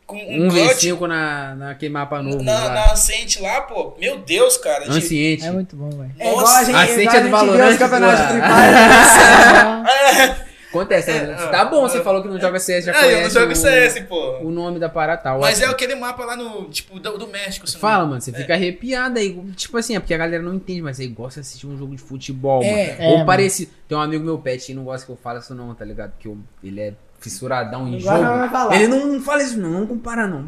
Com 0.07 0.17
um, 0.17 0.47
Um 0.47 0.51
clutch 0.51 0.85
V5 0.85 1.01
na, 1.09 1.55
na 1.57 1.75
que 1.75 1.89
mapa 1.89 2.23
novo. 2.23 2.41
na, 2.43 2.53
lá. 2.53 2.75
na 2.75 2.95
lá, 3.43 3.61
pô. 3.63 3.95
Meu 3.99 4.19
Deus, 4.19 4.57
cara. 4.57 4.83
tipo, 4.85 4.95
Anciente. 4.95 5.45
É 5.45 5.51
muito 5.51 5.75
bom, 5.75 5.91
velho. 5.91 6.13
É 6.19 6.31
igual 6.31 6.47
a 6.47 6.63
gente, 6.65 6.93
Cintia 6.93 7.21
do 7.23 7.31
Valorant. 7.31 7.77
Acontece, 10.69 11.11
né? 11.11 11.33
É, 11.33 11.47
tá 11.49 11.65
bom, 11.65 11.87
é. 11.87 11.89
você 11.89 12.03
falou 12.03 12.21
que 12.23 12.29
não 12.29 12.39
joga 12.39 12.59
CS, 12.59 12.85
já 12.85 12.93
É, 12.93 12.97
eu 12.97 13.01
não 13.03 13.09
conhece 13.17 13.35
jogo 13.35 13.53
o, 13.53 13.57
CS, 13.57 14.01
pô. 14.07 14.39
o 14.43 14.51
nome 14.51 14.79
da 14.79 14.89
parada, 14.91 15.23
tá 15.23 15.39
Mas 15.39 15.63
é 15.63 15.65
aquele 15.65 15.95
mapa 15.95 16.23
lá 16.25 16.37
no, 16.37 16.69
tipo, 16.69 17.01
do, 17.01 17.17
do 17.17 17.27
México. 17.29 17.67
Fala, 17.79 18.05
mano, 18.05 18.21
você 18.21 18.31
É. 18.31 18.35
fica 18.35 18.53
arrepiado 18.55 19.19
aí. 19.19 19.33
Tipo 19.57 19.79
assim, 19.79 19.97
é 19.97 20.01
porque 20.01 20.13
a 20.13 20.19
galera 20.19 20.43
não 20.43 20.55
entende, 20.55 20.83
mas 20.83 21.01
aí 21.01 21.07
gosta 21.09 21.41
de 21.41 21.47
assistir 21.47 21.67
um 21.67 21.79
jogo 21.79 21.97
de 21.97 22.03
futebol, 22.03 22.63
É, 22.63 22.93
mano. 22.99 23.03
é, 23.03 23.09
Ou 23.19 23.25
parecido. 23.25 23.71
Tem 23.89 23.97
um 23.97 24.01
amigo 24.01 24.25
meu, 24.25 24.39
Pet, 24.39 24.67
que 24.67 24.75
não 24.75 24.85
gosta 24.85 25.07
que 25.07 25.13
eu 25.13 25.17
fale 25.17 25.39
isso 25.39 25.55
não, 25.55 25.75
tá 25.75 25.85
ligado? 25.85 26.11
Porque 26.13 26.29
eu- 26.29 26.39
ele 26.63 26.81
é 26.81 26.93
fissuradão 27.19 27.89
em 27.89 27.99
Agora 28.01 28.19
jogo. 28.25 28.39
vai 28.39 28.49
falar. 28.51 28.75
Ele 28.77 28.89
não, 28.89 29.07
não 29.07 29.21
fala 29.21 29.43
isso, 29.43 29.59
não, 29.59 29.71
não 29.71 29.87
compara, 29.87 30.27
não. 30.27 30.45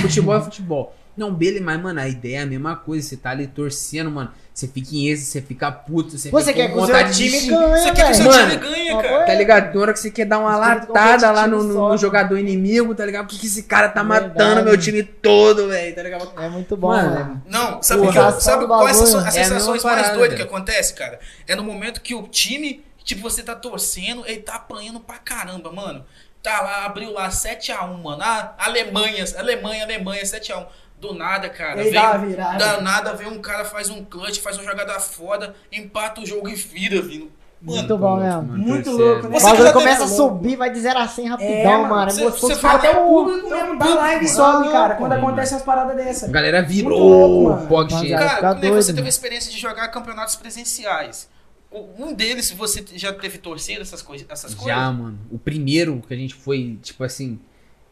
Futebol 0.00 0.36
é 0.36 0.40
futebol. 0.40 0.94
Não, 1.16 1.34
beleza, 1.34 1.64
mas, 1.64 1.80
mano, 1.82 1.98
a 1.98 2.08
ideia 2.08 2.38
é 2.38 2.42
a 2.42 2.46
mesma 2.46 2.76
coisa. 2.76 3.04
Você 3.08 3.16
tá 3.16 3.30
ali 3.30 3.48
torcendo, 3.48 4.08
mano. 4.08 4.30
Você 4.54 4.68
fica 4.68 4.94
em 4.94 5.08
êxtase, 5.08 5.30
você 5.32 5.42
fica 5.42 5.70
puto, 5.70 6.16
você 6.16 6.30
Você 6.30 6.52
fica 6.52 6.66
quer 6.66 6.68
com 6.68 6.74
que 6.74 6.78
o 6.82 6.86
seu 6.86 6.94
vontade 6.94 7.16
de 7.16 7.30
time 7.30 7.48
ganhe, 7.48 7.78
Você 7.80 7.90
quer 7.92 8.04
que 8.06 8.10
o 8.10 8.14
seu 8.14 8.24
Mano, 8.26 8.50
time 8.50 8.56
ganhe, 8.56 9.02
cara? 9.02 9.24
Tá 9.26 9.34
ligado? 9.34 9.72
Tem 9.72 9.80
hora 9.80 9.92
que 9.92 9.98
você 9.98 10.10
quer 10.12 10.24
dar 10.26 10.38
uma 10.38 10.52
Espírito 10.52 10.92
latada 10.92 11.30
lá 11.32 11.46
no, 11.48 11.62
no- 11.64 11.88
no 11.90 11.96
jogador 11.96 12.36
inimigo, 12.38 12.94
tá 12.94 13.04
ligado? 13.04 13.26
Por 13.26 13.30
que, 13.32 13.38
que 13.40 13.46
esse 13.46 13.64
cara 13.64 13.88
tá 13.88 14.02
Verdade. 14.02 14.28
matando 14.28 14.64
meu 14.64 14.76
time 14.78 15.02
todo, 15.02 15.68
velho? 15.68 15.94
Tá 15.94 16.02
ligado? 16.04 16.32
É 16.40 16.48
muito 16.48 16.76
bom, 16.76 16.88
Mano, 16.88 17.10
mano. 17.10 17.42
Não, 17.48 17.82
sabe, 17.82 18.00
Porra. 18.02 18.12
que 18.12 18.18
eu- 18.18 18.24
Sensação 18.24 18.40
sabe 18.54 18.66
qual 18.66 18.86
é 18.86 18.90
a 18.90 18.94
sensação- 18.94 19.20
as 19.20 19.36
É 19.36 19.44
sensações 19.44 19.84
mais 19.84 20.10
doidas 20.12 20.36
que 20.36 20.42
acontece, 20.42 20.94
cara? 20.94 21.18
É 21.48 21.54
no 21.56 21.62
momento 21.64 22.00
que 22.00 22.14
o 22.14 22.22
time, 22.28 22.84
tipo, 23.08 23.22
você 23.22 23.42
tá 23.42 23.54
torcendo, 23.54 24.22
ele 24.26 24.42
tá 24.42 24.54
apanhando 24.56 25.00
pra 25.00 25.16
caramba, 25.16 25.72
mano. 25.72 26.04
Tá 26.42 26.60
lá, 26.60 26.84
abriu 26.84 27.10
lá 27.12 27.28
7x1, 27.30 28.02
mano. 28.02 28.22
Ah, 28.22 28.54
Alemanha, 28.58 29.24
Alemanha, 29.38 29.84
Alemanha, 29.84 30.22
7x1. 30.22 30.66
Do 31.00 31.14
nada, 31.14 31.48
cara. 31.48 31.80
Ele 31.80 31.90
vem, 31.90 32.00
dá 32.00 32.16
virada. 32.16 32.76
Do 32.76 32.82
nada 32.82 33.12
vem 33.14 33.28
um 33.28 33.40
cara, 33.40 33.64
faz 33.64 33.88
um 33.88 34.04
clutch, 34.04 34.40
faz 34.40 34.56
uma 34.58 34.64
jogada 34.64 34.98
foda, 35.00 35.54
empata 35.72 36.20
o 36.20 36.26
jogo 36.26 36.48
e 36.48 36.54
vira, 36.54 37.00
vindo. 37.00 37.30
Mano, 37.60 37.78
Muito 37.78 37.98
bom 37.98 38.16
mesmo. 38.18 38.42
Muito 38.42 38.84
torcendo. 38.84 39.04
louco, 39.04 39.28
né? 39.28 39.36
O 39.36 39.42
bagulho 39.42 39.62
já 39.64 39.72
começa 39.72 40.04
a 40.04 40.08
subir, 40.08 40.54
vai 40.56 40.70
de 40.70 40.78
0 40.80 40.98
a 40.98 41.08
100 41.08 41.26
rapidão, 41.28 41.50
É, 41.56 41.76
mano. 41.78 41.88
mano. 41.88 42.10
Você- 42.10 42.20
É 42.20 42.24
gostoso 42.24 42.54
você 42.54 42.60
fala 42.60 42.78
Até 42.78 42.90
o 42.90 43.04
público 43.04 43.50
mesmo 43.50 43.78
da 43.78 43.94
live 43.94 44.28
sobe, 44.28 44.68
cara, 44.70 44.94
quando 44.94 45.12
acontece 45.14 45.54
umas 45.54 45.62
paradas 45.64 45.96
dessas. 45.96 46.28
A 46.28 46.32
galera 46.32 46.62
vibra. 46.62 46.90
Muito 46.94 47.02
louco, 47.04 47.50
mano. 47.56 47.66
Pog 47.66 47.88
Cara, 48.10 48.36
como 48.36 48.52
é 48.52 48.54
doido, 48.60 48.74
você 48.76 48.86
teve 48.88 48.98
a 49.00 49.02
mano. 49.02 49.08
experiência 49.08 49.50
de 49.50 49.58
jogar 49.58 49.88
campeonatos 49.88 50.36
presenciais? 50.36 51.28
Um 51.70 52.14
deles, 52.14 52.50
você 52.50 52.84
já 52.94 53.12
teve 53.12 53.38
torcida, 53.38 53.82
essas, 53.82 54.00
coisas, 54.00 54.26
essas 54.30 54.54
coisas? 54.54 54.74
Já, 54.74 54.90
mano. 54.90 55.18
O 55.30 55.38
primeiro 55.38 56.02
que 56.06 56.14
a 56.14 56.16
gente 56.16 56.34
foi, 56.34 56.78
tipo 56.82 57.04
assim, 57.04 57.38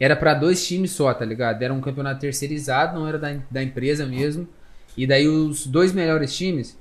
era 0.00 0.16
pra 0.16 0.32
dois 0.32 0.66
times 0.66 0.92
só, 0.92 1.12
tá 1.12 1.24
ligado? 1.24 1.62
Era 1.62 1.74
um 1.74 1.80
campeonato 1.80 2.20
terceirizado, 2.20 2.98
não 2.98 3.06
era 3.06 3.18
da, 3.18 3.38
da 3.50 3.62
empresa 3.62 4.06
mesmo. 4.06 4.48
E 4.96 5.06
daí 5.06 5.28
os 5.28 5.66
dois 5.66 5.92
melhores 5.92 6.34
times. 6.34 6.78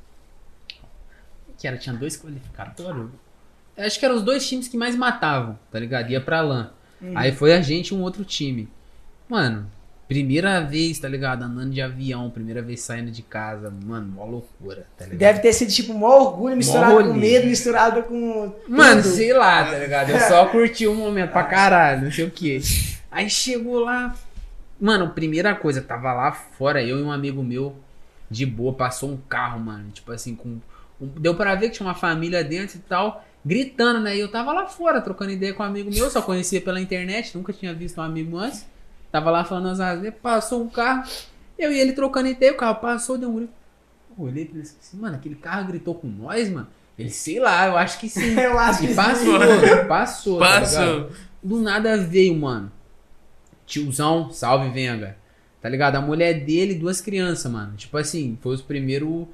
Que 1.57 1.67
era, 1.67 1.77
tinha 1.77 1.95
dois 1.95 2.15
qualificatórios. 2.15 3.09
Acho 3.77 3.99
que 3.99 4.05
eram 4.05 4.15
os 4.15 4.23
dois 4.23 4.47
times 4.47 4.69
que 4.69 4.77
mais 4.77 4.95
matavam, 4.95 5.59
tá 5.69 5.77
ligado? 5.77 6.09
Ia 6.09 6.21
pra 6.21 6.41
LAN. 6.41 6.71
Aí 7.13 7.31
foi 7.31 7.53
a 7.53 7.61
gente 7.61 7.89
e 7.89 7.93
um 7.93 8.01
outro 8.01 8.23
time. 8.23 8.69
Mano, 9.27 9.69
Primeira 10.07 10.61
vez, 10.61 10.99
tá 10.99 11.07
ligado? 11.07 11.41
Andando 11.43 11.71
de 11.71 11.81
avião, 11.81 12.29
primeira 12.29 12.61
vez 12.61 12.81
saindo 12.81 13.09
de 13.09 13.23
casa, 13.23 13.73
mano, 13.85 14.05
mó 14.13 14.23
loucura, 14.25 14.85
tá 14.95 15.05
ligado? 15.05 15.17
Deve 15.19 15.39
ter 15.39 15.51
sido 15.51 15.71
tipo 15.71 15.93
um 15.93 15.97
maior 15.97 16.21
orgulho 16.33 16.55
misturado 16.55 16.93
rolê. 16.93 17.07
com 17.07 17.13
medo, 17.15 17.47
misturado 17.47 18.03
com. 18.03 18.53
Mano, 18.67 19.01
tudo. 19.01 19.15
sei 19.15 19.33
lá, 19.33 19.65
tá 19.65 19.79
ligado? 19.79 20.11
Eu 20.11 20.19
só 20.19 20.45
curti 20.45 20.85
o 20.85 20.93
momento 20.93 21.31
pra 21.31 21.43
caralho, 21.45 22.03
não 22.03 22.11
sei 22.11 22.25
o 22.25 22.29
que. 22.29 22.61
Aí 23.09 23.27
chegou 23.29 23.79
lá. 23.79 24.15
Mano, 24.79 25.09
primeira 25.09 25.55
coisa, 25.55 25.81
tava 25.81 26.13
lá 26.13 26.31
fora, 26.33 26.83
eu 26.83 26.99
e 26.99 27.01
um 27.01 27.11
amigo 27.11 27.41
meu, 27.41 27.75
de 28.29 28.45
boa, 28.45 28.73
passou 28.73 29.09
um 29.09 29.17
carro, 29.17 29.59
mano. 29.59 29.89
Tipo 29.91 30.11
assim, 30.11 30.35
com. 30.35 30.59
um- 31.01 31.07
deu 31.19 31.33
pra 31.33 31.55
ver 31.55 31.69
que 31.69 31.77
tinha 31.77 31.87
uma 31.87 31.95
família 31.95 32.43
dentro 32.43 32.77
e 32.77 32.81
tal, 32.81 33.25
gritando, 33.43 33.99
né? 34.01 34.15
E 34.15 34.19
eu 34.19 34.27
tava 34.29 34.53
lá 34.53 34.67
fora, 34.67 35.01
trocando 35.01 35.31
ideia 35.31 35.51
com 35.53 35.63
um 35.63 35.65
amigo 35.65 35.89
meu, 35.91 36.11
só 36.11 36.21
conhecia 36.21 36.61
pela 36.61 36.79
internet, 36.79 37.35
nunca 37.35 37.51
tinha 37.51 37.73
visto 37.73 37.97
um 37.99 38.03
amigo 38.03 38.37
antes. 38.37 38.67
Tava 39.15 39.31
lá 39.31 39.45
falando 39.45 39.69
as 39.69 39.79
asas, 39.79 40.13
passou 40.21 40.61
um 40.61 40.67
carro, 40.67 41.09
eu 41.57 41.71
e 41.71 41.79
ele 41.79 41.93
trocando 41.93 42.27
ideia, 42.27 42.51
o 42.51 42.57
carro 42.57 42.81
passou, 42.81 43.17
deu 43.17 43.29
um 43.29 43.35
grito. 43.37 43.53
Eu 44.19 44.25
olhei 44.25 44.43
pra 44.43 44.59
ele 44.59 44.67
assim, 44.67 44.97
mano, 44.97 45.15
aquele 45.15 45.35
carro 45.35 45.67
gritou 45.67 45.95
com 45.95 46.05
nós, 46.05 46.49
mano. 46.49 46.67
Ele, 46.99 47.09
sei 47.09 47.39
lá, 47.39 47.65
eu 47.67 47.77
acho 47.77 47.97
que 47.97 48.09
sim. 48.09 48.35
Eu 48.37 48.59
acho 48.59 48.79
que 48.79 48.87
E 48.87 48.89
sim. 48.89 48.95
passou, 48.95 49.39
passou, 49.87 50.39
tá? 50.39 50.59
Passou. 50.59 51.11
Do 51.41 51.61
nada 51.61 51.95
veio, 51.97 52.35
mano. 52.35 52.69
Tiozão, 53.65 54.31
salve 54.31 54.69
Venga. 54.71 55.15
Tá 55.61 55.69
ligado? 55.69 55.95
A 55.95 56.01
mulher 56.01 56.45
dele 56.45 56.73
e 56.73 56.77
duas 56.77 56.99
crianças, 56.99 57.49
mano. 57.49 57.77
Tipo 57.77 57.97
assim, 57.97 58.37
foi 58.41 58.53
os 58.53 58.61
primeiros 58.61 59.27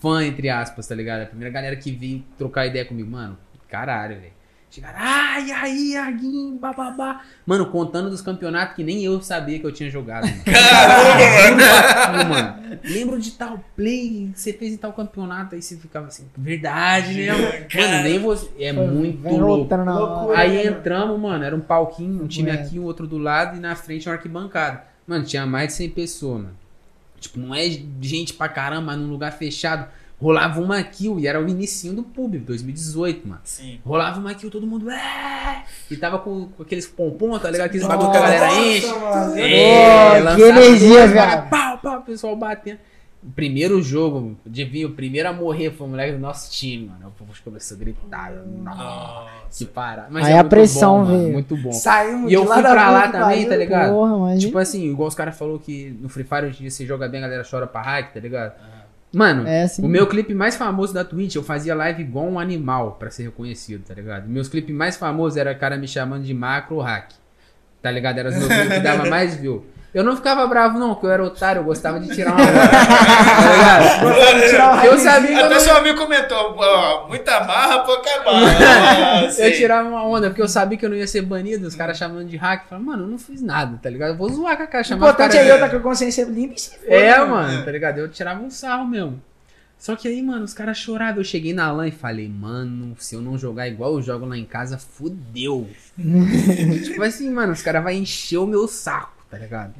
fã, 0.00 0.24
entre 0.24 0.48
aspas, 0.48 0.88
tá 0.88 0.96
ligado? 0.96 1.22
A 1.22 1.26
primeira 1.26 1.54
galera 1.54 1.76
que 1.76 1.92
veio 1.92 2.24
trocar 2.36 2.66
ideia 2.66 2.84
comigo. 2.84 3.08
Mano, 3.08 3.38
caralho, 3.68 4.16
velho. 4.16 4.32
Chegaram, 4.72 4.96
ai, 4.98 5.50
aí, 5.50 5.96
Aguinho, 5.98 6.56
bababá. 6.56 7.20
Mano, 7.44 7.66
contando 7.66 8.08
dos 8.08 8.22
campeonatos 8.22 8.74
que 8.74 8.82
nem 8.82 9.04
eu 9.04 9.20
sabia 9.20 9.58
que 9.58 9.66
eu 9.66 9.70
tinha 9.70 9.90
jogado. 9.90 10.24
Mano. 10.24 10.44
Caramba! 10.46 12.24
mano. 12.24 12.78
Lembro 12.82 13.20
de 13.20 13.32
tal 13.32 13.62
play 13.76 14.30
que 14.32 14.40
você 14.40 14.50
fez 14.54 14.72
em 14.72 14.78
tal 14.78 14.94
campeonato. 14.94 15.54
Aí 15.54 15.60
você 15.60 15.76
ficava 15.76 16.06
assim, 16.06 16.26
verdade, 16.34 17.12
né? 17.12 17.32
Mano, 17.34 18.02
nem 18.02 18.18
você. 18.18 18.48
É 18.58 18.72
muito 18.72 19.20
Vem 19.20 19.38
louco. 19.38 19.74
Loucura. 19.74 20.38
Aí 20.38 20.66
entramos, 20.66 21.20
mano, 21.20 21.44
era 21.44 21.54
um 21.54 21.60
palquinho, 21.60 22.24
um 22.24 22.26
time 22.26 22.50
aqui, 22.50 22.78
um 22.78 22.84
outro 22.84 23.06
do 23.06 23.18
lado 23.18 23.58
e 23.58 23.60
na 23.60 23.76
frente 23.76 24.08
uma 24.08 24.14
arquibancada. 24.14 24.84
Mano, 25.06 25.22
tinha 25.22 25.44
mais 25.44 25.68
de 25.68 25.74
100 25.74 25.90
pessoas, 25.90 26.40
mano. 26.44 26.56
Tipo, 27.20 27.38
não 27.38 27.54
é 27.54 27.68
gente 28.00 28.32
pra 28.32 28.48
caramba, 28.48 28.86
mas 28.86 28.98
num 28.98 29.10
lugar 29.10 29.32
fechado. 29.32 29.86
Rolava 30.22 30.60
uma 30.60 30.80
kill 30.84 31.18
e 31.18 31.26
era 31.26 31.42
o 31.42 31.48
inicinho 31.48 31.94
do 31.94 32.02
pub, 32.04 32.36
2018, 32.38 33.26
mano. 33.26 33.40
Sim. 33.42 33.80
Rolava 33.84 34.20
uma 34.20 34.32
kill, 34.34 34.50
todo 34.50 34.64
mundo. 34.66 34.88
"É!" 34.88 35.64
E 35.90 35.96
tava 35.96 36.18
com, 36.20 36.46
com 36.56 36.62
aqueles 36.62 36.86
pompom, 36.86 37.36
tá 37.40 37.50
ligado? 37.50 37.66
Aqueles 37.66 37.86
bagulho 37.86 38.10
que 38.12 38.16
a 38.16 38.20
galera 38.20 38.54
enche. 38.54 38.86
mano. 38.86 39.36
É, 39.36 40.18
Pô, 40.18 40.24
lançava 40.24 40.36
que 40.36 40.42
energia, 40.42 41.12
cara, 41.12 41.36
velho. 41.36 41.50
Pau, 41.50 41.78
pau, 41.78 41.98
o 41.98 42.02
pessoal 42.02 42.36
batendo. 42.36 42.78
O 43.24 43.30
primeiro 43.30 43.80
jogo, 43.80 44.36
adivinha, 44.44 44.84
o 44.86 44.90
primeiro 44.94 45.28
a 45.28 45.32
morrer 45.32 45.70
foi 45.70 45.86
o 45.86 45.90
moleque 45.90 46.12
do 46.14 46.18
nosso 46.18 46.50
time, 46.50 46.86
mano. 46.88 47.08
O 47.08 47.10
povo 47.12 47.32
começou 47.44 47.76
a 47.76 47.78
gritar. 47.80 48.32
Nossa, 48.32 49.30
se 49.48 49.64
parar. 49.66 50.08
Mas 50.10 50.26
Aí 50.26 50.32
é 50.32 50.34
a 50.34 50.38
muito 50.38 50.50
pressão 50.50 50.98
bom, 50.98 51.04
mano, 51.04 51.18
veio. 51.18 51.32
Muito 51.32 51.56
bom. 51.56 51.70
Saímos 51.72 52.30
E 52.30 52.34
eu 52.34 52.44
fui 52.44 52.62
lá 52.62 52.70
pra 52.72 52.90
lá 52.90 53.08
também, 53.08 53.48
tá 53.48 53.54
ligado? 53.56 53.92
Porra. 53.92 54.36
Tipo 54.38 54.58
assim, 54.58 54.90
igual 54.90 55.08
os 55.08 55.14
caras 55.14 55.36
falaram 55.38 55.58
que 55.58 55.96
no 56.00 56.08
Free 56.08 56.24
Fire 56.24 56.46
hoje 56.46 56.56
em 56.56 56.60
dia 56.62 56.70
você 56.70 56.84
joga 56.84 57.08
bem, 57.08 57.20
a 57.20 57.22
galera 57.28 57.46
chora 57.48 57.66
pra 57.66 57.80
hack, 57.80 58.12
tá 58.12 58.18
ligado? 58.18 58.54
Mano, 59.12 59.46
É 59.46 59.64
assim. 59.64 59.84
o 59.84 59.88
meu 59.88 60.06
clipe 60.06 60.32
mais 60.34 60.56
famoso 60.56 60.94
da 60.94 61.04
Twitch, 61.04 61.34
eu 61.34 61.42
fazia 61.42 61.74
live 61.74 62.02
igual 62.02 62.26
um 62.26 62.38
animal 62.38 62.92
pra 62.92 63.10
ser 63.10 63.24
reconhecido, 63.24 63.84
tá 63.86 63.92
ligado? 63.94 64.26
Meus 64.28 64.48
clipes 64.48 64.74
mais 64.74 64.96
famosos 64.96 65.36
era 65.36 65.54
cara 65.54 65.76
me 65.76 65.86
chamando 65.86 66.24
de 66.24 66.32
macro 66.32 66.78
hack. 66.80 67.10
Tá 67.82 67.90
ligado? 67.90 68.18
Era 68.18 68.28
os 68.30 68.36
meus 68.36 68.48
que 68.48 68.80
dava 68.80 69.06
mais 69.10 69.34
view. 69.34 69.66
Eu 69.94 70.02
não 70.02 70.16
ficava 70.16 70.46
bravo, 70.46 70.78
não, 70.78 70.94
porque 70.94 71.04
eu 71.06 71.10
era 71.10 71.22
otário, 71.22 71.60
eu 71.60 71.64
gostava 71.64 72.00
de 72.00 72.08
tirar 72.14 72.32
uma 72.32 72.40
onda. 72.42 72.52
tá 72.68 74.32
ligado? 74.32 74.86
Eu 74.86 74.98
sabia 74.98 75.28
que 75.28 75.34
eu 75.34 75.44
Até 75.44 75.54
não 75.54 75.60
seu 75.60 75.76
amigo 75.76 75.98
comentou, 75.98 76.56
ó, 76.58 77.08
muita 77.08 77.40
barra, 77.40 77.80
pouca 77.80 78.08
barra. 78.24 79.24
Eu 79.38 79.52
tirava 79.52 79.88
uma 79.88 80.02
onda, 80.04 80.28
porque 80.30 80.40
eu 80.40 80.48
sabia 80.48 80.78
que 80.78 80.86
eu 80.86 80.90
não 80.90 80.96
ia 80.96 81.06
ser 81.06 81.20
banido, 81.22 81.66
os 81.66 81.74
caras 81.74 81.98
chamando 81.98 82.24
de 82.26 82.36
hack. 82.38 82.68
Falando, 82.68 82.86
mano, 82.86 83.02
eu 83.04 83.08
não 83.08 83.18
fiz 83.18 83.42
nada, 83.42 83.78
tá 83.82 83.90
ligado? 83.90 84.10
Eu 84.10 84.16
vou 84.16 84.30
zoar 84.30 84.56
com 84.56 84.62
a 84.62 84.66
cara, 84.66 84.86
O 84.88 84.94
importante 84.94 85.32
caras 85.32 85.46
é 85.46 85.50
eu 85.50 85.54
estar 85.56 85.68
com 85.68 85.76
a 85.76 85.80
consciência 85.80 86.24
limpa 86.24 86.54
e 86.54 86.60
se 86.60 86.70
foda, 86.70 86.94
É, 86.94 87.18
mano. 87.18 87.30
mano, 87.32 87.64
tá 87.64 87.70
ligado? 87.70 87.98
Eu 87.98 88.08
tirava 88.08 88.40
um 88.42 88.50
sarro 88.50 88.86
mesmo. 88.86 89.20
Só 89.78 89.96
que 89.96 90.06
aí, 90.08 90.22
mano, 90.22 90.44
os 90.44 90.54
caras 90.54 90.78
choravam. 90.78 91.18
Eu 91.18 91.24
cheguei 91.24 91.52
na 91.52 91.70
LAN 91.72 91.88
e 91.88 91.90
falei, 91.92 92.28
mano, 92.28 92.94
se 92.98 93.14
eu 93.16 93.20
não 93.20 93.36
jogar 93.36 93.66
igual 93.68 93.94
eu 93.94 94.00
jogo 94.02 94.24
lá 94.24 94.38
em 94.38 94.44
casa, 94.44 94.78
fudeu. 94.78 95.68
tipo 96.84 97.02
assim, 97.02 97.28
mano, 97.30 97.52
os 97.52 97.62
caras 97.62 97.82
vão 97.82 97.92
encher 97.92 98.38
o 98.38 98.46
meu 98.46 98.66
saco, 98.68 99.21
tá 99.32 99.38
ligado? 99.38 99.72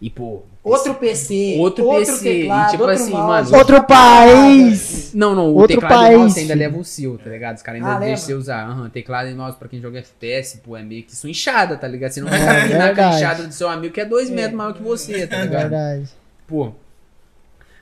E, 0.00 0.08
pô. 0.08 0.42
Outro 0.62 0.94
PC, 0.94 1.56
Outro 1.58 1.88
PC, 1.90 2.12
e 2.12 2.40
teclado, 2.42 2.70
tipo 2.70 2.82
outro 2.84 2.94
assim, 3.02 3.10
mouse, 3.10 3.50
mano, 3.50 3.58
Outro 3.58 3.82
país! 3.84 5.10
Não, 5.14 5.34
não, 5.34 5.46
o 5.50 5.54
Outro 5.56 5.80
teclado 5.80 6.12
e 6.12 6.16
mouse 6.16 6.34
país. 6.34 6.36
ainda 6.38 6.54
leva 6.54 6.78
o 6.78 6.84
seu, 6.84 7.18
tá 7.18 7.28
ligado? 7.28 7.56
Os 7.56 7.62
caras 7.62 7.82
ainda 7.82 7.96
Ah, 7.96 7.98
deixam 7.98 8.26
você 8.26 8.34
usar. 8.34 8.64
Aham, 8.68 8.88
teclado 8.88 9.28
e 9.28 9.34
mouse 9.34 9.58
pra 9.58 9.66
quem 9.68 9.80
joga 9.80 9.98
FPS, 9.98 10.58
pô, 10.58 10.76
é 10.76 10.82
meio 10.84 11.02
que 11.02 11.12
isso 11.12 11.26
inchada, 11.26 11.76
tá 11.76 11.88
ligado? 11.88 12.12
Você 12.12 12.20
não 12.20 12.28
vai 12.28 12.40
É 12.40 12.60
capinar 12.62 12.94
com 12.94 13.00
a 13.02 13.16
inchada 13.16 13.46
do 13.48 13.52
seu 13.52 13.68
amigo 13.68 13.92
que 13.92 14.00
é 14.00 14.04
dois 14.04 14.30
metros 14.30 14.54
maior 14.54 14.72
que 14.74 14.82
você, 14.82 15.26
tá 15.26 15.38
É 15.38 15.42
ligado? 15.42 15.60
verdade. 15.62 16.08
Pô. 16.46 16.72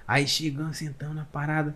Aí 0.06 0.26
chegando, 0.26 0.72
sentando 0.72 1.12
na 1.14 1.24
parada. 1.24 1.74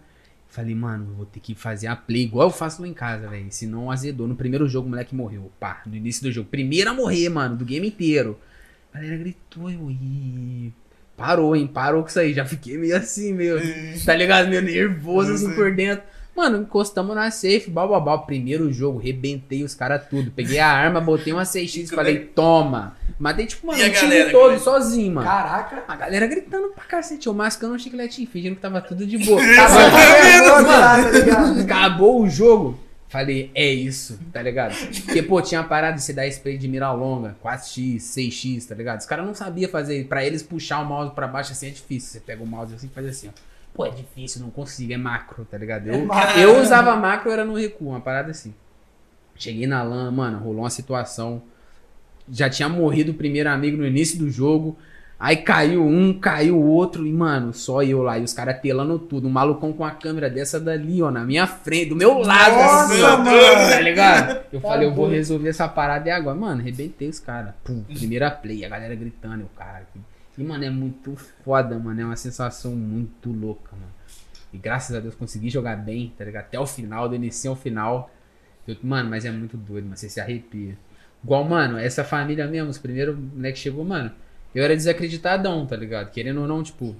Falei, 0.48 0.74
mano, 0.74 1.08
eu 1.10 1.14
vou 1.16 1.26
ter 1.26 1.40
que 1.40 1.54
fazer 1.54 1.86
a 1.86 1.96
play 1.96 2.22
igual 2.24 2.48
eu 2.48 2.52
faço 2.52 2.82
lá 2.82 2.88
em 2.88 2.92
casa, 2.94 3.26
velho. 3.28 3.46
Senão 3.50 3.90
azedou. 3.90 4.26
No 4.28 4.34
primeiro 4.36 4.68
jogo, 4.68 4.86
o 4.86 4.90
moleque 4.90 5.14
morreu. 5.14 5.50
Pá, 5.58 5.80
no 5.86 5.96
início 5.96 6.22
do 6.22 6.30
jogo. 6.30 6.48
Primeiro 6.50 6.90
a 6.90 6.94
morrer, 6.94 7.28
mano, 7.30 7.56
do 7.56 7.64
game 7.64 7.88
inteiro. 7.88 8.38
A 8.94 8.98
galera 8.98 9.16
gritou, 9.16 9.70
eu. 9.70 9.90
Ih, 9.90 10.72
parou, 11.16 11.56
hein? 11.56 11.66
Parou 11.66 12.02
com 12.02 12.08
isso 12.08 12.18
aí. 12.20 12.32
Já 12.34 12.44
fiquei 12.44 12.76
meio 12.76 12.96
assim, 12.96 13.32
meio. 13.32 13.58
Tá 14.04 14.14
ligado? 14.14 14.48
Meio 14.48 14.62
nervoso 14.62 15.32
assim 15.32 15.54
por 15.54 15.74
dentro. 15.74 16.04
Mano, 16.34 16.62
encostamos 16.62 17.14
na 17.14 17.30
safe, 17.30 17.68
bal, 17.68 17.88
bal, 17.88 18.00
bal. 18.00 18.24
Primeiro 18.26 18.72
jogo, 18.72 18.98
rebentei 18.98 19.62
os 19.62 19.74
caras 19.74 20.06
tudo. 20.08 20.30
Peguei 20.30 20.58
a 20.58 20.66
arma, 20.66 20.98
botei 20.98 21.30
uma 21.30 21.42
6x 21.42 21.84
e 21.84 21.94
falei, 21.94 22.18
toma. 22.20 22.96
Matei, 23.18 23.44
tipo, 23.46 23.66
mano, 23.66 23.78
E 23.78 23.82
o 23.88 23.92
time 23.92 24.08
galera, 24.08 24.30
todo, 24.30 24.42
galera? 24.44 24.58
sozinho, 24.58 25.14
mano. 25.14 25.26
Caraca. 25.26 25.84
A 25.86 25.94
galera 25.94 26.26
gritando 26.26 26.68
pra 26.68 26.84
cacete, 26.84 27.26
eu 27.26 27.34
mascando 27.34 27.74
um 27.74 27.78
chicletinho, 27.78 28.26
fingindo 28.26 28.56
que 28.56 28.62
tava 28.62 28.80
tudo 28.80 29.06
de 29.06 29.18
boa. 29.18 29.40
Tá 29.44 31.10
ligado? 31.10 31.60
acabou 31.60 32.22
o 32.22 32.28
jogo. 32.30 32.78
Falei, 33.12 33.50
é 33.54 33.70
isso, 33.70 34.18
tá 34.32 34.40
ligado? 34.40 34.74
Porque, 35.04 35.22
pô, 35.22 35.42
tinha 35.42 35.62
parado 35.62 35.96
de 35.96 36.02
você 36.02 36.14
dar 36.14 36.26
spray 36.28 36.56
de 36.56 36.66
mira 36.66 36.90
longa, 36.92 37.36
4x, 37.44 37.96
6x, 37.98 38.66
tá 38.66 38.74
ligado? 38.74 39.00
Os 39.00 39.04
caras 39.04 39.26
não 39.26 39.34
sabiam 39.34 39.70
fazer. 39.70 40.06
Pra 40.06 40.24
eles 40.24 40.42
puxar 40.42 40.80
o 40.80 40.86
mouse 40.86 41.14
pra 41.14 41.28
baixo 41.28 41.52
assim 41.52 41.66
é 41.66 41.70
difícil. 41.70 42.10
Você 42.10 42.20
pega 42.20 42.42
o 42.42 42.46
mouse 42.46 42.74
assim 42.74 42.86
e 42.86 42.88
faz 42.88 43.06
assim, 43.06 43.28
ó. 43.28 43.32
Pô, 43.74 43.84
é 43.84 43.90
difícil, 43.90 44.40
não 44.40 44.48
consigo, 44.48 44.94
é 44.94 44.96
macro, 44.96 45.44
tá 45.44 45.58
ligado? 45.58 45.88
Eu, 45.88 46.06
macro. 46.06 46.40
eu 46.40 46.58
usava 46.58 46.96
macro, 46.96 47.30
era 47.30 47.44
no 47.44 47.52
recuo, 47.52 47.90
uma 47.90 48.00
parada 48.00 48.30
assim. 48.30 48.54
Cheguei 49.36 49.66
na 49.66 49.82
LAN, 49.82 50.10
mano, 50.10 50.38
rolou 50.38 50.62
uma 50.62 50.70
situação. 50.70 51.42
Já 52.30 52.48
tinha 52.48 52.66
morrido 52.70 53.12
o 53.12 53.14
primeiro 53.14 53.50
amigo 53.50 53.76
no 53.76 53.86
início 53.86 54.18
do 54.18 54.30
jogo. 54.30 54.78
Aí 55.24 55.36
caiu 55.36 55.86
um, 55.86 56.12
caiu 56.18 56.58
o 56.58 56.66
outro, 56.66 57.06
e, 57.06 57.12
mano, 57.12 57.52
só 57.54 57.80
eu 57.80 58.02
lá. 58.02 58.18
E 58.18 58.24
os 58.24 58.32
caras 58.32 58.60
telando 58.60 58.98
tudo. 58.98 59.28
Um 59.28 59.30
malucão 59.30 59.72
com 59.72 59.84
a 59.84 59.92
câmera 59.92 60.28
dessa 60.28 60.58
dali, 60.58 61.00
ó, 61.00 61.12
na 61.12 61.22
minha 61.24 61.46
frente, 61.46 61.90
do 61.90 61.94
meu 61.94 62.18
lado, 62.18 62.56
Nossa, 62.56 62.84
assim, 62.86 63.02
ó. 63.02 63.18
mano. 63.18 63.70
Tá 63.70 63.80
ligado? 63.80 64.30
Eu 64.52 64.60
Tá 64.60 64.68
falei, 64.68 64.88
eu 64.88 64.92
vou 64.92 65.08
resolver 65.08 65.48
essa 65.48 65.68
parada 65.68 66.08
e 66.08 66.10
agora. 66.10 66.36
Mano, 66.36 66.60
arrebentei 66.60 67.08
os 67.08 67.20
caras. 67.20 67.54
Pum, 67.62 67.84
primeira 67.84 68.32
play, 68.32 68.64
a 68.64 68.68
galera 68.68 68.96
gritando, 68.96 69.42
eu, 69.42 69.50
cara. 69.56 69.86
E, 70.36 70.42
mano, 70.42 70.64
é 70.64 70.70
muito 70.70 71.14
foda, 71.44 71.78
mano. 71.78 72.00
É 72.00 72.04
uma 72.04 72.16
sensação 72.16 72.72
muito 72.72 73.30
louca, 73.30 73.70
mano. 73.76 73.92
E 74.52 74.58
graças 74.58 74.96
a 74.96 74.98
Deus 74.98 75.14
consegui 75.14 75.48
jogar 75.50 75.76
bem, 75.76 76.12
tá 76.18 76.24
ligado? 76.24 76.46
Até 76.46 76.58
o 76.58 76.66
final, 76.66 77.08
do 77.08 77.14
início 77.14 77.48
ao 77.48 77.54
final. 77.56 78.10
Eu- 78.66 78.76
mano, 78.82 79.08
mas 79.08 79.24
é 79.24 79.30
muito 79.30 79.56
doido, 79.56 79.86
mas 79.88 80.00
você 80.00 80.08
se 80.08 80.20
arrepia. 80.20 80.76
Igual, 81.22 81.44
mano, 81.44 81.78
essa 81.78 82.02
família 82.02 82.44
mesmo, 82.48 82.70
os 82.70 82.78
primeiros 82.78 83.16
moleque 83.16 83.56
chegou, 83.60 83.84
mano. 83.84 84.10
Eu 84.54 84.62
era 84.64 84.76
desacreditadão, 84.76 85.64
tá 85.66 85.76
ligado? 85.76 86.10
Querendo 86.10 86.40
ou 86.42 86.46
não, 86.46 86.62
tipo, 86.62 86.94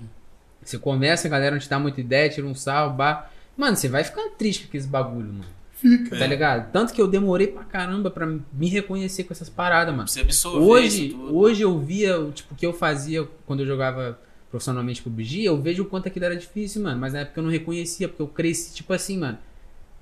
você 0.63 0.79
começa, 0.79 1.29
a 1.29 1.31
galera 1.31 1.53
não 1.53 1.59
te 1.61 1.69
dá 1.69 1.79
muita 1.79 2.01
ideia, 2.01 2.29
tira 2.29 2.47
um 2.47 2.55
salvo, 2.55 2.97
bah. 2.97 3.31
Mano, 3.57 3.77
você 3.77 3.89
vai 3.89 4.03
ficando 4.05 4.31
triste 4.31 4.63
com 4.63 4.69
aqueles 4.69 4.87
bagulho, 4.87 5.33
mano. 5.33 5.63
Fica. 5.73 6.17
Tá 6.17 6.27
ligado? 6.27 6.71
Tanto 6.71 6.95
que 6.95 7.03
eu 7.03 7.09
demorei 7.09 7.49
pra 7.49 7.65
caramba 7.65 8.11
pra 8.11 8.25
me 8.25 8.69
reconhecer 8.69 9.25
com 9.25 9.33
essas 9.33 9.51
paradas, 9.51 9.95
mano. 9.95 10.07
Você 10.09 10.21
absorver 10.21 10.65
Hoje, 10.65 11.09
isso 11.09 11.17
tudo. 11.19 11.37
hoje 11.37 11.63
eu 11.63 11.79
via 11.79 12.21
o 12.21 12.31
tipo, 12.31 12.55
o 12.55 12.57
que 12.57 12.65
eu 12.65 12.73
fazia 12.73 13.29
quando 13.45 13.61
eu 13.61 13.67
jogava 13.67 14.19
profissionalmente 14.49 15.03
PUBG, 15.03 15.45
eu 15.45 15.61
vejo 15.61 15.83
o 15.83 15.87
quanto 15.87 16.07
aquilo 16.07 16.25
era 16.27 16.37
difícil, 16.37 16.83
mano. 16.83 17.01
Mas 17.01 17.13
na 17.15 17.21
época 17.21 17.41
eu 17.41 17.45
não 17.45 17.51
reconhecia, 17.51 18.09
porque 18.09 18.23
eu 18.23 18.29
cresci, 18.29 18.75
tipo 18.75 18.93
assim, 18.93 19.19
mano. 19.19 19.39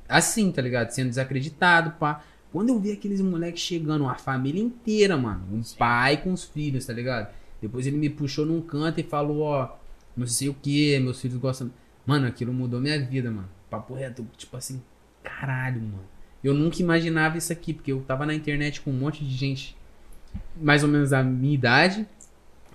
Assim, 0.08 0.52
tá 0.52 0.60
ligado? 0.60 0.90
Sendo 0.90 1.08
desacreditado, 1.08 1.92
pá. 1.92 2.22
Quando 2.52 2.68
eu 2.70 2.78
vi 2.78 2.92
aqueles 2.92 3.20
moleques 3.20 3.62
chegando, 3.62 4.02
uma 4.02 4.16
família 4.16 4.60
inteira, 4.60 5.16
mano. 5.16 5.42
Um 5.52 5.62
pai 5.78 6.18
com 6.18 6.32
os 6.32 6.44
filhos, 6.44 6.84
tá 6.84 6.92
ligado? 6.92 7.28
Depois 7.60 7.86
ele 7.86 7.96
me 7.96 8.08
puxou 8.08 8.46
num 8.46 8.60
canto 8.60 9.00
e 9.00 9.02
falou, 9.02 9.40
ó, 9.40 9.76
não 10.16 10.26
sei 10.26 10.48
o 10.48 10.54
que, 10.54 10.98
meus 10.98 11.20
filhos 11.20 11.36
gostam. 11.36 11.70
Mano, 12.06 12.26
aquilo 12.26 12.52
mudou 12.52 12.80
minha 12.80 12.98
vida, 13.04 13.30
mano. 13.30 13.48
Papo 13.68 13.94
reto, 13.94 14.26
tipo 14.36 14.56
assim, 14.56 14.82
caralho, 15.22 15.80
mano. 15.80 16.08
Eu 16.42 16.54
nunca 16.54 16.80
imaginava 16.80 17.36
isso 17.36 17.52
aqui, 17.52 17.74
porque 17.74 17.92
eu 17.92 18.00
tava 18.00 18.24
na 18.24 18.34
internet 18.34 18.80
com 18.80 18.90
um 18.90 18.94
monte 18.94 19.24
de 19.24 19.34
gente 19.34 19.76
mais 20.56 20.82
ou 20.82 20.88
menos 20.88 21.10
da 21.10 21.22
minha 21.22 21.54
idade, 21.54 22.06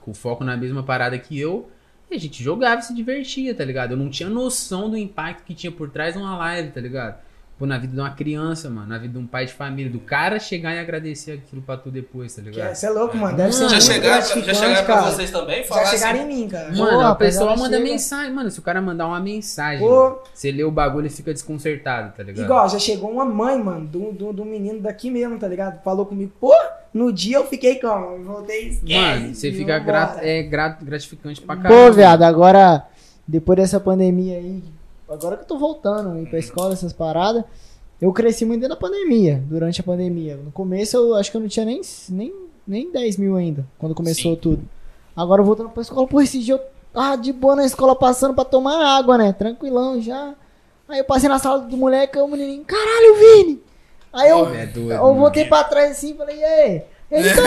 com 0.02 0.14
foco 0.14 0.44
na 0.44 0.56
mesma 0.56 0.84
parada 0.84 1.18
que 1.18 1.40
eu. 1.40 1.70
E 2.10 2.16
a 2.16 2.20
gente 2.20 2.44
jogava 2.44 2.82
e 2.82 2.84
se 2.84 2.94
divertia, 2.94 3.56
tá 3.56 3.66
ligado? 3.66 3.92
Eu 3.92 3.98
não 3.98 4.10
tinha 4.10 4.30
noção 4.30 4.90
do 4.90 4.98
impacto 4.98 5.44
que 5.44 5.56
tinha 5.56 5.72
por 5.72 5.90
trás 5.90 6.14
de 6.14 6.20
uma 6.20 6.38
live, 6.38 6.72
tá 6.72 6.80
ligado? 6.80 7.20
Pô, 7.58 7.66
na 7.66 7.78
vida 7.78 7.94
de 7.94 8.00
uma 8.02 8.10
criança, 8.10 8.70
mano, 8.70 8.88
na 8.88 8.98
vida 8.98 9.14
de 9.14 9.18
um 9.18 9.26
pai 9.26 9.46
de 9.46 9.54
família, 9.54 9.90
do 9.90 10.00
cara 10.00 10.38
chegar 10.40 10.76
e 10.76 10.80
agradecer 10.80 11.32
aquilo 11.32 11.62
pra 11.62 11.78
tu 11.78 11.90
depois, 11.90 12.36
tá 12.36 12.42
ligado? 12.42 12.76
Você 12.76 12.86
é 12.86 12.90
louco, 12.90 13.16
mano. 13.16 13.38
Deve 13.38 13.54
ser 13.54 13.64
Mano, 13.64 13.70
Já 13.70 13.76
muito 13.78 13.94
chegaram, 13.94 14.22
já 14.44 14.54
chegaram 14.54 14.86
pra 14.86 15.02
vocês 15.04 15.32
também? 15.32 15.58
Já 15.64 15.68
Falar 15.70 15.86
chegaram 15.86 16.20
assim, 16.20 16.32
em 16.32 16.36
mim, 16.42 16.48
cara. 16.50 16.76
Mano, 16.76 16.92
Pô, 16.98 17.06
a 17.06 17.16
pessoa 17.16 17.56
manda 17.56 17.78
chega- 17.78 17.90
mensagem, 17.90 18.34
mano. 18.34 18.52
Se 18.52 18.60
o 18.60 18.62
cara 18.62 18.82
mandar 18.82 19.08
uma 19.08 19.22
mensagem, 19.22 19.80
Pô. 19.88 20.20
você 20.34 20.52
lê 20.52 20.66
o 20.66 20.72
bagulho 20.72 21.08
e 21.08 21.10
fica 21.10 21.32
desconcertado, 21.32 22.14
tá 22.14 22.24
ligado? 22.24 22.44
Igual, 22.44 22.68
já 22.68 22.78
chegou 22.78 23.10
uma 23.10 23.24
mãe, 23.24 23.58
mano, 23.58 23.86
do, 23.88 24.12
do, 24.12 24.34
do 24.34 24.44
menino 24.44 24.82
daqui 24.82 25.10
mesmo, 25.10 25.40
tá 25.40 25.48
ligado? 25.48 25.82
Falou 25.82 26.06
comigo, 26.06 26.34
pô, 26.42 26.54
no 26.94 27.10
dia 27.14 27.38
eu 27.38 27.48
fiquei 27.48 27.76
como? 27.80 28.22
Voltei 28.22 28.68
esquece, 28.68 29.00
Mano, 29.00 29.34
você 29.34 29.54
fica 29.54 29.80
grato, 29.80 30.20
é 30.22 30.44
gratificante 30.44 31.42
pra 31.42 31.56
caramba. 31.56 31.88
Pô, 31.88 31.94
viado, 31.94 32.24
agora, 32.24 32.86
depois 33.26 33.56
dessa 33.58 33.80
pandemia 33.80 34.36
aí, 34.36 34.62
agora 35.10 35.38
que 35.38 35.44
eu 35.44 35.48
tô 35.48 35.58
voltando 35.58 36.12
aí 36.12 36.26
pra 36.26 36.40
escola, 36.40 36.74
essas 36.74 36.94
paradas, 36.94 37.44
eu 38.02 38.12
cresci 38.12 38.46
muito 38.46 38.62
dentro 38.62 38.76
da 38.76 38.82
pandemia, 38.82 39.42
durante 39.48 39.82
a 39.82 39.84
pandemia. 39.84 40.38
No 40.38 40.52
começo 40.52 40.98
eu 40.98 41.16
acho 41.16 41.32
que 41.32 41.38
eu 41.38 41.42
não 41.42 41.48
tinha 41.48 41.66
nem, 41.66 41.82
nem, 42.10 42.34
nem 42.68 42.92
10 42.92 43.18
mil 43.18 43.36
ainda, 43.36 43.66
quando 43.78 43.96
começou 43.96 44.34
Sim. 44.34 44.40
tudo. 44.42 44.64
Agora 45.16 45.42
voltando 45.42 45.70
pra 45.70 45.82
escola, 45.82 46.08
pô, 46.08 46.20
esse 46.22 46.40
dia 46.40 46.56
eu 46.56 46.62
tava 46.94 47.18
de 47.18 47.32
boa 47.32 47.56
na 47.56 47.66
escola 47.66 47.96
passando 47.96 48.34
pra 48.34 48.44
tomar 48.44 48.98
água, 48.98 49.18
né? 49.18 49.32
Tranquilão 49.32 50.02
já. 50.02 50.34
Aí 50.88 51.00
eu 51.00 51.06
passei 51.06 51.30
na 51.30 51.40
sala 51.40 51.60
do 51.60 51.78
moleque, 51.78 52.18
aí 52.18 52.24
o 52.24 52.28
menininho, 52.28 52.64
caralho, 52.66 53.16
Vini! 53.16 53.64
Aí 54.14 54.30
eu, 54.30 54.48
É 54.54 54.66
doido, 54.66 54.92
eu 54.92 55.16
voltei 55.16 55.46
pra 55.46 55.64
trás 55.64 55.92
assim 55.92 56.12
e 56.12 56.14
falei, 56.16 56.38
e 56.38 56.44
aí? 56.44 56.84
Mesmo! 57.12 57.42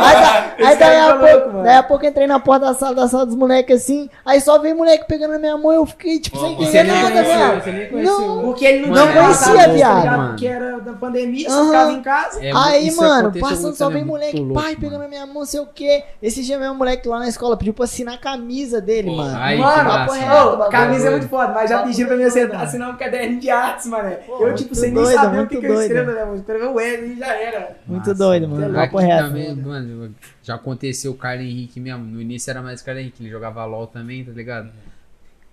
Aí, 0.00 0.14
da- 0.14 0.48
Esse 0.58 0.66
aí 0.70 0.76
daí, 0.76 0.96
cara 0.96 1.14
a 1.14 1.18
pouco, 1.18 1.48
mano. 1.52 1.62
daí 1.64 1.76
a 1.76 1.82
pouco 1.82 2.04
eu 2.04 2.10
entrei 2.10 2.26
na 2.26 2.40
porta 2.40 2.66
da 2.66 2.74
sala, 2.74 2.94
da 2.94 3.08
sala 3.08 3.24
dos 3.26 3.34
moleques 3.36 3.76
assim, 3.82 4.10
aí 4.24 4.40
só 4.40 4.58
veio 4.58 4.76
moleque 4.76 5.06
pegando 5.06 5.32
na 5.32 5.38
minha 5.38 5.56
mão 5.56 5.72
eu 5.72 5.86
fiquei 5.86 6.18
tipo 6.18 6.36
sem 6.38 6.52
entender 6.54 6.82
nada, 6.84 7.00
conheceu, 7.10 7.24
viado. 7.24 7.62
você 7.62 7.72
nem 7.72 7.88
conheceu. 7.88 8.18
Não. 8.18 8.42
Porque 8.42 8.64
ele 8.64 8.86
não, 8.86 8.94
Mano, 8.94 9.10
tinha 9.12 9.22
passado, 9.22 9.54
conhecia, 9.54 9.86
tá 9.88 10.00
viado. 10.00 10.28
Porque 10.30 10.46
era 10.46 10.80
da 10.80 10.92
pandemia, 10.94 11.48
você 11.50 11.64
ficava 11.64 11.92
em 11.92 12.02
casa. 12.02 12.44
É, 12.44 12.52
Aí, 12.54 12.90
mano, 12.92 13.32
passando 13.40 13.74
só 13.76 13.88
muito 13.90 14.06
moleque, 14.06 14.36
louco, 14.40 14.54
pai, 14.54 14.64
mano. 14.74 14.80
pegando 14.80 15.00
na 15.02 15.08
minha 15.08 15.26
mão, 15.26 15.44
sei 15.44 15.60
o 15.60 15.66
quê. 15.66 16.02
Esse 16.20 16.42
dia 16.42 16.58
mesmo, 16.58 16.74
moleque 16.74 17.08
lá 17.08 17.20
na 17.20 17.28
escola 17.28 17.56
pediu 17.56 17.72
pra 17.72 17.84
assinar 17.84 18.14
a 18.14 18.18
camisa 18.18 18.80
dele, 18.80 19.10
Pô, 19.10 19.16
mano. 19.16 19.36
Ai, 19.38 19.56
mano, 19.56 19.84
massa, 19.84 20.12
papo 20.12 20.12
reto, 20.12 20.70
camisa 20.70 21.06
é 21.06 21.10
muito 21.10 21.28
foda, 21.28 21.52
mas 21.54 21.70
já 21.70 21.82
pediram 21.82 22.08
pra 22.08 22.16
mim 22.16 22.24
assinar, 22.24 22.62
assinar 22.62 22.90
um 22.90 22.96
caderno 22.96 23.38
de 23.38 23.48
artes, 23.50 23.86
mano. 23.86 24.12
Eu, 24.40 24.54
tipo, 24.54 24.74
sem 24.74 24.90
nem 24.90 25.04
saber 25.06 25.40
o 25.42 25.46
que, 25.46 25.56
eu 25.56 25.80
escrevo, 25.82 26.10
né? 26.12 26.24
mano? 26.24 26.36
Escreveu 26.36 26.74
o 26.74 26.80
L 26.80 27.06
e 27.12 27.18
já 27.18 27.32
era. 27.34 27.76
Muito 27.86 28.12
doido, 28.18 28.48
mano. 28.48 28.78
Aqui 28.78 28.92
Papo 28.92 28.98
reto. 28.98 29.26
também, 29.28 29.54
mano, 29.56 30.14
já 30.42 30.56
aconteceu 30.56 31.12
o 31.12 31.14
Carlos 31.14 31.46
Henrique 31.46 31.80
mesmo. 31.80 32.04
No 32.04 32.20
início 32.20 32.50
era 32.50 32.60
mais 32.60 32.80
o 32.80 32.84
Carlos 32.84 33.02
Henrique, 33.02 33.22
ele 33.22 33.30
jogava 33.30 33.64
LOL 33.64 33.86
também, 33.86 34.24
tá 34.24 34.32
ligado? 34.32 34.70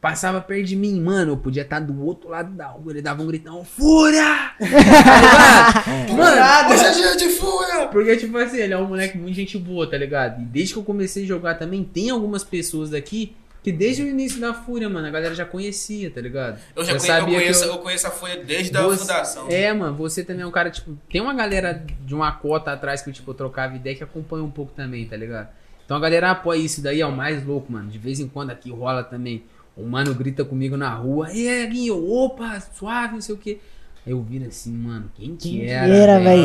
Passava 0.01 0.39
perto 0.39 0.65
de 0.67 0.75
mim, 0.75 1.01
mano. 1.01 1.31
Eu 1.31 1.37
podia 1.37 1.63
estar 1.63 1.79
do 1.79 2.05
outro 2.05 2.29
lado 2.29 2.51
da 2.51 2.67
rua. 2.67 2.91
Ele 2.91 3.01
dava 3.01 3.23
um 3.23 3.27
gritão, 3.27 3.63
Fúria! 3.65 4.51
tá 4.59 4.65
ligado? 4.65 6.13
Mano, 6.15 6.73
Hoje 6.73 6.85
é 6.85 6.91
dia 6.91 7.15
de 7.15 7.29
fúria! 7.29 7.87
porque, 7.87 8.15
tipo 8.17 8.37
assim, 8.37 8.57
ele 8.57 8.73
é 8.73 8.77
um 8.77 8.87
moleque 8.87 9.17
muito 9.17 9.33
gente 9.33 9.57
boa, 9.57 9.89
tá 9.89 9.97
ligado? 9.97 10.41
E 10.41 10.45
desde 10.45 10.73
que 10.73 10.79
eu 10.79 10.83
comecei 10.83 11.23
a 11.23 11.27
jogar 11.27 11.55
também, 11.55 11.83
tem 11.83 12.11
algumas 12.11 12.43
pessoas 12.43 12.91
daqui 12.91 13.35
que 13.65 13.71
desde 13.71 14.03
o 14.03 14.07
início 14.07 14.39
da 14.39 14.53
Fúria, 14.53 14.87
mano, 14.87 15.07
a 15.07 15.09
galera 15.09 15.33
já 15.33 15.43
conhecia, 15.43 16.11
tá 16.11 16.21
ligado? 16.21 16.59
Eu 16.75 16.85
já 16.85 16.91
conhe- 16.91 16.95
eu, 16.95 16.99
sabia 16.99 17.25
que 17.25 17.31
conheço, 17.43 17.63
eu- 17.65 17.71
eu 17.73 17.77
conheço 17.79 18.05
a 18.07 18.11
Folha 18.11 18.43
desde 18.43 18.77
a 18.77 18.81
fundação. 18.99 19.47
É, 19.49 19.73
mano, 19.73 19.95
você 19.95 20.23
também 20.23 20.43
é 20.43 20.45
um 20.45 20.51
cara, 20.51 20.69
tipo, 20.69 20.95
tem 21.09 21.19
uma 21.19 21.33
galera 21.33 21.83
de 22.01 22.13
uma 22.13 22.31
cota 22.31 22.71
atrás 22.71 23.01
que 23.01 23.09
eu, 23.09 23.13
tipo, 23.13 23.31
eu 23.31 23.33
trocava 23.33 23.75
ideia 23.75 23.95
que 23.95 24.03
acompanha 24.03 24.43
um 24.43 24.51
pouco 24.51 24.71
também, 24.73 25.03
tá 25.07 25.17
ligado? 25.17 25.49
Então 25.83 25.97
a 25.97 25.99
galera 25.99 26.29
apoia 26.29 26.59
isso 26.59 26.79
daí, 26.81 27.01
é 27.01 27.05
o 27.07 27.11
mais 27.11 27.43
louco, 27.43 27.71
mano. 27.71 27.89
De 27.89 27.97
vez 27.97 28.19
em 28.19 28.27
quando 28.27 28.51
aqui 28.51 28.69
rola 28.71 29.03
também. 29.03 29.43
O 29.75 29.83
mano 29.83 30.13
grita 30.13 30.45
comigo 30.45 30.77
na 30.77 30.89
rua, 30.93 31.33
e 31.33 31.49
aí, 31.49 31.67
Guinho, 31.67 32.09
opa, 32.09 32.59
suave, 32.75 33.15
não 33.15 33.21
sei 33.21 33.35
o 33.35 33.37
quê. 33.37 33.59
Aí 34.05 34.13
eu 34.13 34.21
viro 34.21 34.45
assim, 34.47 34.71
mano, 34.71 35.11
quem 35.15 35.35
que 35.35 35.49
Quem 35.49 35.65
era? 35.67 35.85
que 35.87 35.91
era, 35.91 36.19
velho? 36.19 36.43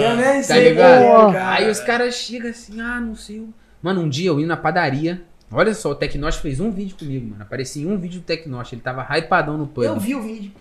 Tá 0.48 0.54
ligado? 0.58 1.36
Aí 1.36 1.70
os 1.70 1.78
caras 1.80 2.14
chegam 2.14 2.50
assim, 2.50 2.80
ah, 2.80 2.98
não 2.98 3.14
sei. 3.14 3.38
o- 3.40 3.52
Mano, 3.82 4.00
um 4.02 4.08
dia 4.08 4.28
eu 4.28 4.38
indo 4.40 4.48
na 4.48 4.56
padaria. 4.56 5.22
Olha 5.52 5.74
só, 5.74 5.90
o 5.90 5.94
Tecnost 5.94 6.40
fez 6.40 6.60
um 6.60 6.70
vídeo 6.70 6.96
comigo, 6.96 7.26
mano. 7.30 7.42
Aparecia 7.42 7.82
em 7.82 7.86
um 7.86 7.98
vídeo 7.98 8.20
do 8.20 8.24
Tecnost. 8.24 8.74
Ele 8.74 8.82
tava 8.82 9.02
hypadão 9.16 9.58
no 9.58 9.66
pub. 9.66 9.84
Eu 9.84 9.98
vi 9.98 10.14
o 10.14 10.22
vídeo. 10.22 10.52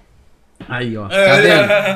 Aí, 0.67 0.97
ó. 0.97 1.07
Tá 1.07 1.15
É. 1.15 1.41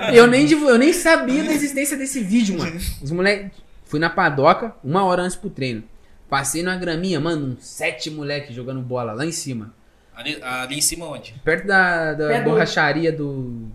vendo? 0.08 0.16
Eu 0.16 0.28
nem, 0.28 0.50
eu 0.50 0.78
nem 0.78 0.94
sabia 0.94 1.44
da 1.44 1.52
existência 1.52 1.98
desse 1.98 2.22
vídeo, 2.22 2.58
mano. 2.58 2.76
Os 3.02 3.12
moleques. 3.12 3.52
Fui 3.86 4.00
na 4.00 4.10
padoca, 4.10 4.74
uma 4.84 5.04
hora 5.04 5.22
antes 5.24 5.36
pro 5.36 5.50
treino. 5.50 5.84
Passei 6.30 6.64
na 6.64 6.76
graminha, 6.76 7.20
mano, 7.20 7.56
uns 7.58 7.66
sete 7.66 8.10
moleques 8.10 8.56
jogando 8.56 8.82
bola 8.82 9.14
lá 9.14 9.26
em 9.26 9.32
cima. 9.32 9.74
Ali, 10.16 10.40
ali 10.42 10.78
em 10.78 10.82
cima 10.82 11.06
onde? 11.08 11.34
Perto 11.44 11.68
da, 11.68 12.14
da 12.14 12.40
do- 12.40 12.44
borracharia 12.50 13.12
do. 13.12 13.68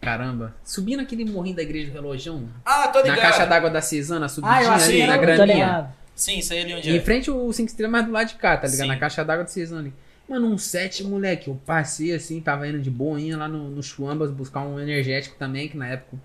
Caramba. 0.00 0.54
Subindo 0.64 1.00
aquele 1.02 1.24
morrinho 1.24 1.56
da 1.56 1.62
igreja 1.62 1.90
do 1.90 1.94
relojão. 1.94 2.48
Ah, 2.64 2.88
tô 2.88 2.98
Na 3.00 3.04
ligado. 3.04 3.20
caixa 3.20 3.44
d'água 3.46 3.70
da 3.70 3.80
Cesana, 3.80 4.26
Ah, 4.26 4.28
subidinha 4.28 4.70
achei 4.70 5.02
ali, 5.02 5.10
na 5.10 5.16
graminha. 5.16 5.90
Sim, 6.16 6.40
sei 6.40 6.62
ali 6.62 6.74
onde 6.74 6.90
Em 6.90 6.96
é. 6.96 7.00
frente 7.00 7.30
o 7.30 7.52
5 7.52 7.68
estrelas, 7.68 7.92
mas 7.92 8.06
do 8.06 8.10
lado 8.10 8.28
de 8.28 8.34
cá, 8.36 8.56
tá 8.56 8.66
ligado? 8.66 8.86
Sim. 8.86 8.88
Na 8.88 8.96
caixa 8.96 9.22
d'água 9.22 9.44
de 9.44 9.52
Cesana 9.52 9.82
ali. 9.82 9.92
Mano, 10.28 10.48
um 10.48 10.58
sete, 10.58 11.04
moleque. 11.04 11.48
Eu 11.48 11.60
passei 11.64 12.12
assim, 12.12 12.40
tava 12.40 12.66
indo 12.66 12.80
de 12.80 12.90
boinha 12.90 13.36
lá 13.36 13.46
no, 13.46 13.68
no 13.70 13.82
Chuambas 13.82 14.30
buscar 14.30 14.62
um 14.62 14.80
energético 14.80 15.36
também, 15.38 15.68
que 15.68 15.76
na 15.76 15.86
época, 15.86 16.16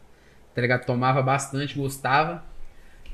tá 0.56 0.62
ligado? 0.62 0.86
Tomava 0.86 1.22
bastante, 1.22 1.78
gostava. 1.78 2.44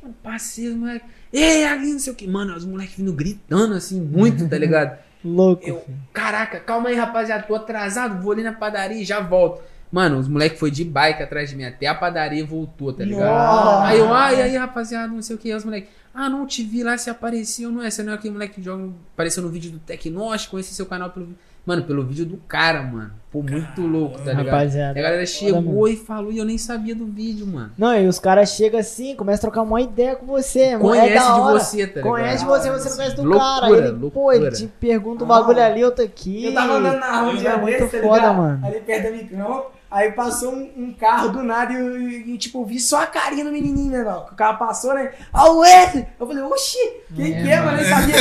Mano, 0.02 0.16
passei, 0.24 0.70
os 0.70 0.76
moleque. 0.76 1.06
Ei, 1.34 1.66
ali, 1.66 1.92
não 1.92 2.00
sei 2.00 2.14
o 2.14 2.16
que. 2.16 2.28
Mano, 2.28 2.56
os 2.56 2.64
moleques 2.64 2.96
vindo 2.96 3.12
gritando 3.12 3.74
assim, 3.74 4.00
muito, 4.00 4.48
tá 4.48 4.58
ligado? 4.58 4.98
Louco. 5.26 5.68
Eu, 5.68 5.84
caraca, 6.14 6.60
calma 6.60 6.90
aí, 6.90 6.96
rapaziada, 6.96 7.44
tô 7.44 7.56
atrasado, 7.56 8.22
vou 8.22 8.32
ali 8.32 8.44
na 8.44 8.54
padaria 8.54 9.02
e 9.02 9.04
já 9.04 9.20
volto. 9.20 9.62
Mano, 9.92 10.20
os 10.20 10.28
moleques 10.28 10.60
foi 10.60 10.70
de 10.70 10.84
bike 10.84 11.24
atrás 11.24 11.50
de 11.50 11.56
mim 11.56 11.64
até 11.64 11.88
a 11.88 11.96
padaria 11.96 12.40
e 12.40 12.44
voltou, 12.44 12.94
tá 12.94 13.04
ligado? 13.04 13.26
Nossa. 13.26 13.88
Aí 13.88 14.00
eu, 14.00 14.14
ai, 14.14 14.42
aí, 14.42 14.58
rapaziada, 14.58 15.08
não 15.08 15.22
sei 15.22 15.36
o 15.36 15.40
que, 15.40 15.54
os 15.54 15.64
moleques, 15.64 15.90
ah, 16.18 16.30
não 16.30 16.48
te 16.48 16.64
vi 16.64 16.82
lá, 16.82 16.98
se 16.98 17.12
apareceu, 17.12 17.72
não 17.72 17.84
é? 17.84 17.92
Você 17.92 18.02
não 18.02 18.12
é 18.12 18.16
aquele 18.16 18.34
moleque 18.34 18.56
que 18.56 18.62
joga, 18.64 18.90
apareceu 19.14 19.44
no 19.44 19.50
vídeo 19.50 19.70
do 19.70 19.78
Tecnost, 19.78 20.50
conheci 20.50 20.74
seu 20.74 20.88
canal 20.88 21.12
pelo, 21.12 21.30
mano, 21.64 21.84
pelo 21.84 22.04
vídeo 22.04 22.26
do 22.26 22.38
cara, 22.48 22.82
mano. 22.82 23.12
Pô, 23.32 23.44
muito 23.44 23.82
louco, 23.82 24.18
tá 24.18 24.32
ligado? 24.32 24.46
Rapaziada. 24.46 24.98
Aí 24.98 25.06
a 25.06 25.08
galera 25.10 25.26
chegou 25.28 25.62
mano. 25.62 25.88
e 25.88 25.96
falou 25.96 26.32
e 26.32 26.40
eu 26.40 26.46
nem 26.46 26.58
sabia 26.58 26.96
do 26.96 27.06
vídeo, 27.06 27.46
mano. 27.46 27.72
Não, 27.78 27.94
e 27.94 28.08
os 28.08 28.18
caras 28.18 28.50
chegam 28.50 28.80
assim, 28.80 29.16
começam 29.16 29.48
a 29.48 29.52
trocar 29.52 29.62
uma 29.62 29.80
ideia 29.80 30.16
com 30.16 30.26
você, 30.26 30.76
mano. 30.76 30.96
é 30.96 31.00
Conhece 31.02 31.14
da 31.14 31.36
de 31.36 31.40
hora. 31.40 31.60
você, 31.60 31.88
tá 31.88 32.00
ligado? 32.00 32.12
Conhece 32.12 32.46
você, 32.46 32.72
você 32.72 32.90
não 32.90 32.96
conhece 32.96 33.16
do 33.16 33.24
Loucura, 33.24 33.60
cara. 33.62 33.78
Ele, 33.78 34.10
pô, 34.10 34.32
ele 34.32 34.40
loucura. 34.42 34.52
te 34.52 34.68
pergunta 34.80 35.24
o 35.24 35.28
bagulho 35.28 35.62
ali, 35.62 35.82
eu 35.82 35.92
tô 35.92 36.02
aqui. 36.02 36.46
Eu 36.46 36.54
tava 36.56 36.74
andando 36.78 37.00
na 37.00 37.22
rua 37.22 37.34
um 37.34 37.38
dia 37.38 37.50
É 37.50 37.58
muito 37.62 37.80
desse, 37.80 37.98
tá 37.98 38.08
foda, 38.08 38.34
mano. 38.34 38.66
Ali 38.66 38.80
perto 38.80 39.04
da 39.04 39.12
Micrão. 39.12 39.77
Aí 39.90 40.12
passou 40.12 40.52
um, 40.54 40.72
um 40.76 40.94
carro 40.94 41.30
do 41.30 41.42
nada 41.44 41.72
e, 41.72 41.76
eu- 41.78 41.98
e, 42.10 42.38
tipo, 42.38 42.66
vi 42.66 42.78
só 42.80 43.04
a 43.04 43.08
carinha 43.08 43.46
do 43.46 43.52
menininho, 43.52 43.92
né, 43.92 44.04
não? 44.04 44.26
Que 44.26 44.34
O 44.34 44.36
carro 44.36 44.58
passou, 44.58 44.94
né? 44.94 45.14
Ah, 45.32 45.50
o 45.50 45.60
Wesley! 45.60 46.06
Eu 46.20 46.28
falei, 46.28 46.44
oxi, 46.44 46.78
quem 47.16 47.34
É, 47.34 47.42
que 47.44 47.50
é, 47.50 47.62
mano? 47.62 47.80
Eu 47.80 47.86
sabia. 47.86 48.16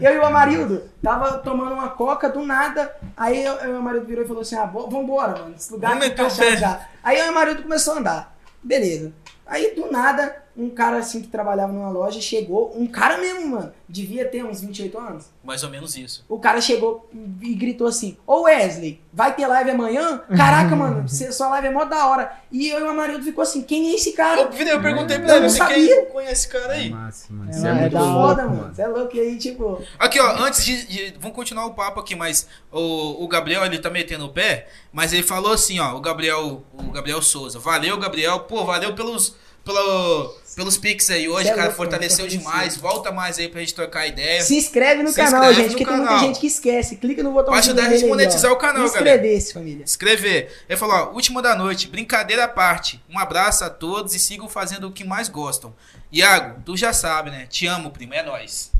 Eu, 0.00 0.10
eu 0.10 0.14
e 0.16 0.18
o 0.18 0.24
Amarildo 0.26 0.82
tava 1.02 1.38
tomando 1.38 1.74
uma 1.74 1.90
coca 1.90 2.28
do 2.28 2.44
nada. 2.44 2.92
Aí 3.16 3.44
eu, 3.44 3.52
eu 3.54 3.74
o 3.74 3.78
Amarildo 3.78 4.06
virou 4.06 4.24
e 4.24 4.26
falou 4.26 4.42
assim: 4.42 4.56
ah, 4.56 4.66
vambora, 4.66 5.32
mano. 5.38 5.54
Esse 5.56 5.72
lugar 5.72 5.90
Vamos 5.90 6.04
tá 6.04 6.10
meter 6.10 6.22
o 6.22 6.26
encaixado 6.26 6.50
pé. 6.50 6.56
já. 6.56 6.80
Aí 7.04 7.18
eu 7.18 7.24
e 7.24 7.28
o 7.28 7.30
Amarildo 7.30 7.62
começou 7.62 7.94
a 7.94 7.98
andar. 7.98 8.36
Beleza. 8.62 9.12
Aí 9.46 9.74
do 9.76 9.90
nada, 9.92 10.41
um 10.56 10.68
cara 10.70 10.98
assim 10.98 11.22
que 11.22 11.28
trabalhava 11.28 11.72
numa 11.72 11.88
loja 11.90 12.20
chegou, 12.20 12.72
um 12.76 12.86
cara 12.86 13.18
mesmo, 13.18 13.48
mano. 13.48 13.72
Devia 13.88 14.24
ter 14.26 14.44
uns 14.44 14.60
28 14.62 14.98
anos. 14.98 15.26
Mais 15.44 15.62
ou 15.62 15.68
menos 15.70 15.96
isso. 15.96 16.24
O 16.28 16.38
cara 16.38 16.60
chegou 16.60 17.08
e 17.42 17.54
gritou 17.54 17.86
assim: 17.86 18.16
Ô 18.26 18.42
Wesley, 18.42 19.00
vai 19.12 19.34
ter 19.34 19.46
live 19.46 19.70
amanhã? 19.70 20.22
Caraca, 20.36 20.74
mano, 20.74 21.02
você- 21.08 21.30
sua 21.32 21.48
live 21.50 21.66
é 21.68 21.70
mó 21.70 21.84
da 21.84 22.06
hora. 22.06 22.32
E 22.50 22.68
eu 22.68 22.80
e 22.80 22.82
o 22.84 22.88
Amarildo 22.90 23.24
ficou 23.24 23.42
assim: 23.42 23.62
quem 23.62 23.90
é 23.90 23.94
esse 23.94 24.12
cara? 24.12 24.42
Eu, 24.42 24.66
eu 24.66 24.80
perguntei 24.80 25.18
pra 25.18 25.36
ele, 25.36 25.48
você 25.48 25.64
quem 25.66 26.06
conhece 26.06 26.32
esse 26.32 26.48
cara 26.48 26.74
É 26.74 26.78
aí? 26.80 26.90
massa, 26.90 27.32
mano. 27.32 27.50
É, 27.50 27.54
Isso 27.54 27.66
é, 27.66 27.70
é 27.70 27.72
muito 27.74 27.92
da 27.92 28.00
louco, 28.00 28.28
foda, 28.28 28.42
mano. 28.46 28.56
mano. 28.62 28.74
Você 28.74 28.82
é 28.82 28.88
louco. 28.88 29.16
E 29.16 29.20
aí, 29.20 29.38
tipo. 29.38 29.82
Aqui, 29.98 30.20
ó, 30.20 30.36
antes 30.42 30.64
de, 30.64 30.86
de- 30.86 31.14
Vamos 31.18 31.36
continuar 31.36 31.66
o 31.66 31.74
papo 31.74 32.00
aqui, 32.00 32.14
mas 32.16 32.46
o, 32.70 33.24
o 33.24 33.28
Gabriel, 33.28 33.64
ele 33.66 33.78
tá 33.78 33.90
metendo 33.90 34.24
o 34.24 34.30
pé, 34.30 34.68
mas 34.92 35.12
ele 35.12 35.22
falou 35.22 35.52
assim, 35.52 35.78
ó, 35.80 35.94
o 35.94 36.00
Gabriel, 36.00 36.62
o 36.72 36.90
Gabriel 36.90 37.20
Souza. 37.20 37.58
Valeu, 37.58 37.98
Gabriel. 37.98 38.40
Pô, 38.40 38.64
valeu 38.64 38.94
pelos, 38.94 39.34
pelo, 39.64 40.36
pelos 40.56 40.76
pics 40.76 41.08
aí 41.10 41.28
hoje, 41.28 41.48
é 41.48 41.50
cara. 41.50 41.62
louco, 41.64 41.76
fortaleceu 41.76 42.26
demais. 42.26 42.76
Volta 42.76 43.12
mais 43.12 43.38
aí 43.38 43.48
pra 43.48 43.60
gente 43.60 43.74
trocar 43.74 44.06
ideia. 44.06 44.42
Se 44.42 44.56
inscreve 44.56 45.02
no 45.02 45.10
Se 45.10 45.16
canal, 45.16 45.50
inscreve 45.50 45.54
gente, 45.54 45.64
no 45.64 45.70
porque 45.78 45.84
tem 45.84 45.94
canal. 45.94 46.12
muita 46.12 46.26
gente 46.26 46.40
que 46.40 46.46
esquece. 46.46 46.96
Clica 46.96 47.22
no 47.22 47.32
botão 47.32 47.50
Pra 47.52 47.58
ajudar 47.60 47.86
a 47.86 47.90
gente 47.90 48.04
a 48.04 48.08
monetizar 48.08 48.52
o 48.52 48.56
canal, 48.56 48.88
galera. 48.90 49.16
Inscrever-se, 49.16 49.52
família. 49.52 49.84
Escrever. 49.84 50.52
Ele 50.68 50.76
falou, 50.78 50.96
ó, 50.96 51.10
última 51.14 51.40
da 51.40 51.54
noite, 51.54 51.88
brincadeira 51.88 52.44
à 52.44 52.48
parte. 52.48 53.02
Um 53.08 53.18
abraço 53.18 53.64
a 53.64 53.70
todos 53.70 54.14
e 54.14 54.18
sigam 54.18 54.48
fazendo 54.48 54.88
o 54.88 54.92
que 54.92 55.04
mais 55.04 55.28
gostam. 55.28 55.74
Iago, 56.12 56.60
tu 56.64 56.76
já 56.76 56.92
sabe, 56.92 57.30
né? 57.30 57.46
Te 57.48 57.66
amo, 57.66 57.90
primo, 57.90 58.14
é 58.14 58.22
nóis. 58.22 58.70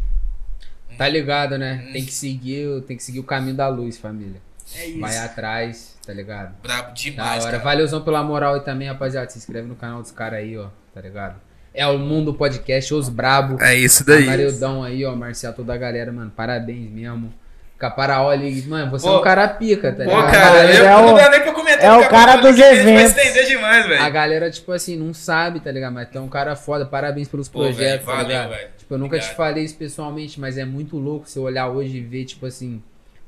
Tá 0.99 1.09
ligado, 1.09 1.57
né? 1.57 1.89
Tem 1.93 2.05
que 2.05 2.13
seguir, 2.13 2.83
tem 2.83 2.97
que 2.97 3.03
seguir 3.03 3.21
o 3.21 3.25
caminho 3.25 3.57
da 3.57 3.69
luz, 3.69 3.97
família. 3.97 4.41
É 4.75 4.87
isso. 4.87 5.01
Vai 5.01 5.17
atrás, 5.17 5.92
tá 6.07 6.13
ligado? 6.13 6.55
Brabo 6.63 6.89
Da 6.89 6.95
demais, 6.95 7.43
hora. 7.45 7.53
cara. 7.59 7.63
Valeuzão 7.65 8.03
pela 8.03 8.23
moral 8.23 8.55
aí 8.55 8.61
também, 8.61 8.89
rapaziada. 8.89 9.29
Se 9.31 9.39
inscreve 9.39 9.67
no 9.69 9.75
canal 9.77 10.01
dos 10.03 10.11
caras 10.11 10.41
aí, 10.41 10.57
ó. 10.59 10.67
Tá 10.95 11.01
ligado? 11.01 11.37
É 11.75 11.87
o 11.87 11.99
Mundo 11.99 12.35
Podcast, 12.35 12.93
os 12.93 13.09
brabo. 13.09 13.57
É 13.63 13.75
isso 13.75 14.05
Amareldão 14.11 14.83
aí, 14.85 15.05
ó, 15.07 15.15
Marcial, 15.17 15.53
toda 15.55 15.73
a 15.73 15.77
galera, 15.77 16.13
mano. 16.13 16.31
Parabéns 16.35 16.91
mesmo. 16.91 17.33
Caparaoli, 17.79 18.63
mano, 18.63 18.93
você 18.93 19.07
Pô. 19.09 19.15
é 19.15 19.19
um 19.19 19.23
cara 19.23 19.49
pica, 19.49 19.91
tá 19.91 20.05
Pô, 20.05 20.11
ligado? 20.11 20.31
cara, 20.31 20.65
Ele 20.65 20.79
eu 20.79 20.85
é 20.85 20.89
não 20.91 21.15
o- 21.15 21.17
dá 21.17 21.31
nem 21.31 21.41
pra 21.41 21.53
comentar. 21.53 21.85
é 21.85 21.93
o 21.93 22.09
cara 22.09 22.35
agora 22.35 22.53
dos 22.53 22.61
eventos. 22.61 23.11
estender 23.17 23.47
demais, 23.47 23.91
A 24.01 24.09
galera, 24.09 24.49
tipo 24.51 24.71
assim, 24.71 24.97
não 24.97 25.13
sabe, 25.13 25.59
tá 25.59 25.73
ligado? 25.73 25.93
Mas 25.93 26.09
tu 26.09 26.17
é 26.17 26.21
um 26.21 26.29
cara 26.29 26.55
foda, 26.55 26.87
parabéns 26.87 27.27
pelos 27.27 27.49
Pô, 27.49 27.61
projetos, 27.61 27.79
velho, 27.81 27.99
tá 28.07 28.13
valeu, 28.13 28.27
ligado? 28.29 28.51
velho. 28.51 28.69
Tipo, 28.79 28.95
eu 28.95 28.99
nunca 28.99 29.17
te 29.19 29.23
Obrigado. 29.25 29.37
falei 29.37 29.65
isso 29.65 29.77
pessoalmente, 29.77 30.39
mas 30.39 30.57
é 30.59 30.65
muito 30.65 30.97
louco 30.97 31.29
você 31.29 31.41
olhar 31.41 31.69
hoje 31.69 31.97
e 31.97 32.01
ver, 32.01 32.25
tipo 32.25 32.47
assim, 32.47 32.81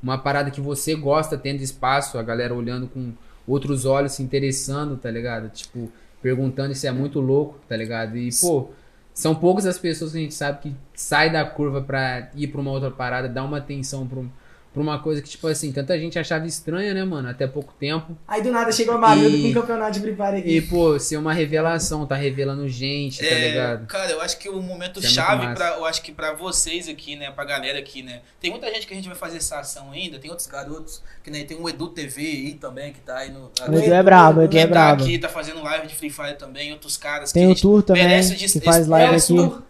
uma 0.05 0.19
parada 0.19 0.51
que 0.51 0.61
você 0.61 0.95
gosta 0.95 1.37
tendo 1.37 1.63
espaço, 1.63 2.19
a 2.19 2.23
galera 2.23 2.55
olhando 2.55 2.87
com 2.87 3.13
outros 3.49 3.85
olhos, 3.87 4.13
se 4.13 4.23
interessando, 4.23 4.97
tá 4.97 5.11
ligado? 5.11 5.49
Tipo, 5.49 5.91
perguntando, 6.23 6.73
isso 6.73 6.87
é 6.87 6.93
muito 6.93 7.21
louco, 7.21 7.59
tá 7.69 7.77
ligado? 7.77 8.17
E, 8.17 8.29
pô, 8.41 8.69
são 9.13 9.35
poucas 9.35 9.67
as 9.67 9.79
pessoas 9.79 10.13
que 10.13 10.19
a 10.19 10.21
gente 10.21 10.35
sabe 10.35 10.59
que 10.61 10.77
sai 10.95 11.31
da 11.31 11.45
curva 11.45 11.81
pra 11.81 12.29
ir 12.35 12.49
pra 12.49 12.61
uma 12.61 12.71
outra 12.71 12.91
parada, 12.91 13.29
dar 13.29 13.45
uma 13.45 13.59
atenção 13.59 14.07
pra, 14.07 14.19
um- 14.21 14.29
pra 14.75 14.83
uma 14.83 14.99
coisa 14.99 15.23
que, 15.23 15.29
tipo 15.31 15.47
assim, 15.47 15.71
tanta 15.73 15.97
gente 15.99 16.19
achava 16.19 16.45
estranha, 16.47 16.93
né, 16.93 17.05
mano? 17.05 17.29
Até 17.29 17.47
pouco 17.47 17.73
tempo. 17.79 18.15
Aí 18.27 18.43
do 18.43 18.51
nada 18.51 18.73
chegou 18.73 18.97
a 18.97 18.99
Marilda 18.99 19.29
E- 19.37 19.43
com 19.43 19.49
o 19.51 19.63
campeonato 19.63 19.93
de 19.93 20.01
Free 20.01 20.15
Fire 20.17 20.37
E, 20.45 20.59
aqui. 20.59 20.69
pô, 20.69 20.99
ser 20.99 21.17
uma 21.17 21.33
revelação, 21.33 22.05
tá 22.05 22.17
revelando 22.17 22.69
gente, 22.69 23.21
tá 23.21 23.25
É, 23.27 23.49
ligado? 23.49 23.87
cara, 23.87 24.11
eu 24.11 24.21
acho 24.21 24.37
que 24.39 24.49
o 24.49 24.61
momento 24.61 24.99
Isso 24.99 25.07
é 25.07 25.11
chave 25.11 25.45
massa. 25.47 25.55
pra, 25.55 25.69
eu 25.77 25.85
acho 25.85 26.03
que 26.03 26.11
pra 26.11 26.33
vocês 26.35 26.89
aqui, 26.89 27.15
né, 27.15 27.31
pra 27.31 27.45
galera 27.45 27.79
aqui, 27.79 28.03
né. 28.03 28.21
Tem 28.41 28.51
muita 28.51 28.67
gente 28.75 28.87
que 28.87 28.93
a 28.93 28.97
gente 28.97 29.07
vai 29.09 29.17
fazer 29.17 29.37
essa 29.37 29.61
ação 29.61 29.93
ainda, 29.93 30.19
tem 30.19 30.29
outros 30.29 30.49
garotos, 30.49 31.01
que 31.23 31.31
né, 31.31 31.45
tem 31.45 31.57
o 31.57 31.69
Edu 31.69 31.89
TV 31.89 32.21
aí 32.23 32.55
também 32.55 32.93
que 32.93 33.01
tá 33.01 33.19
aí 33.19 33.31
no 33.31 33.53
O 33.69 33.75
Edu 33.79 33.95
é 33.95 34.03
brabo, 34.03 34.41
o 34.41 34.43
Edu 34.43 34.51
que 34.51 34.59
é 34.59 34.67
tá 34.67 34.71
brabo. 34.71 35.05
aqui, 35.05 35.19
tá 35.19 35.29
fazendo 35.29 35.63
live 35.63 35.87
de 35.87 35.95
Free 35.95 36.11
Fire 36.11 36.35
também, 36.37 36.73
outros 36.73 36.97
caras 36.97 37.31
Tem 37.31 37.47
que 37.47 37.53
a 37.53 37.55
o 37.55 37.61
Tour 37.61 37.83
também, 37.85 38.03
merece 38.09 38.35
de- 38.35 38.49
que 38.53 38.61
faz 38.61 38.89
live 38.89 39.13
É, 39.15 39.17
o 39.17 39.19
aqui. 39.53 39.65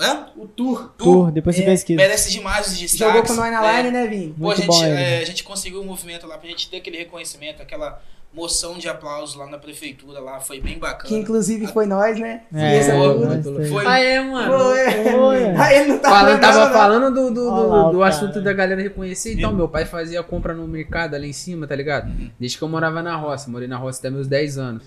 Hã? 0.00 0.26
O 0.36 0.46
Tour. 0.46 0.92
Tour, 0.96 1.30
depois 1.30 1.54
você 1.56 1.62
É, 1.62 1.66
pesquisa. 1.66 1.96
merece 2.00 2.30
demais 2.30 2.66
os 2.68 2.78
destaques. 2.78 2.98
Jogou 2.98 3.22
com 3.22 3.34
nós 3.34 3.52
na 3.52 3.60
né. 3.60 3.76
line, 3.82 3.90
né, 3.90 4.06
Vini? 4.06 4.34
Pô, 4.38 4.50
a 4.50 4.54
gente, 4.54 4.66
bom 4.66 4.84
é, 4.84 5.18
a 5.18 5.24
gente 5.26 5.44
conseguiu 5.44 5.80
um 5.82 5.84
movimento 5.84 6.26
lá 6.26 6.38
pra 6.38 6.48
gente 6.48 6.70
ter 6.70 6.78
aquele 6.78 6.96
reconhecimento, 6.98 7.60
aquela 7.60 8.00
moção 8.32 8.78
de 8.78 8.88
aplausos 8.88 9.34
lá 9.34 9.46
na 9.48 9.58
prefeitura 9.58 10.20
lá, 10.20 10.38
foi 10.40 10.60
bem 10.60 10.78
bacana. 10.78 11.08
Que 11.08 11.16
inclusive 11.16 11.66
foi 11.66 11.84
nós, 11.84 12.16
né? 12.18 12.42
É, 12.54 12.80
foi- 13.42 13.68
foi- 13.68 13.86
Ah, 13.86 13.98
é, 13.98 14.20
mano. 14.20 14.56
Foi. 14.56 14.90
Foi. 15.12 15.44
Aí 15.56 15.76
ele 15.78 15.88
não 15.88 15.98
tá 15.98 16.08
Falando, 16.10 16.40
tava 16.40 16.64
não. 16.66 16.72
falando 16.72 17.14
do, 17.14 17.34
do, 17.34 17.50
Olha 17.50 17.92
do, 17.92 18.02
assunto 18.04 18.40
da 18.40 18.52
galera 18.52 18.80
reconhecer. 18.80 19.32
Então, 19.34 19.52
meu 19.52 19.68
pai 19.68 19.84
fazia 19.84 20.22
compra 20.22 20.54
no 20.54 20.66
mercado 20.68 21.14
ali 21.14 21.28
em 21.28 21.32
cima, 21.32 21.66
tá 21.66 21.74
ligado? 21.74 22.06
Uhum. 22.08 22.30
Desde 22.38 22.56
que 22.56 22.62
eu 22.62 22.68
morava 22.68 23.02
na 23.02 23.16
roça. 23.16 23.50
Morei 23.50 23.66
na 23.66 23.76
roça 23.76 23.98
até 23.98 24.10
meus 24.10 24.28
10 24.28 24.56
anos. 24.58 24.84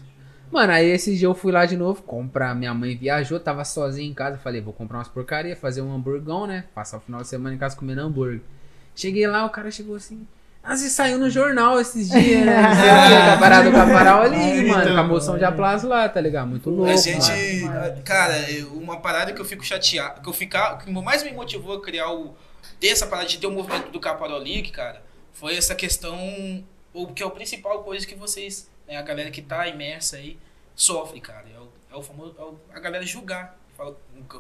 Mano, 0.54 0.72
aí 0.72 0.88
esse 0.88 1.18
dia 1.18 1.26
eu 1.26 1.34
fui 1.34 1.52
lá 1.52 1.66
de 1.66 1.76
novo 1.76 2.04
comprar. 2.04 2.54
Minha 2.54 2.76
mãe 2.76 2.96
viajou, 2.96 3.40
tava 3.40 3.66
sozinha 3.66 4.08
em 4.08 4.14
casa. 4.14 4.38
Falei, 4.38 4.62
vou 4.62 4.72
comprar 4.72 5.00
umas 5.00 5.08
porcaria, 5.08 5.56
fazer 5.56 5.82
um 5.82 5.92
hamburgão, 5.92 6.46
né? 6.46 6.66
Passar 6.76 6.98
o 6.98 7.00
final 7.00 7.22
de 7.22 7.28
semana 7.28 7.56
em 7.56 7.58
casa 7.58 7.76
comendo 7.76 8.02
hambúrguer. 8.02 8.42
Cheguei 8.96 9.26
lá, 9.26 9.46
o 9.46 9.50
cara 9.50 9.72
chegou 9.72 9.96
assim. 9.96 10.28
Ah, 10.62 10.78
você 10.78 10.92
saiu 10.92 11.18
no 11.18 11.28
jornal 11.28 11.82
esses 11.82 12.08
dias, 12.08 12.46
né? 12.46 12.62
Não 12.62 12.76
sei 12.76 12.90
o 12.90 13.08
que, 13.08 13.72
com 13.72 13.78
a 13.78 13.86
parada 13.88 14.22
ali, 14.22 14.36
Ai, 14.36 14.66
mano. 14.66 14.84
Com 14.84 14.90
a 14.90 14.92
então, 14.92 15.08
moção 15.08 15.38
de 15.40 15.44
aplauso 15.44 15.88
lá, 15.88 16.08
tá 16.08 16.22
ligado? 16.22 16.48
Muito 16.48 16.70
louco. 16.70 16.92
A 16.92 16.96
gente, 16.98 17.64
mano. 17.64 18.04
cara, 18.04 18.36
uma 18.74 18.98
parada 19.02 19.34
que 19.34 19.42
eu 19.42 19.46
fico 19.46 19.66
chateado, 19.66 20.22
que 20.22 20.30
eu 20.30 20.34
ficar, 20.34 20.78
que 20.78 20.92
mais 20.92 21.24
me 21.24 21.32
motivou 21.32 21.78
a 21.78 21.82
criar 21.82 22.12
o 22.12 22.36
ter 22.80 22.90
essa 22.90 23.08
parada 23.08 23.28
de 23.28 23.40
ter 23.40 23.48
o 23.48 23.52
movimento 23.52 23.90
do 23.90 24.00
Caparol 24.00 24.38
League, 24.38 24.70
cara, 24.70 25.02
foi 25.34 25.58
essa 25.58 25.74
questão, 25.74 26.16
o 26.94 27.08
que 27.08 27.24
é 27.24 27.26
o 27.26 27.32
principal 27.32 27.84
coisa 27.84 28.06
que 28.06 28.16
vocês, 28.16 28.70
né, 28.88 28.98
a 28.98 29.02
galera 29.02 29.30
que 29.32 29.42
tá 29.42 29.68
imersa 29.68 30.18
aí 30.18 30.38
sofre, 30.76 31.20
cara. 31.22 31.46
É 31.54 31.60
o, 31.60 31.70
é 31.92 31.96
o 31.98 32.02
famoso, 32.02 32.36
é 32.38 32.42
o- 32.42 32.60
a 32.74 32.80
galera 32.80 33.06
julgar, 33.06 33.58
fala 33.78 33.96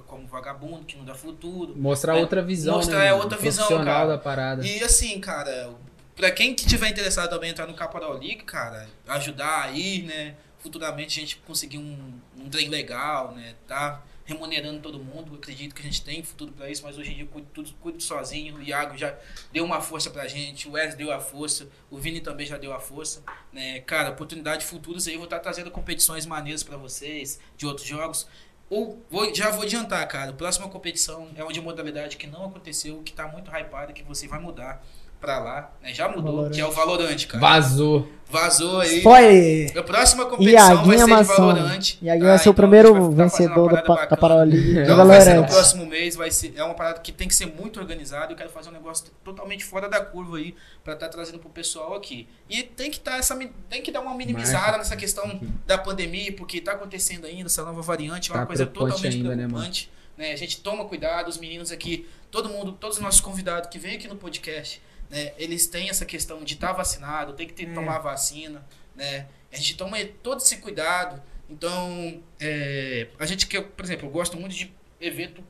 como 0.07 0.27
vagabundo, 0.27 0.85
que 0.85 0.97
não 0.97 1.05
dá 1.05 1.13
futuro. 1.15 1.75
Mostrar 1.75 2.17
É, 2.17 2.21
outra 2.21 2.41
visão, 2.41 2.75
mostrar 2.75 2.99
né? 2.99 3.07
é 3.07 3.13
outra 3.13 3.37
visão, 3.37 3.67
cara. 3.83 4.05
da 4.07 4.17
parada. 4.17 4.65
E 4.65 4.83
assim, 4.83 5.19
cara, 5.19 5.73
pra 6.15 6.31
quem 6.31 6.53
que 6.55 6.65
tiver 6.65 6.89
interessado 6.89 7.29
também 7.29 7.49
entrar 7.51 7.67
no 7.67 7.73
Caporal 7.73 8.13
League, 8.13 8.43
cara, 8.43 8.87
ajudar 9.07 9.63
aí, 9.63 10.03
né? 10.03 10.35
Futuramente 10.59 11.19
a 11.19 11.21
gente 11.21 11.35
conseguir 11.37 11.77
um, 11.77 12.13
um 12.37 12.49
trem 12.49 12.69
legal, 12.69 13.33
né? 13.35 13.53
Tá 13.67 14.01
remunerando 14.25 14.79
todo 14.79 14.99
mundo. 14.99 15.33
Eu 15.33 15.35
acredito 15.37 15.73
que 15.75 15.81
a 15.81 15.85
gente 15.85 16.03
tem 16.03 16.23
futuro 16.23 16.51
pra 16.53 16.69
isso, 16.69 16.83
mas 16.83 16.97
hoje 16.97 17.11
em 17.11 17.15
dia 17.15 17.23
eu 17.23 17.27
cuido 17.27 17.47
tudo, 17.53 17.73
cuido 17.81 18.01
sozinho. 18.01 18.55
O 18.57 18.61
Iago 18.61 18.97
já 18.97 19.17
deu 19.51 19.63
uma 19.65 19.81
força 19.81 20.09
pra 20.09 20.27
gente, 20.27 20.67
o 20.67 20.71
Wes 20.73 20.95
deu 20.95 21.11
a 21.11 21.19
força, 21.19 21.67
o 21.89 21.97
Vini 21.97 22.21
também 22.21 22.45
já 22.45 22.57
deu 22.57 22.73
a 22.73 22.79
força, 22.79 23.23
né? 23.51 23.79
Cara, 23.81 24.09
oportunidades 24.11 24.67
futuras 24.67 25.07
aí, 25.07 25.13
eu 25.13 25.19
vou 25.19 25.25
estar 25.25 25.39
trazendo 25.39 25.69
competições 25.71 26.25
maneiras 26.25 26.63
pra 26.63 26.77
vocês, 26.77 27.39
de 27.57 27.65
outros 27.65 27.87
jogos. 27.87 28.27
Ou 28.69 29.03
vou- 29.09 29.35
já 29.35 29.51
vou 29.51 29.63
adiantar, 29.63 30.07
cara. 30.07 30.31
A 30.31 30.33
próxima 30.33 30.67
competição 30.67 31.29
é 31.35 31.43
uma 31.43 31.53
de 31.53 31.61
modalidade 31.61 32.17
que 32.17 32.25
não 32.25 32.45
aconteceu, 32.45 33.03
que 33.03 33.13
tá 33.13 33.27
muito 33.27 33.51
hypada, 33.51 33.93
que 33.93 34.01
você 34.01 34.27
vai 34.27 34.39
mudar 34.39 34.83
pra 35.23 35.39
lá. 35.39 35.71
Né? 35.81 35.93
Já 35.93 36.09
mudou, 36.09 36.23
Valorant. 36.35 36.51
que 36.53 36.59
é 36.59 36.65
o 36.65 36.71
Valorante, 36.71 37.27
cara. 37.27 37.39
Vazou. 37.39 38.09
Vazou 38.29 38.81
aí. 38.81 38.97
Spoiler. 38.97 39.77
A 39.77 39.83
próxima 39.83 40.25
competição 40.25 40.65
vai 40.67 40.75
Iaguinha 40.75 40.97
ser 40.97 41.05
de 41.05 41.09
Mação. 41.11 41.47
Valorante. 41.47 41.99
Iaguinha 42.01 42.25
tá? 42.25 42.29
vai 42.31 42.37
ser 42.39 42.49
o 42.49 42.51
Então, 42.51 42.53
primeiro 42.55 42.93
vai 42.93 43.15
vencedor 43.15 43.69
parada 43.69 44.15
Pa- 44.17 44.45
de 44.45 44.79
Então 44.81 45.07
vai 45.07 45.21
ser 45.21 45.29
no 45.29 45.35
Valorant. 45.35 45.49
próximo 45.51 45.85
mês, 45.85 46.15
vai 46.15 46.31
ser, 46.31 46.53
é 46.57 46.63
uma 46.63 46.73
parada 46.73 46.99
que 46.99 47.11
tem 47.11 47.27
que 47.27 47.35
ser 47.35 47.45
muito 47.45 47.79
organizada. 47.79 48.33
Eu 48.33 48.35
quero 48.35 48.49
fazer 48.49 48.69
um 48.69 48.73
negócio 48.73 49.05
totalmente 49.23 49.63
fora 49.63 49.87
da 49.87 50.01
curva 50.03 50.37
aí, 50.37 50.55
pra 50.83 50.93
estar 50.93 51.07
trazendo 51.09 51.39
pro 51.39 51.49
pessoal 51.49 51.93
aqui. 51.95 52.27
E 52.49 52.63
tem 52.63 52.91
que, 52.91 52.99
tá 52.99 53.17
essa, 53.17 53.37
tem 53.69 53.81
que 53.81 53.91
dar 53.91 54.01
uma 54.01 54.13
minimizada 54.15 54.77
nessa 54.77 54.95
questão 54.97 55.39
da 55.65 55.77
pandemia, 55.77 56.33
porque 56.33 56.59
tá 56.59 56.73
acontecendo 56.73 57.25
ainda 57.25 57.45
essa 57.45 57.63
nova 57.63 57.81
variante, 57.81 58.29
é 58.31 58.33
uma 58.33 58.41
Tá 58.41 58.45
coisa 58.47 58.65
totalmente 58.65 59.05
ainda, 59.15 59.29
né, 59.35 59.45
preocupante. 59.47 59.89
Né, 60.17 60.31
A 60.31 60.35
gente 60.35 60.59
toma 60.59 60.85
cuidado, 60.85 61.27
os 61.27 61.37
meninos 61.39 61.71
aqui, 61.71 62.07
todo 62.31 62.47
mundo, 62.49 62.71
todos 62.71 62.97
os 62.97 63.03
nossos 63.03 63.19
convidados 63.19 63.69
que 63.69 63.79
vêm 63.79 63.95
aqui 63.95 64.07
no 64.07 64.15
podcast, 64.15 64.79
né, 65.13 65.31
eles 65.37 65.67
têm 65.67 65.89
essa 65.89 66.03
questão 66.05 66.43
de 66.43 66.55
estar 66.55 66.71
vacinado, 66.73 67.33
tem 67.33 67.45
que 67.47 67.53
ter, 67.53 67.71
tomar 67.73 67.99
vacina, 67.99 68.65
né? 68.95 69.27
A 69.51 69.55
gente 69.55 69.77
toma 69.77 69.97
todo 70.23 70.39
esse 70.39 70.57
cuidado. 70.57 71.21
Então, 71.49 72.19
é, 72.39 73.07
a 73.19 73.25
gente 73.27 73.45
que, 73.45 73.61
por 73.61 73.85
exemplo, 73.85 74.07
eu 74.07 74.11
gosto 74.11 74.35
muito 74.37 74.55
de 74.55 74.73
evento, 74.99 75.43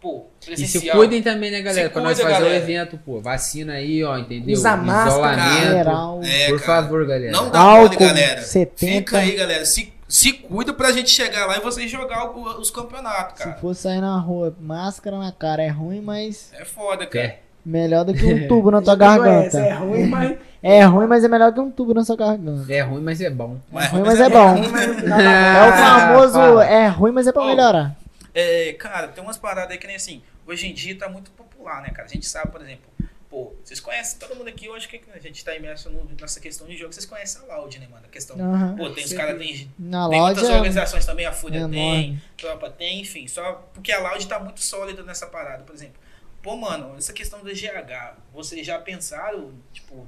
pô, 0.00 0.26
E 0.42 0.46
presencial. 0.46 0.82
se 0.82 0.90
cuidem 0.92 1.20
também, 1.22 1.50
né, 1.50 1.60
galera? 1.60 1.88
Se 1.88 1.92
pra 1.92 2.02
nós 2.02 2.16
fazer 2.20 2.32
o 2.32 2.38
galera. 2.38 2.54
evento, 2.56 2.96
pô. 2.98 3.20
Vacina 3.20 3.72
aí, 3.72 4.04
ó, 4.04 4.16
entendeu? 4.16 4.54
Usa 4.54 4.76
máscara, 4.76 5.36
Isolamento. 5.36 6.26
É, 6.28 6.48
Por 6.50 6.60
cara. 6.60 6.82
favor, 6.82 7.06
galera. 7.06 7.32
Não 7.32 7.50
dá 7.50 7.60
mole, 7.64 7.96
galera. 7.96 8.42
70. 8.42 8.96
Fica 8.98 9.18
aí, 9.18 9.34
galera. 9.34 9.64
Se, 9.64 9.92
se 10.06 10.32
cuida 10.34 10.72
pra 10.72 10.92
gente 10.92 11.10
chegar 11.10 11.46
lá 11.46 11.56
e 11.56 11.60
vocês 11.60 11.90
jogar 11.90 12.30
o- 12.30 12.60
os 12.60 12.70
campeonatos, 12.70 13.38
cara. 13.42 13.54
Se 13.56 13.60
for 13.60 13.74
sair 13.74 14.00
na 14.00 14.16
rua, 14.20 14.56
máscara 14.60 15.18
na 15.18 15.32
cara 15.32 15.62
é 15.64 15.68
ruim, 15.68 16.00
mas 16.00 16.52
É 16.54 16.64
foda, 16.64 17.04
cara. 17.04 17.24
É. 17.26 17.40
melhor 17.64 18.04
do 18.04 18.14
que 18.14 18.24
um 18.24 18.46
tubo 18.48 18.70
na 18.70 18.80
tua 18.82 18.96
pegou 18.96 19.24
essa, 19.24 19.58
garganta. 19.58 19.58
É 19.58 19.72
ruim, 19.74 20.06
mas. 20.06 20.38
É 20.60 20.82
ruim, 20.84 21.06
mas 21.06 21.22
é 21.24 21.28
melhor 21.28 21.52
que 21.52 21.60
um 21.60 21.70
tubo 21.70 21.94
na 21.94 22.04
sua 22.04 22.16
garganta. 22.16 22.72
É 22.72 22.80
ruim, 22.80 23.00
mas 23.02 23.20
é 23.20 23.30
bom. 23.30 23.58
É 23.74 23.86
ruim, 23.86 24.02
mas 24.02 24.20
é 24.20 24.28
bom. 24.28 24.56
É 24.56 25.68
o 25.68 25.72
famoso, 25.72 26.32
fala. 26.34 26.66
é 26.66 26.88
ruim, 26.88 27.12
mas 27.12 27.26
é 27.26 27.32
pra 27.32 27.44
melhorar. 27.44 27.96
É, 28.34 28.72
cara, 28.74 29.08
tem 29.08 29.22
umas 29.22 29.36
paradas 29.38 29.70
aí 29.72 29.78
que 29.78 29.86
nem 29.86 29.96
assim. 29.96 30.22
Hoje 30.46 30.66
em 30.68 30.74
dia 30.74 30.96
tá 30.96 31.08
muito 31.08 31.30
popular, 31.32 31.82
né, 31.82 31.90
cara? 31.90 32.06
A 32.06 32.10
gente 32.10 32.26
sabe, 32.26 32.50
por 32.50 32.60
exemplo, 32.62 32.86
pô, 33.28 33.52
vocês 33.62 33.78
conhecem, 33.80 34.18
todo 34.18 34.34
mundo 34.34 34.48
aqui, 34.48 34.66
eu 34.66 34.74
acho 34.74 34.88
que 34.88 35.00
a 35.14 35.18
gente 35.18 35.44
tá 35.44 35.54
imerso 35.54 35.90
no- 35.90 36.08
nessa 36.20 36.40
questão 36.40 36.66
de 36.66 36.76
jogo, 36.76 36.92
vocês 36.92 37.04
conhecem 37.06 37.42
a 37.48 37.54
Loud, 37.56 37.78
né, 37.78 37.86
mano? 37.90 38.02
A 38.06 38.08
questão. 38.08 38.36
Aham. 38.40 38.74
Pô, 38.76 38.90
tem 38.90 39.04
os 39.04 39.12
caras, 39.12 39.38
tem, 39.38 39.70
Na 39.78 40.08
tem 40.08 40.20
outras 40.20 40.42
loja 40.44 40.56
organizações 40.56 41.04
também, 41.04 41.26
a 41.26 41.30
é 41.30 41.32
Fúria 41.32 41.68
tem, 41.68 41.78
enorme. 42.06 42.22
Tropa 42.36 42.70
tem, 42.70 43.00
enfim, 43.00 43.28
só 43.28 43.64
porque 43.74 43.92
a 43.92 44.00
Loud 44.00 44.26
tá 44.26 44.40
muito 44.40 44.60
sólida 44.62 45.02
nessa 45.02 45.26
parada, 45.26 45.62
por 45.64 45.74
exemplo. 45.74 45.96
Pô, 46.42 46.56
mano, 46.56 46.94
essa 46.96 47.12
questão 47.12 47.40
do 47.40 47.50
GH, 47.52 48.16
vocês 48.32 48.64
já 48.64 48.78
pensaram, 48.78 49.50
tipo, 49.72 50.06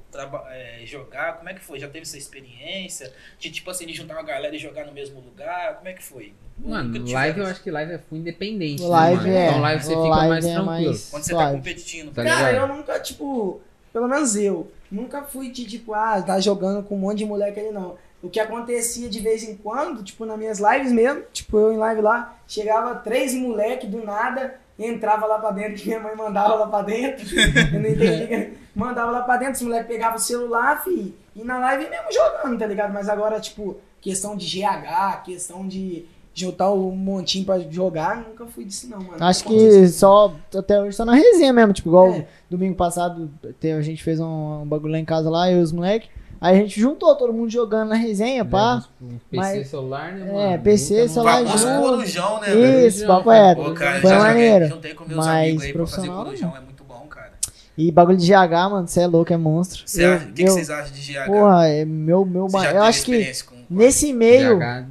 é, 0.49 0.81
jogar? 0.85 1.37
Como 1.37 1.49
é 1.49 1.53
que 1.53 1.59
foi? 1.63 1.77
Já 1.79 1.87
teve 1.87 2.03
essa 2.03 2.17
experiência? 2.17 3.11
De, 3.37 3.51
tipo 3.51 3.69
assim, 3.69 3.85
de 3.85 3.93
juntar 3.93 4.13
uma 4.13 4.23
galera 4.23 4.55
e 4.55 4.59
jogar 4.59 4.85
no 4.85 4.93
mesmo 4.93 5.19
lugar? 5.19 5.75
Como 5.75 5.89
é 5.89 5.93
que 5.93 6.01
foi? 6.03 6.33
Mano, 6.57 7.05
live 7.11 7.39
eu 7.41 7.47
acho 7.47 7.61
que 7.61 7.69
live 7.69 7.91
é 7.93 7.97
full 7.97 8.17
independente. 8.19 8.81
né, 8.81 8.87
Live 8.87 9.17
mano? 9.23 9.33
é. 9.37 9.47
Então 9.49 9.61
live 9.61 9.83
você 9.83 9.89
fica 9.89 10.01
live 10.07 10.29
mais 10.29 10.45
é 10.45 10.53
tranquilo. 10.53 10.65
mais 10.85 11.09
Quando 11.09 11.23
você 11.23 11.31
tá 11.31 11.37
suave. 11.37 11.57
competindo. 11.57 12.13
Tá 12.13 12.23
Cara, 12.23 12.51
ligado? 12.51 12.69
eu 12.71 12.75
nunca, 12.77 12.99
tipo, 12.99 13.61
pelo 13.91 14.07
menos 14.07 14.35
eu, 14.35 14.71
nunca 14.89 15.23
fui 15.23 15.49
de, 15.51 15.65
tipo, 15.65 15.93
ah, 15.93 16.21
tá 16.21 16.39
jogando 16.39 16.81
com 16.83 16.95
um 16.95 16.99
monte 16.99 17.17
de 17.19 17.25
moleque 17.25 17.59
ali, 17.59 17.71
não. 17.71 17.97
O 18.23 18.29
que 18.29 18.39
acontecia 18.39 19.09
de 19.09 19.19
vez 19.19 19.43
em 19.43 19.57
quando, 19.57 20.03
tipo, 20.03 20.25
nas 20.25 20.37
minhas 20.37 20.59
lives 20.59 20.91
mesmo, 20.91 21.23
tipo, 21.33 21.57
eu 21.57 21.73
em 21.73 21.77
live 21.77 22.01
lá, 22.01 22.37
chegava 22.47 22.95
três 22.95 23.33
moleque 23.33 23.87
do 23.87 24.03
nada, 24.05 24.59
entrava 24.85 25.25
lá 25.25 25.39
pra 25.39 25.51
dentro, 25.51 25.75
que 25.75 25.87
minha 25.87 25.99
mãe 25.99 26.15
mandava 26.15 26.55
lá 26.55 26.67
pra 26.67 26.81
dentro. 26.81 27.25
eu 27.73 27.79
não 27.79 27.89
entendi. 27.89 28.49
mandava 28.75 29.11
lá 29.11 29.21
pra 29.21 29.37
dentro, 29.37 29.55
os 29.55 29.61
moleques 29.61 29.87
pegavam 29.87 30.15
o 30.17 30.19
celular, 30.19 30.83
fi, 30.83 31.13
e 31.35 31.43
na 31.43 31.59
live 31.59 31.89
mesmo 31.89 32.11
jogando, 32.11 32.57
tá 32.59 32.65
ligado? 32.65 32.93
Mas 32.93 33.09
agora, 33.09 33.39
tipo, 33.39 33.77
questão 33.99 34.35
de 34.35 34.45
GH, 34.45 35.23
questão 35.25 35.67
de 35.67 36.05
juntar 36.33 36.69
o 36.69 36.91
montinho 36.91 37.45
pra 37.45 37.59
jogar, 37.59 38.17
nunca 38.17 38.45
fui 38.45 38.63
disso 38.63 38.89
não, 38.89 38.99
mano. 38.99 39.17
Acho 39.23 39.43
que 39.43 39.87
só 39.89 40.33
até 40.57 40.81
hoje 40.81 40.95
só 40.95 41.03
na 41.03 41.13
resenha 41.13 41.51
mesmo, 41.51 41.73
tipo, 41.73 41.89
igual 41.89 42.07
É. 42.09 42.25
domingo 42.49 42.75
passado 42.75 43.29
a 43.61 43.81
gente 43.81 44.01
fez 44.01 44.19
um, 44.19 44.61
um 44.61 44.65
bagulho 44.65 44.93
lá 44.93 44.99
em 44.99 45.05
casa 45.05 45.29
lá, 45.29 45.51
eu 45.51 45.59
e 45.59 45.61
os 45.61 45.71
moleques. 45.73 46.09
Aí 46.41 46.57
a 46.57 46.59
gente 46.59 46.79
juntou 46.81 47.15
todo 47.15 47.31
mundo 47.31 47.51
jogando 47.51 47.89
na 47.89 47.95
resenha, 47.95 48.43
pá. 48.43 48.83
Uns 48.99 49.13
PC 49.29 49.37
Mas- 49.37 49.67
celular, 49.69 50.11
né, 50.13 50.27
É, 50.27 50.33
mano? 50.49 50.63
PC, 50.63 50.93
Nunca 50.93 51.05
não 51.05 51.13
celular 51.13 51.31
vai 51.33 51.45
Famoso 51.45 51.67
junto. 51.67 51.81
corujão, 51.89 52.41
né, 52.41 52.47
velho? 52.47 52.87
Isso, 52.87 53.05
papo 53.07 53.31
é. 53.31 53.55
Pô, 53.55 53.71
cara, 53.73 54.01
Foi 54.01 54.09
já 54.09 54.17
maneiro. 54.17 54.53
joguei, 54.65 54.69
juntei 54.69 54.93
com 54.95 55.05
meus 55.05 55.17
Mas 55.17 55.27
amigos 55.45 55.63
aí 55.63 55.73
pra 55.73 55.85
fazer 55.87 56.07
corujão, 56.07 56.57
é 56.57 56.59
muito 56.61 56.83
bom, 56.83 57.05
cara. 57.07 57.31
E 57.77 57.91
bagulho 57.91 58.17
de 58.17 58.25
GH, 58.25 58.69
mano, 58.71 58.87
você 58.87 59.01
é 59.01 59.07
louco, 59.07 59.31
é 59.31 59.37
monstro. 59.37 59.83
Você 59.85 60.03
Eu- 60.03 60.13
acha- 60.13 60.25
O 60.25 60.31
que, 60.33 60.43
vocês 60.49 60.69
acham 60.71 60.91
de 60.93 61.01
GH? 61.01 61.25
Porra, 61.27 61.67
é 61.67 61.85
meu, 61.85 62.25
meu, 62.25 62.47
eu 62.73 62.81
acho 62.83 63.05
que 63.05 63.31
nesse 63.69 64.11
meio, 64.11 64.57
GH, 64.57 64.85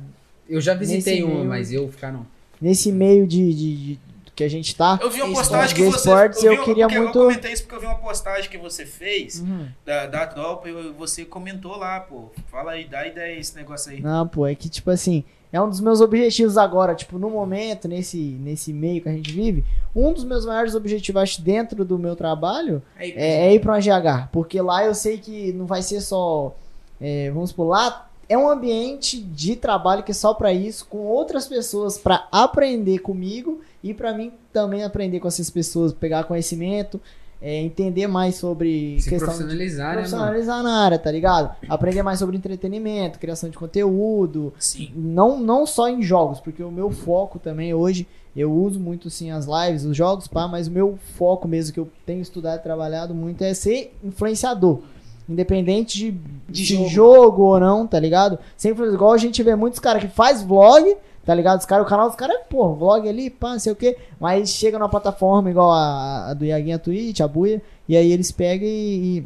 Eu 0.48 0.60
já 0.60 0.74
visitei 0.74 1.24
uma, 1.24 1.34
meio- 1.34 1.46
mas 1.48 1.72
eu 1.72 1.88
ficar 1.88 2.12
não. 2.12 2.24
nesse 2.60 2.92
meio 2.92 3.26
de, 3.26 3.52
de- 3.52 3.76
de- 3.76 4.00
que 4.40 4.44
a 4.44 4.48
gente 4.48 4.74
tá. 4.74 4.98
Eu 5.02 5.10
vi 5.10 5.20
uma 5.20 5.34
postagem 5.34 5.76
que 5.76 5.82
você... 5.84 5.96
esportes, 6.08 6.42
eu 6.42 6.56
vi- 6.56 6.64
queria 6.64 6.86
porque 6.86 6.98
muito- 7.00 7.18
Eu 7.18 7.24
comentei 7.26 7.52
isso 7.52 7.62
porque 7.64 7.74
eu 7.76 7.80
vi 7.80 7.86
uma 7.86 7.98
postagem 7.98 8.48
que 8.50 8.56
você 8.56 8.86
fez 8.86 9.40
Uhum. 9.40 9.68
da, 9.84 10.06
da 10.06 10.26
tropa 10.26 10.68
e 10.68 10.72
você 10.92 11.24
comentou 11.24 11.76
lá, 11.76 12.00
pô. 12.00 12.30
Fala 12.50 12.72
aí, 12.72 12.84
dá 12.86 13.06
ideia 13.06 13.38
esse 13.38 13.54
negócio 13.54 13.92
aí. 13.92 14.00
Não, 14.00 14.26
pô, 14.26 14.46
é 14.46 14.54
que 14.54 14.68
tipo 14.68 14.90
assim, 14.90 15.24
é 15.52 15.60
um 15.60 15.68
dos 15.68 15.80
meus 15.80 16.00
objetivos 16.00 16.56
agora, 16.56 16.94
tipo, 16.94 17.18
no 17.18 17.28
momento, 17.28 17.86
nesse, 17.86 18.16
nesse 18.18 18.72
meio 18.72 19.02
que 19.02 19.08
a 19.08 19.12
gente 19.12 19.30
vive, 19.32 19.64
um 19.94 20.12
dos 20.12 20.24
meus 20.24 20.46
maiores 20.46 20.74
objetivos, 20.74 21.20
acho, 21.22 21.42
dentro 21.42 21.84
do 21.84 21.98
meu 21.98 22.16
trabalho 22.16 22.82
Aí, 22.96 23.12
é, 23.16 23.46
é 23.48 23.54
ir 23.54 23.60
pra 23.60 23.72
uma 23.74 23.80
GH. 23.80 24.28
Porque 24.32 24.60
lá 24.60 24.84
eu 24.84 24.94
sei 24.94 25.18
que 25.18 25.52
não 25.52 25.66
vai 25.66 25.82
ser 25.82 26.00
só. 26.00 26.54
é, 27.00 27.30
vamos 27.30 27.52
por 27.52 27.64
lá. 27.64 28.06
É 28.28 28.38
um 28.38 28.48
ambiente 28.48 29.20
de 29.20 29.56
trabalho 29.56 30.04
que 30.04 30.12
é 30.12 30.14
só 30.14 30.32
pra 30.32 30.52
isso, 30.52 30.86
com 30.86 30.98
outras 30.98 31.48
pessoas 31.48 31.98
pra 31.98 32.28
aprender 32.30 33.00
comigo 33.00 33.60
e 33.82 33.94
pra 33.94 34.12
mim 34.12 34.32
também 34.52 34.84
aprender 34.84 35.20
com 35.20 35.28
essas 35.28 35.48
pessoas, 35.50 35.92
pegar 35.92 36.24
conhecimento, 36.24 37.00
é, 37.42 37.56
entender 37.62 38.06
mais 38.06 38.34
sobre 38.34 39.00
Se 39.00 39.08
questão 39.08 39.28
de 39.30 39.34
profissionalizar, 39.36 39.88
né, 39.88 39.94
mano? 39.94 40.08
profissionalizar 40.08 40.62
na 40.62 40.84
área, 40.84 40.98
tá 40.98 41.10
ligado? 41.10 41.54
Aprender 41.68 42.02
mais 42.02 42.18
sobre 42.18 42.36
entretenimento, 42.36 43.18
criação 43.18 43.48
de 43.48 43.56
conteúdo, 43.56 44.52
Sim. 44.58 44.90
não, 44.94 45.40
não 45.40 45.64
só 45.66 45.88
em 45.88 46.02
jogos, 46.02 46.38
porque 46.38 46.62
o 46.62 46.70
meu 46.70 46.90
foco 46.90 47.38
também 47.38 47.72
hoje, 47.72 48.06
eu 48.36 48.52
uso 48.52 48.78
muito 48.78 49.08
sim 49.08 49.30
as 49.30 49.46
lives, 49.46 49.84
os 49.86 49.96
jogos, 49.96 50.28
pá, 50.28 50.46
mas 50.46 50.68
o 50.68 50.70
meu 50.70 50.98
foco 51.16 51.48
mesmo 51.48 51.72
que 51.72 51.80
eu 51.80 51.88
tenho 52.04 52.20
estudado 52.20 52.60
e 52.60 52.62
trabalhado 52.62 53.14
muito 53.14 53.42
é 53.42 53.54
ser 53.54 53.94
influenciador. 54.04 54.80
Independente 55.28 55.96
de, 55.96 56.10
De 56.48 56.64
de 56.64 56.74
jogo. 56.74 56.88
jogo. 56.88 57.42
ou 57.44 57.60
não, 57.60 57.86
tá 57.86 57.98
ligado? 58.00 58.38
Sempre 58.56 58.84
igual 58.92 59.12
a 59.12 59.16
gente 59.18 59.42
vê 59.42 59.54
muitos 59.54 59.78
caras 59.78 60.02
que 60.02 60.08
faz 60.08 60.42
vlog, 60.42 60.96
tá 61.30 61.34
ligado? 61.36 61.60
Os 61.60 61.64
cara, 61.64 61.80
o 61.80 61.86
canal 61.86 62.08
dos 62.08 62.16
caras 62.16 62.38
é, 62.38 62.38
pô, 62.40 62.74
vlog 62.74 63.08
ali, 63.08 63.30
pá, 63.30 63.52
não 63.52 63.58
sei 63.60 63.70
o 63.72 63.76
quê. 63.76 63.96
Mas 64.18 64.50
chega 64.50 64.76
numa 64.76 64.88
plataforma 64.88 65.48
igual 65.48 65.70
a, 65.70 66.30
a 66.30 66.34
do 66.34 66.44
Iaguinha 66.44 66.76
Twitch, 66.76 67.20
a 67.20 67.28
Buia, 67.28 67.62
e 67.88 67.96
aí 67.96 68.10
eles 68.10 68.32
pegam 68.32 68.66
e. 68.66 69.24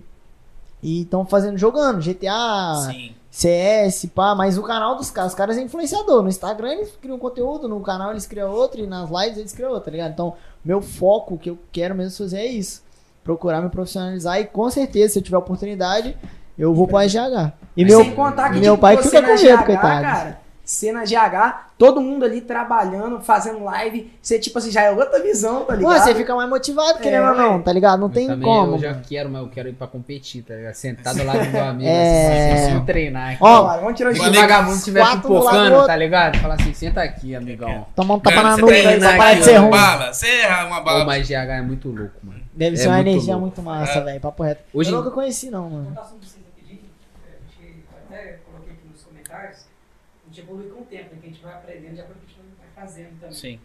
E 0.82 1.00
estão 1.00 1.24
fazendo, 1.24 1.56
jogando 1.56 2.02
GTA, 2.02 2.74
Sim. 2.90 3.14
CS, 3.30 4.04
pá, 4.14 4.34
mas 4.34 4.58
o 4.58 4.62
canal 4.62 4.96
dos 4.96 5.10
caras, 5.10 5.32
os 5.32 5.34
caras 5.34 5.56
é 5.56 5.62
influenciador. 5.62 6.22
No 6.22 6.28
Instagram 6.28 6.72
eles 6.72 6.94
criam 7.00 7.18
conteúdo, 7.18 7.66
no 7.66 7.80
canal 7.80 8.10
eles 8.10 8.26
criam 8.26 8.52
outro, 8.52 8.82
e 8.82 8.86
nas 8.86 9.08
lives 9.08 9.38
eles 9.38 9.54
criam 9.54 9.70
outro, 9.70 9.86
tá 9.86 9.90
ligado? 9.90 10.12
Então, 10.12 10.34
meu 10.62 10.82
foco, 10.82 11.36
o 11.36 11.38
que 11.38 11.48
eu 11.48 11.58
quero 11.72 11.94
mesmo 11.94 12.18
fazer 12.18 12.40
é 12.40 12.46
isso. 12.46 12.82
Procurar 13.24 13.62
me 13.62 13.70
profissionalizar 13.70 14.38
e 14.38 14.44
com 14.44 14.68
certeza, 14.68 15.14
se 15.14 15.18
eu 15.20 15.22
tiver 15.22 15.38
oportunidade, 15.38 16.14
eu 16.58 16.74
vou 16.74 16.86
pra 16.86 17.06
GH. 17.06 17.54
E 17.74 17.82
Mas 17.82 17.90
meu, 17.90 18.04
sem 18.04 18.14
contar 18.14 18.50
que, 18.50 18.60
meu 18.60 18.74
tipo, 18.74 18.82
pai 18.82 18.98
fica 18.98 19.22
com 19.22 19.28
medo, 19.28 19.40
GH, 19.40 19.64
coitado. 19.64 20.02
Cara, 20.02 20.43
você 20.64 20.90
na 20.92 21.04
GH, 21.04 21.72
todo 21.76 22.00
mundo 22.00 22.24
ali 22.24 22.40
trabalhando, 22.40 23.20
fazendo 23.20 23.62
live, 23.64 24.10
você 24.22 24.38
tipo 24.38 24.56
assim, 24.58 24.70
já 24.70 24.80
é 24.82 24.90
outra 24.90 25.22
visão, 25.22 25.60
tá 25.60 25.74
Pô, 25.74 25.78
ligado? 25.80 26.02
você 26.04 26.14
fica 26.14 26.34
mais 26.34 26.48
motivado, 26.48 26.98
querendo 27.00 27.24
É, 27.26 27.30
ou 27.30 27.36
não, 27.36 27.60
tá 27.62 27.70
ligado? 27.72 28.00
Não 28.00 28.06
Eu 28.08 28.12
tem 28.12 28.40
como. 28.40 28.76
Eu 28.76 28.78
já 28.78 28.90
mano. 28.92 29.02
quero, 29.06 29.28
mas 29.30 29.42
eu 29.42 29.48
quero 29.50 29.68
ir 29.68 29.74
pra 29.74 29.86
competir, 29.86 30.42
tá 30.42 30.54
ligado? 30.54 30.72
Sentado 30.74 31.22
lá 31.22 31.34
do 31.34 31.50
meu 31.50 31.64
amigo, 31.64 31.88
É. 31.90 32.52
assim, 32.54 32.70
sem 32.72 32.84
treinar. 32.86 33.28
aqui. 33.32 33.38
Ó, 33.42 33.76
vamos 33.78 33.94
tirar 33.94 34.10
o 34.10 34.14
Se 34.14 34.20
Valeu. 34.20 34.32
o 34.32 34.40
vagabundo 34.42 34.76
estiver 34.76 35.00
Quatro 35.00 35.28
do 35.28 35.34
lado 35.34 35.44
do 35.44 35.62
pipocando, 35.64 35.86
tá 35.86 35.96
ligado? 35.96 36.38
Fala 36.38 36.54
assim, 36.54 36.72
senta 36.72 37.02
aqui, 37.02 37.36
amigão. 37.36 37.86
Tomar 37.94 38.14
um 38.14 38.20
tapa 38.20 38.42
na 38.42 38.54
você 38.56 38.60
nuca 38.62 38.74
aqui, 38.74 39.00
parar 39.18 39.34
de 39.34 39.44
ser 39.44 39.56
ruim. 39.58 39.70
Bala, 39.70 40.12
você 40.14 40.28
erra 40.28 40.64
uma 40.66 40.78
Pô, 40.78 40.84
bala. 40.84 41.04
mas 41.04 41.26
GH 41.28 41.32
é 41.34 41.60
muito 41.62 41.88
louco, 41.90 42.14
mano. 42.22 42.40
Deve 42.54 42.76
É 42.76 42.78
ser 42.78 42.88
uma 42.88 43.00
energia 43.00 43.34
louco. 43.34 43.40
muito 43.42 43.62
massa, 43.62 44.00
velho, 44.02 44.20
papo 44.20 44.42
reto. 44.42 44.62
Hoje 44.72 44.90
eu 44.90 44.96
nunca 44.96 45.10
conheci, 45.10 45.50
não, 45.50 45.68
mano. 45.68 45.86
Contar 45.88 46.04
sobre 46.04 46.26
vocês 46.26 46.42
rapidinho, 46.46 46.80
é, 47.26 47.32
a 47.34 47.62
gente 47.66 47.84
até 48.08 48.38
coloquei 48.46 48.72
aqui 48.74 48.88
nos 48.90 49.02
comentários, 49.02 49.58
a 49.58 50.26
gente 50.28 50.40
evolui 50.40 50.68
com 50.68 50.73
o 50.84 50.86
tempo, 50.86 51.14
né, 51.14 51.20
que 51.20 51.26
a 51.26 51.30
gente 51.30 51.42
vai 51.42 51.54
aprendendo 51.54 51.94
de 51.94 52.00
acordo 52.00 52.20
com 52.20 52.26
o 52.26 52.28
que 52.28 52.40
a 52.40 52.42
gente 52.44 52.56
vai 52.58 52.68
fazendo 52.74 53.20
também. 53.20 53.34
Sim, 53.34 53.60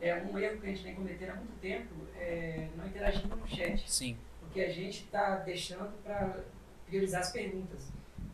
É 0.00 0.14
um 0.14 0.38
erro 0.38 0.60
que 0.60 0.66
a 0.66 0.70
gente 0.70 0.82
vem 0.82 0.94
cometendo 0.94 1.30
há 1.30 1.34
muito 1.34 1.60
tempo, 1.60 1.88
é 2.16 2.68
não 2.76 2.86
interagindo 2.86 3.34
no 3.34 3.48
chat, 3.48 3.90
sim. 3.90 4.16
porque 4.40 4.60
a 4.60 4.70
gente 4.70 5.04
está 5.04 5.36
deixando 5.36 5.92
para 6.02 6.40
priorizar 6.86 7.20
as 7.20 7.32
perguntas. 7.32 7.88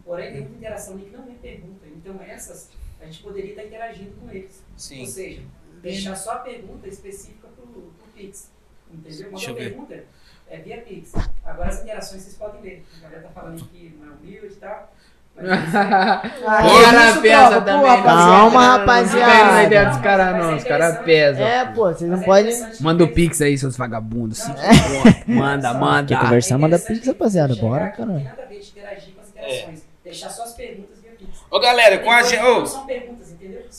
Porém, 0.05 0.32
tem 0.32 0.40
muita 0.42 0.56
interação 0.56 0.94
ali 0.94 1.05
que 1.06 1.16
não 1.16 1.24
é 1.30 1.34
pergunta, 1.34 1.86
então 1.86 2.20
essas 2.20 2.70
a 3.01 3.06
gente 3.06 3.22
poderia 3.22 3.51
estar 3.51 3.64
interagindo 3.64 4.12
com 4.16 4.30
eles. 4.30 4.62
Ou 4.72 4.78
Sim. 4.78 5.06
seja, 5.06 5.42
deixar 5.82 6.16
só 6.16 6.32
a 6.32 6.38
pergunta 6.38 6.88
específica 6.88 7.48
para 7.48 7.64
o 7.64 7.92
Pix. 8.14 8.51
Entendeu? 8.90 9.28
Uma 9.28 9.36
Deixa 9.38 9.51
eu 9.51 9.55
ver. 9.55 9.68
pergunta 9.70 10.05
é 10.48 10.59
via 10.59 10.80
Pix. 10.82 11.12
Agora 11.44 11.68
as 11.68 11.82
interações 11.82 12.22
vocês 12.22 12.36
podem 12.36 12.62
ver. 12.62 12.84
A 12.96 13.01
galera 13.01 13.22
tá 13.22 13.30
falando 13.30 13.64
que 13.68 13.90
não 13.98 14.06
é 14.06 14.16
humilde 14.16 14.55
e 14.55 14.56
tal. 14.56 14.94
É- 15.36 15.44
Ah, 15.52 16.23
Os 16.66 16.82
caras 16.85 17.19
pesam 17.19 17.62
também. 17.65 17.81
pô, 17.81 17.86
né? 17.97 18.02
Calma, 18.02 18.43
Não 18.44 18.51
cai 18.51 18.61
na 18.62 18.77
rapaziada. 18.77 19.62
ideia 19.65 19.85
dos 19.86 19.98
caras, 19.98 20.36
não. 20.36 20.56
Os 20.56 20.65
caras 20.65 20.98
pesam. 21.01 21.47
É, 21.47 21.65
pô, 21.66 21.93
vocês 21.93 22.11
não 22.11 22.19
é 22.20 22.24
podem. 22.24 22.66
Manda 22.81 23.05
o 23.05 23.09
pix 23.09 23.40
aí, 23.40 23.59
seus 23.59 23.77
vagabundos. 23.77 24.47
Não, 24.47 24.55
não, 24.55 25.02
conto. 25.02 25.31
Manda, 25.31 25.74
manda. 25.74 26.09
Quer 26.15 26.20
conversar, 26.20 26.59
manda 26.59 26.77
interessante 26.77 26.97
pix, 27.01 27.09
rapaziada. 27.09 27.55
Bora, 27.56 27.85
Não 27.85 27.90
tem 27.93 28.06
caralho. 28.06 28.24
nada 28.24 28.43
a 28.43 28.47
ver 28.47 28.61
de 28.61 28.69
interagir 28.70 29.15
com 29.15 29.20
as 29.23 29.28
interações. 29.31 29.82
Deixar 30.05 30.31
só 30.31 30.44
as 30.44 30.52
perguntas 30.55 30.98
via 31.02 31.11
Pix. 31.19 31.39
Ô, 31.51 31.59
galera, 31.61 31.98
com 31.98 32.11
a 32.11 32.23
gente... 32.23 32.40
Não 32.43 32.62
ô, 32.62 32.66
são 32.66 32.86
perguntas, 32.86 33.23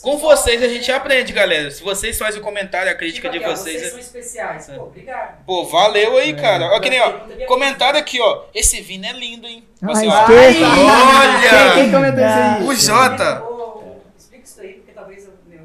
com 0.02 0.16
vocês 0.18 0.62
a 0.62 0.68
gente 0.68 0.90
aprende, 0.92 1.32
galera. 1.32 1.70
Se 1.70 1.82
vocês 1.82 2.18
fazem 2.18 2.40
o 2.40 2.44
comentário, 2.44 2.90
a 2.90 2.94
crítica 2.94 3.28
Tipo 3.28 3.38
de 3.40 3.44
aqui, 3.44 3.52
ó, 3.52 3.56
vocês... 3.56 3.76
Vocês 3.76 3.86
é- 3.86 3.90
são 3.90 3.98
especiais. 3.98 4.66
Pô, 4.68 4.82
obrigado. 4.84 5.44
Pô, 5.44 5.64
valeu 5.64 6.16
aí, 6.18 6.34
cara. 6.34 6.66
Ó, 6.74 6.80
que 6.80 6.90
nem, 6.90 7.00
ó. 7.00 7.12
Comentário 7.46 7.98
aqui, 7.98 8.20
ó. 8.20 8.44
Esse 8.54 8.80
Vini 8.80 9.06
é 9.08 9.12
lindo, 9.12 9.46
hein? 9.46 9.64
Ah, 9.82 9.92
Assim, 9.92 10.08
ó. 10.08 10.20
esqueça. 10.22 10.66
Olha! 10.66 11.72
Quem, 11.74 11.82
quem 11.82 11.92
comentou 11.92 12.24
isso 12.24 12.38
aí? 12.38 12.62
O 12.64 12.74
Jota. 12.74 13.42
Ô, 13.44 13.96
Explica 14.16 14.44
isso 14.44 14.60
aí, 14.60 14.72
porque 14.74 14.92
talvez 14.92 15.24
eu. 15.24 15.32
meu, 15.46 15.60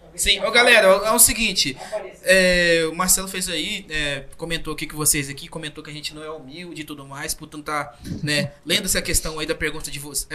talvez 0.00 0.03
Sim, 0.16 0.40
ô 0.40 0.50
galera, 0.50 0.86
é 0.86 1.10
o 1.10 1.18
seguinte. 1.18 1.76
É, 2.22 2.86
o 2.90 2.94
Marcelo 2.94 3.26
fez 3.28 3.48
aí, 3.48 3.84
é, 3.90 4.24
comentou 4.36 4.72
aqui 4.72 4.86
que 4.86 4.94
vocês 4.94 5.28
aqui, 5.28 5.48
comentou 5.48 5.82
que 5.82 5.90
a 5.90 5.92
gente 5.92 6.14
não 6.14 6.22
é 6.22 6.30
humilde 6.30 6.82
e 6.82 6.84
tudo 6.84 7.04
mais, 7.04 7.34
portanto 7.34 7.64
tá, 7.64 7.98
né, 8.22 8.52
lendo 8.64 8.84
essa 8.84 9.02
questão 9.02 9.38
aí 9.38 9.46
da 9.46 9.54
pergunta 9.54 9.90
de 9.90 9.98
vocês, 9.98 10.28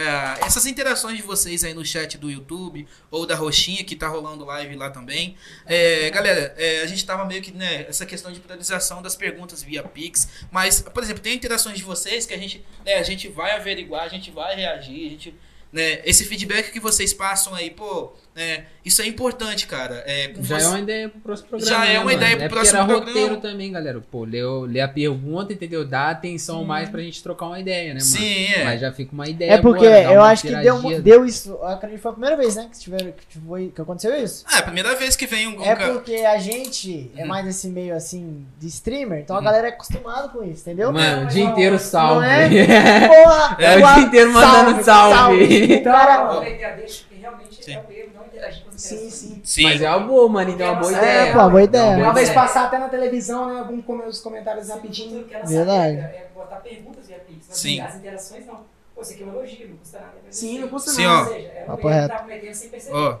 essas 0.44 0.66
interações 0.66 1.16
de 1.16 1.22
vocês 1.22 1.64
aí 1.64 1.72
no 1.72 1.84
chat 1.84 2.18
do 2.18 2.30
YouTube 2.30 2.86
ou 3.10 3.26
da 3.26 3.34
Roxinha, 3.34 3.82
que 3.84 3.96
tá 3.96 4.08
rolando 4.08 4.44
live 4.44 4.76
lá 4.76 4.90
também. 4.90 5.36
É, 5.66 6.10
galera, 6.10 6.54
é, 6.56 6.82
a 6.82 6.86
gente 6.86 7.04
tava 7.04 7.24
meio 7.24 7.42
que, 7.42 7.52
né, 7.52 7.86
essa 7.88 8.04
questão 8.04 8.32
de 8.32 8.40
priorização 8.40 9.00
das 9.00 9.16
perguntas 9.16 9.62
via 9.62 9.82
Pix, 9.82 10.28
mas, 10.50 10.82
por 10.82 11.02
exemplo, 11.02 11.22
tem 11.22 11.34
interações 11.34 11.76
de 11.76 11.82
vocês 11.82 12.26
que 12.26 12.34
a 12.34 12.38
gente, 12.38 12.64
né, 12.84 12.94
a 12.94 13.02
gente 13.02 13.28
vai 13.28 13.52
averiguar, 13.52 14.04
a 14.04 14.08
gente 14.08 14.30
vai 14.30 14.54
reagir, 14.54 15.06
a 15.06 15.10
gente, 15.10 15.34
né, 15.72 16.00
esse 16.04 16.24
feedback 16.24 16.70
que 16.70 16.80
vocês 16.80 17.14
passam 17.14 17.54
aí, 17.54 17.70
pô, 17.70 18.12
né, 18.40 18.64
isso 18.84 19.02
é 19.02 19.06
importante, 19.06 19.66
cara. 19.66 20.02
É, 20.06 20.28
com 20.28 20.42
Já 20.42 20.58
você- 20.58 20.64
é 20.64 20.68
uma 20.68 20.78
ideia 20.80 21.08
pro 21.08 21.20
próximo 21.20 21.48
programa. 21.50 21.70
Já 21.76 21.84
é 21.84 21.88
né, 21.92 21.98
uma 21.98 22.04
mano? 22.06 22.16
ideia 22.16 22.36
pro 22.36 22.44
é 22.44 22.48
próximo 22.48 22.78
era 22.78 22.86
programa. 22.86 23.12
roteiro 23.12 23.36
também, 23.40 23.72
galera. 23.72 24.00
Pô, 24.10 24.24
lê, 24.24 24.40
lê 24.66 24.80
a 24.80 24.88
pergunta, 24.88 25.52
entendeu? 25.52 25.84
Dá 25.84 26.10
atenção 26.10 26.64
mais 26.64 26.88
pra 26.88 27.00
gente 27.02 27.22
trocar 27.22 27.46
uma 27.46 27.60
ideia, 27.60 27.88
né, 27.88 28.00
mano? 28.00 28.00
Sim, 28.00 28.44
é. 28.54 28.64
Mas 28.64 28.80
já 28.80 28.90
fica 28.92 29.12
uma 29.12 29.28
ideia. 29.28 29.52
É 29.52 29.58
porque 29.58 29.86
agora, 29.86 30.02
dá 30.04 30.12
eu 30.14 30.22
acho 30.22 30.42
que 30.46 30.54
deu, 30.56 31.02
deu 31.02 31.24
isso. 31.26 31.54
Acredito 31.62 31.96
que 31.98 32.02
foi 32.02 32.10
a 32.10 32.14
primeira 32.14 32.36
vez, 32.36 32.56
né? 32.56 32.68
Que, 32.72 32.78
tiveram, 32.78 33.12
que, 33.28 33.38
foi, 33.38 33.68
que 33.74 33.80
aconteceu 33.80 34.16
isso. 34.22 34.44
Ah, 34.48 34.56
é 34.56 34.58
a 34.60 34.62
primeira 34.62 34.94
vez 34.96 35.14
que 35.16 35.26
vem 35.26 35.46
um, 35.48 35.58
um 35.60 35.64
É 35.64 35.76
ca- 35.76 35.88
porque 35.92 36.14
a 36.16 36.38
gente 36.38 37.10
é 37.16 37.22
Uhum. 37.22 37.28
mais 37.28 37.46
esse 37.46 37.68
meio 37.68 37.94
assim 37.94 38.46
de 38.58 38.66
streamer, 38.68 39.20
então 39.20 39.36
a 39.36 39.38
Uhum. 39.40 39.44
galera 39.44 39.66
é 39.68 39.70
acostumada 39.70 40.28
com 40.28 40.42
isso, 40.42 40.62
entendeu? 40.62 40.90
Mano, 40.92 41.24
o 41.24 41.26
dia 41.26 41.44
Não, 41.44 41.52
inteiro 41.52 41.72
não 41.72 41.78
salve. 41.78 42.26
é? 42.26 42.48
Porra! 43.08 43.56
É 43.60 43.76
o 43.76 43.94
dia 43.94 43.98
inteiro 44.04 44.32
mandando 44.32 44.82
salve. 44.82 45.74
O 45.74 45.84
cara- 45.84 46.32
Vou 46.32 46.40
meter 46.42 46.64
a 46.64 46.70
deixa, 46.76 47.02
porque 47.08 47.20
realmente 47.20 47.70
é 47.70 47.78
um 47.78 47.92
erro 47.92 48.10
não 48.14 48.19
interagir 48.30 48.64
com 48.64 48.70
as 48.70 48.80
Sim, 48.80 49.10
sim. 49.10 49.40
Sim. 49.44 49.62
Mas 49.64 49.82
é 49.82 49.88
uma 49.90 50.00
boa, 50.06 50.28
mano. 50.28 50.50
Então 50.50 50.66
é 50.66 50.70
uma 50.70 50.80
boa 50.80 50.92
É, 50.92 50.96
ideia. 50.96 51.32
pô, 51.32 51.50
boa 51.50 51.62
ideia. 51.62 51.82
É 51.82 51.96
uma 51.96 52.04
Uma 52.04 52.14
vez 52.14 52.28
ideia. 52.28 52.40
passar 52.46 52.64
até 52.64 52.78
na 52.78 52.88
televisão, 52.88 53.46
né? 53.46 53.66
Os 54.08 54.20
comentários 54.20 54.68
rapidinho. 54.68 55.24
Que 55.24 55.34
Verdade. 55.46 55.96
sabe 56.00 56.14
É 56.16 56.26
botar 56.34 56.56
perguntas. 56.56 57.04
Mas 57.08 57.56
Sim. 57.58 57.80
As 57.80 57.96
interações 57.96 58.46
não. 58.46 58.60
Pô, 58.94 59.02
isso 59.02 59.12
aqui 59.12 59.22
é 59.22 59.26
um 59.26 59.30
elogio, 59.34 59.68
não 59.68 59.76
custa 59.76 59.98
nada. 59.98 60.12
Sim, 60.30 60.58
não 60.60 60.68
custa 60.68 60.90
Sim, 60.92 61.04
nada. 61.06 61.16
ó. 61.16 61.22
Ou 61.22 61.34
seja, 61.34 61.48
é 61.48 61.62
um 61.62 61.66
Papo 61.66 61.72
erro 61.72 61.78
que 61.88 62.00
reto. 62.00 62.08
tá 62.08 62.18
cometendo 62.18 62.54
sem 62.54 62.68
perceber. 62.70 62.96
Ó, 62.96 63.16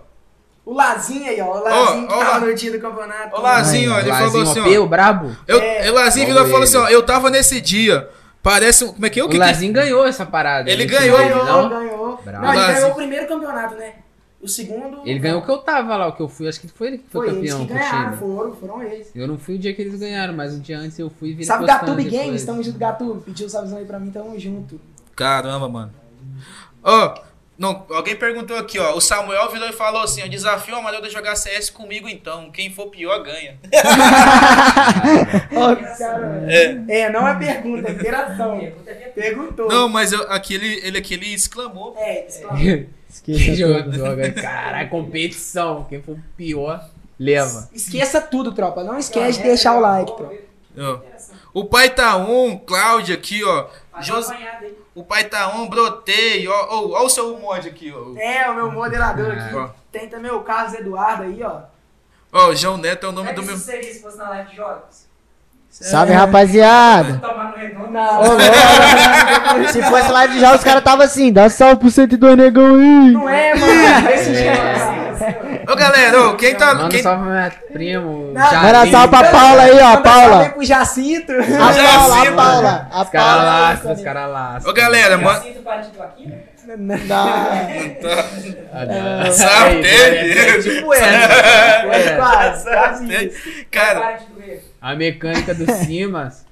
O 0.66 0.74
Lazinho 0.74 1.26
aí, 1.28 1.40
ó. 1.40 1.46
O 1.58 1.62
Lazinho 1.64 2.06
que 2.06 2.14
ó, 2.14 2.18
tava 2.18 2.46
no 2.46 2.54
dia 2.54 2.70
do 2.72 2.78
campeonato. 2.80 3.36
Ô, 3.36 3.40
Lazinho, 3.40 3.92
ó, 3.92 3.98
ele 3.98 4.10
falou 4.12 4.24
Lazinho, 4.26 4.42
assim, 4.50 4.60
OP, 4.60 4.78
ó. 4.78 4.82
o 4.82 4.86
brabo. 4.88 5.36
Eu, 5.48 5.58
É. 5.60 5.90
o 5.90 5.94
Lazinho 5.94 6.26
virou 6.26 6.42
e 6.46 6.50
falou 6.50 6.62
assim, 6.64 6.76
ó. 6.76 6.88
Eu 6.88 7.02
tava 7.04 7.30
nesse 7.30 7.60
dia. 7.60 8.08
Parece 8.42 8.84
um. 8.84 8.92
Como 8.92 9.04
é 9.06 9.10
que 9.10 9.18
é? 9.18 9.22
O 9.22 9.26
O 9.26 9.28
que 9.28 9.34
que- 9.36 9.40
Lazinho 9.40 9.72
ganhou 9.72 10.06
essa 10.06 10.24
parada. 10.24 10.70
Ele 10.70 10.82
Ele 10.84 10.90
ganhou, 10.92 11.16
Ganhou, 11.18 11.44
não? 11.44 11.68
ganhou. 11.68 12.20
Não, 12.24 12.32
ele 12.32 12.42
Lazinho. 12.58 12.74
ganhou 12.74 12.90
o 12.90 12.94
primeiro 12.94 13.26
campeonato, 13.26 13.74
né? 13.74 13.94
O 14.42 14.48
segundo. 14.48 15.02
Ele 15.04 15.18
ganhou 15.18 15.40
o 15.40 15.44
que 15.44 15.50
eu 15.50 15.58
tava 15.58 15.96
lá, 15.96 16.06
o 16.08 16.12
que 16.14 16.22
eu 16.22 16.28
fui. 16.28 16.48
Acho 16.48 16.60
que 16.60 16.68
foi 16.68 16.86
ele 16.88 16.98
que 16.98 17.10
foi, 17.10 17.28
Foi 17.28 17.38
eles 17.38 17.52
campeão 17.52 17.66
que 17.66 17.72
com 17.72 17.78
o 17.78 17.82
ganharam, 17.82 18.04
time. 18.04 18.16
foram, 18.16 18.56
foram 18.56 18.82
eles. 18.82 19.10
Eu 19.14 19.28
não 19.28 19.38
fui 19.38 19.56
o 19.56 19.58
dia 19.58 19.74
que 19.74 19.82
eles 19.82 20.00
ganharam, 20.00 20.32
mas 20.32 20.54
um 20.54 20.60
dia 20.60 20.78
antes 20.78 20.98
eu 20.98 21.10
fui 21.10 21.36
e 21.38 21.44
Sabe 21.44 21.66
Gatube 21.66 22.02
depois. 22.04 22.22
Games? 22.24 22.44
Tamo 22.44 22.62
junto, 22.62 22.78
Gatube. 22.78 23.20
Pediu 23.22 23.46
o 23.46 23.50
salvezão 23.50 23.78
aí 23.78 23.84
pra 23.84 23.98
mim, 23.98 24.10
tamo 24.10 24.38
junto. 24.38 24.80
Caramba, 25.14 25.68
mano. 25.68 25.92
Ó, 26.82 27.14
não, 27.58 27.84
alguém 27.90 28.16
perguntou 28.16 28.56
aqui, 28.56 28.78
ó. 28.78 28.96
O 28.96 29.00
Samuel 29.02 29.50
virou 29.52 29.68
e 29.68 29.72
falou 29.74 30.00
assim: 30.00 30.22
ó, 30.22 30.26
desafio 30.26 30.74
a 30.76 30.88
a 30.88 31.08
jogar 31.10 31.36
CS 31.36 31.68
comigo 31.68 32.08
então. 32.08 32.50
Quem 32.50 32.70
for 32.72 32.86
pior 32.86 33.22
ganha. 33.22 33.58
É. 36.48 37.00
É, 37.02 37.10
não 37.12 37.28
é 37.28 37.38
pergunta, 37.38 37.90
é 37.90 37.92
interação. 37.92 38.72
Perguntou. 39.14 39.68
Não, 39.68 39.88
mas 39.88 40.12
eu, 40.12 40.22
aqui 40.30 40.54
ele, 40.54 40.80
ele 40.82 40.98
aqui 40.98 41.12
ele 41.12 41.34
exclamou. 41.34 41.94
É, 41.98 42.26
Quem 43.24 43.54
joga, 43.54 43.92
joga. 43.92 44.32
Caralho, 44.32 44.88
competição. 44.88 45.84
Quem 45.88 46.00
for 46.00 46.16
pior, 46.36 46.88
leva. 47.18 47.68
Esqueça 47.72 48.20
tudo, 48.20 48.52
tropa. 48.52 48.84
Não 48.84 48.98
esquece 48.98 49.38
de 49.38 49.44
deixar 49.44 49.76
o 49.76 49.80
like, 49.80 50.16
tropa. 50.16 50.34
Ó. 50.78 51.00
O 51.52 51.64
pai 51.64 51.90
tá 51.90 52.16
on, 52.16 52.56
Cláudio 52.58 53.14
aqui, 53.14 53.42
ó. 53.42 53.68
O 54.94 55.02
pai 55.04 55.24
tá 55.24 55.48
on, 55.56 55.68
brotei, 55.68 56.46
ó. 56.46 56.66
Ó, 56.70 57.00
ó 57.00 57.04
o 57.04 57.08
seu 57.08 57.36
mod 57.38 57.68
aqui, 57.68 57.92
ó. 57.92 58.16
É, 58.16 58.48
o 58.48 58.54
meu 58.54 58.70
moderador 58.70 59.32
aqui. 59.32 59.54
Ó. 59.54 59.68
Tem 59.90 60.08
também 60.08 60.30
o 60.30 60.42
Carlos 60.42 60.74
Eduardo 60.74 61.24
aí, 61.24 61.42
ó. 61.42 61.62
Ó, 62.32 62.48
o 62.48 62.54
João 62.54 62.76
Neto 62.76 63.06
é 63.06 63.08
o 63.08 63.12
nome 63.12 63.32
do 63.32 63.42
meu. 63.42 63.56
serviço 63.56 64.02
fosse 64.02 64.16
na 64.16 64.28
live 64.28 64.50
de 64.50 64.56
jogos? 64.56 65.09
Salve, 65.70 66.12
rapaziada. 66.12 67.20
Redondo. 67.56 67.90
Não, 67.90 68.20
Ô, 68.20 68.24
louco. 68.26 69.72
Se 69.72 69.82
fosse 69.82 70.10
live 70.10 70.34
de 70.34 70.40
jogos, 70.40 70.56
os 70.58 70.64
caras 70.64 70.82
tava 70.84 71.04
assim, 71.04 71.32
dá 71.32 71.48
salve 71.48 71.76
pro 71.76 71.90
102 71.90 72.36
negão 72.36 72.74
aí. 72.76 73.10
não 73.12 73.28
é, 73.28 73.54
mano. 73.54 74.06
Desse 74.08 74.34
jeito. 74.34 75.70
Ô, 75.70 75.76
galera, 75.76 76.20
ô, 76.28 76.34
quem 76.36 76.54
tá. 76.54 76.74
Manda 76.74 76.88
Quem... 76.88 77.02
salve 77.02 77.22
pro 77.24 77.32
meu 77.32 77.50
primo. 77.72 78.32
Jair. 78.34 78.62
Manda 78.62 78.90
salve 78.90 79.08
pra 79.08 79.24
Paula 79.30 79.62
aí, 79.62 79.78
ó, 79.80 79.96
Paula. 79.98 80.28
salve 80.36 80.48
pro 80.50 80.64
Jacinto. 80.64 81.32
A 81.32 81.72
Já 81.72 81.98
Paula, 81.98 82.22
a 82.22 82.32
Paula. 82.32 82.88
A 82.92 83.02
Os 83.02 83.08
caras 83.10 83.26
Paula. 83.28 83.44
laçam, 83.44 83.92
os 83.92 84.02
caras 84.02 84.30
laçam. 84.30 84.70
Ô, 84.70 84.74
galera, 84.74 85.18
mano. 85.18 85.42
Sinto 85.42 85.62
parente 85.62 85.88
do 85.90 85.98
Aquino? 86.68 86.76
Não. 89.24 89.32
Sabe, 89.32 89.82
teve. 89.82 90.62
Tipo 90.62 90.94
essa. 90.94 91.04
É, 91.06 92.16
quase, 92.16 92.64
quase 92.64 93.14
É. 93.14 93.24
isso. 93.24 93.66
Cara. 93.70 94.20
A 94.80 94.94
mecânica 94.96 95.54
do 95.54 95.70
Simas. 95.72 96.44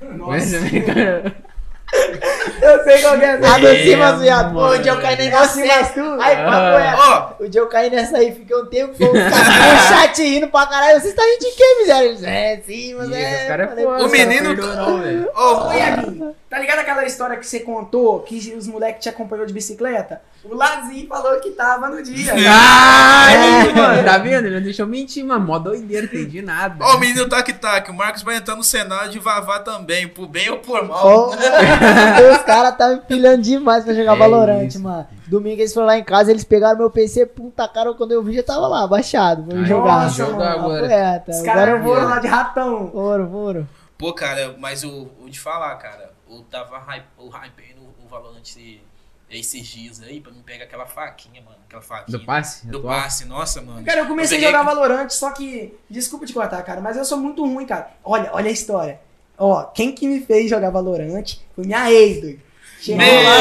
Nossa. 0.00 0.56
Eu 2.62 2.84
sei 2.84 3.02
qual 3.02 3.18
que 3.18 3.24
é 3.24 3.30
A 3.30 3.34
essa. 3.34 3.58
do 3.58 3.66
É, 3.66 3.82
Simas, 3.84 4.20
viado. 4.20 4.52
Pô, 4.54 4.66
o 4.68 4.78
dia 4.78 4.92
eu 4.92 5.00
caí 5.00 5.14
É 5.14 5.30
nessa 5.30 5.92
tu. 5.92 6.00
Aí, 6.20 6.36
papo 6.36 7.38
é. 7.40 7.44
O 7.44 7.48
dia 7.48 7.60
eu 7.60 7.66
caí 7.68 7.90
nessa 7.90 8.16
aí, 8.18 8.32
fiquei 8.32 8.56
um 8.56 8.66
tempo 8.66 8.94
com 8.96 9.04
o 9.04 9.88
chat 9.88 10.22
rindo 10.22 10.48
pra 10.48 10.66
caralho. 10.66 11.00
Vocês 11.00 11.10
estão 11.12 11.24
rindo 11.24 11.40
de 11.40 11.50
quê, 11.56 11.76
miséria? 11.80 12.08
Eles, 12.08 12.22
É, 12.22 12.62
sim, 12.64 12.94
mas 12.94 13.10
é. 13.12 13.42
Os 13.42 13.48
caras 13.48 13.78
é 13.78 13.82
foda. 13.82 14.04
O 14.06 14.08
menino- 14.10 15.30
Ô, 15.34 15.72
Iaguinho, 15.72 16.36
tá 16.48 16.58
ligado 16.58 16.78
aquela 16.78 17.04
história 17.04 17.36
que 17.36 17.46
você 17.46 17.60
contou 17.60 18.20
que 18.20 18.54
os 18.56 18.66
moleques 18.66 19.02
te 19.02 19.08
acompanhou 19.08 19.44
de 19.44 19.52
bicicleta? 19.52 20.20
O 20.44 20.54
Lazinho 20.56 21.06
falou 21.06 21.38
que 21.40 21.50
tava 21.50 21.88
no 21.88 22.02
dia. 22.02 22.32
Ai, 22.50 23.72
mano, 23.72 24.04
tá 24.04 24.18
vendo? 24.18 24.46
Ele 24.46 24.56
não 24.56 24.62
deixou 24.62 24.86
mentir, 24.86 25.24
mano. 25.24 25.44
Mó 25.46 25.58
doideira, 25.58 26.06
entendi 26.06 26.42
nada. 26.42 26.76
ó, 26.80 26.96
o 26.96 26.98
menino 27.00 27.28
Tac 27.28 27.52
Tac. 27.52 27.88
O 27.90 27.94
Marcos 27.94 28.22
vai 28.22 28.36
entrar 28.36 28.56
no 28.56 28.64
cenário 28.64 29.10
de 29.10 29.18
Vavá 29.20 29.60
também, 29.60 30.08
por 30.08 30.26
bem 30.26 30.50
ou 30.50 30.58
por 30.58 30.84
mal. 30.86 31.32
Os 32.32 32.42
caras 32.42 32.76
tá 32.76 32.88
me 32.90 33.00
pilhando 33.00 33.42
demais 33.42 33.84
pra 33.84 33.94
jogar 33.94 34.14
É 34.14 34.18
Valorant, 34.18 34.66
isso. 34.68 34.80
mano. 34.80 35.06
Domingo 35.26 35.60
eles 35.60 35.72
foram 35.72 35.86
lá 35.86 35.96
em 35.98 36.04
casa, 36.04 36.30
eles 36.30 36.44
pegaram 36.44 36.78
meu 36.78 36.90
PC, 36.90 37.26
puta 37.26 37.66
cara, 37.68 37.92
quando 37.94 38.12
eu 38.12 38.22
vi 38.22 38.34
já 38.34 38.42
tava 38.42 38.66
lá, 38.68 38.86
baixado. 38.86 39.42
Vamos 39.42 39.62
Ai, 39.62 39.68
jogar. 39.68 40.02
nossa, 40.04 40.26
mano, 40.28 40.42
agora. 40.42 41.22
Os 41.28 41.42
caras 41.42 41.68
eu 41.68 41.82
vou. 41.82 41.94
foram 41.94 42.08
lá 42.08 42.18
de 42.18 42.26
ratão. 42.28 42.90
Foram, 42.90 43.30
foram. 43.30 43.68
Pô, 43.98 44.12
cara, 44.12 44.54
mas 44.58 44.82
o, 44.84 45.08
o 45.20 45.30
de 45.30 45.38
falar, 45.38 45.74
cara, 45.76 46.10
o 46.28 46.40
tava 46.42 46.78
hype, 46.78 47.06
o 47.18 47.28
hype 47.28 47.52
aí 47.60 47.74
no, 47.74 47.82
no 48.02 48.08
Valorant 48.08 48.42
esses 49.30 49.66
dias 49.66 50.02
aí, 50.02 50.20
pra 50.20 50.30
não 50.30 50.42
pegar 50.42 50.64
aquela 50.64 50.84
faquinha, 50.84 51.40
mano. 51.42 51.56
Aquela 51.66 51.80
faquinha. 51.80 52.18
Do 52.18 52.24
passe? 52.24 52.66
Do 52.66 52.78
atual? 52.78 52.94
passe, 53.00 53.24
nossa, 53.24 53.62
mano. 53.62 53.82
Cara, 53.84 54.00
eu 54.00 54.06
comecei 54.06 54.36
peguei- 54.36 54.52
a 54.54 54.58
jogar 54.58 54.64
Valorant, 54.74 55.08
só 55.08 55.30
que. 55.30 55.74
Desculpa 55.88 56.26
te 56.26 56.34
cortar, 56.34 56.62
cara, 56.62 56.80
mas 56.82 56.96
eu 56.98 57.04
sou 57.04 57.16
muito 57.16 57.42
ruim, 57.46 57.64
cara. 57.64 57.88
Olha, 58.04 58.28
olha 58.34 58.48
a 58.48 58.52
história. 58.52 59.00
Ó, 59.44 59.64
quem 59.64 59.90
que 59.90 60.06
me 60.06 60.20
fez 60.20 60.48
jogar 60.48 60.70
Valorant 60.70 61.34
foi 61.56 61.64
minha 61.64 61.90
ex, 61.90 62.20
doido. 62.20 62.38
Chegou 62.80 63.04
lá. 63.04 63.38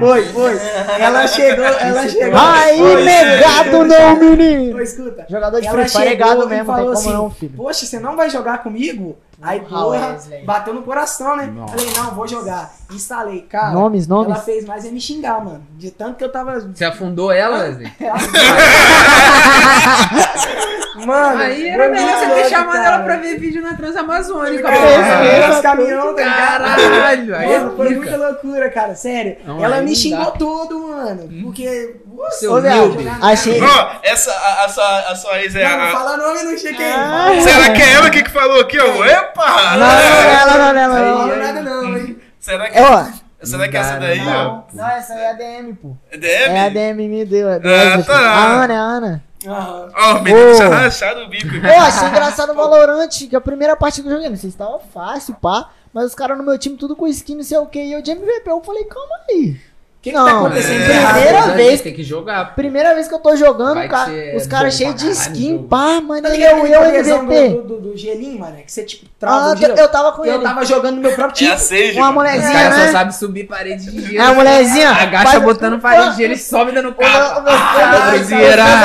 Foi, 0.00 0.24
foi, 0.24 0.30
foi. 0.30 0.58
Ela 1.00 1.28
chegou, 1.28 1.64
ela 1.78 2.08
chegou. 2.08 2.40
Aí, 2.40 2.78
Foi, 2.78 3.04
negado 3.04 3.84
não, 3.84 4.16
menino. 4.16 4.76
Ô, 4.76 4.80
escuta. 4.80 5.24
Jogador 5.30 5.60
de 5.60 5.68
Ela 5.68 5.78
Free 5.78 5.88
Fire 5.88 6.08
é 6.08 6.16
gado 6.16 6.48
mesmo, 6.48 6.64
falou 6.64 6.76
tem 6.76 6.86
como 6.86 6.98
assim, 6.98 7.12
não, 7.12 7.30
filho. 7.30 7.52
Poxa, 7.56 7.86
você 7.86 8.00
não 8.00 8.16
vai 8.16 8.30
jogar 8.30 8.64
comigo? 8.64 9.16
Aí, 9.40 9.60
Porra, 9.60 10.18
bateu 10.44 10.74
no 10.74 10.82
coração, 10.82 11.36
né? 11.36 11.46
Nossa. 11.46 11.76
Falei, 11.76 11.92
não, 11.96 12.14
vou 12.16 12.26
jogar. 12.26 12.74
Instalei, 12.92 13.42
cara. 13.42 13.70
Nomes, 13.72 14.08
nomes. 14.08 14.34
Ela 14.34 14.42
fez 14.42 14.64
mais 14.64 14.84
é 14.84 14.90
me 14.90 15.00
xingar, 15.00 15.44
mano. 15.44 15.64
De 15.76 15.92
tanto 15.92 16.16
que 16.16 16.24
eu 16.24 16.32
tava. 16.32 16.58
Você 16.58 16.84
afundou 16.84 17.30
ela, 17.30 17.58
Wesley? 17.58 17.92
Mano, 20.94 21.40
Aí 21.42 21.68
era 21.68 21.88
melhor 21.88 22.18
você 22.18 22.26
ter 22.42 22.48
chamado 22.50 22.72
cara. 22.82 22.86
ela 22.96 23.04
pra 23.04 23.16
ver 23.16 23.38
vídeo 23.38 23.62
na 23.62 23.74
Transamazônica, 23.74 24.62
Cara, 24.62 24.76
porra. 24.76 25.48
esse 25.50 25.62
caminhão, 25.62 26.14
tá? 26.14 26.22
Caralho, 26.24 27.36
aí 27.36 27.52
é 27.52 27.58
Mano, 27.58 27.76
foi 27.76 27.94
muita 27.94 28.16
loucura, 28.16 28.70
cara, 28.70 28.94
sério. 28.94 29.36
Não, 29.44 29.64
ela 29.64 29.80
me 29.80 29.90
não 29.90 29.94
xingou 29.94 30.24
dá. 30.24 30.30
todo, 30.32 30.78
mano. 30.88 31.28
Porque. 31.44 31.96
Seu 32.38 32.54
humilde. 32.56 33.08
achei. 33.20 33.60
Ó, 33.60 33.90
essa, 34.02 34.30
a, 34.32 34.64
a 34.64 34.68
sua, 34.68 34.98
a 35.00 35.14
sua 35.16 35.40
ex 35.42 35.56
é 35.56 35.64
Não, 35.68 35.82
a. 35.82 35.90
fala 35.92 36.16
nome, 36.16 36.42
não 36.42 36.56
cheguei. 36.58 36.86
Ah. 36.92 37.32
Não 37.34 37.40
Será 37.42 37.70
que 37.72 37.82
é 37.82 37.92
ela 37.94 38.10
que 38.10 38.22
que 38.22 38.30
falou 38.30 38.60
aqui, 38.60 38.78
ó? 38.78 39.04
Epa! 39.04 39.76
Não, 39.76 40.58
não, 40.58 40.58
não, 40.58 40.74
não, 40.74 40.88
não, 40.88 41.04
não. 41.04 41.18
fala 41.20 41.36
nada, 41.36 41.62
não, 41.62 41.96
hein? 41.96 42.18
Será 42.38 42.68
que, 42.70 42.78
É, 42.78 42.82
ó. 42.82 43.04
será 43.42 43.68
que 43.68 43.76
é 43.76 43.80
essa 43.80 43.92
Não 43.94 44.00
daí, 44.00 44.20
ó? 44.20 44.60
Não, 44.72 44.88
essa 44.88 45.14
aí 45.14 45.20
é 45.20 45.30
a 45.30 45.32
DM, 45.32 45.74
pô. 45.74 45.96
É 46.10 46.16
DM? 46.18 46.54
É 46.54 46.66
a 46.66 46.68
DM 46.68 47.08
me 47.08 47.24
deu. 47.24 47.48
É 47.48 47.56
Ah, 47.56 48.02
tá. 48.02 48.14
A 48.18 48.44
Ana, 48.62 48.74
é 48.74 48.76
a 48.76 48.80
Ana. 48.80 49.24
Aham. 49.46 49.90
Ó, 49.94 50.16
o 50.18 50.22
menino 50.22 50.54
já 50.54 50.68
rachado 50.68 51.22
o 51.22 51.28
bico. 51.28 51.48
Pô, 51.48 51.66
achei 51.66 52.08
engraçado 52.08 52.52
o 52.52 52.54
Valorant, 52.54 53.08
que 53.08 53.36
a 53.36 53.40
primeira 53.40 53.76
partida 53.76 54.06
que 54.06 54.12
eu 54.12 54.16
joguei, 54.16 54.30
não 54.30 54.36
sei 54.36 54.50
se 54.50 54.56
tava 54.56 54.78
fácil, 54.78 55.34
pá. 55.34 55.70
Mas 55.92 56.06
os 56.06 56.14
caras 56.14 56.38
no 56.38 56.44
meu 56.44 56.58
time 56.58 56.76
tudo 56.76 56.96
com 56.96 57.06
skin, 57.06 57.36
não 57.36 57.42
sei 57.42 57.58
o 57.58 57.66
que. 57.66 57.82
E 57.82 57.92
eu 57.92 58.00
de 58.02 58.12
MVP, 58.12 58.48
eu 58.48 58.62
falei, 58.62 58.84
calma 58.84 59.16
aí. 59.28 59.60
O 60.02 60.04
que, 60.04 60.10
que 60.10 60.16
Não, 60.16 60.24
tá 60.26 60.32
acontecendo? 60.36 60.82
é. 60.82 61.12
Primeira 61.12 61.40
Mas 61.46 61.54
vez- 61.54 61.80
Tem 61.80 61.94
que 61.94 62.02
jogar. 62.02 62.56
Primeira 62.56 62.92
vez 62.92 63.06
que 63.06 63.14
eu 63.14 63.20
tô 63.20 63.36
jogando, 63.36 63.74
Vai 63.76 63.88
cara, 63.88 64.10
os 64.34 64.46
é 64.46 64.48
caras 64.48 64.74
cheios 64.74 64.96
de 64.96 65.08
skin, 65.10 65.50
jogo. 65.52 65.68
pá, 65.68 66.00
mano. 66.00 66.22
Tá 66.22 66.36
eu, 66.36 66.66
eu, 66.66 66.84
MVP. 66.86 67.48
do, 67.50 67.62
do, 67.62 67.80
do 67.92 67.96
gelinho, 67.96 68.40
mano? 68.40 68.56
Que 68.56 68.72
você, 68.72 68.82
tipo, 68.82 69.06
trava 69.16 69.50
Ah, 69.50 69.52
o 69.52 69.56
gelo. 69.56 69.78
eu 69.78 69.88
tava 69.88 70.10
com 70.10 70.24
E 70.24 70.28
eu 70.28 70.34
ele. 70.34 70.42
tava 70.42 70.64
jogando 70.66 70.96
no 70.96 71.02
meu 71.02 71.12
próprio 71.12 71.46
É 71.46 71.54
time. 71.54 71.56
Sage. 71.60 71.92
Uma 71.96 72.10
mano. 72.10 72.28
Os 72.28 72.34
mulherzinha, 72.34 72.52
caras 72.52 72.74
só 72.74 72.80
né? 72.86 72.90
sabem 72.90 73.12
subir 73.12 73.44
parede 73.44 73.90
de 73.92 74.00
gelo. 74.10 74.18
É 74.18 74.26
a 74.26 74.34
mulherzinha. 74.34 74.90
Agacha 74.90 75.30
faz- 75.30 75.42
botando 75.44 75.78
parede 75.78 76.10
de 76.10 76.16
gelo 76.16 76.32
e 76.34 76.38
sobe 76.38 76.72
dando 76.72 76.88
O 76.88 76.96
meu- 76.98 77.08
Ah, 77.08 78.10
meus- 78.12 78.32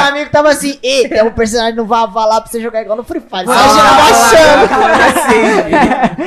amigos 0.10 0.30
tava 0.31 0.49
assim, 0.49 0.77
ei, 0.84 1.10
tem 1.10 1.23
um 1.23 1.31
personagem 1.31 1.76
no 1.76 1.85
Vavá 1.88 2.26
lá 2.26 2.41
pra 2.41 2.52
você 2.52 2.61
jogar 2.61 2.84
igual 2.84 2.95
no 2.95 3.03
Free 3.03 3.22
Fire. 3.22 3.44
Você 3.44 3.57
Ah, 3.57 3.68
já 3.73 3.84
baixando. 4.53 4.68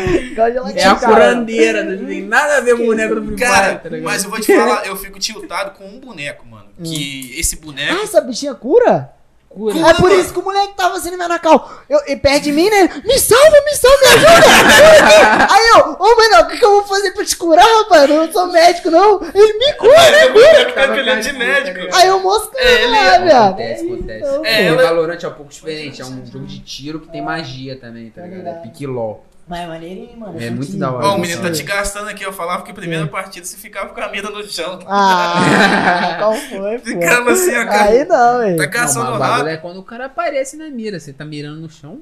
É 0.74 0.84
a 0.86 0.94
curandeira, 0.94 1.84
não 1.84 2.06
tem 2.06 2.22
nada 2.22 2.56
a 2.56 2.60
ver 2.60 2.76
com 2.76 2.84
o 2.84 2.86
boneco 2.86 3.14
do 3.16 3.22
Free 3.26 3.36
Fire, 3.36 3.50
Cara, 3.50 3.74
tá 3.76 3.90
mas 4.02 4.24
eu 4.24 4.30
vou 4.30 4.40
te 4.40 4.56
falar, 4.56 4.79
eu 4.86 4.96
fico 4.96 5.18
tiltado 5.18 5.72
com 5.78 5.84
um 5.86 5.98
boneco, 6.00 6.46
mano. 6.46 6.68
Que 6.82 7.38
esse 7.38 7.56
Ah, 7.56 7.64
boneco. 7.64 8.02
essa 8.02 8.20
bichinha 8.20 8.54
cura? 8.54 9.12
Cura. 9.48 9.76
É 9.88 9.94
por 9.94 10.12
isso 10.12 10.32
que 10.32 10.38
o 10.38 10.42
moleque 10.44 10.74
tava 10.76 10.96
assim 10.96 11.10
no 11.10 11.18
meu 11.18 11.28
nacal. 11.28 11.72
Eu, 11.88 11.98
e 12.06 12.14
perto 12.16 12.44
de 12.44 12.52
mim, 12.52 12.70
né? 12.70 12.88
Me 13.04 13.18
salva, 13.18 13.56
me 13.64 13.74
salva, 13.74 13.98
me 14.00 14.06
ajuda! 14.06 15.48
Aí 15.50 15.68
eu, 15.74 15.92
ô 15.98 16.16
mano, 16.16 16.42
o 16.42 16.46
que, 16.46 16.56
que 16.56 16.64
eu 16.64 16.70
vou 16.70 16.84
fazer 16.84 17.10
pra 17.10 17.24
te 17.24 17.36
curar, 17.36 17.64
rapaz? 17.66 18.08
Eu 18.08 18.16
não 18.26 18.32
sou 18.32 18.46
médico, 18.46 18.92
não. 18.92 19.20
Ele 19.34 19.52
me 19.58 19.72
cura, 19.72 19.92
me 19.92 20.28
cura. 20.34 20.46
É 20.46 20.84
apelido 20.84 21.20
de 21.20 21.32
médico. 21.32 21.96
Aí 21.96 22.06
eu 22.06 22.20
mosco 22.20 22.52
É, 22.56 22.82
ele- 22.84 22.92
lá, 22.92 23.18
viado. 23.18 23.48
Acontece, 23.48 23.84
acontece. 23.92 24.40
É, 24.44 24.62
É, 24.62 24.66
ela- 24.66 24.82
Valorant 24.84 25.20
é 25.24 25.28
um 25.28 25.32
pouco 25.34 25.50
diferente, 25.50 26.00
é 26.00 26.04
um 26.04 26.24
jogo 26.24 26.46
de 26.46 26.60
tiro 26.60 27.00
que 27.00 27.08
tem 27.08 27.20
magia 27.20 27.74
também, 27.76 28.08
tá 28.10 28.22
ligado? 28.22 28.46
É 28.46 28.52
pique 28.60 28.86
LOL. 28.86 29.26
Mas 29.50 29.60
é 29.60 29.66
maneirinho, 29.66 30.16
mano. 30.16 30.40
É 30.40 30.46
eu 30.46 30.52
muito 30.52 30.76
da 30.78 30.92
hora. 30.92 31.06
Ó, 31.08 31.16
o 31.16 31.18
menino 31.18 31.42
tá 31.42 31.50
te 31.50 31.62
gastando 31.64 32.08
aqui, 32.08 32.22
eu 32.22 32.32
falava 32.32 32.62
que 32.62 32.72
primeira 32.72 33.06
partida 33.08 33.44
você 33.44 33.56
ficava 33.56 33.92
com 33.92 34.00
a 34.00 34.08
mira 34.08 34.30
no 34.30 34.42
chão. 34.48 34.78
Ah, 34.86 36.16
qual 36.18 36.34
foi, 36.48 36.78
pô? 36.78 36.84
Ficando 36.84 37.30
assim, 37.30 37.50
ó, 37.56 37.64
cara. 37.66 37.84
Aí 37.90 37.98
não, 38.04 38.06
Tá 38.08 38.38
velho. 38.38 38.56
Não, 38.56 38.70
caçando 38.70 39.10
mas 39.10 39.18
o 39.18 39.22
rápido. 39.22 39.48
é 39.48 39.56
quando 39.56 39.80
o 39.80 39.82
cara 39.82 40.04
aparece 40.06 40.56
na 40.56 40.68
mira, 40.70 41.00
você 41.00 41.12
tá 41.12 41.24
mirando 41.24 41.60
no 41.60 41.68
chão. 41.68 42.00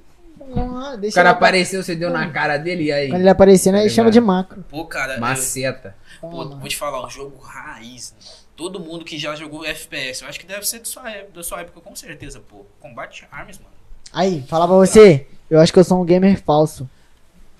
Ah, 0.54 0.96
O 1.02 1.12
cara 1.14 1.30
apareceu, 1.30 1.82
você 1.82 1.94
deu 1.96 2.10
na 2.10 2.28
cara 2.30 2.56
dele 2.58 2.84
e 2.84 2.92
aí? 2.92 3.08
Quando 3.08 3.20
ele 3.20 3.28
aparecer, 3.30 3.72
né? 3.72 3.82
Tá 3.82 3.88
chama 3.88 4.10
de 4.10 4.20
macro. 4.20 4.64
Pô, 4.68 4.84
cara, 4.84 5.14
eu- 5.14 5.20
Maceta. 5.20 5.94
pô, 6.20 6.30
vou 6.48 6.68
te 6.68 6.76
falar, 6.76 7.04
um 7.06 7.10
jogo 7.10 7.38
raiz. 7.42 8.14
né? 8.16 8.26
Todo 8.56 8.78
mundo 8.80 9.04
que 9.04 9.16
já 9.18 9.34
jogou 9.34 9.64
FPS, 9.64 10.22
eu 10.22 10.28
acho 10.28 10.38
que 10.38 10.46
deve 10.46 10.66
ser 10.66 10.80
da 10.80 10.84
sua, 10.84 11.10
época- 11.10 11.32
da 11.34 11.42
sua 11.42 11.60
época, 11.60 11.80
com 11.80 11.94
certeza, 11.96 12.40
pô. 12.40 12.66
Combate 12.80 13.26
Arms, 13.32 13.58
mano. 13.58 13.70
Aí, 14.12 14.44
fala 14.48 14.66
pra 14.66 14.76
você. 14.76 15.26
Eu 15.50 15.60
acho 15.60 15.72
que 15.72 15.78
eu 15.78 15.84
sou 15.84 16.00
um 16.00 16.04
gamer 16.04 16.40
falso. 16.42 16.88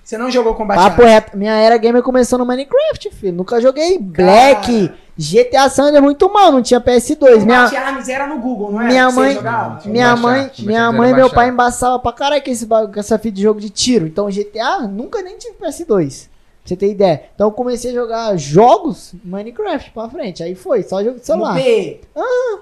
Você 0.09 0.17
não 0.17 0.31
jogou 0.31 0.55
combate 0.55 0.77
Papo 0.79 1.03
reto. 1.03 1.37
Minha 1.37 1.53
era 1.53 1.77
gamer 1.77 2.01
começou 2.01 2.39
no 2.39 2.43
Minecraft, 2.43 3.11
filho. 3.11 3.31
Nunca 3.31 3.61
joguei 3.61 3.99
Black. 3.99 4.91
GTA 5.15 5.69
San 5.69 5.95
é 5.95 6.01
muito 6.01 6.27
mal, 6.33 6.51
não 6.51 6.63
tinha 6.63 6.81
PS2. 6.81 7.45
Minha, 7.45 7.59
Arms 7.59 8.09
era 8.09 8.25
no 8.25 8.39
Google, 8.39 8.71
não 8.71 8.81
era? 8.81 8.89
minha 8.89 9.11
mãe- 9.11 9.35
jogava? 9.35 9.79
Minha 9.85 10.07
baixar, 10.15 10.21
mãe, 10.23 10.51
minha 10.61 10.91
mãe 10.91 11.11
e 11.11 11.13
meu 11.13 11.29
pai 11.29 11.49
embaçavam 11.49 11.99
pra 11.99 12.11
caralho 12.11 12.43
com, 12.43 12.49
esse, 12.49 12.65
bagulho- 12.65 12.91
com 12.91 12.99
essa 12.99 13.19
fita 13.19 13.35
de 13.35 13.43
jogo 13.43 13.59
de 13.61 13.69
tiro. 13.69 14.07
Então 14.07 14.31
GTA, 14.31 14.79
nunca 14.87 15.21
nem 15.21 15.37
tive 15.37 15.53
PS2. 15.61 16.27
Pra 16.27 16.69
você 16.69 16.75
ter 16.75 16.89
ideia. 16.89 17.25
Então 17.35 17.45
eu 17.45 17.51
comecei 17.51 17.91
a 17.91 17.93
jogar 17.93 18.35
jogos 18.35 19.13
Minecraft 19.23 19.91
pra 19.91 20.09
frente. 20.09 20.41
Aí 20.41 20.55
foi, 20.55 20.81
só 20.81 21.03
jogo 21.03 21.19
de 21.19 21.19
No 21.19 21.25
celular. 21.25 21.53
P. 21.55 22.01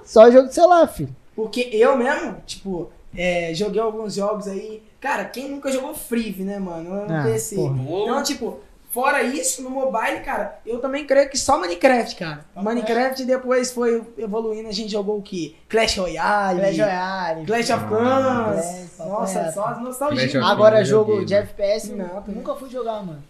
Só 0.04 0.30
jogo 0.30 0.48
de 0.48 0.54
celular, 0.54 0.86
filho. 0.86 1.16
Porque 1.34 1.70
eu 1.72 1.96
mesmo, 1.96 2.36
tipo, 2.44 2.90
é, 3.16 3.52
joguei 3.54 3.80
alguns 3.80 4.16
jogos 4.16 4.46
aí. 4.48 4.82
Cara, 5.00 5.24
quem 5.26 5.48
nunca 5.48 5.70
jogou 5.70 5.94
Free, 5.94 6.34
né, 6.40 6.58
mano? 6.58 7.06
No 7.06 7.14
Ah, 7.14 7.22
PC. 7.22 7.54
porra. 7.54 8.02
Então, 8.02 8.22
tipo, 8.22 8.60
fora 8.90 9.22
isso, 9.22 9.62
no 9.62 9.70
mobile, 9.70 10.20
cara, 10.24 10.58
eu 10.66 10.80
também 10.80 11.06
creio 11.06 11.28
que 11.30 11.38
só 11.38 11.58
Minecraft, 11.60 12.16
cara. 12.16 12.44
Minecraft 12.56 13.24
depois 13.24 13.70
foi 13.70 14.02
evoluindo, 14.18 14.68
a 14.68 14.72
gente 14.72 14.90
jogou 14.90 15.18
o 15.18 15.22
quê? 15.22 15.54
Clash 15.68 15.96
Royale. 15.98 16.58
Clash 16.60 16.78
Royale. 16.78 17.46
Clash 17.46 17.70
of 17.70 17.84
Clans. 17.86 18.54
Clash, 18.96 19.08
Nossa, 19.08 19.52
só 19.52 19.64
as 19.66 19.80
nostalgias. 19.82 20.34
Agora 20.44 20.80
Eu 20.80 20.84
jogo 20.84 21.24
de. 21.24 21.34
FPS, 21.34 21.92
Não, 21.94 22.06
não, 22.06 22.24
nunca 22.26 22.54
fui 22.56 22.68
jogar, 22.68 23.04
mano. 23.04 23.22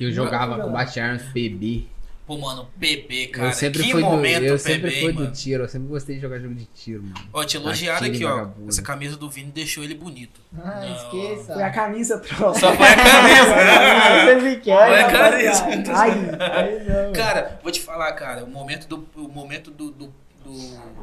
Eu 0.00 0.10
jogava 0.10 0.56
Não, 0.56 0.64
Combat 0.66 0.98
Arms 1.00 1.22
PB. 1.32 1.88
Pô, 2.26 2.38
mano, 2.38 2.66
PB, 2.80 3.26
cara. 3.26 3.48
eu 3.48 3.52
sempre 3.52 3.82
que 3.82 3.92
fui 3.92 4.02
do, 4.02 4.08
momento 4.08 4.44
eu 4.44 4.56
PB, 4.56 4.58
sempre 4.58 4.90
fui 4.92 5.12
mano. 5.12 5.26
do 5.26 5.32
tiro, 5.32 5.62
eu 5.64 5.68
sempre 5.68 5.88
gostei 5.88 6.14
de 6.16 6.22
jogar 6.22 6.38
jogo 6.40 6.54
de 6.54 6.64
tiro, 6.66 7.02
mano. 7.02 7.14
Ó, 7.32 7.44
te 7.44 7.58
elogiaram 7.58 8.06
aqui, 8.06 8.24
ó. 8.24 8.30
vagabundo. 8.30 8.68
Essa 8.70 8.80
camisa 8.80 9.16
do 9.18 9.28
Vini 9.28 9.50
deixou 9.52 9.84
ele 9.84 9.94
bonito. 9.94 10.40
Ah, 10.56 10.80
Não. 10.80 10.96
esqueça. 10.96 11.52
Foi 11.52 11.62
a 11.62 11.70
camisa, 11.70 12.18
troll. 12.20 12.54
Só 12.54 12.74
foi 12.74 12.86
a 12.86 12.96
camisa. 12.96 13.54
Você 14.24 14.34
me 14.40 14.56
quer, 14.56 14.86
Foi 14.88 15.00
a 15.00 15.12
camisa. 15.12 15.64
Ai, 15.94 16.10
Aí 16.64 16.84
não. 16.88 17.12
Cara, 17.12 17.60
vou 17.62 17.70
te 17.70 17.80
falar, 17.82 18.10
cara, 18.14 18.42
o 18.44 18.48
momento 18.50 18.88
do, 18.88 19.06
o 19.16 19.28
momento 19.28 19.70
do, 19.70 19.90
do, 19.90 20.06
do, 20.42 20.52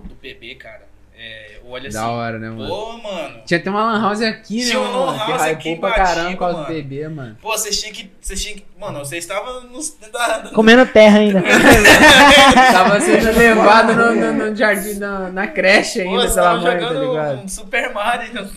do 0.07 0.15
PB, 0.15 0.56
cara, 0.56 0.88
é, 1.23 1.60
olha 1.65 1.88
assim. 1.88 1.98
Da 1.98 2.07
hora, 2.10 2.39
né, 2.39 2.49
mano? 2.49 2.68
Pô, 2.68 2.98
mano. 2.98 3.41
Tinha 3.45 3.60
até 3.60 3.69
uma 3.69 3.84
lan 3.93 4.02
house 4.02 4.22
aqui, 4.22 4.60
né, 4.64 4.65
Tinha 4.72 4.80
uma 4.80 4.89
mano? 4.91 5.06
lan 5.06 5.18
house 5.18 5.41
que 5.43 5.49
aqui 5.49 5.69
em 5.69 5.80
Batiba, 5.80 6.06
caramba 6.06 6.31
por 6.31 6.38
causa 6.39 6.64
do 6.64 6.73
mano. 6.73 7.15
Mano. 7.15 7.38
Pô, 7.41 7.49
vocês 7.52 7.80
tinham 7.80 7.93
que. 7.93 8.11
Vocês 8.19 8.41
tinham 8.41 8.57
que. 8.57 8.65
Mano, 8.80 8.99
vocês 8.99 9.23
estavam 9.23 9.61
nos. 9.65 9.95
Da, 10.11 10.38
da- 10.39 10.49
Comendo 10.49 10.85
terra 10.88 11.19
ainda. 11.19 11.41
Tava 12.73 12.99
sendo 12.99 13.38
levado 13.38 13.93
no, 13.93 14.15
no, 14.15 14.34
no 14.49 14.56
jardim, 14.56 14.95
na, 14.95 15.30
na 15.30 15.48
creche 15.48 16.02
Pô, 16.03 16.10
ainda 16.10 16.18
pela 16.22 16.30
estavam 16.30 16.61
mãe, 16.61 16.73
tá 16.80 16.88
jogando 16.88 17.10
ligado? 17.10 17.43
um 17.43 17.48
Super 17.48 17.93
Mario. 17.93 18.49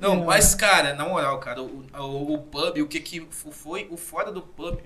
Não, 0.00 0.24
mas, 0.24 0.54
cara, 0.54 0.94
na 0.94 1.04
moral, 1.04 1.38
cara, 1.38 1.62
o, 1.62 1.84
o, 1.98 2.32
o 2.34 2.38
pub, 2.38 2.78
o 2.80 2.86
que 2.86 2.98
que 2.98 3.26
foi 3.30 3.86
o 3.90 3.96
fora 3.96 4.32
do 4.32 4.40
pub, 4.40 4.78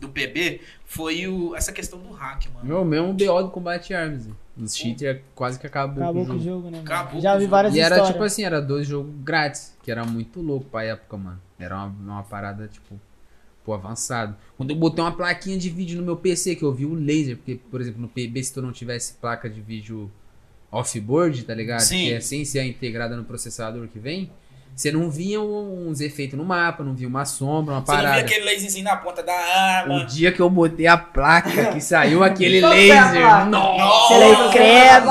do 0.00 0.08
PB, 0.08 0.60
foi 0.84 1.26
o, 1.26 1.54
essa 1.56 1.72
questão 1.72 1.98
do 1.98 2.10
hack, 2.12 2.46
mano. 2.54 2.66
Meu, 2.66 2.84
mesmo 2.84 3.12
BO 3.14 3.42
do 3.42 3.50
Combat 3.50 3.92
Arms. 3.94 4.28
Os 4.56 4.74
cheaters 4.74 5.20
quase 5.34 5.58
que 5.58 5.66
acabou, 5.66 6.02
Acabou 6.02 6.24
com 6.24 6.32
com 6.32 6.36
o 6.38 6.40
jogo. 6.42 6.62
jogo, 6.62 6.70
né? 6.70 6.80
Acabou 6.80 7.20
Já 7.20 7.34
vi 7.34 7.40
jogo. 7.42 7.50
várias 7.50 7.74
E 7.74 7.80
era 7.80 7.96
histórias. 7.96 8.14
tipo 8.14 8.24
assim, 8.24 8.42
era 8.44 8.60
dois 8.62 8.86
jogos 8.86 9.12
grátis, 9.22 9.76
que 9.82 9.90
era 9.90 10.04
muito 10.04 10.40
louco 10.40 10.66
pra 10.70 10.82
época, 10.84 11.16
mano. 11.16 11.40
Era 11.58 11.76
uma, 11.76 11.86
uma 12.14 12.22
parada, 12.22 12.66
tipo, 12.66 12.98
pô, 13.64 13.74
avançado. 13.74 14.34
Quando 14.56 14.70
eu 14.70 14.76
botei 14.76 15.04
uma 15.04 15.12
plaquinha 15.12 15.58
de 15.58 15.68
vídeo 15.68 15.98
no 15.98 16.04
meu 16.04 16.16
PC, 16.16 16.56
que 16.56 16.62
eu 16.62 16.72
vi 16.72 16.86
o 16.86 16.94
laser, 16.94 17.36
porque, 17.36 17.56
por 17.70 17.80
exemplo, 17.82 18.00
no 18.00 18.08
PB, 18.08 18.42
se 18.44 18.54
tu 18.54 18.62
não 18.62 18.72
tivesse 18.72 19.14
placa 19.14 19.48
de 19.50 19.60
vídeo 19.60 20.10
off-board, 20.72 21.44
tá 21.44 21.54
ligado? 21.54 21.80
Sim. 21.80 22.06
Que 22.06 22.12
é 22.14 22.20
sem 22.20 22.44
ser 22.44 22.64
integrada 22.64 23.16
no 23.16 23.24
processador 23.24 23.86
que 23.88 23.98
vem, 23.98 24.30
você 24.76 24.92
não 24.92 25.10
via 25.10 25.40
uns 25.40 26.00
efeitos 26.02 26.38
no 26.38 26.44
mapa, 26.44 26.84
não 26.84 26.92
via 26.94 27.08
uma 27.08 27.24
sombra, 27.24 27.74
uma 27.74 27.80
Você 27.80 27.92
não 27.92 27.98
via 27.98 28.08
parada. 28.10 28.20
aquele 28.26 28.44
laserzinho 28.44 28.84
na 28.84 28.94
ponta 28.96 29.22
da 29.22 29.32
O 29.32 29.36
arma. 29.92 30.04
dia 30.04 30.30
que 30.30 30.40
eu 30.40 30.50
botei 30.50 30.86
a 30.86 30.98
placa, 30.98 31.72
que 31.72 31.80
saiu 31.80 32.22
aquele 32.22 32.60
laser. 32.66 33.46
Nossa! 33.46 34.06
Você 34.08 34.18
lembra? 34.18 34.48
Credo! 34.50 35.08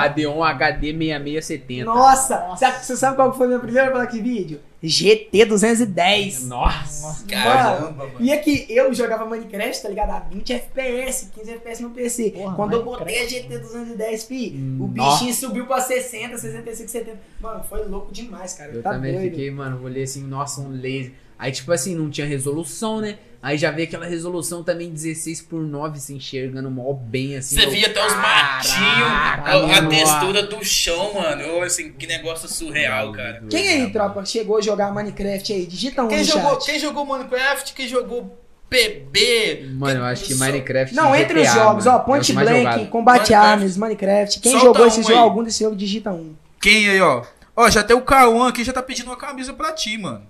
AD1 0.00 0.42
HD 0.50 0.92
6670. 0.92 1.84
Nossa, 1.84 2.46
você- 2.50 2.96
sabe 2.96 3.14
qual 3.16 3.32
foi 3.32 3.46
a 3.46 3.48
minha 3.50 3.60
primeira 3.60 3.90
placa 3.92 4.12
de 4.12 4.20
vídeo? 4.20 4.60
GT 4.88 5.44
210. 5.46 6.46
Nossa! 6.46 7.24
Caramba, 7.26 8.06
mano. 8.06 8.16
E 8.20 8.30
é 8.30 8.36
que 8.36 8.66
eu 8.68 8.92
jogava 8.92 9.24
Minecraft, 9.24 9.82
tá 9.82 9.88
ligado? 9.88 10.10
A 10.10 10.20
20 10.20 10.52
FPS, 10.52 11.30
15 11.34 11.50
FPS 11.52 11.82
no 11.82 11.90
PC. 11.90 12.30
Porra, 12.30 12.54
Quando 12.54 12.72
eu 12.74 12.84
botei 12.84 13.24
a 13.24 13.28
GT 13.28 13.58
210, 13.58 14.24
fi, 14.24 14.50
o 14.78 14.86
Nossa. 14.86 15.12
bichinho 15.16 15.34
subiu 15.34 15.66
pra 15.66 15.80
60, 15.80 16.36
65, 16.38 16.90
70. 16.90 17.18
Mano, 17.40 17.64
foi 17.64 17.84
louco 17.84 18.12
demais, 18.12 18.52
cara. 18.54 18.72
Eu 18.72 18.82
tá 18.82 18.90
também 18.92 19.14
doido. 19.14 19.30
fiquei, 19.30 19.50
mano, 19.50 19.82
olhei 19.82 20.02
assim, 20.04 20.22
nossa, 20.22 20.60
um 20.60 20.68
laser. 20.70 21.12
Aí, 21.38 21.50
tipo 21.50 21.72
assim, 21.72 21.94
não 21.94 22.08
tinha 22.10 22.26
resolução, 22.26 23.00
né? 23.00 23.18
Aí 23.44 23.58
já 23.58 23.70
veio 23.70 23.86
aquela 23.86 24.06
resolução 24.06 24.64
também 24.64 24.90
16 24.90 25.42
por 25.42 25.60
9, 25.60 26.00
se 26.00 26.14
enxergando 26.14 26.70
mó 26.70 26.94
bem, 26.94 27.36
assim. 27.36 27.56
Você 27.56 27.66
via 27.66 27.88
até 27.88 28.06
os 28.06 28.14
matinhos, 28.14 28.80
a, 28.80 29.76
a 29.80 29.86
textura 29.86 30.42
do 30.44 30.64
chão, 30.64 31.12
mano. 31.12 31.42
Eu, 31.42 31.62
assim, 31.62 31.92
que 31.92 32.06
negócio 32.06 32.48
surreal, 32.48 33.12
cara. 33.12 33.42
Quem 33.50 33.68
aí, 33.68 33.92
tropa, 33.92 34.24
chegou 34.24 34.56
a 34.56 34.62
jogar 34.62 34.90
Minecraft 34.94 35.52
aí? 35.52 35.66
Digita 35.66 36.02
um 36.02 36.08
Quem 36.08 36.20
no 36.20 36.24
jogou, 36.24 36.52
chat. 36.54 36.64
quem 36.64 36.78
jogou 36.78 37.04
Minecraft, 37.04 37.74
quem 37.74 37.86
jogou 37.86 38.34
PB. 38.70 39.68
Mano, 39.74 40.00
eu 40.00 40.04
acho 40.06 40.24
que 40.24 40.34
Minecraft 40.34 40.94
Não, 40.94 41.14
e 41.14 41.20
entre 41.20 41.40
os 41.40 41.46
GTA, 41.46 41.54
jogos, 41.54 41.84
mano, 41.84 41.98
ó, 41.98 42.00
Point 42.00 42.30
é 42.30 42.34
mais 42.34 42.48
Blank, 42.48 42.62
jogado. 42.64 42.88
Combat 42.88 43.18
Minecraft. 43.18 43.34
Arms, 43.52 43.76
Minecraft. 43.76 44.40
Quem 44.40 44.52
Solta 44.52 44.66
jogou 44.66 44.86
esse 44.86 45.00
um 45.00 45.02
jogo, 45.02 45.14
aí. 45.14 45.18
algum 45.18 45.42
desse 45.44 45.62
jogo, 45.62 45.76
digita 45.76 46.10
um. 46.10 46.34
Quem 46.62 46.88
aí, 46.88 46.98
ó? 46.98 47.22
Ó, 47.54 47.70
já 47.70 47.84
tem 47.84 47.94
o 47.94 48.00
K1 48.00 48.48
aqui, 48.48 48.64
já 48.64 48.72
tá 48.72 48.82
pedindo 48.82 49.06
uma 49.10 49.16
camisa 49.16 49.52
pra 49.52 49.70
ti, 49.72 49.98
mano. 49.98 50.22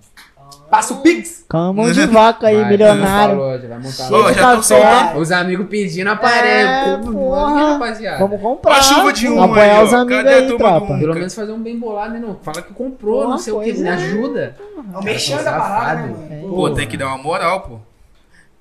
Passa 0.75 0.93
o 0.93 0.97
Pix. 0.97 1.45
Com 1.49 1.57
a 1.57 1.71
mão 1.73 1.89
de 1.89 2.05
vaca 2.07 2.47
aí, 2.47 2.57
Vai, 2.59 2.69
milionário. 2.69 3.35
falou, 3.37 3.59
já 3.59 3.67
vai 3.69 3.77
montar 3.77 4.09
de 4.09 4.33
já 4.33 4.41
café. 4.41 5.17
Os 5.17 5.31
amigos 5.31 5.67
pedindo 5.69 6.09
É, 6.09 6.13
aparelho. 6.13 7.03
Pô, 7.05 7.11
porra. 7.13 7.71
rapaziada. 7.73 8.17
Vamos 8.19 8.41
comprar. 8.41 8.75
A 8.77 8.81
chuva 8.81 9.13
de 9.13 9.29
um 9.29 9.41
Apoiar 9.41 9.77
aí, 9.79 9.83
os 9.85 9.93
amigos 9.93 10.25
aí, 10.25 10.57
tropa. 10.57 10.97
Pelo 10.97 11.13
menos 11.13 11.33
fazer 11.33 11.51
um 11.53 11.63
bem 11.63 11.79
bolado, 11.79 12.13
né? 12.13 12.19
Não, 12.19 12.35
fala 12.41 12.61
que 12.61 12.73
comprou, 12.73 13.19
Porra, 13.21 13.29
não 13.29 13.37
sei 13.37 13.53
o 13.53 13.61
que, 13.61 13.71
me 13.71 13.87
é. 13.87 13.91
ajuda. 13.91 14.55
É 14.93 14.97
o 14.97 15.03
mexendo 15.03 15.43
da 15.45 15.53
parada, 15.53 16.01
né, 16.07 16.41
mano? 16.41 16.55
Pô, 16.55 16.69
tem 16.71 16.87
que 16.87 16.97
dar 16.97 17.07
uma 17.07 17.17
moral, 17.19 17.61
pô. 17.61 17.79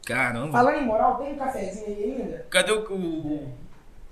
Caramba. 0.07 0.53
Falando 0.53 0.77
em 0.77 0.85
moral, 0.85 1.17
tem 1.17 1.33
um 1.33 1.37
cafezinho 1.37 1.87
aí 1.87 2.17
ainda? 2.21 2.47
Cadê 2.49 2.71
o. 2.71 2.79
o... 2.93 3.49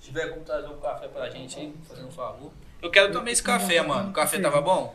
Se 0.00 0.08
tiver 0.08 0.26
como 0.30 0.40
trazer 0.42 0.66
um 0.66 0.80
café 0.80 1.06
pra 1.06 1.28
gente 1.30 1.56
aí, 1.56 1.72
fazendo 1.88 2.08
um 2.08 2.10
favor. 2.10 2.50
Eu 2.82 2.90
quero 2.90 3.12
também 3.12 3.32
esse 3.32 3.42
café, 3.42 3.80
mano. 3.80 4.10
O 4.10 4.12
café 4.12 4.40
tava 4.40 4.60
bom? 4.60 4.92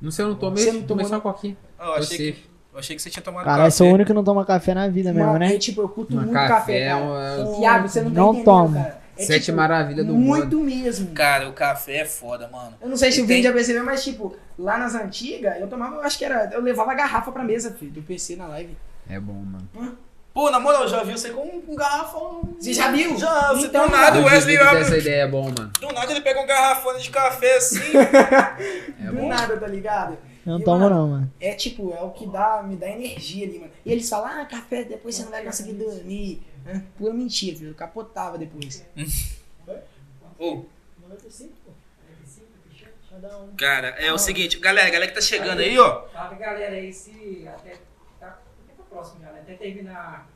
Não 0.00 0.10
sei, 0.10 0.24
eu 0.24 0.28
não 0.30 0.34
tomei, 0.36 0.64
Você 0.64 0.72
não 0.72 0.82
tomei 0.82 1.04
só 1.06 1.16
um 1.16 1.20
coquinha. 1.20 1.56
Ah, 1.78 1.86
eu, 1.86 1.94
achei 1.94 2.18
que, 2.32 2.44
eu 2.72 2.78
achei 2.78 2.96
que 2.96 3.02
você 3.02 3.10
tinha 3.10 3.22
tomado 3.22 3.44
Cara, 3.44 3.58
eu 3.62 3.64
café. 3.66 3.70
sou 3.70 3.88
o 3.88 3.92
único 3.94 4.06
que 4.08 4.12
não 4.14 4.24
toma 4.24 4.44
café 4.44 4.74
na 4.74 4.88
vida 4.88 5.12
mesmo, 5.12 5.38
né? 5.38 5.54
eu, 5.54 5.58
tipo, 5.58 5.80
eu 5.80 5.88
curto 5.88 6.14
muito 6.14 6.32
café, 6.32 6.48
café 6.48 6.78
é 6.80 6.88
cara. 6.90 7.04
uma- 7.04 7.60
Iago, 7.60 7.88
você 7.88 8.02
não 8.02 8.10
tá 8.10 8.20
Não 8.20 8.44
tomo. 8.44 8.74
cara. 8.74 9.04
É, 9.16 9.22
Sete 9.22 9.44
tipo, 9.44 9.56
maravilhas 9.56 10.04
do 10.04 10.12
Muito 10.12 10.56
mundo. 10.58 10.66
mesmo. 10.66 11.12
Cara, 11.12 11.48
o 11.48 11.52
café 11.52 11.98
é 11.98 12.04
foda, 12.04 12.48
mano. 12.48 12.74
Eu 12.82 12.88
não 12.88 12.96
sei 12.96 13.12
se 13.12 13.20
E 13.20 13.22
o 13.22 13.26
Vini 13.26 13.42
tem- 13.42 13.42
já 13.44 13.52
percebeu, 13.52 13.84
mas 13.84 14.02
tipo, 14.02 14.34
lá 14.58 14.76
nas 14.76 14.94
antigas, 14.96 15.60
eu 15.60 15.68
tomava, 15.68 15.94
eu 15.96 16.00
acho 16.02 16.18
que 16.18 16.24
era, 16.24 16.50
eu 16.52 16.60
levava 16.60 16.90
a 16.90 16.94
garrafa 16.94 17.30
pra 17.30 17.44
mesa, 17.44 17.70
filho, 17.70 17.92
do 17.92 18.02
PC 18.02 18.34
na 18.34 18.48
live. 18.48 18.76
É 19.08 19.20
bom, 19.20 19.34
mano. 19.34 19.96
Pô, 20.34 20.50
na 20.50 20.58
moral, 20.58 20.82
eu 20.82 20.88
já 20.88 21.04
vi 21.04 21.12
você 21.12 21.30
com 21.30 21.42
um 21.46 21.76
garrafão. 21.76 22.42
Você 22.58 22.74
já 22.74 22.90
viu? 22.90 23.16
Já, 23.16 23.52
você 23.52 23.66
Então, 23.68 23.86
do 23.86 23.92
nada, 23.92 24.18
o 24.18 24.22
Eu 24.22 24.26
Wesley 24.26 24.56
abre. 24.58 24.98
ideia 24.98 25.22
é 25.22 25.28
bom, 25.28 25.44
mano. 25.44 25.70
Do 25.80 25.92
nada 25.92 26.10
ele 26.10 26.20
pega 26.22 26.40
um 26.40 26.46
garrafão 26.46 26.98
de 26.98 27.08
café 27.08 27.56
assim. 27.56 27.78
É 29.00 29.06
Do 29.06 29.14
bom. 29.14 29.28
nada, 29.28 29.56
tá 29.56 29.66
ligado? 29.68 30.18
Eu 30.44 30.54
não 30.54 30.60
E, 30.60 30.64
tomo 30.64 30.90
não, 30.90 31.08
mano. 31.08 31.32
É 31.40 31.54
tipo, 31.54 31.94
é 31.94 32.02
o 32.02 32.10
que 32.10 32.26
dá, 32.26 32.64
me 32.64 32.74
dá 32.74 32.88
energia 32.90 33.46
ali, 33.46 33.60
mano. 33.60 33.70
E 33.86 33.92
eles 33.92 34.08
falam, 34.08 34.40
ah, 34.42 34.44
café, 34.44 34.82
depois 34.82 35.14
você 35.14 35.22
não 35.22 35.30
vai 35.30 35.44
conseguir 35.44 35.74
dormir. 35.74 36.42
É, 36.66 36.80
pura 36.98 37.14
mentira, 37.14 37.56
filho. 37.56 37.70
Eu 37.70 37.74
capotava 37.74 38.36
depois. 38.36 38.84
Ô. 40.38 40.64
Cara, 43.56 43.88
é 43.90 44.12
o 44.12 44.18
seguinte, 44.18 44.58
galera, 44.58 44.90
galera 44.90 45.06
que 45.08 45.14
tá 45.14 45.20
chegando 45.20 45.60
aí, 45.60 45.78
ó. 45.78 46.08
Fala 46.08 46.30
pra 46.30 46.38
galera 46.38 46.74
aí 46.74 46.92
se 46.92 47.46
até 47.46 47.76
próximo 48.94 49.20
já, 49.20 49.32
né? 49.32 49.40
Até 49.42 49.54
terminar 49.54 50.26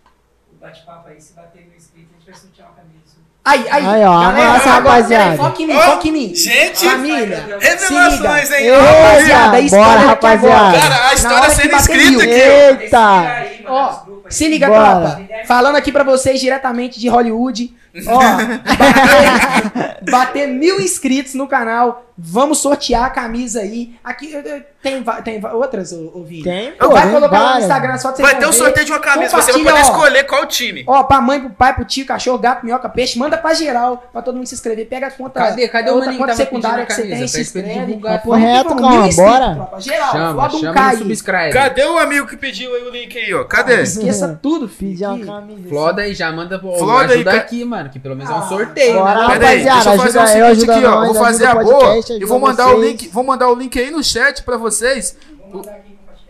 o 0.53 0.57
bate-papo 0.61 1.09
aí, 1.09 1.21
se 1.21 1.33
bater 1.35 1.65
mil 1.67 1.77
inscritos, 1.77 2.11
a 2.11 2.19
gente 2.19 2.31
vai 2.31 2.35
sortear 2.35 2.69
uma 2.69 2.77
camisa. 2.77 3.17
Aí, 3.45 3.67
aí, 3.71 3.87
Aí, 3.87 4.05
ó, 4.05 4.13
amassa, 4.13 4.71
agora, 4.71 4.95
rapaziada. 4.97 5.37
Foca 5.37 5.63
em 5.63 5.67
mim, 5.69 5.75
Ó, 5.77 5.81
foca 5.81 6.09
em 6.09 6.13
mim. 6.13 6.35
gente, 6.35 6.85
Família, 6.85 7.59
Revelações, 7.61 8.51
hein? 8.51 8.67
Ei, 8.67 8.71
rapaziada, 8.79 9.57
a 9.57 9.61
história 9.61 9.87
bora, 9.95 10.07
rapaziada. 10.07 10.79
Cara, 10.81 11.09
a 11.09 11.15
história 11.15 11.51
sendo 11.51 11.77
escrita 11.77 12.23
aqui, 12.25 12.31
Eita! 12.31 13.58
Ó, 13.69 14.01
Se 14.29 14.49
liga, 14.49 14.67
Bora. 14.69 15.01
tropa. 15.17 15.23
Falando 15.47 15.77
aqui 15.77 15.93
pra 15.93 16.05
vocês 16.05 16.41
diretamente 16.41 16.99
de 16.99 17.09
Hollywood. 17.09 17.75
Ó, 18.07 18.19
bater, 18.79 20.11
bater 20.11 20.49
mil 20.49 20.81
inscritos 20.81 21.35
no 21.35 21.47
canal. 21.47 22.05
Vamos 22.21 22.59
sortear 22.59 23.05
a 23.05 23.11
camisa 23.11 23.61
aí. 23.61 23.95
Aqui 24.03 24.35
tem, 24.83 25.05
tem 25.23 25.47
outras, 25.53 25.93
Vini? 26.27 26.43
Tem, 26.43 26.73
pô, 26.73 26.89
vai 26.89 27.09
colocar 27.13 27.39
lá 27.41 27.55
no. 27.55 27.61
Instagram, 27.61 27.97
só 27.97 28.09
pra 28.09 28.17
vocês 28.17 28.29
Vai 28.29 28.39
ter 28.41 28.47
um 28.47 28.51
ver. 28.51 28.57
sorteio 28.57 28.87
de 28.87 28.93
uma 28.93 28.99
camisa, 28.99 29.37
você 29.37 29.53
vai 29.53 29.63
poder 29.63 29.73
ó. 29.73 29.81
escolher 29.81 30.25
qual 30.25 30.47
time. 30.47 30.83
Ó, 30.85 31.05
pra 31.05 31.21
mãe, 31.21 31.39
pro 31.41 31.51
pai, 31.51 31.75
pro 31.77 31.85
tio, 31.85 32.05
cachorro, 32.05 32.37
gato, 32.39 32.67
minhoca, 32.67 32.89
peixe, 32.89 33.17
manda 33.21 33.39
pra 33.39 33.55
geral, 33.55 34.09
pra 34.13 34.21
todo 34.21 34.35
mundo 34.35 34.47
se 34.49 34.55
inscrever. 34.57 34.87
Pega 34.89 35.07
a 35.07 35.11
conta. 35.13 35.39
Cadê? 35.39 35.69
Cadê 35.69 35.91
o 35.93 35.99
maninho 36.01 36.25
que 36.27 36.35
secundária 36.35 36.85
que 36.87 36.93
você 36.93 37.03
tem, 37.03 37.11
camisa? 37.13 37.29
se 37.29 37.41
inscreve. 37.41 38.01
Correto, 38.25 38.69
calma, 38.75 38.91
mil 38.91 39.07
inscritos, 39.07 39.17
bora. 39.17 39.69
Geral, 39.79 40.11
Chama, 40.11 40.51
chama 40.51 40.75
Caio. 40.75 40.99
no 40.99 41.05
subscribe. 41.05 41.53
Cadê 41.53 41.85
o 41.85 41.99
amigo 41.99 42.27
que 42.27 42.37
pediu 42.37 42.75
aí 42.75 42.83
o 42.83 42.91
link 42.91 43.17
aí, 43.17 43.33
ó? 43.33 43.45
Cadê? 43.59 43.83
Esqueça 43.83 44.39
tudo, 44.43 44.69
filho. 44.69 44.91
Pedir 44.93 45.07
uma 45.07 45.19
que- 45.19 45.27
camisa. 45.27 45.69
Floda 45.69 46.03
aí, 46.03 46.15
já 46.15 46.33
manda 46.33 46.59
pô, 46.59 46.77
Floda 46.79 47.15
ajuda 47.15 47.31
aí, 47.33 47.39
aqui, 47.39 47.65
mano, 47.65 47.91
que 47.91 47.99
pelo 47.99 48.17
menos 48.17 48.31
é 48.31 48.35
Ah, 48.35 48.39
um 48.39 48.49
sorteio, 48.49 48.95
bora. 48.99 49.29
né? 49.29 49.35
Pera 49.35 49.49
aí, 49.49 49.65
deixa 49.65 49.79
eu 49.95 49.97
fazer 49.99 50.19
ajuda 50.19 50.21
o 50.21 50.47
eu, 50.49 50.55
seguinte 50.55 50.71
aqui, 50.71 50.85
ó. 50.87 51.05
Vou 51.07 51.15
fazer 51.15 51.47
a 51.47 51.55
o 51.55 51.65
boa 51.65 51.97
e 52.11 52.25
vou 52.25 52.39
mandar 52.39 52.67
o 52.69 52.77
vocês. 52.77 52.89
link, 52.91 53.09
vou 53.09 53.25
mandar 53.25 53.49
o 53.51 53.55
link 53.55 53.79
aí 53.79 53.91
no 53.91 54.03
chat 54.03 54.43
pra 54.43 54.57
vocês. 54.57 55.17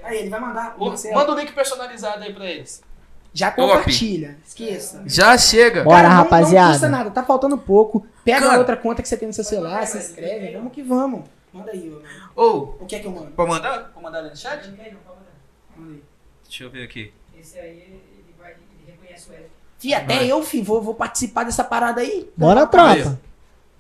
Aí, 0.05 0.19
ele 0.21 0.31
vai 0.31 0.41
mandar. 0.41 0.75
O- 0.79 0.87
Marcelo. 0.87 1.15
Manda 1.15 1.33
o 1.33 1.35
link 1.39 1.53
personalizado 1.53 2.23
aí 2.25 2.33
pra 2.33 2.47
eles. 2.47 2.83
Já 3.33 3.51
compartilha. 3.51 4.39
Esqueça. 4.47 5.03
Já 5.07 5.37
chega. 5.37 5.85
Bora, 5.85 5.97
Cara, 6.03 6.09
não- 6.09 6.17
rapaziada. 6.17 6.67
Não 6.67 6.73
custa 6.73 6.89
nada, 6.89 7.11
tá 7.11 7.23
faltando 7.23 7.59
pouco. 7.59 8.07
Pega 8.25 8.41
Cara. 8.41 8.55
a 8.55 8.59
outra 8.59 8.77
conta 8.77 9.03
que 9.03 9.09
você 9.09 9.17
tem 9.17 9.29
no 9.29 9.35
seu 9.35 9.45
celular, 9.45 9.87
se 9.87 9.99
inscreve. 9.99 10.53
Vamos 10.57 10.73
que 10.73 10.83
vamos. 10.83 11.23
Manda 11.53 11.71
aí, 11.71 11.89
mano. 11.91 12.03
Ou, 12.35 12.77
O 12.81 12.87
que 12.87 12.97
é 12.97 12.99
que 13.01 13.07
eu 13.07 13.11
mando? 13.11 13.31
pode 13.33 13.51
mandar? 13.51 13.91
Pode 13.93 14.03
mandar 14.03 14.19
ali 14.21 14.31
no 14.31 14.37
chat? 14.37 14.67
Manda 14.71 14.83
aí. 14.83 16.03
Deixa 16.49 16.65
eu 16.65 16.71
ver 16.71 16.85
aqui. 16.85 17.13
Esse 17.41 17.59
aí, 17.59 17.69
ele, 17.71 18.03
vai, 18.39 18.53
ele 18.53 18.91
reconhece 18.93 19.31
o 19.31 19.33
Eric. 19.33 19.49
Fih, 19.79 19.95
até 19.95 20.27
eu, 20.27 20.43
fi, 20.43 20.61
vou, 20.61 20.83
vou 20.83 20.95
participar 20.95 21.45
dessa 21.45 21.63
parada 21.63 22.01
aí. 22.01 22.29
Bora, 22.37 22.67
tropa. 22.67 23.19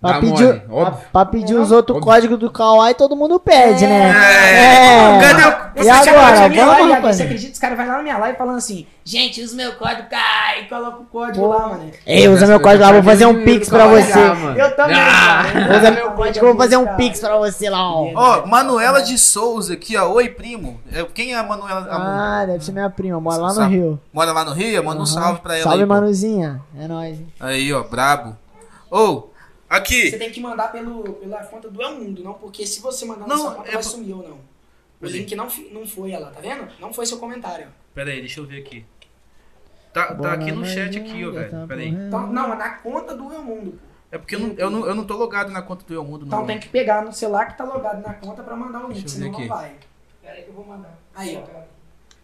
Pra 0.00 0.20
pedir, 0.20 0.62
mole, 0.68 0.92
pra, 1.12 1.24
pedir 1.26 1.56
É, 1.56 1.58
os 1.58 1.72
outros 1.72 1.98
códigos 2.00 2.38
do 2.38 2.48
Kawaii, 2.48 2.94
todo 2.94 3.16
mundo 3.16 3.40
pede, 3.40 3.84
né? 3.84 4.10
É. 4.10 5.20
Cadê 5.20 5.42
o- 5.42 5.84
E 5.84 5.88
agora? 5.90 6.48
minha 6.48 6.66
live, 6.66 6.92
Vamos, 7.00 7.16
Você 7.16 7.22
acredita? 7.24 7.52
Os 7.52 7.58
caras 7.58 7.76
vão 7.76 7.86
lá 7.88 7.96
na 7.96 8.02
minha 8.04 8.16
live 8.18 8.38
falando 8.38 8.58
assim, 8.58 8.86
gente, 9.04 9.42
usa 9.42 9.56
meu 9.56 9.72
código, 9.72 10.08
cai, 10.08 10.68
coloca 10.68 10.98
o 10.98 11.04
código 11.06 11.48
lá, 11.48 11.68
mano. 11.68 11.90
Ei, 12.06 12.28
usa 12.28 12.46
meu 12.46 12.60
código 12.60 12.84
lá, 12.84 12.92
vou 12.92 13.02
fazer 13.02 13.26
um 13.26 13.44
pix 13.44 13.68
pra 13.68 13.88
você. 13.88 14.18
Eu 14.56 14.76
também, 14.76 14.96
Ah. 15.00 15.42
Usa 15.76 15.90
meu 15.90 16.10
código, 16.12 16.46
eu 16.46 16.52
vou 16.54 16.62
fazer 16.62 16.76
um 16.76 16.86
pix 16.94 17.18
pra 17.18 17.36
você 17.36 17.68
lá, 17.68 17.92
ó. 17.92 18.08
Ó, 18.14 18.46
Manuela 18.46 19.02
de 19.02 19.18
Souza 19.18 19.74
aqui, 19.74 19.96
ó. 19.96 20.08
Oi, 20.12 20.28
primo. 20.28 20.80
É, 20.92 21.04
Quem 21.12 21.32
é 21.34 21.38
a 21.38 21.42
Manuela? 21.42 21.88
A 21.90 22.42
Ah, 22.42 22.46
deve 22.46 22.64
ser 22.64 22.70
minha 22.70 22.88
prima, 22.88 23.18
mora 23.20 23.38
lá 23.38 23.52
no. 23.52 23.66
Rio. 23.68 24.00
Mora 24.12 24.30
lá 24.32 24.44
no 24.44 24.52
Rio? 24.52 24.84
Manda 24.84 25.02
um 25.02 25.06
salve 25.06 25.40
pra 25.40 25.54
ela 25.54 25.64
Salve, 25.64 25.80
aí. 25.82 25.86
pô. 25.88 25.92
Manuzinha. 25.94 26.60
É 26.80 26.86
nóis. 26.86 27.18
hein? 27.18 27.26
Aí, 27.40 27.72
ó, 27.72 27.82
brabo. 27.82 28.36
Ô, 28.90 29.24
aqui. 29.68 30.10
Você 30.10 30.18
tem 30.18 30.30
que 30.30 30.40
mandar 30.40 30.72
pelo, 30.72 31.14
pela 31.14 31.44
conta 31.44 31.68
do 31.70 31.82
El 31.82 31.94
Mundo, 31.96 32.22
não, 32.24 32.34
porque 32.34 32.66
se 32.66 32.80
você 32.80 33.04
mandar 33.04 33.26
na 33.26 33.34
Não, 33.34 33.42
sua 33.42 33.54
conta, 33.56 33.68
é 33.68 33.72
vai 33.72 33.82
sumir 33.82 34.14
ou 34.14 34.22
não. 34.28 34.36
O 34.36 34.40
Peraí. 35.00 35.18
link 35.18 35.34
não, 35.36 35.48
não 35.72 35.86
foi 35.86 36.10
ela, 36.10 36.30
tá 36.30 36.40
vendo? 36.40 36.68
Não 36.80 36.92
foi 36.92 37.06
seu 37.06 37.18
comentário. 37.18 37.68
Pera 37.94 38.10
aí, 38.10 38.20
deixa 38.20 38.40
eu 38.40 38.46
ver 38.46 38.60
aqui. 38.60 38.84
Tá, 39.92 40.14
tá 40.14 40.32
aqui 40.32 40.52
no 40.52 40.64
chat 40.66 40.98
aqui, 40.98 41.24
ó, 41.26 41.30
velho. 41.30 41.66
Pera 41.66 41.80
aí. 41.80 41.88
Então, 41.88 42.26
não, 42.26 42.52
é 42.52 42.56
na 42.56 42.70
conta 42.70 43.14
do 43.16 43.32
El 43.32 43.42
Mundo. 43.42 43.72
pô. 43.72 43.88
É 44.10 44.16
porque 44.18 44.34
eu 44.36 44.40
não, 44.40 44.54
eu, 44.56 44.70
não, 44.70 44.86
eu 44.86 44.94
não 44.94 45.04
tô 45.04 45.16
logado 45.16 45.50
na 45.50 45.60
conta 45.62 45.84
do 45.84 45.94
El 45.94 46.04
Mundo, 46.04 46.26
Então 46.26 46.46
tem 46.46 46.58
que 46.58 46.68
pegar 46.68 47.04
no 47.04 47.12
celular 47.12 47.46
que 47.46 47.58
tá 47.58 47.64
logado 47.64 48.02
na 48.02 48.14
conta 48.14 48.42
pra 48.42 48.56
mandar 48.56 48.84
o 48.86 48.88
link, 48.92 49.08
senão 49.08 49.26
ver 49.26 49.32
não 49.32 49.38
aqui. 49.38 49.48
vai. 49.48 49.74
Pera 50.22 50.34
aí 50.34 50.42
que 50.42 50.48
eu 50.48 50.54
vou 50.54 50.64
mandar. 50.66 50.98
Aí, 51.14 51.36
ó. 51.36 51.60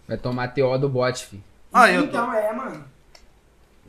Vai 0.08 0.16
tomar 0.18 0.48
TO 0.48 0.78
do 0.78 0.88
bot, 0.88 1.24
fi. 1.26 1.42
Ah, 1.72 1.90
eu 1.90 2.02
tô. 2.02 2.08
Então, 2.08 2.32
é, 2.32 2.52
mano. 2.52 2.84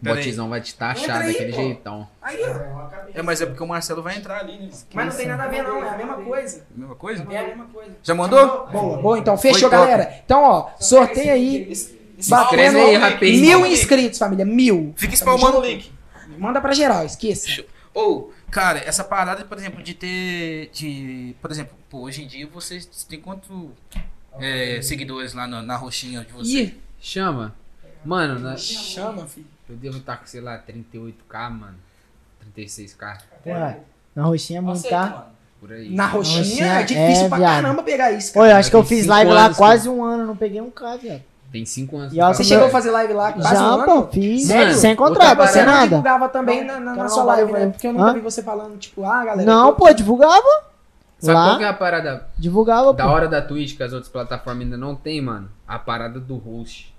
O 0.01 0.05
botzão 0.05 0.49
vai 0.49 0.61
te 0.61 0.75
taxar 0.75 1.21
aí, 1.21 1.27
daquele 1.33 1.51
pô. 1.53 1.57
jeitão. 1.61 2.07
Aí, 2.21 2.37
ó. 2.43 2.89
É, 3.13 3.21
mas 3.21 3.41
é 3.41 3.45
porque 3.45 3.63
o 3.63 3.67
Marcelo 3.67 4.03
vai 4.03 4.17
entrar 4.17 4.39
ali, 4.41 4.57
né? 4.59 4.69
Mas 4.93 5.05
não 5.07 5.15
tem 5.15 5.27
nada 5.27 5.43
a 5.43 5.47
ver, 5.47 5.63
não. 5.63 5.83
É 5.83 5.89
a 5.89 5.97
mesma 5.97 6.15
coisa. 6.15 6.65
Mesma 6.75 6.95
coisa? 6.95 7.27
É 7.31 7.37
a 7.37 7.43
mesma 7.47 7.65
coisa. 7.65 7.91
Já 8.03 8.13
mandou? 8.13 8.67
Boa, 8.67 8.97
boa. 9.01 9.17
Então, 9.19 9.37
fechou, 9.37 9.69
Foi 9.69 9.77
top. 9.77 9.89
galera. 9.91 10.21
Então, 10.23 10.43
ó, 10.43 10.69
sorteio 10.79 11.31
aí. 11.33 11.71
inscreve 12.17 12.77
aí, 12.79 12.95
rapaz. 12.95 13.39
Mil 13.39 13.65
inscritos, 13.65 14.19
família. 14.19 14.45
Mil. 14.45 14.93
Fica 14.97 15.13
spamando 15.15 15.59
o 15.59 15.65
link. 15.65 15.91
Manda 16.37 16.59
pra 16.61 16.73
geral, 16.73 17.05
esqueça. 17.05 17.63
Ou, 17.93 18.33
cara, 18.51 18.79
essa 18.79 19.03
parada, 19.03 19.45
por 19.45 19.57
exemplo, 19.57 19.81
de 19.81 19.93
ter. 19.93 20.69
De, 20.73 21.33
por 21.41 21.49
exemplo, 21.49 21.75
pô, 21.89 21.99
hoje 22.01 22.23
em 22.23 22.27
dia 22.27 22.45
vocês 22.47 22.85
têm 23.07 23.21
quanto 23.21 23.71
é, 24.39 24.81
seguidores 24.81 25.33
lá 25.33 25.47
na, 25.47 25.61
na 25.61 25.77
roxinha 25.77 26.21
de 26.25 26.33
vocês? 26.33 26.49
Ih, 26.69 26.81
chama. 26.99 27.55
Mano, 28.03 28.37
na- 28.39 28.57
Chama, 28.57 29.25
filho. 29.25 29.47
Eu 29.69 29.75
devo 29.75 29.97
estar 29.97 30.17
com, 30.17 30.25
sei 30.25 30.41
lá, 30.41 30.57
38k, 30.59 31.49
mano. 31.49 31.75
36k, 32.55 33.17
Porra, 33.43 33.79
na 34.15 34.23
roxinha 34.23 34.59
é 34.59 34.89
tá? 34.89 35.05
mano. 35.07 35.25
por 35.59 35.71
aí. 35.73 35.89
Na 35.93 36.07
roxinha, 36.07 36.37
roxinha 36.39 36.67
é 36.67 36.83
difícil 36.83 37.25
é, 37.25 37.29
pra 37.29 37.37
viado. 37.37 37.61
caramba 37.63 37.83
pegar 37.83 38.11
isso, 38.11 38.29
Oi, 38.29 38.33
cara. 38.33 38.49
eu 38.51 38.55
acho 38.57 38.69
que 38.69 38.75
eu 38.75 38.83
fiz 38.83 39.05
live 39.07 39.31
lá 39.31 39.53
quase 39.53 39.89
um 39.89 40.03
ano, 40.03 40.25
não 40.25 40.37
peguei 40.37 40.61
um 40.61 40.69
K, 40.69 40.97
viado. 40.97 41.23
Tem 41.51 41.65
5 41.65 41.97
anos. 41.97 42.13
E 42.13 42.17
tá? 42.17 42.33
Você 42.33 42.43
chegou 42.43 42.67
a 42.67 42.69
fazer 42.69 42.91
live 42.91 43.13
lá 43.13 43.31
quase 43.31 43.47
um 43.47 43.51
Já, 43.57 43.65
ano? 43.65 43.83
pô, 43.85 44.07
fiz. 44.07 44.49
Mano, 44.49 44.73
sem 44.73 44.95
contrato, 44.95 45.37
Você 45.37 45.53
sem 45.53 45.65
não 45.65 45.71
nada. 45.71 45.87
divulgava 45.87 46.29
também 46.29 46.65
na, 46.65 46.79
na, 46.79 46.95
na 46.95 47.09
sua 47.09 47.23
live, 47.23 47.51
né? 47.51 47.67
Porque 47.69 47.87
eu 47.87 47.93
nunca 47.93 48.05
Hã? 48.11 48.13
vi 48.13 48.19
você 48.19 48.43
falando, 48.43 48.77
tipo, 48.77 49.05
ah, 49.05 49.23
galera. 49.23 49.45
Não, 49.49 49.73
pô, 49.73 49.91
divulgava. 49.93 50.43
Sabe 51.17 51.37
qual 51.37 51.57
que 51.57 51.63
é 51.63 51.67
Lá, 51.67 51.71
a 51.71 51.75
parada 51.75 52.27
divulgava, 52.37 52.93
da 52.93 53.05
pô. 53.05 53.09
hora 53.09 53.27
da 53.27 53.41
Twitch 53.41 53.77
que 53.77 53.83
as 53.83 53.93
outras 53.93 54.11
plataformas 54.11 54.63
ainda 54.63 54.77
não 54.77 54.95
tem, 54.95 55.21
mano? 55.21 55.49
A 55.67 55.79
parada 55.79 56.19
do 56.19 56.35
host. 56.35 56.93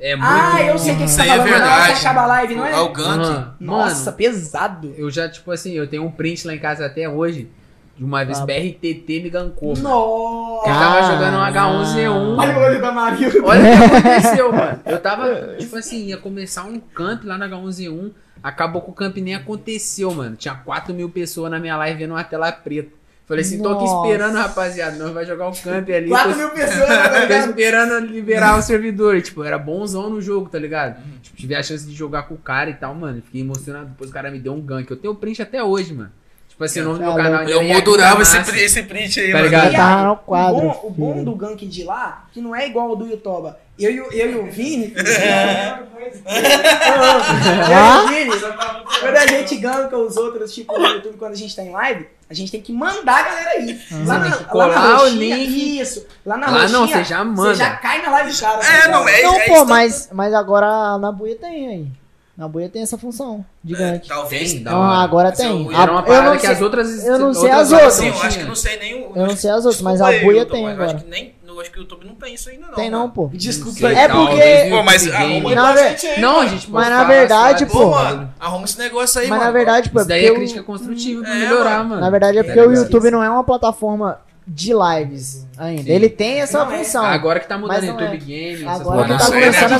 É 0.00 0.16
muito. 0.16 0.28
Ah, 0.30 0.62
eu 0.62 0.78
sei 0.78 0.94
o 0.94 0.96
que 0.96 1.08
você 1.08 1.16
tá 1.18 1.24
é 1.26 1.28
falando. 1.28 1.44
verdade. 1.48 1.88
Nossa, 1.90 2.00
acaba 2.08 2.20
a 2.22 2.26
live, 2.26 2.54
não 2.56 2.64
é? 2.66 2.72
É 2.72 2.78
o 2.78 2.88
gank. 2.92 3.20
Aham. 3.20 3.54
Nossa, 3.60 4.04
Mano, 4.06 4.16
pesado. 4.16 4.94
eu 4.96 5.10
já, 5.10 5.28
tipo 5.28 5.50
assim, 5.50 5.72
eu 5.72 5.86
tenho 5.86 6.04
um 6.04 6.10
print 6.10 6.46
lá 6.46 6.54
em 6.54 6.58
casa 6.58 6.86
até 6.86 7.08
hoje. 7.08 7.50
De 7.96 8.04
uma 8.04 8.24
vez 8.24 8.38
Ah. 8.40 8.46
BRTT 8.46 9.20
me 9.22 9.28
gancou. 9.28 9.74
mano. 9.76 9.82
Nossa. 9.82 10.70
Eu 10.70 10.74
tava 10.74 11.02
jogando 11.12 11.34
um 11.36 11.40
H1Z1. 11.42 12.38
Olha 12.38 12.58
o 12.58 12.62
olho 12.62 12.80
da 12.80 12.92
Maria. 12.92 13.28
Olha 13.44 13.60
o 13.60 13.62
que 13.78 13.84
aconteceu, 13.96 14.52
mano. 14.56 14.80
Eu 14.86 14.98
tava, 15.00 15.56
tipo 15.58 15.76
assim, 15.76 16.06
ia 16.06 16.16
começar 16.16 16.64
um 16.64 16.80
camp 16.80 17.24
lá 17.24 17.36
na 17.36 17.46
H1Z1. 17.46 18.10
Acabou 18.42 18.80
que 18.80 18.88
o 18.90 18.94
camp 18.94 19.18
nem 19.18 19.34
aconteceu, 19.34 20.10
mano. 20.14 20.34
Tinha 20.34 20.54
4 20.54 20.94
mil 20.94 21.10
pessoas 21.10 21.50
na 21.50 21.58
minha 21.58 21.76
live 21.76 21.98
vendo 21.98 22.12
uma 22.12 22.24
tela 22.24 22.50
preta. 22.50 22.90
Falei 23.30 23.44
assim, 23.44 23.62
tô 23.62 23.68
aqui 23.68 23.84
Nossa. 23.84 24.08
esperando, 24.08 24.34
rapaziada. 24.36 24.96
Nós 24.96 25.12
vai 25.12 25.24
jogar 25.24 25.48
o 25.48 25.52
camp 25.56 25.88
ali. 25.88 26.08
4 26.08 26.32
tô- 26.32 26.36
mil 26.38 26.50
pessoas, 26.50 26.88
tá 26.88 27.26
Tô 27.28 27.32
esperando 27.50 28.06
liberar 28.06 28.58
o 28.58 28.62
servidor. 28.62 29.16
E, 29.16 29.22
Tipo, 29.22 29.44
era 29.44 29.56
bonzão 29.56 30.10
no 30.10 30.20
jogo, 30.20 30.48
tá 30.48 30.58
ligado? 30.58 31.00
Tipo, 31.22 31.36
tive 31.36 31.54
a 31.54 31.62
chance 31.62 31.86
de 31.86 31.94
jogar 31.94 32.24
com 32.24 32.34
o 32.34 32.38
cara 32.38 32.70
e 32.70 32.74
tal, 32.74 32.92
mano. 32.92 33.22
Fiquei 33.22 33.40
emocionado. 33.42 33.86
Depois 33.90 34.10
o 34.10 34.12
cara 34.12 34.32
me 34.32 34.40
deu 34.40 34.52
um 34.52 34.60
gank. 34.60 34.90
Eu 34.90 34.96
tenho 34.96 35.12
o 35.12 35.16
print 35.16 35.40
até 35.40 35.62
hoje, 35.62 35.94
mano. 35.94 36.10
Tipo 36.60 36.64
assim, 36.66 36.80
o 36.82 36.84
nome 36.84 36.98
do 36.98 37.04
meu 37.06 37.14
Tá 37.14 37.22
canal 37.22 37.42
Eu 37.48 37.60
é 37.62 37.72
moldurava 37.72 38.20
esse, 38.20 38.36
massa. 38.36 38.52
pri- 38.52 38.60
esse 38.62 38.82
print 38.82 39.18
aí, 39.18 39.32
Tá 39.32 39.40
ligado? 39.40 39.74
Aí, 39.74 40.04
no 40.04 40.16
quadro, 40.18 40.56
O 40.58 40.60
bom, 40.60 40.80
o 40.84 40.90
bom 40.90 41.24
do 41.24 41.34
gank 41.34 41.66
de 41.66 41.84
lá, 41.84 42.26
que 42.34 42.40
não 42.42 42.54
é 42.54 42.66
igual 42.66 42.90
ao 42.90 42.96
do 42.96 43.06
Yotoba. 43.06 43.58
Eu, 43.78 43.90
e 43.90 43.98
o- 44.02 44.12
eu 44.12 44.30
e 44.30 44.34
o 44.36 44.50
Vini. 44.52 44.92
Ah? 45.00 45.78
eu 46.90 47.72
e 47.72 48.04
o 48.04 48.08
Vini, 48.08 48.40
quando 49.00 49.16
a 49.16 49.26
gente 49.26 49.56
ganka 49.56 49.96
os 49.96 50.16
outros, 50.18 50.52
tipo, 50.54 50.78
no 50.78 50.86
YouTube, 50.86 51.16
quando 51.18 51.32
a 51.32 51.36
gente 51.36 51.56
tá 51.56 51.62
em 51.62 51.70
live, 51.70 52.06
a 52.28 52.34
gente 52.34 52.52
tem 52.52 52.60
que 52.60 52.72
mandar 52.74 53.20
a 53.20 53.22
galera 53.22 53.50
aí. 53.52 53.80
Lá 54.06 54.18
na, 54.18 54.30
que 54.30 54.56
lá 54.56 54.66
na 54.66 54.74
colar 54.74 54.96
o 54.96 54.98
roxinha, 55.04 55.36
link. 55.36 55.80
Isso. 55.80 56.06
Lá 56.26 56.36
na 56.36 56.50
Lá 56.50 56.68
não, 56.68 56.80
roxinha, 56.82 57.04
você 57.04 57.04
já 57.10 57.24
manda. 57.24 57.54
Você 57.54 57.54
já 57.54 57.70
cai 57.76 58.02
na 58.02 58.10
live 58.10 58.32
do 58.32 58.38
cara. 58.38 58.58
tá 58.58 58.74
É, 58.84 58.88
não, 58.88 59.08
é- 59.08 59.22
Não, 59.22 59.34
é 59.40 59.46
pô, 59.46 59.54
isso 59.54 59.66
mas, 59.66 60.08
mas 60.12 60.34
agora 60.34 60.98
na 60.98 61.10
buia 61.10 61.36
tem 61.36 61.68
aí. 61.68 61.86
Na 62.40 62.48
buia 62.48 62.70
tem 62.70 62.80
essa 62.80 62.96
função 62.96 63.44
de 63.62 63.74
gank. 63.74 64.08
Talvez. 64.08 64.54
Tem, 64.54 64.62
Não, 64.62 64.80
hora. 64.80 64.98
agora 65.02 65.28
Mas 65.28 65.36
tem. 65.38 65.62
eu- 65.66 65.72
era 65.78 65.90
uma 65.92 66.00
A- 66.00 66.02
eu 66.04 66.06
parada 66.06 66.30
não 66.30 66.36
que 66.36 66.40
sei- 66.46 66.50
as 66.54 66.62
outras. 66.62 67.06
eu 67.06 67.18
não 67.18 67.34
sei 67.34 67.50
as 67.50 67.70
outras. 67.70 67.92
Sim, 67.92 68.08
não 68.08 68.16
eu 68.16 68.22
acho 68.22 68.38
que 68.38 68.44
não 68.44 68.54
sei 68.54 68.78
nem 68.78 68.94
o. 68.94 69.12
Eu 69.14 69.26
não 69.26 69.36
sei 69.36 69.50
as 69.50 69.64
outras, 69.66 69.82
mas 69.82 70.00
a 70.00 70.10
Hilton, 70.16 70.52
tem 70.54 70.62
mas 70.62 70.78
eu 70.78 70.82
acho 70.84 70.90
agora. 70.94 70.98
que 71.04 71.10
nem. 71.10 71.34
Eu 71.46 71.60
acho 71.60 71.70
que 71.70 71.78
o 71.78 71.82
YouTube 71.82 72.06
não 72.06 72.14
tem 72.14 72.32
isso 72.32 72.48
ainda, 72.48 72.66
não. 72.68 72.74
Tem 72.74 72.88
não, 72.88 73.00
mano. 73.00 73.12
pô. 73.12 73.30
Desculpa 73.34 73.88
aí. 73.88 73.94
É 73.94 74.08
porque- 74.08 74.70
Pô, 74.70 74.82
mas 74.82 75.12
arruma 75.12 75.54
Na 75.54 75.72
ver- 75.74 75.88
gente 75.90 76.06
aí. 76.06 76.20
Não, 76.22 76.36
mano. 76.36 76.48
gente, 76.48 76.70
Mas 76.70 76.88
na 76.88 77.04
verdade, 77.04 77.66
pô, 77.66 77.72
Pô, 77.78 77.90
mano, 77.90 78.34
arruma 78.40 78.64
esse 78.64 78.78
negócio 78.78 79.20
aí, 79.20 79.28
Mas 79.28 79.38
mano. 79.38 79.44
na 79.52 79.58
verdade, 79.58 79.90
pô, 79.90 79.98
é 79.98 80.00
Isso 80.00 80.08
daí 80.08 80.24
é 80.26 80.34
crítica 80.34 80.62
construtiva 80.62 81.22
pra 81.22 81.34
É, 81.34 81.38
melhorar, 81.40 81.76
mano. 81.78 81.88
mano. 81.90 82.00
Na 82.00 82.08
verdade 82.08 82.38
é 82.38 82.42
porque 82.42 82.58
o? 82.58 82.72
YouTube 82.72 83.10
não 83.10 83.22
é 83.22 83.28
uma 83.28 83.44
plataforma 83.44 84.18
de 84.52 84.72
lives 84.74 85.46
ainda. 85.56 85.84
Sim. 85.84 85.90
Ele 85.90 86.08
tem 86.08 86.40
essa 86.40 86.64
Não 86.64 86.72
é. 86.72 86.78
função. 86.78 87.04
Agora 87.04 87.38
que 87.38 87.46
tá 87.46 87.56
mudando 87.56 87.84
YouTube 87.84 88.14
é. 88.14 88.16
Game, 88.16 88.64
essas 88.64 88.80
Agora 88.80 89.02
que 89.04 89.08
tá 89.18 89.26
começando 89.26 89.70
né? 89.70 89.76
a 89.76 89.78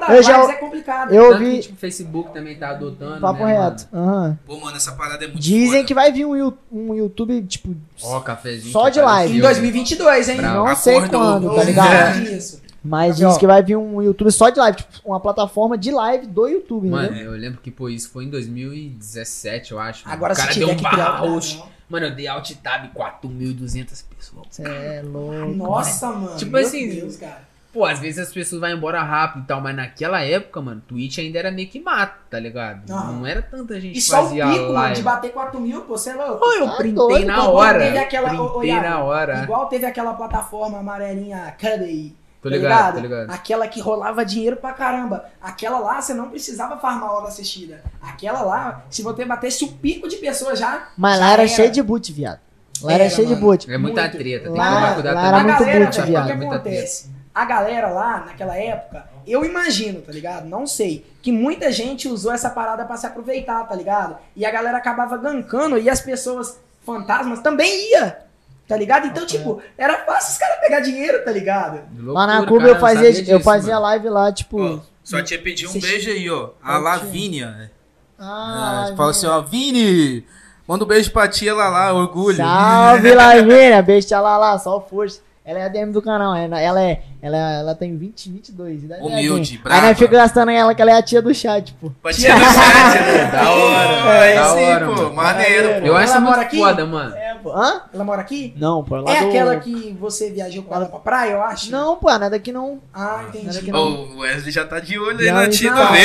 da 0.00 0.06
Eu 0.14 0.22
já- 0.22 0.36
lives 0.38 0.54
é 0.54 0.58
complicado. 0.58 1.12
Eu 1.12 1.30
Tanto 1.30 1.38
que, 1.42 1.50
vi 1.50 1.58
tipo, 1.60 1.74
o 1.74 1.76
Facebook 1.78 2.32
também 2.32 2.56
tá 2.56 2.70
adotando, 2.70 3.20
papo 3.20 3.44
né, 3.44 3.58
reto. 3.64 3.88
Aham. 3.92 4.38
Pô, 4.46 4.56
mano, 4.60 4.76
essa 4.76 4.92
parada 4.92 5.24
é 5.24 5.26
muito 5.26 5.40
Dizem 5.40 5.72
foda. 5.72 5.84
que 5.84 5.94
vai 5.94 6.12
vir 6.12 6.26
um, 6.26 6.52
um 6.72 6.94
YouTube, 6.94 7.42
tipo, 7.42 7.74
cafezinho. 8.20 8.72
Só 8.72 8.88
de 8.88 9.00
live. 9.00 9.34
Em 9.34 9.38
apareceu. 9.40 9.62
2022, 9.62 10.28
hein? 10.28 10.36
Bravo. 10.36 10.68
não 10.68 10.76
sei 10.76 11.08
quando, 11.08 11.54
tá 11.56 11.64
ligado? 11.64 12.18
vi 12.20 12.36
Isso. 12.36 12.63
Mas 12.84 13.14
Aqui, 13.16 13.24
ó. 13.24 13.28
diz 13.30 13.38
que 13.38 13.46
vai 13.46 13.62
vir 13.62 13.76
um 13.76 14.02
YouTube 14.02 14.30
só 14.30 14.50
de 14.50 14.58
live, 14.58 14.76
tipo, 14.76 14.92
uma 15.04 15.18
plataforma 15.18 15.78
de 15.78 15.90
live 15.90 16.26
do 16.26 16.46
YouTube, 16.46 16.88
Mano, 16.90 17.06
entendeu? 17.08 17.32
eu 17.32 17.38
lembro 17.40 17.60
que, 17.62 17.70
pô, 17.70 17.88
isso 17.88 18.10
foi 18.10 18.24
em 18.24 18.30
2017, 18.30 19.72
eu 19.72 19.78
acho. 19.80 20.04
mano. 20.04 20.14
Agora 20.16 20.34
o 20.34 20.36
cara 20.36 20.52
se 20.52 20.58
deu 20.58 20.68
um 20.68 20.76
que 20.76 20.84
criar 20.84 20.92
o 20.92 20.98
barro. 21.28 21.40
canal. 21.40 21.68
Mano, 21.88 22.06
eu 22.06 22.14
dei 22.14 22.26
alt 22.28 22.50
tab 22.62 22.86
4.200 22.94 24.04
pessoas. 24.16 24.46
Cê 24.50 24.62
é 24.64 25.02
louco. 25.04 25.54
Nossa, 25.54 26.08
mano. 26.12 26.36
Tipo 26.36 26.52
meu 26.52 26.60
assim, 26.60 26.88
Deus, 26.88 27.16
cara. 27.16 27.54
Pô, 27.72 27.84
às 27.84 27.98
vezes 27.98 28.20
as 28.20 28.32
pessoas 28.32 28.60
vão 28.60 28.70
embora 28.70 29.02
rápido 29.02 29.42
e 29.42 29.46
tal, 29.46 29.60
mas 29.60 29.74
naquela 29.74 30.20
época, 30.22 30.60
mano, 30.60 30.80
Twitch 30.86 31.18
ainda 31.18 31.40
era 31.40 31.50
meio 31.50 31.68
que 31.68 31.80
mato, 31.80 32.16
tá 32.30 32.38
ligado? 32.38 32.88
Aham. 32.88 33.12
Não 33.14 33.26
era 33.26 33.42
tanta 33.42 33.80
gente 33.80 33.92
E 33.92 33.94
que 33.94 34.00
só 34.00 34.20
o 34.20 34.24
fazia 34.28 34.46
pico, 34.46 34.58
mano, 34.62 34.72
live. 34.74 34.96
de 34.96 35.02
bater 35.02 35.32
4 35.32 35.60
mil, 35.60 35.80
pô, 35.82 35.98
você 35.98 36.10
é 36.10 36.14
louco. 36.14 36.38
Pô, 36.38 36.52
eu 36.52 36.66
Tá 36.66 36.76
printei 36.76 36.94
doido, 36.94 37.26
na 37.26 37.48
hora. 37.48 37.78
Teve 37.80 37.98
aquela- 37.98 38.32
ô, 38.40 38.44
ô, 38.44 38.50
Printei 38.60 38.70
Iago, 38.70 38.88
na 38.88 38.98
hora. 39.02 39.42
Igual 39.42 39.66
teve 39.66 39.86
aquela 39.86 40.14
plataforma 40.14 40.78
amarelinha 40.78 41.52
Cadê? 41.58 42.12
Tô 42.44 42.50
tá 42.50 42.56
ligado, 42.56 42.94
tô 42.96 43.00
ligado. 43.00 43.30
Aquela 43.30 43.66
que 43.66 43.80
rolava 43.80 44.22
dinheiro 44.22 44.56
pra 44.56 44.72
caramba. 44.74 45.24
Aquela 45.40 45.78
lá, 45.78 46.00
você 46.02 46.12
não 46.12 46.28
precisava 46.28 46.76
farmar 46.76 47.10
hora 47.10 47.28
assistida. 47.28 47.80
Aquela 48.02 48.42
lá, 48.42 48.84
se 48.90 49.00
você 49.02 49.24
batesse 49.24 49.64
o 49.64 49.68
pico 49.72 50.06
de 50.06 50.16
pessoas 50.16 50.58
já. 50.58 50.88
Mas 50.96 51.18
já 51.18 51.24
lá 51.24 51.32
era 51.32 51.48
cheio 51.48 51.70
de 51.70 51.82
boot, 51.82 52.12
viado. 52.12 52.38
Lá 52.82 52.92
era, 52.92 53.04
Era, 53.04 53.14
cheio 53.14 53.26
de 53.28 53.34
mano. 53.34 53.46
boot. 53.46 53.72
É 53.72 53.78
muita 53.78 54.02
Muito. 54.02 54.18
treta, 54.18 54.44
tem 54.44 54.52
que 54.52 54.58
Lá- 54.58 54.74
tomar 54.74 54.94
cuidado 54.94 55.14
lá 55.14 55.26
era 55.28 55.36
a 55.36 55.42
muito 55.42 55.58
galera, 55.58 55.84
boot, 55.86 56.02
viado. 56.02 56.24
o 56.24 56.28
que 56.28 56.34
Muita 56.34 56.54
acontece? 56.56 57.10
A 57.34 57.44
galera 57.46 57.88
lá, 57.88 58.24
naquela 58.26 58.56
época, 58.56 59.06
eu 59.26 59.44
imagino, 59.44 60.02
tá 60.02 60.12
ligado? 60.12 60.46
Não 60.46 60.66
sei. 60.66 61.04
Que 61.22 61.32
muita 61.32 61.72
gente 61.72 62.08
usou 62.08 62.30
essa 62.32 62.50
parada 62.50 62.84
pra 62.84 62.96
se 62.98 63.06
aproveitar, 63.06 63.64
tá 63.66 63.74
ligado? 63.74 64.16
E 64.36 64.44
a 64.44 64.50
galera 64.50 64.76
acabava 64.76 65.16
gankando 65.16 65.78
e 65.78 65.88
as 65.88 66.00
pessoas 66.00 66.58
fantasmas 66.84 67.40
também 67.40 67.90
ia. 67.92 68.18
Tá 68.66 68.76
ligado? 68.76 69.06
Então, 69.06 69.26
tipo, 69.26 69.60
era 69.76 70.04
fácil 70.06 70.32
os 70.32 70.38
caras 70.38 70.58
pegar 70.60 70.80
dinheiro, 70.80 71.22
tá 71.24 71.30
ligado? 71.30 71.80
Lá 71.98 72.26
na 72.26 72.38
Loucura, 72.38 72.48
Cuba 72.48 72.60
cara, 72.60 72.76
eu 72.76 72.80
fazia, 72.80 73.14
sabia 73.14 73.32
eu 73.32 73.38
disso, 73.38 73.44
fazia 73.44 73.74
mano. 73.74 73.82
live 73.86 74.08
lá, 74.08 74.32
tipo, 74.32 74.60
Ó. 74.60 74.78
Só 75.02 75.20
tia 75.22 75.38
pediu 75.38 75.68
um 75.68 75.78
beijo 75.78 76.10
aí, 76.10 76.30
ó. 76.30 76.48
A? 76.62 76.78
Lavínia. 76.78 77.70
Ah, 78.18 78.88
Ah, 78.90 78.96
fala 78.96 79.10
assim, 79.10 79.26
ó, 79.26 79.42
Vini, 79.42 80.24
manda 80.66 80.82
um 80.82 80.86
beijo 80.86 81.10
pra 81.10 81.28
tia 81.28 81.52
lá 81.54 81.68
lá, 81.68 81.92
orgulho. 81.92 82.36
Salve, 82.38 83.12
Lavínia. 83.14 83.82
Beijo, 83.84 84.06
tia 84.06 84.20
Lala, 84.20 84.58
só 84.58 84.80
força. 84.80 85.20
Ela 85.46 85.58
é 85.58 85.64
a 85.66 85.68
DM 85.68 85.92
do 85.92 86.00
canal, 86.00 86.34
ela 86.34 86.58
ela 86.58 86.82
é, 86.82 87.02
ela, 87.20 87.36
ela 87.36 87.74
tem 87.74 87.94
20, 87.98 88.30
22. 88.30 88.84
idade 88.84 89.02
Humilde, 89.02 89.52
média. 89.52 89.60
brava. 89.62 89.82
Aí 89.82 89.88
nós 89.90 89.98
fica 89.98 90.10
gastando 90.16 90.50
ela 90.50 90.74
que 90.74 90.80
ela 90.80 90.90
é 90.90 90.94
a 90.94 91.02
tia 91.02 91.20
do 91.20 91.34
chat, 91.34 91.74
pô. 91.74 91.90
Pra 92.02 92.14
tia 92.14 92.34
do 92.34 92.40
chat, 92.40 93.00
né? 93.02 93.30
Da 93.30 93.50
hora, 93.50 94.20
aí 94.22 94.34
da 94.36 94.44
sim, 94.48 94.64
hora, 94.64 94.86
pô, 94.86 94.92
mano. 94.94 95.12
maneiro, 95.14 95.80
pô. 95.82 95.86
Eu 95.86 95.96
acho 95.98 96.12
Ela 96.12 96.20
mora 96.22 96.40
aqui? 96.40 96.56
foda, 96.56 96.86
mano. 96.86 97.14
É, 97.14 97.34
pô. 97.42 97.52
Hã? 97.52 97.82
Ela 97.92 98.04
mora 98.04 98.22
aqui? 98.22 98.54
Não, 98.56 98.82
pô, 98.82 98.96
lá 98.96 99.14
É 99.14 99.20
do... 99.20 99.28
aquela 99.28 99.56
que 99.56 99.94
você 100.00 100.30
viajou 100.30 100.62
com 100.62 100.74
ela 100.74 100.86
pra 100.86 100.98
praia, 101.00 101.32
eu 101.32 101.42
acho? 101.42 101.70
Não, 101.70 101.96
pô, 101.98 102.08
nada 102.10 102.30
daqui 102.30 102.50
não. 102.50 102.80
Ah, 102.94 103.24
Nada 103.26 103.38
entendi. 103.38 103.60
que 103.66 103.70
Ô, 103.74 103.76
o 104.14 104.18
Wesley 104.20 104.50
já 104.50 104.64
tá 104.64 104.80
de 104.80 104.98
olho 104.98 105.18
aí 105.20 105.30
na 105.30 105.46
tia 105.50 105.70
não. 105.70 105.86
também, 105.86 106.04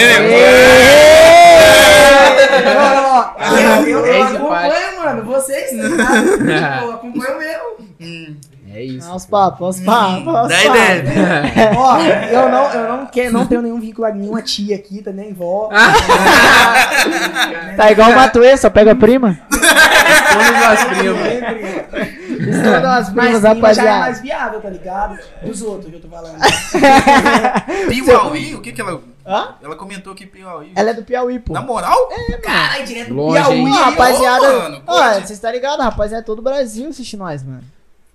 Não, 2.75 3.09
ó, 3.09 3.35
eu, 3.57 3.87
eu, 3.87 4.05
eu 4.05 4.23
acompanho, 4.23 4.99
mano. 4.99 5.23
Vocês, 5.23 5.69
tá 5.69 5.75
ligado? 5.87 6.29
Tipo, 6.31 6.43
eu 6.85 6.91
acompanho 6.91 7.37
mesmo. 7.39 8.39
É 8.71 8.83
isso. 8.83 9.09
Aos 9.09 9.25
papos, 9.25 9.61
aos 9.61 9.79
papos, 9.79 10.35
aos 10.35 10.47
Daí 10.47 10.67
papos. 10.67 10.81
deve. 10.81 11.11
Ó, 11.75 11.97
eu 11.99 12.49
não, 12.49 12.71
eu 12.71 12.89
não, 12.97 13.05
quero, 13.07 13.33
não 13.33 13.45
tenho 13.47 13.61
nenhum 13.63 13.79
vínculo 13.79 14.05
a 14.07 14.11
nenhuma 14.11 14.41
tia 14.41 14.75
aqui, 14.75 15.01
tá 15.01 15.11
nem 15.11 15.33
vó. 15.33 15.69
Tá 17.75 17.91
igual 17.91 18.11
o 18.11 18.15
Matuê, 18.15 18.57
só 18.57 18.69
pega 18.69 18.91
a 18.91 18.95
prima. 18.95 19.39
Todas 19.49 20.63
as 20.63 20.83
primas. 20.85 21.19
Umas 22.39 23.09
Mas 23.09 23.09
primas, 23.09 23.41
prima 23.41 23.41
já 23.41 23.49
é 23.49 23.53
rapaziada. 23.53 23.99
mais 23.99 24.21
viável, 24.21 24.61
tá 24.61 24.69
ligado? 24.69 25.17
Dos 25.43 25.61
outros 25.61 25.89
que 25.89 25.95
eu 25.95 26.01
tô 26.01 26.07
falando. 26.09 26.39
Piauí? 28.05 28.55
O 28.55 28.61
que 28.61 28.71
que 28.71 28.81
ela... 28.81 29.01
Hã? 29.25 29.55
Ela 29.61 29.75
comentou 29.75 30.13
que 30.15 30.25
Piauí... 30.25 30.71
Ela 30.75 30.89
é 30.89 30.93
do 30.93 31.03
Piauí, 31.03 31.39
pô. 31.39 31.53
Na 31.53 31.61
moral? 31.61 31.97
Caralho, 32.41 32.85
direto 32.85 33.09
do 33.09 33.15
Longe, 33.15 33.39
Piauí. 33.39 33.57
hein? 33.59 33.69
Rapaziada. 33.71 34.49
Ô, 34.49 34.61
mano, 34.61 34.81
Ó, 34.87 35.13
vocês 35.21 35.39
tá 35.39 35.51
ligado, 35.51 35.81
rapaziada? 35.81 36.23
Todo 36.23 36.39
o 36.39 36.43
Brasil 36.43 36.89
assiste 36.89 37.15
nós, 37.15 37.43
mano. 37.43 37.63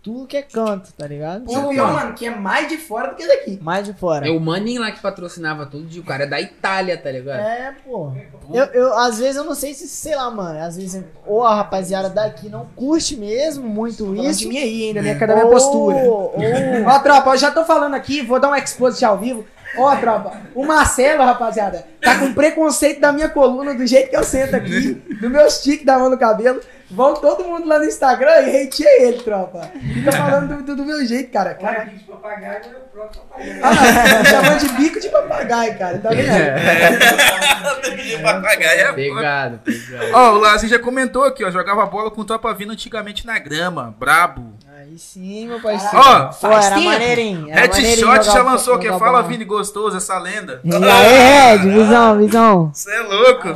Tudo 0.05 0.27
que 0.27 0.37
é 0.37 0.43
canto, 0.43 0.93
tá 0.93 1.07
ligado? 1.07 1.51
E 1.51 1.57
o 1.57 1.69
pior, 1.71 1.95
mano, 1.95 2.13
que 2.13 2.27
é 2.27 2.31
mais 2.31 2.69
de 2.69 2.77
fora 2.77 3.09
do 3.09 3.17
que 3.17 3.27
daqui. 3.27 3.59
Mais 3.63 3.87
de 3.87 3.95
fora. 3.95 4.29
É 4.29 4.31
o 4.31 4.39
maninho 4.39 4.83
lá 4.83 4.93
que 4.93 5.01
patrocinava 5.01 5.65
tudo. 5.65 5.89
O 5.99 6.05
cara 6.05 6.25
é 6.25 6.27
da 6.27 6.39
Itália, 6.39 6.99
tá 6.99 7.11
ligado? 7.11 7.41
É, 7.41 7.75
pô. 7.83 8.13
Eu, 8.53 8.65
eu, 8.67 8.99
às 8.99 9.19
vezes 9.19 9.37
eu 9.37 9.45
não 9.45 9.55
sei 9.55 9.73
se, 9.73 9.89
sei 9.89 10.15
lá, 10.15 10.31
mano. 10.31 10.63
Às 10.63 10.77
vezes, 10.77 11.03
ou 11.27 11.43
a 11.43 11.55
rapaziada 11.55 12.11
daqui 12.11 12.51
não 12.51 12.67
curte 12.77 13.17
mesmo 13.17 13.67
muito 13.67 14.15
de 14.15 14.27
isso. 14.27 14.47
mim 14.47 14.59
aí 14.59 14.89
ainda, 14.89 15.01
minha, 15.01 15.19
cada 15.19 15.37
minha 15.37 15.47
postura. 15.47 15.97
Ou, 15.97 16.35
Ó, 16.87 16.99
tropa, 16.99 17.31
eu 17.31 17.39
já 17.39 17.51
tô 17.51 17.65
falando 17.65 17.95
aqui, 17.95 18.21
vou 18.21 18.39
dar 18.39 18.51
um 18.51 18.55
exposit 18.55 19.03
ao 19.07 19.17
vivo. 19.17 19.47
Ó, 19.79 19.97
tropa, 19.97 20.33
o 20.55 20.67
Marcelo, 20.67 21.25
rapaziada, 21.25 21.87
tá 22.01 22.19
com 22.19 22.33
preconceito 22.35 23.01
da 23.01 23.11
minha 23.11 23.29
coluna, 23.29 23.75
do 23.75 23.87
jeito 23.87 24.11
que 24.11 24.17
eu 24.17 24.23
sento 24.23 24.55
aqui, 24.55 25.03
do 25.21 25.31
meu 25.31 25.51
stick 25.51 25.83
da 25.83 25.99
mão 25.99 26.11
no 26.11 26.19
cabelo. 26.19 26.61
Vão 26.91 27.15
todo 27.15 27.45
mundo 27.45 27.67
lá 27.67 27.79
no 27.79 27.85
Instagram 27.87 28.43
e 28.43 28.67
hateia 28.67 29.03
ele, 29.09 29.23
tropa. 29.23 29.71
Fica 29.95 30.13
falando 30.13 30.57
do, 30.59 30.63
do- 30.63 30.77
do 30.77 30.85
meu 30.85 31.05
jeito, 31.07 31.33
cara. 31.33 31.55
cara 31.55 31.85
de 31.85 31.99
papagaio 32.05 32.63
é 32.65 32.77
o 32.77 32.81
próprio 32.93 33.21
papagaio. 33.23 33.61
ah, 33.65 34.25
chamando 34.25 34.59
de 34.61 34.69
bico 34.75 35.01
de 35.01 35.09
papagaio, 35.09 35.79
cara. 35.79 35.99
Tá 35.99 36.11
vendo? 36.11 36.25
De 38.05 38.19
papagaio 38.19 38.81
é. 38.81 38.93
Pegado, 38.93 39.59
pegado. 39.59 40.11
Ó, 40.13 40.33
o 40.33 40.39
Lazinho 40.39 40.71
já 40.71 40.79
comentou 40.79 41.25
aqui, 41.25 41.45
ó. 41.45 41.51
Jogava 41.51 41.87
bola 41.87 42.11
com 42.11 42.25
tropa 42.25 42.53
vindo 42.55 42.73
antigamente 42.73 43.27
na 43.27 43.39
grama. 43.39 43.95
Brabo. 43.99 44.53
Aí 44.85 44.99
sim, 44.99 45.49
meu 45.49 45.61
parceiro. 45.61 45.97
Ó, 45.97 46.33
faz 46.33 46.67
era 46.67 46.75
tempo. 46.77 46.87
maneirinho. 46.89 47.51
era 47.51 47.67
maneirinho 47.69 48.09
Headshot 48.11 48.33
já 48.35 48.43
lançou, 48.43 48.79
que 48.79 48.89
fala 48.89 48.99
bola. 48.99 49.23
Vini 49.23 49.45
gostoso, 49.45 49.97
essa 49.97 50.19
lenda. 50.19 50.61
E 50.65 50.75
aí, 50.75 51.57
Red, 51.59 51.69
visão, 51.73 52.19
visão. 52.19 52.71
Você 52.75 52.91
é 52.95 53.01
louco. 53.01 53.49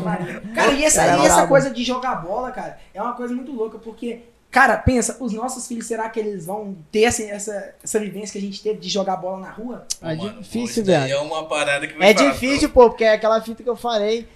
Cara, 0.55 0.73
e 0.73 0.85
essa, 0.85 1.05
Cara, 1.05 1.23
e 1.23 1.27
essa 1.27 1.47
coisa 1.47 1.71
de 1.71 1.85
jogar 1.85 2.17
bola, 2.17 2.51
cara, 2.51 2.79
é 2.95 3.03
uma 3.03 3.13
coisa 3.13 3.35
muito 3.35 3.53
louca, 3.53 3.79
porque, 3.79 4.21
cara, 4.51 4.77
pensa, 4.77 5.17
os 5.21 5.33
nossos 5.33 5.67
filhos, 5.67 5.87
será 5.87 6.09
que 6.09 6.19
eles 6.19 6.47
vão 6.47 6.77
ter 6.91 7.03
essa, 7.03 7.23
essa, 7.25 7.75
essa 7.85 7.99
vivência 8.01 8.33
que 8.33 8.39
a 8.39 8.49
gente 8.49 8.63
teve 8.63 8.79
de 8.81 8.89
jogar 8.89 9.17
bola 9.17 9.39
na 9.39 9.51
rua? 9.51 9.87
É 10.01 10.15
Mano, 10.17 10.41
difícil, 10.41 10.85
velho. 10.85 11.13
É 11.13 11.19
uma 11.21 11.45
parada 11.45 11.87
que 11.87 11.99
vai 11.99 12.11
É 12.11 12.13
difícil, 12.15 12.71
pô, 12.71 12.89
porque 12.89 13.05
é 13.05 13.13
aquela 13.13 13.41
fita 13.43 13.63
que 13.63 13.69
eu 13.69 13.77
falei, 13.77 14.27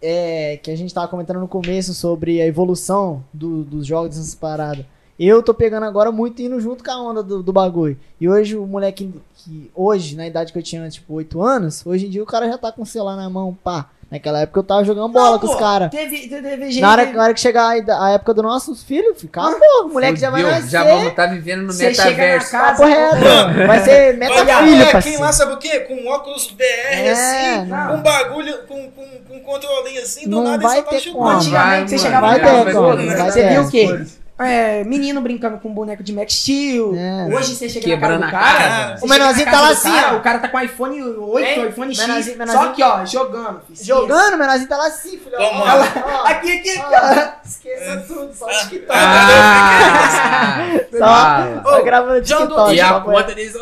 é, 0.00 0.60
que 0.62 0.70
a 0.70 0.76
gente 0.76 0.92
tava 0.94 1.08
comentando 1.08 1.40
no 1.40 1.48
começo 1.48 1.92
sobre 1.94 2.40
a 2.40 2.46
evolução 2.46 3.24
do- 3.32 3.64
dos 3.64 3.86
jogos 3.86 4.10
dessas 4.16 4.34
paradas. 4.34 4.84
Eu 5.18 5.42
tô 5.42 5.52
pegando 5.52 5.84
agora 5.84 6.12
muito 6.12 6.40
indo 6.42 6.60
junto 6.60 6.84
com 6.84 6.90
a 6.90 7.00
onda 7.02 7.22
do, 7.22 7.42
do 7.42 7.52
bagulho. 7.52 7.98
E 8.20 8.28
hoje 8.28 8.56
o 8.56 8.66
moleque 8.66 9.12
que 9.34 9.70
hoje, 9.74 10.14
na 10.16 10.26
idade 10.26 10.52
que 10.52 10.58
eu 10.58 10.62
tinha, 10.62 10.88
tipo, 10.88 11.12
8 11.14 11.42
anos, 11.42 11.84
hoje 11.84 12.06
em 12.06 12.10
dia 12.10 12.22
o 12.22 12.26
cara 12.26 12.46
já 12.48 12.56
tá 12.56 12.70
com 12.70 12.82
o 12.82 12.86
celular 12.86 13.16
na 13.16 13.28
mão, 13.28 13.56
pá. 13.64 13.86
Naquela 14.10 14.40
época 14.40 14.60
eu 14.60 14.64
tava 14.64 14.82
jogando 14.84 15.12
bola 15.12 15.32
Não, 15.32 15.38
com 15.38 15.46
pô, 15.48 15.52
os 15.52 15.58
caras. 15.58 15.90
Teve, 15.90 16.28
teve, 16.28 16.40
teve 16.48 16.70
gente. 16.70 16.80
Na 16.80 16.92
hora, 16.92 17.12
na 17.12 17.22
hora 17.24 17.34
que 17.34 17.40
chegar 17.40 17.64
a, 17.90 18.06
a 18.06 18.10
época 18.12 18.32
dos 18.32 18.42
nossos 18.42 18.82
filhos, 18.82 19.20
fica, 19.20 19.42
pô, 19.42 19.84
o 19.84 19.88
moleque 19.90 20.18
já 20.18 20.30
vai 20.30 20.42
nascer. 20.42 20.70
já 20.70 20.82
vamos 20.82 21.08
estar 21.08 21.26
vivendo 21.26 21.60
no 21.64 21.72
Você 21.74 21.92
chega 21.92 22.04
na 22.04 22.10
metaverso. 22.12 22.50
casa. 22.50 22.82
Papo 22.84 22.88
reto. 22.88 23.66
Vai 23.66 23.84
ser 23.84 24.16
Vai 24.16 24.28
meta 24.28 24.44
ver 24.46 24.54
um 24.54 24.58
filho, 24.60 24.70
molequinho 24.70 24.92
parceiro. 24.92 25.20
lá, 25.20 25.32
sabe 25.34 25.52
o 25.52 25.58
quê? 25.58 25.80
Com 25.80 26.06
óculos 26.08 26.46
VR 26.52 26.62
É, 26.90 27.10
assim, 27.10 27.68
não. 27.68 27.88
com 27.88 27.94
um 27.96 28.02
bagulho, 28.02 28.58
com, 28.66 28.90
com, 28.92 29.04
com 29.28 29.36
um 29.36 29.40
controlinho 29.40 30.00
assim, 30.02 30.24
do 30.24 30.36
Não 30.36 30.42
nada 30.44 30.62
vai 30.62 30.78
ele 30.78 30.84
só 30.86 30.90
tá 30.90 30.96
ter 30.96 31.00
chutando. 31.02 31.28
Antigamente 31.28 31.90
você 31.90 31.96
Vai, 31.96 32.04
chegava 32.06 32.26
vai 32.28 32.38
na 32.38 32.44
casa 32.44 32.64
ter, 32.64 33.32
você 33.32 33.42
ter. 33.42 33.48
viu 33.50 33.62
o 33.62 33.70
quê? 33.70 34.06
É, 34.40 34.84
menino 34.84 35.20
brincando 35.20 35.58
com 35.58 35.72
boneco 35.74 36.02
de 36.02 36.12
Max 36.12 36.32
Steel. 36.32 36.94
É. 36.96 37.26
Hoje 37.34 37.56
você 37.56 37.68
chega 37.68 37.84
Quebrando 37.86 38.20
na 38.20 38.28
a 38.28 38.30
casa 38.30 38.52
do 38.52 38.56
cara. 38.58 38.68
cara. 38.68 38.96
você 38.98 39.04
O 39.04 39.08
menorzinho 39.08 39.50
tá 39.50 39.60
lá 39.60 39.68
assim, 39.70 39.90
cara, 39.92 40.14
ó. 40.14 40.16
O 40.16 40.20
cara 40.20 40.38
tá 40.38 40.48
com 40.48 40.60
iPhone 40.60 41.02
8, 41.02 41.44
Hein? 41.60 41.68
iPhone 41.68 41.94
X. 41.94 42.06
Menorzinho, 42.06 42.36
Só 42.36 42.44
menorzinho. 42.46 42.74
que, 42.74 42.82
ó, 42.84 43.04
jogando. 43.04 43.60
filho. 43.66 43.84
Jogando, 43.84 44.34
o 44.34 44.38
menorzinho 44.38 44.68
tá 44.68 44.76
lá 44.76 44.86
assim, 44.86 45.18
filho. 45.18 45.36
Ó, 45.38 45.42
ó, 45.42 46.26
Aqui, 46.28 46.52
aqui, 46.58 46.70
aqui, 46.70 46.82
ó. 46.94 47.28
Esqueça 47.44 48.04
tudo, 48.06 48.32
só 48.32 48.46
o 48.46 48.48
TikTok. 48.50 48.86
Ah, 48.90 50.58
Só, 50.92 50.98
fala. 50.98 51.62
só 51.64 51.82
gravando 51.82 52.24
já 52.24 52.36
andou- 52.36 52.48
TikTok. 52.68 52.74
E 52.76 52.80
a 52.80 53.00
conta 53.00 53.34
deles. 53.34 53.52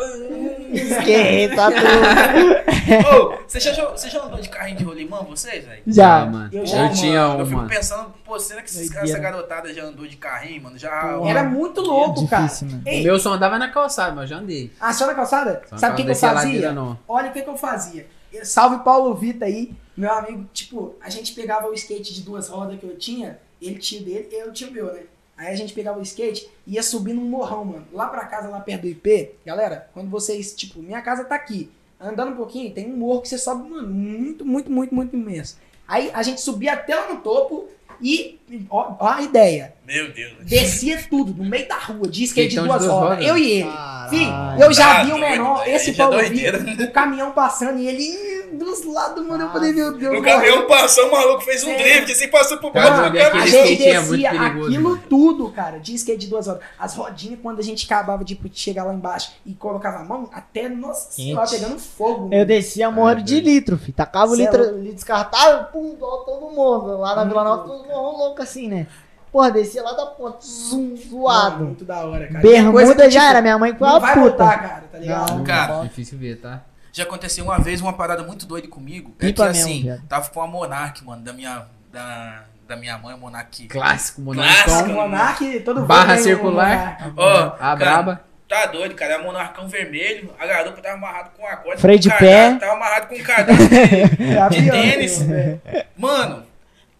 Esquenta 0.73 1.71
tudo. 1.71 2.67
Ô, 3.33 3.37
você 3.47 3.59
já, 3.59 3.89
você 3.89 4.09
já 4.09 4.23
andou 4.23 4.39
de 4.39 4.49
carrinho 4.49 4.77
de 4.77 4.83
rolimã, 4.83 5.21
vocês, 5.23 5.65
velho? 5.65 5.81
Já. 5.87 6.25
Mano. 6.25 6.49
Eu 6.53 6.59
Eu, 6.61 6.65
já, 6.65 6.89
tinha 6.89 7.19
Eu 7.19 7.39
um, 7.41 7.45
fico 7.45 7.67
pensando, 7.67 8.13
pô, 8.25 8.39
será 8.39 8.61
que 8.61 8.69
esses 8.69 8.89
caras, 8.89 9.09
essa 9.09 9.19
garotada 9.19 9.73
já 9.73 9.83
andou 9.83 10.07
de 10.07 10.15
carrinho, 10.17 10.63
mano? 10.63 10.77
Já. 10.77 11.19
Era 11.25 11.43
muito 11.43 11.81
louco, 11.81 12.21
Difícil, 12.25 12.67
cara. 12.67 12.81
mano. 12.85 12.99
O 12.99 13.03
meu 13.03 13.19
só 13.19 13.33
andava 13.33 13.57
na 13.59 13.69
calçada, 13.69 14.11
mas 14.13 14.23
eu 14.29 14.37
já 14.37 14.43
andei. 14.43 14.71
ah, 14.79 14.93
só 14.93 15.05
na 15.05 15.13
calçada? 15.13 15.61
Só 15.69 15.77
Sabe 15.77 15.93
o 15.93 15.95
que, 15.97 16.03
que 16.03 16.11
eu 16.11 16.15
fazia? 16.15 16.35
ladeira, 16.45 16.71
não. 16.73 16.97
Olha 17.07 17.29
o 17.29 17.33
que, 17.33 17.41
que 17.41 17.49
eu 17.49 17.57
fazia. 17.57 18.07
Eu- 18.31 18.45
Salve 18.45 18.83
Paulo 18.83 19.13
Vita 19.15 19.45
aí, 19.45 19.73
meu 19.95 20.11
amigo. 20.13 20.45
Tipo, 20.53 20.95
a 21.01 21.09
gente 21.09 21.33
pegava 21.33 21.67
o 21.67 21.73
skate 21.73 22.13
de 22.13 22.21
duas 22.21 22.49
rodas 22.49 22.79
que 22.79 22.85
eu 22.85 22.97
tinha, 22.97 23.39
ele 23.61 23.79
tinha 23.79 24.01
o 24.01 24.05
dele, 24.05 24.27
eu 24.31 24.51
tinha 24.53 24.69
o 24.69 24.73
meu, 24.73 24.85
né? 24.93 25.01
Aí 25.37 25.53
a 25.53 25.55
gente 25.55 25.73
pegava 25.73 25.99
o 25.99 26.01
skate 26.01 26.49
e 26.65 26.73
ia 26.73 26.83
subir 26.83 27.13
num 27.13 27.25
morrão, 27.25 27.63
mano. 27.63 27.87
Lá 27.93 28.07
pra 28.07 28.25
casa, 28.25 28.47
lá 28.47 28.59
perto 28.59 28.81
do 28.81 28.87
IP, 28.87 29.31
galera, 29.45 29.87
quando 29.93 30.09
vocês, 30.09 30.55
tipo, 30.55 30.81
minha 30.81 31.01
casa 31.01 31.23
tá 31.23 31.35
aqui. 31.35 31.69
Andando 31.99 32.31
um 32.31 32.35
pouquinho, 32.35 32.73
tem 32.73 32.91
um 32.91 32.97
morro 32.97 33.21
que 33.21 33.29
você 33.29 33.37
sobe, 33.37 33.69
mano, 33.69 33.87
muito, 33.87 34.43
muito, 34.43 34.71
muito, 34.71 34.93
muito 34.93 35.15
imenso. 35.15 35.57
Aí 35.87 36.09
a 36.13 36.23
gente 36.23 36.41
subia 36.41 36.73
até 36.73 36.95
lá 36.95 37.13
no 37.13 37.21
topo 37.21 37.69
e, 38.01 38.39
ó, 38.69 38.95
ó 38.99 39.07
a 39.07 39.21
ideia, 39.21 39.73
Meu 39.85 40.11
Deus. 40.11 40.33
descia 40.41 41.01
tudo, 41.09 41.33
no 41.33 41.49
meio 41.49 41.67
da 41.67 41.77
rua, 41.77 42.07
de 42.07 42.23
skate 42.23 42.49
de 42.49 42.55
Skateão 42.55 42.63
de 42.63 42.69
duas 42.69 42.83
duas 42.83 43.09
rodas. 43.09 43.25
Eu 43.25 43.37
e 43.37 43.51
ele. 43.51 43.69
Caralho. 43.69 44.63
Eu 44.63 44.73
já 44.73 45.03
vi 45.03 45.11
o 45.13 45.17
menor, 45.17 45.67
esse 45.67 45.93
Paulo. 45.93 46.17
Vita, 46.19 46.83
o 46.83 46.91
caminhão 46.91 47.31
passando 47.31 47.79
e 47.79 47.87
ele 47.87 48.36
dos 48.53 48.85
lados, 48.85 49.25
mano. 49.25 49.43
Eu 49.45 49.49
falei, 49.49 49.73
meu 49.73 49.97
Deus, 49.97 50.19
O 50.19 50.21
caminhão 50.21 50.67
passou, 50.67 51.07
o 51.07 51.11
maluco 51.11 51.41
fez 51.41 51.63
um 51.63 51.67
Sim. 51.67 51.77
drift, 51.77 52.11
assim, 52.11 52.27
passou 52.29 52.57
por 52.57 52.71
baixo 52.71 52.93
do 53.01 53.05
aquele 53.07 53.21
A 53.23 53.29
caminhão. 53.31 53.65
gente 53.65 53.87
é 53.87 53.99
descia 54.01 54.29
perigoso, 54.31 54.65
aquilo 54.67 54.97
tudo, 55.09 55.49
cara, 55.51 55.79
de 55.79 55.93
skate 55.95 56.19
de 56.19 56.27
duas 56.27 56.47
horas. 56.47 56.61
As 56.79 56.95
rodinhas, 56.95 57.39
quando 57.41 57.59
a 57.59 57.63
gente 57.63 57.85
acabava 57.85 58.23
de 58.23 58.39
chegar 58.53 58.83
lá 58.83 58.93
embaixo 58.93 59.31
e 59.45 59.53
colocava 59.53 59.97
a 59.97 60.03
mão, 60.03 60.29
até, 60.31 60.69
nossa 60.69 61.11
senhora, 61.11 61.47
Quente. 61.47 61.61
pegando 61.61 61.79
fogo. 61.79 62.29
Eu 62.33 62.45
descia 62.45 62.89
morro 62.91 63.21
de 63.21 63.39
litro, 63.39 63.77
filho. 63.77 63.93
Tacava 63.93 64.31
o 64.31 64.35
é 64.35 64.37
litro, 64.37 64.63
litro 64.77 64.93
descartável, 64.95 65.65
pum, 65.65 65.95
do 65.95 66.17
todo 66.25 66.49
mundo. 66.49 66.97
Lá 66.99 67.15
na 67.15 67.23
Vila 67.23 67.43
Nova, 67.43 67.63
todo 67.63 67.83
mundo 67.83 68.17
louco 68.17 68.41
assim, 68.41 68.67
né? 68.67 68.87
Porra, 69.31 69.51
descia 69.51 69.83
lá 69.83 69.91
da 69.91 70.05
ponta, 70.05 70.37
zoom, 70.41 70.83
Mano, 70.91 70.97
zoado. 70.97 71.63
muito 71.65 71.83
da 71.85 71.97
hora, 72.05 72.27
cara. 72.27 72.39
É 72.39 72.41
Bermuda 72.41 72.95
que, 73.03 73.09
já 73.11 73.19
tipo, 73.19 73.29
era, 73.31 73.41
minha 73.41 73.57
mãe 73.59 73.75
foi 73.75 73.85
Não 73.85 73.93
uma 73.95 73.99
vai 73.99 74.13
puta. 74.13 74.27
voltar, 74.29 74.57
cara, 74.61 74.83
tá 74.91 74.97
ligado? 74.97 75.33
Não. 75.35 75.43
Cara, 75.43 75.83
Difícil 75.83 76.17
ver, 76.17 76.37
tá? 76.39 76.61
Já 76.97 77.03
aconteceu 77.03 77.45
uma 77.45 77.59
vez 77.59 77.79
uma 77.81 77.93
parada 77.93 78.23
muito 78.23 78.45
doida 78.45 78.67
comigo. 78.67 79.09
É 79.19 79.25
que 79.27 79.27
Pipa 79.27 79.45
mesmo, 79.47 79.63
assim, 79.63 79.81
viado. 79.83 80.07
tava 80.07 80.29
com 80.29 80.41
a 80.41 80.47
Monark, 80.47 81.03
mano, 81.03 81.21
da 81.23 81.31
minha, 81.33 81.65
da, 81.91 82.43
da 82.67 82.75
minha 82.75 82.97
mãe, 82.97 83.13
a 83.13 83.17
Monark. 83.17 83.67
Clássico, 83.67 84.21
O 84.21 84.33
Clássico. 84.33 84.69
monarcão. 84.71 84.95
Monark, 84.95 85.59
todo 85.61 85.81
Barra 85.85 86.17
circular. 86.17 86.99
Monark. 86.99 87.13
Ó, 87.17 87.45
A 87.47 87.57
cara, 87.57 87.75
braba. 87.75 88.27
Tá 88.47 88.65
doido, 88.67 88.95
cara. 88.95 89.15
É 89.15 89.17
monarcão 89.17 89.67
vermelho. 89.67 90.33
A 90.39 90.45
garupa 90.47 90.81
tava 90.81 90.95
amarrado 90.95 91.31
com 91.37 91.45
a 91.45 91.55
corda. 91.57 91.79
Freio 91.81 91.99
de 91.99 92.07
um 92.07 92.17
pé. 92.17 92.55
Tava 92.55 92.73
amarrado 92.73 93.07
com 93.07 93.15
um 93.15 93.23
cardado 93.23 93.57
de, 93.67 93.75
É 94.33 94.41
a 94.41 94.47
de 94.47 94.71
tênis. 94.71 95.19
né? 95.27 95.59
Mano, 95.97 96.43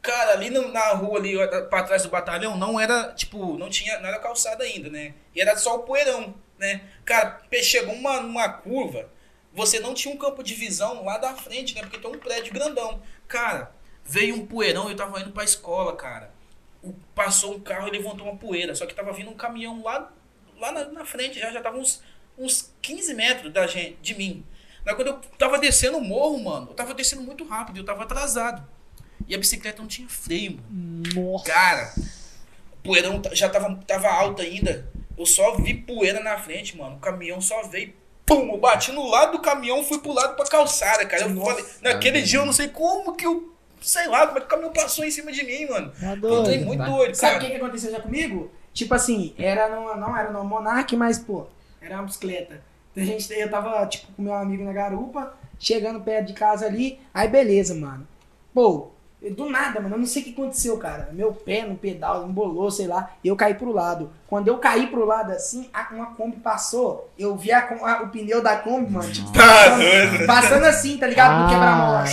cara, 0.02 0.34
ali 0.34 0.50
no- 0.50 0.72
na 0.74 0.90
rua, 0.90 1.18
ali 1.20 1.36
pra 1.70 1.84
trás 1.84 2.04
do 2.04 2.10
batalhão, 2.10 2.58
não 2.58 2.78
era, 2.80 3.14
tipo, 3.16 3.58
não 3.58 3.70
tinha, 3.70 3.98
não 4.00 4.08
era 4.10 4.20
calçada 4.20 4.64
ainda, 4.66 4.90
né? 4.90 5.14
E 5.34 5.40
era 5.42 5.56
só 5.58 5.78
o 5.78 5.80
poeirão, 5.80 6.34
né? 6.60 6.82
Cara, 7.06 7.40
chegou 7.64 7.94
uma, 7.96 8.20
uma 8.20 8.50
curva, 8.50 9.06
você 9.58 9.80
não 9.80 9.94
tinha 9.94 10.14
um 10.14 10.18
campo 10.18 10.44
de 10.44 10.54
visão 10.54 11.04
lá 11.04 11.18
da 11.18 11.34
frente, 11.36 11.74
né? 11.76 11.82
Porque 11.82 11.98
tem 11.98 12.10
um 12.10 12.20
prédio 12.20 12.54
grandão. 12.54 13.02
Cara, 13.28 13.72
veio 14.06 14.36
um 14.36 14.46
poeirão, 14.46 14.90
eu 14.90 14.96
tava 14.96 15.20
indo 15.20 15.32
pra 15.32 15.44
escola, 15.44 15.96
cara. 15.96 16.32
O- 16.84 16.94
passou 17.16 17.56
um 17.56 17.60
carro 17.60 17.88
e 17.88 17.92
levantou 17.92 18.28
uma 18.28 18.38
poeira. 18.38 18.76
Só 18.76 18.86
que 18.86 18.94
tava 18.94 19.12
vindo 19.12 19.32
um 19.32 19.36
caminhão 19.36 19.82
lá, 19.84 20.12
lá 20.60 20.72
na, 20.72 20.86
na 20.86 21.06
frente, 21.06 21.40
já, 21.40 21.52
já 21.52 21.60
tava 21.62 21.78
uns, 21.78 22.02
uns 22.38 22.72
15 22.82 23.14
metros 23.16 23.52
da 23.52 23.66
gente, 23.66 23.98
de 24.02 24.14
mim. 24.16 24.46
Mas 24.86 24.96
quando 24.96 25.08
eu 25.08 25.20
tava 25.38 25.58
descendo 25.60 25.98
o 25.98 26.02
morro, 26.04 26.42
mano, 26.42 26.68
eu 26.70 26.74
tava 26.76 26.94
descendo 26.94 27.24
muito 27.24 27.44
rápido, 27.46 27.78
eu 27.80 27.84
tava 27.84 28.04
atrasado. 28.04 28.66
E 29.28 29.34
a 29.36 29.38
bicicleta 29.38 29.82
não 29.82 29.88
tinha 29.90 30.08
freio, 30.08 30.60
mano. 30.70 31.04
Nossa. 31.32 31.46
Cara, 31.46 31.94
o 32.72 32.78
poeirão 32.84 33.22
já 33.34 33.50
tava, 33.50 33.76
tava 33.88 34.08
alto 34.08 34.42
ainda. 34.42 34.88
Eu 35.18 35.26
só 35.26 35.56
vi 35.58 35.74
poeira 35.74 36.20
na 36.22 36.38
frente, 36.38 36.78
mano. 36.78 36.96
O 36.98 37.00
caminhão 37.00 37.42
só 37.42 37.64
veio. 37.64 37.94
Pum! 38.28 38.52
Eu 38.54 38.58
bati 38.60 38.92
no 38.92 39.08
lado 39.08 39.32
do 39.32 39.40
caminhão, 39.42 39.84
fui 39.84 39.98
pro 40.00 40.12
lado 40.12 40.36
pra 40.36 40.46
calçada, 40.46 41.06
cara. 41.06 41.24
Eu 41.24 41.42
falei, 41.44 41.66
naquele 41.82 42.22
dia 42.22 42.40
eu 42.40 42.46
não 42.46 42.54
sei 42.54 42.68
como 42.68 43.16
que 43.16 43.26
eu. 43.26 43.52
Sei 43.82 44.06
lá, 44.08 44.28
como 44.28 44.38
é 44.38 44.42
que 44.42 44.48
o 44.48 44.50
caminhão 44.50 44.74
passou 44.74 45.06
em 45.06 45.12
cima 45.12 45.32
de 45.32 45.44
mim, 45.44 45.66
mano. 45.68 45.92
Tá 46.00 46.12
Eu 46.14 46.18
doido. 46.18 46.60
tô 46.60 46.66
muito 46.66 46.80
tá? 46.80 46.86
doido, 46.86 47.16
Sabe 47.16 47.38
o 47.38 47.40
que, 47.40 47.48
que 47.52 47.56
aconteceu 47.56 47.92
já 47.92 48.02
comigo? 48.02 48.52
Tipo 48.74 48.94
assim, 48.94 49.34
era 49.38 49.70
numa, 49.70 49.96
não 49.96 50.16
era 50.16 50.30
no 50.32 50.44
Monark, 50.44 50.96
mas, 50.96 51.18
pô, 51.18 51.46
era 51.82 51.96
uma 51.96 52.04
bicicleta. 52.04 52.62
A 52.96 53.00
gente, 53.00 53.32
eu 53.32 53.50
tava, 53.50 53.86
tipo, 53.88 54.12
com 54.14 54.22
meu 54.24 54.34
amigo 54.34 54.64
na 54.64 54.74
garupa, 54.74 55.34
chegando 55.60 56.02
perto 56.02 56.28
de 56.28 56.34
casa 56.34 56.66
ali, 56.66 57.00
aí 57.14 57.28
beleza, 57.28 57.74
mano. 57.76 58.08
Pô, 58.54 58.90
do 59.32 59.50
nada, 59.50 59.80
mano, 59.82 59.96
eu 59.96 60.00
não 60.00 60.06
sei 60.06 60.22
o 60.22 60.26
que 60.26 60.32
aconteceu, 60.32 60.78
cara. 60.78 61.10
Meu 61.12 61.32
pé 61.34 61.64
no 61.66 61.76
pedal 61.76 62.28
embolou, 62.28 62.70
sei 62.70 62.86
lá, 62.88 63.10
e 63.24 63.28
eu 63.28 63.36
caí 63.36 63.56
pro 63.56 63.72
lado. 63.74 64.12
Quando 64.28 64.48
eu 64.48 64.58
caí 64.60 64.88
pro 64.88 65.06
lado 65.06 65.32
assim, 65.32 65.68
a- 65.74 65.88
uma 65.92 66.08
Kombi 66.16 66.38
passou, 66.38 67.10
eu 67.18 67.36
vi 67.36 67.52
a 67.52 67.62
com- 67.64 67.84
a- 67.86 68.04
o 68.04 68.10
pneu 68.10 68.44
da 68.44 68.58
Kombi, 68.58 68.92
mano, 68.92 69.12
tipo, 69.12 69.32
Tá 69.34 69.40
passando, 69.42 70.26
passando 70.28 70.64
assim, 70.66 70.98
tá 70.98 71.08
ligado? 71.08 71.42
No 71.44 71.50
quebra-mola. 71.50 72.06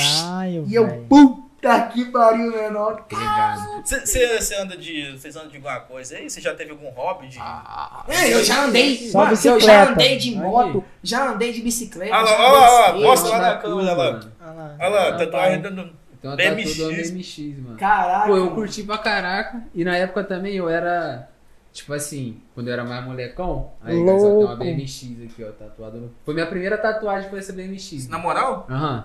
E 0.67 0.75
eu, 0.75 1.05
puta 1.09 1.81
que 1.93 2.07
pariu, 2.07 2.51
menor. 2.53 3.05
Ligado. 3.11 3.83
Você 3.85 4.55
anda 4.55 4.77
de. 4.77 5.13
Vocês 5.13 5.37
andam 5.37 5.49
de 5.51 5.57
alguma 5.57 5.81
coisa 5.81 6.17
aí? 6.17 6.29
Você 6.29 6.41
já 6.41 6.55
teve 6.55 6.71
algum 6.73 6.89
hobby 6.91 7.29
de. 7.29 7.39
Ah, 7.39 8.03
É, 8.09 8.33
eu 8.33 8.43
já 8.43 8.65
andei, 8.65 9.11
Só 9.11 9.19
mano, 9.19 9.37
eu 9.45 9.61
já 9.61 9.91
andei 9.91 10.17
de 10.17 10.31
Aí. 10.31 10.37
moto, 10.37 10.85
já 11.03 11.29
andei 11.31 11.53
de 11.53 11.61
bicicleta. 11.63 12.15
Olha 12.15 12.25
lá, 12.31 12.51
olha 12.51 12.71
lá, 12.71 12.93
mostra 13.01 13.31
lá 13.31 13.39
na 13.39 13.55
Tá 13.55 13.59
câmera 13.61 13.95
mano. 13.95 14.33
Olha 14.41 14.53
lá. 14.53 14.77
Olha 14.81 14.89
lá, 14.89 15.19
tatuagem 15.19 15.61
pai. 15.63 15.71
dando. 15.71 16.04
Tem 16.25 16.31
uma 16.31 16.37
BMX. 16.37 16.79
tatu 16.79 16.89
do 16.91 16.97
BMX, 16.97 17.39
mano. 17.59 17.77
Caraca. 17.77 18.27
Pô, 18.27 18.37
eu 18.37 18.51
curti 18.53 18.83
pra 18.83 18.97
caraca. 18.97 19.63
E 19.75 19.85
na 19.85 19.95
época 19.97 20.25
também 20.25 20.55
eu 20.55 20.69
era. 20.71 21.29
Tipo 21.71 21.93
assim, 21.93 22.41
quando 22.55 22.69
eu 22.69 22.73
era 22.73 22.85
mais 22.85 23.05
molecão, 23.05 23.73
aí 23.83 23.97
Louco. 23.97 24.21
só 24.21 24.29
tem 24.37 24.45
uma 24.47 24.57
BMX 24.57 25.03
aqui, 25.25 25.45
ó, 25.45 25.51
tatuada 25.51 25.99
no. 25.99 26.11
Foi 26.25 26.33
minha 26.33 26.47
primeira 26.47 26.79
tatuagem, 26.79 27.29
foi 27.29 27.41
essa 27.41 27.53
BMX. 27.53 28.09
Na 28.09 28.17
moral? 28.17 28.67
Aham. 28.71 29.05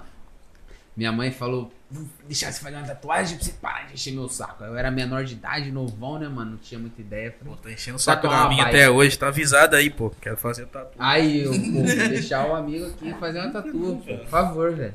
Minha 0.95 1.11
mãe 1.11 1.31
falou, 1.31 1.71
"Vou 1.89 2.05
deixar 2.27 2.51
você 2.51 2.61
fazer 2.61 2.75
uma 2.75 2.85
tatuagem 2.85 3.37
pra 3.37 3.45
você 3.45 3.53
parar 3.53 3.87
de 3.87 3.93
encher 3.93 4.13
meu 4.13 4.27
saco. 4.29 4.63
Eu 4.63 4.77
era 4.77 4.91
menor 4.91 5.23
de 5.23 5.33
idade, 5.33 5.71
novão, 5.71 6.19
né, 6.19 6.27
mano? 6.27 6.51
Não 6.51 6.57
tinha 6.57 6.79
muita 6.79 7.01
ideia. 7.01 7.31
Pô, 7.31 7.45
Falei, 7.45 7.57
tô 7.63 7.69
enchendo 7.69 7.97
o 7.97 7.99
saco 7.99 8.27
saco 8.27 8.33
da 8.43 8.49
minha 8.49 8.65
até 8.65 8.89
hoje, 8.89 9.17
tá 9.17 9.27
avisado 9.27 9.75
aí, 9.75 9.89
pô. 9.89 10.09
Quero 10.21 10.37
fazer 10.37 10.65
tatu. 10.67 10.95
Aí 10.99 11.41
eu, 11.43 11.51
pô, 11.51 11.57
vou 11.57 11.83
deixar 12.09 12.47
o 12.47 12.55
amigo 12.55 12.85
aqui 12.87 13.13
fazer 13.15 13.39
uma 13.39 13.51
tatu, 13.51 13.71
pô, 13.71 13.95
por 14.15 14.25
favor, 14.27 14.73
velho. 14.73 14.93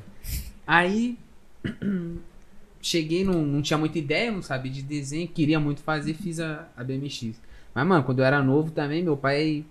Aí 0.67 1.19
cheguei, 2.81 3.25
não, 3.25 3.43
não 3.45 3.63
tinha 3.63 3.79
muita 3.79 3.99
ideia, 3.99 4.31
não 4.31 4.43
sabia 4.43 4.71
de 4.71 4.83
desenho, 4.83 5.27
queria 5.29 5.59
muito 5.59 5.81
fazer, 5.83 6.15
fiz 6.15 6.39
a, 6.41 6.69
a 6.77 6.85
BMX. 6.85 7.41
Mas, 7.75 7.87
mano, 7.87 8.05
quando 8.05 8.19
eu 8.21 8.25
era 8.25 8.43
novo 8.43 8.71
também, 8.71 9.03
meu 9.03 9.17
pai. 9.17 9.65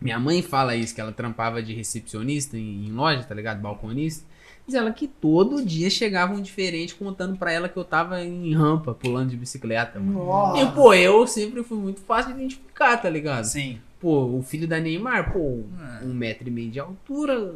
Minha 0.00 0.18
mãe 0.18 0.42
fala 0.42 0.74
isso, 0.74 0.92
que 0.92 1.00
ela 1.00 1.12
trampava 1.12 1.62
de 1.62 1.72
recepcionista 1.72 2.58
em, 2.58 2.86
em 2.86 2.92
loja, 2.92 3.22
tá 3.22 3.34
ligado? 3.36 3.60
Balconista. 3.60 4.26
Diz 4.66 4.74
ela 4.74 4.90
que 4.92 5.06
todo 5.06 5.64
dia 5.64 5.88
chegava 5.88 6.34
um 6.34 6.40
diferente 6.42 6.94
contando 6.96 7.36
pra 7.38 7.52
ela 7.52 7.68
que 7.68 7.76
eu 7.76 7.84
tava 7.84 8.20
em 8.20 8.52
rampa, 8.52 8.94
pulando 8.94 9.30
de 9.30 9.36
bicicleta, 9.36 10.00
mano. 10.00 10.24
Nossa. 10.24 10.60
E, 10.60 10.72
pô, 10.72 10.92
eu 10.92 11.24
sempre 11.28 11.62
fui 11.62 11.78
muito 11.78 12.00
fácil 12.00 12.32
de 12.32 12.38
identificar, 12.40 12.96
tá 12.96 13.08
ligado? 13.08 13.44
Sim. 13.44 13.78
Pô, 14.00 14.24
o 14.26 14.42
filho 14.42 14.66
da 14.66 14.80
Neymar, 14.80 15.32
pô, 15.32 15.62
É. 16.00 16.04
um 16.04 16.12
metro 16.12 16.48
e 16.48 16.50
meio 16.50 16.70
de 16.70 16.80
altura, 16.80 17.54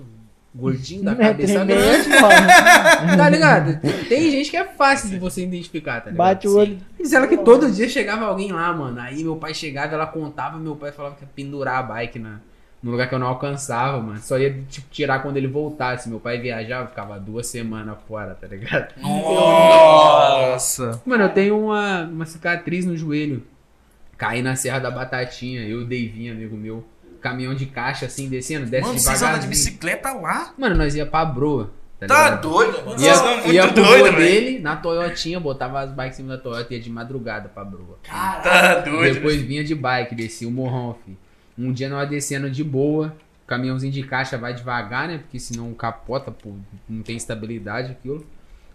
gordinho 0.56 1.04
da 1.04 1.12
e 1.12 1.16
cabeça 1.16 1.64
grande, 1.64 2.08
mano. 2.08 3.16
tá 3.16 3.28
ligado? 3.28 3.80
Tem 4.08 4.30
gente 4.30 4.50
que 4.50 4.56
é 4.56 4.64
fácil 4.64 5.10
de 5.10 5.18
você 5.18 5.44
identificar, 5.44 6.00
tá 6.00 6.10
ligado? 6.10 6.16
Bate 6.16 6.48
o 6.48 6.56
olho. 6.56 6.78
Diz 6.98 7.12
ela 7.12 7.26
que 7.26 7.36
todo 7.36 7.70
dia 7.70 7.88
chegava 7.88 8.24
alguém 8.24 8.52
lá, 8.52 8.72
mano. 8.72 8.98
Aí 8.98 9.22
meu 9.22 9.36
pai 9.36 9.52
chegava, 9.52 9.94
ela 9.94 10.06
contava, 10.06 10.58
meu 10.58 10.74
pai 10.74 10.92
falava 10.92 11.14
que 11.14 11.22
ia 11.22 11.28
pendurar 11.34 11.78
a 11.78 11.82
bike 11.82 12.18
na, 12.18 12.40
no 12.82 12.90
lugar 12.90 13.08
que 13.08 13.14
eu 13.14 13.18
não 13.18 13.26
alcançava, 13.26 14.00
mano. 14.00 14.18
Só 14.20 14.38
ia, 14.38 14.62
tipo, 14.68 14.88
tirar 14.90 15.20
quando 15.20 15.36
ele 15.36 15.48
voltasse. 15.48 16.08
Meu 16.08 16.18
pai 16.18 16.40
viajava, 16.40 16.88
ficava 16.88 17.20
duas 17.20 17.46
semanas 17.46 17.96
fora, 18.08 18.34
tá 18.34 18.46
ligado? 18.46 18.94
Nossa. 19.00 21.00
Mano, 21.04 21.24
eu 21.24 21.28
tenho 21.28 21.58
uma, 21.58 22.04
uma 22.04 22.24
cicatriz 22.24 22.86
no 22.86 22.96
joelho. 22.96 23.42
Caí 24.16 24.40
na 24.40 24.56
Serra 24.56 24.78
da 24.78 24.90
Batatinha, 24.90 25.60
eu 25.62 25.80
e 25.80 25.82
o 25.82 25.84
Davinho, 25.84 26.32
amigo 26.32 26.56
meu. 26.56 26.82
Caminhão 27.26 27.54
de 27.54 27.66
caixa, 27.66 28.06
assim, 28.06 28.28
descendo, 28.28 28.66
desce 28.66 28.86
Mano, 28.86 28.98
vocês 29.00 29.06
andam 29.06 29.16
de 29.16 29.46
devagarzinho. 29.46 29.50
bicicleta 29.50 30.12
lá? 30.12 30.54
Mano, 30.56 30.76
nós 30.76 30.94
ia 30.94 31.04
pra 31.04 31.24
broa. 31.24 31.72
Tá, 31.98 32.06
Tá 32.06 32.30
doido, 32.36 32.84
mano. 32.86 33.00
Ia, 33.00 33.16
muito 33.22 33.52
ia 33.52 33.66
pro 33.72 33.82
doido, 33.82 34.16
dele, 34.16 34.58
na 34.60 34.76
Toyotinha, 34.76 35.40
botava 35.40 35.80
as 35.80 35.90
bikes 35.90 36.12
em 36.12 36.22
cima 36.22 36.36
da 36.36 36.42
Toyota 36.42 36.72
e 36.72 36.76
ia 36.76 36.82
de 36.82 36.88
madrugada 36.88 37.48
pra 37.48 37.64
broa. 37.64 37.98
Caraca. 38.04 38.42
Tá 38.42 38.74
doido. 38.80 39.14
Depois 39.14 39.40
vinha 39.42 39.64
de 39.64 39.74
bike, 39.74 40.14
descia 40.14 40.46
o 40.46 40.52
morrão, 40.52 40.96
fi. 41.04 41.16
Um 41.58 41.72
dia 41.72 41.88
nós 41.88 42.08
descendo 42.08 42.48
de 42.48 42.62
boa, 42.62 43.16
caminhãozinho 43.44 43.92
de 43.92 44.04
caixa 44.04 44.38
vai 44.38 44.54
devagar, 44.54 45.08
né? 45.08 45.18
Porque 45.18 45.40
senão 45.40 45.74
capota, 45.74 46.30
pô, 46.30 46.52
não 46.88 47.02
tem 47.02 47.16
estabilidade 47.16 47.90
aquilo. 47.90 48.24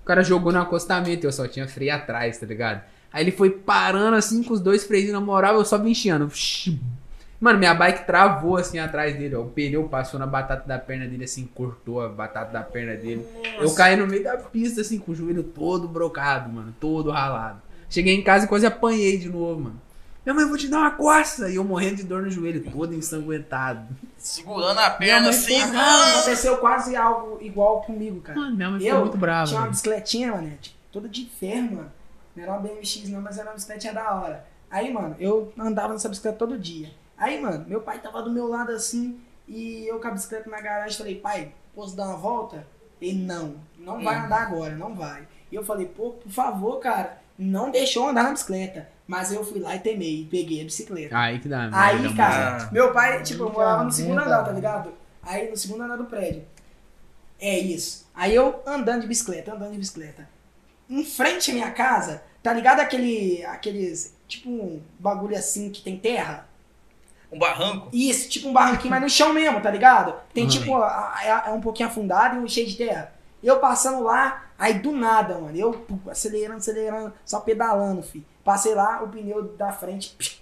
O 0.01 0.05
cara 0.05 0.23
jogou 0.23 0.51
no 0.51 0.59
acostamento, 0.59 1.25
eu 1.25 1.31
só 1.31 1.47
tinha 1.47 1.67
freio 1.69 1.93
atrás, 1.93 2.37
tá 2.37 2.45
ligado? 2.45 2.81
Aí 3.13 3.23
ele 3.23 3.31
foi 3.31 3.49
parando 3.51 4.15
assim 4.17 4.43
com 4.43 4.53
os 4.53 4.59
dois 4.59 4.83
freios 4.83 5.11
na 5.13 5.21
moral, 5.21 5.55
eu 5.55 5.63
só 5.63 5.77
vim 5.77 5.91
enchendo. 5.91 6.29
Mano, 7.41 7.57
minha 7.57 7.73
bike 7.73 8.05
travou 8.05 8.55
assim 8.55 8.77
atrás 8.77 9.17
dele, 9.17 9.33
ó. 9.33 9.41
O 9.41 9.49
pneu 9.49 9.89
passou 9.89 10.19
na 10.19 10.27
batata 10.27 10.67
da 10.67 10.77
perna 10.77 11.07
dele, 11.07 11.23
assim, 11.23 11.49
cortou 11.55 11.99
a 11.99 12.07
batata 12.07 12.53
da 12.53 12.61
perna 12.61 12.95
dele. 12.95 13.25
Eu 13.59 13.73
caí 13.73 13.95
no 13.95 14.05
meio 14.05 14.23
da 14.23 14.37
pista, 14.37 14.81
assim, 14.81 14.99
com 14.99 15.11
o 15.11 15.15
joelho 15.15 15.41
todo 15.41 15.87
brocado, 15.87 16.47
mano, 16.49 16.71
todo 16.79 17.09
ralado. 17.09 17.59
Cheguei 17.89 18.13
em 18.13 18.23
casa 18.23 18.45
e 18.45 18.47
quase 18.47 18.67
apanhei 18.67 19.17
de 19.17 19.27
novo, 19.27 19.59
mano. 19.59 19.81
Minha 20.23 20.35
mãe, 20.35 20.43
eu 20.43 20.49
vou 20.49 20.57
te 20.57 20.67
dar 20.67 20.77
uma 20.81 20.91
coça! 20.91 21.49
E 21.49 21.55
eu 21.55 21.63
morrendo 21.63 21.95
de 21.95 22.03
dor 22.03 22.21
no 22.21 22.29
joelho, 22.29 22.63
todo 22.71 22.93
ensanguentado. 22.93 23.87
Segurando 24.19 24.77
a 24.77 24.91
perna 24.91 25.29
assim. 25.29 25.59
Mano, 25.61 26.13
aconteceu 26.13 26.57
quase 26.57 26.95
algo 26.95 27.39
igual 27.41 27.81
comigo, 27.81 28.21
cara. 28.21 28.39
Mano, 28.39 28.55
minha 28.55 28.69
mãe 28.69 28.79
Eu 28.81 28.85
ficou 28.85 28.99
muito 29.01 29.17
brava. 29.17 29.47
Tinha 29.47 29.57
uma 29.57 29.63
velho. 29.63 29.71
bicicletinha, 29.71 30.31
mano, 30.31 30.51
tipo, 30.61 30.75
toda 30.91 31.09
de 31.09 31.25
ferro, 31.25 31.75
mano. 31.77 31.91
Não 32.35 32.43
era 32.43 32.51
uma 32.51 32.61
BMX 32.61 33.09
não, 33.09 33.19
mas 33.19 33.39
era 33.39 33.49
uma 33.49 33.55
bicicletinha 33.55 33.93
da 33.93 34.13
hora. 34.13 34.45
Aí, 34.69 34.93
mano, 34.93 35.15
eu 35.19 35.51
andava 35.57 35.91
nessa 35.93 36.07
bicicleta 36.07 36.37
todo 36.37 36.55
dia. 36.55 36.91
Aí, 37.21 37.39
mano, 37.39 37.63
meu 37.67 37.81
pai 37.81 37.99
tava 37.99 38.23
do 38.23 38.31
meu 38.31 38.47
lado 38.47 38.71
assim, 38.71 39.19
e 39.47 39.85
eu 39.87 39.99
com 39.99 40.07
a 40.07 40.11
bicicleta 40.11 40.49
na 40.49 40.59
garagem, 40.59 40.97
falei, 40.97 41.15
pai, 41.19 41.53
posso 41.75 41.95
dar 41.95 42.07
uma 42.07 42.17
volta? 42.17 42.65
Ele, 42.99 43.19
não, 43.23 43.55
não 43.77 44.03
vai 44.03 44.19
Hum. 44.19 44.25
andar 44.25 44.41
agora, 44.41 44.75
não 44.75 44.95
vai. 44.95 45.27
E 45.51 45.55
eu 45.55 45.63
falei, 45.63 45.85
pô, 45.85 46.11
por 46.13 46.31
favor, 46.31 46.79
cara, 46.79 47.21
não 47.37 47.69
deixou 47.69 48.03
eu 48.05 48.09
andar 48.09 48.23
na 48.23 48.31
bicicleta. 48.31 48.89
Mas 49.05 49.31
eu 49.31 49.43
fui 49.43 49.59
lá 49.59 49.75
e 49.75 49.79
temei, 49.79 50.21
e 50.21 50.25
peguei 50.25 50.61
a 50.61 50.63
bicicleta. 50.63 51.15
Aí 51.17 51.37
que 51.39 51.47
dá, 51.47 51.69
Aí, 51.73 51.99
merda, 51.99 52.15
cara, 52.15 52.57
mano. 52.59 52.69
meu 52.71 52.91
pai, 52.93 53.21
tipo, 53.21 53.43
eu 53.43 53.51
morava 53.51 53.83
no 53.83 53.91
segundo 53.91 54.19
andar, 54.19 54.43
tá 54.43 54.51
ligado? 54.51 54.91
Aí 55.21 55.49
no 55.49 55.55
segundo 55.57 55.83
andar 55.83 55.97
do 55.97 56.05
prédio. 56.05 56.43
É 57.39 57.57
isso. 57.59 58.07
Aí 58.15 58.33
eu 58.33 58.61
andando 58.65 59.01
de 59.01 59.07
bicicleta, 59.07 59.53
andando 59.53 59.71
de 59.73 59.77
bicicleta. 59.79 60.27
Em 60.89 61.03
frente 61.03 61.51
à 61.51 61.53
minha 61.53 61.71
casa, 61.71 62.23
tá 62.41 62.51
ligado 62.53 62.79
aquele. 62.79 63.43
aqueles. 63.45 64.15
Tipo 64.27 64.49
um 64.49 64.81
bagulho 64.99 65.35
assim 65.37 65.69
que 65.69 65.81
tem 65.81 65.97
terra? 65.97 66.47
Um 67.31 67.39
barranco. 67.39 67.89
Isso, 67.93 68.29
tipo 68.29 68.49
um 68.49 68.53
barranquinho, 68.53 68.89
mas 68.91 69.01
no 69.01 69.09
chão 69.09 69.33
mesmo, 69.33 69.61
tá 69.61 69.71
ligado? 69.71 70.13
Tem 70.33 70.43
Ai. 70.43 70.49
tipo, 70.49 70.75
a- 70.75 71.43
é 71.47 71.49
um 71.51 71.61
pouquinho 71.61 71.87
afundado 71.89 72.35
e 72.35 72.39
um 72.39 72.47
cheio 72.47 72.67
de 72.67 72.75
terra. 72.75 73.13
Eu 73.41 73.59
passando 73.59 74.03
lá, 74.03 74.43
aí 74.59 74.75
do 74.75 74.91
nada, 74.91 75.39
mano, 75.39 75.55
eu 75.57 75.71
pum, 75.71 75.97
acelerando, 76.09 76.57
acelerando, 76.57 77.13
só 77.25 77.39
pedalando, 77.39 78.03
filho. 78.03 78.25
Passei 78.43 78.75
lá, 78.75 79.01
o 79.03 79.07
pneu 79.07 79.43
da 79.55 79.71
frente 79.71 80.15
psh, 80.17 80.41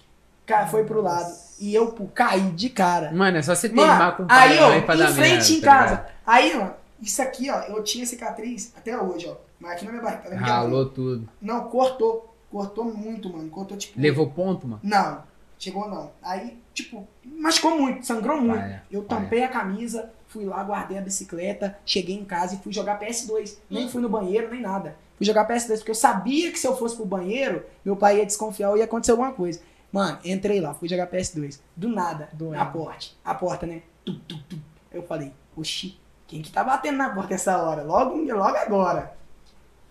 foi 0.70 0.84
pro 0.84 1.00
lado. 1.00 1.32
E 1.60 1.74
eu 1.74 1.92
pum, 1.92 2.06
caí 2.06 2.50
de 2.50 2.68
cara. 2.70 3.12
Mano, 3.12 3.36
é 3.38 3.42
só 3.42 3.54
você 3.54 3.68
teimar 3.68 3.98
Mano, 3.98 4.16
com 4.16 4.22
o 4.24 4.26
pai 4.26 4.58
aí, 4.58 4.58
ó, 4.58 4.80
dar 4.96 5.10
em 5.10 5.14
frente 5.14 5.52
merda, 5.52 5.52
em 5.52 5.60
tá 5.60 5.66
casa. 5.66 5.90
ligado? 5.94 6.06
Aí, 6.26 6.56
mano, 6.56 6.74
isso 7.00 7.22
aqui, 7.22 7.50
ó, 7.50 7.60
eu 7.62 7.82
tinha 7.84 8.04
cicatriz 8.04 8.72
até 8.76 8.98
hoje, 9.00 9.28
ó. 9.28 9.36
Mas 9.60 9.72
aqui 9.72 9.84
na 9.84 9.92
minha 9.92 10.02
barriga. 10.02 10.30
tá? 10.30 10.36
Ralou 10.36 10.86
tudo. 10.86 11.28
Não, 11.40 11.64
cortou. 11.68 12.34
Cortou 12.50 12.84
muito, 12.84 13.30
mano. 13.30 13.48
Cortou, 13.48 13.76
tipo. 13.76 14.00
Levou 14.00 14.28
ponto, 14.30 14.66
mano? 14.66 14.80
Não, 14.82 15.22
chegou 15.58 15.88
não. 15.88 16.10
Aí, 16.22 16.58
tipo, 16.82 17.06
machucou 17.24 17.78
muito, 17.78 18.06
sangrou 18.06 18.40
muito. 18.40 18.60
Paia, 18.60 18.82
eu 18.90 19.02
paia. 19.02 19.20
tampei 19.20 19.44
a 19.44 19.48
camisa, 19.48 20.10
fui 20.26 20.44
lá, 20.44 20.62
guardei 20.62 20.98
a 20.98 21.02
bicicleta, 21.02 21.78
cheguei 21.84 22.16
em 22.16 22.24
casa 22.24 22.54
e 22.54 22.58
fui 22.58 22.72
jogar 22.72 22.98
PS2. 23.00 23.56
Nem 23.68 23.88
fui 23.88 24.00
no 24.00 24.08
banheiro, 24.08 24.50
nem 24.50 24.60
nada. 24.60 24.96
Fui 25.16 25.26
jogar 25.26 25.46
PS2, 25.46 25.78
porque 25.78 25.90
eu 25.90 25.94
sabia 25.94 26.50
que 26.50 26.58
se 26.58 26.66
eu 26.66 26.76
fosse 26.76 26.96
pro 26.96 27.04
banheiro, 27.04 27.64
meu 27.84 27.94
pai 27.96 28.18
ia 28.18 28.26
desconfiar 28.26 28.70
ou 28.70 28.76
ia 28.78 28.84
acontecer 28.84 29.10
alguma 29.12 29.32
coisa. 29.32 29.60
Mano, 29.92 30.18
entrei 30.24 30.60
lá, 30.60 30.72
fui 30.72 30.88
jogar 30.88 31.08
PS2. 31.08 31.60
Do 31.76 31.88
nada, 31.88 32.28
Doendo. 32.32 32.62
a 32.62 32.64
porta. 32.66 33.06
A 33.24 33.34
porta, 33.34 33.66
né? 33.66 33.82
Tu, 34.04 34.14
tu, 34.20 34.38
tu. 34.44 34.58
Eu 34.92 35.02
falei, 35.02 35.32
oxi, 35.56 35.98
Quem 36.26 36.42
que 36.42 36.50
tá 36.52 36.62
batendo 36.62 36.96
na 36.98 37.10
porta 37.10 37.34
essa 37.34 37.58
hora? 37.60 37.82
Logo, 37.82 38.14
logo 38.16 38.56
agora. 38.56 39.16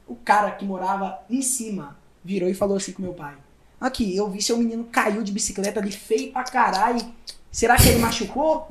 O 0.08 0.16
cara 0.16 0.52
que 0.52 0.66
morava 0.66 1.20
em 1.30 1.42
cima 1.42 1.98
virou 2.24 2.50
e 2.50 2.54
falou 2.54 2.78
assim 2.78 2.94
com 2.94 3.02
meu 3.02 3.14
pai. 3.14 3.36
Aqui, 3.80 4.16
eu 4.16 4.30
vi 4.30 4.42
seu 4.42 4.58
menino 4.58 4.84
caiu 4.92 5.24
de 5.24 5.32
bicicleta 5.32 5.80
ali 5.80 5.92
feio 5.92 6.32
pra 6.32 6.44
caralho. 6.44 7.00
Será 7.52 7.76
que 7.78 7.90
ele 7.90 8.00
machucou? 8.00 8.68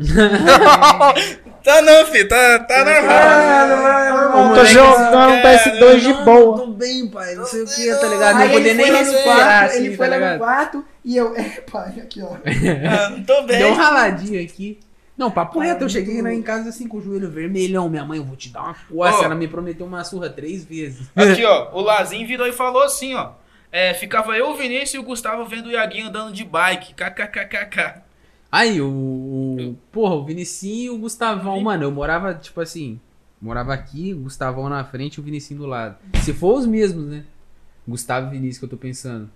Tá 1.64 1.82
não, 1.82 2.06
filho, 2.06 2.28
tá, 2.28 2.60
tá 2.60 2.84
normal. 2.84 4.48
Eu 4.48 4.54
tô 4.54 4.64
jogando 4.64 5.42
PS2 5.42 6.00
de 6.00 6.12
boa. 6.24 6.58
Tô 6.58 6.66
bem, 6.68 7.08
pai. 7.08 7.34
Não 7.34 7.44
sei 7.44 7.62
o 7.62 7.66
que, 7.66 7.94
tá 7.96 8.06
ligado? 8.06 8.36
Aí 8.36 8.48
Não 8.48 8.54
poder 8.54 8.70
ele 8.70 8.82
nem 8.82 8.92
respirar, 8.92 9.64
assim, 9.64 9.78
ele 9.78 9.90
tá 9.90 9.96
foi 9.96 10.08
lá 10.08 10.32
no 10.32 10.38
quarto 10.38 10.84
e 11.04 11.16
eu. 11.16 11.36
É, 11.36 11.42
pai, 11.70 12.00
aqui, 12.00 12.22
ó. 12.22 12.36
Ah, 12.36 13.10
não 13.10 13.24
tô 13.24 13.42
bem. 13.42 13.58
Deu 13.58 13.68
um 13.68 13.74
raladinho 13.74 14.42
aqui. 14.42 14.78
Não, 15.16 15.32
papo 15.32 15.58
reto, 15.58 15.82
eu 15.82 15.88
é 15.88 15.90
cheguei 15.90 16.22
lá 16.22 16.32
em 16.32 16.40
casa 16.40 16.68
assim 16.68 16.86
com 16.86 16.98
o 16.98 17.02
joelho 17.02 17.28
vermelhão. 17.28 17.88
Minha 17.90 18.04
mãe, 18.04 18.18
eu 18.18 18.24
vou 18.24 18.36
te 18.36 18.50
dar 18.50 18.62
uma 18.62 18.76
coça. 18.88 19.24
Ela 19.24 19.34
me 19.34 19.48
prometeu 19.48 19.84
uma 19.84 20.04
surra 20.04 20.30
três 20.30 20.64
vezes. 20.64 21.08
Aqui, 21.16 21.44
ó, 21.44 21.70
o 21.72 21.80
Lazinho 21.80 22.26
virou 22.26 22.46
e 22.46 22.52
falou 22.52 22.84
assim, 22.84 23.14
ó. 23.16 23.30
É, 23.70 23.92
ficava 23.94 24.36
eu, 24.36 24.50
o 24.50 24.56
Vinícius 24.56 24.94
e 24.94 24.98
o 24.98 25.02
Gustavo 25.02 25.44
vendo 25.44 25.66
o 25.66 25.70
Iaguinho 25.70 26.08
andando 26.08 26.32
de 26.32 26.44
bike. 26.44 26.94
KKKKK. 26.94 28.02
Aí, 28.50 28.80
o, 28.80 28.88
o. 28.88 29.76
Porra, 29.92 30.14
o 30.14 30.24
Vinicinho 30.24 30.94
e 30.94 30.96
o 30.96 30.98
Gustavão, 30.98 31.60
mano, 31.60 31.84
eu 31.84 31.90
morava, 31.90 32.34
tipo 32.34 32.60
assim. 32.60 32.98
Morava 33.40 33.72
aqui, 33.72 34.14
o 34.14 34.20
Gustavão 34.20 34.68
na 34.68 34.82
frente 34.84 35.16
e 35.16 35.20
o 35.20 35.22
Vinicinho 35.22 35.60
do 35.60 35.66
lado. 35.66 35.96
Se 36.22 36.32
for 36.32 36.58
os 36.58 36.66
mesmos, 36.66 37.06
né? 37.06 37.24
Gustavo 37.86 38.28
e 38.28 38.30
Vinícius 38.30 38.58
que 38.58 38.64
eu 38.64 38.70
tô 38.70 38.76
pensando. 38.76 39.30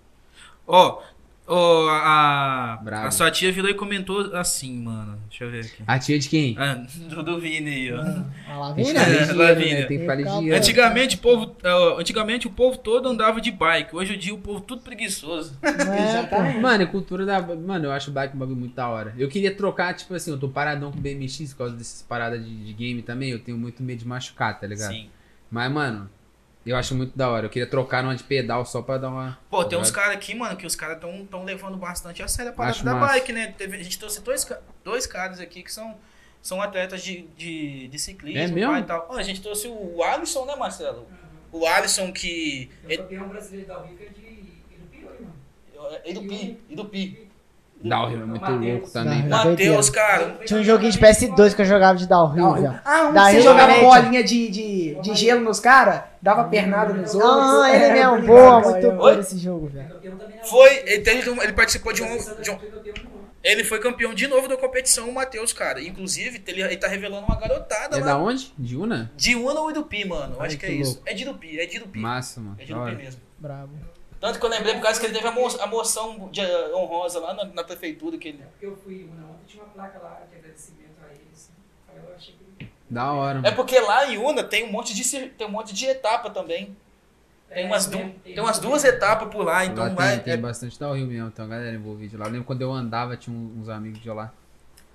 Ó, 0.67 1.01
ó, 1.47 1.89
a, 1.89 2.79
Bravo. 2.83 3.07
a 3.07 3.11
sua 3.11 3.29
tia 3.31 3.51
virou 3.51 3.69
e 3.69 3.73
comentou 3.73 4.35
assim, 4.35 4.77
mano. 4.81 5.19
Deixa 5.29 5.43
eu 5.43 5.51
ver 5.51 5.65
aqui. 5.65 5.83
A 5.85 5.99
tia 5.99 6.19
de 6.19 6.29
quem? 6.29 6.55
Ah, 6.57 6.75
do, 7.09 7.23
do 7.23 7.39
Vini 7.39 7.69
aí, 7.69 7.93
ó. 7.93 8.01
Ah 8.01 8.73
que 8.75 8.93
né? 8.93 9.01
É, 9.29 9.33
Lavínia. 9.33 9.79
né? 9.79 9.85
Tem 9.85 9.97
que 9.97 10.03
ficar. 10.03 10.55
Antigamente 10.55 11.15
o, 11.15 11.19
povo, 11.19 11.55
ó, 11.63 11.99
antigamente 11.99 12.47
o 12.47 12.49
povo 12.49 12.77
todo 12.77 13.09
andava 13.09 13.41
de 13.41 13.51
bike. 13.51 13.95
Hoje 13.95 14.15
em 14.15 14.19
dia 14.19 14.33
o 14.33 14.37
povo 14.37 14.61
tudo 14.61 14.81
preguiçoso. 14.81 15.57
É. 15.61 16.57
Mano, 16.59 16.83
a 16.83 16.87
cultura 16.87 17.25
da. 17.25 17.41
Mano, 17.41 17.85
eu 17.85 17.91
acho 17.91 18.09
o 18.09 18.13
bike 18.13 18.35
um 18.35 18.39
bagulho 18.39 18.57
muito 18.57 18.75
da 18.75 18.87
hora. 18.87 19.13
Eu 19.17 19.27
queria 19.27 19.53
trocar, 19.55 19.93
tipo 19.93 20.13
assim, 20.13 20.31
eu 20.31 20.39
tô 20.39 20.47
paradão 20.49 20.91
com 20.91 20.97
o 20.97 21.01
BMX 21.01 21.51
por 21.53 21.57
causa 21.59 21.75
dessas 21.75 22.01
paradas 22.01 22.43
de, 22.43 22.65
de 22.65 22.73
game 22.73 23.01
também. 23.01 23.31
Eu 23.31 23.39
tenho 23.39 23.57
muito 23.57 23.81
medo 23.83 23.99
de 23.99 24.07
machucar, 24.07 24.59
tá 24.59 24.67
ligado? 24.67 24.91
Sim. 24.91 25.09
Mas, 25.49 25.71
mano, 25.71 26.09
eu 26.71 26.77
acho 26.77 26.95
muito 26.95 27.17
da 27.17 27.29
hora. 27.29 27.45
Eu 27.45 27.49
queria 27.49 27.67
trocar 27.69 28.01
numa 28.03 28.15
de 28.15 28.23
pedal 28.23 28.65
só 28.65 28.81
pra 28.81 28.97
dar 28.97 29.09
uma. 29.09 29.37
Pô, 29.49 29.63
tem 29.63 29.71
tá 29.77 29.81
uns 29.81 29.87
ligado? 29.89 30.03
caras 30.03 30.17
aqui, 30.17 30.33
mano, 30.35 30.55
que 30.57 30.65
os 30.65 30.75
caras 30.75 30.99
tão, 30.99 31.25
tão 31.25 31.43
levando 31.43 31.77
bastante 31.77 32.21
a 32.23 32.27
sério 32.27 32.51
a 32.51 32.53
parada 32.55 32.75
Acho 32.75 32.85
da 32.85 32.93
massa. 32.95 33.13
bike, 33.13 33.33
né? 33.33 33.53
Teve- 33.57 33.77
a 33.77 33.83
gente 33.83 33.97
trouxe 33.99 34.21
dois, 34.21 34.47
dois 34.83 35.05
caras 35.05 35.39
aqui 35.39 35.61
que 35.63 35.71
são, 35.73 35.95
são 36.41 36.61
atletas 36.61 37.01
de, 37.03 37.23
de, 37.37 37.87
de 37.87 37.99
ciclismo 37.99 38.39
É 38.39 38.47
mesmo? 38.47 38.77
e 38.77 38.83
tal. 38.83 39.07
Ó, 39.09 39.17
a 39.17 39.23
gente 39.23 39.41
trouxe 39.41 39.67
o 39.67 40.01
Alisson, 40.03 40.45
né, 40.45 40.55
Marcelo? 40.55 41.07
O 41.51 41.65
Alisson 41.67 42.11
que. 42.11 42.69
Eu 42.89 42.97
campeão 42.99 43.27
brasileiro 43.29 43.67
da 43.67 43.81
Rica 43.83 44.05
de 44.09 44.21
Irupi 44.21 45.05
hoje, 45.05 45.21
mano. 45.21 45.97
Idupi, 46.05 46.59
Idupi. 46.69 47.29
Downhill 47.83 48.21
é 48.21 48.25
muito 48.25 48.51
louco 48.51 48.89
também. 48.89 49.27
Tá? 49.27 49.45
Matheus, 49.45 49.89
cara. 49.89 50.37
Tinha 50.45 50.59
um 50.59 50.63
joguinho 50.63 50.91
de 50.91 50.99
PS2 50.99 51.53
que 51.53 51.61
eu 51.61 51.65
jogava 51.65 51.97
de 51.97 52.07
downhill, 52.07 52.53
velho. 52.53 52.79
ah, 52.85 53.03
um 53.09 53.13
que 53.13 53.19
você 53.19 53.41
jogava 53.41 53.73
bolinha 53.81 54.23
de, 54.23 54.49
de, 54.49 54.95
de 55.01 55.15
gelo 55.15 55.41
nos 55.41 55.59
caras, 55.59 56.03
dava 56.21 56.45
pernada 56.45 56.93
nos 56.93 57.13
outros. 57.13 57.31
Ah, 57.63 57.69
ele 57.75 57.83
É, 57.83 57.93
mesmo. 57.93 58.13
obrigado, 58.13 58.27
Boa, 58.37 58.59
muito 58.61 58.91
bom 58.91 59.09
esse 59.09 59.37
jogo, 59.37 59.67
velho. 59.67 59.89
Foi, 60.45 60.69
ele, 60.85 61.03
ele 61.43 61.53
participou 61.53 61.91
de 61.91 62.01
um, 62.01 62.17
de 62.41 62.51
um-. 62.51 62.57
Ele 63.43 63.65
foi 63.65 63.77
campeão 63.81 64.13
de 64.13 64.25
novo 64.25 64.47
da 64.47 64.55
competição, 64.55 65.09
o 65.09 65.13
Matheus, 65.13 65.51
cara. 65.51 65.81
Inclusive, 65.81 66.41
ele, 66.47 66.61
ele 66.61 66.77
tá 66.77 66.87
revelando 66.87 67.25
uma 67.27 67.35
garotada 67.37 67.97
É 67.97 67.99
lá. 67.99 68.05
da 68.05 68.17
onde? 68.17 68.53
De 68.57 68.77
Una? 68.77 69.11
De 69.17 69.35
Una 69.35 69.59
ou 69.59 69.69
Idupi, 69.69 70.07
mano? 70.07 70.37
Ai, 70.39 70.47
acho 70.47 70.57
que, 70.57 70.65
que 70.65 70.71
é 70.71 70.75
isso. 70.75 70.93
louco. 70.95 71.09
É 71.09 71.13
de 71.13 71.23
Idupi, 71.23 71.59
é 71.59 71.65
de 71.65 71.75
Idupi. 71.75 71.99
Massa, 71.99 72.39
mano. 72.39 72.55
É 72.57 72.63
de 72.63 72.71
Idupi 72.71 72.95
mesmo. 72.95 73.19
Bravo. 73.37 73.71
Tanto 74.23 74.39
que 74.39 74.45
eu 74.45 74.49
lembrei 74.49 74.73
por 74.75 74.83
causa 74.83 74.97
que 75.01 75.05
ele 75.05 75.13
teve 75.13 75.27
a, 75.27 75.31
mo 75.33 75.45
a 75.59 75.67
moção 75.67 76.29
de, 76.31 76.39
eh, 76.39 76.73
honrosa 76.73 77.19
lá 77.19 77.33
na, 77.33 77.43
na 77.43 77.61
prefeitura. 77.61 78.17
Que 78.17 78.29
ele... 78.29 78.43
Porque 78.51 78.65
eu 78.65 78.77
fui 78.77 79.03
uma 79.03 79.31
ontem, 79.31 79.43
tinha 79.45 79.61
uma 79.61 79.73
placa 79.73 79.99
lá 79.99 80.21
de 80.31 80.37
agradecimento 80.37 80.95
a 81.05 81.11
eles. 81.13 81.51
Aí 81.89 81.97
eu 81.97 82.15
achei 82.15 82.33
que. 82.33 82.67
Da 82.89 83.11
hora, 83.11 83.41
É 83.43 83.51
porque 83.51 83.77
lá 83.81 84.09
em 84.09 84.17
Una 84.17 84.41
tem 84.41 84.63
um 84.63 84.71
monte 84.71 84.95
de, 84.95 85.27
tem 85.27 85.45
um 85.45 85.49
monte 85.49 85.73
de 85.73 85.87
etapa 85.87 86.29
também. 86.29 86.73
Tem 87.53 87.65
umas, 87.65 87.85
du 87.85 87.97
tem 88.23 88.39
umas 88.39 88.59
duas 88.59 88.85
etapas 88.85 89.27
por 89.27 89.43
lá, 89.43 89.65
então 89.65 89.83
lá 89.83 89.89
tem, 89.89 89.95
vai. 89.97 90.19
tem 90.21 90.33
é- 90.35 90.37
bastante 90.37 90.79
downhill 90.79 91.05
mesmo, 91.05 91.29
tem 91.29 91.43
uma 91.43 91.53
galera 91.53 91.75
envolvida 91.75 92.17
lá. 92.17 92.27
Eu 92.27 92.31
lembro 92.31 92.45
quando 92.45 92.61
eu 92.61 92.71
andava, 92.71 93.17
tinha 93.17 93.35
uns 93.35 93.67
amigos 93.67 93.99
de 93.99 94.09
lá. 94.09 94.31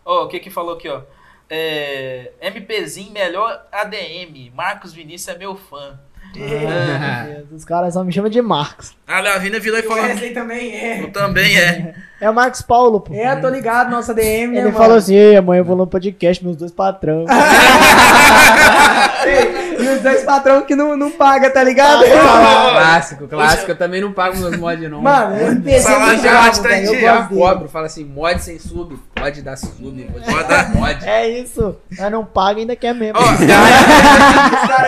Ó, 0.07 0.24
o 0.24 0.28
que 0.28 0.40
que 0.40 0.48
falou 0.48 0.74
aqui, 0.74 0.89
ó? 0.89 1.02
É, 1.50 2.32
MPzinho, 2.40 3.12
melhor 3.12 3.66
ADM. 3.70 4.50
Marcos 4.55 4.94
Vinícius 4.94 5.36
é 5.36 5.39
meu 5.39 5.55
fã. 5.55 6.00
Meu 6.36 6.48
Deus, 6.48 7.47
Os 7.52 7.65
caras 7.65 7.94
só 7.94 8.05
me 8.05 8.12
chamam 8.12 8.31
de 8.31 8.40
Marcos. 8.42 8.92
A 9.07 9.20
Lavina 9.20 9.58
virou 9.58 9.78
e 9.78 9.82
o 9.82 9.89
falou. 9.89 10.05
Wesley 10.05 10.31
também 10.32 10.74
é. 10.74 11.02
Eu 11.02 11.12
também 11.12 11.57
é. 11.58 11.94
É 12.20 12.28
o 12.28 12.34
Marcos 12.34 12.60
Paulo, 12.62 13.00
pô. 13.00 13.15
É, 13.15 13.36
tô 13.36 13.48
ligado, 13.48 13.90
nossa 13.92 14.12
DM, 14.12 14.48
né, 14.52 14.58
Ele 14.58 14.65
mano? 14.66 14.76
falou 14.76 14.97
assim, 14.97 15.15
Ei, 15.15 15.36
amanhã 15.36 15.60
eu 15.60 15.65
vou 15.65 15.76
no 15.76 15.86
podcast, 15.86 16.44
meus 16.44 16.57
dois 16.57 16.73
patrão. 16.73 17.24
Os 19.94 20.00
dois 20.02 20.23
patrão 20.25 20.62
que 20.62 20.75
não, 20.75 20.97
não 20.97 21.10
paga, 21.10 21.50
tá 21.50 21.62
ligado? 21.62 22.05
clássico, 22.08 23.28
clássico. 23.28 23.70
Eu 23.70 23.76
também 23.76 24.00
não 24.00 24.12
pago 24.12 24.36
meus 24.36 24.57
mods, 24.57 24.91
não. 24.91 25.02
Mano, 25.02 25.36
é 25.36 25.55
de 25.55 25.60
muito 25.60 25.83
bravo, 25.83 26.23
gasto 26.23 26.62
tá. 26.62 26.78
Eu 26.78 27.00
gosto. 27.00 27.34
Cobro, 27.34 27.68
fala 27.68 27.86
assim, 27.86 28.05
mod 28.05 28.42
sem 28.42 28.58
sub, 28.58 28.99
pode 29.15 29.42
dar 29.42 29.57
sub, 29.57 30.02
pode 30.31 30.49
dar 30.49 30.75
mod. 30.75 31.05
é 31.05 31.28
isso. 31.28 31.76
Mas 31.97 32.10
não 32.10 32.25
paga 32.25 32.60
ainda 32.60 32.76
quer 32.76 32.94
mesmo. 32.94 33.18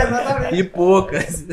Exatamente. 0.03 0.55
E 0.57 0.65
poucas. 0.65 1.45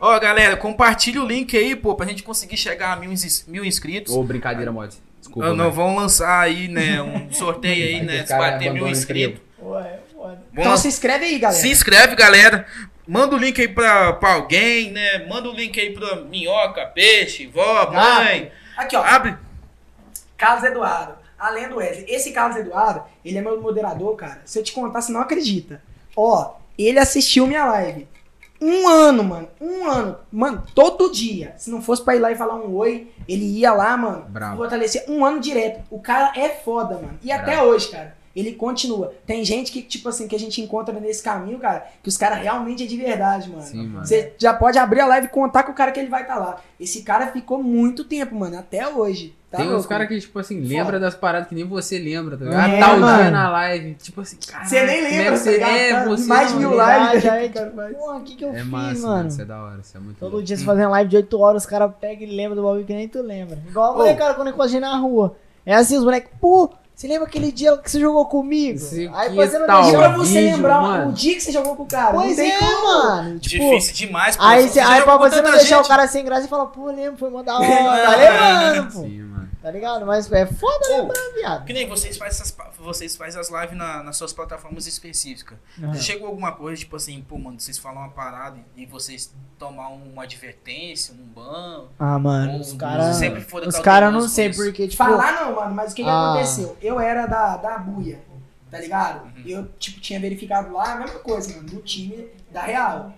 Ó, 0.00 0.18
galera, 0.20 0.56
compartilha 0.56 1.22
o 1.22 1.26
link 1.26 1.56
aí, 1.56 1.74
pô, 1.74 1.94
pra 1.94 2.06
gente 2.06 2.22
conseguir 2.22 2.56
chegar 2.56 2.92
a 2.92 2.96
mil, 2.96 3.10
mil 3.48 3.64
inscritos. 3.64 4.14
Ô, 4.14 4.22
brincadeira, 4.22 4.70
mod. 4.70 4.94
Desculpa. 5.18 5.48
Ah, 5.48 5.50
não, 5.50 5.56
mano. 5.56 5.72
vamos 5.72 6.02
lançar 6.02 6.40
aí, 6.40 6.68
né, 6.68 7.00
um 7.00 7.32
sorteio 7.32 7.86
aí, 7.86 8.02
né, 8.04 8.26
se 8.26 8.36
bater 8.36 8.72
mil 8.72 8.86
inscritos. 8.86 9.40
Ué. 9.62 10.00
Vamos 10.24 10.38
Então 10.52 10.76
se 10.76 10.88
inscreve 10.88 11.24
aí, 11.26 11.38
galera. 11.38 11.60
Se 11.60 11.70
inscreve, 11.70 12.14
galera. 12.14 12.66
Manda 13.06 13.36
o 13.36 13.38
link 13.38 13.60
aí 13.60 13.68
pra, 13.68 14.14
pra 14.14 14.34
alguém, 14.34 14.90
né? 14.90 15.26
Manda 15.26 15.48
o 15.48 15.52
link 15.52 15.78
aí 15.78 15.92
pra 15.92 16.16
minhoca, 16.16 16.86
peixe, 16.86 17.46
vó, 17.46 17.90
mãe. 17.92 18.50
Aqui, 18.76 18.96
ó. 18.96 19.02
Abre. 19.02 19.36
Carlos 20.36 20.64
Eduardo. 20.64 21.14
Além 21.38 21.68
do 21.68 21.76
Wesley. 21.76 22.06
Esse 22.08 22.32
Carlos 22.32 22.56
Eduardo, 22.56 23.02
ele 23.24 23.36
é 23.36 23.42
meu 23.42 23.60
moderador, 23.60 24.16
cara. 24.16 24.40
Se 24.44 24.58
eu 24.58 24.62
te 24.62 24.72
contar, 24.72 25.02
você 25.02 25.12
não 25.12 25.20
acredita. 25.20 25.82
Ó, 26.16 26.54
ele 26.78 26.98
assistiu 26.98 27.46
minha 27.46 27.66
live. 27.66 28.08
Um 28.60 28.88
ano, 28.88 29.22
mano. 29.22 29.48
Um 29.60 29.84
ano. 29.86 30.16
Mano, 30.32 30.64
todo 30.74 31.12
dia. 31.12 31.54
Se 31.58 31.70
não 31.70 31.82
fosse 31.82 32.02
pra 32.02 32.16
ir 32.16 32.20
lá 32.20 32.32
e 32.32 32.36
falar 32.36 32.54
um 32.54 32.74
oi, 32.74 33.10
ele 33.28 33.44
ia 33.58 33.74
lá, 33.74 33.94
mano. 33.96 34.24
Bravo. 34.28 34.56
Fortalecer 34.56 35.04
um 35.08 35.24
ano 35.24 35.40
direto. 35.40 35.82
O 35.90 36.00
cara 36.00 36.32
é 36.34 36.48
foda, 36.48 36.94
mano. 36.94 37.18
E 37.22 37.30
até 37.30 37.56
Bravo. 37.56 37.68
hoje, 37.68 37.88
cara. 37.88 38.16
Ele 38.34 38.52
continua. 38.52 39.12
Tem 39.26 39.44
gente 39.44 39.70
que, 39.70 39.80
tipo 39.82 40.08
assim, 40.08 40.26
que 40.26 40.34
a 40.34 40.38
gente 40.38 40.60
encontra 40.60 40.98
nesse 40.98 41.22
caminho, 41.22 41.58
cara, 41.58 41.86
que 42.02 42.08
os 42.08 42.16
caras 42.16 42.38
realmente 42.40 42.82
é 42.82 42.86
de 42.86 42.96
verdade, 42.96 43.48
mano. 43.48 43.62
Sim, 43.62 43.86
mano. 43.86 44.04
Você 44.06 44.32
já 44.38 44.52
pode 44.52 44.76
abrir 44.78 45.00
a 45.02 45.06
live 45.06 45.26
e 45.28 45.30
contar 45.30 45.62
com 45.62 45.70
o 45.72 45.74
cara 45.74 45.92
que 45.92 46.00
ele 46.00 46.08
vai 46.10 46.22
estar 46.22 46.36
lá. 46.36 46.60
Esse 46.80 47.02
cara 47.02 47.28
ficou 47.28 47.62
muito 47.62 48.02
tempo, 48.04 48.34
mano, 48.34 48.58
até 48.58 48.88
hoje. 48.88 49.34
Tá 49.50 49.58
Tem 49.58 49.72
uns 49.72 49.86
caras 49.86 50.08
que, 50.08 50.18
tipo 50.18 50.36
assim, 50.40 50.60
Foda. 50.60 50.68
lembra 50.74 50.98
das 50.98 51.14
paradas 51.14 51.48
que 51.48 51.54
nem 51.54 51.62
você 51.64 51.96
lembra, 51.96 52.36
tá 52.36 52.44
ligado? 52.44 52.72
É, 52.72 52.80
tal 52.80 52.96
dia 52.96 53.00
mano. 53.06 53.30
na 53.30 53.50
live. 53.52 53.94
Tipo 54.02 54.20
assim, 54.22 54.36
cara. 54.48 54.64
Você 54.64 54.84
nem 54.84 55.00
lembra, 55.00 55.36
você 55.36 55.58
tá 55.60 55.68
é, 55.68 55.92
Tá 55.94 56.04
você. 56.06 56.26
mais 56.26 56.50
não 56.50 56.58
mil 56.58 56.70
lembra. 56.70 57.04
lives. 57.10 57.22
Já 57.22 57.36
é 57.36 57.48
Cara, 57.50 57.66
tipo, 57.70 57.94
porra, 58.00 58.16
o 58.16 58.22
que 58.22 58.34
que 58.34 58.44
eu 58.44 58.50
É 58.50 58.54
fiz, 58.58 58.66
massa, 58.66 59.06
mano. 59.06 59.28
Isso 59.28 59.40
é 59.42 59.44
da 59.44 59.62
hora, 59.62 59.78
isso 59.80 59.96
é 59.96 60.00
muito 60.00 60.18
Todo 60.18 60.32
louco. 60.32 60.44
dia 60.44 60.56
você 60.56 60.64
fazendo 60.64 60.90
live 60.90 61.08
de 61.08 61.16
8 61.18 61.38
horas, 61.38 61.62
os 61.62 61.68
caras 61.70 61.92
pegam 62.00 62.26
e 62.26 62.34
lembram 62.34 62.56
do 62.56 62.64
bagulho 62.66 62.84
que 62.84 62.92
nem 62.94 63.06
tu 63.08 63.22
lembra. 63.22 63.56
Igual 63.68 63.92
a 63.92 63.94
Ô. 63.94 63.98
molecada 63.98 64.34
quando 64.34 64.48
eu 64.48 64.54
encontrei 64.54 64.80
na 64.80 64.96
rua. 64.96 65.36
É 65.64 65.72
assim, 65.76 65.96
os 65.96 66.02
moleques, 66.04 66.32
pô, 66.40 66.68
você 66.94 67.08
lembra 67.08 67.26
aquele 67.26 67.50
dia 67.50 67.76
que 67.76 67.90
você 67.90 67.98
jogou 68.00 68.24
comigo? 68.26 68.76
Esse 68.76 69.10
Aí 69.12 69.34
não 69.58 69.66
tal? 69.66 69.90
Pra 69.92 70.08
você 70.16 70.40
vídeo, 70.40 70.56
lembrar 70.56 70.80
mano. 70.80 71.10
o 71.10 71.12
dia 71.12 71.34
que 71.34 71.40
você 71.40 71.52
jogou 71.52 71.74
com 71.76 71.82
o 71.82 71.86
cara. 71.86 72.14
Pois 72.14 72.38
é, 72.38 72.56
como. 72.58 72.82
mano. 72.84 73.38
Tipo, 73.40 73.64
Difícil 73.64 73.94
demais, 74.06 74.36
pô. 74.36 74.42
Aí, 74.44 74.68
Você 74.68 74.78
aí 74.80 75.02
pra 75.02 75.16
você 75.16 75.42
não 75.42 75.50
deixar 75.50 75.76
o 75.76 75.82
gente. 75.82 75.88
cara 75.88 76.06
sem 76.06 76.24
graça 76.24 76.46
e 76.46 76.48
falar, 76.48 76.66
pô, 76.66 76.86
lembro, 76.86 77.18
foi 77.18 77.30
mó 77.30 77.42
da 77.42 77.56
hora. 77.58 77.66
Tá 77.66 78.16
lembrando, 78.16 78.92
pô. 78.92 79.00
Sim, 79.02 79.22
mano. 79.22 79.43
Tá 79.64 79.70
ligado? 79.70 80.04
Mas 80.04 80.30
é 80.30 80.44
foda 80.44 80.86
Ô, 80.90 80.96
lembrar, 80.98 81.32
viado. 81.34 81.64
Que 81.64 81.72
nem 81.72 81.88
vocês 81.88 82.18
fazem 82.18 82.32
essas, 82.42 82.54
vocês 82.78 83.16
fazem 83.16 83.40
as 83.40 83.48
lives 83.50 83.74
na- 83.74 84.02
nas 84.02 84.14
suas 84.18 84.30
plataformas 84.30 84.86
específicas. 84.86 85.56
Já 85.78 85.94
chegou 85.94 86.26
alguma 86.28 86.52
coisa, 86.52 86.78
tipo 86.80 86.94
assim, 86.96 87.22
pô, 87.26 87.38
mano, 87.38 87.58
vocês 87.58 87.78
falam 87.78 88.02
uma 88.02 88.10
parada 88.10 88.58
e 88.76 88.82
e 88.82 88.86
vocês 88.86 89.32
tomar 89.58 89.88
uma 89.88 90.24
advertência, 90.24 91.14
um 91.14 91.24
ban? 91.28 91.86
Ah, 91.98 92.18
mano, 92.18 92.52
ou 92.52 92.60
os 92.60 92.74
caras. 92.74 93.18
Os 93.66 93.78
caras 93.78 94.12
não 94.12 94.28
sei 94.28 94.52
porque, 94.52 94.86
tipo. 94.86 95.02
Falar 95.02 95.32
não, 95.32 95.54
mano, 95.56 95.74
mas 95.74 95.92
o 95.92 95.94
que, 95.94 96.02
que 96.04 96.08
Ah. 96.10 96.32
aconteceu? 96.32 96.76
Eu 96.82 97.00
era 97.00 97.24
da, 97.26 97.56
da 97.56 97.78
buia, 97.78 98.20
tá 98.70 98.78
ligado? 98.78 99.24
Uhum. 99.24 99.42
Eu, 99.46 99.66
tipo, 99.78 99.98
tinha 99.98 100.20
verificado 100.20 100.74
lá 100.74 100.92
a 100.92 100.96
mesma 100.96 101.20
coisa, 101.20 101.56
mano, 101.56 101.70
do 101.70 101.80
time 101.80 102.28
da 102.50 102.60
Real. 102.64 103.14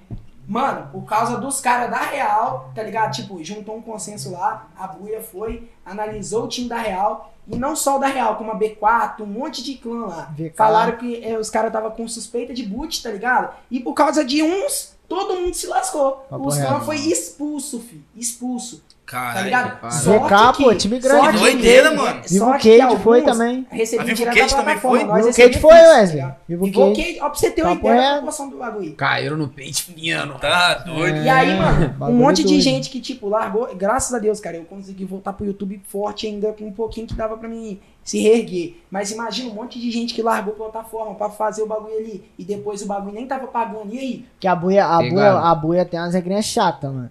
Mano, 0.46 0.88
por 0.92 1.04
causa 1.04 1.38
dos 1.38 1.60
caras 1.60 1.90
da 1.90 2.00
Real, 2.00 2.70
tá 2.74 2.82
ligado? 2.82 3.12
Tipo, 3.12 3.42
juntou 3.42 3.76
um 3.76 3.82
consenso 3.82 4.30
lá, 4.30 4.68
a 4.78 4.86
Buia 4.86 5.20
foi, 5.20 5.68
analisou 5.84 6.44
o 6.44 6.48
time 6.48 6.68
da 6.68 6.78
Real, 6.78 7.32
e 7.48 7.56
não 7.56 7.74
só 7.76 7.96
o 7.96 7.98
da 7.98 8.06
Real, 8.06 8.36
como 8.36 8.52
a 8.52 8.58
B4, 8.58 9.20
um 9.20 9.26
monte 9.26 9.62
de 9.62 9.74
clã 9.74 10.06
lá. 10.06 10.34
Falaram 10.54 10.96
que 10.96 11.24
é, 11.24 11.38
os 11.38 11.50
caras 11.50 11.72
tava 11.72 11.90
com 11.90 12.06
suspeita 12.08 12.54
de 12.54 12.64
boot, 12.64 13.02
tá 13.02 13.10
ligado? 13.10 13.54
E 13.70 13.80
por 13.80 13.94
causa 13.94 14.24
de 14.24 14.42
uns, 14.42 14.96
todo 15.08 15.34
mundo 15.34 15.54
se 15.54 15.66
lascou. 15.66 16.26
Papo 16.28 16.46
os 16.46 16.56
reto. 16.56 16.68
clã 16.68 16.80
foi 16.80 16.96
expulso, 16.96 17.80
fi. 17.80 18.04
Expulso. 18.14 18.82
Tá 19.06 19.12
Caralho. 19.12 19.44
ligado? 19.44 19.80
para. 19.80 19.88
VK, 19.90 20.62
pô, 20.64 20.74
time 20.74 20.98
grande. 20.98 21.28
Que 21.30 21.38
doideira, 21.38 21.90
que- 21.90 21.96
mano. 21.96 22.22
Vivo 22.28 22.50
Cage 22.52 22.86
que 22.88 22.96
foi 23.04 23.22
também. 23.22 23.66
Recebi 23.70 24.02
A 24.02 24.04
Vivo 24.04 24.16
direto 24.16 24.34
Cage 24.34 24.50
da 24.50 24.56
também 24.60 24.74
plataforma, 24.78 24.98
foi? 24.98 24.98
Vivo 25.16 25.26
recebemos 25.28 25.56
Cage 25.56 25.60
foi, 25.62 25.70
tá 25.70 25.90
Wesley. 25.98 26.16
ligado? 26.16 26.36
Vivo. 26.48 26.94
Cage, 26.96 27.18
ó, 27.20 27.24
pra 27.28 27.34
você 27.38 27.50
ter 27.52 27.62
uma 27.62 27.76
Papo 27.76 27.86
ideia 27.88 28.02
da 28.02 28.12
proporção 28.16 28.48
do 28.50 28.56
bagulho. 28.58 28.94
Caíram 28.96 29.36
no 29.36 29.48
pente 29.48 29.82
finiano. 29.84 30.34
Tá 30.40 30.74
doido. 30.74 31.18
E 31.18 31.28
aí, 31.28 31.56
mano, 31.56 31.86
um 31.86 31.88
bagulho 31.90 32.18
monte 32.18 32.36
de 32.38 32.48
doido. 32.48 32.60
gente 32.62 32.90
que, 32.90 33.00
tipo, 33.00 33.28
largou. 33.28 33.72
Graças 33.76 34.12
a 34.12 34.18
Deus, 34.18 34.40
cara, 34.40 34.56
eu 34.56 34.64
consegui 34.64 35.04
voltar 35.04 35.32
pro 35.34 35.46
YouTube 35.46 35.80
forte 35.86 36.26
ainda 36.26 36.52
com 36.52 36.64
um 36.66 36.72
pouquinho 36.72 37.06
que 37.06 37.14
dava 37.14 37.36
pra 37.36 37.48
mim 37.48 37.78
se 38.02 38.18
reerguer. 38.20 38.74
Mas 38.90 39.12
imagina 39.12 39.50
um 39.50 39.54
monte 39.54 39.80
de 39.80 39.88
gente 39.92 40.14
que 40.14 40.22
largou 40.22 40.52
a 40.54 40.56
plataforma 40.56 41.14
pra 41.14 41.30
fazer 41.30 41.62
o 41.62 41.66
bagulho 41.68 41.96
ali. 41.96 42.24
E 42.36 42.44
depois 42.44 42.82
o 42.82 42.86
bagulho 42.86 43.14
nem 43.14 43.24
tava 43.26 43.46
pagando. 43.46 43.94
E 43.94 43.98
aí? 44.00 44.24
Que 44.40 44.48
a 44.48 44.56
buia, 44.56 44.84
a 44.84 44.98
buia, 44.98 45.32
a 45.32 45.54
buia 45.54 45.84
tem 45.84 46.00
umas 46.00 46.12
regrinhas 46.12 46.44
chatas, 46.44 46.90
mano. 46.92 47.10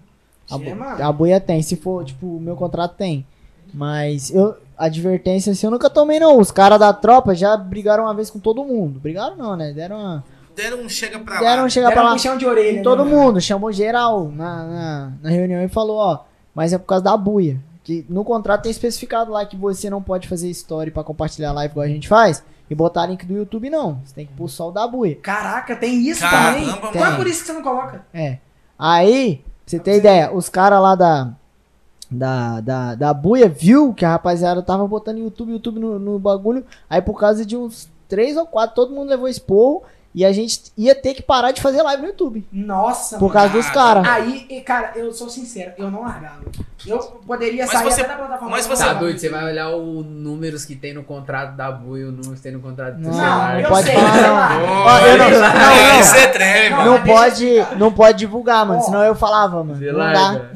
A, 0.50 0.58
bu- 0.58 1.04
a 1.04 1.12
buia 1.12 1.40
tem. 1.40 1.62
Se 1.62 1.76
for, 1.76 2.04
tipo, 2.06 2.26
o 2.38 2.40
meu 2.40 2.56
contrato 2.56 2.96
tem. 2.96 3.26
Mas 3.74 4.30
eu. 4.34 4.56
Advertência 4.78 5.54
assim, 5.54 5.66
eu 5.68 5.72
nunca 5.72 5.90
tomei, 5.90 6.20
não. 6.20 6.38
Os 6.38 6.52
caras 6.52 6.78
da 6.78 6.92
tropa 6.92 7.34
já 7.34 7.56
brigaram 7.56 8.04
uma 8.04 8.14
vez 8.14 8.30
com 8.30 8.40
todo 8.40 8.64
mundo. 8.66 9.00
Brigaram 9.00 9.38
não, 9.38 9.56
né? 9.56 9.72
Deram 9.72 9.98
uma. 9.98 10.24
Deram 10.54 10.82
um 10.82 10.90
chega 10.90 11.18
pra 11.20 11.40
Deram 11.40 11.62
lá. 11.62 11.64
um 11.66 11.70
chegar 11.70 11.88
Deram 11.90 12.02
pra 12.02 12.04
um 12.04 12.08
lá. 12.10 12.16
puxão 12.16 12.38
de 12.38 12.46
orelha. 12.46 12.72
Em 12.72 12.76
né, 12.78 12.82
todo 12.84 13.06
mano? 13.06 13.12
mundo, 13.18 13.40
chamou 13.42 13.72
geral 13.72 14.30
na, 14.34 14.64
na, 14.66 15.12
na 15.24 15.30
reunião 15.30 15.64
e 15.64 15.70
falou, 15.70 15.98
ó, 15.98 16.20
mas 16.54 16.74
é 16.74 16.78
por 16.78 16.86
causa 16.88 17.04
da 17.06 17.16
buia. 17.16 17.58
Que 17.86 18.06
no 18.10 18.26
contrato 18.26 18.64
tem 18.64 18.72
especificado 18.72 19.32
lá 19.32 19.46
que 19.46 19.56
você 19.56 19.90
não 19.90 20.02
pode 20.02 20.28
fazer 20.28 20.50
story 20.50 20.92
pra 20.92 21.04
compartilhar 21.06 21.54
live 21.54 21.72
igual 21.72 21.86
a 21.86 21.90
gente 21.90 22.08
faz 22.10 22.44
e 22.70 22.76
botar 22.76 23.06
link 23.06 23.26
do 23.26 23.34
YouTube, 23.34 23.70
não. 23.70 24.02
Você 24.04 24.14
tem 24.16 24.26
que 24.26 24.34
pôr 24.34 24.50
só 24.50 24.68
o 24.68 24.72
da 24.72 24.86
buia. 24.88 25.16
Caraca, 25.22 25.74
tem 25.76 26.06
isso 26.06 26.20
Caramba, 26.22 26.58
também. 26.76 26.90
Então 26.90 27.06
é 27.06 27.16
por 27.16 27.28
isso 27.28 27.42
que 27.42 27.48
você 27.48 27.54
não 27.54 27.62
coloca. 27.62 28.06
É. 28.14 28.40
Aí, 28.78 29.42
você 29.66 29.80
ter 29.80 29.98
ideia, 29.98 30.32
os 30.34 30.48
caras 30.48 30.82
lá 30.82 30.96
da, 30.96 31.34
da, 32.10 32.62
da, 32.62 32.96
da 32.96 33.14
buia 33.14 33.50
viu 33.50 33.94
que 33.94 34.06
a 34.06 34.12
rapaziada 34.12 34.62
tava 34.62 34.88
botando 34.88 35.18
YouTube, 35.18 35.54
YouTube 35.54 35.80
no, 35.80 35.98
no 35.98 36.20
bagulho. 36.20 36.66
Aí 36.90 37.02
por 37.02 37.20
causa 37.20 37.46
de 37.46 37.58
uns 37.58 37.90
três 38.08 38.38
ou 38.38 38.46
quatro, 38.46 38.76
todo 38.76 38.94
mundo 38.94 39.10
levou 39.10 39.28
esporro 39.28 39.84
e 40.16 40.24
a 40.24 40.32
gente 40.32 40.72
ia 40.78 40.96
ter 40.96 41.14
que 41.14 41.22
parar 41.22 41.52
de 41.52 41.62
fazer 41.62 41.82
live 41.84 42.02
no 42.04 42.08
YouTube. 42.08 42.48
Nossa, 42.52 43.18
Por 43.18 43.34
causa 43.34 43.50
dos 43.50 43.70
caras. 43.70 44.08
Aí, 44.08 44.46
e, 44.50 44.62
cara, 44.62 44.94
eu 44.96 45.12
sou 45.12 45.30
sincero, 45.30 45.74
eu 45.78 45.92
não 45.92 46.02
largava. 46.04 46.40
Eu 46.88 47.00
poderia 47.00 47.64
Mas 47.66 47.72
sair 47.72 47.84
você- 47.84 48.02
até 48.02 48.12
da 48.12 48.18
plataforma. 48.20 48.50
mas 48.56 48.66
você- 48.66 48.84
Tá 48.86 48.94
doido, 48.94 49.20
você 49.20 49.28
vai 49.30 49.44
olhar 49.44 49.70
os 49.76 50.06
números 50.06 50.64
que 50.64 50.76
tem 50.76 50.94
no 50.94 51.04
contrato 51.04 51.56
da 51.58 51.70
Bui, 51.72 52.04
os 52.04 52.12
números 52.14 52.36
que 52.36 52.42
tem 52.44 52.52
no 52.54 52.60
contrato 52.62 52.96
do 52.96 53.02
Não, 53.02 53.14
celular. 53.14 53.60
eu 53.62 53.68
pode 53.70 53.86
sei, 53.88 53.96
falar, 53.96 54.12
sei 54.14 54.22
não. 54.22 54.34
lá. 54.34 54.50
Ó, 54.86 55.00
eu 55.00 55.18
não- 55.18 55.30
não, 55.32 55.40
não. 55.40 56.00
Isso 56.00 56.16
é 56.16 56.28
trem, 56.28 56.70
Não, 56.70 56.78
mano. 56.78 56.92
Não 56.92 57.04
pode, 57.04 57.46
não 57.78 57.92
pode 57.92 58.18
divulgar, 58.20 58.66
mano. 58.66 58.82
Senão 58.84 59.04
eu 59.04 59.16
falava, 59.16 59.64
mano. 59.64 59.80
Não 59.86 59.98
lá, 59.98 60.14
dá. 60.14 60.20
cara. 60.34 60.52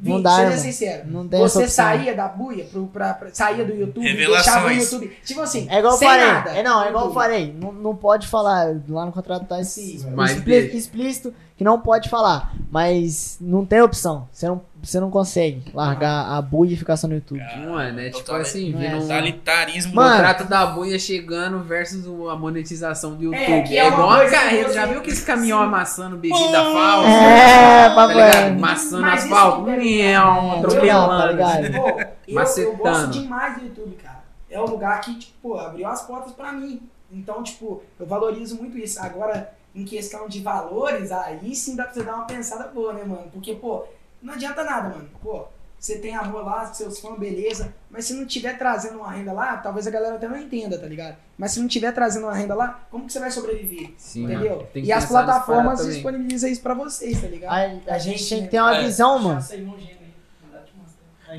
Vim, 0.00 0.10
Não 0.12 0.22
dá, 0.22 0.36
seja 0.36 0.56
sincero. 0.58 1.02
Não 1.08 1.26
tem 1.26 1.40
Você 1.40 1.68
saía 1.68 2.14
da 2.14 2.28
buia, 2.28 2.64
pro, 2.64 2.86
pra, 2.86 3.14
pra- 3.14 3.28
saía 3.32 3.64
do 3.64 3.74
YouTube, 3.74 4.06
Revelações. 4.06 4.44
deixava 4.44 4.66
o 4.68 4.72
YouTube. 4.72 5.16
Tipo 5.24 5.40
assim, 5.40 5.66
É 5.70 5.78
igual 5.78 5.94
eu 5.94 5.98
sem 5.98 6.08
falei. 6.08 6.26
nada. 6.26 6.50
É, 6.50 6.62
não, 6.62 6.84
é 6.84 6.88
igual 6.88 7.06
eu 7.06 7.12
falei. 7.14 7.52
Não, 7.52 7.72
não 7.72 7.96
pode 7.96 8.26
falar. 8.28 8.76
Lá 8.88 9.06
no 9.06 9.12
contrato 9.12 9.44
tá 9.46 9.60
esse- 9.60 9.98
Sim, 9.98 10.10
mas 10.14 10.32
explí- 10.36 10.60
deixa. 10.62 10.76
explícito 10.76 11.34
que 11.58 11.64
não 11.64 11.78
pode 11.80 12.08
falar. 12.08 12.54
Mas 12.70 13.36
não 13.40 13.66
tem 13.66 13.82
opção. 13.82 14.28
Você 14.32 14.46
não, 14.46 14.62
você 14.82 15.00
não 15.00 15.10
consegue 15.10 15.62
largar 15.74 16.30
a 16.30 16.40
buia 16.40 16.72
e 16.72 16.76
ficar 16.76 16.96
só 16.96 17.08
no 17.08 17.14
YouTube. 17.14 17.40
Mano, 17.66 18.00
é 18.00 18.04
tipo 18.10 18.18
Totalmente. 18.20 18.46
assim, 18.46 18.72
Não 18.72 18.80
é 18.80 18.82
vendo 18.84 18.96
um 18.96 19.00
Totalitarismo. 19.00 19.94
Mano, 19.94 20.16
contrato 20.16 20.44
da 20.44 20.66
buia 20.66 20.98
chegando 20.98 21.58
versus 21.64 22.06
a 22.30 22.36
monetização 22.36 23.14
do 23.16 23.24
YouTube. 23.24 23.40
É, 23.42 23.76
É, 23.76 23.78
é 23.78 23.88
igual 23.88 24.30
carreta. 24.30 24.72
Já 24.72 24.86
viu 24.86 25.00
que 25.00 25.10
esse 25.10 25.24
caminhão 25.26 25.60
amassando 25.60 26.16
bebida 26.16 26.38
falsa? 26.72 27.08
É, 27.08 27.88
Tá 27.94 28.06
ligado? 28.06 28.34
é. 28.36 28.48
Amassando 28.48 29.02
Mas 29.02 29.24
isso 29.24 29.34
asfalto. 29.34 29.68
é- 29.70 29.76
Miau, 29.78 30.54
É, 30.54 30.58
atropelando. 30.58 31.18
tá 31.22 31.26
ligado? 31.32 31.72
Pô, 31.72 32.00
eu, 32.28 32.62
eu 32.64 32.76
gosto 32.76 33.10
demais 33.10 33.58
do 33.58 33.64
YouTube, 33.64 33.96
cara. 33.96 34.18
É 34.50 34.60
um 34.60 34.66
lugar 34.66 35.00
que, 35.00 35.14
tipo, 35.18 35.32
pô, 35.42 35.58
abriu 35.58 35.86
as 35.88 36.02
portas 36.02 36.32
pra 36.32 36.52
mim. 36.52 36.80
Então, 37.10 37.42
tipo, 37.42 37.82
eu 37.98 38.06
valorizo 38.06 38.56
muito 38.56 38.78
isso. 38.78 39.00
Agora, 39.00 39.50
em 39.80 39.84
questão 39.84 40.28
de 40.28 40.40
valores, 40.40 41.12
aí 41.12 41.54
sim 41.54 41.76
dá 41.76 41.84
pra 41.84 41.92
você 41.92 42.02
dar 42.02 42.14
uma 42.16 42.24
pensada 42.26 42.66
boa, 42.68 42.92
né, 42.92 43.04
mano? 43.04 43.28
Porque, 43.32 43.54
pô, 43.54 43.84
não 44.20 44.34
adianta 44.34 44.64
nada, 44.64 44.88
mano. 44.88 45.08
Pô, 45.22 45.44
você 45.78 45.98
tem 45.98 46.16
amor 46.16 46.44
lá, 46.44 46.66
seus 46.74 46.98
fãs, 46.98 47.16
beleza. 47.18 47.72
Mas 47.88 48.04
se 48.06 48.12
não 48.14 48.26
tiver 48.26 48.58
trazendo 48.58 48.98
uma 48.98 49.12
renda 49.12 49.32
lá, 49.32 49.56
talvez 49.58 49.86
a 49.86 49.90
galera 49.90 50.16
até 50.16 50.26
não 50.26 50.36
entenda, 50.36 50.76
tá 50.76 50.86
ligado? 50.86 51.16
Mas 51.38 51.52
se 51.52 51.60
não 51.60 51.68
tiver 51.68 51.92
trazendo 51.92 52.24
uma 52.26 52.34
renda 52.34 52.54
lá, 52.54 52.80
como 52.90 53.06
que 53.06 53.12
você 53.12 53.20
vai 53.20 53.30
sobreviver? 53.30 53.92
Sim, 53.96 54.24
entendeu? 54.24 54.66
tem 54.72 54.82
que 54.82 54.88
E 54.88 54.92
as 54.92 55.06
plataformas 55.06 55.86
disponibilizam 55.86 56.50
isso 56.50 56.60
pra 56.60 56.74
vocês, 56.74 57.20
tá 57.20 57.28
ligado? 57.28 57.52
A, 57.88 57.94
a 57.94 57.98
gente 57.98 58.28
tem 58.28 58.38
né? 58.40 58.44
que 58.46 58.50
ter 58.50 58.60
uma 58.60 58.76
É. 58.76 58.82
visão, 58.82 59.18
mano. 59.20 59.40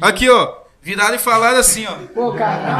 Aqui, 0.02 0.30
ó. 0.30 0.69
Viraram 0.82 1.16
e 1.16 1.20
falaram 1.20 1.58
assim, 1.60 1.86
ó. 1.86 1.96
Pô, 2.14 2.34
cara. 2.34 2.78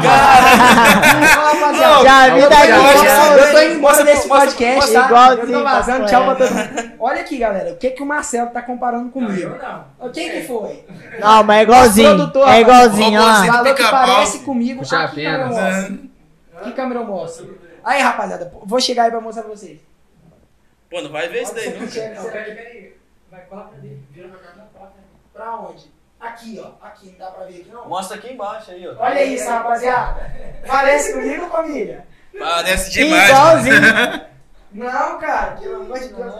Ó, 1.38 1.52
rapaziada. 1.52 2.02
Já 2.02 2.28
Não, 2.28 2.34
vi 2.34 2.40
eu 2.40 2.50
daqui. 2.50 2.66
já- 2.66 2.76
Eu, 2.76 3.04
já- 3.04 3.36
eu 3.36 3.52
tô 3.52 3.58
indo 3.60 3.72
embora 3.74 3.80
Mostra- 3.80 4.04
desse 4.04 4.28
podcast, 4.28 4.74
mostra- 4.76 5.00
tá? 5.02 5.06
igualzinho, 5.06 5.42
eu 5.46 5.58
tô 5.58 5.64
vazando, 5.64 5.98
papo 5.98 6.10
tchau 6.10 6.24
pra 6.24 6.32
reto. 6.46 6.54
todo 6.54 6.82
mundo. 6.82 6.92
Olha 6.98 7.20
aqui, 7.20 7.38
galera, 7.38 7.72
o 7.72 7.76
que 7.76 7.90
que 7.90 8.02
o 8.02 8.06
Marcelo 8.06 8.50
tá 8.50 8.62
comparando 8.62 9.10
comigo? 9.10 9.54
Quem 10.14 10.30
que 10.30 10.46
foi? 10.46 10.84
Não, 11.20 11.42
mas 11.44 11.58
é 11.58 11.62
igualzinho. 11.62 12.16
Produtor, 12.16 12.48
É 12.48 12.60
igualzinho, 12.60 13.20
ó. 13.20 13.46
Falou 13.46 13.74
que 13.74 13.82
parece 13.90 14.38
comigo. 14.40 14.78
Puxa 14.80 14.98
Ah, 15.04 15.08
que 15.08 15.22
câmera 15.22 15.44
apenas. 15.46 15.58
eu 15.58 15.90
mostro? 15.90 16.10
Que 16.64 16.72
câmera 16.72 17.00
eu 17.00 17.04
mostro? 17.06 17.58
Aí, 17.84 18.00
rapaziada, 18.02 18.52
vou 18.64 18.80
chegar 18.80 19.04
aí 19.04 19.10
pra 19.10 19.20
mostrar 19.20 19.42
pra 19.44 19.54
vocês. 19.54 19.78
Pô, 20.90 21.02
não 21.02 21.10
vai 21.12 21.28
ver 21.28 21.42
isso 21.42 21.54
daí, 21.54 21.68
não. 21.78 21.86
Vai, 23.30 23.40
cola 23.48 23.62
pra 23.64 23.78
dele. 23.78 24.02
Vira 24.10 24.28
pra 24.28 24.38
cá. 24.38 24.50
Pra 25.34 25.56
onde? 25.56 25.99
Aqui, 26.20 26.60
ó. 26.62 26.84
Aqui, 26.86 27.10
não 27.12 27.18
dá 27.18 27.26
pra 27.32 27.44
ver 27.46 27.60
aqui, 27.60 27.70
não? 27.72 27.88
Mostra 27.88 28.16
aqui 28.16 28.32
embaixo 28.32 28.70
aí, 28.70 28.86
ó. 28.86 28.94
Olha 28.98 29.24
isso, 29.24 29.48
rapaziada. 29.48 30.30
Parece 30.66 31.14
comigo, 31.14 31.48
família? 31.48 32.06
Parece 32.38 32.90
demais. 32.90 33.30
Igualzinho. 33.30 34.30
Não, 34.72 35.18
cara, 35.18 35.56
pelo 35.60 35.80
amor 35.82 35.98
de 35.98 36.06
Deus. 36.10 36.32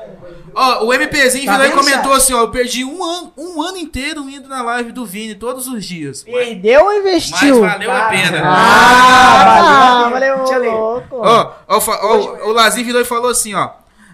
Ó, 0.55 0.84
o 0.84 0.94
MPzinho 0.94 1.47
Tá 1.47 1.52
virou 1.59 1.67
e 1.67 1.70
vendo, 1.70 1.78
comentou 1.81 2.12
assim, 2.12 2.33
ó. 2.33 2.42
Eu 2.42 2.50
perdi 2.52 2.84
um 2.84 3.02
ano, 3.02 3.33
um 3.36 3.60
ano 3.60 3.76
inteiro 3.76 4.31
indo 4.31 4.49
na 4.49 4.62
live 4.62 4.92
do 4.92 5.05
Vini 5.05 5.34
todos 5.34 5.67
os 5.67 5.84
dias. 5.84 6.25
Mas, 6.28 6.33
Perdeu 6.47 6.81
ou 6.81 6.86
mas 6.86 6.99
investiu? 7.00 7.60
valeu 7.60 7.91
a 7.91 8.02
pena. 8.05 8.41
Ah, 8.44 10.05
Ah, 10.07 10.10
valeu, 10.10 10.36
deixa 10.39 10.55
eu 10.55 10.60
ler. 10.60 10.70
louco. 10.70 11.17
Ó, 11.17 11.52
ó, 11.67 11.78
ó, 11.89 12.17
o 12.49 12.52
Lazinho 12.52 12.86
virou 12.86 13.00
e 13.00 13.05
falou 13.05 13.33
assim, 13.33 13.52
ó. 13.55 13.70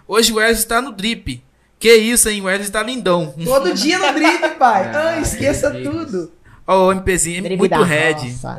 Hoje 0.09 0.33
o 0.33 0.37
Wesley 0.37 0.67
tá 0.67 0.81
no 0.81 0.93
drip. 0.93 1.45
Que 1.79 1.95
isso, 1.95 2.29
hein? 2.29 2.41
O 2.41 2.45
Wesley 2.45 2.71
tá 2.71 2.83
lindão. 2.83 3.35
Todo 3.45 3.73
dia 3.75 3.99
no 3.99 4.13
drip, 4.15 4.49
pai. 4.59 4.91
Ah, 4.95 5.09
Ah, 5.17 5.21
esqueça 5.21 5.71
Deus. 5.71 5.85
tudo. 5.85 6.33
Ó, 6.67 6.87
o 6.89 6.93
MPzinho, 6.93 7.43
Drible 7.43 7.59
muito 7.59 7.71
da 7.71 7.85
red. 7.85 8.13
roça. 8.15 8.59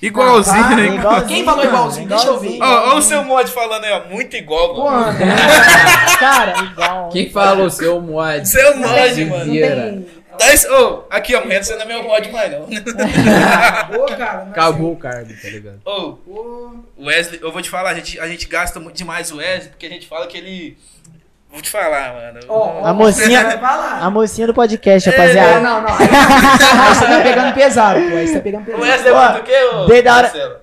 Igualzinho, 0.00 0.64
Ah, 0.64 0.76
né? 0.76 0.86
igualzinho, 0.94 1.26
Quem 1.28 1.44
falou 1.44 1.64
igualzinho? 1.64 2.08
Deixa 2.08 2.26
eu 2.28 2.38
ver. 2.38 2.58
Ó, 2.62 2.90
ó 2.94 2.98
o 2.98 3.02
seu 3.02 3.24
mod 3.24 3.50
falando 3.50 3.82
aí, 3.84 3.92
ó. 3.92 4.04
Muito 4.08 4.36
igual, 4.36 4.72
Pô, 4.74 4.84
mano. 4.84 5.06
mano, 5.06 5.18
Cara, 6.20 6.62
igual. 6.64 7.08
Quem 7.08 7.30
falou 7.30 7.68
seu 7.68 8.00
mod? 8.00 8.48
Seu 8.48 8.76
mod, 8.76 9.24
mano. 9.24 9.52
tem... 9.52 10.06
Tá 10.38 10.54
esse- 10.54 10.70
ô, 10.70 11.02
aqui, 11.10 11.34
ó, 11.34 11.40
mulher, 11.42 11.64
você 11.64 11.74
não 11.74 11.82
é 11.82 11.84
meu 11.86 12.04
mod 12.04 12.30
mais, 12.30 12.52
não. 12.52 12.60
Pô, 13.90 14.06
cara, 14.16 14.38
mas 14.44 14.50
Acabou 14.50 14.92
o 14.92 14.96
cargo, 14.96 15.32
tá 15.42 15.48
ligado? 15.48 15.80
Ô, 15.84 16.12
Pô, 16.12 16.74
o 16.96 17.06
Wesley, 17.06 17.40
eu 17.42 17.50
vou 17.50 17.60
te 17.60 17.68
falar, 17.68 17.90
a 17.90 17.94
gente, 17.94 18.20
a 18.20 18.28
gente 18.28 18.46
gasta 18.46 18.78
muito 18.78 18.94
demais 18.96 19.32
o 19.32 19.38
Wesley, 19.38 19.70
porque 19.70 19.86
a 19.86 19.90
gente 19.90 20.06
fala 20.06 20.28
que 20.28 20.38
ele. 20.38 20.78
Vou 21.50 21.62
te 21.62 21.70
falar, 21.70 22.12
mano. 22.14 22.40
ó, 22.48 22.84
A 22.84 22.92
mocinha- 22.92 23.56
vai. 23.58 24.00
A 24.02 24.10
mocinha 24.10 24.46
do 24.46 24.54
podcast, 24.54 25.08
Não, 25.08 25.16
rapaziada. 25.16 25.60
não, 25.60 25.80
não. 25.82 25.88
Aí, 25.88 26.04
aí 26.04 26.94
você 26.94 27.06
tá 27.06 27.20
pegando 27.22 27.54
pesado, 27.54 28.00
pô. 28.00 28.10
Você 28.16 28.34
tá 28.34 28.40
pegando 28.40 28.62
O 28.62 28.66
pesado. 28.66 28.82
Wesley 28.84 29.12
é 29.14 29.28
muito 29.28 29.40
o 29.40 29.44
quê, 29.44 29.64
ô? 29.74 29.86
desde 29.86 30.08
a 30.08 30.14
hora- 30.14 30.22
Marcelo? 30.28 30.54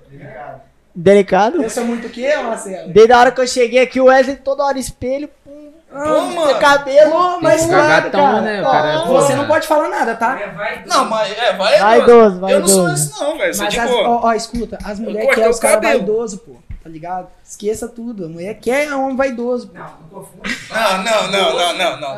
Delicado. 0.94 1.62
Eu 1.62 1.68
sou 1.70 1.84
muito 1.84 2.06
o 2.06 2.10
quê, 2.10 2.34
Marcelo? 2.36 2.88
Desde 2.92 3.12
a 3.12 3.18
hora 3.18 3.30
que 3.30 3.40
eu 3.40 3.46
cheguei 3.46 3.82
aqui, 3.82 4.00
o 4.00 4.04
Wesley 4.06 4.36
toda 4.36 4.64
hora 4.64 4.78
espelho, 4.78 5.28
pum, 5.44 5.70
Pô, 5.92 6.20
mano. 6.22 6.58
cabelo. 6.58 7.38
Mas 7.42 7.62
que 7.62 7.68
claro, 7.68 8.10
tão, 8.10 8.20
cara. 8.24 8.40
né? 8.40 8.60
O 8.62 8.64
cara 8.64 8.92
é 8.92 9.06
você 9.06 9.34
não 9.34 9.46
pode 9.46 9.66
falar 9.66 9.88
nada, 9.90 10.14
tá? 10.14 10.38
Não, 10.86 11.04
mas 11.04 11.36
é, 11.36 11.52
vai. 11.52 11.78
Vaidoso, 11.78 12.48
Eu 12.48 12.60
não 12.60 12.68
sou 12.68 12.90
esse, 12.92 13.20
não, 13.20 13.36
velho. 13.36 13.54
Mas 13.58 13.68
de 13.74 13.78
as, 13.80 13.90
boa. 13.90 14.08
ó, 14.08 14.20
ó, 14.28 14.32
escuta, 14.32 14.78
as 14.84 14.98
mulheres 14.98 15.28
querem 15.34 15.46
o 15.48 15.50
os 15.50 15.58
caras 15.60 15.76
cabelo. 15.76 15.98
vaidosos, 15.98 16.40
pô. 16.40 16.52
Tá 16.82 16.88
ligado? 16.88 17.26
Esqueça 17.48 17.86
tudo. 17.88 18.24
A 18.26 18.28
mulher 18.28 18.54
quer 18.58 18.92
homem 18.92 19.16
vaidoso. 19.16 19.70
Não, 19.72 19.82
não 19.84 20.08
confunda. 20.08 20.48
Não, 20.68 21.02
não, 21.04 21.30
não, 21.30 21.54
não, 21.56 21.78
não, 21.78 22.00
não. 22.00 22.16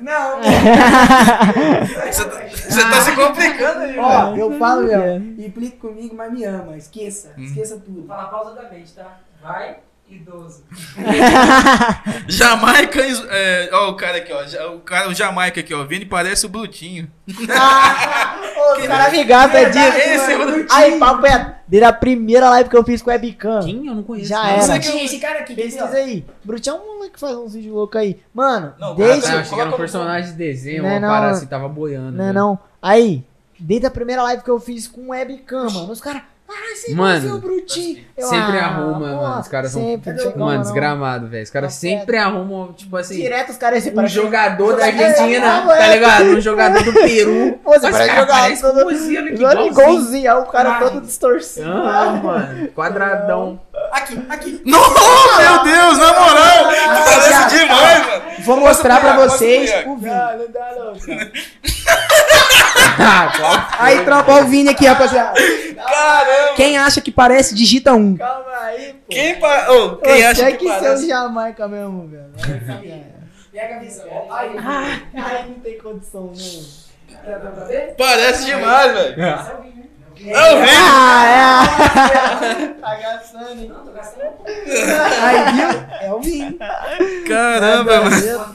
Não. 0.00 0.40
Você 2.10 2.24
tá, 2.24 2.48
você 2.48 2.82
tá 2.82 3.00
se 3.02 3.12
complicando 3.14 3.80
aí, 3.80 3.98
Ó, 3.98 4.08
mano. 4.08 4.38
eu 4.38 4.58
falo, 4.58 4.82
meu, 4.84 5.16
implique 5.16 5.76
comigo, 5.76 6.14
mas 6.16 6.32
me 6.32 6.44
ama. 6.44 6.76
Esqueça. 6.76 7.32
Esqueça 7.36 7.76
tudo. 7.78 8.06
Fala 8.08 8.28
pausadamente, 8.28 8.92
tá? 8.94 9.18
Vai 9.42 9.76
Idoso. 10.10 10.64
Jamaica. 12.28 13.00
É, 13.30 13.68
ó, 13.72 13.90
o 13.90 13.94
cara 13.94 14.18
aqui, 14.18 14.32
ó. 14.32 14.74
O, 14.74 14.80
cara, 14.80 15.08
o 15.08 15.14
Jamaica 15.14 15.60
aqui, 15.60 15.74
ó. 15.74 15.84
Vini 15.84 16.04
parece 16.06 16.46
o 16.46 16.48
Brutinho. 16.48 17.10
Ô, 17.28 17.32
Os 18.80 18.86
caras 18.86 19.12
me 19.12 19.24
gastam 19.24 19.60
é 19.60 19.64
disso. 19.68 19.98
Esse 19.98 20.32
é 20.32 20.36
o. 20.38 20.46
Brutinho. 20.46 20.66
Aí, 20.70 20.98
papo 20.98 21.26
é. 21.26 21.56
Desde 21.68 21.84
a 21.86 21.92
primeira 21.92 22.48
live 22.50 22.70
que 22.70 22.76
eu 22.76 22.84
fiz 22.84 23.02
com 23.02 23.10
o 23.10 23.12
webcam. 23.12 23.60
Quem? 23.62 23.86
Eu 23.86 23.94
não 23.94 24.02
conheço. 24.02 24.28
Já 24.30 24.42
não. 24.42 24.48
era. 24.50 24.76
Esse, 24.78 24.98
esse 25.04 25.18
cara 25.18 25.40
aqui, 25.40 25.54
Pesquisa 25.54 25.90
aí. 25.96 26.24
Brutinho 26.44 26.76
é 26.76 26.78
um 26.78 26.94
moleque 26.94 27.14
que 27.14 27.20
faz 27.20 27.36
uns 27.36 27.52
vídeos 27.52 27.74
loucos 27.74 28.00
aí. 28.00 28.18
Mano, 28.32 28.74
Não, 28.78 28.92
Ah, 28.92 28.94
desde. 28.94 29.22
tá, 29.26 29.32
eu 29.34 29.38
achei 29.40 29.48
que 29.54 29.54
era 29.60 29.62
um 29.68 29.72
Coloca- 29.72 29.76
personagem 29.76 30.30
de 30.30 30.36
desenho, 30.38 30.82
Não 30.82 30.88
é 30.90 30.92
uma 30.94 31.00
não, 31.00 31.08
parada 31.08 31.32
assim, 31.32 31.46
tava 31.46 31.68
boiando. 31.68 32.12
Não 32.16 32.24
é 32.24 32.28
velho. 32.28 32.38
não. 32.38 32.58
Aí, 32.80 33.22
desde 33.58 33.86
a 33.86 33.90
primeira 33.90 34.22
live 34.22 34.42
que 34.42 34.50
eu 34.50 34.58
fiz 34.58 34.86
com 34.88 35.08
webcam, 35.10 35.64
mano, 35.70 35.92
os 35.92 36.00
caras. 36.00 36.22
Ah, 36.50 36.94
Mano, 36.94 37.20
vai 37.20 37.20
ser 37.20 37.34
o 37.34 37.38
Brutinho. 37.40 38.04
Eu, 38.16 38.26
Sempre 38.26 38.58
ah, 38.58 38.66
arruma, 38.66 38.98
porra, 39.10 39.16
mano. 39.28 39.40
Os 39.40 39.48
caras 39.48 39.70
são. 39.70 39.82
como 40.32 40.44
Mano, 40.46 40.62
desgramado, 40.62 41.26
velho. 41.28 41.42
Os 41.44 41.50
caras 41.50 41.74
Tá 41.74 41.78
sempre 41.80 42.16
arrumam, 42.16 42.72
tipo 42.72 42.96
assim. 42.96 43.16
Direto 43.16 43.50
os 43.50 43.56
caras 43.58 43.84
esse 43.86 43.96
Um 43.98 44.06
jogador 44.06 44.76
da 44.76 44.86
É, 44.86 44.88
Argentina, 44.88 45.46
é, 45.72 45.76
tá 45.78 45.88
ligado? 45.88 46.24
Um 46.24 46.40
jogador 46.40 46.82
do 46.82 46.92
Peru. 46.94 47.58
Pô, 47.62 47.70
você 47.72 47.90
parece 47.90 48.16
jogar 48.16 48.50
todo. 48.60 48.80
igualzinho, 48.80 49.20
Olha 49.20 49.30
igualzinho. 49.34 49.70
igualzinho, 49.70 50.32
aí 50.32 50.38
o 50.38 50.46
cara 50.46 50.70
Ai. 50.72 50.80
todo 50.84 51.00
distorcido. 51.02 51.70
Ah, 51.70 52.20
mano. 52.22 52.68
Quadradão. 52.68 53.60
Aqui, 53.92 54.26
aqui. 54.28 54.62
Não, 54.64 54.80
meu 54.80 55.64
Deus, 55.64 55.98
na 55.98 56.12
moral. 56.12 56.64
Parece 57.04 57.30
já. 57.30 57.48
demais, 57.48 58.06
mano. 58.06 58.22
Vou 58.40 58.56
mostrar 58.58 59.00
pra 59.00 59.16
vocês 59.16 59.70
o 59.86 59.96
Vini. 59.96 60.14
Não, 60.14 60.38
não 60.38 60.50
dá 60.50 60.74
não, 60.74 60.98
cara. 60.98 61.32
Ah? 63.00 63.68
Aí, 63.78 64.04
tropa, 64.04 64.32
o 64.40 64.44
Vini 64.46 64.70
aqui, 64.70 64.86
rapaziada. 64.86 65.34
Caramba. 65.76 66.54
Quem 66.56 66.78
acha 66.78 67.00
que 67.00 67.10
parece, 67.10 67.54
digita 67.54 67.92
um. 67.92 68.16
Calma 68.16 68.50
aí, 68.64 68.92
pô. 68.92 68.98
Quem, 69.10 69.38
pa... 69.38 69.66
oh, 69.70 69.96
quem 69.96 70.24
Ô, 70.24 70.28
acha 70.28 70.34
tinha 70.34 70.50
que, 70.52 70.58
que 70.58 70.64
ser 70.64 70.76
o 70.76 70.80
parece? 70.80 71.08
Jamaica 71.08 71.68
mesmo, 71.68 72.08
velho. 72.08 72.32
Pega 73.52 73.76
a 73.76 73.78
visão. 73.78 74.04
Aí, 74.30 74.50
aí 75.14 75.48
não 75.48 75.60
tem 75.60 75.78
condição, 75.78 76.32
não. 76.34 76.88
Parece 77.96 78.44
demais, 78.46 78.92
velho. 78.92 79.16
É. 80.26 80.32
Ah, 80.90 81.62
é. 82.44 82.66
Tá 82.80 82.94
gastando, 82.96 83.60
hein? 83.60 83.68
Não, 83.68 83.84
tô 83.84 83.92
gastando 83.92 84.28
um 84.28 84.32
pouco. 84.32 84.50
Aí, 84.50 85.52
viu? 85.54 85.68
É 86.00 86.14
o 86.14 86.20
Vini. 86.20 86.58
Caramba, 87.26 88.00
mano. 88.02 88.16
Eu 88.16 88.38
não, 88.38 88.54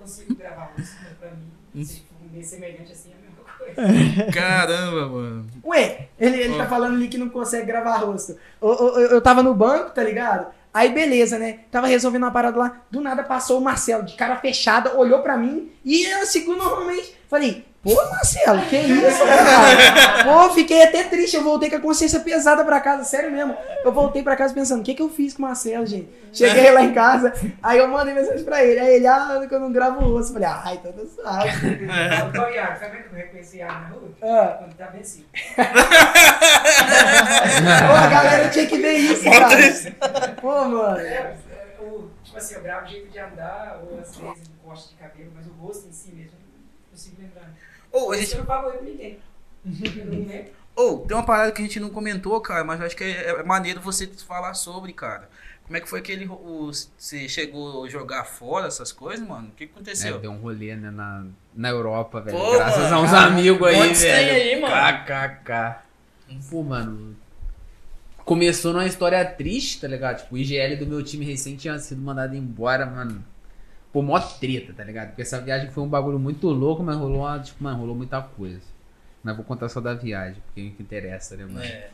consigo 0.00 0.34
gravar 0.34 0.72
música, 0.76 0.98
mas 1.02 1.18
pra 1.18 1.30
mim, 1.74 1.84
se 1.84 2.00
for 2.00 2.30
meio 2.30 2.44
semelhante 2.44 2.92
assim, 2.92 3.10
é 3.10 3.14
a 3.14 3.82
mesma 3.82 4.14
coisa. 4.14 4.32
Caramba, 4.32 5.08
mano. 5.08 5.46
Ué, 5.64 6.08
ele, 6.18 6.40
ele 6.40 6.56
tá 6.56 6.66
falando 6.66 6.94
ali 6.94 7.08
que 7.08 7.18
não 7.18 7.28
consegue 7.28 7.66
gravar 7.66 7.96
rosto. 7.96 8.36
Eu, 8.60 8.70
eu, 8.70 9.00
eu 9.10 9.20
tava 9.20 9.42
no 9.42 9.54
banco, 9.54 9.90
tá 9.90 10.02
ligado? 10.02 10.52
Aí 10.74 10.90
beleza, 10.90 11.38
né? 11.38 11.60
Tava 11.70 11.86
resolvendo 11.86 12.22
uma 12.22 12.30
parada 12.30 12.58
lá. 12.58 12.80
Do 12.90 13.00
nada 13.00 13.22
passou 13.22 13.58
o 13.58 13.64
Marcelo, 13.64 14.04
de 14.04 14.14
cara 14.14 14.36
fechada, 14.36 14.96
olhou 14.96 15.20
pra 15.20 15.36
mim 15.36 15.70
e 15.84 16.04
eu 16.04 16.24
sigo 16.24 16.56
normalmente. 16.56 17.14
Falei, 17.28 17.64
pô, 17.82 17.94
Marcelo, 18.10 18.62
que 18.66 18.76
isso, 18.76 19.24
cara? 19.24 20.24
Pô, 20.24 20.50
fiquei 20.54 20.82
até 20.84 21.04
triste. 21.04 21.36
Eu 21.36 21.42
voltei 21.44 21.68
com 21.68 21.76
a 21.76 21.80
consciência 21.80 22.20
pesada 22.20 22.64
pra 22.64 22.80
casa, 22.80 23.04
sério 23.04 23.30
mesmo. 23.30 23.56
Eu 23.84 23.92
voltei 23.92 24.22
pra 24.22 24.36
casa 24.36 24.54
pensando, 24.54 24.80
o 24.80 24.84
que 24.84 24.94
que 24.94 25.02
eu 25.02 25.08
fiz 25.08 25.34
com 25.34 25.42
o 25.42 25.46
Marcelo, 25.46 25.84
gente? 25.86 26.08
Cheguei 26.32 26.70
lá 26.70 26.82
em 26.82 26.94
casa, 26.94 27.32
aí 27.62 27.78
eu 27.78 27.88
mandei 27.88 28.14
mensagem 28.14 28.42
pra 28.44 28.64
ele. 28.64 28.80
Aí 28.80 28.94
ele, 28.94 29.06
ah, 29.06 29.44
que 29.46 29.54
eu 29.54 29.60
não 29.60 29.70
gravo 29.72 30.02
o 30.02 30.12
rosto. 30.14 30.32
Falei, 30.32 30.48
ai, 30.48 30.74
então 30.74 30.92
tá 30.92 31.02
suave. 31.14 31.50
Ô, 32.38 32.48
Iago, 32.48 32.78
sabe 32.80 32.90
como 32.90 32.96
é 32.96 33.02
que 33.02 33.08
eu 33.14 33.18
reconheci 33.18 33.56
Iago 33.58 33.72
na 33.80 33.88
rua? 33.88 34.08
Ah. 34.22 34.56
Quando 34.60 34.74
tá 34.76 34.86
vencido. 34.86 35.26
Pô, 37.86 37.92
a 37.94 38.06
galera 38.08 38.48
tinha 38.48 38.66
que 38.66 38.78
ver 38.78 38.92
isso, 38.94 39.24
cara. 39.24 40.34
Pô, 40.40 40.64
mano. 40.64 40.98
É, 41.00 41.34
o- 41.80 42.08
tipo 42.24 42.38
assim, 42.38 42.54
eu 42.54 42.62
gravo 42.62 42.86
o 42.86 42.88
jeito 42.88 43.10
de 43.10 43.18
andar, 43.18 43.80
ou 43.82 43.98
às 44.00 44.16
vezes 44.16 44.46
o 44.48 44.66
corte 44.66 44.88
de 44.88 44.94
cabelo, 44.94 45.30
mas 45.34 45.46
o 45.46 45.50
rosto 45.60 45.88
em 45.88 45.92
si 45.92 46.12
mesmo, 46.12 46.32
eu 46.32 46.38
não 46.38 46.90
consigo 46.90 47.16
lembrar. 47.20 47.50
Ô, 47.92 48.10
a 48.12 48.16
Esse 48.16 48.36
gente... 48.36 48.38
eu 48.38 48.44
lembro. 50.10 50.50
Ô, 50.74 50.98
tem 50.98 51.16
uma 51.16 51.24
parada 51.26 51.52
que 51.52 51.60
a 51.60 51.64
gente 51.64 51.78
não 51.78 51.90
comentou, 51.90 52.40
cara, 52.40 52.64
mas 52.64 52.80
eu 52.80 52.86
acho 52.86 52.96
que 52.96 53.04
é, 53.04 53.28
é 53.28 53.42
maneiro 53.42 53.80
você 53.80 54.06
falar 54.06 54.54
sobre, 54.54 54.92
cara. 54.92 55.28
Como 55.64 55.76
é 55.76 55.80
que 55.80 55.88
foi 55.88 56.00
aquele. 56.00 56.26
O, 56.26 56.70
você 56.96 57.28
chegou 57.28 57.84
a 57.84 57.88
jogar 57.88 58.24
fora 58.24 58.66
essas 58.66 58.90
coisas, 58.90 59.26
mano? 59.26 59.48
O 59.48 59.52
que 59.52 59.66
que 59.66 59.72
É, 59.72 59.74
aconteceu? 59.76 60.18
deu 60.18 60.30
um 60.32 60.38
rolê, 60.38 60.74
né, 60.74 60.90
na, 60.90 61.26
na 61.54 61.68
Europa, 61.68 62.20
velho. 62.20 62.36
Pô, 62.36 62.52
Graças 62.52 62.82
mano, 62.84 62.96
a 62.96 63.00
uns 63.02 63.10
cara, 63.10 63.26
amigos 63.26 63.68
aí 63.68 63.92
velho. 63.94 64.32
aí, 64.32 64.60
mano. 64.60 64.74
KKK. 64.74 65.82
Pô, 66.50 66.62
mano. 66.62 67.16
Começou 68.24 68.72
numa 68.72 68.86
história 68.86 69.24
triste, 69.24 69.80
tá 69.80 69.88
ligado? 69.88 70.22
Tipo, 70.22 70.34
o 70.36 70.38
IGL 70.38 70.76
do 70.78 70.86
meu 70.86 71.02
time 71.02 71.24
recente 71.24 71.62
tinha 71.62 71.78
sido 71.78 72.00
mandado 72.00 72.34
embora, 72.36 72.86
mano. 72.86 73.22
Pô, 73.92 74.00
mó 74.00 74.18
treta, 74.18 74.72
tá 74.72 74.82
ligado? 74.82 75.08
Porque 75.08 75.22
essa 75.22 75.40
viagem 75.40 75.70
foi 75.70 75.82
um 75.82 75.88
bagulho 75.88 76.18
muito 76.18 76.48
louco, 76.48 76.82
mas 76.82 76.96
rolou, 76.96 77.20
uma, 77.20 77.38
tipo, 77.38 77.62
mano, 77.62 77.78
rolou 77.78 77.94
muita 77.94 78.22
coisa. 78.22 78.62
Mas 79.22 79.36
vou 79.36 79.44
contar 79.44 79.68
só 79.68 79.80
da 79.80 79.94
viagem, 79.94 80.42
porque 80.46 80.60
é 80.60 80.64
o 80.64 80.70
que 80.72 80.82
interessa, 80.82 81.36
né, 81.36 81.44
mano? 81.44 81.62
É. 81.62 81.90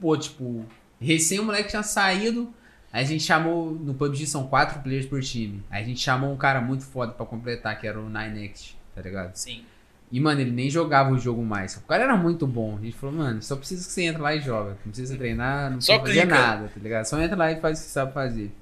Pô, 0.00 0.16
tipo, 0.16 0.64
recém 1.00 1.40
o 1.40 1.44
moleque 1.44 1.68
tinha 1.68 1.82
saído. 1.82 2.52
Aí 2.92 3.04
a 3.04 3.06
gente 3.06 3.22
chamou. 3.22 3.72
No 3.72 3.94
PUBG 3.94 4.26
são 4.26 4.46
quatro 4.46 4.80
players 4.80 5.06
por 5.06 5.20
time. 5.22 5.62
Aí 5.70 5.82
a 5.82 5.86
gente 5.86 6.00
chamou 6.00 6.32
um 6.32 6.36
cara 6.36 6.60
muito 6.60 6.84
foda 6.84 7.12
pra 7.12 7.26
completar, 7.26 7.78
que 7.78 7.86
era 7.86 8.00
o 8.00 8.08
Ninext, 8.08 8.76
tá 8.94 9.02
ligado? 9.02 9.34
Sim. 9.34 9.64
E, 10.10 10.18
mano, 10.18 10.40
ele 10.40 10.50
nem 10.50 10.68
jogava 10.68 11.12
o 11.12 11.18
jogo 11.18 11.44
mais. 11.44 11.76
O 11.76 11.82
cara 11.82 12.02
era 12.02 12.16
muito 12.16 12.46
bom. 12.46 12.78
A 12.78 12.84
gente 12.84 12.96
falou, 12.96 13.14
mano, 13.14 13.40
só 13.40 13.54
precisa 13.54 13.86
que 13.86 13.92
você 13.92 14.02
entre 14.02 14.20
lá 14.20 14.34
e 14.34 14.40
joga. 14.40 14.70
Não 14.70 14.90
precisa 14.90 15.16
treinar, 15.16 15.70
não 15.70 15.80
Só 15.80 15.98
precisa 16.00 16.26
fazer 16.26 16.34
nada, 16.34 16.68
tá 16.68 16.80
ligado? 16.80 17.04
Só 17.04 17.20
entra 17.20 17.36
lá 17.36 17.52
e 17.52 17.60
faz 17.60 17.78
o 17.78 17.82
que 17.82 17.88
sabe 17.90 18.12
fazer. 18.12 18.52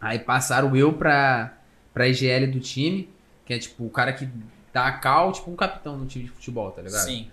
Aí 0.00 0.18
passaram 0.18 0.74
eu 0.76 0.92
pra, 0.92 1.58
pra 1.92 2.08
IGL 2.08 2.46
do 2.46 2.60
time, 2.60 3.08
que 3.44 3.54
é 3.54 3.58
tipo 3.58 3.84
o 3.84 3.90
cara 3.90 4.12
que 4.12 4.28
dá 4.72 4.86
a 4.86 4.92
cal, 4.92 5.32
tipo 5.32 5.50
um 5.50 5.56
capitão 5.56 5.98
do 5.98 6.06
time 6.06 6.24
de 6.24 6.30
futebol, 6.30 6.70
tá 6.70 6.82
ligado? 6.82 7.04
Sim. 7.04 7.30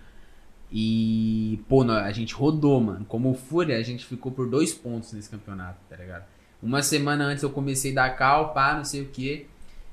E, 0.72 1.62
pô, 1.68 1.82
a 1.82 2.10
gente 2.10 2.34
rodou, 2.34 2.80
mano. 2.80 3.04
Como 3.04 3.32
Fúria, 3.34 3.76
a 3.76 3.82
gente 3.82 4.04
ficou 4.04 4.32
por 4.32 4.48
dois 4.48 4.72
pontos 4.72 5.12
nesse 5.12 5.30
campeonato, 5.30 5.78
tá 5.88 5.96
ligado? 5.96 6.24
Uma 6.62 6.82
semana 6.82 7.24
antes 7.24 7.42
eu 7.42 7.50
comecei 7.50 7.92
a 7.92 7.94
dar 7.94 8.16
cal, 8.16 8.52
pá, 8.52 8.74
não 8.74 8.84
sei 8.84 9.02
o 9.02 9.06
quê. 9.06 9.46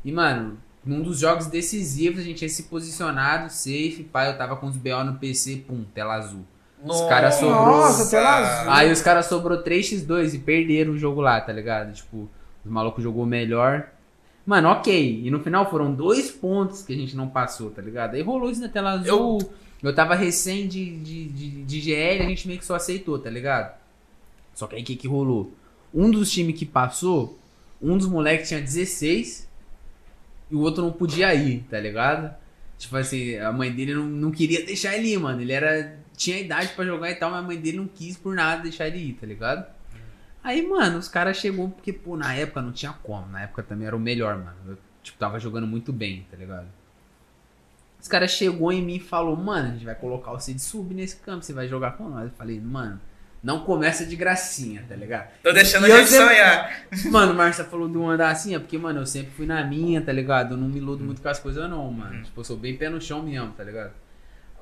E, 0.03 0.11
mano, 0.11 0.57
num 0.83 1.03
dos 1.03 1.19
jogos 1.19 1.47
decisivos 1.47 2.21
a 2.21 2.23
gente 2.23 2.37
tinha 2.37 2.49
se 2.49 2.63
posicionado, 2.63 3.51
safe, 3.51 4.07
pá, 4.11 4.25
eu 4.25 4.37
tava 4.37 4.55
com 4.55 4.65
os 4.65 4.77
BO 4.77 5.03
no 5.03 5.19
PC, 5.19 5.65
pum, 5.67 5.83
tela 5.93 6.15
azul. 6.15 6.45
Os 6.83 7.01
caras 7.01 7.35
sobrou. 7.35 7.77
Nossa, 7.77 8.09
tela 8.09 8.37
azul. 8.37 8.71
Aí 8.71 8.91
os 8.91 9.01
caras 9.01 9.27
sobrou 9.27 9.61
3x2 9.61 10.33
e 10.33 10.39
perderam 10.39 10.93
o 10.93 10.97
jogo 10.97 11.21
lá, 11.21 11.39
tá 11.39 11.53
ligado? 11.53 11.93
Tipo, 11.93 12.27
os 12.65 12.71
malucos 12.71 13.03
jogou 13.03 13.25
melhor. 13.25 13.89
Mano, 14.45 14.69
ok. 14.69 15.21
E 15.23 15.29
no 15.29 15.39
final 15.39 15.69
foram 15.69 15.93
dois 15.93 16.31
pontos 16.31 16.83
que 16.83 16.93
a 16.93 16.95
gente 16.95 17.15
não 17.15 17.27
passou, 17.27 17.69
tá 17.69 17.81
ligado? 17.81 18.15
Aí 18.15 18.21
rolou 18.21 18.49
isso 18.49 18.61
na 18.61 18.69
tela 18.69 18.91
azul. 18.91 19.39
Eu, 19.81 19.93
tava 19.95 20.15
recém 20.15 20.67
de, 20.67 20.97
de, 20.97 21.25
de, 21.29 21.63
de 21.63 21.81
GL, 21.81 22.23
a 22.23 22.29
gente 22.29 22.47
meio 22.47 22.59
que 22.59 22.65
só 22.65 22.75
aceitou, 22.75 23.17
tá 23.17 23.29
ligado? 23.29 23.75
Só 24.53 24.67
que 24.67 24.75
aí 24.75 24.81
o 24.81 24.85
que, 24.85 24.95
que 24.95 25.07
rolou? 25.07 25.51
Um 25.93 26.09
dos 26.09 26.31
times 26.31 26.57
que 26.57 26.65
passou, 26.65 27.39
um 27.81 27.97
dos 27.97 28.07
moleques 28.07 28.47
tinha 28.47 28.61
16 28.61 29.49
e 30.51 30.55
o 30.55 30.59
outro 30.59 30.83
não 30.83 30.91
podia 30.91 31.33
ir, 31.33 31.63
tá 31.69 31.79
ligado? 31.79 32.33
Tipo 32.77 32.97
assim, 32.97 33.37
a 33.37 33.51
mãe 33.51 33.71
dele 33.71 33.93
não, 33.93 34.05
não 34.05 34.31
queria 34.31 34.65
deixar 34.65 34.97
ele 34.97 35.13
ir, 35.13 35.19
mano. 35.19 35.41
Ele 35.41 35.53
era. 35.53 35.99
Tinha 36.17 36.39
idade 36.39 36.69
pra 36.75 36.85
jogar 36.85 37.09
e 37.09 37.15
tal, 37.15 37.31
mas 37.31 37.39
a 37.39 37.47
mãe 37.47 37.57
dele 37.57 37.77
não 37.77 37.87
quis 37.87 38.17
por 38.17 38.35
nada 38.35 38.63
deixar 38.63 38.87
ele 38.87 38.99
ir, 38.99 39.13
tá 39.13 39.25
ligado? 39.25 39.65
Aí, 40.43 40.67
mano, 40.67 40.97
os 40.97 41.07
caras 41.07 41.37
chegou 41.37 41.69
porque, 41.69 41.93
pô, 41.93 42.17
na 42.17 42.33
época 42.33 42.61
não 42.61 42.71
tinha 42.71 42.93
como. 43.03 43.27
Na 43.27 43.41
época 43.43 43.61
também 43.63 43.85
era 43.87 43.95
o 43.95 43.99
melhor, 43.99 44.37
mano. 44.37 44.55
Eu, 44.67 44.77
tipo, 45.03 45.17
tava 45.17 45.39
jogando 45.39 45.67
muito 45.67 45.93
bem, 45.93 46.25
tá 46.31 46.37
ligado? 46.37 46.65
Os 48.01 48.07
caras 48.07 48.31
chegou 48.31 48.71
em 48.71 48.81
mim 48.83 48.95
e 48.95 48.99
falou, 48.99 49.35
mano, 49.35 49.69
a 49.69 49.71
gente 49.73 49.85
vai 49.85 49.93
colocar 49.93 50.31
você 50.31 50.53
de 50.53 50.61
sub 50.61 50.93
nesse 50.95 51.17
campo, 51.17 51.43
você 51.45 51.53
vai 51.53 51.67
jogar 51.67 51.91
com 51.91 52.09
nós. 52.09 52.23
Eu 52.23 52.35
falei, 52.35 52.59
mano, 52.59 52.99
não 53.43 53.59
começa 53.59 54.03
de 54.03 54.15
gracinha, 54.15 54.83
tá 54.89 54.95
ligado? 54.95 55.29
Tô 55.43 55.51
deixando 55.53 55.87
E 55.87 55.91
a 55.91 55.97
gente 55.97 56.09
sempre- 56.09 56.27
sonhar. 56.27 56.85
Mano, 57.11 57.33
o 57.33 57.35
Marcia 57.35 57.63
falou 57.63 57.87
de 57.87 57.97
um 57.99 58.09
andar 58.09 58.31
assim, 58.31 58.55
é 58.55 58.59
porque, 58.59 58.77
mano, 58.79 59.01
eu 59.01 59.05
sempre 59.05 59.29
fui 59.31 59.45
na 59.45 59.63
minha, 59.63 60.01
tá 60.01 60.11
ligado? 60.11 60.55
Eu 60.55 60.57
não 60.57 60.67
me 60.67 60.77
iludo 60.79 61.03
muito 61.03 61.21
com 61.21 61.29
as 61.29 61.37
coisas, 61.39 61.69
não, 61.69 61.91
mano. 61.91 62.23
Tipo, 62.23 62.39
eu 62.39 62.43
sou 62.43 62.57
bem 62.57 62.75
pé 62.75 62.89
no 62.89 62.99
chão 62.99 63.21
mesmo, 63.21 63.51
tá 63.51 63.63
ligado? 63.63 63.91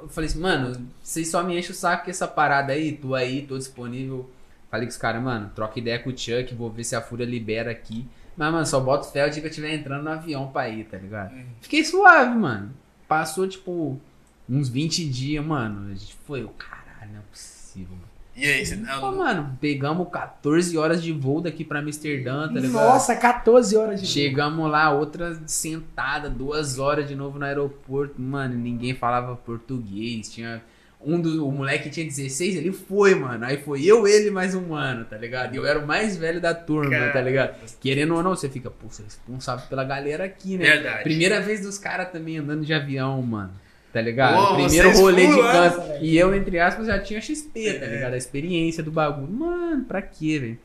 Eu 0.02 0.10
falei 0.10 0.30
assim, 0.30 0.40
mano, 0.42 0.88
vocês 1.02 1.30
só 1.32 1.42
me 1.42 1.58
enchem 1.58 1.72
o 1.72 1.74
saco 1.74 2.04
com 2.06 2.12
essa 2.12 2.28
parada 2.28 2.74
aí, 2.74 2.92
tô 2.94 3.16
aí, 3.16 3.44
tô 3.44 3.58
disponível. 3.58 4.30
Falei 4.70 4.86
com 4.86 4.92
os 4.92 4.98
caras, 4.98 5.22
mano, 5.22 5.52
troca 5.56 5.80
ideia 5.80 6.00
com 6.00 6.10
o 6.10 6.18
Chuck, 6.18 6.54
vou 6.54 6.70
ver 6.70 6.84
se 6.84 6.96
a 6.96 7.02
Fúria 7.02 7.26
libera 7.26 7.72
aqui. 7.72 8.08
Mas, 8.38 8.52
mano, 8.54 8.66
só 8.66 8.80
bota 8.80 9.10
fé 9.10 9.26
o 9.26 9.30
dia 9.30 9.42
que 9.42 9.48
eu 9.48 9.50
estiver 9.50 9.74
entrando 9.74 10.04
no 10.04 10.10
avião 10.12 10.48
pra 10.48 10.70
ir, 10.70 10.86
tá 10.86 10.98
ligado? 10.98 11.34
Fiquei 11.60 11.84
suave, 11.84 12.36
mano. 12.38 12.72
Passou, 13.08 13.48
tipo, 13.48 14.00
uns 14.48 14.70
20 14.70 15.10
dias, 15.10 15.44
mano. 15.46 15.92
A 15.92 15.96
gente 15.96 16.16
foi, 16.26 16.44
eu, 16.44 16.50
caralho, 16.50 17.12
não 17.12 17.20
é 17.20 17.24
possível, 17.32 17.96
mano. 17.96 18.10
E 18.36 18.46
aí, 18.46 18.66
você 18.66 18.78
Pô, 18.78 19.12
não. 19.12 19.18
mano, 19.18 19.58
pegamos 19.60 20.08
14 20.10 20.78
horas 20.78 21.04
de 21.04 21.12
voo 21.12 21.42
daqui 21.42 21.66
pra 21.66 21.80
Amsterdã, 21.80 22.48
tá 22.48 22.54
ligado? 22.54 22.72
Nossa, 22.72 23.14
14 23.14 23.76
horas 23.76 24.00
de 24.00 24.08
Chegamos 24.08 24.72
lá, 24.72 24.90
outra 24.92 25.38
sentada, 25.46 26.30
duas 26.30 26.80
horas 26.80 27.06
de 27.06 27.16
novo 27.16 27.38
no 27.38 27.44
aeroporto. 27.44 28.22
Mano, 28.22 28.56
ninguém 28.56 28.96
falava 28.96 29.36
português. 29.36 30.32
Tinha 30.32 30.64
Um 31.02 31.20
do, 31.22 31.48
o 31.48 31.52
moleque 31.52 31.90
tinha 31.90 32.06
16, 32.06 32.58
ele 32.58 32.74
foi, 32.74 33.16
mano. 33.16 33.46
Aí 33.46 33.56
foi 33.58 33.86
eu, 33.86 34.06
ele 34.06 34.30
mais 34.30 34.54
um 34.54 34.68
mano, 34.68 35.06
tá 35.06 35.18
ligado? 35.18 35.54
E 35.54 35.58
eu 35.58 35.66
era 35.66 35.80
o 35.80 35.88
mais 35.88 36.18
velho 36.18 36.42
da 36.42 36.54
turma, 36.54 36.90
Cara. 36.90 37.14
tá 37.14 37.22
ligado? 37.22 37.56
Querendo 37.80 38.16
ou 38.16 38.22
não, 38.22 38.32
você 38.36 38.50
fica, 38.50 38.70
pô, 38.70 38.90
você 38.90 39.02
é 39.02 39.06
responsável 39.06 39.66
pela 39.70 39.86
galera 39.86 40.26
aqui, 40.26 40.58
né? 40.58 40.66
Verdade. 40.66 41.04
Primeira 41.04 41.40
vez 41.40 41.62
dos 41.62 41.78
caras 41.78 42.12
também 42.12 42.38
andando 42.38 42.66
de 42.66 42.74
avião, 42.74 43.22
mano. 43.22 43.54
Tá 43.94 44.02
ligado? 44.02 44.38
Ô, 44.54 44.56
Primeiro 44.56 44.92
rolê 44.98 45.26
de 45.28 45.36
canto. 45.42 46.04
E 46.04 46.18
eu, 46.18 46.36
entre 46.36 46.60
aspas, 46.60 46.86
já 46.88 47.00
tinha 47.00 47.22
XP, 47.22 47.74
tá 47.80 47.86
É. 47.86 47.96
ligado? 47.96 48.14
A 48.14 48.18
experiência 48.18 48.84
do 48.84 48.92
bagulho. 48.92 49.32
Mano, 49.32 49.86
pra 49.86 50.02
quê, 50.02 50.38
velho? 50.38 50.60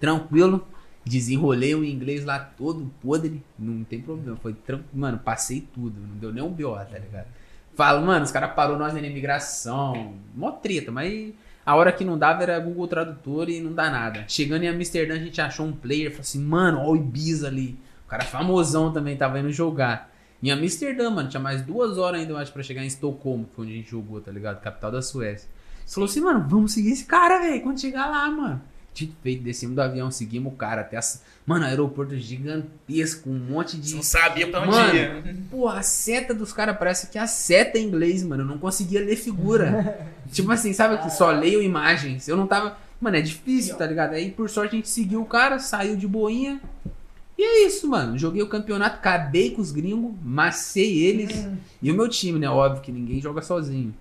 Tranquilo. 0.00 0.66
Desenrolei 1.04 1.74
o 1.74 1.84
inglês 1.84 2.24
lá 2.24 2.38
todo 2.38 2.90
podre. 3.00 3.42
Não 3.58 3.84
tem 3.84 4.00
problema. 4.00 4.36
Foi 4.42 4.52
tranquilo. 4.54 4.88
Mano, 4.92 5.18
passei 5.18 5.66
tudo. 5.74 5.94
Não 6.00 6.16
deu 6.16 6.32
nem 6.32 6.42
um 6.42 6.48
BO, 6.50 6.74
tá 6.74 6.98
ligado? 6.98 7.26
Falo, 7.78 8.04
mano, 8.04 8.24
os 8.24 8.32
caras 8.32 8.54
parou 8.54 8.76
nós 8.76 8.92
na 8.92 8.98
imigração. 8.98 10.16
Mó 10.34 10.50
treta, 10.50 10.90
mas 10.90 11.32
a 11.64 11.76
hora 11.76 11.92
que 11.92 12.04
não 12.04 12.18
dava 12.18 12.42
era 12.42 12.58
Google 12.58 12.88
Tradutor 12.88 13.48
e 13.48 13.60
não 13.60 13.72
dá 13.72 13.88
nada. 13.88 14.24
Chegando 14.26 14.64
em 14.64 14.68
Amsterdã, 14.68 15.14
a 15.14 15.18
gente 15.20 15.40
achou 15.40 15.64
um 15.64 15.70
player. 15.70 16.10
Falou 16.10 16.22
assim, 16.22 16.42
mano, 16.42 16.80
ó 16.80 16.90
o 16.90 16.96
Ibiza 16.96 17.46
ali. 17.46 17.78
O 18.04 18.08
cara 18.08 18.24
famosão 18.24 18.92
também 18.92 19.16
tava 19.16 19.38
indo 19.38 19.52
jogar. 19.52 20.10
Em 20.42 20.50
Amsterdã, 20.50 21.08
mano, 21.08 21.28
tinha 21.28 21.38
mais 21.38 21.62
duas 21.62 21.98
horas 21.98 22.20
ainda, 22.20 22.32
eu 22.32 22.36
acho, 22.36 22.52
pra 22.52 22.64
chegar 22.64 22.82
em 22.82 22.88
Estocolmo, 22.88 23.44
que 23.44 23.54
foi 23.54 23.64
onde 23.64 23.74
a 23.74 23.76
gente 23.76 23.90
jogou, 23.92 24.20
tá 24.20 24.32
ligado? 24.32 24.60
Capital 24.60 24.90
da 24.90 25.00
Suécia. 25.00 25.48
Falou 25.86 26.08
assim, 26.08 26.20
mano, 26.20 26.48
vamos 26.48 26.72
seguir 26.72 26.90
esse 26.90 27.04
cara, 27.04 27.38
velho, 27.38 27.62
quando 27.62 27.80
chegar 27.80 28.08
lá, 28.08 28.28
mano. 28.28 28.60
Feito, 29.22 29.42
descemos 29.42 29.76
do 29.76 29.82
avião, 29.82 30.10
seguimos 30.10 30.52
o 30.52 30.56
cara 30.56 30.80
até 30.80 30.96
as... 30.96 31.22
Mano, 31.48 31.64
aeroporto 31.64 32.14
gigantesco, 32.14 33.30
um 33.30 33.38
monte 33.38 33.78
de. 33.78 33.94
Não 33.94 34.02
sabia 34.02 34.46
pra 34.50 34.60
onde 34.60 34.70
Mano, 34.70 34.94
ia. 34.94 35.36
Pô, 35.50 35.66
a 35.66 35.80
seta 35.80 36.34
dos 36.34 36.52
caras 36.52 36.76
parece 36.76 37.06
que 37.06 37.16
é 37.16 37.22
a 37.22 37.26
seta 37.26 37.78
em 37.78 37.86
inglês, 37.86 38.22
mano. 38.22 38.42
Eu 38.42 38.46
não 38.46 38.58
conseguia 38.58 39.00
ler 39.00 39.16
figura. 39.16 40.06
tipo 40.30 40.52
assim, 40.52 40.74
sabe 40.74 41.02
que 41.02 41.08
só 41.08 41.30
leio 41.30 41.62
imagens. 41.62 42.28
Eu 42.28 42.36
não 42.36 42.46
tava. 42.46 42.76
Mano, 43.00 43.16
é 43.16 43.22
difícil, 43.22 43.76
tá 43.76 43.86
ligado? 43.86 44.12
Aí, 44.12 44.30
por 44.30 44.50
sorte, 44.50 44.74
a 44.74 44.76
gente 44.76 44.90
seguiu 44.90 45.22
o 45.22 45.24
cara, 45.24 45.58
saiu 45.58 45.96
de 45.96 46.06
boinha. 46.06 46.60
E 47.38 47.42
é 47.42 47.66
isso, 47.66 47.88
mano. 47.88 48.18
Joguei 48.18 48.42
o 48.42 48.48
campeonato, 48.48 48.96
acabei 48.96 49.52
com 49.52 49.62
os 49.62 49.70
gringos, 49.72 50.12
macei 50.22 50.98
eles. 50.98 51.48
E 51.80 51.90
o 51.90 51.94
meu 51.94 52.08
time, 52.08 52.38
né? 52.38 52.50
Óbvio 52.50 52.82
que 52.82 52.92
ninguém 52.92 53.22
joga 53.22 53.40
sozinho. 53.40 53.94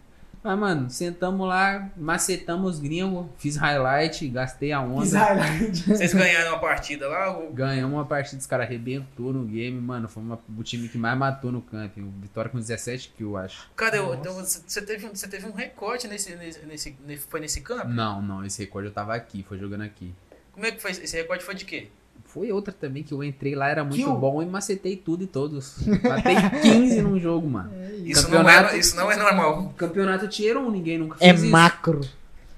Mas, 0.43 0.57
mano, 0.57 0.89
sentamos 0.89 1.47
lá, 1.47 1.89
macetamos 1.97 2.75
os 2.75 2.79
gringos, 2.79 3.25
fiz 3.37 3.55
highlight, 3.57 4.27
gastei 4.29 4.71
a 4.71 4.79
onda. 4.79 5.03
Vocês 5.87 6.13
ganharam 6.13 6.51
uma 6.53 6.59
partida 6.59 7.07
lá? 7.07 7.35
ou- 7.37 7.51
Ganhamos 7.51 7.93
uma 7.97 8.05
partida, 8.05 8.39
os 8.39 8.47
caras 8.47 8.65
arrebentou 8.65 9.33
no 9.33 9.43
game, 9.43 9.79
mano. 9.81 10.07
Foi 10.07 10.23
uma- 10.23 10.39
o 10.57 10.63
time 10.63 10.87
que 10.87 10.97
mais 10.97 11.17
matou 11.17 11.51
no 11.51 11.61
campo. 11.61 11.99
Vitória 12.21 12.49
com 12.49 12.57
17 12.59 13.09
kills, 13.17 13.31
eu 13.33 13.37
acho. 13.37 13.69
Cara, 13.75 13.97
eu- 13.97 14.13
então 14.15 14.33
você 14.33 14.81
teve, 14.81 15.05
um- 15.07 15.13
você 15.15 15.27
teve 15.27 15.45
um 15.47 15.53
recorde 15.53 16.07
nesse, 16.07 16.35
nesse, 16.35 16.65
nesse- 16.65 16.95
nesse- 17.05 17.27
Foi 17.27 17.39
nesse 17.39 17.61
campo? 17.61 17.87
Não, 17.89 18.21
não, 18.21 18.45
esse 18.45 18.61
recorde 18.61 18.87
eu 18.87 18.93
tava 18.93 19.13
aqui, 19.15 19.43
foi 19.47 19.57
jogando 19.57 19.81
aqui. 19.83 20.13
Como 20.53 20.65
é 20.65 20.71
que 20.71 20.81
foi? 20.81 20.91
Esse 20.91 21.15
recorde 21.17 21.43
foi 21.43 21.55
de 21.55 21.65
quê? 21.65 21.89
Foi 22.25 22.51
outra 22.51 22.73
também 22.73 23.03
que 23.03 23.13
eu 23.13 23.23
entrei 23.23 23.55
lá, 23.55 23.69
era 23.69 23.83
muito 23.83 23.95
Kill? 23.95 24.13
bom 24.15 24.41
e 24.43 24.45
macetei 24.45 24.95
tudo 24.95 25.23
e 25.23 25.27
todos. 25.27 25.77
Matei 26.03 26.35
15 26.61 27.01
num 27.01 27.19
jogo, 27.19 27.49
mano. 27.49 27.71
Isso 28.05 28.23
não, 28.29 28.37
Campeonato- 28.39 28.75
é, 28.75 28.77
isso 28.79 28.95
não 28.95 29.11
é 29.11 29.15
normal. 29.15 29.73
Campeonato 29.77 30.27
Tier 30.27 30.57
1, 30.57 30.69
ninguém 30.71 30.97
nunca 30.97 31.15
É 31.19 31.29
fez 31.29 31.43
isso. 31.43 31.51
macro. 31.51 32.01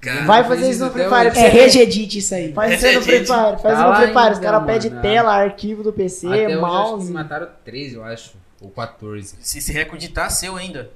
Cara, 0.00 0.22
Vai 0.24 0.42
fazer 0.44 0.70
isso 0.70 0.80
no 0.80 0.86
isso 0.86 0.94
Free 0.94 1.04
Fire 1.08 1.28
hoje. 1.30 1.38
É 1.38 1.48
regedite 1.48 2.18
isso 2.18 2.34
aí. 2.34 2.52
Faz 2.54 2.72
isso 2.74 2.86
é 2.86 2.92
no 2.94 3.02
Free. 3.02 3.18
Fire. 3.18 3.26
Faz 3.28 3.60
Tá 3.62 3.72
isso 3.74 3.82
no 3.88 3.94
Free 3.96 4.06
Fire. 4.14 4.32
Os 4.32 4.38
caras 4.38 4.64
pedem 4.64 5.00
tela, 5.02 5.34
arquivo 5.34 5.82
do 5.82 5.92
PC, 5.92 6.26
Até 6.26 6.36
hoje 6.46 6.52
eu 6.54 6.66
acho 6.66 6.74
mouse. 6.76 7.12
mataram 7.12 7.48
13, 7.64 7.94
eu 7.96 8.04
acho. 8.04 8.32
Ou 8.62 8.70
14. 8.70 9.36
Se 9.40 9.58
esse 9.58 9.72
recorde 9.72 10.08
tá 10.08 10.28
seu 10.30 10.56
ainda. 10.56 10.90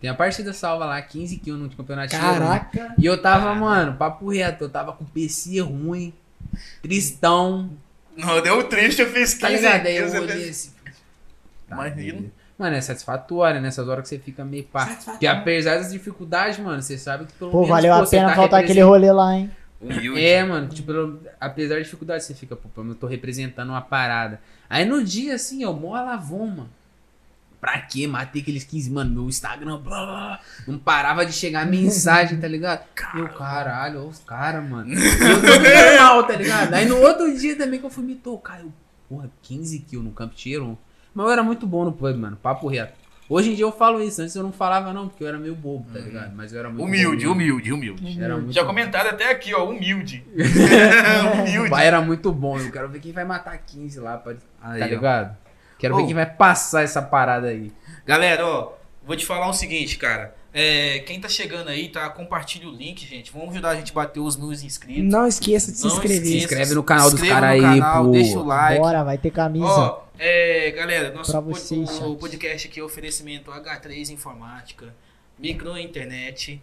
Tem 0.00 0.10
a 0.10 0.14
partida 0.14 0.52
salva 0.52 0.84
lá, 0.84 1.00
15 1.02 1.38
kills 1.38 1.60
no 1.62 1.68
campeonato 1.70 2.10
Tier 2.10 2.20
1. 2.22 2.24
Caraca. 2.38 2.94
E 2.98 3.04
eu 3.06 3.20
tava, 3.20 3.54
mano, 3.54 3.94
papo 3.96 4.28
reto, 4.30 4.64
eu 4.64 4.68
tava 4.68 4.92
com 4.92 5.04
PC 5.04 5.60
ruim, 5.60 6.12
tristão, 6.82 7.70
Não, 8.16 8.40
deu 8.40 8.64
triste, 8.68 9.02
eu 9.02 9.08
fiz 9.10 9.34
15 9.34 9.40
tá 9.40 9.48
ligado? 9.48 9.86
Aí 9.86 9.96
eu 9.96 10.04
15 10.04 10.18
olhei 10.18 10.48
assim. 10.48 10.70
Tá, 11.68 11.74
Imagina. 11.74 12.22
Mano, 12.58 12.74
é 12.76 12.80
satisfatório 12.80 13.60
nessas 13.60 13.86
horas 13.86 14.02
que 14.04 14.08
você 14.08 14.18
fica 14.18 14.44
meio 14.44 14.64
pá. 14.64 14.86
Porque 15.04 15.26
apesar 15.26 15.76
das 15.76 15.92
dificuldades, 15.92 16.58
mano, 16.58 16.80
você 16.80 16.96
sabe 16.96 17.26
que 17.26 17.32
pelo 17.34 17.50
Pô, 17.50 17.58
menos 17.58 17.70
valeu 17.70 17.92
pô, 17.92 18.00
a 18.02 18.06
você 18.06 18.16
pena 18.16 18.28
tá 18.30 18.34
faltar 18.36 18.60
aquele 18.64 18.80
rolê 18.80 19.12
lá, 19.12 19.34
hein? 19.34 19.50
Humilde. 19.78 20.24
É, 20.24 20.42
mano, 20.42 20.68
tipo, 20.68 20.86
pelo- 20.86 21.20
apesar 21.38 21.74
da 21.74 21.80
dificuldade, 21.82 22.24
você 22.24 22.32
fica, 22.34 22.56
pô, 22.56 22.68
eu 22.82 22.94
tô 22.94 23.06
representando 23.06 23.68
uma 23.70 23.82
parada. 23.82 24.40
Aí 24.70 24.86
no 24.86 25.04
dia, 25.04 25.34
assim, 25.34 25.62
eu 25.62 25.72
mó 25.74 25.92
lavon, 25.92 26.46
mano. 26.46 26.70
Pra 27.60 27.78
quê? 27.80 28.06
Matei 28.06 28.42
aqueles 28.42 28.64
15, 28.64 28.90
mano, 28.90 29.10
meu 29.12 29.28
Instagram, 29.28 29.78
blá, 29.78 30.04
blá, 30.06 30.40
não 30.68 30.78
parava 30.78 31.24
de 31.24 31.32
chegar 31.32 31.66
mensagem, 31.66 32.38
tá 32.38 32.46
ligado? 32.46 32.84
Eu, 33.16 33.28
caralho, 33.30 34.00
olha 34.00 34.08
os 34.08 34.18
caras, 34.20 34.68
mano. 34.68 34.92
Eu 34.94 35.40
todo 35.40 35.62
normal, 35.62 36.24
tá 36.24 36.34
ligado? 36.36 36.74
Aí 36.74 36.84
no 36.86 36.96
outro 36.98 37.36
dia 37.36 37.56
também 37.56 37.80
que 37.80 37.86
eu 37.86 37.90
fui 37.90 38.04
me 38.04 38.14
tocar, 38.14 38.60
eu, 38.60 38.72
porra, 39.08 39.30
15 39.42 39.78
kills 39.80 40.04
no 40.06 40.12
Camp 40.14 40.32
Tier 40.34 40.62
1. 40.62 40.76
Mas 41.14 41.26
eu 41.26 41.32
era 41.32 41.42
muito 41.42 41.66
bom 41.66 41.84
no 41.84 41.92
pub, 41.92 42.14
mano, 42.16 42.36
papo 42.36 42.68
reto. 42.68 42.92
Hoje 43.28 43.50
em 43.50 43.54
dia 43.56 43.64
eu 43.64 43.72
falo 43.72 44.00
isso, 44.00 44.22
antes 44.22 44.36
eu 44.36 44.42
não 44.44 44.52
falava 44.52 44.92
não, 44.92 45.08
porque 45.08 45.24
eu 45.24 45.28
era 45.28 45.36
meio 45.36 45.54
bobo, 45.56 45.84
tá 45.92 45.98
ligado? 45.98 46.32
Mas 46.36 46.52
eu 46.52 46.60
era 46.60 46.68
muito 46.68 46.84
Humilde, 46.84 47.24
bom, 47.26 47.32
humilde, 47.32 47.72
humilde. 47.72 48.22
Era 48.22 48.36
muito 48.36 48.52
Já 48.52 48.60
bom. 48.60 48.68
comentaram 48.68 49.10
até 49.10 49.30
aqui, 49.32 49.52
ó, 49.52 49.68
humilde. 49.68 50.24
O 51.34 51.42
humilde. 51.42 51.70
pai 51.70 51.86
era 51.88 52.00
muito 52.00 52.30
bom. 52.30 52.56
Eu 52.60 52.70
quero 52.70 52.88
ver 52.88 53.00
quem 53.00 53.10
vai 53.10 53.24
matar 53.24 53.58
15 53.58 53.98
lá, 53.98 54.16
pra... 54.18 54.34
Aí, 54.62 54.78
tá 54.78 54.86
ó. 54.86 54.88
ligado? 54.88 55.36
Quero 55.78 55.94
Ô. 55.94 55.98
ver 55.98 56.06
quem 56.06 56.14
vai 56.14 56.26
passar 56.26 56.82
essa 56.82 57.02
parada 57.02 57.48
aí. 57.48 57.72
Galera, 58.04 58.46
ó, 58.46 58.72
vou 59.04 59.16
te 59.16 59.26
falar 59.26 59.48
o 59.48 59.52
seguinte, 59.52 59.96
cara. 59.98 60.34
É, 60.58 61.00
quem 61.00 61.20
tá 61.20 61.28
chegando 61.28 61.68
aí, 61.68 61.90
tá? 61.90 62.08
Compartilha 62.08 62.66
o 62.66 62.72
link, 62.72 63.06
gente. 63.06 63.30
Vamos 63.30 63.50
ajudar 63.50 63.70
a 63.70 63.76
gente 63.76 63.92
a 63.92 63.94
bater 63.94 64.20
os 64.20 64.36
mil 64.38 64.50
inscritos. 64.52 65.04
Não 65.04 65.26
esqueça 65.26 65.70
de 65.70 65.76
se 65.76 65.84
Não 65.86 65.92
inscrever. 65.92 66.24
Se 66.26 66.36
inscreve 66.38 66.74
no 66.74 66.82
canal 66.82 67.10
dos 67.10 67.20
caras 67.20 67.60
no 67.60 67.66
aí, 67.66 67.78
canal, 67.80 68.04
pô. 68.06 68.10
Deixa 68.12 68.38
o 68.38 68.44
like. 68.46 68.80
Bora, 68.80 69.04
vai 69.04 69.18
ter 69.18 69.30
camisa. 69.30 69.66
Ó, 69.66 70.02
é, 70.18 70.70
galera, 70.70 71.12
nosso 71.12 71.30
pod- 71.42 72.00
o 72.06 72.16
podcast 72.16 72.68
aqui 72.68 72.80
é 72.80 72.82
oferecimento 72.82 73.50
H3 73.50 74.08
Informática, 74.08 74.94
Micro 75.38 75.76
Internet, 75.76 76.62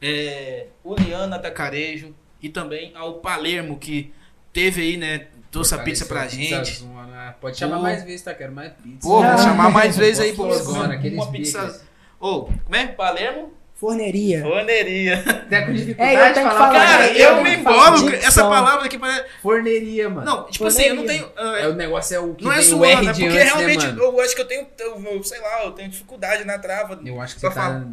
é, 0.00 0.68
Uliana 0.82 1.36
Atacarejo 1.36 2.14
e 2.40 2.48
também 2.48 2.92
ao 2.94 3.14
Palermo 3.14 3.78
que 3.78 4.10
teve 4.54 4.80
aí, 4.80 4.96
né, 4.96 5.26
trouxe 5.54 5.74
a 5.74 5.78
pizza 5.78 6.04
pra 6.04 6.26
gente. 6.26 6.80
Zona. 6.80 7.36
Pode 7.40 7.56
chamar 7.56 7.76
Pô. 7.76 7.82
mais 7.82 8.02
vezes, 8.04 8.22
tá? 8.22 8.34
Quero 8.34 8.52
mais 8.52 8.72
pizza. 8.72 9.00
Pô, 9.08 9.08
vou 9.08 9.22
Ah. 9.24 9.38
chamar 9.38 9.70
mais 9.72 9.96
vezes 9.96 10.20
aí 10.20 10.34
comer 10.34 10.56
aqueles 10.92 11.16
uma 11.18 11.30
pizza. 11.30 11.82
Ô, 12.20 12.42
como 12.44 12.76
é? 12.76 12.86
Palermo? 12.88 13.52
Forneria. 13.74 14.42
Forneria. 14.42 15.18
Até 15.26 15.62
com 15.62 15.72
dificuldade 15.72 16.16
É, 16.16 16.22
eu 16.22 16.28
de 16.28 16.34
tenho 16.34 16.48
que 16.48 16.54
falar. 16.54 16.68
falar, 16.72 16.86
Cara, 16.86 17.06
eu 17.12 17.28
eu 17.28 17.36
não 17.36 17.42
me 17.42 17.54
embolo. 17.56 18.10
Essa 18.14 18.42
palavra 18.44 18.86
aqui 18.86 18.98
parece. 18.98 19.26
Forneria, 19.42 20.08
mano. 20.08 20.24
Não, 20.26 20.44
tipo 20.46 20.66
assim, 20.66 20.82
eu 20.84 20.94
não 20.96 21.04
tenho. 21.06 21.28
ah, 21.36 21.58
É, 21.58 21.68
o 21.68 21.74
negócio 21.74 22.14
é 22.16 22.18
o 22.20 22.34
que 22.34 22.44
não 22.44 22.52
é 22.52 22.62
suando, 22.62 22.86
é 22.86 23.12
porque 23.12 23.24
antes, 23.24 23.34
né, 23.34 23.42
realmente 23.42 23.86
mano? 23.86 24.02
eu 24.02 24.20
acho 24.20 24.34
que 24.34 24.40
eu 24.40 24.46
tenho, 24.46 24.66
eu, 24.78 25.04
eu 25.04 25.22
sei 25.24 25.40
lá, 25.40 25.64
eu 25.64 25.72
tenho 25.72 25.88
dificuldade 25.88 26.44
na 26.44 26.58
trava. 26.58 26.98
Eu 27.04 27.20
acho 27.20 27.34
que 27.34 27.40
você 27.40 27.48
tá... 27.48 27.52
fala. 27.52 27.88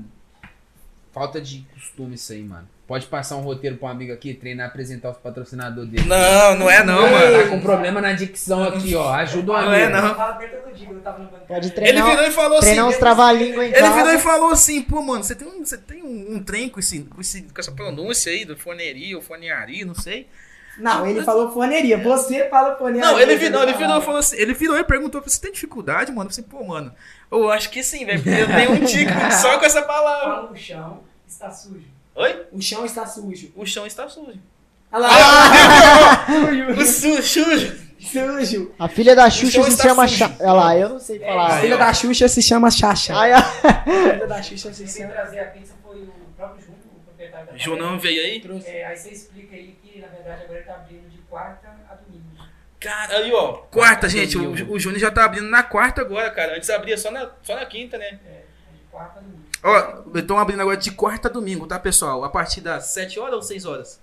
Falta 1.12 1.42
de 1.42 1.66
costume 1.74 2.16
isso 2.16 2.32
aí, 2.32 2.42
mano. 2.44 2.68
Pode 2.92 3.06
passar 3.06 3.38
um 3.38 3.42
roteiro 3.42 3.78
pra 3.78 3.88
um 3.88 3.92
amigo 3.92 4.12
aqui, 4.12 4.34
treinar, 4.34 4.68
apresentar 4.68 5.12
os 5.12 5.18
patrocinadores 5.18 5.90
dele. 5.90 6.10
Não, 6.10 6.56
não 6.58 6.70
é 6.70 6.84
não, 6.84 7.08
Ei, 7.08 7.12
mano. 7.14 7.44
Tá 7.44 7.50
com 7.50 7.62
problema 7.62 8.02
na 8.02 8.12
dicção 8.12 8.62
aqui, 8.66 8.94
ó. 8.96 9.14
Ajuda 9.14 9.50
o 9.50 9.56
Não 9.56 9.62
amigo. 9.62 9.76
é 9.76 9.90
não. 9.90 10.10
No 10.10 10.16
banco. 11.24 11.46
Pode 11.48 11.68
Ele 11.68 11.74
treinar, 11.74 12.10
virou 12.10 12.26
e 12.26 12.32
falou 12.32 12.58
assim. 12.58 12.66
treinar 12.68 12.88
uns 12.90 12.98
trava-língua 12.98 13.66
em 13.66 13.70
Ele 13.70 13.90
virou 13.92 14.10
e 14.10 14.12
casa. 14.12 14.20
falou 14.20 14.52
assim, 14.52 14.82
pô, 14.82 15.02
mano, 15.02 15.24
você 15.24 15.36
tem 15.36 15.48
um, 15.48 15.64
você 15.64 15.78
tem 15.78 16.04
um, 16.04 16.36
um 16.36 16.44
trem 16.44 16.68
com, 16.68 16.82
esse, 16.82 17.00
com, 17.04 17.22
esse, 17.22 17.44
com 17.44 17.62
essa 17.62 17.72
pronúncia 17.72 18.30
aí 18.30 18.44
do 18.44 18.58
foneria 18.58 19.16
ou 19.16 19.22
fonearia, 19.22 19.86
não 19.86 19.96
sei. 19.96 20.28
Não, 20.78 21.08
ele 21.08 21.24
falou 21.24 21.50
forneria. 21.54 21.98
Você 21.98 22.50
fala 22.50 22.76
forneria. 22.76 23.10
Não, 23.10 23.18
ele 23.18 23.38
virou, 23.38 23.64
ele 23.64 23.72
virou 23.72 24.00
e 24.00 24.02
falou 24.02 24.20
assim, 24.20 24.36
ele 24.36 24.54
virou 24.54 24.78
e 24.78 24.84
perguntou, 24.84 25.22
você 25.22 25.40
tem 25.40 25.54
dificuldade, 25.54 26.12
mano? 26.12 26.30
Eu 26.30 26.34
falei, 26.34 26.50
pô, 26.50 26.62
mano, 26.66 26.94
eu 27.32 27.50
acho 27.52 27.70
que 27.70 27.82
sim, 27.84 28.06
velho, 28.06 28.22
porque 28.22 28.38
eu 28.38 28.48
tenho 28.48 28.72
um 28.74 28.84
tique 28.84 29.14
só 29.42 29.58
com 29.58 29.64
essa 29.64 29.82
palavra. 29.82 30.36
Fala 30.36 30.52
o 30.52 30.56
chão, 30.58 31.00
está 31.26 31.50
sujo. 31.50 31.91
Oi? 32.16 32.46
O 32.52 32.62
chão 32.62 32.86
está 32.86 33.06
sujo. 33.06 33.52
O 33.56 33.66
chão 33.66 33.86
está 33.86 34.08
sujo. 34.10 34.40
Olha 34.92 35.08
lá. 35.08 36.28
O 36.78 36.86
su, 36.86 37.22
sujo. 37.24 37.92
Sujo. 38.00 38.74
A 38.80 38.88
filha 38.88 39.16
da 39.16 39.30
Xuxa 39.30 39.64
se 39.64 39.82
chama 39.82 40.08
sujo. 40.08 40.18
Xa... 40.26 40.36
Olha 40.40 40.54
lá, 40.54 40.78
eu 40.78 40.90
não 40.90 41.00
sei 41.00 41.24
A 41.24 41.28
falar. 41.28 41.54
Aí, 41.56 41.62
filha 41.62 41.76
ó. 41.76 41.80
da 41.80 41.94
Xuxa 41.94 42.28
se 42.28 42.42
chama 42.42 42.72
Xaxa. 42.72 43.16
Ai. 43.16 43.32
A 43.32 43.42
filha 43.44 44.28
da 44.28 44.42
Xuxa 44.42 44.74
se 44.74 44.84
Quem 44.84 44.94
chama... 44.94 45.14
trazer 45.14 45.40
a 45.40 45.46
pizza 45.46 45.74
foi 45.84 46.02
o 46.02 46.12
próprio 46.36 46.66
João, 46.66 46.78
o 46.98 47.00
proprietário 47.06 47.48
da 47.48 47.58
Jonão 47.58 48.00
veio 48.00 48.22
aí? 48.24 48.40
Trouxe. 48.42 48.68
É, 48.68 48.86
aí 48.88 48.98
você 48.98 49.10
explica 49.12 49.56
aí 49.56 49.78
que, 49.84 50.00
na 50.00 50.08
verdade, 50.08 50.44
agora 50.44 50.60
ele 50.60 50.68
tá 50.68 50.74
abrindo 50.74 51.10
de 51.10 51.18
quarta 51.30 51.68
a 51.90 51.94
domingo. 51.96 52.26
Cara, 52.80 53.18
aí, 53.18 53.32
ó, 53.32 53.54
quarta, 53.70 54.10
gente, 54.10 54.36
o, 54.38 54.72
o 54.74 54.80
Júnior 54.80 55.00
já 55.00 55.12
tá 55.12 55.24
abrindo 55.24 55.48
na 55.48 55.62
quarta 55.62 56.02
agora, 56.02 56.32
cara. 56.32 56.58
Antes 56.58 56.70
abria 56.72 56.98
só 56.98 57.12
na, 57.12 57.30
só 57.44 57.56
na 57.56 57.66
quinta, 57.68 58.00
né? 58.00 58.20
É, 58.26 58.42
de 58.74 58.80
quarta 58.90 59.20
a 59.20 59.22
domingo. 59.22 59.44
Ó, 59.64 60.18
estão 60.18 60.38
abrindo 60.40 60.62
agora 60.62 60.78
de 60.78 60.92
quarta 60.92 61.28
a 61.28 61.32
domingo, 61.32 61.68
tá, 61.68 61.78
pessoal? 61.80 62.24
A 62.24 62.30
partir 62.30 62.62
das 62.62 62.86
7 62.86 63.20
horas 63.20 63.36
ou 63.36 63.42
6 63.42 63.66
horas? 63.66 64.00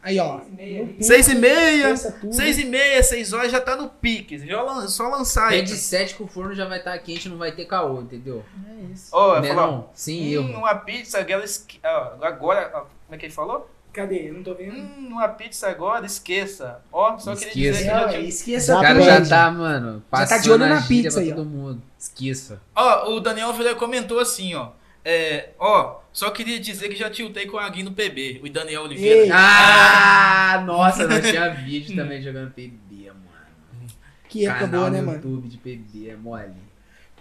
Aí, 0.00 0.18
ó. 0.20 0.40
Seis 0.40 0.46
e 0.48 0.54
meia. 0.54 0.84
no 0.84 0.88
Pix, 0.88 1.06
Seis 1.06 1.28
e 1.28 1.34
meia, 1.34 1.90
esqueça 1.92 2.18
tudo. 2.20 2.32
seis 2.32 2.58
e 2.58 2.64
meia, 2.64 3.02
seis 3.02 3.32
horas 3.32 3.50
já 3.50 3.60
tá 3.60 3.74
no 3.74 3.88
pique. 3.88 4.38
Já 4.46 4.86
só 4.86 5.08
lançar 5.08 5.48
aí. 5.48 5.58
É 5.58 5.62
de 5.62 5.76
7 5.76 6.14
que 6.14 6.22
o 6.22 6.26
forno 6.28 6.54
já 6.54 6.66
vai 6.66 6.78
estar 6.78 6.96
quente, 7.00 7.28
não 7.28 7.36
vai 7.36 7.50
ter 7.50 7.64
caô, 7.64 8.00
entendeu? 8.00 8.44
É 8.70 8.92
isso. 8.92 9.08
Ó, 9.12 9.40
Né, 9.40 9.52
falou? 9.52 9.90
Sem 9.94 10.38
hum, 10.38 10.48
erro. 10.50 10.58
uma 10.60 10.74
pizza 10.76 11.18
agora, 11.18 11.44
esque- 11.44 11.80
ó, 11.84 12.12
agora, 12.24 12.70
ó, 12.74 12.80
como 12.80 12.90
é 13.10 13.18
que 13.18 13.26
ele 13.26 13.32
falou? 13.34 13.68
Cadê? 13.92 14.28
Eu 14.28 14.34
não 14.34 14.42
tô 14.44 14.54
vendo. 14.54 14.76
Hum, 14.76 15.08
uma 15.10 15.28
pizza 15.30 15.68
agora, 15.68 16.06
esqueça. 16.06 16.80
Ó, 16.92 17.18
só 17.18 17.34
queria 17.34 17.70
Esqueça. 17.72 17.78
dizer 17.78 17.90
que 17.90 18.00
já 18.00 18.08
tinha... 18.08 18.20
esqueça 18.28 18.66
Já 18.74 18.78
O 18.78 18.82
cara 18.82 19.02
já 19.02 19.26
tá, 19.26 19.50
mano, 19.50 20.00
tá 20.08 20.18
passando 20.18 20.42
de 20.42 20.50
olho 20.52 20.66
na 20.68 20.80
pizza 20.82 21.18
aí, 21.20 21.34
todo 21.34 21.44
mundo. 21.44 21.82
Esqueça. 21.98 22.60
Ó, 22.76 23.10
o 23.16 23.20
Daniel 23.20 23.52
Vila 23.52 23.74
comentou 23.74 24.20
assim, 24.20 24.54
ó. 24.54 24.68
É, 25.10 25.54
ó, 25.58 26.02
só 26.12 26.30
queria 26.30 26.60
dizer 26.60 26.90
que 26.90 26.94
já 26.94 27.08
tiltei 27.08 27.46
com 27.46 27.56
a 27.56 27.66
Gui 27.70 27.82
no 27.82 27.92
PB. 27.92 28.42
O 28.44 28.50
Daniel 28.50 28.82
Oliveira. 28.82 29.20
Ei. 29.22 29.30
Ah, 29.32 30.62
nossa, 30.66 31.08
nós 31.08 31.26
tinha 31.26 31.48
vídeo 31.64 31.96
também 31.96 32.20
jogando 32.20 32.52
PB, 32.52 33.06
mano. 33.06 33.88
Que 34.28 34.44
época 34.44 34.66
Canal 34.66 34.80
boa, 34.80 34.90
no 34.90 34.96
né, 34.96 35.00
mano? 35.00 35.16
YouTube 35.16 35.48
de 35.48 35.56
PB, 35.56 36.10
é 36.10 36.14
mole. 36.16 36.52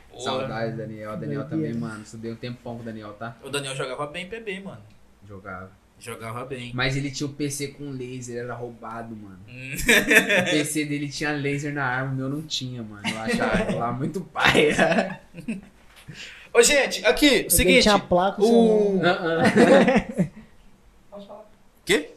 Porra. 0.10 0.22
Saudades, 0.22 0.76
Daniel. 0.76 1.12
Daniel 1.12 1.44
Doideira. 1.44 1.46
também, 1.46 1.74
mano. 1.76 2.04
Estudei 2.04 2.30
um 2.30 2.36
tempão 2.36 2.76
com 2.76 2.82
o 2.82 2.86
Daniel, 2.86 3.14
tá? 3.14 3.38
O 3.42 3.50
Daniel 3.50 3.74
jogava 3.74 4.06
bem 4.08 4.28
PB, 4.28 4.60
mano. 4.60 4.82
Jogava. 5.26 5.72
Jogava 5.98 6.44
bem. 6.44 6.74
Mas 6.76 6.98
ele 6.98 7.10
tinha 7.10 7.28
o 7.28 7.34
PC 7.34 7.70
com 7.70 7.90
laser, 7.92 8.44
era 8.44 8.54
roubado, 8.54 9.16
mano. 9.16 9.40
Hum. 9.48 9.76
O 9.76 10.52
PC 10.52 10.84
dele 10.84 11.08
tinha 11.08 11.32
laser 11.32 11.74
na 11.74 11.86
arma, 11.86 12.12
o 12.12 12.16
meu 12.18 12.28
não 12.28 12.42
tinha, 12.42 12.84
mano. 12.84 13.08
Eu 13.08 13.18
achava 13.18 13.72
lá 13.80 13.94
muito 13.94 14.20
paia. 14.20 15.22
Ô, 16.58 16.62
gente, 16.64 17.06
aqui, 17.06 17.28
Alguém 17.28 17.50
seguinte. 17.50 17.82
tinha 17.84 18.00
placa, 18.00 18.42
O. 18.42 19.00
Ah, 19.04 19.20
ah. 19.22 20.30
Pode 21.12 21.28
falar. 21.28 21.46
Quê? 21.86 22.10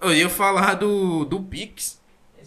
O? 0.00 0.06
Eu 0.06 0.14
ia 0.14 0.28
falar 0.30 0.74
do, 0.74 1.24
do 1.24 1.40
Pix, 1.42 2.00
É. 2.38 2.42
É, 2.42 2.44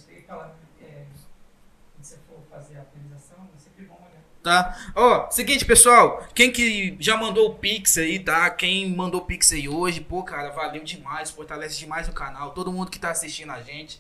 quando 1.94 2.04
você 2.04 2.16
for 2.28 2.42
fazer 2.50 2.78
a 2.78 2.82
atualização, 2.82 3.38
é 3.56 3.60
sempre 3.60 3.86
bom 3.86 3.96
olhar. 3.96 4.24
tá? 4.42 4.78
Ó, 4.96 5.30
seguinte, 5.30 5.66
pessoal. 5.66 6.26
Quem 6.34 6.52
que 6.52 6.96
já 7.00 7.16
mandou 7.18 7.50
o 7.50 7.56
Pix 7.56 7.98
aí, 7.98 8.20
tá? 8.20 8.50
Quem 8.50 8.90
mandou 8.96 9.22
o 9.22 9.26
Pix 9.26 9.52
aí 9.52 9.68
hoje, 9.70 10.02
pô, 10.02 10.24
cara, 10.24 10.50
valeu 10.52 10.84
demais. 10.84 11.30
Fortalece 11.32 11.78
demais 11.78 12.08
o 12.08 12.14
canal. 12.14 12.52
Todo 12.52 12.72
mundo 12.72 12.90
que 12.90 13.00
tá 13.00 13.12
assistindo 13.12 13.52
a 13.52 13.62
gente. 13.62 14.00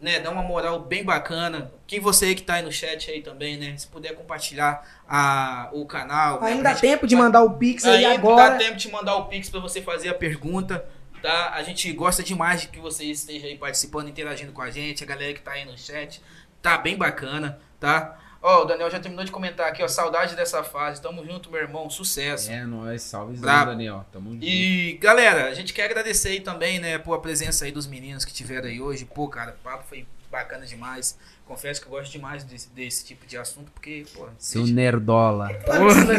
Né, 0.00 0.18
dá 0.18 0.30
uma 0.30 0.42
moral 0.42 0.80
bem 0.80 1.04
bacana. 1.04 1.70
Quem 1.86 2.00
você 2.00 2.34
que 2.34 2.42
tá 2.42 2.54
aí 2.54 2.62
no 2.62 2.72
chat 2.72 3.10
aí 3.10 3.20
também, 3.20 3.58
né? 3.58 3.76
Se 3.76 3.86
puder 3.86 4.14
compartilhar 4.14 4.82
a, 5.06 5.68
o 5.72 5.84
canal. 5.84 6.40
né, 6.40 6.48
Ainda 6.52 6.62
dá 6.62 6.70
gente- 6.70 6.80
tempo 6.80 7.06
de 7.06 7.14
mandar 7.14 7.42
o 7.42 7.50
Pix 7.58 7.84
aí 7.84 8.04
Ainda 8.06 8.14
agora. 8.18 8.50
dá 8.52 8.56
tempo 8.56 8.76
de 8.78 8.90
mandar 8.90 9.16
o 9.16 9.26
Pix 9.26 9.50
pra 9.50 9.60
você 9.60 9.82
fazer 9.82 10.08
a 10.08 10.14
pergunta, 10.14 10.86
tá? 11.20 11.50
A 11.52 11.62
gente 11.62 11.92
gosta 11.92 12.22
demais 12.22 12.62
de 12.62 12.68
que 12.68 12.78
você 12.80 13.04
esteja 13.04 13.46
aí 13.46 13.58
participando, 13.58 14.08
interagindo 14.08 14.52
com 14.52 14.62
a 14.62 14.70
gente, 14.70 15.04
a 15.04 15.06
galera 15.06 15.34
que 15.34 15.42
tá 15.42 15.52
aí 15.52 15.66
no 15.66 15.76
chat. 15.76 16.22
Tá 16.62 16.78
bem 16.78 16.96
bacana, 16.96 17.58
tá? 17.78 18.18
Ó, 18.42 18.62
o 18.62 18.64
Daniel 18.64 18.90
já 18.90 18.98
terminou 18.98 19.24
de 19.24 19.30
comentar 19.30 19.68
aqui, 19.68 19.82
ó. 19.82 19.88
Saudade 19.88 20.34
dessa 20.34 20.62
fase. 20.64 21.00
Tamo 21.02 21.24
junto, 21.24 21.50
meu 21.50 21.60
irmão. 21.60 21.90
Sucesso. 21.90 22.50
É 22.50 22.64
nóis, 22.64 23.02
salve. 23.02 23.36
Daniel. 23.36 24.04
Tamo 24.12 24.30
junto. 24.32 24.42
E, 24.44 24.98
galera, 25.00 25.46
a 25.48 25.54
gente 25.54 25.72
quer 25.74 25.84
agradecer 25.84 26.28
aí 26.30 26.40
também, 26.40 26.78
né, 26.78 26.96
por 26.98 27.12
a 27.14 27.18
presença 27.18 27.64
aí 27.66 27.72
dos 27.72 27.86
meninos 27.86 28.24
que 28.24 28.32
tiveram 28.32 28.68
aí 28.68 28.80
hoje. 28.80 29.04
Pô, 29.04 29.28
cara, 29.28 29.50
o 29.60 29.62
papo 29.62 29.84
foi 29.88 30.06
bacana 30.30 30.64
demais. 30.64 31.18
Confesso 31.44 31.80
que 31.80 31.88
eu 31.88 31.90
gosto 31.90 32.12
demais 32.12 32.44
desse, 32.44 32.68
desse 32.70 33.04
tipo 33.04 33.26
de 33.26 33.36
assunto, 33.36 33.72
porque, 33.72 34.06
pô... 34.14 34.28
Seu 34.38 34.64
nerdola. 34.64 35.48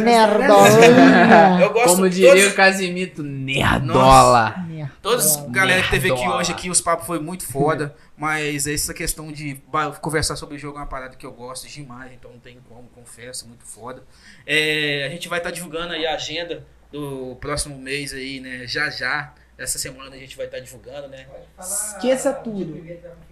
Nerdola. 0.02 1.62
Eu 1.62 1.72
gosto 1.72 1.96
Como 1.96 2.10
diria 2.10 2.32
todos- 2.36 2.48
o 2.52 2.56
Casimito, 2.56 3.24
nerdola. 3.24 4.56
Todos 5.02 5.26
Nerdola. 5.38 5.52
galera 5.54 5.84
que 5.84 5.90
teve 5.90 6.10
aqui 6.12 6.20
Nerdola. 6.20 6.40
hoje 6.42 6.52
aqui, 6.52 6.70
os 6.70 6.82
papos 6.82 7.08
foi 7.08 7.20
muito 7.20 7.46
foda, 7.46 7.96
mas 8.22 8.68
essa 8.68 8.94
questão 8.94 9.32
de 9.32 9.60
conversar 10.00 10.36
sobre 10.36 10.56
o 10.56 10.60
jogo 10.60 10.78
é 10.78 10.82
uma 10.82 10.86
parada 10.88 11.16
que 11.16 11.26
eu 11.26 11.32
gosto 11.32 11.68
demais, 11.68 12.12
então 12.14 12.30
não 12.32 12.40
tem 12.40 12.60
como, 12.70 12.88
confesso, 12.90 13.48
muito 13.48 13.66
foda. 13.66 14.04
É, 14.46 15.06
a 15.08 15.10
gente 15.10 15.28
vai 15.28 15.40
estar 15.40 15.50
divulgando 15.50 15.94
aí 15.94 16.06
a 16.06 16.14
agenda 16.14 16.64
do 16.92 17.36
próximo 17.42 17.76
mês 17.80 18.14
aí, 18.14 18.40
né, 18.40 18.68
já 18.68 18.92
já. 18.92 19.34
Essa 19.58 19.78
semana 19.78 20.16
a 20.16 20.18
gente 20.18 20.36
vai 20.38 20.48
estar 20.48 20.60
divulgando, 20.60 21.08
né? 21.08 21.26
Pode 21.30 21.46
falar. 21.56 21.70
Esqueça 21.98 22.34
tudo. 22.34 22.84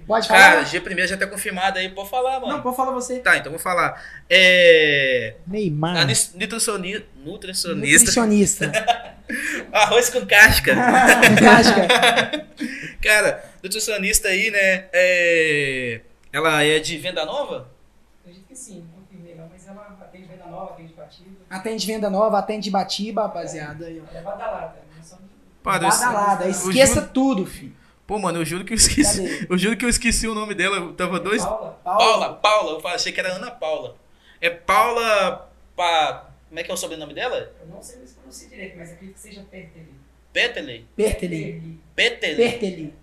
Pode 0.06 0.28
Cara, 0.28 0.52
falar? 0.58 0.64
dia 0.70 0.82
primeiro 0.82 1.10
já 1.10 1.18
tá 1.18 1.26
confirmado 1.26 1.80
aí, 1.80 1.90
pode 1.90 2.08
falar, 2.10 2.40
mano. 2.40 2.54
Não, 2.54 2.62
pode 2.62 2.76
falar 2.76 2.92
você. 2.92 3.18
Tá, 3.20 3.38
então 3.38 3.52
vou 3.52 3.58
falar. 3.60 4.00
É. 4.30 5.36
A 5.48 5.52
Neymar. 5.52 5.96
nutricioni- 6.36 7.04
nutricionista. 7.24 7.98
Nutricionista. 8.00 8.72
Arroz 9.74 10.10
com 10.12 10.24
casca. 10.26 10.76
Casca. 11.40 12.46
Cara, 13.02 13.49
nutricionista 13.64 14.28
aí, 14.30 14.52
né? 14.52 14.88
É... 14.94 16.02
Ela 16.32 16.64
é 16.64 16.80
de 16.80 16.98
Venda 16.98 17.26
Nova? 17.26 17.70
Acredito 18.22 18.46
que 18.48 18.56
sim, 18.56 18.82
não 18.94 19.02
confirmei 19.02 19.36
não, 19.36 19.48
mas 19.50 19.68
ela 19.68 19.98
atende 20.02 20.28
venda 20.28 20.46
nova, 20.46 20.74
atende 20.74 20.94
batida. 20.94 21.30
Atende 21.50 21.88
venda 21.88 22.10
nova, 22.10 22.38
atende 22.40 22.70
batiba, 22.70 23.22
rapaziada. 23.24 23.90
Ela 23.90 24.10
é 24.14 24.22
badalada, 24.22 24.76
não 24.96 25.04
são 25.04 25.18
Padre, 25.64 25.88
eu- 25.88 25.92
Badalada. 25.92 26.46
eu 26.46 26.52
Esqueça 26.52 26.96
juro- 27.02 27.08
tudo, 27.14 27.46
filho. 27.46 27.76
Pô, 28.06 28.18
mano, 28.20 28.40
eu 28.40 28.46
juro 28.46 28.64
que 28.66 28.74
eu 28.74 28.78
esqueci. 28.78 29.22
Cadê? 29.24 29.48
Eu 29.50 29.58
juro 29.58 29.78
que 29.78 29.86
eu 29.86 29.90
esqueci 29.90 30.28
o 30.28 30.34
nome 30.36 30.54
dela. 30.56 30.78
Eu 30.78 30.94
tava 30.94 31.20
dois. 31.20 31.44
Paula, 31.44 31.80
Paula, 31.84 32.34
Paula. 32.36 32.80
Eu 32.82 32.88
achei 32.88 33.12
que 33.12 33.20
era 33.20 33.34
Ana 33.34 33.52
Paula. 33.52 33.96
É 34.42 34.50
Paula. 34.50 35.52
Pa... 35.76 36.28
Como 36.48 36.60
é 36.60 36.64
que 36.64 36.72
é 36.72 36.74
o 36.74 36.78
sobrenome 36.78 37.14
dela? 37.14 37.52
eu 37.62 37.68
não 37.68 37.82
sei 37.84 38.06
se 38.08 38.16
pronuncia 38.16 38.50
direito, 38.50 38.78
mas 38.78 38.92
acredito 38.92 39.14
que 39.16 39.20
seja 39.20 39.44
Perteli. 39.50 39.94
Petley? 40.34 40.86
Perteli. 40.96 41.80
Petley? 41.96 42.36
Perteli. 42.36 42.94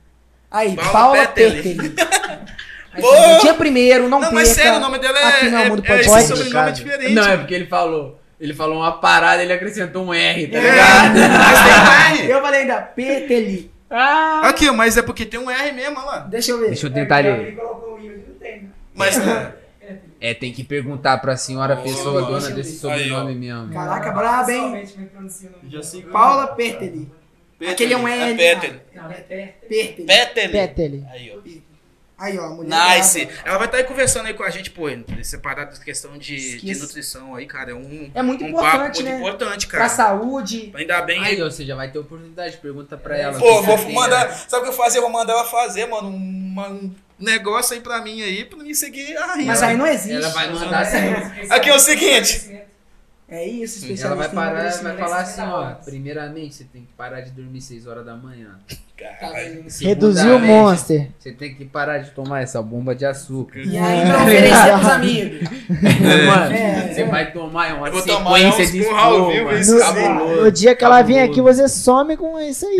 Aí, 0.56 0.74
Paula 0.76 0.92
Paula, 0.92 1.26
Perteli. 1.26 1.62
Perteli. 1.90 1.94
Pô! 3.00 3.12
Dia 3.42 3.52
primeiro, 3.54 4.04
não, 4.04 4.18
Não, 4.18 4.20
perca. 4.20 4.34
mas 4.34 4.48
sério, 4.48 4.76
o 4.78 4.80
nome 4.80 4.98
dela 4.98 5.18
é. 5.18 5.24
Aqui 5.24 5.50
no 5.50 5.58
é, 5.58 5.68
Mundo 5.68 5.82
é, 5.86 6.00
esse 6.00 6.28
sobrenome 6.28 6.68
é 6.68 6.72
diferente. 6.72 7.12
Não, 7.14 7.28
é 7.28 7.36
porque 7.36 7.54
ele 7.54 7.66
falou. 7.66 8.18
Ele 8.40 8.54
falou 8.54 8.78
uma 8.78 8.92
parada, 8.92 9.42
ele 9.42 9.52
acrescentou 9.52 10.04
um 10.04 10.14
R, 10.14 10.46
tá 10.48 10.58
É, 10.58 10.60
ligado? 10.60 11.14
mas 11.38 11.62
tem 11.62 12.22
um 12.22 12.22
R. 12.24 12.30
Eu 12.30 12.42
falei 12.42 12.60
ainda, 12.62 12.80
Perteli. 12.80 13.70
Ah. 13.90 14.40
Aqui, 14.44 14.70
mas 14.70 14.96
é 14.96 15.02
porque 15.02 15.24
tem 15.26 15.38
um 15.38 15.50
R 15.50 15.72
mesmo, 15.72 15.96
olha 15.98 16.06
lá. 16.06 16.18
Deixa 16.20 16.52
eu 16.52 16.58
ver. 16.58 16.68
Deixa 16.68 16.86
eu 16.86 16.92
tentar 16.92 17.20
Ele 17.20 17.30
ler. 17.36 17.56
colocou 17.56 17.94
o 17.94 17.98
e-mail, 17.98 18.24
não 18.28 18.34
tem? 18.36 18.70
Mas. 18.94 19.20
É, 20.18 20.32
tem 20.32 20.50
que 20.52 20.64
perguntar 20.64 21.18
pra 21.18 21.36
senhora 21.36 21.76
Oh, 21.78 21.82
pessoa 21.82 22.22
dona 22.22 22.50
desse 22.50 22.78
sobrenome 22.78 23.30
Aí, 23.32 23.36
mesmo. 23.36 23.72
Caraca, 23.72 24.10
braba, 24.10 24.50
hein? 24.50 24.82
É. 24.82 26.00
Paula 26.10 26.46
Perteli. 26.48 27.10
Aquele 27.68 27.94
é 27.94 27.96
um 27.96 28.06
É 28.08 28.30
L. 28.32 28.80
Não, 28.94 29.10
é. 29.10 29.14
Perteli. 29.14 30.04
Petley. 30.06 30.48
Petele. 30.48 31.04
Aí, 31.10 31.32
ó. 31.34 31.66
Aí, 32.18 32.38
ó, 32.38 32.48
mulher. 32.48 32.96
Nice. 32.96 33.28
Ela 33.44 33.58
vai 33.58 33.66
estar 33.66 33.76
aí 33.76 33.84
conversando 33.84 34.26
aí 34.26 34.32
com 34.32 34.42
a 34.42 34.48
gente, 34.48 34.70
pô, 34.70 34.86
separado 35.22 35.70
dessa 35.70 35.84
questão 35.84 36.16
de, 36.16 36.58
de 36.62 36.74
nutrição 36.78 37.34
aí, 37.34 37.44
cara. 37.44 37.72
É 37.72 37.74
um, 37.74 38.10
É 38.14 38.22
muito 38.22 38.42
um 38.42 38.48
importante, 38.48 38.72
papo 38.72 38.84
muito 38.84 39.02
né? 39.04 39.16
importante, 39.18 39.66
Pra 39.66 39.78
cara. 39.80 39.90
saúde. 39.90 40.72
Ainda 40.74 41.02
bem. 41.02 41.22
Aí, 41.22 41.42
ó, 41.42 41.50
você 41.50 41.64
já 41.64 41.76
vai 41.76 41.90
ter 41.90 41.98
oportunidade, 41.98 42.56
pergunta 42.56 42.96
pra 42.96 43.18
ela. 43.18 43.38
Pô, 43.38 43.62
vou 43.62 43.76
tem, 43.76 43.92
mandar. 43.94 44.28
né? 44.28 44.34
Sabe 44.48 44.62
o 44.62 44.64
que 44.64 44.68
eu 44.70 44.76
fazer? 44.76 44.96
Eu 44.98 45.02
vou 45.02 45.10
mandar 45.10 45.34
ela 45.34 45.44
fazer, 45.44 45.84
mano, 45.86 46.08
uma- 46.08 46.68
um 46.70 46.90
negócio 47.18 47.74
aí 47.74 47.80
pra 47.82 48.00
mim 48.00 48.22
aí, 48.22 48.46
pra 48.46 48.58
me 48.58 48.74
seguir 48.74 49.14
a 49.18 49.34
rima. 49.34 49.48
Mas 49.48 49.62
aí 49.62 49.76
não 49.76 49.86
existe. 49.86 50.14
Ela 50.14 50.28
vai 50.30 50.50
mandar 50.50 50.80
assim. 50.80 50.96
Aqui 51.50 51.68
é 51.68 51.74
o 51.74 51.78
seguinte. 51.78 52.65
É 53.28 53.44
isso, 53.44 53.84
Ela 53.84 54.14
vai 54.14 54.26
especialista 54.26 54.82
parar, 54.82 54.82
vai 54.82 54.96
falar 54.96 55.20
assim, 55.22 55.40
ó. 55.42 55.70
Primeiramente, 55.84 56.54
você 56.54 56.64
tem 56.64 56.82
que 56.82 56.92
parar 56.96 57.22
de 57.22 57.32
dormir 57.32 57.60
6 57.60 57.84
horas 57.88 58.06
da 58.06 58.14
manhã. 58.14 58.56
Tá 58.96 59.30
vendo? 59.34 59.66
Reduziu 59.80 60.36
o 60.36 60.38
monster. 60.38 61.08
Você 61.18 61.32
tem 61.32 61.52
que 61.54 61.64
parar 61.64 61.98
de 61.98 62.12
tomar 62.12 62.42
essa 62.42 62.62
bomba 62.62 62.94
de 62.94 63.04
açúcar. 63.04 63.58
E 63.58 63.76
aí, 63.76 64.06
pra 64.06 64.22
oferecer 64.22 64.72
pros 64.78 64.88
amigos. 64.88 65.50
Mano, 66.26 66.54
É, 66.54 66.94
você 66.94 67.00
é. 67.00 67.04
vai 67.04 67.32
tomar 67.32 67.74
uma 67.74 67.88
Eu 67.88 67.92
vou 67.92 68.02
sequência 68.02 68.66
de 68.70 68.88
mano. 68.88 69.54
isso 69.58 69.74
No, 69.74 69.80
Cabuloso, 69.80 70.42
no 70.42 70.52
dia 70.52 70.76
que 70.76 70.84
ela 70.84 71.02
vir 71.02 71.18
aqui, 71.18 71.40
você 71.40 71.68
some 71.68 72.16
com 72.16 72.38
isso 72.40 72.64
aí. 72.64 72.78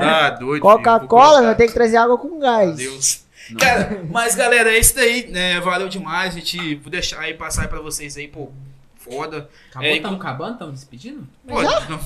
Ah, 0.00 0.30
doido. 0.30 0.62
Coca-Cola, 0.62 1.42
vai 1.42 1.54
ter 1.56 1.66
que 1.66 1.74
trazer 1.74 1.96
água 1.96 2.16
com 2.16 2.38
gás. 2.38 2.76
Deus. 2.76 3.24
Cara, 3.58 4.04
mas 4.10 4.36
galera, 4.36 4.70
é 4.70 4.78
isso 4.78 4.94
daí, 4.94 5.28
né? 5.28 5.60
Valeu 5.60 5.88
demais. 5.88 6.34
A 6.34 6.38
gente 6.38 6.76
vou 6.76 6.90
deixar 6.90 7.20
aí 7.20 7.34
passar 7.34 7.62
aí 7.62 7.68
pra 7.68 7.80
vocês 7.80 8.16
aí, 8.16 8.28
pô. 8.28 8.48
Foda. 9.10 9.48
Acabou? 9.70 9.88
É, 9.88 9.96
Estamos 9.96 10.20
acabando? 10.20 10.52
Estamos 10.52 10.74
despedindo? 10.74 11.28
Pô, 11.46 11.62
não. 11.62 12.00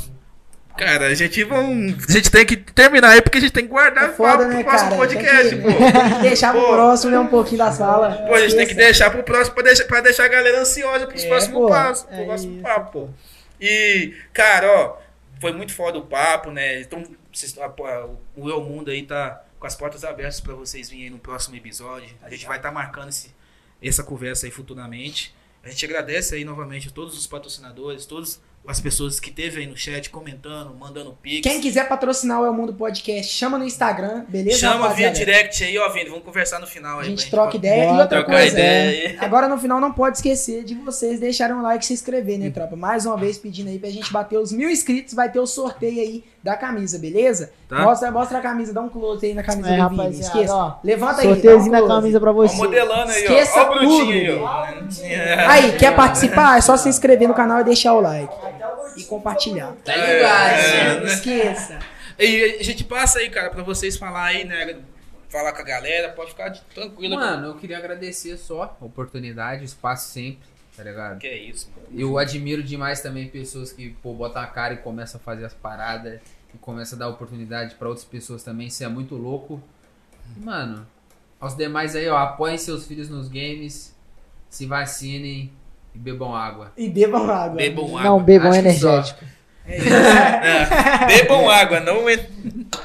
Cara, 0.76 1.06
a 1.08 1.14
gente 1.14 1.44
vão. 1.44 1.66
A 2.08 2.12
gente 2.12 2.31
tem 2.31 2.47
que 2.47 2.56
terminar 2.56 3.10
aí 3.10 3.20
porque 3.20 3.36
a 3.36 3.40
gente 3.42 3.52
tem 3.52 3.64
que 3.64 3.68
guardar 3.70 4.05
É 4.08 4.12
foda, 4.14 4.39
papo 4.39 4.44
né, 4.48 4.55
pro 4.55 4.64
próximo 4.64 4.90
cara? 4.90 5.02
podcast, 5.02 5.56
pô. 5.56 5.68
deixar 6.22 6.52
pro 6.52 6.60
Pô. 6.62 6.68
próximo, 6.72 7.12
né, 7.12 7.18
um 7.18 7.26
pouquinho 7.26 7.58
da 7.58 7.70
sala. 7.72 8.10
Pô, 8.26 8.34
a 8.34 8.40
gente 8.40 8.56
tem 8.56 8.66
que 8.66 8.74
deixar 8.74 9.10
pro 9.10 9.22
próximo 9.22 9.55
pra 9.55 9.64
deixar, 9.64 9.84
pra 9.84 10.00
deixar 10.00 10.24
a 10.24 10.28
galera 10.28 10.60
ansiosa 10.60 11.06
pros 11.06 11.24
É, 11.24 11.28
próximos 11.28 11.68
passos, 11.70 12.05
pro 12.05 12.14
é 12.14 12.24
próximo 12.24 12.52
isso. 12.55 12.62
papo, 12.62 12.90
pô. 12.90 13.08
E, 13.60 14.14
cara, 14.32 14.66
ó, 14.72 14.97
foi 15.40 15.52
muito 15.52 15.74
foda 15.74 15.98
o 15.98 16.06
papo, 16.06 16.50
né? 16.50 16.81
Então, 16.81 17.05
vocês- 17.31 17.56
a- 17.58 17.66
a- 17.66 18.06
o 18.34 18.48
Eu 18.48 18.62
Mundo 18.62 18.90
aí 18.90 19.02
tá 19.02 19.42
com 19.60 19.66
as 19.66 19.76
portas 19.76 20.05
abertas 20.05 20.40
pra 20.40 20.55
vocês 20.55 20.89
virem 20.89 21.05
aí 21.05 21.10
no 21.10 21.18
próximo 21.18 21.55
episódio. 21.55 22.08
A 22.22 22.31
gente 22.31 22.47
vai 22.47 22.56
estar 22.56 22.72
marcando 22.72 23.10
esse, 23.10 23.31
essa 23.82 24.02
conversa 24.02 24.47
aí 24.47 24.50
futuramente. 24.50 25.34
A 25.65 25.68
gente 25.68 25.84
agradece 25.84 26.34
aí 26.34 26.44
novamente 26.44 26.89
a 26.89 26.91
todos 26.91 27.16
os 27.16 27.26
patrocinadores, 27.26 28.05
todos 28.05 28.41
as 28.66 28.81
pessoas 28.81 29.18
que 29.18 29.31
teve 29.31 29.60
aí 29.60 29.66
no 29.66 29.76
chat 29.76 30.08
comentando, 30.10 30.73
mandando 30.74 31.16
pix. 31.20 31.42
Quem 31.42 31.60
quiser 31.60 31.89
patrocinar 31.89 32.41
o 32.41 32.47
El 32.47 32.52
Mundo 32.52 32.73
Podcast, 32.74 33.32
chama 33.32 33.58
no 33.58 33.65
Instagram, 33.65 34.24
beleza? 34.28 34.58
Chama 34.58 34.74
via 34.94 35.08
rapaziada? 35.08 35.15
direct 35.18 35.65
aí, 35.65 35.76
ó, 35.78 35.89
Vini. 35.89 36.08
Vamos 36.10 36.24
conversar 36.24 36.60
no 36.60 36.66
final 36.66 36.99
A 36.99 37.02
aí. 37.02 37.08
gente 37.10 37.28
pra 37.28 37.42
troca 37.42 37.57
ideia. 37.57 37.84
Bora 37.86 37.97
E 37.99 38.00
outra 38.02 38.24
coisa, 38.24 38.47
ideia. 38.58 39.16
agora 39.20 39.49
no 39.49 39.58
final 39.58 39.81
não 39.81 39.92
pode 39.92 40.18
esquecer 40.18 40.62
de 40.65 40.74
vocês 40.76 41.18
deixarem 41.18 41.55
um 41.57 41.62
like 41.62 41.82
e 41.84 41.86
se 41.89 41.92
inscrever, 41.94 42.39
né, 42.39 42.50
tropa? 42.50 42.76
Mais 42.76 43.05
uma 43.07 43.16
vez 43.16 43.36
pedindo 43.39 43.68
aí 43.68 43.78
pra 43.81 43.91
gente 43.91 44.12
bater 44.12 44.39
os 44.39 44.52
mil 44.52 44.70
inscritos, 44.70 45.15
vai 45.15 45.31
ter 45.31 45.41
o 45.41 45.47
sorteio 45.47 46.00
aí 46.00 46.24
da 46.42 46.57
camisa, 46.57 46.99
beleza? 46.99 47.52
Tá. 47.76 47.83
Mostra, 47.83 48.10
mostra 48.10 48.39
a 48.39 48.41
camisa, 48.42 48.73
dá 48.75 48.81
um 48.83 48.89
close 48.89 49.25
aí 49.25 49.33
na 49.34 49.42
camisa 49.42 49.68
É, 49.68 49.70
do 49.70 49.89
Vini. 49.89 49.97
rapaziada, 49.99 50.26
Esqueça. 50.39 50.55
ó. 50.55 50.75
Levanta 50.84 51.23
aí. 51.23 51.28
um 51.28 51.33
Sorteiozinho 51.33 51.73
na 51.73 51.86
camisa 51.86 52.20
pra 52.20 52.31
Ó, 52.31 52.34
você. 52.34 52.57
modelando 52.57 53.10
aí, 53.12 53.26
ó. 53.28 53.33
Esqueça 53.33 53.60
Ó 53.62 53.67
o 53.67 53.70
Brutinho 53.75 54.12
aí, 54.12 54.26
tudo. 54.26 54.44
ó. 54.44 55.51
Aí, 55.51 55.73
quer 55.78 55.97
participar? 55.97 56.59
É 56.59 56.60
só 56.60 56.76
se 56.76 56.89
inscrever 56.89 57.26
no 57.28 57.34
canal 57.34 57.60
e 57.60 57.65
deixar 57.65 57.94
o 57.94 58.01
like. 58.01 58.33
E 58.97 59.05
compartilhar. 59.05 59.73
Tá 59.84 59.97
ligado, 59.97 60.51
É, 60.55 60.94
né? 60.94 61.01
Não 61.01 61.07
esqueça. 61.07 61.78
E 62.18 62.59
a 62.60 62.62
gente 62.62 62.84
passa 62.84 63.20
aí, 63.20 63.31
cara, 63.31 63.49
pra 63.51 63.62
vocês 63.62 63.97
falar 63.97 64.25
aí, 64.25 64.44
né? 64.44 64.76
Falar 65.31 65.52
com 65.52 65.62
a 65.62 65.65
galera, 65.65 66.10
pode 66.10 66.31
ficar 66.33 66.51
de- 66.51 66.60
tranquilo. 66.75 67.15
Mano, 67.15 67.47
eu 67.47 67.55
queria 67.55 67.78
agradecer 67.78 68.36
só 68.36 68.76
a 68.78 68.84
oportunidade, 68.84 69.62
o 69.62 69.65
espaço 69.65 70.10
sempre, 70.12 70.42
tá 70.76 70.84
ligado? 70.84 71.18
Que 71.18 71.26
é 71.26 71.39
isso, 71.39 71.70
mano. 71.75 71.89
Eu 71.99 72.18
admiro 72.18 72.62
demais 72.62 73.01
também 73.01 73.26
pessoas 73.28 73.73
que, 73.73 73.97
pô, 74.02 74.12
botam 74.12 74.42
a 74.42 74.47
cara 74.47 74.75
e 74.75 74.76
começam 74.76 75.18
a 75.18 75.25
fazer 75.25 75.47
as 75.47 75.55
paradas 75.55 76.20
e 76.55 76.58
começam 76.58 76.97
a 76.97 77.00
dar 77.00 77.08
oportunidade 77.08 77.74
pra 77.74 77.89
outras 77.89 78.05
pessoas 78.05 78.42
também. 78.42 78.66
Isso 78.66 78.84
é 78.84 78.89
muito 78.89 79.14
louco. 79.14 79.62
E, 80.36 80.40
mano, 80.40 80.86
aos 81.40 81.56
demais 81.56 81.97
aí, 81.97 82.08
ó, 82.08 82.16
apoiem 82.16 82.58
seus 82.58 82.86
filhos 82.86 83.08
nos 83.08 83.28
games, 83.28 83.94
se 84.48 84.66
vacinem 84.66 85.52
e 85.94 85.98
bebam 85.98 86.34
água. 86.34 86.72
E 86.76 86.89
bebam 86.89 87.31
água. 87.31 87.56
Bebam 87.56 87.86
água. 87.97 88.02
Não, 88.02 88.22
bebam 88.22 88.50
Acho 88.50 88.58
energético. 88.58 89.24
É, 89.64 91.06
Bebam 91.06 91.48
água, 91.48 91.78
não 91.78 92.02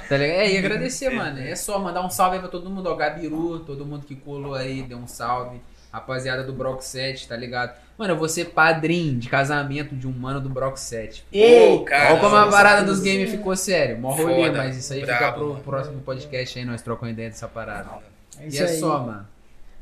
Tá 0.08 0.16
ligado? 0.16 0.38
É, 0.38 0.52
e 0.52 0.58
agradecer, 0.60 1.10
mano. 1.10 1.40
É 1.40 1.56
só 1.56 1.80
mandar 1.80 2.06
um 2.06 2.10
salve 2.10 2.36
aí 2.36 2.40
pra 2.40 2.50
todo 2.50 2.70
mundo, 2.70 2.88
ó. 2.88 2.96
Gabiru, 2.96 3.60
todo 3.60 3.84
mundo 3.84 4.06
que 4.06 4.16
colou 4.16 4.54
aí, 4.54 4.84
deu 4.84 5.00
um 5.00 5.08
salve. 5.08 5.60
Rapaziada 5.92 6.44
do 6.44 6.54
Brock 6.54 6.82
7, 6.82 7.28
tá 7.28 7.36
ligado? 7.36 7.76
Mano, 7.98 8.14
eu 8.14 8.18
vou 8.18 8.30
ser 8.30 8.46
padrinho 8.52 9.18
de 9.18 9.30
casamento 9.30 9.96
de 9.96 10.08
um 10.08 10.12
mano 10.12 10.40
do 10.40 10.50
Brock 10.50 10.78
7. 10.78 11.26
Ei, 11.32 11.74
Ô, 11.76 11.84
cara. 11.84 12.12
Olha 12.12 12.20
como 12.20 12.36
a 12.36 12.48
parada 12.50 12.84
dos 12.84 13.00
games 13.00 13.32
ficou 13.32 13.56
sério. 13.56 13.98
Mó 14.00 14.12
rolê, 14.12 14.48
Foda, 14.48 14.58
mas 14.60 14.78
isso 14.78 14.94
aí 14.94 15.02
fica 15.02 15.18
brabo, 15.18 15.38
pro 15.40 15.48
mano. 15.50 15.64
próximo 15.64 16.02
podcast 16.02 16.60
aí, 16.60 16.66
nós 16.66 16.82
trocamos 16.82 17.14
ideia 17.14 17.30
dessa 17.30 17.48
parada. 17.48 17.90
É 18.40 18.48
E 18.50 18.58
é 18.58 18.64
aí. 18.64 18.80
só, 18.80 19.00
mano. 19.00 19.28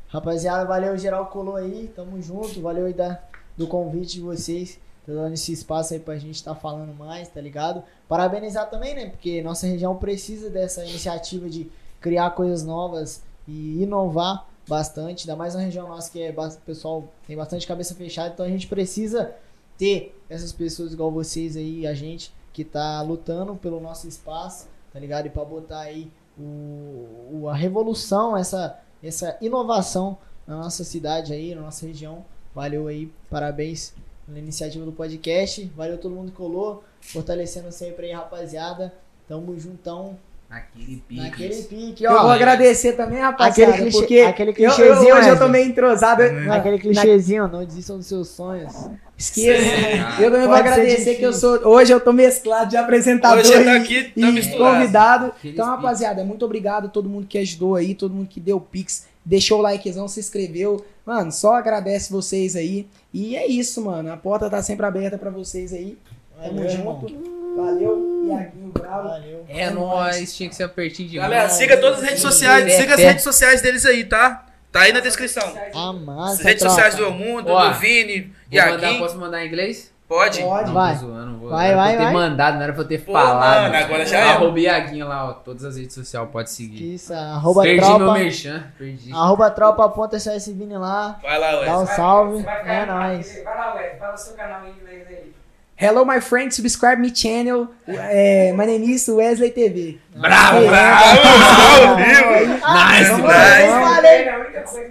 Rapaziada, 0.08 0.64
valeu 0.64 0.96
geral 0.96 1.26
colou 1.26 1.56
aí, 1.56 1.90
tamo 1.94 2.20
junto, 2.22 2.60
valeu 2.62 2.86
aí 2.86 2.94
da, 2.94 3.18
do 3.56 3.66
convite 3.66 4.14
de 4.14 4.20
vocês, 4.20 4.78
tá 5.04 5.12
dando 5.12 5.34
esse 5.34 5.52
espaço 5.52 5.92
aí 5.92 6.00
pra 6.00 6.16
gente 6.16 6.42
tá 6.42 6.54
falando 6.54 6.94
mais, 6.94 7.28
tá 7.28 7.40
ligado? 7.40 7.82
Parabenizar 8.08 8.70
também, 8.70 8.94
né, 8.94 9.06
porque 9.06 9.42
nossa 9.42 9.66
região 9.66 9.96
precisa 9.96 10.48
dessa 10.48 10.84
iniciativa 10.84 11.50
de 11.50 11.68
criar 12.00 12.30
coisas 12.30 12.62
novas 12.64 13.20
e 13.48 13.82
inovar 13.82 14.46
bastante, 14.68 15.22
ainda 15.28 15.36
mais 15.36 15.54
na 15.54 15.60
região 15.60 15.88
nossa 15.88 16.10
que 16.10 16.20
é, 16.22 16.30
o 16.30 16.60
pessoal 16.64 17.04
tem 17.26 17.36
bastante 17.36 17.66
cabeça 17.66 17.94
fechada, 17.94 18.32
então 18.34 18.44
a 18.44 18.48
gente 18.48 18.66
precisa 18.66 19.32
ter 19.78 20.18
essas 20.28 20.52
pessoas 20.52 20.92
igual 20.92 21.10
vocês 21.10 21.56
aí, 21.56 21.86
a 21.86 21.94
gente, 21.94 22.32
que 22.52 22.64
tá 22.64 23.00
lutando 23.02 23.54
pelo 23.56 23.78
nosso 23.80 24.08
espaço, 24.08 24.66
tá 24.92 24.98
ligado? 24.98 25.26
E 25.26 25.30
pra 25.30 25.44
botar 25.44 25.80
aí 25.80 26.10
o, 26.38 27.42
o- 27.42 27.48
a 27.48 27.54
revolução, 27.54 28.36
essa, 28.36 28.78
essa 29.02 29.36
inovação 29.40 30.16
na 30.46 30.56
nossa 30.56 30.82
cidade 30.84 31.32
aí, 31.32 31.54
na 31.54 31.60
nossa 31.62 31.86
região. 31.86 32.24
Valeu 32.54 32.86
aí, 32.88 33.12
parabéns 33.28 33.92
pela 34.24 34.38
iniciativa 34.38 34.84
do 34.84 34.92
podcast. 34.92 35.64
Valeu 35.76 35.98
todo 35.98 36.14
mundo 36.14 36.30
que 36.30 36.36
colou, 36.36 36.82
fortalecendo 37.00 37.70
sempre 37.70 38.06
aí, 38.06 38.12
rapaziada. 38.12 38.94
Tamo 39.28 39.58
juntão 39.58 40.16
Naquele 40.48 41.02
pique. 41.08 41.20
naquele 41.20 41.62
pique, 41.64 42.04
Eu 42.04 42.12
vou 42.12 42.20
ó. 42.26 42.30
agradecer 42.30 42.92
também, 42.92 43.18
rapaziada, 43.18 43.72
Aquele 43.72 43.90
clichê- 43.90 43.98
porque 43.98 44.20
aquele 44.20 44.50
eu- 44.50 44.54
eu, 44.54 44.74
clichêzinho, 44.74 45.14
hoje 45.16 45.28
eu 45.28 45.38
tô 45.38 45.48
meio 45.48 45.66
entrosado. 45.66 46.22
Naquele 46.22 46.78
clichêzinho, 46.78 47.48
não 47.48 47.64
desistam 47.64 47.96
dos 47.98 48.06
seus 48.06 48.28
sonhos. 48.28 48.72
Esqueça. 49.18 50.22
Eu 50.22 50.30
também 50.30 50.46
vou 50.46 50.54
agradecer 50.56 51.16
que 51.16 51.22
eu 51.22 51.32
sou. 51.32 51.58
Hoje 51.66 51.92
eu 51.92 51.98
tô 52.00 52.12
mesclado 52.12 52.70
de 52.70 52.76
apresentador 52.76 53.38
Hoje 53.40 53.52
tá 53.52 53.60
e, 53.60 53.76
aqui, 53.76 54.04
tá 54.04 54.10
e 54.30 54.56
convidado. 54.58 55.26
Aquele 55.26 55.54
Então, 55.54 55.66
rapaziada, 55.66 56.22
muito 56.24 56.44
obrigado 56.44 56.86
a 56.86 56.88
todo 56.88 57.08
mundo 57.08 57.26
que 57.26 57.38
ajudou 57.38 57.74
aí, 57.74 57.94
todo 57.94 58.14
mundo 58.14 58.28
que 58.28 58.38
deu 58.38 58.60
pix, 58.60 59.06
deixou 59.24 59.58
o 59.58 59.62
likezão, 59.62 60.06
se 60.06 60.20
inscreveu. 60.20 60.84
Mano, 61.04 61.32
só 61.32 61.54
agradece 61.54 62.12
vocês 62.12 62.54
aí. 62.54 62.86
E 63.12 63.34
é 63.36 63.46
isso, 63.46 63.82
mano. 63.84 64.12
A 64.12 64.16
porta 64.16 64.48
tá 64.50 64.62
sempre 64.62 64.86
aberta 64.86 65.16
pra 65.18 65.30
vocês 65.30 65.72
aí. 65.72 65.96
Tamo 66.40 66.54
Valeu, 66.56 66.68
junto. 66.68 67.35
Valeu. 67.56 68.26
Iaguinho 68.28 68.72
Bravo. 68.72 69.08
Valeu. 69.08 69.44
É 69.48 69.70
nóis, 69.70 70.36
tinha 70.36 70.48
que 70.48 70.54
ser 70.54 70.64
apertinho 70.64 71.08
de 71.08 71.16
Galera, 71.16 71.48
mão. 71.48 71.56
siga 71.56 71.76
todas 71.78 71.98
as 71.98 72.04
redes 72.04 72.20
sociais, 72.22 72.66
É, 72.66 72.70
siga 72.70 72.94
as 72.94 73.00
é. 73.00 73.06
redes 73.08 73.22
sociais 73.24 73.62
deles 73.62 73.84
aí, 73.86 74.04
tá? 74.04 74.44
Tá 74.72 74.80
aí 74.82 74.92
na 74.92 75.00
descrição. 75.00 75.42
A 75.74 75.90
As 75.90 76.00
massa, 76.00 76.42
redes 76.42 76.62
sociais 76.62 76.94
do 76.96 77.04
El 77.04 77.12
Mundo, 77.12 77.50
Ó, 77.50 77.68
do 77.68 77.74
Vini, 77.74 78.22
mandar, 78.22 78.32
Iaguinho. 78.52 78.98
posso 79.00 79.16
mandar 79.18 79.42
em 79.44 79.48
inglês? 79.48 79.94
Pode? 80.08 80.40
Pode. 80.40 80.66
Não, 80.68 80.74
Vai. 80.74 80.92
tô 80.94 81.00
zoando, 81.06 81.38
vou. 81.38 81.48
Vai, 81.50 81.68
pra 81.72 81.76
vai, 81.76 81.94
eu 81.94 81.98
ter 81.98 82.04
vai. 82.04 82.12
mandado, 82.12 82.54
não 82.56 82.62
era 82.62 82.72
pra 82.72 82.82
eu 82.82 82.86
ter 82.88 82.98
Pô, 83.00 83.12
falado. 83.12 83.62
mano, 83.72 83.76
agora 83.84 84.06
já 84.06 84.18
é. 84.18 84.22
Arroba 84.30 84.60
Iaguinho 84.60 85.08
lá, 85.08 85.28
ó. 85.30 85.32
Todas 85.32 85.64
as 85.64 85.76
redes 85.76 85.94
sociais, 85.94 86.28
pode 86.30 86.50
seguir. 86.50 86.94
Isso, 86.94 87.12
arroba 87.12 87.62
Perdi 87.62 87.86
meu 87.88 87.96
tropa. 87.96 88.12
merchan, 88.18 88.64
perdi. 88.78 89.12
Arroba 89.12 89.50
tropa, 89.50 89.84
aponta 89.84 90.16
esse 90.16 90.52
Vini 90.52 90.76
lá. 90.76 91.18
Vai 91.22 91.38
lá, 91.40 91.50
Dá 91.52 91.58
Wesley. 91.58 91.76
um 91.78 91.86
salve. 91.86 92.46
É 92.46 92.86
nóis. 92.86 93.42
Vai 93.42 93.56
lá, 93.56 93.74
Wes, 93.74 93.98
fala 93.98 94.14
o 94.14 94.16
seu 94.18 94.34
canal 94.34 94.60
em 94.66 94.70
inglês 94.80 95.06
aí. 95.08 95.32
Hello, 95.78 96.06
my 96.06 96.20
friend. 96.20 96.50
Subscribe 96.50 96.98
me 96.98 97.10
channel. 97.10 97.68
É, 97.86 98.50
my 98.54 98.64
name 98.64 98.82
is 98.90 99.06
Wesley 99.08 99.50
TV. 99.50 99.98
Bravo, 100.16 100.56
Aí, 100.56 100.68
bravo! 100.68 101.96
Vivo! 101.96 102.30
Nice, 102.54 103.10
nice. 103.12 103.70
lá. 103.70 104.00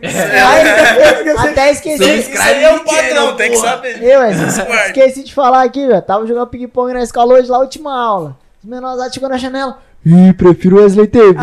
É 0.04 1.50
Até 1.50 1.72
esqueci. 1.72 2.04
Se 2.04 2.20
Isso 2.20 2.30
inscreve 2.30 2.52
aí 2.60 2.64
é 2.66 2.72
no 2.72 2.78
o 2.78 2.86
padrão, 2.86 3.02
channel, 3.02 3.36
tem 3.36 3.50
que 3.50 3.58
saber. 3.58 4.04
Eu, 4.04 4.20
Wesley, 4.20 4.48
esqueci 4.86 5.24
de 5.24 5.34
falar 5.34 5.64
aqui, 5.64 5.88
velho. 5.88 6.02
Tava 6.04 6.28
jogando 6.28 6.48
ping-pong 6.48 6.94
na 6.94 7.02
escola 7.02 7.34
hoje, 7.34 7.50
lá, 7.50 7.58
última 7.58 8.00
aula. 8.00 8.38
Os 8.64 8.70
menores 8.70 9.12
chegou 9.12 9.28
na 9.28 9.38
janela. 9.38 9.80
Ih, 10.06 10.34
prefiro 10.34 10.78
Wesley 10.78 11.08
TV. 11.08 11.36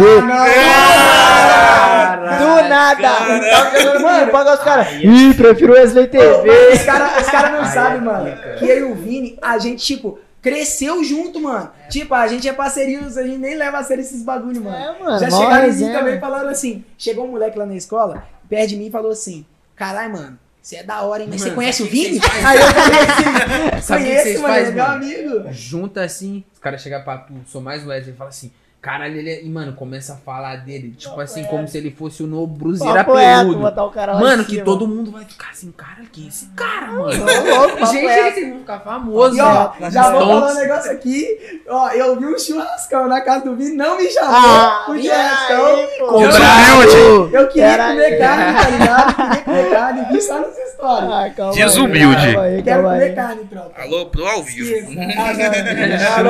Do 2.22 2.68
nada. 2.68 3.02
Tava 3.50 3.80
jogando 3.80 4.20
ping-pong 4.24 4.44
com 4.44 4.52
os 4.54 4.60
caras. 4.60 4.88
Ih, 5.02 5.34
prefiro 5.34 5.72
Wesley 5.74 6.06
TV. 6.08 6.50
Os 6.72 6.82
caras 6.82 7.26
cara 7.30 7.50
não 7.50 7.64
sabem, 7.64 8.00
mano. 8.00 8.36
Que 8.58 8.64
eu 8.66 8.78
e 8.78 8.92
o 8.92 8.94
Vini, 8.94 9.38
a 9.42 9.58
gente, 9.58 9.84
tipo, 9.84 10.18
cresceu 10.40 11.02
junto, 11.04 11.40
mano. 11.40 11.70
Tipo, 11.88 12.14
a 12.14 12.26
gente 12.26 12.48
é 12.48 12.52
parceiros, 12.52 13.16
a 13.16 13.22
gente 13.22 13.38
nem 13.38 13.56
leva 13.56 13.78
a 13.78 13.82
sério 13.84 14.02
esses 14.02 14.22
bagulho, 14.22 14.62
mano. 14.62 14.76
É, 14.76 14.98
mano. 15.02 15.18
Já 15.18 15.30
chegaram 15.30 15.54
em 15.56 15.60
mim 15.60 15.66
resenha, 15.66 15.92
também 15.92 16.08
mano. 16.14 16.20
falando 16.20 16.48
assim. 16.48 16.84
Chegou 16.98 17.24
um 17.24 17.30
moleque 17.32 17.58
lá 17.58 17.66
na 17.66 17.74
escola, 17.74 18.24
perto 18.48 18.68
de 18.70 18.76
mim 18.76 18.86
e 18.86 18.90
falou 18.90 19.12
assim: 19.12 19.46
Caralho, 19.76 20.12
mano, 20.12 20.38
você 20.60 20.76
é 20.76 20.82
da 20.82 21.02
hora, 21.02 21.22
hein? 21.22 21.28
Mas 21.30 21.40
você 21.40 21.46
Mano, 21.48 21.56
conhece 21.56 21.82
o 21.82 21.86
o 21.86 21.88
Vini? 21.88 22.20
Aí 22.44 22.58
eu 22.58 23.82
falei 23.82 24.18
assim: 24.18 24.34
o 24.34 24.42
Conheço, 24.42 24.42
mano, 24.42 24.54
é 24.54 24.70
meu 24.70 24.84
mano? 24.84 24.94
amigo. 24.94 25.52
Junta 25.52 26.02
assim, 26.04 26.44
os 26.52 26.58
caras 26.58 26.80
chegam 26.80 27.02
pra 27.02 27.18
tu, 27.18 27.32
sou 27.46 27.60
mais 27.60 27.86
Wesley, 27.86 28.12
e 28.14 28.16
fala 28.16 28.30
assim, 28.30 28.52
caralho, 28.82 29.16
ele 29.16 29.30
é... 29.30 29.42
E, 29.44 29.48
mano, 29.48 29.72
começa 29.74 30.14
a 30.14 30.16
falar 30.16 30.56
dele, 30.56 30.90
tipo 30.98 31.18
assim, 31.20 31.44
como 31.44 31.68
se 31.68 31.78
ele 31.78 31.92
fosse 31.92 32.20
o 32.22 32.26
novo 32.26 32.52
Papo 32.52 33.12
peludo. 33.14 34.20
Mano, 34.20 34.44
que 34.44 34.52
cima. 34.56 34.64
todo 34.64 34.88
mundo 34.88 35.12
vai 35.12 35.24
ficar 35.24 35.50
assim, 35.50 35.70
cara, 35.70 36.02
quem 36.12 36.24
é 36.24 36.28
esse 36.28 36.46
cara, 36.56 36.88
mano? 36.92 37.24
Louco, 37.24 37.78
papo 37.78 37.92
Gente, 37.92 38.06
reto. 38.06 38.38
eles 38.38 38.50
vão 38.50 38.58
ficar 38.58 38.80
famosos, 38.80 39.38
E 39.38 39.40
ó, 39.40 39.72
né? 39.78 39.90
já 39.90 40.10
vou 40.10 40.20
falar 40.20 40.50
um 40.50 40.54
negócio 40.54 40.90
aqui. 40.90 41.62
Ó, 41.68 41.88
eu 41.90 42.18
vi 42.18 42.26
um 42.26 42.38
churrascão 42.38 43.06
na 43.06 43.20
casa 43.20 43.44
do 43.44 43.54
Vini, 43.54 43.76
não 43.76 43.96
me 43.96 44.08
chamou. 44.10 44.34
Ah, 44.34 44.86
o 44.88 44.94
e 44.96 45.02
churrascão. 45.04 45.66
aí, 45.76 45.86
pô? 45.98 46.06
Cobrado. 46.08 47.30
Eu 47.32 47.48
queria 47.48 47.78
comer 47.78 48.18
carne, 48.18 48.58
tá 48.58 48.70
ligado? 48.70 49.14
Queria 49.14 49.42
comer 49.44 49.70
carne, 49.70 50.06
vi 50.12 50.20
só 50.20 50.40
nas 50.40 50.58
histórias. 50.58 51.10
Ah, 51.12 51.30
calma 51.36 51.52
Desumilde. 51.54 52.16
aí, 52.26 52.32
calma 52.34 52.42
aí, 52.42 52.62
Quero 52.62 52.82
comer 52.82 53.14
carne, 53.14 53.44
tropa. 53.44 53.80
Alô, 53.80 54.06
pro 54.06 54.26
ao 54.26 54.42
vivo. 54.42 54.90
Ah, 55.16 55.32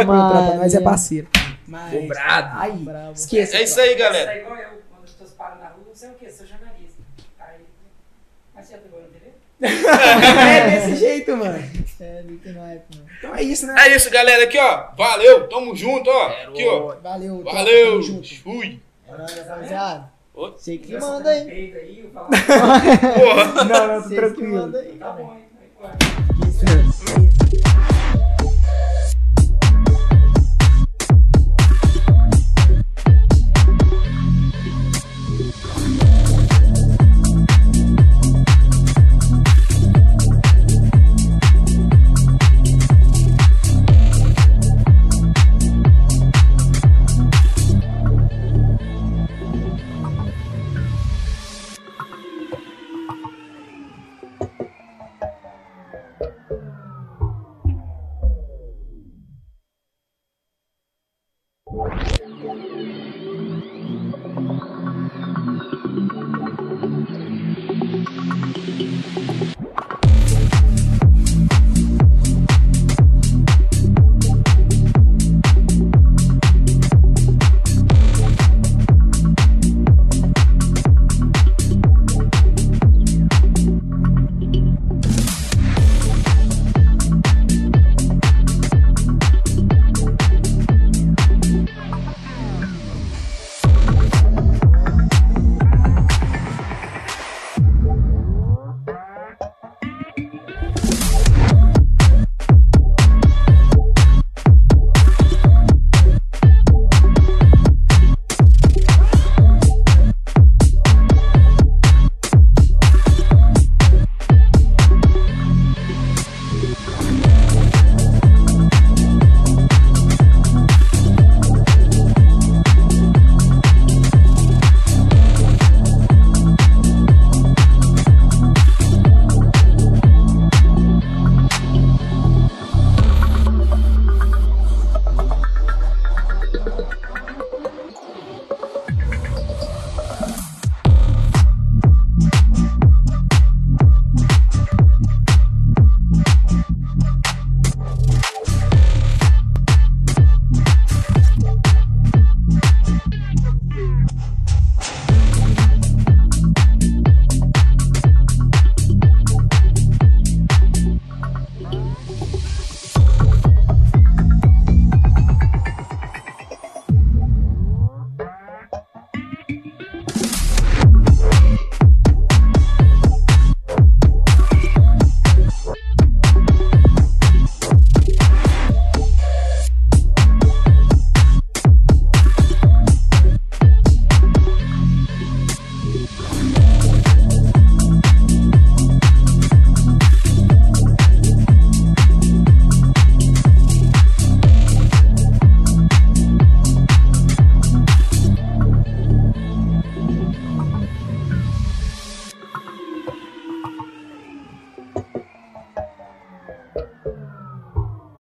não. 0.04 0.62
É 0.62 0.80
parceiro. 0.80 1.26
Mas... 1.72 1.90
Cobrado. 1.90 2.58
Aí, 2.60 2.72
Bravo. 2.72 3.12
esqueça. 3.12 3.56
É 3.56 3.62
isso 3.62 3.80
aí, 3.80 3.88
Você 3.92 3.94
galera. 3.94 4.30
é 4.34 4.40
igual 4.42 4.56
eu, 4.58 4.68
quando 4.90 5.04
as 5.04 5.10
pessoas 5.12 5.30
param 5.30 5.58
na 5.58 5.68
rua, 5.68 5.84
você 5.94 6.04
é 6.04 6.10
o 6.10 6.14
quê? 6.14 6.30
Sou 6.30 6.46
jornalista. 6.46 7.02
Aí, 7.40 7.60
mas 8.54 8.66
você 8.66 8.72
já 8.74 8.78
pegou 8.78 9.00
na 9.00 9.06
TV? 9.08 9.32
É 9.62 10.70
desse 10.70 10.96
jeito, 10.96 11.34
mano. 11.34 11.58
É, 11.98 12.22
não 12.52 12.66
é, 12.68 12.74
pô. 12.76 12.98
Então 13.18 13.34
é 13.34 13.42
isso, 13.42 13.66
né? 13.66 13.74
É 13.86 13.96
isso, 13.96 14.10
galera. 14.10 14.44
Aqui, 14.44 14.58
ó. 14.58 14.90
Valeu. 14.96 15.48
Tamo 15.48 15.74
junto, 15.74 16.10
ó. 16.10 16.26
Aqui, 16.48 16.66
ó. 16.66 16.94
Valeu, 16.96 17.42
Valeu. 17.42 17.90
tamo 17.90 18.02
junto. 18.02 18.42
Fui. 18.42 18.78
É 19.08 19.16
nóis, 19.16 19.34
rapaziada. 19.38 20.12
Sei 20.58 20.76
que 20.78 20.98
manda 20.98 21.30
aí. 21.30 22.10
Falo, 22.12 22.28
Porra. 23.14 23.64
Não, 23.64 23.86
não, 23.86 24.02
tô 24.02 24.08
Sei 24.08 24.18
que 24.18 24.22
tranquilo. 24.22 24.56
manda 24.56 24.78
aí. 24.78 24.92
tá 24.98 25.10
bom, 25.12 25.34
hein? 25.36 25.46
Isso. 26.48 27.31